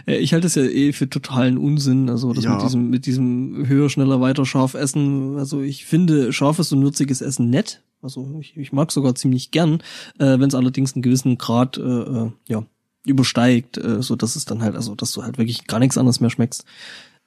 Äh, 0.07 0.17
Ich 0.17 0.33
halte 0.33 0.47
es 0.47 0.55
ja 0.55 0.63
eh 0.63 0.93
für 0.93 1.09
totalen 1.09 1.57
Unsinn, 1.57 2.09
also 2.09 2.33
das 2.33 2.43
Ja. 2.43 2.53
mit 2.55 2.63
diesem, 2.63 2.89
mit 2.89 3.05
diesem 3.05 3.67
höher, 3.67 3.89
schneller, 3.89 4.21
weiter 4.21 4.45
scharf 4.45 4.73
essen. 4.73 5.37
Also 5.37 5.61
ich 5.61 5.85
finde 5.85 6.33
scharfes 6.33 6.71
und 6.71 6.81
würziges 6.83 7.21
Essen 7.21 7.49
nett. 7.49 7.81
Also 8.01 8.37
ich, 8.41 8.57
ich 8.57 8.73
mag 8.73 8.91
sogar 8.91 9.15
ziemlich 9.15 9.51
gern, 9.51 9.81
äh, 10.19 10.37
wenn 10.39 10.49
es 10.49 10.55
allerdings 10.55 10.93
einen 10.93 11.03
gewissen 11.03 11.37
Grad 11.37 11.77
äh, 11.77 11.81
äh, 11.81 12.31
ja, 12.47 12.65
übersteigt, 13.05 13.77
äh, 13.77 14.01
so 14.01 14.15
dass 14.15 14.35
es 14.35 14.45
dann 14.45 14.61
halt, 14.61 14.75
also 14.75 14.93
dass 14.95 15.13
du 15.13 15.23
halt 15.23 15.37
wirklich 15.37 15.67
gar 15.67 15.79
nichts 15.79 15.97
anderes 15.97 16.19
mehr 16.19 16.29
schmeckst. 16.29 16.65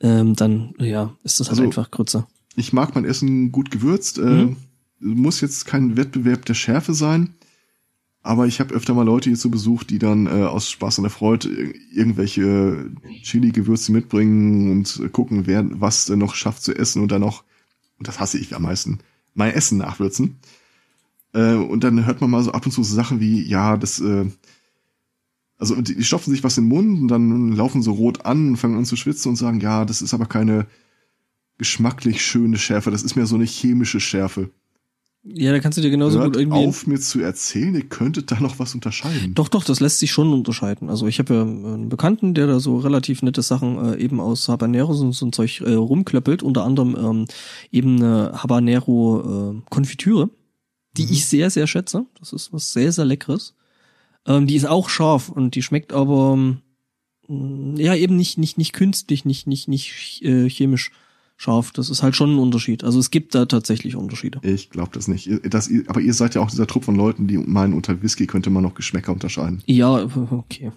Ähm, 0.00 0.34
dann 0.36 0.74
ja, 0.78 1.14
ist 1.24 1.40
das 1.40 1.48
halt 1.48 1.58
Also, 1.58 1.68
einfach 1.68 1.90
Grütze. 1.90 2.26
Ich 2.54 2.72
mag 2.72 2.94
mein 2.94 3.04
Essen 3.04 3.52
gut 3.52 3.70
gewürzt. 3.70 4.18
Äh, 4.18 4.22
Mhm. 4.46 4.56
muss 5.00 5.40
jetzt 5.40 5.66
kein 5.66 5.96
Wettbewerb 5.96 6.44
der 6.46 6.54
Schärfe 6.54 6.94
sein. 6.94 7.34
Aber 8.22 8.46
ich 8.46 8.58
habe 8.60 8.74
öfter 8.74 8.92
mal 8.92 9.04
Leute 9.04 9.30
hier 9.30 9.38
zu 9.38 9.50
Besuch, 9.50 9.84
die 9.84 9.98
dann 10.00 10.26
äh, 10.26 10.30
aus 10.30 10.68
Spaß 10.70 10.96
der 10.96 11.10
Freude 11.10 11.48
ir- 11.48 11.74
irgendwelche 11.92 12.90
Chili-Gewürze 13.22 13.92
mitbringen 13.92 14.72
und 14.72 15.12
gucken, 15.12 15.46
wer 15.46 15.64
was 15.80 16.06
denn 16.06 16.18
noch 16.18 16.34
schafft 16.34 16.62
zu 16.62 16.74
essen 16.74 17.02
und 17.02 17.12
dann 17.12 17.20
noch, 17.20 17.44
und 17.98 18.08
das 18.08 18.18
hasse 18.18 18.38
ich 18.38 18.56
am 18.56 18.62
meisten, 18.62 18.98
mein 19.34 19.52
Essen 19.54 19.78
nachwürzen. 19.78 20.36
Äh, 21.34 21.54
und 21.54 21.84
dann 21.84 22.04
hört 22.04 22.20
man 22.20 22.30
mal 22.30 22.42
so 22.42 22.50
ab 22.52 22.66
und 22.66 22.72
zu 22.72 22.82
so 22.82 22.94
Sachen 22.94 23.20
wie, 23.20 23.42
ja, 23.46 23.76
das, 23.76 24.00
äh, 24.00 24.24
also 25.58 25.74
die, 25.80 25.94
die 25.96 26.04
stopfen 26.04 26.32
sich 26.32 26.44
was 26.44 26.58
in 26.58 26.64
den 26.64 26.68
Mund 26.68 27.00
und 27.02 27.08
dann 27.08 27.52
laufen 27.52 27.82
so 27.82 27.92
rot 27.92 28.24
an 28.26 28.48
und 28.50 28.56
fangen 28.56 28.76
an 28.76 28.84
zu 28.84 28.96
schwitzen 28.96 29.30
und 29.30 29.36
sagen, 29.36 29.60
ja, 29.60 29.84
das 29.84 30.02
ist 30.02 30.14
aber 30.14 30.26
keine 30.26 30.66
geschmacklich 31.58 32.22
schöne 32.24 32.58
Schärfe, 32.58 32.90
das 32.90 33.02
ist 33.02 33.16
mehr 33.16 33.26
so 33.26 33.34
eine 33.36 33.44
chemische 33.44 34.00
Schärfe. 34.00 34.50
Ja, 35.28 35.50
da 35.50 35.58
kannst 35.58 35.76
du 35.76 35.82
dir 35.82 35.90
genauso 35.90 36.20
Hört 36.20 36.34
gut 36.34 36.42
irgendwie. 36.42 36.58
auf, 36.68 36.86
mir 36.86 37.00
zu 37.00 37.18
erzählen, 37.20 37.74
ihr 37.74 37.88
könntet 37.88 38.30
da 38.30 38.38
noch 38.38 38.60
was 38.60 38.74
unterscheiden. 38.76 39.34
Doch, 39.34 39.48
doch, 39.48 39.64
das 39.64 39.80
lässt 39.80 39.98
sich 39.98 40.12
schon 40.12 40.32
unterscheiden. 40.32 40.88
Also 40.88 41.08
ich 41.08 41.18
habe 41.18 41.34
ja 41.34 41.42
einen 41.42 41.88
Bekannten, 41.88 42.32
der 42.34 42.46
da 42.46 42.60
so 42.60 42.78
relativ 42.78 43.22
nette 43.22 43.42
Sachen 43.42 43.76
äh, 43.94 43.96
eben 43.96 44.20
aus 44.20 44.48
Habanero 44.48 44.94
so, 44.94 45.10
so 45.10 45.26
ein 45.26 45.32
Zeug 45.32 45.62
äh, 45.62 45.72
rumklöppelt, 45.72 46.44
unter 46.44 46.62
anderem 46.62 46.94
ähm, 46.96 47.24
eben 47.72 47.96
eine 47.96 48.34
Habanero 48.40 49.54
äh, 49.56 49.62
Konfitüre, 49.68 50.30
die 50.96 51.06
Mhm. 51.06 51.12
ich 51.12 51.26
sehr, 51.26 51.50
sehr 51.50 51.66
schätze. 51.66 52.06
Das 52.20 52.32
ist 52.32 52.52
was 52.52 52.72
sehr, 52.72 52.92
sehr 52.92 53.04
Leckeres. 53.04 53.54
Ähm, 54.26 54.46
die 54.46 54.56
ist 54.56 54.66
auch 54.66 54.88
scharf 54.88 55.28
und 55.28 55.54
die 55.54 55.62
schmeckt 55.62 55.92
aber 55.92 56.34
ähm, 57.28 57.76
ja 57.76 57.94
eben 57.94 58.16
nicht, 58.16 58.38
nicht, 58.38 58.58
nicht 58.58 58.72
künstlich, 58.72 59.24
nicht, 59.24 59.46
nicht, 59.46 59.68
nicht 59.68 60.22
äh, 60.22 60.48
chemisch 60.48 60.90
scharf. 61.36 61.72
Das 61.72 61.90
ist 61.90 62.02
halt 62.02 62.16
schon 62.16 62.34
ein 62.34 62.38
Unterschied. 62.38 62.82
Also 62.84 62.98
es 62.98 63.10
gibt 63.10 63.34
da 63.34 63.46
tatsächlich 63.46 63.94
Unterschiede. 63.96 64.40
Ich 64.42 64.70
glaube 64.70 64.90
das 64.92 65.08
nicht. 65.08 65.28
Das, 65.44 65.70
aber 65.86 66.00
ihr 66.00 66.14
seid 66.14 66.34
ja 66.34 66.40
auch 66.40 66.50
dieser 66.50 66.66
Trupp 66.66 66.84
von 66.84 66.96
Leuten, 66.96 67.26
die 67.26 67.38
meinen, 67.38 67.74
unter 67.74 68.02
Whisky 68.02 68.26
könnte 68.26 68.50
man 68.50 68.62
noch 68.62 68.74
Geschmäcker 68.74 69.12
unterscheiden. 69.12 69.62
Ja, 69.66 70.08
okay. 70.30 70.72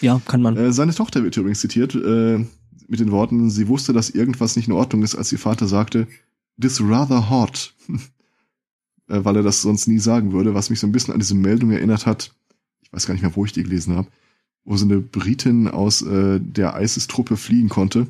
Ja, 0.00 0.20
kann 0.24 0.42
man. 0.42 0.56
Äh, 0.56 0.72
seine 0.72 0.94
Tochter 0.94 1.22
wird 1.22 1.36
übrigens 1.36 1.60
zitiert 1.60 1.94
äh, 1.94 2.44
mit 2.88 3.00
den 3.00 3.10
Worten, 3.10 3.50
sie 3.50 3.68
wusste, 3.68 3.92
dass 3.92 4.10
irgendwas 4.10 4.56
nicht 4.56 4.68
in 4.68 4.74
Ordnung 4.74 5.02
ist, 5.02 5.14
als 5.14 5.30
ihr 5.32 5.38
Vater 5.38 5.66
sagte, 5.66 6.06
this 6.60 6.80
rather 6.82 7.30
hot. 7.30 7.74
äh, 9.08 9.24
weil 9.24 9.36
er 9.36 9.42
das 9.42 9.62
sonst 9.62 9.86
nie 9.86 9.98
sagen 9.98 10.32
würde, 10.32 10.54
was 10.54 10.70
mich 10.70 10.80
so 10.80 10.86
ein 10.86 10.92
bisschen 10.92 11.14
an 11.14 11.20
diese 11.20 11.34
Meldung 11.34 11.70
erinnert 11.70 12.06
hat. 12.06 12.34
Ich 12.82 12.92
weiß 12.92 13.06
gar 13.06 13.14
nicht 13.14 13.22
mehr, 13.22 13.36
wo 13.36 13.44
ich 13.44 13.52
die 13.52 13.62
gelesen 13.62 13.96
habe, 13.96 14.08
wo 14.64 14.76
so 14.76 14.84
eine 14.84 15.00
Britin 15.00 15.68
aus 15.68 16.02
äh, 16.02 16.40
der 16.40 16.80
ISIS-Truppe 16.80 17.36
fliehen 17.36 17.68
konnte 17.68 18.06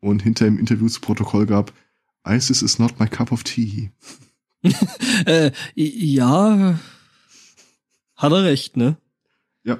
und 0.00 0.22
hinter 0.22 0.46
im 0.46 0.58
Interview 0.58 0.88
zu 0.88 1.00
Protokoll 1.00 1.46
gab, 1.46 1.72
ISIS 2.26 2.62
is 2.62 2.78
not 2.78 2.98
my 2.98 3.06
cup 3.06 3.32
of 3.32 3.44
tea. 3.44 3.90
Äh, 5.24 5.52
ja, 5.74 6.78
hat 8.16 8.32
er 8.32 8.44
recht, 8.44 8.76
ne? 8.76 8.98
Ja. 9.64 9.78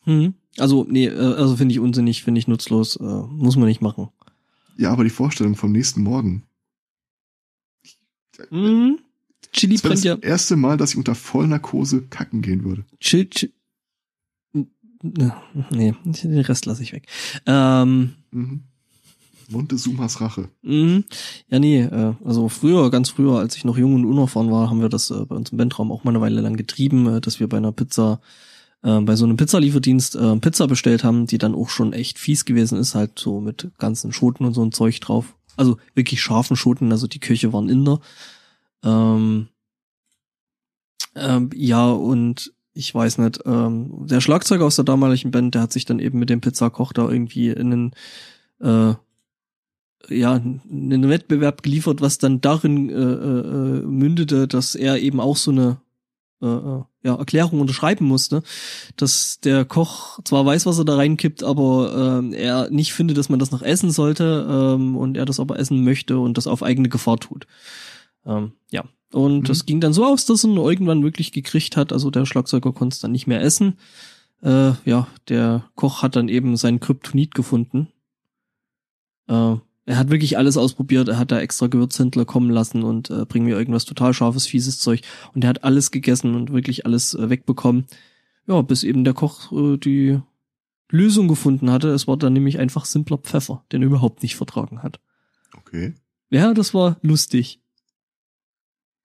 Hm. 0.00 0.34
Also, 0.58 0.84
nee, 0.88 1.06
äh, 1.06 1.34
also 1.34 1.56
finde 1.56 1.72
ich 1.72 1.78
unsinnig, 1.78 2.24
finde 2.24 2.40
ich 2.40 2.48
nutzlos, 2.48 2.96
äh, 2.96 3.04
muss 3.04 3.56
man 3.56 3.68
nicht 3.68 3.80
machen. 3.80 4.08
Ja, 4.76 4.90
aber 4.90 5.04
die 5.04 5.10
Vorstellung 5.10 5.54
vom 5.54 5.70
nächsten 5.72 6.02
Morgen. 6.02 6.42
Mhm. 8.50 8.98
Chili 9.52 9.74
Das 9.74 9.82
brennt 9.82 9.98
das 9.98 10.04
ja. 10.04 10.16
erste 10.16 10.56
Mal, 10.56 10.76
dass 10.76 10.92
ich 10.92 10.96
unter 10.96 11.14
Vollnarkose 11.14 12.02
kacken 12.02 12.40
gehen 12.42 12.64
würde. 12.64 12.84
Chill, 13.00 13.28
chill. 13.28 13.52
Nee, 15.70 15.94
den 16.04 16.38
Rest 16.40 16.66
lasse 16.66 16.82
ich 16.82 16.92
weg. 16.92 17.06
Ähm, 17.46 18.12
Mhm. 18.30 18.62
Montezumas 19.50 20.20
Rache. 20.20 20.48
mhm. 20.62 21.04
Ja, 21.50 21.58
nee, 21.58 21.80
äh, 21.82 22.14
also 22.24 22.48
früher, 22.48 22.90
ganz 22.90 23.10
früher, 23.10 23.38
als 23.38 23.56
ich 23.56 23.64
noch 23.64 23.76
jung 23.76 23.94
und 23.94 24.06
unerfahren 24.06 24.50
war, 24.50 24.70
haben 24.70 24.80
wir 24.80 24.88
das 24.88 25.10
äh, 25.10 25.26
bei 25.26 25.34
uns 25.36 25.50
im 25.50 25.58
Bandraum 25.58 25.92
auch 25.92 26.04
mal 26.04 26.12
eine 26.12 26.20
Weile 26.22 26.40
lang 26.40 26.56
getrieben, 26.56 27.06
äh, 27.06 27.20
dass 27.20 27.40
wir 27.40 27.48
bei 27.48 27.58
einer 27.58 27.72
Pizza, 27.72 28.20
bei 28.84 29.14
so 29.14 29.24
einem 29.24 29.36
Pizzalieferdienst 29.36 30.18
Pizza 30.40 30.66
bestellt 30.66 31.04
haben, 31.04 31.26
die 31.28 31.38
dann 31.38 31.54
auch 31.54 31.68
schon 31.68 31.92
echt 31.92 32.18
fies 32.18 32.44
gewesen 32.44 32.76
ist, 32.78 32.96
halt 32.96 33.16
so 33.16 33.40
mit 33.40 33.70
ganzen 33.78 34.12
Schoten 34.12 34.44
und 34.44 34.54
so 34.54 34.64
ein 34.64 34.72
Zeug 34.72 35.00
drauf. 35.00 35.36
Also 35.56 35.76
wirklich 35.94 36.20
scharfen 36.22 36.56
Schoten, 36.56 36.92
also 36.92 37.06
die 37.06 37.20
Köche 37.20 37.52
waren 37.52 37.68
Inder. 37.68 38.00
Ähm, 38.82 39.48
ähm, 41.14 41.50
ja, 41.54 41.90
und 41.90 42.52
ich 42.74 42.94
weiß 42.94 43.18
nicht, 43.18 43.40
ähm, 43.44 44.06
der 44.06 44.20
Schlagzeuger 44.20 44.64
aus 44.64 44.76
der 44.76 44.84
damaligen 44.84 45.30
Band, 45.30 45.54
der 45.54 45.62
hat 45.62 45.72
sich 45.72 45.84
dann 45.84 45.98
eben 45.98 46.18
mit 46.18 46.30
dem 46.30 46.40
Pizzakoch 46.40 46.92
da 46.92 47.08
irgendwie 47.08 47.50
in 47.50 47.72
einen, 47.72 47.92
äh, 48.60 48.94
ja, 50.08 50.32
einen 50.32 51.08
Wettbewerb 51.08 51.62
geliefert, 51.62 52.00
was 52.00 52.18
dann 52.18 52.40
darin 52.40 52.88
äh, 52.88 52.94
äh, 52.94 53.82
mündete, 53.86 54.48
dass 54.48 54.74
er 54.74 54.98
eben 54.98 55.20
auch 55.20 55.36
so 55.36 55.50
eine 55.50 55.80
äh, 56.42 56.46
äh, 56.46 56.82
ja, 57.04 57.14
Erklärung 57.14 57.60
unterschreiben 57.60 58.06
musste, 58.06 58.42
dass 58.96 59.40
der 59.40 59.64
Koch 59.64 60.18
zwar 60.24 60.44
weiß, 60.44 60.66
was 60.66 60.78
er 60.78 60.84
da 60.84 60.96
reinkippt, 60.96 61.42
aber 61.42 62.18
ähm, 62.18 62.32
er 62.32 62.70
nicht 62.70 62.92
findet, 62.92 63.16
dass 63.16 63.28
man 63.28 63.38
das 63.38 63.50
noch 63.50 63.62
essen 63.62 63.90
sollte 63.90 64.46
ähm, 64.50 64.96
und 64.96 65.16
er 65.16 65.24
das 65.24 65.40
aber 65.40 65.58
essen 65.58 65.84
möchte 65.84 66.18
und 66.18 66.36
das 66.36 66.46
auf 66.46 66.62
eigene 66.62 66.88
Gefahr 66.88 67.18
tut. 67.18 67.46
Ähm, 68.26 68.52
ja, 68.70 68.84
und 69.12 69.40
Mhm. 69.40 69.44
das 69.44 69.66
ging 69.66 69.80
dann 69.80 69.92
so 69.92 70.04
aus, 70.04 70.24
dass 70.24 70.44
er 70.44 70.50
ihn 70.50 70.56
irgendwann 70.56 71.02
wirklich 71.02 71.32
gekriegt 71.32 71.76
hat. 71.76 71.92
Also 71.92 72.10
der 72.10 72.26
Schlagzeuger 72.26 72.72
konnte 72.72 72.94
es 72.94 73.00
dann 73.00 73.12
nicht 73.12 73.26
mehr 73.26 73.42
essen. 73.42 73.78
Äh, 74.42 74.72
ja, 74.84 75.06
der 75.28 75.64
Koch 75.76 76.02
hat 76.02 76.16
dann 76.16 76.28
eben 76.28 76.56
sein 76.56 76.80
Kryptonit 76.80 77.34
gefunden. 77.34 77.88
Äh, 79.28 79.56
er 79.84 79.96
hat 79.98 80.10
wirklich 80.10 80.38
alles 80.38 80.56
ausprobiert. 80.56 81.08
Er 81.08 81.18
hat 81.18 81.32
da 81.32 81.40
extra 81.40 81.66
Gewürzhändler 81.66 82.24
kommen 82.24 82.50
lassen 82.50 82.82
und 82.84 83.10
äh, 83.10 83.24
bring 83.26 83.44
mir 83.44 83.56
irgendwas 83.56 83.84
total 83.84 84.14
scharfes, 84.14 84.46
fieses 84.46 84.78
Zeug. 84.78 85.02
Und 85.34 85.42
er 85.44 85.48
hat 85.50 85.64
alles 85.64 85.90
gegessen 85.90 86.34
und 86.34 86.52
wirklich 86.52 86.86
alles 86.86 87.14
äh, 87.14 87.28
wegbekommen. 87.30 87.86
Ja, 88.46 88.62
bis 88.62 88.84
eben 88.84 89.04
der 89.04 89.14
Koch 89.14 89.50
äh, 89.52 89.76
die 89.78 90.20
Lösung 90.90 91.26
gefunden 91.26 91.70
hatte. 91.70 91.88
Es 91.88 92.06
war 92.06 92.16
dann 92.16 92.32
nämlich 92.32 92.58
einfach 92.58 92.84
simpler 92.84 93.18
Pfeffer, 93.18 93.64
den 93.72 93.82
er 93.82 93.86
überhaupt 93.86 94.22
nicht 94.22 94.36
vertragen 94.36 94.82
hat. 94.82 95.00
Okay, 95.56 95.94
Ja, 96.30 96.54
das 96.54 96.74
war 96.74 96.98
lustig. 97.02 97.60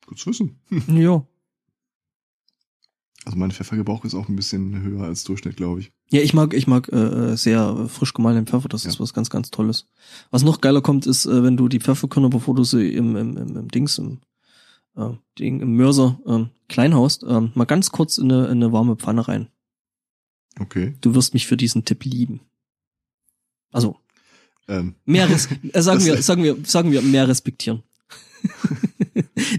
gut 0.05 0.19
zu 0.19 0.29
wissen. 0.29 0.59
Ja. 0.93 1.25
Also 3.25 3.37
mein 3.37 3.51
Pfeffergebrauch 3.51 4.05
ist 4.05 4.15
auch 4.15 4.29
ein 4.29 4.35
bisschen 4.37 4.81
höher 4.81 5.03
als 5.03 5.23
Durchschnitt, 5.23 5.57
glaube 5.57 5.81
ich. 5.81 5.91
Ja, 6.09 6.21
ich 6.21 6.33
mag, 6.33 6.53
ich 6.53 6.67
mag 6.67 6.87
äh, 6.93 7.35
sehr 7.35 7.87
frisch 7.89 8.13
gemahlenen 8.13 8.47
Pfeffer. 8.47 8.69
Das 8.69 8.85
ist 8.85 8.95
Ja. 8.95 8.99
was 9.01 9.13
ganz, 9.13 9.29
ganz 9.29 9.51
Tolles. 9.51 9.87
Was 10.31 10.43
noch 10.43 10.61
geiler 10.61 10.81
kommt, 10.81 11.05
ist, 11.05 11.25
äh, 11.25 11.43
wenn 11.43 11.57
du 11.57 11.67
die 11.67 11.79
Pfefferkörner, 11.81 12.29
bevor 12.29 12.55
du 12.55 12.63
sie 12.63 12.93
im, 12.93 13.15
im, 13.17 13.35
im, 13.37 13.57
im 13.57 13.67
Dings, 13.67 13.97
im, 13.97 14.19
äh, 14.95 15.09
Ding, 15.37 15.59
im 15.59 15.75
Mörser 15.75 16.17
ähm, 16.25 16.49
klein 16.69 16.93
haust, 16.95 17.23
ähm, 17.27 17.51
mal 17.55 17.65
ganz 17.65 17.91
kurz 17.91 18.17
in 18.17 18.31
eine, 18.31 18.45
in 18.45 18.51
eine 18.63 18.71
warme 18.71 18.95
Pfanne 18.95 19.27
rein. 19.27 19.49
Okay. 20.59 20.95
Du 21.01 21.13
wirst 21.13 21.33
mich 21.33 21.45
für 21.45 21.57
diesen 21.57 21.83
Tipp 21.85 22.03
lieben. 22.05 22.39
Also 23.73 23.97
Ähm, 24.69 24.95
mehr 25.05 25.29
res 25.29 25.49
äh, 25.73 25.81
sagen 25.81 26.03
wir, 26.05 26.21
sagen 26.21 26.43
wir, 26.43 26.57
sagen 26.63 26.91
wir 26.91 27.01
mehr 27.01 27.27
respektieren. 27.27 27.83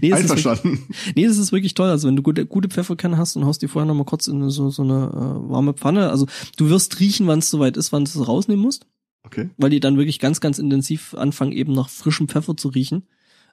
nee, 0.01 0.09
das 0.09 0.21
ist 0.21 0.29
wirklich, 0.29 0.47
Einverstanden. 0.47 0.87
nee, 1.15 1.25
das 1.25 1.37
ist 1.37 1.51
wirklich 1.51 1.73
toll. 1.73 1.89
Also 1.89 2.07
wenn 2.07 2.15
du 2.15 2.23
gute, 2.23 2.45
gute 2.45 2.69
Pfefferkerne 2.69 3.17
hast 3.17 3.35
und 3.35 3.45
haust 3.45 3.61
die 3.61 3.67
vorher 3.67 3.87
nochmal 3.87 4.05
kurz 4.05 4.27
in 4.27 4.49
so, 4.49 4.69
so 4.69 4.83
eine 4.83 5.07
äh, 5.07 5.51
warme 5.51 5.73
Pfanne. 5.73 6.09
Also 6.09 6.27
du 6.57 6.69
wirst 6.69 6.99
riechen, 6.99 7.27
wann 7.27 7.39
es 7.39 7.49
soweit 7.49 7.77
ist, 7.77 7.91
wann 7.91 8.05
du 8.05 8.09
es 8.09 8.27
rausnehmen 8.27 8.63
musst. 8.63 8.85
Okay. 9.23 9.49
weil 9.57 9.69
die 9.69 9.81
dann 9.81 9.97
wirklich 9.97 10.19
ganz, 10.19 10.39
ganz 10.39 10.59
intensiv 10.59 11.13
anfangen, 11.13 11.51
eben 11.51 11.73
nach 11.73 11.89
frischem 11.89 12.29
Pfeffer 12.29 12.55
zu 12.55 12.69
riechen, 12.69 13.03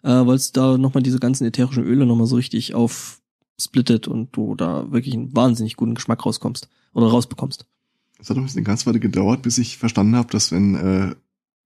äh, 0.02 0.10
weil 0.10 0.36
es 0.36 0.52
da 0.52 0.78
nochmal 0.78 1.02
diese 1.02 1.18
ganzen 1.18 1.44
ätherischen 1.44 1.84
Öle 1.84 2.06
nochmal 2.06 2.26
so 2.26 2.36
richtig 2.36 2.74
aufsplittet 2.74 4.06
und 4.06 4.34
du 4.36 4.54
da 4.54 4.90
wirklich 4.92 5.14
einen 5.14 5.34
wahnsinnig 5.34 5.76
guten 5.76 5.94
Geschmack 5.94 6.24
rauskommst 6.24 6.68
oder 6.94 7.08
rausbekommst. 7.08 7.66
Es 8.18 8.30
hat 8.30 8.36
doch 8.36 8.48
eine 8.48 8.62
ganz 8.62 8.86
Weile 8.86 9.00
gedauert, 9.00 9.42
bis 9.42 9.58
ich 9.58 9.76
verstanden 9.76 10.16
habe, 10.16 10.30
dass 10.30 10.52
wenn 10.52 10.74
äh, 10.76 11.14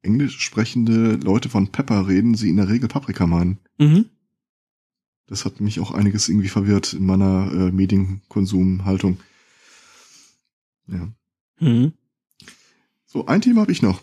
englisch 0.03 0.41
sprechende 0.41 1.17
Leute 1.17 1.49
von 1.49 1.69
Pepper 1.69 2.09
reden, 2.09 2.35
sie 2.35 2.49
in 2.49 2.57
der 2.57 2.69
Regel 2.69 2.89
Paprika 2.89 3.27
meinen. 3.27 3.59
Mhm. 3.79 4.07
Das 5.31 5.45
hat 5.45 5.61
mich 5.61 5.79
auch 5.79 5.93
einiges 5.93 6.29
irgendwie 6.29 6.49
verwirrt 6.49 6.93
in 6.93 7.07
meiner 7.07 7.51
äh, 7.53 7.71
Medienkonsumhaltung. 7.71 9.21
Ja. 10.89 11.09
Mhm. 11.61 11.93
So, 13.07 13.27
ein 13.27 13.41
Thema 13.41 13.61
habe 13.61 13.71
ich 13.71 13.81
noch. 13.81 14.03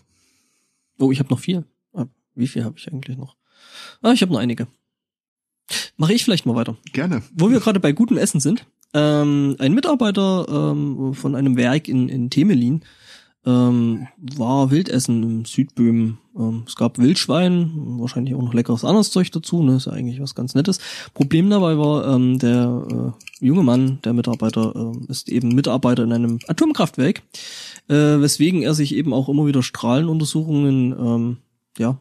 Oh, 0.97 1.11
ich 1.11 1.19
habe 1.19 1.29
noch 1.29 1.39
vier. 1.39 1.65
Ah, 1.93 2.05
Wie 2.33 2.47
viel 2.47 2.63
habe 2.63 2.77
ich 2.77 2.87
eigentlich 2.91 3.17
noch? 3.17 3.35
Ah, 4.01 4.13
ich 4.13 4.21
habe 4.21 4.31
noch 4.31 4.39
einige. 4.39 4.67
Mache 5.97 6.13
ich 6.13 6.23
vielleicht 6.23 6.45
mal 6.45 6.55
weiter. 6.55 6.77
Gerne. 6.93 7.21
Wo 7.33 7.51
wir 7.51 7.59
gerade 7.59 7.81
bei 7.81 7.91
gutem 7.91 8.17
Essen 8.17 8.39
sind, 8.39 8.65
ähm, 8.93 9.57
ein 9.59 9.73
Mitarbeiter 9.73 10.71
ähm, 10.71 11.13
von 11.13 11.35
einem 11.35 11.57
Werk 11.57 11.89
in, 11.89 12.07
in 12.07 12.29
Temelin 12.29 12.85
ähm, 13.45 14.07
war 14.17 14.71
Wildessen 14.71 15.23
im 15.23 15.45
Südböhmen. 15.45 16.17
Ähm, 16.37 16.63
es 16.67 16.75
gab 16.75 16.97
Wildschwein, 16.97 17.71
wahrscheinlich 17.99 18.35
auch 18.35 18.41
noch 18.41 18.53
leckeres 18.53 18.83
anderes 18.83 19.11
Zeug 19.11 19.31
dazu, 19.31 19.63
ne, 19.63 19.75
ist 19.77 19.85
ja 19.85 19.93
eigentlich 19.93 20.21
was 20.21 20.35
ganz 20.35 20.53
Nettes. 20.55 20.79
Problem 21.13 21.49
dabei 21.49 21.77
war, 21.77 22.13
ähm, 22.13 22.39
der 22.39 23.13
äh, 23.39 23.45
junge 23.45 23.63
Mann, 23.63 23.99
der 24.03 24.13
Mitarbeiter, 24.13 24.75
ähm, 24.75 25.05
ist 25.07 25.29
eben 25.29 25.55
Mitarbeiter 25.55 26.03
in 26.03 26.11
einem 26.11 26.39
Atomkraftwerk, 26.47 27.23
äh, 27.87 27.95
weswegen 27.95 28.63
er 28.63 28.73
sich 28.73 28.93
eben 28.93 29.13
auch 29.13 29.29
immer 29.29 29.45
wieder 29.45 29.63
Strahlenuntersuchungen, 29.63 30.91
ähm, 30.99 31.37
ja, 31.77 31.99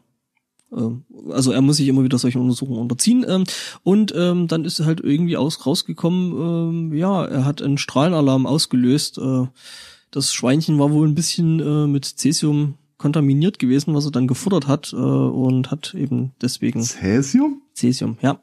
ähm, 0.75 1.05
also 1.31 1.51
er 1.51 1.61
muss 1.61 1.77
sich 1.77 1.87
immer 1.87 2.03
wieder 2.03 2.17
solchen 2.17 2.41
Untersuchungen 2.41 2.81
unterziehen 2.81 3.25
ähm, 3.27 3.45
und 3.83 4.13
ähm, 4.15 4.47
dann 4.47 4.65
ist 4.65 4.79
halt 4.81 4.99
irgendwie 4.99 5.37
aus 5.37 5.65
rausgekommen, 5.65 6.91
ähm, 6.91 6.93
ja, 6.93 7.23
er 7.25 7.45
hat 7.45 7.61
einen 7.61 7.77
Strahlenalarm 7.77 8.45
ausgelöst. 8.45 9.17
Äh, 9.17 9.47
das 10.17 10.33
Schweinchen 10.33 10.79
war 10.79 10.91
wohl 10.91 11.07
ein 11.07 11.15
bisschen 11.15 11.59
äh, 11.59 11.87
mit 11.87 12.05
Cäsium 12.05 12.75
kontaminiert 12.97 13.59
gewesen, 13.59 13.93
was 13.93 14.05
er 14.05 14.11
dann 14.11 14.27
gefuttert 14.27 14.67
hat 14.67 14.91
äh, 14.91 14.95
und 14.95 15.69
hat 15.69 15.93
eben 15.93 16.33
deswegen 16.41 16.81
Cäsium? 16.81 17.61
Cäsium, 17.75 18.17
ja, 18.21 18.41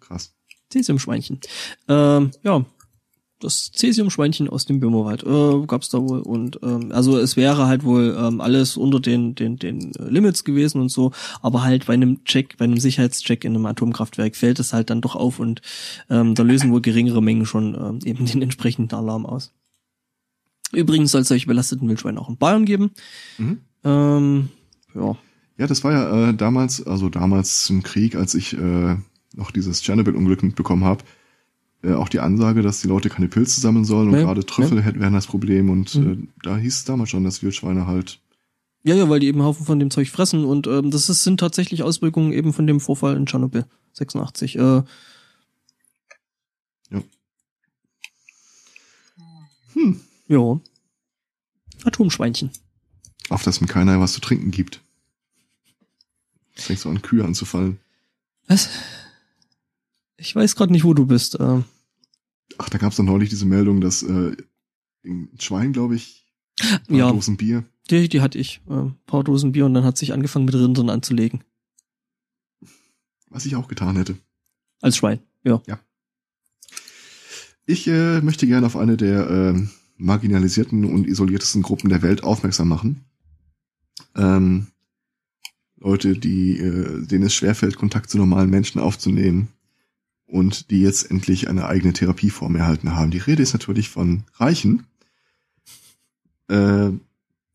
Krass. 0.00 0.34
Cäsiumschweinchen. 0.70 1.40
Ähm, 1.88 2.30
ja, 2.42 2.64
das 3.40 3.70
Cäsiumschweinchen 3.72 4.48
aus 4.48 4.64
dem 4.64 4.80
Böhmerwald 4.80 5.22
äh, 5.22 5.66
gab's 5.66 5.90
da 5.90 5.98
wohl 5.98 6.20
und 6.20 6.58
ähm, 6.62 6.90
also 6.92 7.18
es 7.18 7.36
wäre 7.36 7.66
halt 7.66 7.84
wohl 7.84 8.16
ähm, 8.18 8.40
alles 8.40 8.76
unter 8.78 8.98
den 8.98 9.34
den 9.34 9.58
den 9.58 9.94
äh, 9.94 10.08
Limits 10.08 10.44
gewesen 10.44 10.80
und 10.80 10.88
so, 10.88 11.12
aber 11.42 11.62
halt 11.62 11.86
bei 11.86 11.92
einem 11.92 12.24
Check, 12.24 12.56
bei 12.56 12.64
einem 12.64 12.78
Sicherheitscheck 12.78 13.44
in 13.44 13.54
einem 13.54 13.66
Atomkraftwerk 13.66 14.34
fällt 14.34 14.58
es 14.58 14.72
halt 14.72 14.88
dann 14.88 15.02
doch 15.02 15.14
auf 15.14 15.38
und 15.38 15.60
ähm, 16.08 16.34
da 16.34 16.42
lösen 16.42 16.72
wohl 16.72 16.80
geringere 16.80 17.22
Mengen 17.22 17.46
schon 17.46 17.74
ähm, 17.74 17.98
eben 18.04 18.24
den 18.24 18.40
entsprechenden 18.42 18.96
Alarm 18.96 19.26
aus. 19.26 19.52
Übrigens 20.72 21.12
soll 21.12 21.22
es 21.22 21.28
solche 21.28 21.46
belasteten 21.46 21.88
Wildschweine 21.88 22.20
auch 22.20 22.28
in 22.28 22.36
Bayern 22.36 22.64
geben. 22.64 22.90
Mhm. 23.38 23.58
Ähm, 23.84 24.48
ja. 24.94 25.16
Ja, 25.56 25.66
das 25.66 25.82
war 25.82 25.92
ja 25.92 26.28
äh, 26.28 26.34
damals, 26.34 26.86
also 26.86 27.08
damals 27.08 27.68
im 27.70 27.82
Krieg, 27.82 28.14
als 28.14 28.34
ich 28.34 28.52
äh, 28.56 28.96
noch 29.34 29.50
dieses 29.50 29.82
Tschernobyl-Unglück 29.82 30.42
mitbekommen 30.42 30.84
habe, 30.84 31.02
äh, 31.82 31.94
auch 31.94 32.08
die 32.08 32.20
Ansage, 32.20 32.62
dass 32.62 32.80
die 32.80 32.88
Leute 32.88 33.08
keine 33.08 33.28
Pilze 33.28 33.60
sammeln 33.60 33.84
sollen 33.84 34.08
und 34.08 34.14
Ja, 34.14 34.20
gerade 34.22 34.44
Trüffel 34.46 34.82
hätten 34.82 35.00
wären 35.00 35.14
das 35.14 35.26
Problem 35.26 35.70
und 35.70 35.94
Mhm. 35.96 36.12
äh, 36.12 36.28
da 36.44 36.56
hieß 36.56 36.74
es 36.76 36.84
damals 36.84 37.10
schon, 37.10 37.24
dass 37.24 37.42
Wildschweine 37.42 37.86
halt 37.86 38.20
Ja, 38.84 38.94
ja, 38.94 39.08
weil 39.08 39.18
die 39.20 39.26
eben 39.26 39.42
Haufen 39.42 39.66
von 39.66 39.80
dem 39.80 39.90
Zeug 39.90 40.08
fressen 40.10 40.44
und 40.44 40.66
ähm, 40.68 40.90
das 40.92 41.08
ist, 41.08 41.24
sind 41.24 41.40
tatsächlich 41.40 41.82
Auswirkungen 41.82 42.32
eben 42.32 42.52
von 42.52 42.66
dem 42.66 42.78
Vorfall 42.80 43.16
in 43.16 43.26
Tschernobyl 43.26 43.64
86. 43.94 44.56
Äh, 44.56 44.82
hm, 49.74 50.00
ja. 50.28 50.60
Atomschweinchen. 51.84 52.50
auf 53.28 53.42
das 53.42 53.60
mir 53.60 53.66
keiner 53.68 54.00
was 54.00 54.12
zu 54.14 54.20
trinken 54.20 54.50
gibt. 54.50 54.82
Es 56.56 56.64
fängt 56.64 56.80
so 56.80 56.88
an 56.88 57.02
Kühe 57.02 57.24
anzufallen. 57.24 57.78
Was? 58.48 58.68
Ich 60.16 60.34
weiß 60.34 60.56
gerade 60.56 60.72
nicht, 60.72 60.84
wo 60.84 60.94
du 60.94 61.06
bist. 61.06 61.38
Äh, 61.38 61.62
Ach, 62.58 62.68
da 62.70 62.78
gab 62.78 62.90
es 62.90 62.96
doch 62.96 63.04
neulich 63.04 63.28
diese 63.30 63.46
Meldung, 63.46 63.80
dass 63.80 64.02
äh, 64.02 64.36
ein 65.04 65.28
Schwein, 65.38 65.72
glaube 65.72 65.94
ich, 65.94 66.26
ein 66.60 66.84
paar 66.86 66.96
Ja. 66.96 67.12
Dosen 67.12 67.36
Bier. 67.36 67.64
die, 67.90 68.08
die 68.08 68.20
hatte 68.20 68.38
ich. 68.38 68.60
Äh, 68.68 68.72
ein 68.72 68.96
paar 69.06 69.22
Dosen 69.22 69.52
Bier 69.52 69.66
und 69.66 69.74
dann 69.74 69.84
hat 69.84 69.96
sich 69.98 70.12
angefangen 70.12 70.46
mit 70.46 70.54
Rindern 70.56 70.90
anzulegen. 70.90 71.44
Was 73.28 73.46
ich 73.46 73.54
auch 73.54 73.68
getan 73.68 73.94
hätte. 73.96 74.18
Als 74.80 74.96
Schwein. 74.96 75.20
Ja. 75.44 75.62
Ich 77.66 77.86
äh, 77.86 78.20
möchte 78.22 78.46
gerne 78.46 78.66
auf 78.66 78.76
eine 78.76 78.96
der 78.96 79.28
ähm, 79.30 79.70
marginalisierten 79.98 80.84
und 80.84 81.06
isoliertesten 81.06 81.62
Gruppen 81.62 81.90
der 81.90 82.02
Welt 82.02 82.24
aufmerksam 82.24 82.68
machen. 82.68 83.04
Ähm, 84.16 84.68
Leute, 85.76 86.16
die, 86.16 86.58
äh, 86.58 87.06
denen 87.06 87.24
es 87.24 87.34
schwerfällt, 87.34 87.76
Kontakt 87.76 88.10
zu 88.10 88.18
normalen 88.18 88.50
Menschen 88.50 88.80
aufzunehmen 88.80 89.48
und 90.26 90.70
die 90.70 90.80
jetzt 90.80 91.10
endlich 91.10 91.48
eine 91.48 91.66
eigene 91.66 91.92
Therapieform 91.92 92.56
erhalten 92.56 92.94
haben. 92.94 93.10
Die 93.10 93.18
Rede 93.18 93.42
ist 93.42 93.52
natürlich 93.52 93.88
von 93.88 94.24
Reichen. 94.34 94.86
Äh, 96.48 96.90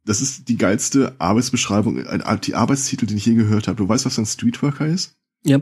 das 0.06 0.22
ist 0.22 0.50
die 0.50 0.58
geilste 0.58 1.16
Arbeitsbeschreibung, 1.20 2.04
die 2.44 2.56
Arbeitstitel, 2.56 3.06
den 3.06 3.18
ich 3.18 3.26
je 3.26 3.36
gehört 3.36 3.68
habe. 3.68 3.78
Du 3.78 3.88
weißt, 3.88 4.06
was 4.06 4.20
ein 4.20 4.26
Streetworker 4.26 4.86
ist? 4.86 5.16
Ja. 5.46 5.62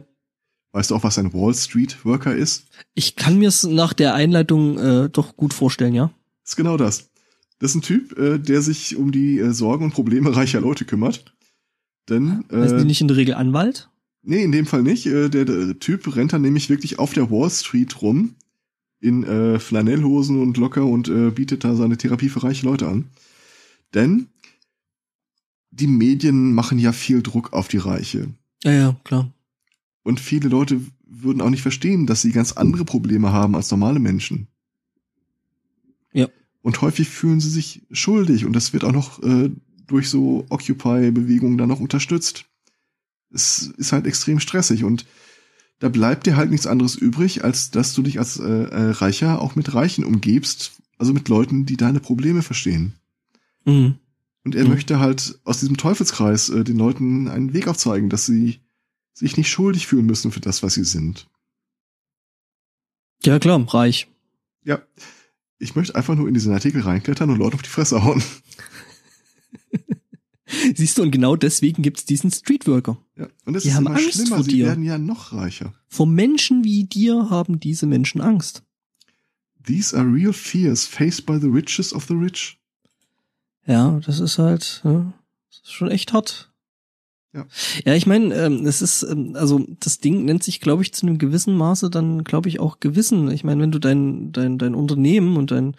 Weißt 0.72 0.90
du 0.90 0.95
auch, 0.95 1.03
was 1.03 1.18
ein 1.18 1.34
Wall 1.34 1.53
Street 1.53 2.06
Worker 2.06 2.34
ist? 2.34 2.66
Ich 2.93 3.16
kann 3.16 3.38
mir 3.38 3.50
es 3.50 3.64
nach 3.64 3.93
der 3.93 4.14
Einleitung 4.14 4.77
äh, 4.77 5.10
doch 5.10 5.35
gut 5.35 5.53
vorstellen, 5.53 5.93
ja. 5.93 6.11
Ist 6.51 6.55
genau 6.55 6.77
das. 6.77 7.09
Das 7.59 7.71
ist 7.71 7.75
ein 7.75 7.81
Typ, 7.81 8.17
äh, 8.17 8.39
der 8.39 8.61
sich 8.61 8.95
um 8.95 9.11
die 9.11 9.39
äh, 9.39 9.51
Sorgen 9.51 9.85
und 9.85 9.91
Probleme 9.91 10.35
reicher 10.35 10.61
Leute 10.61 10.85
kümmert. 10.85 11.33
Denn, 12.09 12.45
äh, 12.49 12.83
nicht 12.83 13.01
in 13.01 13.07
der 13.07 13.17
Regel 13.17 13.35
Anwalt? 13.35 13.89
nee, 14.23 14.43
in 14.43 14.51
dem 14.51 14.65
Fall 14.65 14.83
nicht. 14.83 15.05
Äh, 15.05 15.30
der, 15.30 15.45
der 15.45 15.80
Typ 15.80 16.15
rennt 16.15 16.33
dann 16.33 16.41
nämlich 16.41 16.69
wirklich 16.69 16.99
auf 16.99 17.13
der 17.13 17.31
Wall 17.31 17.49
Street 17.49 18.01
rum 18.01 18.35
in 18.99 19.23
äh, 19.23 19.59
Flanellhosen 19.59 20.41
und 20.41 20.57
locker 20.57 20.85
und 20.85 21.07
äh, 21.07 21.31
bietet 21.31 21.63
da 21.63 21.75
seine 21.75 21.97
Therapie 21.97 22.30
für 22.30 22.43
reiche 22.43 22.65
Leute 22.65 22.88
an. 22.88 23.09
Denn 23.93 24.27
die 25.71 25.88
Medien 25.88 26.53
machen 26.53 26.77
ja 26.80 26.91
viel 26.91 27.23
Druck 27.23 27.53
auf 27.53 27.67
die 27.67 27.77
Reiche. 27.77 28.27
Ja, 28.63 28.71
ja, 28.71 28.95
klar. 29.03 29.31
Und 30.03 30.19
viele 30.19 30.49
Leute 30.49 30.81
würden 31.05 31.41
auch 31.41 31.49
nicht 31.49 31.61
verstehen, 31.61 32.05
dass 32.05 32.21
sie 32.21 32.31
ganz 32.31 32.53
andere 32.53 32.85
Probleme 32.85 33.31
haben 33.31 33.55
als 33.55 33.71
normale 33.71 33.99
Menschen. 33.99 34.47
Ja. 36.13 36.27
Und 36.61 36.81
häufig 36.81 37.09
fühlen 37.09 37.40
sie 37.40 37.49
sich 37.49 37.81
schuldig 37.91 38.45
und 38.45 38.53
das 38.53 38.72
wird 38.73 38.83
auch 38.83 38.91
noch 38.91 39.22
äh, 39.23 39.49
durch 39.88 40.09
so 40.09 40.45
Occupy-Bewegungen 40.49 41.57
dann 41.57 41.69
noch 41.69 41.80
unterstützt. 41.80 42.45
Es 43.33 43.67
ist 43.77 43.91
halt 43.93 44.06
extrem 44.06 44.40
stressig 44.40 44.83
und 44.83 45.06
da 45.80 45.90
bleibt 45.90 46.27
dir 46.27 46.35
halt 46.35 46.51
nichts 46.51 46.67
anderes 46.67 46.95
übrig, 46.95 47.43
als 47.43 47.72
dass 47.72 47.93
du 47.93 48.03
dich 48.03 48.19
als 48.19 48.38
äh, 48.40 48.43
äh, 48.43 48.91
Reicher 48.91 49.41
auch 49.41 49.56
mit 49.56 49.73
Reichen 49.73 50.06
umgebst, 50.06 50.73
also 50.99 51.14
mit 51.14 51.27
Leuten, 51.30 51.65
die 51.65 51.77
deine 51.77 51.99
Probleme 51.99 52.43
verstehen. 52.43 52.93
Mhm. 53.65 53.95
Und 54.43 54.56
er 54.56 54.64
Mhm. 54.65 54.69
möchte 54.72 54.99
halt 54.99 55.40
aus 55.43 55.59
diesem 55.59 55.77
Teufelskreis 55.77 56.49
äh, 56.49 56.64
den 56.64 56.77
Leuten 56.77 57.27
einen 57.27 57.53
Weg 57.53 57.67
aufzeigen, 57.67 58.09
dass 58.09 58.27
sie 58.27 58.59
sich 59.14 59.38
nicht 59.38 59.49
schuldig 59.49 59.88
fühlen 59.88 60.06
müssen 60.06 60.31
für 60.31 60.40
das, 60.40 60.61
was 60.61 60.75
sie 60.75 60.83
sind. 60.83 61.27
Ja, 63.23 63.40
klar, 63.40 63.64
reich. 63.73 64.07
Ja, 64.64 64.81
ich 65.61 65.75
möchte 65.75 65.95
einfach 65.95 66.15
nur 66.15 66.27
in 66.27 66.33
diesen 66.33 66.51
Artikel 66.53 66.81
reinklettern 66.81 67.30
und 67.30 67.38
Leute 67.38 67.56
auf 67.56 67.61
die 67.61 67.69
Fresse 67.69 68.03
hauen. 68.03 68.22
Siehst 70.75 70.98
du, 70.98 71.03
und 71.03 71.11
genau 71.11 71.38
deswegen 71.38 71.81
gibt's 71.81 72.03
diesen 72.03 72.30
Streetworker. 72.30 72.98
Ja, 73.15 73.27
und 73.45 73.56
es 73.56 73.64
Die 73.64 73.69
ist 73.69 73.75
haben 73.75 73.85
immer 73.85 73.95
Angst 73.95 74.14
schlimmer, 74.14 74.35
vor 74.35 74.43
sie 74.43 74.51
dir. 74.51 74.65
werden 74.65 74.83
ja 74.83 74.98
noch 74.98 75.31
reicher. 75.31 75.73
Vor 75.88 76.07
Menschen 76.07 76.64
wie 76.65 76.83
dir 76.83 77.30
haben 77.30 77.59
diese 77.61 77.85
Menschen 77.85 78.19
Angst. 78.19 78.64
These 79.65 79.98
are 79.98 80.06
real 80.11 80.33
fears 80.33 80.85
faced 80.85 81.25
by 81.25 81.38
the 81.40 81.48
richest 81.48 81.93
of 81.93 82.06
the 82.07 82.15
rich. 82.15 82.57
Ja, 83.65 83.99
das 84.06 84.19
ist 84.19 84.40
halt, 84.40 84.81
ja, 84.83 85.14
das 85.49 85.61
ist 85.64 85.72
schon 85.72 85.90
echt 85.90 86.11
hart. 86.11 86.50
Ja. 87.34 87.45
Ja, 87.85 87.95
ich 87.95 88.06
meine, 88.08 88.35
ähm, 88.35 88.66
es 88.66 88.82
ist, 88.82 89.03
ähm, 89.03 89.35
also 89.35 89.66
das 89.80 90.00
Ding 90.00 90.26
nennt 90.26 90.43
sich, 90.43 90.60
glaube 90.60 90.84
ich, 90.84 90.93
zu 90.93 91.06
einem 91.08 91.18
gewissen 91.18 91.56
Maße 91.56 91.90
dann, 91.90 92.26
glaube 92.26 92.50
ich, 92.50 92.60
auch 92.60 92.82
Gewissen. 92.82 93.32
Ich 93.32 93.45
meine, 93.45 93.61
wenn 93.61 93.72
du 93.72 93.80
dein, 93.80 94.34
dein, 94.34 94.58
dein 94.58 94.76
Unternehmen 94.76 95.38
und 95.38 95.51
dein, 95.51 95.76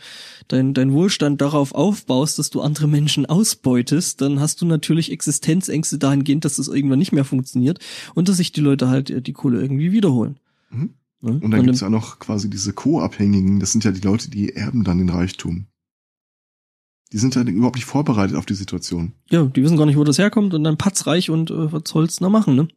dein, 0.48 0.72
dein 0.72 0.92
Wohlstand 0.92 1.42
darauf 1.42 1.74
aufbaust, 1.74 2.38
dass 2.38 2.48
du 2.48 2.62
andere 2.62 2.88
Menschen 2.88 3.26
ausbeutest, 3.26 4.22
dann 4.22 4.40
hast 4.40 4.62
du 4.62 4.66
natürlich 4.66 5.12
Existenzängste 5.12 5.98
dahingehend, 5.98 6.46
dass 6.46 6.56
das 6.56 6.68
irgendwann 6.68 6.98
nicht 6.98 7.12
mehr 7.12 7.26
funktioniert 7.26 7.80
und 8.14 8.30
dass 8.30 8.38
sich 8.38 8.52
die 8.52 8.62
Leute 8.62 8.88
halt 8.88 9.10
äh, 9.10 9.20
die 9.20 9.34
Kohle 9.34 9.60
irgendwie 9.60 9.92
wiederholen. 9.92 10.38
Mhm. 10.70 10.94
Ne? 11.20 11.38
Und 11.40 11.50
dann 11.50 11.64
gibt's 11.64 11.80
ja 11.80 11.90
noch 11.90 12.18
quasi 12.18 12.48
diese 12.48 12.72
Co-Abhängigen, 12.72 13.60
das 13.60 13.72
sind 13.72 13.84
ja 13.84 13.92
die 13.92 14.00
Leute, 14.00 14.30
die 14.30 14.56
erben 14.56 14.84
dann 14.84 14.98
den 14.98 15.10
Reichtum. 15.10 15.66
Die 17.12 17.18
sind 17.18 17.36
halt 17.36 17.48
überhaupt 17.48 17.76
nicht 17.76 17.84
vorbereitet 17.84 18.36
auf 18.36 18.46
die 18.46 18.54
Situation. 18.54 19.12
ja, 19.30 19.44
die 19.44 19.62
wissen 19.62 19.76
gar 19.76 19.86
nicht, 19.86 19.96
wo 19.96 20.04
das 20.04 20.18
herkommt 20.18 20.54
und 20.54 20.64
dann 20.64 20.78
patzreich 20.78 21.30
und 21.30 21.50
äh, 21.50 21.72
was 21.72 21.82
soll's 21.86 22.16
da 22.16 22.28
machen, 22.28 22.56
ne? 22.56 22.68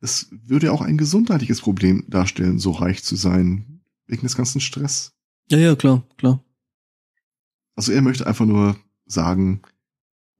Es 0.00 0.28
würde 0.30 0.66
ja 0.66 0.72
auch 0.72 0.80
ein 0.80 0.96
gesundheitliches 0.96 1.60
Problem 1.60 2.04
darstellen, 2.08 2.58
so 2.58 2.70
reich 2.70 3.02
zu 3.02 3.16
sein, 3.16 3.80
wegen 4.06 4.22
des 4.22 4.36
ganzen 4.36 4.60
Stress. 4.60 5.12
Ja, 5.50 5.58
ja, 5.58 5.74
klar, 5.74 6.04
klar. 6.16 6.42
Also 7.74 7.92
er 7.92 8.02
möchte 8.02 8.26
einfach 8.26 8.46
nur 8.46 8.76
sagen, 9.06 9.62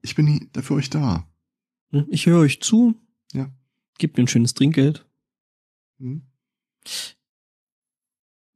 ich 0.01 0.15
bin 0.15 0.49
dafür 0.53 0.77
euch 0.77 0.89
da. 0.89 1.27
Ne? 1.91 2.07
Ich 2.09 2.25
höre 2.25 2.39
euch 2.39 2.61
zu. 2.61 2.95
Ja. 3.33 3.49
Gebt 3.97 4.17
mir 4.17 4.23
ein 4.23 4.27
schönes 4.27 4.53
Trinkgeld. 4.53 5.05
Hm? 5.99 6.21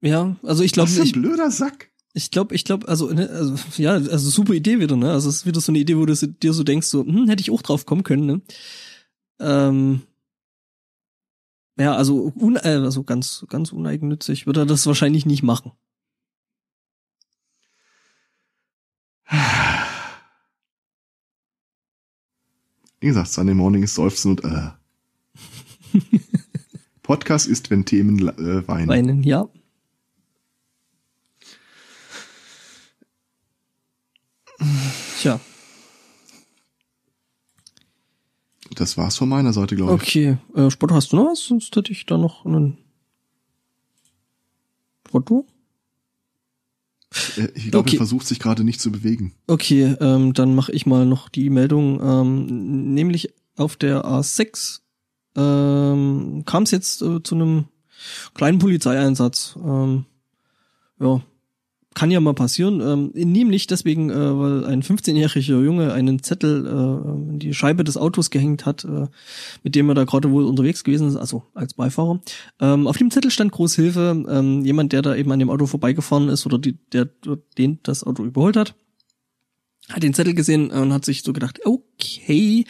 Ja, 0.02 0.38
also 0.44 0.64
ich 0.64 0.72
glaube, 0.72 0.90
Was 0.90 0.96
für 0.96 1.02
ein 1.02 1.08
ich, 1.08 1.14
blöder 1.14 1.52
Sack. 1.52 1.92
Ich 2.14 2.30
glaube, 2.32 2.54
ich 2.56 2.64
glaube, 2.64 2.88
also, 2.88 3.10
ne, 3.12 3.28
also 3.30 3.56
ja, 3.82 3.94
also 3.94 4.30
super 4.30 4.54
Idee 4.54 4.80
wieder, 4.80 4.96
ne? 4.96 5.12
Also 5.12 5.30
es 5.30 5.38
ist 5.38 5.46
wieder 5.46 5.60
so 5.62 5.72
eine 5.72 5.80
Idee, 5.80 5.98
wo 5.98 6.06
du 6.06 6.16
so- 6.16 6.28
dir 6.28 6.54
so 6.54 6.64
denkst, 6.64 6.88
so, 6.88 7.04
hm, 7.06 7.28
hätte 7.28 7.42
ich 7.42 7.52
auch 7.52 7.62
drauf 7.62 7.86
kommen 7.86 8.04
können, 8.04 8.26
ne? 8.26 8.42
Ähm, 9.40 10.02
ja, 11.78 11.96
also, 11.96 12.32
un, 12.36 12.56
äh, 12.58 12.60
also 12.84 13.04
ganz, 13.04 13.46
ganz 13.50 13.72
uneigennützig 13.72 14.46
würde 14.46 14.62
er 14.62 14.66
das 14.68 14.86
wahrscheinlich 14.86 15.26
nicht 15.26 15.42
machen. 15.44 15.72
Wie 23.00 23.08
gesagt, 23.08 23.30
Sunday 23.30 23.54
Morning 23.56 23.84
ist 23.84 23.96
Seufzen 23.96 24.32
und 24.32 24.44
äh. 24.44 24.70
Podcast 27.04 27.48
ist, 27.48 27.70
wenn 27.70 27.86
Themen 27.86 28.20
äh, 28.20 28.68
weinen. 28.68 28.88
Weinen, 28.88 29.24
ja. 29.24 29.50
Tja, 35.20 35.40
Das 38.76 38.98
war's 38.98 39.18
von 39.18 39.30
meiner 39.30 39.54
Seite, 39.54 39.76
glaube 39.76 39.96
ich. 39.96 40.02
okay. 40.02 40.38
Äh, 40.56 40.70
Sport, 40.72 40.92
hast 40.92 41.12
du 41.12 41.18
noch 41.18 41.32
was? 41.32 41.40
Sonst 41.46 41.76
hätte 41.76 41.92
ich 41.92 42.06
da 42.06 42.18
noch 42.18 42.46
einen 42.46 42.78
Foto. 45.10 45.46
Äh, 47.38 47.50
Ich 47.56 47.70
glaube, 47.72 47.88
Okay. 47.88 47.96
er 47.96 47.98
versucht 47.98 48.28
sich 48.28 48.40
gerade 48.40 48.64
nicht 48.64 48.82
zu 48.82 48.92
bewegen. 48.92 49.34
Okay, 49.48 49.96
ähm, 50.00 50.34
dann 50.34 50.56
mache 50.56 50.72
ich 50.72 50.86
mal 50.86 51.06
noch 51.06 51.30
die 51.30 51.50
Meldung, 51.50 52.00
ähm, 52.02 52.94
nämlich 52.94 53.34
auf 53.56 53.76
der 53.76 54.04
A6 54.06 54.80
ähm, 55.36 56.44
kam 56.46 56.64
es 56.64 56.72
jetzt 56.72 57.02
äh, 57.02 57.22
zu 57.24 57.36
einem 57.36 57.66
kleinen 58.34 58.60
Polizeieinsatz. 58.60 59.56
Ähm, 59.64 60.06
ja, 61.00 61.22
kann 61.94 62.12
ja 62.12 62.20
mal 62.20 62.34
passieren. 62.34 62.82
Ähm, 62.82 63.12
nämlich 63.14 63.68
deswegen, 63.68 64.10
äh, 64.10 64.16
weil 64.16 64.66
ein 64.66 64.84
15-jähriger 64.84 65.64
Junge 65.64 65.94
einen 65.94 66.22
Zettel 66.22 66.66
äh, 66.66 67.32
in 67.32 67.40
die 67.40 67.54
Scheibe 67.54 67.84
des 67.84 67.98
Autos 67.98 68.30
gehängt 68.30 68.66
hat, 68.66 68.84
äh, 68.86 69.08
mit 69.64 69.76
dem 69.76 69.90
er 69.90 69.96
da 69.96 70.04
gerade 70.04 70.32
wohl 70.32 70.46
unterwegs 70.46 70.84
gewesen 70.84 71.08
ist, 71.08 71.16
also 71.16 71.44
als 71.54 71.74
Beifahrer. 71.74 72.22
Ähm, 72.60 72.88
auf 72.88 72.98
dem 72.98 73.12
Zettel 73.12 73.32
stand 73.32 73.52
Großhilfe, 73.52 74.26
ähm, 74.28 74.66
jemand, 74.66 74.94
der 74.94 75.02
da 75.02 75.16
eben 75.16 75.32
an 75.32 75.40
dem 75.40 75.50
Auto 75.50 75.66
vorbeigefahren 75.66 76.30
ist 76.30 76.46
oder 76.46 76.58
die, 76.58 76.78
der 76.92 77.10
den 77.58 77.80
das 77.84 78.04
Auto 78.04 78.24
überholt 78.24 78.58
hat 78.58 78.76
hat 79.90 80.04
den 80.04 80.14
Zettel 80.14 80.34
gesehen 80.34 80.72
und 80.72 80.94
hat 80.94 81.06
sich 81.06 81.24
so 81.24 81.34
gedacht, 81.34 81.60
okay, 81.66 82.66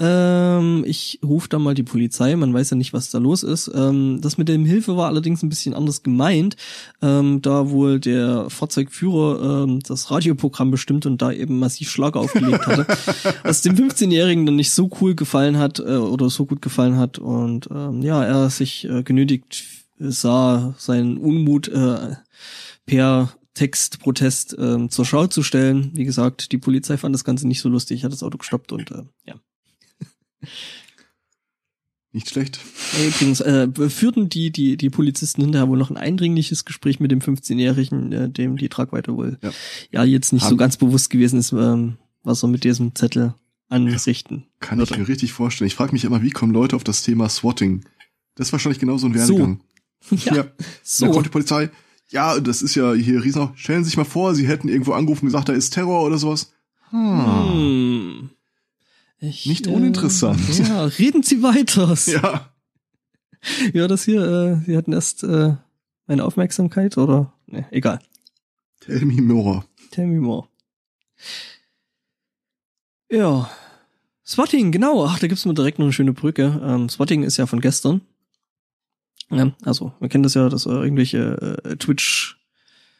ähm, 0.00 0.84
ich 0.86 1.20
rufe 1.24 1.48
da 1.48 1.58
mal 1.58 1.74
die 1.74 1.84
Polizei, 1.84 2.34
man 2.34 2.52
weiß 2.52 2.70
ja 2.70 2.76
nicht, 2.76 2.92
was 2.92 3.10
da 3.10 3.18
los 3.18 3.44
ist. 3.44 3.70
Ähm, 3.72 4.18
das 4.20 4.38
mit 4.38 4.48
dem 4.48 4.64
Hilfe 4.64 4.96
war 4.96 5.06
allerdings 5.06 5.42
ein 5.42 5.48
bisschen 5.48 5.74
anders 5.74 6.02
gemeint, 6.02 6.56
ähm, 7.00 7.42
da 7.42 7.70
wohl 7.70 8.00
der 8.00 8.50
Fahrzeugführer 8.50 9.64
ähm, 9.64 9.80
das 9.80 10.10
Radioprogramm 10.10 10.72
bestimmt 10.72 11.06
und 11.06 11.22
da 11.22 11.30
eben 11.30 11.60
massiv 11.60 11.90
Schlager 11.90 12.20
aufgelegt 12.20 12.66
hatte, 12.66 12.86
was 13.44 13.62
dem 13.62 13.76
15-Jährigen 13.76 14.46
dann 14.46 14.56
nicht 14.56 14.72
so 14.72 14.90
cool 15.00 15.14
gefallen 15.14 15.58
hat 15.58 15.78
äh, 15.78 15.96
oder 15.96 16.28
so 16.28 16.44
gut 16.44 16.60
gefallen 16.60 16.96
hat 16.96 17.18
und 17.18 17.68
ähm, 17.70 18.02
ja, 18.02 18.24
er 18.24 18.50
sich 18.50 18.88
äh, 18.88 19.04
genötigt 19.04 19.64
sah, 19.98 20.74
seinen 20.76 21.18
Unmut 21.18 21.68
äh, 21.68 22.16
per 22.84 23.32
Textprotest 23.54 24.56
ähm, 24.58 24.90
zur 24.90 25.04
Schau 25.04 25.28
zu 25.28 25.44
stellen. 25.44 25.92
Wie 25.94 26.04
gesagt, 26.04 26.50
die 26.50 26.58
Polizei 26.58 26.96
fand 26.96 27.14
das 27.14 27.24
Ganze 27.24 27.46
nicht 27.46 27.60
so 27.60 27.68
lustig, 27.68 28.04
hat 28.04 28.12
das 28.12 28.24
Auto 28.24 28.38
gestoppt 28.38 28.72
und 28.72 28.90
äh, 28.90 29.04
ja. 29.24 29.36
Nicht 32.12 32.28
schlecht. 32.30 32.60
Übrigens 33.04 33.40
äh, 33.40 33.68
führten 33.90 34.28
die, 34.28 34.52
die, 34.52 34.76
die 34.76 34.88
Polizisten 34.90 35.42
hinterher 35.42 35.68
wohl 35.68 35.78
noch 35.78 35.90
ein 35.90 35.96
eindringliches 35.96 36.64
Gespräch 36.64 37.00
mit 37.00 37.10
dem 37.10 37.18
15-Jährigen, 37.18 38.12
äh, 38.12 38.30
dem 38.30 38.56
die 38.56 38.68
Tragweite 38.68 39.16
wohl 39.16 39.38
ja, 39.42 39.50
Ja. 39.90 40.04
jetzt 40.04 40.32
nicht 40.32 40.42
so 40.42 40.50
Haben- 40.50 40.56
ganz 40.58 40.76
bewusst 40.76 41.10
gewesen 41.10 41.40
ist, 41.40 41.50
ähm, 41.52 41.96
was 42.22 42.44
er 42.44 42.48
mit 42.48 42.62
diesem 42.62 42.94
Zettel 42.94 43.34
anrichten 43.68 44.44
Kann 44.60 44.78
ich 44.80 44.90
würde. 44.90 45.00
mir 45.02 45.08
richtig 45.08 45.32
vorstellen. 45.32 45.66
Ich 45.66 45.74
frage 45.74 45.92
mich 45.92 46.04
immer, 46.04 46.22
wie 46.22 46.30
kommen 46.30 46.52
Leute 46.52 46.76
auf 46.76 46.84
das 46.84 47.02
Thema 47.02 47.28
Swatting? 47.28 47.84
Das 48.36 48.48
ist 48.48 48.52
wahrscheinlich 48.52 48.78
genau 48.78 48.96
so 48.96 49.06
ein 49.08 49.14
Werdegang. 49.14 49.60
Ja, 50.10 50.34
ja. 50.36 50.44
so. 50.84 51.06
Dann 51.06 51.14
kommt 51.14 51.26
die 51.26 51.30
Polizei. 51.30 51.70
Ja, 52.10 52.38
das 52.38 52.60
ist 52.62 52.74
ja 52.74 52.92
hier 52.92 53.24
riesen. 53.24 53.48
Stellen 53.56 53.82
Sie 53.82 53.88
sich 53.88 53.96
mal 53.96 54.04
vor, 54.04 54.34
Sie 54.34 54.46
hätten 54.46 54.68
irgendwo 54.68 54.92
angerufen 54.92 55.22
und 55.24 55.28
gesagt, 55.28 55.48
da 55.48 55.54
ist 55.54 55.70
Terror 55.70 56.04
oder 56.04 56.18
sowas. 56.18 56.52
Hm. 56.90 57.26
Hm. 57.52 58.30
Ich, 59.28 59.46
Nicht 59.46 59.66
uninteressant. 59.66 60.40
Äh, 60.48 60.62
ja, 60.64 60.84
reden 60.84 61.22
Sie 61.22 61.42
weiter. 61.42 61.96
Ja. 62.06 62.50
Ja, 63.74 63.88
das 63.88 64.04
hier, 64.04 64.22
äh, 64.22 64.64
Sie 64.64 64.74
hatten 64.74 64.94
erst 64.94 65.22
äh, 65.22 65.54
meine 66.06 66.24
Aufmerksamkeit 66.24 66.96
oder? 66.96 67.34
Ne, 67.46 67.66
egal. 67.70 67.98
Tell 68.80 69.04
me 69.04 69.20
more. 69.20 69.64
Tell 69.90 70.06
me 70.06 70.18
more. 70.18 70.48
Ja. 73.10 73.50
Swatting, 74.24 74.72
genau. 74.72 75.04
Ach, 75.04 75.18
da 75.18 75.26
gibt's 75.26 75.44
mir 75.44 75.52
direkt 75.52 75.78
noch 75.78 75.84
eine 75.84 75.92
schöne 75.92 76.14
Brücke. 76.14 76.58
Ähm, 76.64 76.88
Swatting 76.88 77.22
ist 77.22 77.36
ja 77.36 77.46
von 77.46 77.60
gestern. 77.60 78.00
Ja, 79.30 79.52
also, 79.62 79.92
wir 80.00 80.08
kennen 80.08 80.22
das 80.22 80.34
ja, 80.34 80.48
dass 80.48 80.64
äh, 80.64 80.70
irgendwelche 80.70 81.60
äh, 81.64 81.76
Twitch, 81.76 82.38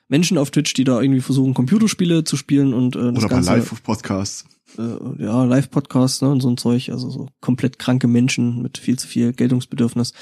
Menschen 0.09 0.39
auf 0.39 0.51
Twitch, 0.51 0.75
die 0.75 0.85
da 0.85 1.01
irgendwie 1.01 1.21
versuchen, 1.21 1.55
Computerspiele 1.55 2.25
zu 2.25 2.37
spielen 2.37 2.75
und 2.75 2.97
äh, 2.97 3.13
das 3.13 3.19
Oder 3.19 3.29
bei 3.29 3.35
Ganze, 3.37 3.51
Live-Podcasts. 3.53 4.45
äh, 4.79 5.23
ja, 5.23 5.45
Live-Podcasts 5.45 6.23
ne, 6.23 6.31
und 6.31 6.41
so 6.41 6.49
ein 6.51 6.57
Zeug, 6.57 6.91
also 6.91 7.11
so 7.11 7.29
komplett 7.41 7.79
kranke 7.79 8.07
Menschen 8.07 8.63
mit 8.63 8.79
viel 8.79 8.99
zu 8.99 9.07
viel 9.07 9.33
Geltungsbedürfnis. 9.33 10.13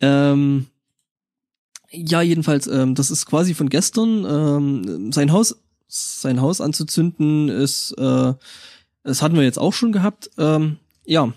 Ähm, 0.00 0.66
ja, 1.90 2.22
jedenfalls, 2.22 2.66
ähm, 2.66 2.94
das 2.94 3.10
ist 3.10 3.26
quasi 3.26 3.54
von 3.54 3.68
gestern. 3.68 4.24
Ähm, 4.28 5.12
sein 5.12 5.32
Haus, 5.32 5.56
sein 5.88 6.40
Haus 6.40 6.60
anzuzünden 6.60 7.48
ist, 7.48 7.92
äh, 7.92 8.34
das 9.02 9.22
hatten 9.22 9.36
wir 9.36 9.42
jetzt 9.42 9.58
auch 9.58 9.72
schon 9.72 9.92
gehabt. 9.92 10.30
Ähm, 10.38 10.76
ja. 11.04 11.32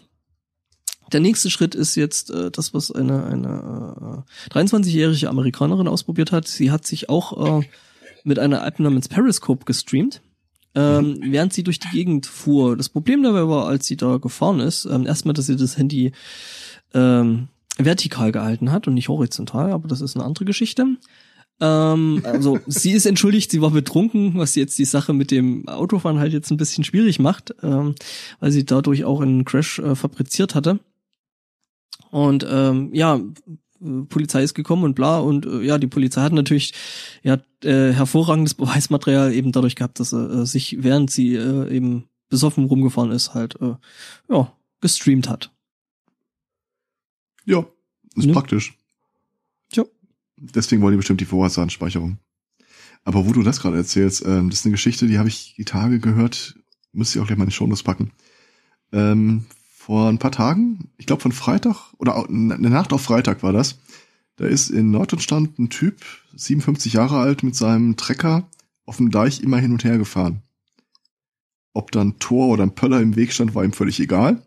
Der 1.12 1.20
nächste 1.20 1.50
Schritt 1.50 1.76
ist 1.76 1.96
jetzt 1.96 2.30
äh, 2.32 2.52
das, 2.52 2.74
was 2.74 2.92
eine, 2.92 3.26
eine 3.26 4.24
äh, 4.50 4.54
23-jährige 4.54 5.30
Amerikanerin 5.30 5.88
ausprobiert 5.88 6.32
hat. 6.32 6.48
Sie 6.48 6.72
hat 6.72 6.86
sich 6.86 7.10
auch 7.10 7.62
äh, 7.62 7.68
mit 8.24 8.40
einer 8.40 8.66
App 8.66 8.80
namens 8.80 9.10
Periscope 9.10 9.66
gestreamt, 9.66 10.22
ähm, 10.76 11.20
während 11.22 11.54
sie 11.54 11.64
durch 11.64 11.80
die 11.80 11.90
Gegend 11.90 12.26
fuhr. 12.26 12.78
Das 12.78 12.90
Problem 12.90 13.24
dabei 13.24 13.48
war, 13.48 13.68
als 13.68 13.88
sie 13.88 13.98
da 13.98 14.18
gefahren 14.18 14.60
ist, 14.60 14.86
ähm, 14.86 15.06
erstmal, 15.06 15.34
dass 15.34 15.48
sie 15.48 15.56
das 15.56 15.78
Handy 15.78 16.12
ähm, 16.94 17.48
vertikal 17.78 18.32
gehalten 18.32 18.72
hat 18.72 18.88
und 18.88 18.94
nicht 18.94 19.10
horizontal, 19.10 19.72
aber 19.72 19.88
das 19.88 20.02
ist 20.02 20.16
eine 20.16 20.26
andere 20.26 20.46
Geschichte. 20.46 20.98
Ähm, 21.62 22.22
also 22.26 22.60
sie 22.66 22.92
ist 22.92 23.06
entschuldigt, 23.06 23.52
sie 23.52 23.62
war 23.62 23.72
betrunken, 23.72 24.34
was 24.36 24.56
jetzt 24.56 24.78
die 24.80 24.86
Sache 24.86 25.14
mit 25.14 25.32
dem 25.32 25.68
Autofahren 25.68 26.20
halt 26.20 26.34
jetzt 26.34 26.52
ein 26.52 26.58
bisschen 26.58 26.84
schwierig 26.84 27.20
macht, 27.20 27.54
ähm, 27.62 27.96
weil 28.40 28.52
sie 28.52 28.66
dadurch 28.66 29.06
auch 29.06 29.22
einen 29.22 29.46
Crash 29.46 29.80
äh, 29.80 29.96
fabriziert 29.96 30.56
hatte. 30.56 30.80
Und 32.12 32.46
ähm, 32.48 32.94
ja, 32.94 33.16
äh, 33.82 34.02
Polizei 34.08 34.44
ist 34.44 34.54
gekommen 34.54 34.84
und 34.84 34.94
bla 34.96 35.20
und 35.20 35.46
äh, 35.46 35.62
ja, 35.62 35.78
die 35.78 35.88
Polizei 35.88 36.22
hat 36.22 36.34
natürlich 36.34 36.74
ja 37.24 37.40
äh, 37.64 37.92
hervorragendes 37.92 38.54
Beweismaterial 38.54 39.34
eben 39.34 39.52
dadurch 39.52 39.76
gehabt, 39.76 40.00
dass 40.00 40.14
er 40.14 40.30
äh, 40.30 40.46
sich 40.46 40.78
während 40.82 41.10
sie 41.10 41.36
äh, 41.36 41.74
eben 41.74 42.06
besoffen 42.30 42.66
rumgefahren 42.66 43.12
ist 43.12 43.34
halt 43.34 43.60
äh, 43.62 43.76
ja 44.30 44.52
gestreamt 44.82 45.30
hat. 45.30 45.52
Ja, 47.46 47.66
ist 48.16 48.28
Ne? 48.28 48.34
praktisch. 48.34 48.78
Tja. 49.72 49.86
Deswegen 50.38 50.82
wollen 50.82 50.94
die 50.94 50.98
bestimmt 50.98 51.22
die 51.22 51.26
Vorratsdatenspeicherung. 51.26 52.18
Aber 53.04 53.26
wo 53.28 53.34
du 53.34 53.42
das 53.42 53.62
gerade 53.62 53.78
erzählst, 53.78 54.24
ähm, 54.26 54.50
das 54.50 54.60
ist 54.60 54.66
eine 54.66 54.74
Geschichte, 54.74 55.08
die 55.08 55.18
habe 55.18 55.30
ich 55.30 55.56
die 55.58 55.66
Tage 55.66 56.00
gehört, 56.00 56.56
müsste 56.94 57.18
ich 57.18 57.24
auch 57.24 57.28
gleich 57.28 57.38
mal 57.38 57.46
in 57.46 57.50
die 57.50 57.56
Shownotes 57.56 57.84
packen. 57.84 58.12
Ähm, 58.92 59.46
vor 59.92 60.08
ein 60.08 60.20
paar 60.20 60.32
Tagen, 60.32 60.90
ich 60.98 61.06
glaube 61.06 61.22
von 61.22 61.34
Freitag 61.34 61.92
oder 61.98 62.26
eine 62.30 62.70
Nacht 62.70 62.94
auf 62.94 63.02
Freitag 63.02 63.44
war 63.44 63.52
das. 63.52 63.78
Da 64.38 64.46
ist 64.46 64.70
in 64.70 64.90
Norddeutschland 64.90 65.60
ein 65.60 65.70
Typ, 65.70 65.98
57 66.34 66.94
Jahre 66.94 67.18
alt, 67.18 67.44
mit 67.44 67.58
seinem 67.58 67.98
Trecker 67.98 68.48
auf 68.86 68.96
dem 68.96 69.12
Deich 69.12 69.44
immer 69.44 69.58
hin 69.58 69.74
und 69.74 69.84
her 69.84 69.98
gefahren. 69.98 70.44
Ob 71.74 71.92
dann 71.92 72.20
Tor 72.20 72.48
oder 72.48 72.64
ein 72.64 72.74
Pöller 72.74 73.02
im 73.02 73.18
Weg 73.18 73.34
stand, 73.34 73.54
war 73.54 73.66
ihm 73.66 73.74
völlig 73.74 74.00
egal. 74.00 74.42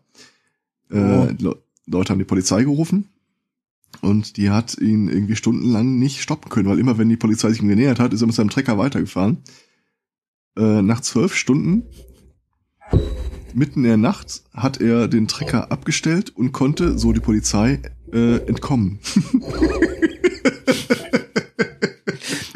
Äh, 0.89 0.97
Oh. 0.97 1.29
Le 1.37 1.55
Leute 1.85 2.09
haben 2.09 2.17
die 2.17 2.25
Polizei 2.25 2.63
gerufen 2.63 3.09
und 4.01 4.37
die 4.37 4.49
hat 4.49 4.75
ihn 4.79 5.09
irgendwie 5.09 5.35
stundenlang 5.35 5.99
nicht 5.99 6.23
stoppen 6.23 6.49
können, 6.49 6.69
weil 6.69 6.79
immer 6.79 6.97
wenn 6.97 7.09
die 7.09 7.17
Polizei 7.17 7.49
sich 7.49 7.61
ihm 7.61 7.67
genähert 7.67 7.99
hat, 7.99 8.13
ist 8.15 8.21
er 8.21 8.25
mit 8.25 8.35
seinem 8.35 8.49
Trecker 8.49 8.79
weitergefahren. 8.79 9.43
Äh, 10.57 10.81
nach 10.81 11.01
zwölf 11.01 11.35
Stunden, 11.35 11.83
mitten 13.55 13.79
in 13.79 13.89
der 13.89 13.97
Nacht, 13.97 14.43
hat 14.53 14.81
er 14.81 15.07
den 15.07 15.27
Trecker 15.27 15.71
abgestellt 15.71 16.31
und 16.35 16.51
konnte, 16.51 16.97
so 16.97 17.13
die 17.13 17.19
Polizei, 17.19 17.81
äh, 18.11 18.37
entkommen. 18.47 18.99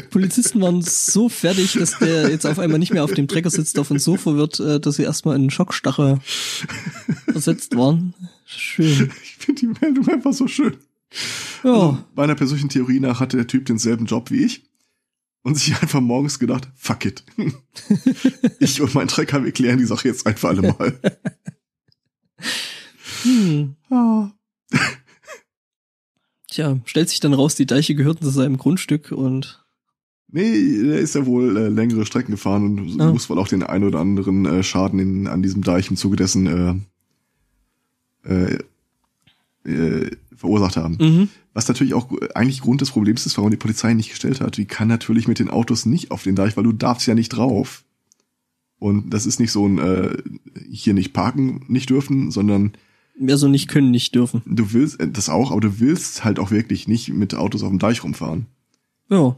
Polizisten 0.09 0.61
waren 0.61 0.81
so 0.81 1.29
fertig, 1.29 1.73
dass 1.73 1.97
der 1.99 2.29
jetzt 2.29 2.45
auf 2.45 2.59
einmal 2.59 2.79
nicht 2.79 2.91
mehr 2.91 3.03
auf 3.03 3.13
dem 3.13 3.27
Trecker 3.27 3.49
sitzt, 3.49 3.77
davon 3.77 3.99
so 3.99 4.17
verwirrt, 4.17 4.59
äh, 4.59 4.79
dass 4.79 4.95
sie 4.95 5.03
erstmal 5.03 5.35
in 5.35 5.49
Schockstache 5.49 6.19
versetzt 7.31 7.75
waren. 7.77 8.13
Schön. 8.45 9.11
Ich 9.23 9.37
finde 9.37 9.61
die 9.61 9.67
Meldung 9.81 10.07
einfach 10.09 10.33
so 10.33 10.47
schön. 10.47 10.75
Ja, 11.63 11.73
Also, 11.73 11.97
meiner 12.15 12.35
persönlichen 12.35 12.69
Theorie 12.69 12.99
nach 12.99 13.19
hatte 13.19 13.37
der 13.37 13.47
Typ 13.47 13.65
denselben 13.65 14.05
Job 14.05 14.31
wie 14.31 14.43
ich 14.43 14.68
und 15.43 15.55
sich 15.55 15.81
einfach 15.81 16.01
morgens 16.01 16.39
gedacht, 16.39 16.69
fuck 16.75 17.05
it. 17.05 17.23
ich 18.59 18.81
und 18.81 18.93
mein 18.93 19.07
Trecker, 19.07 19.43
wir 19.43 19.51
klären 19.51 19.77
die 19.79 19.85
Sache 19.85 20.07
jetzt 20.07 20.25
ein 20.27 20.37
für 20.37 20.49
alle 20.49 20.61
Mal. 20.61 20.99
hm. 23.23 23.75
Ah. 23.89 24.31
Tja, 26.47 26.79
stellt 26.85 27.09
sich 27.09 27.19
dann 27.19 27.33
raus, 27.33 27.55
die 27.55 27.65
Deiche 27.65 27.95
gehörten 27.95 28.23
zu 28.23 28.31
seinem 28.31 28.57
Grundstück 28.57 29.11
und 29.11 29.63
Nee, 30.31 30.83
der 30.83 30.99
ist 30.99 31.15
ja 31.15 31.25
wohl 31.25 31.57
äh, 31.57 31.69
längere 31.69 32.05
Strecken 32.05 32.31
gefahren 32.31 32.77
und 32.79 33.01
Ah. 33.01 33.11
muss 33.11 33.29
wohl 33.31 33.39
auch 33.39 33.47
den 33.47 33.63
ein 33.63 33.83
oder 33.83 33.99
anderen 33.99 34.45
äh, 34.45 34.61
Schaden 34.61 34.99
in, 34.99 35.27
an 35.27 35.41
diesem 35.41 35.63
Deich 35.63 35.89
im 35.89 35.97
Zuge 35.97 36.17
dessen 36.17 36.85
äh, 38.23 38.29
äh, 38.29 38.59
äh, 39.65 40.11
verursacht 40.39 40.77
haben. 40.77 40.97
mhm. 40.99 41.29
Was 41.53 41.67
natürlich 41.67 41.93
auch 41.93 42.09
eigentlich 42.35 42.61
Grund 42.61 42.81
des 42.81 42.91
Problems 42.91 43.25
ist, 43.25 43.37
warum 43.37 43.51
die 43.51 43.57
Polizei 43.57 43.93
nicht 43.93 44.09
gestellt 44.09 44.39
hat. 44.39 44.55
Die 44.57 44.65
kann 44.65 44.87
natürlich 44.87 45.27
mit 45.27 45.39
den 45.39 45.49
Autos 45.49 45.85
nicht 45.85 46.11
auf 46.11 46.23
den 46.23 46.35
Deich, 46.35 46.55
weil 46.55 46.63
du 46.63 46.71
darfst 46.71 47.05
ja 47.07 47.15
nicht 47.15 47.29
drauf. 47.29 47.83
Und 48.77 49.09
das 49.09 49.25
ist 49.25 49.39
nicht 49.39 49.51
so 49.51 49.67
ein 49.67 49.77
äh, 49.77 50.17
hier 50.71 50.93
nicht 50.93 51.11
parken 51.13 51.65
nicht 51.67 51.89
dürfen, 51.89 52.31
sondern 52.31 52.73
mehr 53.19 53.37
so 53.37 53.49
nicht 53.49 53.67
können, 53.67 53.91
nicht 53.91 54.15
dürfen. 54.15 54.41
du 54.45 54.71
willst 54.71 54.99
äh, 55.01 55.09
das 55.11 55.27
auch, 55.27 55.51
aber 55.51 55.59
du 55.59 55.79
willst 55.81 56.23
halt 56.23 56.39
auch 56.39 56.51
wirklich 56.51 56.87
nicht 56.87 57.09
mit 57.09 57.35
Autos 57.35 57.61
auf 57.63 57.69
dem 57.69 57.79
Deich 57.79 58.03
rumfahren. 58.05 58.45
Ja. 59.09 59.35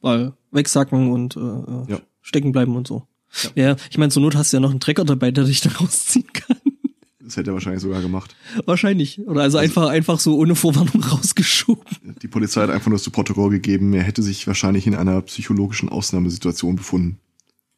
Weil 0.00 0.34
wegsacken 0.52 1.10
und 1.10 1.36
äh, 1.36 1.40
äh, 1.40 1.92
Ja. 1.92 2.00
stecken 2.20 2.52
bleiben 2.52 2.76
und 2.76 2.86
so. 2.86 3.08
Ja, 3.56 3.74
ich 3.90 3.98
meine, 3.98 4.12
zur 4.12 4.22
Not 4.22 4.36
hast 4.36 4.52
du 4.52 4.58
ja 4.58 4.60
noch 4.60 4.70
einen 4.70 4.78
Trecker 4.78 5.04
dabei, 5.04 5.32
der 5.32 5.42
dich 5.44 5.60
da 5.62 5.70
rausziehen 5.80 6.32
kann. 6.32 6.56
Das 7.24 7.36
hätte 7.36 7.50
er 7.50 7.54
wahrscheinlich 7.54 7.82
sogar 7.82 8.02
gemacht. 8.02 8.36
Wahrscheinlich. 8.66 9.26
Oder 9.26 9.42
also, 9.42 9.58
einfach, 9.58 9.88
einfach 9.88 10.20
so 10.20 10.36
ohne 10.36 10.54
Vorwarnung 10.54 11.02
rausgeschoben. 11.10 12.16
Die 12.22 12.28
Polizei 12.28 12.62
hat 12.62 12.70
einfach 12.70 12.88
nur 12.88 12.98
das 12.98 13.08
Protokoll 13.08 13.50
gegeben, 13.50 13.94
er 13.94 14.02
hätte 14.02 14.22
sich 14.22 14.46
wahrscheinlich 14.46 14.86
in 14.86 14.94
einer 14.94 15.22
psychologischen 15.22 15.88
Ausnahmesituation 15.88 16.76
befunden. 16.76 17.18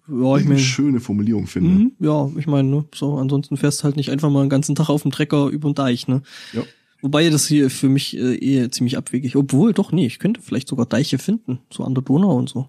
Ja, 0.08 0.36
ich 0.36 0.42
ich 0.42 0.46
eine 0.46 0.54
meine. 0.54 0.58
schöne 0.58 1.00
Formulierung 1.00 1.46
finde. 1.46 1.70
Mhm, 1.70 1.92
ja, 1.98 2.30
ich 2.36 2.46
meine, 2.46 2.68
ne, 2.68 2.84
so, 2.94 3.16
ansonsten 3.16 3.56
fährst 3.56 3.84
halt 3.84 3.96
nicht 3.96 4.10
einfach 4.10 4.30
mal 4.30 4.40
einen 4.40 4.50
ganzen 4.50 4.74
Tag 4.74 4.88
auf 4.88 5.02
dem 5.02 5.10
Trecker 5.10 5.48
über 5.48 5.68
den 5.68 5.74
Deich, 5.74 6.06
ne? 6.06 6.22
Ja. 6.52 6.62
Wobei 7.02 7.28
das 7.28 7.46
hier 7.46 7.70
für 7.70 7.88
mich 7.88 8.16
äh, 8.16 8.34
eh 8.36 8.70
ziemlich 8.70 8.96
abwegig. 8.96 9.36
Obwohl, 9.36 9.72
doch, 9.72 9.92
nee, 9.92 10.06
ich 10.06 10.18
könnte 10.18 10.40
vielleicht 10.40 10.68
sogar 10.68 10.86
Deiche 10.86 11.18
finden, 11.18 11.60
so 11.70 11.84
an 11.84 11.94
der 11.94 12.02
Donau 12.02 12.36
und 12.36 12.48
so. 12.48 12.68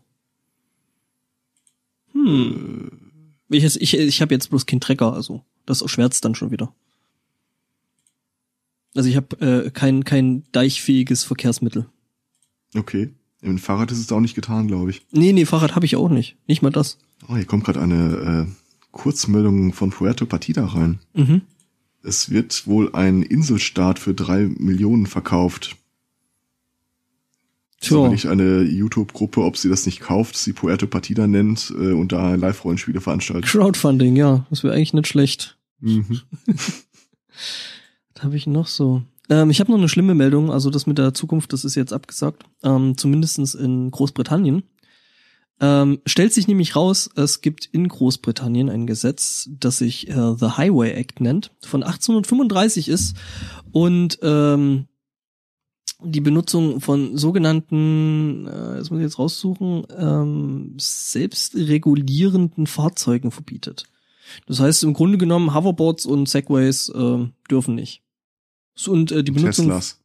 Hm. 2.13 2.91
Ich, 3.49 3.63
ich, 3.63 3.97
ich 3.97 4.21
habe 4.21 4.33
jetzt 4.33 4.49
bloß 4.49 4.65
keinen 4.65 4.81
Trecker, 4.81 5.13
also 5.13 5.43
das 5.67 5.83
erschwert's 5.83 6.21
dann 6.21 6.33
schon 6.33 6.49
wieder. 6.49 6.73
Also 8.95 9.09
ich 9.09 9.15
habe 9.15 9.65
äh, 9.65 9.69
kein, 9.69 10.03
kein 10.03 10.43
deichfähiges 10.51 11.23
Verkehrsmittel. 11.23 11.85
Okay. 12.75 13.11
Im 13.41 13.59
Fahrrad 13.59 13.91
ist 13.91 13.99
es 13.99 14.11
auch 14.11 14.19
nicht 14.19 14.33
getan, 14.33 14.67
glaube 14.67 14.89
ich. 14.89 15.05
Nee, 15.11 15.33
nee, 15.33 15.45
Fahrrad 15.45 15.75
habe 15.75 15.85
ich 15.85 15.95
auch 15.95 16.09
nicht. 16.09 16.35
Nicht 16.47 16.63
mal 16.63 16.71
das. 16.71 16.97
Oh, 17.29 17.35
hier 17.35 17.45
kommt 17.45 17.65
gerade 17.65 17.79
eine 17.81 18.47
äh, 18.47 18.51
Kurzmeldung 18.91 19.73
von 19.73 19.91
Puerto 19.91 20.25
Partida 20.25 20.65
rein. 20.65 20.99
Mhm. 21.13 21.41
Es 22.01 22.31
wird 22.31 22.65
wohl 22.65 22.93
ein 22.95 23.21
Inselstaat 23.21 23.99
für 23.99 24.15
drei 24.15 24.49
Millionen 24.57 25.05
verkauft. 25.05 25.75
Das 27.79 27.89
ist 27.89 27.95
Tja. 27.95 28.07
nicht 28.07 28.25
eine 28.25 28.61
YouTube-Gruppe, 28.63 29.41
ob 29.41 29.57
sie 29.57 29.69
das 29.69 29.85
nicht 29.85 29.99
kauft, 29.99 30.35
sie 30.35 30.53
Puerto 30.53 30.87
Partida 30.87 31.27
nennt 31.27 31.71
äh, 31.77 31.91
und 31.91 32.11
da 32.11 32.33
Live-Rollenspiele 32.33 33.01
veranstaltet. 33.01 33.45
Crowdfunding, 33.45 34.15
ja, 34.15 34.47
das 34.49 34.63
wäre 34.63 34.73
eigentlich 34.73 34.93
nicht 34.93 35.07
schlecht. 35.07 35.56
Mhm. 35.79 36.21
Was 38.13 38.23
habe 38.23 38.35
ich 38.35 38.47
noch 38.47 38.67
so? 38.67 39.03
Ähm, 39.29 39.49
ich 39.49 39.59
habe 39.59 39.71
noch 39.71 39.77
eine 39.77 39.89
schlimme 39.89 40.15
Meldung, 40.15 40.51
also 40.51 40.69
das 40.69 40.87
mit 40.87 40.97
der 40.97 41.13
Zukunft, 41.13 41.53
das 41.53 41.65
ist 41.65 41.75
jetzt 41.75 41.93
abgesagt, 41.93 42.43
ähm, 42.63 42.97
zumindestens 42.97 43.53
in 43.53 43.91
Großbritannien. 43.91 44.63
Ähm, 45.59 45.99
stellt 46.05 46.33
sich 46.33 46.47
nämlich 46.47 46.75
raus, 46.75 47.09
es 47.15 47.41
gibt 47.41 47.65
in 47.65 47.87
Großbritannien 47.87 48.69
ein 48.69 48.85
Gesetz, 48.85 49.49
das 49.51 49.79
sich 49.79 50.07
äh, 50.07 50.35
The 50.37 50.51
Highway 50.57 50.91
Act 50.91 51.19
nennt, 51.19 51.51
von 51.61 51.81
1835 51.81 52.89
ist 52.89 53.17
und 53.71 54.19
ähm, 54.21 54.87
die 55.99 56.21
Benutzung 56.21 56.79
von 56.79 57.17
sogenannten, 57.17 58.45
äh, 58.45 58.77
das 58.77 58.91
muss 58.91 58.99
ich 58.99 59.05
jetzt 59.05 59.17
raussuchen, 59.17 59.87
ähm, 59.97 60.75
selbstregulierenden 60.77 62.67
Fahrzeugen 62.67 63.31
verbietet. 63.31 63.85
Das 64.45 64.59
heißt, 64.59 64.83
im 64.83 64.93
Grunde 64.93 65.17
genommen, 65.17 65.53
Hoverboards 65.53 66.05
und 66.05 66.27
Segways 66.27 66.89
äh, 66.89 67.27
dürfen 67.49 67.75
nicht. 67.75 68.01
Und 68.87 69.11
äh, 69.11 69.23
die 69.23 69.31
Benutzung. 69.31 69.65
Teslas. 69.65 69.99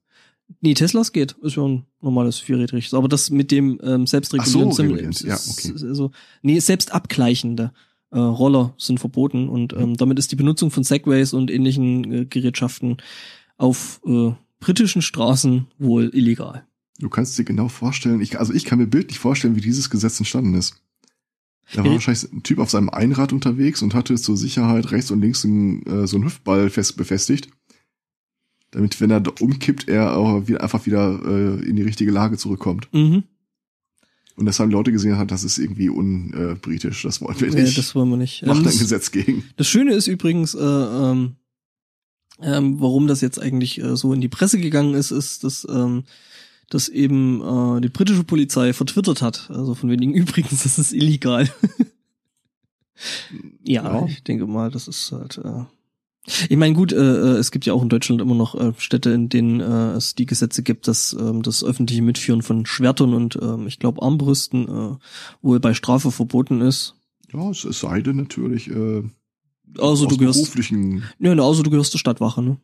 Nee, 0.60 0.74
Teslas 0.74 1.12
geht. 1.12 1.32
Ist 1.42 1.56
ja 1.56 1.62
ein 1.62 1.86
normales 2.00 2.38
vierrädriges. 2.38 2.94
Aber 2.94 3.08
das 3.08 3.30
mit 3.30 3.50
dem 3.50 3.80
ähm, 3.82 4.06
selbstregulierenden 4.06 4.72
so, 4.72 4.82
regulierend. 4.82 5.20
Ja, 5.22 5.38
okay. 5.48 5.72
Also, 5.72 6.10
nee, 6.42 6.58
selbst 6.58 6.92
abgleichende 6.92 7.72
äh, 8.10 8.18
Roller 8.18 8.74
sind 8.76 9.00
verboten 9.00 9.48
und 9.48 9.72
ähm, 9.72 9.96
damit 9.96 10.18
ist 10.18 10.30
die 10.30 10.36
Benutzung 10.36 10.70
von 10.70 10.84
Segways 10.84 11.32
und 11.32 11.50
ähnlichen 11.50 12.12
äh, 12.12 12.24
Gerätschaften 12.26 12.98
auf 13.56 14.00
äh, 14.06 14.32
britischen 14.60 15.02
Straßen 15.02 15.66
wohl 15.78 16.10
illegal. 16.14 16.64
Du 16.98 17.08
kannst 17.08 17.38
dir 17.38 17.44
genau 17.44 17.68
vorstellen, 17.68 18.20
ich, 18.20 18.38
also 18.38 18.52
ich 18.52 18.64
kann 18.64 18.78
mir 18.78 18.86
bildlich 18.86 19.18
vorstellen, 19.18 19.56
wie 19.56 19.60
dieses 19.60 19.90
Gesetz 19.90 20.20
entstanden 20.20 20.54
ist. 20.54 20.82
Da 21.72 21.78
war 21.78 21.86
Ja. 21.86 21.92
wahrscheinlich 21.94 22.30
ein 22.32 22.42
Typ 22.42 22.58
auf 22.58 22.70
seinem 22.70 22.90
Einrad 22.90 23.32
unterwegs 23.32 23.82
und 23.82 23.94
hatte 23.94 24.14
zur 24.16 24.36
Sicherheit 24.36 24.90
rechts 24.90 25.10
und 25.10 25.20
links 25.20 25.44
einen, 25.44 25.82
äh, 25.86 26.06
so 26.06 26.16
einen 26.16 26.24
Hüftball 26.26 26.68
fest 26.70 26.96
befestigt. 26.96 27.48
Damit, 28.70 29.00
wenn 29.00 29.10
er 29.10 29.20
da 29.20 29.32
umkippt, 29.40 29.88
er 29.88 30.16
auch 30.16 30.48
wieder, 30.48 30.62
einfach 30.62 30.86
wieder 30.86 31.20
äh, 31.24 31.64
in 31.68 31.76
die 31.76 31.82
richtige 31.82 32.10
Lage 32.10 32.38
zurückkommt. 32.38 32.88
Mhm. 32.92 33.24
Und 34.34 34.46
das 34.46 34.58
haben 34.58 34.70
Leute 34.70 34.92
gesehen, 34.92 35.18
hat, 35.18 35.30
das 35.30 35.44
ist 35.44 35.58
irgendwie 35.58 35.90
unbritisch, 35.90 37.02
das 37.02 37.20
wollen 37.20 37.38
wir 37.38 37.50
Nee, 37.50 37.62
nicht. 37.64 37.76
das 37.76 37.94
wollen 37.94 38.08
wir 38.08 38.16
nicht. 38.16 38.44
Macht 38.46 38.60
Ähm, 38.60 38.66
ein 38.66 38.78
Gesetz 38.78 39.10
gegen. 39.10 39.44
Das 39.56 39.68
Schöne 39.68 39.92
ist 39.92 40.06
übrigens, 40.06 40.54
äh, 40.54 40.58
ähm, 40.62 41.36
ähm, 42.40 42.80
warum 42.80 43.06
das 43.08 43.20
jetzt 43.20 43.38
eigentlich 43.38 43.78
äh, 43.82 43.94
so 43.94 44.14
in 44.14 44.22
die 44.22 44.28
Presse 44.28 44.58
gegangen 44.58 44.94
ist, 44.94 45.10
ist, 45.10 45.44
dass, 45.44 45.66
ähm, 45.70 46.04
dass 46.70 46.88
eben 46.88 47.40
äh, 47.42 47.80
die 47.80 47.88
britische 47.88 48.24
Polizei 48.24 48.72
vertwittert 48.72 49.22
hat. 49.22 49.50
Also 49.50 49.74
von 49.74 49.90
wenigen 49.90 50.14
übrigens, 50.14 50.62
das 50.62 50.78
ist 50.78 50.92
illegal. 50.92 51.48
ja, 53.64 53.82
Ja. 54.00 54.06
ich 54.06 54.22
denke 54.22 54.46
mal, 54.46 54.70
das 54.70 54.88
ist 54.88 55.12
halt. 55.12 55.38
Äh, 55.38 55.64
ich 56.48 56.56
meine, 56.56 56.74
gut, 56.74 56.92
äh, 56.92 56.96
äh, 56.96 57.36
es 57.38 57.50
gibt 57.50 57.66
ja 57.66 57.72
auch 57.72 57.82
in 57.82 57.88
Deutschland 57.88 58.20
immer 58.20 58.36
noch 58.36 58.54
äh, 58.54 58.72
Städte, 58.78 59.10
in 59.10 59.28
denen 59.28 59.58
äh, 59.60 59.92
es 59.92 60.14
die 60.14 60.26
Gesetze 60.26 60.62
gibt, 60.62 60.86
dass 60.86 61.14
ähm, 61.18 61.42
das 61.42 61.64
öffentliche 61.64 62.02
Mitführen 62.02 62.42
von 62.42 62.64
Schwertern 62.64 63.12
und 63.12 63.36
ähm, 63.42 63.66
ich 63.66 63.80
glaube 63.80 64.02
Armbrüsten 64.02 64.68
äh, 64.68 64.96
wohl 65.42 65.58
bei 65.58 65.74
Strafe 65.74 66.12
verboten 66.12 66.60
ist. 66.60 66.94
Ja, 67.32 67.50
es, 67.50 67.64
es 67.64 67.80
sei 67.80 68.02
denn 68.02 68.16
natürlich, 68.16 68.70
äh, 68.70 69.02
Also 69.78 70.06
du 70.06 70.14
aus 70.14 70.18
gehörst, 70.18 70.40
beruflichen. 70.42 71.02
ja, 71.18 71.32
also 71.32 71.64
du 71.64 71.70
gehörst 71.70 71.90
zur 71.90 71.98
Stadtwache, 72.00 72.40
ne? 72.40 72.56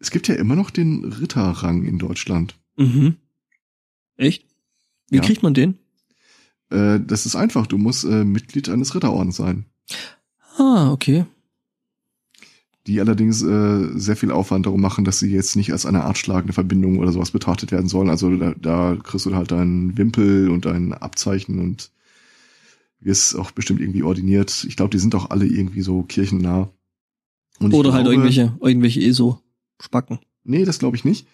Es 0.00 0.10
gibt 0.10 0.28
ja 0.28 0.34
immer 0.34 0.56
noch 0.56 0.70
den 0.70 1.04
Ritterrang 1.04 1.84
in 1.84 1.98
Deutschland. 1.98 2.56
Mhm. 2.76 3.16
Echt? 4.16 4.44
Wie 5.10 5.16
Ja. 5.16 5.22
kriegt 5.22 5.42
man 5.42 5.54
den? 5.54 5.78
Äh, 6.70 7.00
das 7.00 7.26
ist 7.26 7.36
einfach, 7.36 7.66
du 7.66 7.78
musst 7.78 8.04
äh, 8.04 8.24
Mitglied 8.24 8.68
eines 8.68 8.94
Ritterordens 8.94 9.36
sein. 9.36 9.66
Ah, 10.58 10.90
okay. 10.92 11.24
die 12.86 13.00
allerdings 13.00 13.42
äh, 13.42 13.98
sehr 13.98 14.14
viel 14.14 14.30
Aufwand 14.30 14.66
darum 14.66 14.82
machen, 14.82 15.06
dass 15.06 15.18
sie 15.18 15.30
jetzt 15.30 15.56
nicht 15.56 15.72
als 15.72 15.86
eine 15.86 16.04
Art 16.04 16.18
schlagende 16.18 16.52
Verbindung 16.52 16.98
oder 16.98 17.12
sowas 17.12 17.30
betrachtet 17.30 17.72
werden 17.72 17.88
sollen. 17.88 18.10
Also 18.10 18.36
da, 18.36 18.52
da 18.60 18.96
kriegst 19.02 19.24
du 19.24 19.34
halt 19.34 19.52
deinen 19.52 19.96
Wimpel 19.96 20.50
und 20.50 20.66
dein 20.66 20.92
Abzeichen 20.92 21.60
und 21.60 21.90
wirst 23.00 23.36
auch 23.36 23.52
bestimmt 23.52 23.80
irgendwie 23.80 24.02
ordiniert. 24.02 24.66
Ich 24.68 24.76
glaube, 24.76 24.90
die 24.90 24.98
sind 24.98 25.14
auch 25.14 25.30
alle 25.30 25.46
irgendwie 25.46 25.80
so 25.80 26.02
kirchennah. 26.02 26.68
Oder 27.60 27.94
halt 27.94 28.04
glaube- 28.04 28.10
irgendwelche, 28.10 28.54
irgendwelche 28.60 29.00
ESO-Spacken. 29.78 30.18
Nee, 30.44 30.64
das 30.64 30.78
glaube 30.78 30.96
ich 30.96 31.04
nicht. 31.04 31.26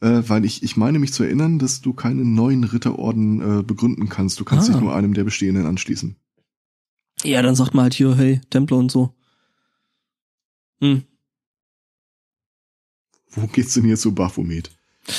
Äh, 0.00 0.22
weil 0.28 0.44
ich, 0.44 0.62
ich 0.62 0.76
meine 0.76 0.98
mich 0.98 1.12
zu 1.12 1.22
erinnern, 1.22 1.58
dass 1.58 1.80
du 1.80 1.92
keinen 1.92 2.34
neuen 2.34 2.64
Ritterorden 2.64 3.60
äh, 3.60 3.62
begründen 3.62 4.08
kannst. 4.08 4.40
Du 4.40 4.44
kannst 4.44 4.68
Ah. 4.68 4.72
dich 4.72 4.80
nur 4.80 4.94
einem 4.94 5.14
der 5.14 5.24
bestehenden 5.24 5.66
anschließen. 5.66 6.16
Ja, 7.24 7.42
dann 7.42 7.54
sagt 7.54 7.74
man 7.74 7.84
halt 7.84 7.94
hier, 7.94 8.16
hey, 8.16 8.40
Templer 8.50 8.78
und 8.78 8.90
so. 8.90 9.14
Hm. 10.80 11.04
Wo 13.30 13.46
geht's 13.46 13.74
denn 13.74 13.88
jetzt 13.88 14.02
so 14.02 14.12
Baphomet? 14.12 14.70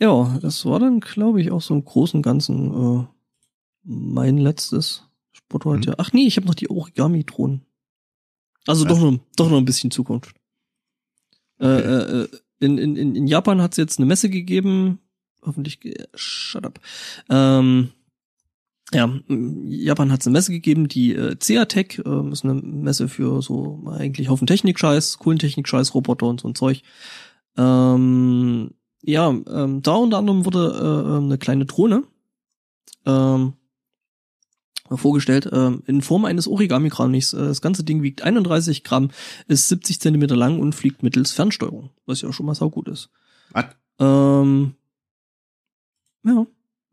ja, 0.00 0.38
das 0.40 0.64
war 0.66 0.80
dann, 0.80 1.00
glaube 1.00 1.40
ich, 1.40 1.50
auch 1.50 1.62
so 1.62 1.74
im 1.74 1.84
Großen 1.84 2.18
und 2.18 2.22
Ganzen 2.22 2.72
äh, 2.72 3.04
mein 3.84 4.38
letztes 4.38 5.04
Sport 5.32 5.64
heute. 5.64 5.90
Mhm. 5.90 5.94
Ach 5.98 6.12
nee, 6.12 6.26
ich 6.26 6.36
habe 6.36 6.46
noch 6.46 6.54
die 6.54 6.70
Origami-Drohnen. 6.70 7.62
Also 8.66 8.84
Was? 8.84 8.92
doch 8.92 9.00
noch, 9.00 9.18
doch 9.36 9.50
noch 9.50 9.58
ein 9.58 9.64
bisschen 9.64 9.90
Zukunft. 9.90 10.34
Äh, 11.60 11.66
äh, 11.66 12.22
äh, 12.22 12.28
in, 12.60 12.78
in, 12.78 12.96
in 13.16 13.26
Japan 13.26 13.60
hat 13.60 13.72
es 13.72 13.76
jetzt 13.76 13.98
eine 13.98 14.06
Messe 14.06 14.30
gegeben. 14.30 14.98
Hoffentlich, 15.42 15.80
ge- 15.80 16.06
shut 16.14 16.64
up. 16.64 16.80
Ähm, 17.28 17.90
ja, 18.92 19.12
Japan 19.28 20.12
hat 20.12 20.20
es 20.20 20.26
eine 20.26 20.32
Messe 20.34 20.52
gegeben, 20.52 20.88
die 20.88 21.14
äh, 21.14 21.36
CEATEC, 21.38 22.02
äh, 22.04 22.30
ist 22.30 22.44
eine 22.44 22.54
Messe 22.54 23.08
für 23.08 23.42
so 23.42 23.82
eigentlich 23.90 24.28
Haufen 24.28 24.46
Technik-Scheiß, 24.46 25.18
coolen 25.18 25.38
Technik-Scheiß, 25.38 25.94
Roboter 25.94 26.26
und 26.26 26.40
so 26.40 26.48
ein 26.48 26.54
Zeug. 26.54 26.82
Ähm, 27.56 28.70
ja, 29.02 29.28
ähm, 29.28 29.82
da 29.82 29.94
unter 29.94 30.18
anderem 30.18 30.44
wurde 30.44 30.68
äh, 30.78 31.16
eine 31.24 31.38
kleine 31.38 31.66
Drohne 31.66 32.04
ähm, 33.04 33.54
vorgestellt, 34.90 35.48
ähm, 35.52 35.82
in 35.86 36.02
Form 36.02 36.24
eines 36.24 36.46
Origami-Kranichs. 36.46 37.32
Äh, 37.32 37.38
Das 37.38 37.60
ganze 37.62 37.84
Ding 37.84 38.02
wiegt 38.02 38.22
31 38.22 38.84
Gramm, 38.84 39.10
ist 39.48 39.68
70 39.68 40.00
Zentimeter 40.00 40.36
lang 40.36 40.60
und 40.60 40.74
fliegt 40.74 41.02
mittels 41.02 41.32
Fernsteuerung, 41.32 41.90
was 42.06 42.20
ja 42.22 42.32
schon 42.32 42.46
mal 42.46 42.54
saugut 42.54 42.88
ist. 42.88 43.08
Was? 43.52 43.66
Ähm, 43.98 44.74
ja, 46.24 46.46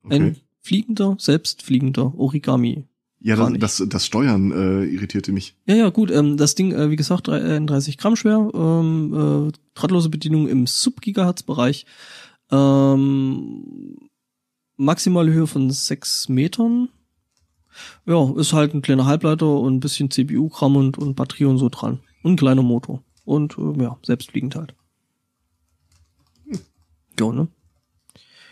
Okay. 0.03 0.15
ein 0.15 0.35
fliegender, 0.61 1.15
selbstfliegender 1.19 2.13
Origami. 2.17 2.85
ja, 3.19 3.35
das, 3.35 3.77
das, 3.77 3.83
das 3.89 4.05
Steuern 4.05 4.51
äh, 4.51 4.83
irritierte 4.85 5.31
mich. 5.31 5.55
Ja, 5.67 5.75
ja, 5.75 5.89
gut. 5.89 6.09
Ähm, 6.11 6.37
das 6.37 6.55
Ding, 6.55 6.71
äh, 6.71 6.89
wie 6.89 6.95
gesagt, 6.95 7.29
31 7.29 7.97
Gramm 7.97 8.15
schwer, 8.15 8.49
ähm, 8.53 9.49
äh, 9.49 9.51
drahtlose 9.75 10.09
Bedienung 10.09 10.47
im 10.47 10.65
Sub-Gigahertz-Bereich, 10.65 11.85
ähm, 12.51 13.97
maximale 14.77 15.31
Höhe 15.31 15.47
von 15.47 15.69
6 15.69 16.29
Metern. 16.29 16.89
Ja, 18.05 18.31
ist 18.35 18.53
halt 18.53 18.73
ein 18.73 18.81
kleiner 18.81 19.05
Halbleiter 19.05 19.59
und 19.59 19.75
ein 19.75 19.79
bisschen 19.79 20.11
CPU-Kram 20.11 20.75
und, 20.75 20.97
und 20.97 21.15
Batterie 21.15 21.45
und 21.45 21.57
so 21.57 21.69
dran. 21.69 21.99
Und 22.23 22.33
ein 22.33 22.37
kleiner 22.37 22.63
Motor. 22.63 23.03
Und 23.25 23.57
äh, 23.57 23.83
ja, 23.83 23.97
selbstfliegend 24.03 24.55
halt. 24.55 24.75
Ja, 27.19 27.31
ne? 27.31 27.47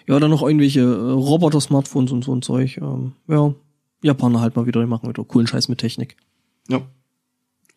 Ja, 0.08 0.20
dann 0.20 0.32
noch 0.32 0.42
irgendwelche 0.42 0.82
äh, 0.82 1.12
Roboter-Smartphones 1.12 2.12
und 2.12 2.24
so 2.24 2.34
ein 2.34 2.42
Zeug. 2.42 2.78
Ähm, 2.78 3.14
ja, 3.28 3.54
Japaner 4.02 4.42
halt 4.42 4.56
mal 4.56 4.66
wieder, 4.66 4.82
die 4.82 4.88
machen 4.88 5.10
wieder 5.10 5.24
coolen 5.24 5.48
Scheiß 5.48 5.68
mit 5.68 5.80
Technik. 5.80 6.18
Ja. 6.68 6.82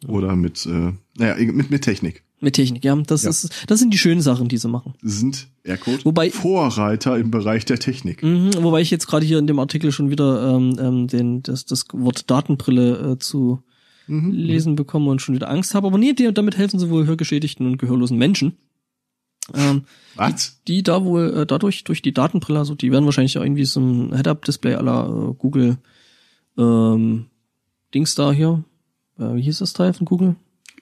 Oder 0.09 0.35
mit, 0.35 0.65
äh, 0.67 0.93
naja, 1.17 1.53
mit, 1.53 1.71
mit 1.71 1.83
Technik. 1.83 2.25
Mit 2.43 2.55
Technik, 2.55 2.85
ja. 2.85 2.95
Das 2.97 3.23
Ja. 3.23 3.31
ist, 3.31 3.51
das 3.69 3.79
sind 3.79 3.95
die 3.95 3.99
schönen 3.99 4.21
Sachen, 4.21 4.49
die 4.49 4.59
sie 4.59 4.69
machen. 4.69 4.95
Sind 5.01 5.47
Aircode 5.65 6.05
Wobei- 6.05 6.31
Vorreiter 6.31 7.17
im 7.17 7.31
Bereich 7.31 7.65
der 7.65 7.79
Technik. 7.79 8.23
Mhm, 8.23 8.51
wobei 8.63 8.81
ich 8.81 8.91
jetzt 8.91 9.07
gerade 9.07 9.25
hier 9.25 9.39
in 9.39 9.47
dem 9.47 9.59
Artikel 9.61 9.93
schon 9.93 10.11
wieder 10.11 10.55
ähm, 10.57 10.77
ähm, 10.81 11.07
den, 11.07 11.43
das, 11.45 11.65
das 11.67 11.85
Wort 11.93 12.29
Datenbrille 12.31 13.13
äh, 13.13 13.19
zu 13.19 13.63
Mhm. 14.09 14.33
lesen 14.33 14.75
bekomme 14.75 15.11
und 15.13 15.23
schon 15.23 15.37
wieder 15.37 15.49
Angst 15.49 15.77
habe. 15.77 15.87
Aber 15.87 15.97
nee, 15.97 16.13
die, 16.13 16.35
damit 16.35 16.59
helfen 16.59 16.81
sie 16.81 16.91
wohl 16.91 17.07
hörgeschädigten 17.07 17.65
und 17.65 17.79
gehörlosen 17.79 18.19
Menschen. 18.19 18.57
Ähm, 19.55 19.83
Was? 20.17 20.61
die 20.67 20.83
da 20.83 21.05
wohl 21.05 21.33
äh, 21.43 21.47
dadurch, 21.47 21.85
durch 21.85 22.03
die 22.03 22.13
Datenbrille, 22.13 22.59
also 22.59 22.75
die 22.75 22.91
werden 22.91 23.05
wahrscheinlich 23.05 23.39
auch 23.39 23.43
irgendwie 23.45 23.65
so 23.65 23.79
ein 23.81 24.13
Head-Up-Display 24.15 24.75
aller 24.75 25.07
äh, 25.31 25.35
Google 25.39 25.79
ähm, 26.59 27.27
Dings 27.95 28.17
da 28.17 28.33
hier. 28.33 28.65
Äh, 29.19 29.35
wie 29.37 29.43
hieß 29.43 29.59
das 29.59 29.73
Teil 29.73 29.93
von 29.93 30.05
Google? 30.05 30.35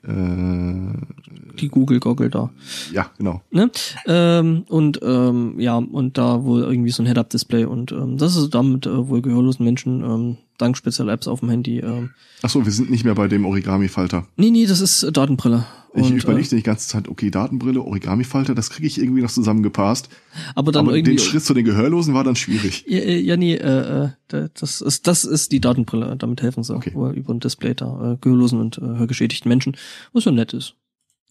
Äh, 0.03 1.57
Die 1.61 1.69
Google-Goggle 1.69 2.31
da. 2.31 2.51
ja, 2.93 3.11
genau. 3.19 3.43
Ne? 3.51 3.71
Ähm, 4.07 4.65
und 4.69 5.01
ähm, 5.03 5.59
ja, 5.59 5.77
und 5.77 6.17
da 6.19 6.45
wohl 6.45 6.63
irgendwie 6.63 6.91
so 6.91 7.03
ein 7.03 7.07
Head-Up-Display 7.07 7.65
und 7.65 7.93
ähm, 7.93 8.17
das 8.19 8.37
ist 8.37 8.55
damit 8.55 8.87
äh, 8.87 9.09
wohl 9.09 9.21
gehörlosen 9.23 9.65
Menschen 9.65 10.03
ähm, 10.03 10.37
dank 10.59 10.77
spezieller 10.77 11.13
Apps 11.13 11.29
auf 11.29 11.41
dem 11.41 11.51
Handy. 11.51 11.79
Ähm, 11.81 12.11
Ach 12.43 12.51
so, 12.51 12.65
wir 12.65 12.73
sind 12.73 12.91
nicht 12.91 13.05
mehr 13.05 13.15
bei 13.15 13.29
dem 13.29 13.45
Origami-Falter. 13.45 14.27
nee, 14.37 14.51
nee, 14.51 14.67
das 14.67 14.81
ist 14.81 15.03
äh, 15.03 15.13
Datenbrille. 15.13 15.65
Ich 15.93 16.11
überlegte 16.11 16.55
die 16.55 16.63
ganze 16.63 16.87
Zeit, 16.89 17.09
okay, 17.09 17.31
Datenbrille, 17.31 17.81
Origami-Falter, 17.83 18.55
das 18.55 18.71
kriege 18.71 18.87
ich 18.87 18.99
irgendwie 19.01 19.23
noch 19.23 19.31
zusammengepasst. 19.31 20.07
äh, 20.09 20.39
aber 20.55 20.71
dann 20.71 20.87
Aber 20.87 20.97
irgendwie. 20.97 21.17
den 21.17 21.19
Schritt 21.25 21.43
zu 21.43 21.53
den 21.53 21.65
Gehörlosen 21.65 22.15
war 22.15 22.23
dann 22.23 22.37
schwierig. 22.37 22.85
Ja, 22.87 22.99
äh, 23.01 23.19
ja, 23.19 23.37
nee, 23.37 23.55
äh, 23.55 24.05
äh, 24.05 24.09
da- 24.29 24.49
das 24.55 24.81
ist 24.81 25.07
das 25.09 25.25
ist 25.25 25.51
die 25.51 25.61
Datenbrille. 25.61 26.15
Damit 26.17 26.43
helfen 26.43 26.63
sie 26.63 26.77
Okay. 26.77 26.93
über 26.93 27.33
ein 27.35 27.41
Display 27.41 27.75
da 27.75 28.13
äh, 28.13 28.17
gehörlosen 28.21 28.61
und 28.61 28.79
äh, 28.79 28.83
hörgeschädigten 28.83 29.49
Menschen, 29.49 29.77
was 30.13 30.25
ja 30.27 30.31
nett 30.33 30.53
ist. 30.53 30.77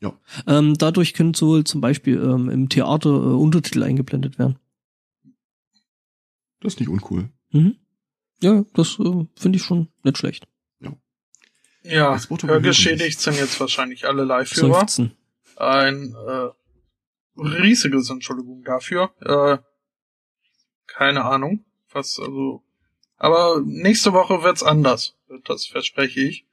Ja. 0.02 0.14
Ähm, 0.48 0.76
dadurch 0.78 1.14
können 1.14 1.34
sowohl 1.34 1.64
zum 1.64 1.80
Beispiel 1.82 2.18
ähm, 2.22 2.50
im 2.50 2.68
Theater 2.70 3.10
äh, 3.12 3.14
Untertitel 3.14 3.84
eingeblendet 3.84 4.40
werden. 4.40 4.58
Das 6.62 6.74
ist 6.74 6.80
nicht 6.82 6.90
uncool. 6.90 7.30
Mhm. 7.52 7.76
Ja, 8.42 8.66
das 8.74 8.98
äh, 9.00 9.26
finde 9.36 9.58
ich 9.58 9.64
schon 9.64 9.88
nicht 10.04 10.18
schlecht. 10.18 10.48
Ja, 11.83 12.09
aber 12.09 12.48
hörgeschädigt 12.48 13.19
sind 13.19 13.38
jetzt 13.38 13.59
wahrscheinlich 13.59 14.06
alle 14.06 14.24
Live-Hörer. 14.24 14.85
Ein 15.56 16.16
äh, 16.27 16.49
riesiges 17.40 18.09
Entschuldigung 18.09 18.64
dafür. 18.64 19.11
Äh, 19.22 19.58
keine 20.88 21.25
Ahnung, 21.25 21.66
was 21.91 22.19
also. 22.19 22.64
Aber 23.17 23.61
nächste 23.66 24.14
Woche 24.14 24.43
wird's 24.43 24.64
anders. 24.64 25.16
Das 25.45 25.66
verspreche 25.66 26.22
ich. 26.22 26.45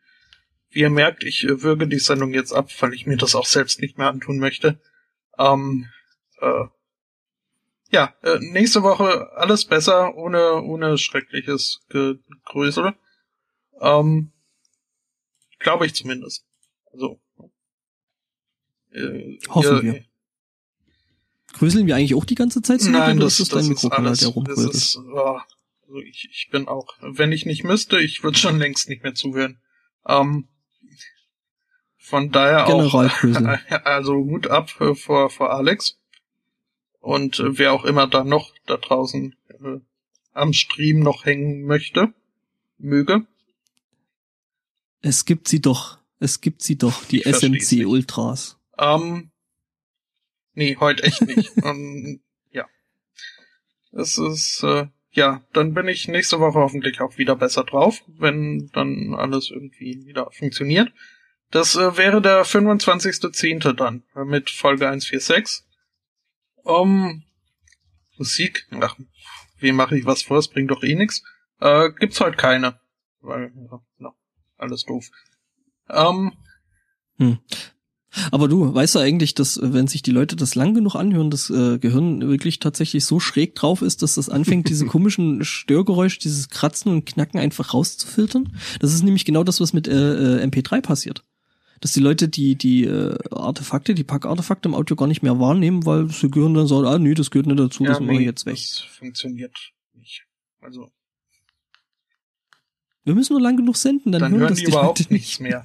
Wie 0.70 0.80
ihr 0.80 0.90
merkt, 0.90 1.24
ich 1.24 1.44
äh, 1.44 1.62
würge 1.62 1.88
die 1.88 1.98
Sendung 1.98 2.32
jetzt 2.34 2.52
ab, 2.52 2.70
weil 2.80 2.94
ich 2.94 3.06
mir 3.06 3.16
das 3.16 3.34
auch 3.34 3.46
selbst 3.46 3.80
nicht 3.80 3.98
mehr 3.98 4.08
antun 4.08 4.38
möchte. 4.38 4.78
Ähm, 5.38 5.88
äh, 6.40 6.64
ja, 7.90 8.14
äh, 8.22 8.38
nächste 8.40 8.82
Woche 8.82 9.30
alles 9.34 9.64
besser, 9.64 10.16
ohne 10.16 10.62
ohne 10.62 10.98
schreckliches 10.98 11.84
Gegrößel. 11.88 12.94
Ähm, 13.80 14.32
Glaube 15.59 15.86
ich 15.86 15.94
zumindest. 15.94 16.44
Also. 16.93 17.20
Äh, 18.93 19.39
Hoffen 19.49 19.76
ihr- 19.76 19.83
wir. 19.83 20.05
Grüßeln 21.55 21.86
wir 21.86 21.97
eigentlich 21.97 22.15
auch 22.15 22.25
die 22.26 22.35
ganze 22.35 22.60
Zeit 22.60 22.83
so 22.83 22.91
Nein, 22.91 23.18
das, 23.18 23.41
ist 23.41 23.52
das 23.52 23.60
dein 23.60 23.68
Mikrokanal, 23.68 24.09
alles. 24.09 24.20
der 24.20 24.31
Das 24.44 24.59
ist, 24.59 24.97
oh, 24.99 25.39
also 25.86 26.01
ich, 26.01 26.28
ich 26.31 26.49
bin 26.51 26.68
auch, 26.68 26.86
wenn 27.01 27.33
ich 27.33 27.47
nicht 27.47 27.65
müsste, 27.65 27.99
ich 27.99 28.23
würde 28.23 28.36
schon 28.36 28.59
längst 28.59 28.91
nicht 28.91 29.02
mehr 29.02 29.15
zuhören. 29.15 29.59
Ähm, 30.07 30.49
von 31.97 32.31
daher 32.31 32.67
Generalgrüßel. 32.67 33.47
auch, 33.47 33.59
also 33.85 34.15
Hut 34.15 34.49
ab 34.49 34.68
vor, 34.70 35.31
vor 35.31 35.51
Alex. 35.51 35.99
Und 37.01 37.39
äh, 37.39 37.59
wer 37.59 37.73
auch 37.73 37.85
immer 37.85 38.07
da 38.07 38.23
noch 38.23 38.52
da 38.67 38.76
draußen 38.76 39.35
äh, 39.49 39.78
am 40.33 40.52
Stream 40.52 41.01
noch 41.01 41.25
hängen 41.25 41.62
möchte, 41.65 42.12
möge. 42.78 43.26
Es 45.02 45.25
gibt 45.25 45.49
sie 45.49 45.60
doch. 45.60 45.99
Es 46.18 46.41
gibt 46.41 46.62
sie 46.62 46.76
doch, 46.76 47.05
die 47.05 47.20
Ich 47.20 47.26
SMC. 47.26 47.86
Ultras. 47.86 48.58
Ähm, 48.78 49.31
nee, 50.55 50.76
heute 50.78 51.02
echt 51.02 51.23
nicht. 51.23 51.52
ähm, 51.65 52.20
ja. 52.50 52.66
Es 53.92 54.18
ist, 54.18 54.62
äh, 54.62 54.86
ja, 55.10 55.42
dann 55.52 55.75
bin 55.75 55.89
ich 55.89 56.08
nächste 56.08 56.41
Woche 56.41 56.58
hoffentlich 56.58 57.00
auch 57.00 57.18
wieder 57.18 57.36
besser 57.36 57.65
drauf, 57.65 58.02
wenn 58.07 58.70
dann 58.73 59.15
alles 59.15 59.50
irgendwie 59.50 60.07
wieder 60.07 60.31
funktioniert. 60.31 60.92
Das 61.50 61.76
äh, 61.76 61.97
wäre 61.97 62.20
der 62.20 62.44
25.10. 62.44 63.73
dann 63.75 64.02
äh, 64.15 64.25
mit 64.25 64.50
Folge 64.50 64.86
146. 64.86 65.65
Um, 66.65 67.23
Musik, 68.18 68.66
ach, 68.81 68.97
wem 69.58 69.76
mache 69.76 69.97
ich 69.97 70.05
was 70.05 70.23
vor, 70.23 70.39
es 70.39 70.49
bringt 70.49 70.70
doch 70.70 70.83
eh 70.83 70.94
nix. 70.94 71.23
Äh, 71.60 71.91
gibt's 71.99 72.20
heute 72.20 72.36
keine. 72.36 72.81
Weil, 73.20 73.52
ja, 73.55 73.81
no, 73.99 74.15
alles 74.59 74.85
doof. 74.85 75.10
Ähm, 75.89 76.33
Aber 78.31 78.49
du, 78.49 78.75
weißt 78.75 78.94
du 78.94 78.99
eigentlich, 78.99 79.35
dass 79.35 79.57
äh, 79.57 79.73
wenn 79.73 79.89
sich 79.89 80.02
die 80.02 80.10
Leute 80.10 80.36
das 80.36 80.55
lang 80.55 80.75
genug 80.75 80.94
anhören, 80.94 81.31
das 81.31 81.51
äh, 81.51 81.78
Gehirn 81.78 82.20
wirklich 82.26 82.59
tatsächlich 82.59 83.05
so 83.05 83.20
schräg 83.20 83.55
drauf 83.55 83.83
ist, 83.83 84.02
dass 84.02 84.15
das 84.15 84.28
anfängt, 84.28 84.68
diese 84.68 84.86
komischen 84.86 85.44
Störgeräusche, 85.44 86.18
dieses 86.18 86.49
Kratzen 86.49 86.93
und 86.93 87.07
Knacken 87.07 87.39
einfach 87.39 87.75
rauszufiltern? 87.75 88.57
Das 88.81 88.93
ist 88.93 89.02
nämlich 89.02 89.25
genau 89.25 89.44
das, 89.44 89.60
was 89.60 89.73
mit 89.73 89.89
äh, 89.89 90.39
äh, 90.41 90.47
MP3 90.47 90.81
passiert. 90.81 91.25
Dass 91.81 91.93
die 91.93 92.01
Leute 92.01 92.28
die, 92.28 92.57
die 92.57 92.85
äh, 92.85 93.18
Artefakte, 93.31 93.94
die 93.94 94.05
Packartefakte 94.05 94.68
im 94.68 94.75
Audio 94.75 94.97
gar 94.97 95.07
nicht 95.07 95.23
mehr 95.23 95.39
wahrnehmen, 95.39 95.85
weil 95.85 96.07
das 96.07 96.20
Gehirn 96.23 96.55
dann 96.55 96.67
sagt, 96.67 96.86
ah 96.86 96.99
nee, 96.99 97.12
das 97.12 97.31
gehört 97.31 97.47
nicht 97.47 97.60
dazu, 97.60 97.85
das 97.85 98.01
mache 98.01 98.15
ich 98.15 98.20
jetzt 98.20 98.47
weg. 98.47 98.55
Das 98.55 98.78
funktioniert 98.78 99.55
nicht. 99.93 100.25
Also, 100.62 100.89
Wir 103.07 103.15
müssen 103.15 103.33
nur 103.33 103.41
lang 103.41 103.57
genug 103.57 103.76
senden, 103.76 104.12
dann, 104.12 104.20
Dann 104.20 104.33
hören 104.33 104.41
hören 104.43 104.51
das 104.51 104.59
die 104.59 104.65
die 104.67 104.70
überhaupt 104.73 104.99
Leute 104.99 105.12
nichts 105.12 105.41
mehr. 105.41 105.65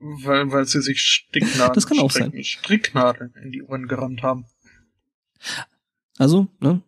Weil, 0.00 0.50
weil 0.50 0.64
sie 0.66 0.82
sich 0.82 1.00
Sticknadeln, 1.00 1.74
Das 1.74 1.86
kann 1.86 1.98
auch 1.98 2.10
Strick- 2.10 2.44
Stricknadeln 2.44 3.32
in 3.42 3.52
die 3.52 3.62
Ohren 3.62 3.86
gerammt 3.88 4.22
haben. 4.22 4.46
Also, 6.18 6.48
ne? 6.60 6.82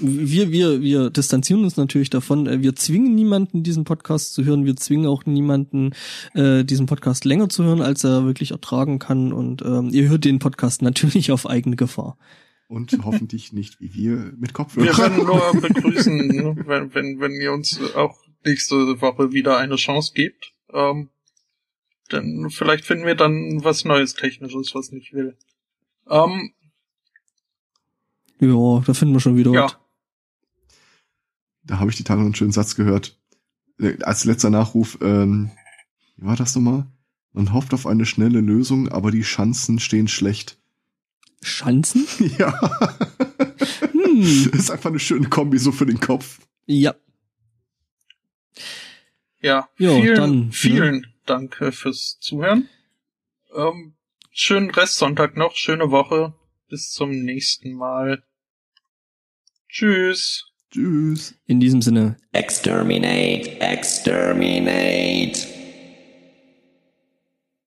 Wir, 0.00 0.50
wir, 0.50 0.80
wir 0.80 1.10
distanzieren 1.10 1.62
uns 1.62 1.76
natürlich 1.76 2.08
davon. 2.08 2.46
Äh, 2.46 2.62
Wir 2.62 2.74
zwingen 2.74 3.14
niemanden, 3.14 3.62
diesen 3.62 3.84
Podcast 3.84 4.32
zu 4.32 4.44
hören. 4.44 4.64
Wir 4.64 4.76
zwingen 4.76 5.06
auch 5.06 5.26
niemanden, 5.26 5.90
äh, 6.34 6.64
diesen 6.64 6.86
Podcast 6.86 7.24
länger 7.26 7.48
zu 7.50 7.64
hören, 7.64 7.82
als 7.82 8.02
er 8.04 8.24
wirklich 8.24 8.52
ertragen 8.52 8.98
kann. 8.98 9.32
Und 9.32 9.60
ähm, 9.62 9.90
ihr 9.92 10.08
hört 10.08 10.24
den 10.24 10.38
Podcast 10.38 10.80
natürlich 10.82 11.32
auf 11.32 11.46
eigene 11.46 11.76
Gefahr. 11.76 12.16
Und 12.68 12.96
hoffentlich 13.04 13.52
nicht 13.52 13.78
wie 13.80 13.92
wir 13.94 14.16
mit 14.38 14.50
Wir 14.50 14.52
Kopfhörern. 14.52 14.96
werden 15.16 15.26
nur 15.26 15.52
begrüßen, 15.60 16.16
ne, 16.28 16.56
wenn, 16.66 16.94
wenn, 16.94 17.20
wenn 17.20 17.32
ihr 17.32 17.52
uns 17.52 17.78
auch 17.94 18.16
nächste 18.44 19.00
Woche 19.00 19.32
wieder 19.32 19.58
eine 19.58 19.76
Chance 19.76 20.12
gebt. 20.14 20.52
Ähm, 20.72 21.08
denn 22.10 22.48
vielleicht 22.50 22.84
finden 22.84 23.06
wir 23.06 23.14
dann 23.14 23.62
was 23.62 23.84
Neues 23.84 24.14
Technisches, 24.14 24.74
was 24.74 24.92
nicht 24.92 25.12
will. 25.12 25.36
Ähm, 26.08 26.52
Ja, 28.40 28.82
da 28.86 28.94
finden 28.94 29.14
wir 29.14 29.20
schon 29.20 29.36
wieder 29.36 29.52
ja, 29.52 29.64
was. 29.64 29.76
Da 31.64 31.78
habe 31.78 31.90
ich 31.90 31.96
die 31.96 32.04
Tage 32.04 32.20
noch 32.20 32.26
einen 32.26 32.34
schönen 32.34 32.52
Satz 32.52 32.74
gehört. 32.76 33.18
Äh, 33.78 34.02
Als 34.02 34.24
letzter 34.24 34.50
Nachruf, 34.50 34.98
ähm, 35.02 35.50
wie 36.16 36.26
war 36.26 36.36
das 36.36 36.54
nochmal? 36.54 36.86
Man 37.32 37.52
hofft 37.52 37.74
auf 37.74 37.86
eine 37.86 38.06
schnelle 38.06 38.40
Lösung, 38.40 38.88
aber 38.88 39.10
die 39.10 39.20
Chancen 39.22 39.78
stehen 39.78 40.08
schlecht. 40.08 40.58
Schanzen? 41.42 42.06
Ja. 42.38 42.58
Hm. 43.92 44.50
Das 44.50 44.60
ist 44.62 44.70
einfach 44.70 44.90
eine 44.90 44.98
schöne 44.98 45.28
Kombi 45.28 45.58
so 45.58 45.70
für 45.72 45.86
den 45.86 46.00
Kopf. 46.00 46.40
Ja. 46.66 46.94
Ja. 49.40 49.68
Ja, 49.78 49.90
vielen, 50.00 50.16
dann, 50.16 50.38
ne? 50.46 50.52
vielen 50.52 51.06
Dank 51.26 51.60
äh, 51.60 51.72
fürs 51.72 52.18
Zuhören. 52.20 52.68
Ähm, 53.54 53.94
schönen 54.30 54.70
Restsonntag 54.70 55.36
noch, 55.36 55.56
schöne 55.56 55.90
Woche. 55.90 56.34
Bis 56.68 56.90
zum 56.90 57.10
nächsten 57.10 57.72
Mal. 57.72 58.22
Tschüss. 59.68 60.44
Tschüss. 60.70 61.34
In 61.46 61.60
diesem 61.60 61.80
Sinne, 61.80 62.16
Exterminate, 62.32 63.60
exterminate. 63.60 65.57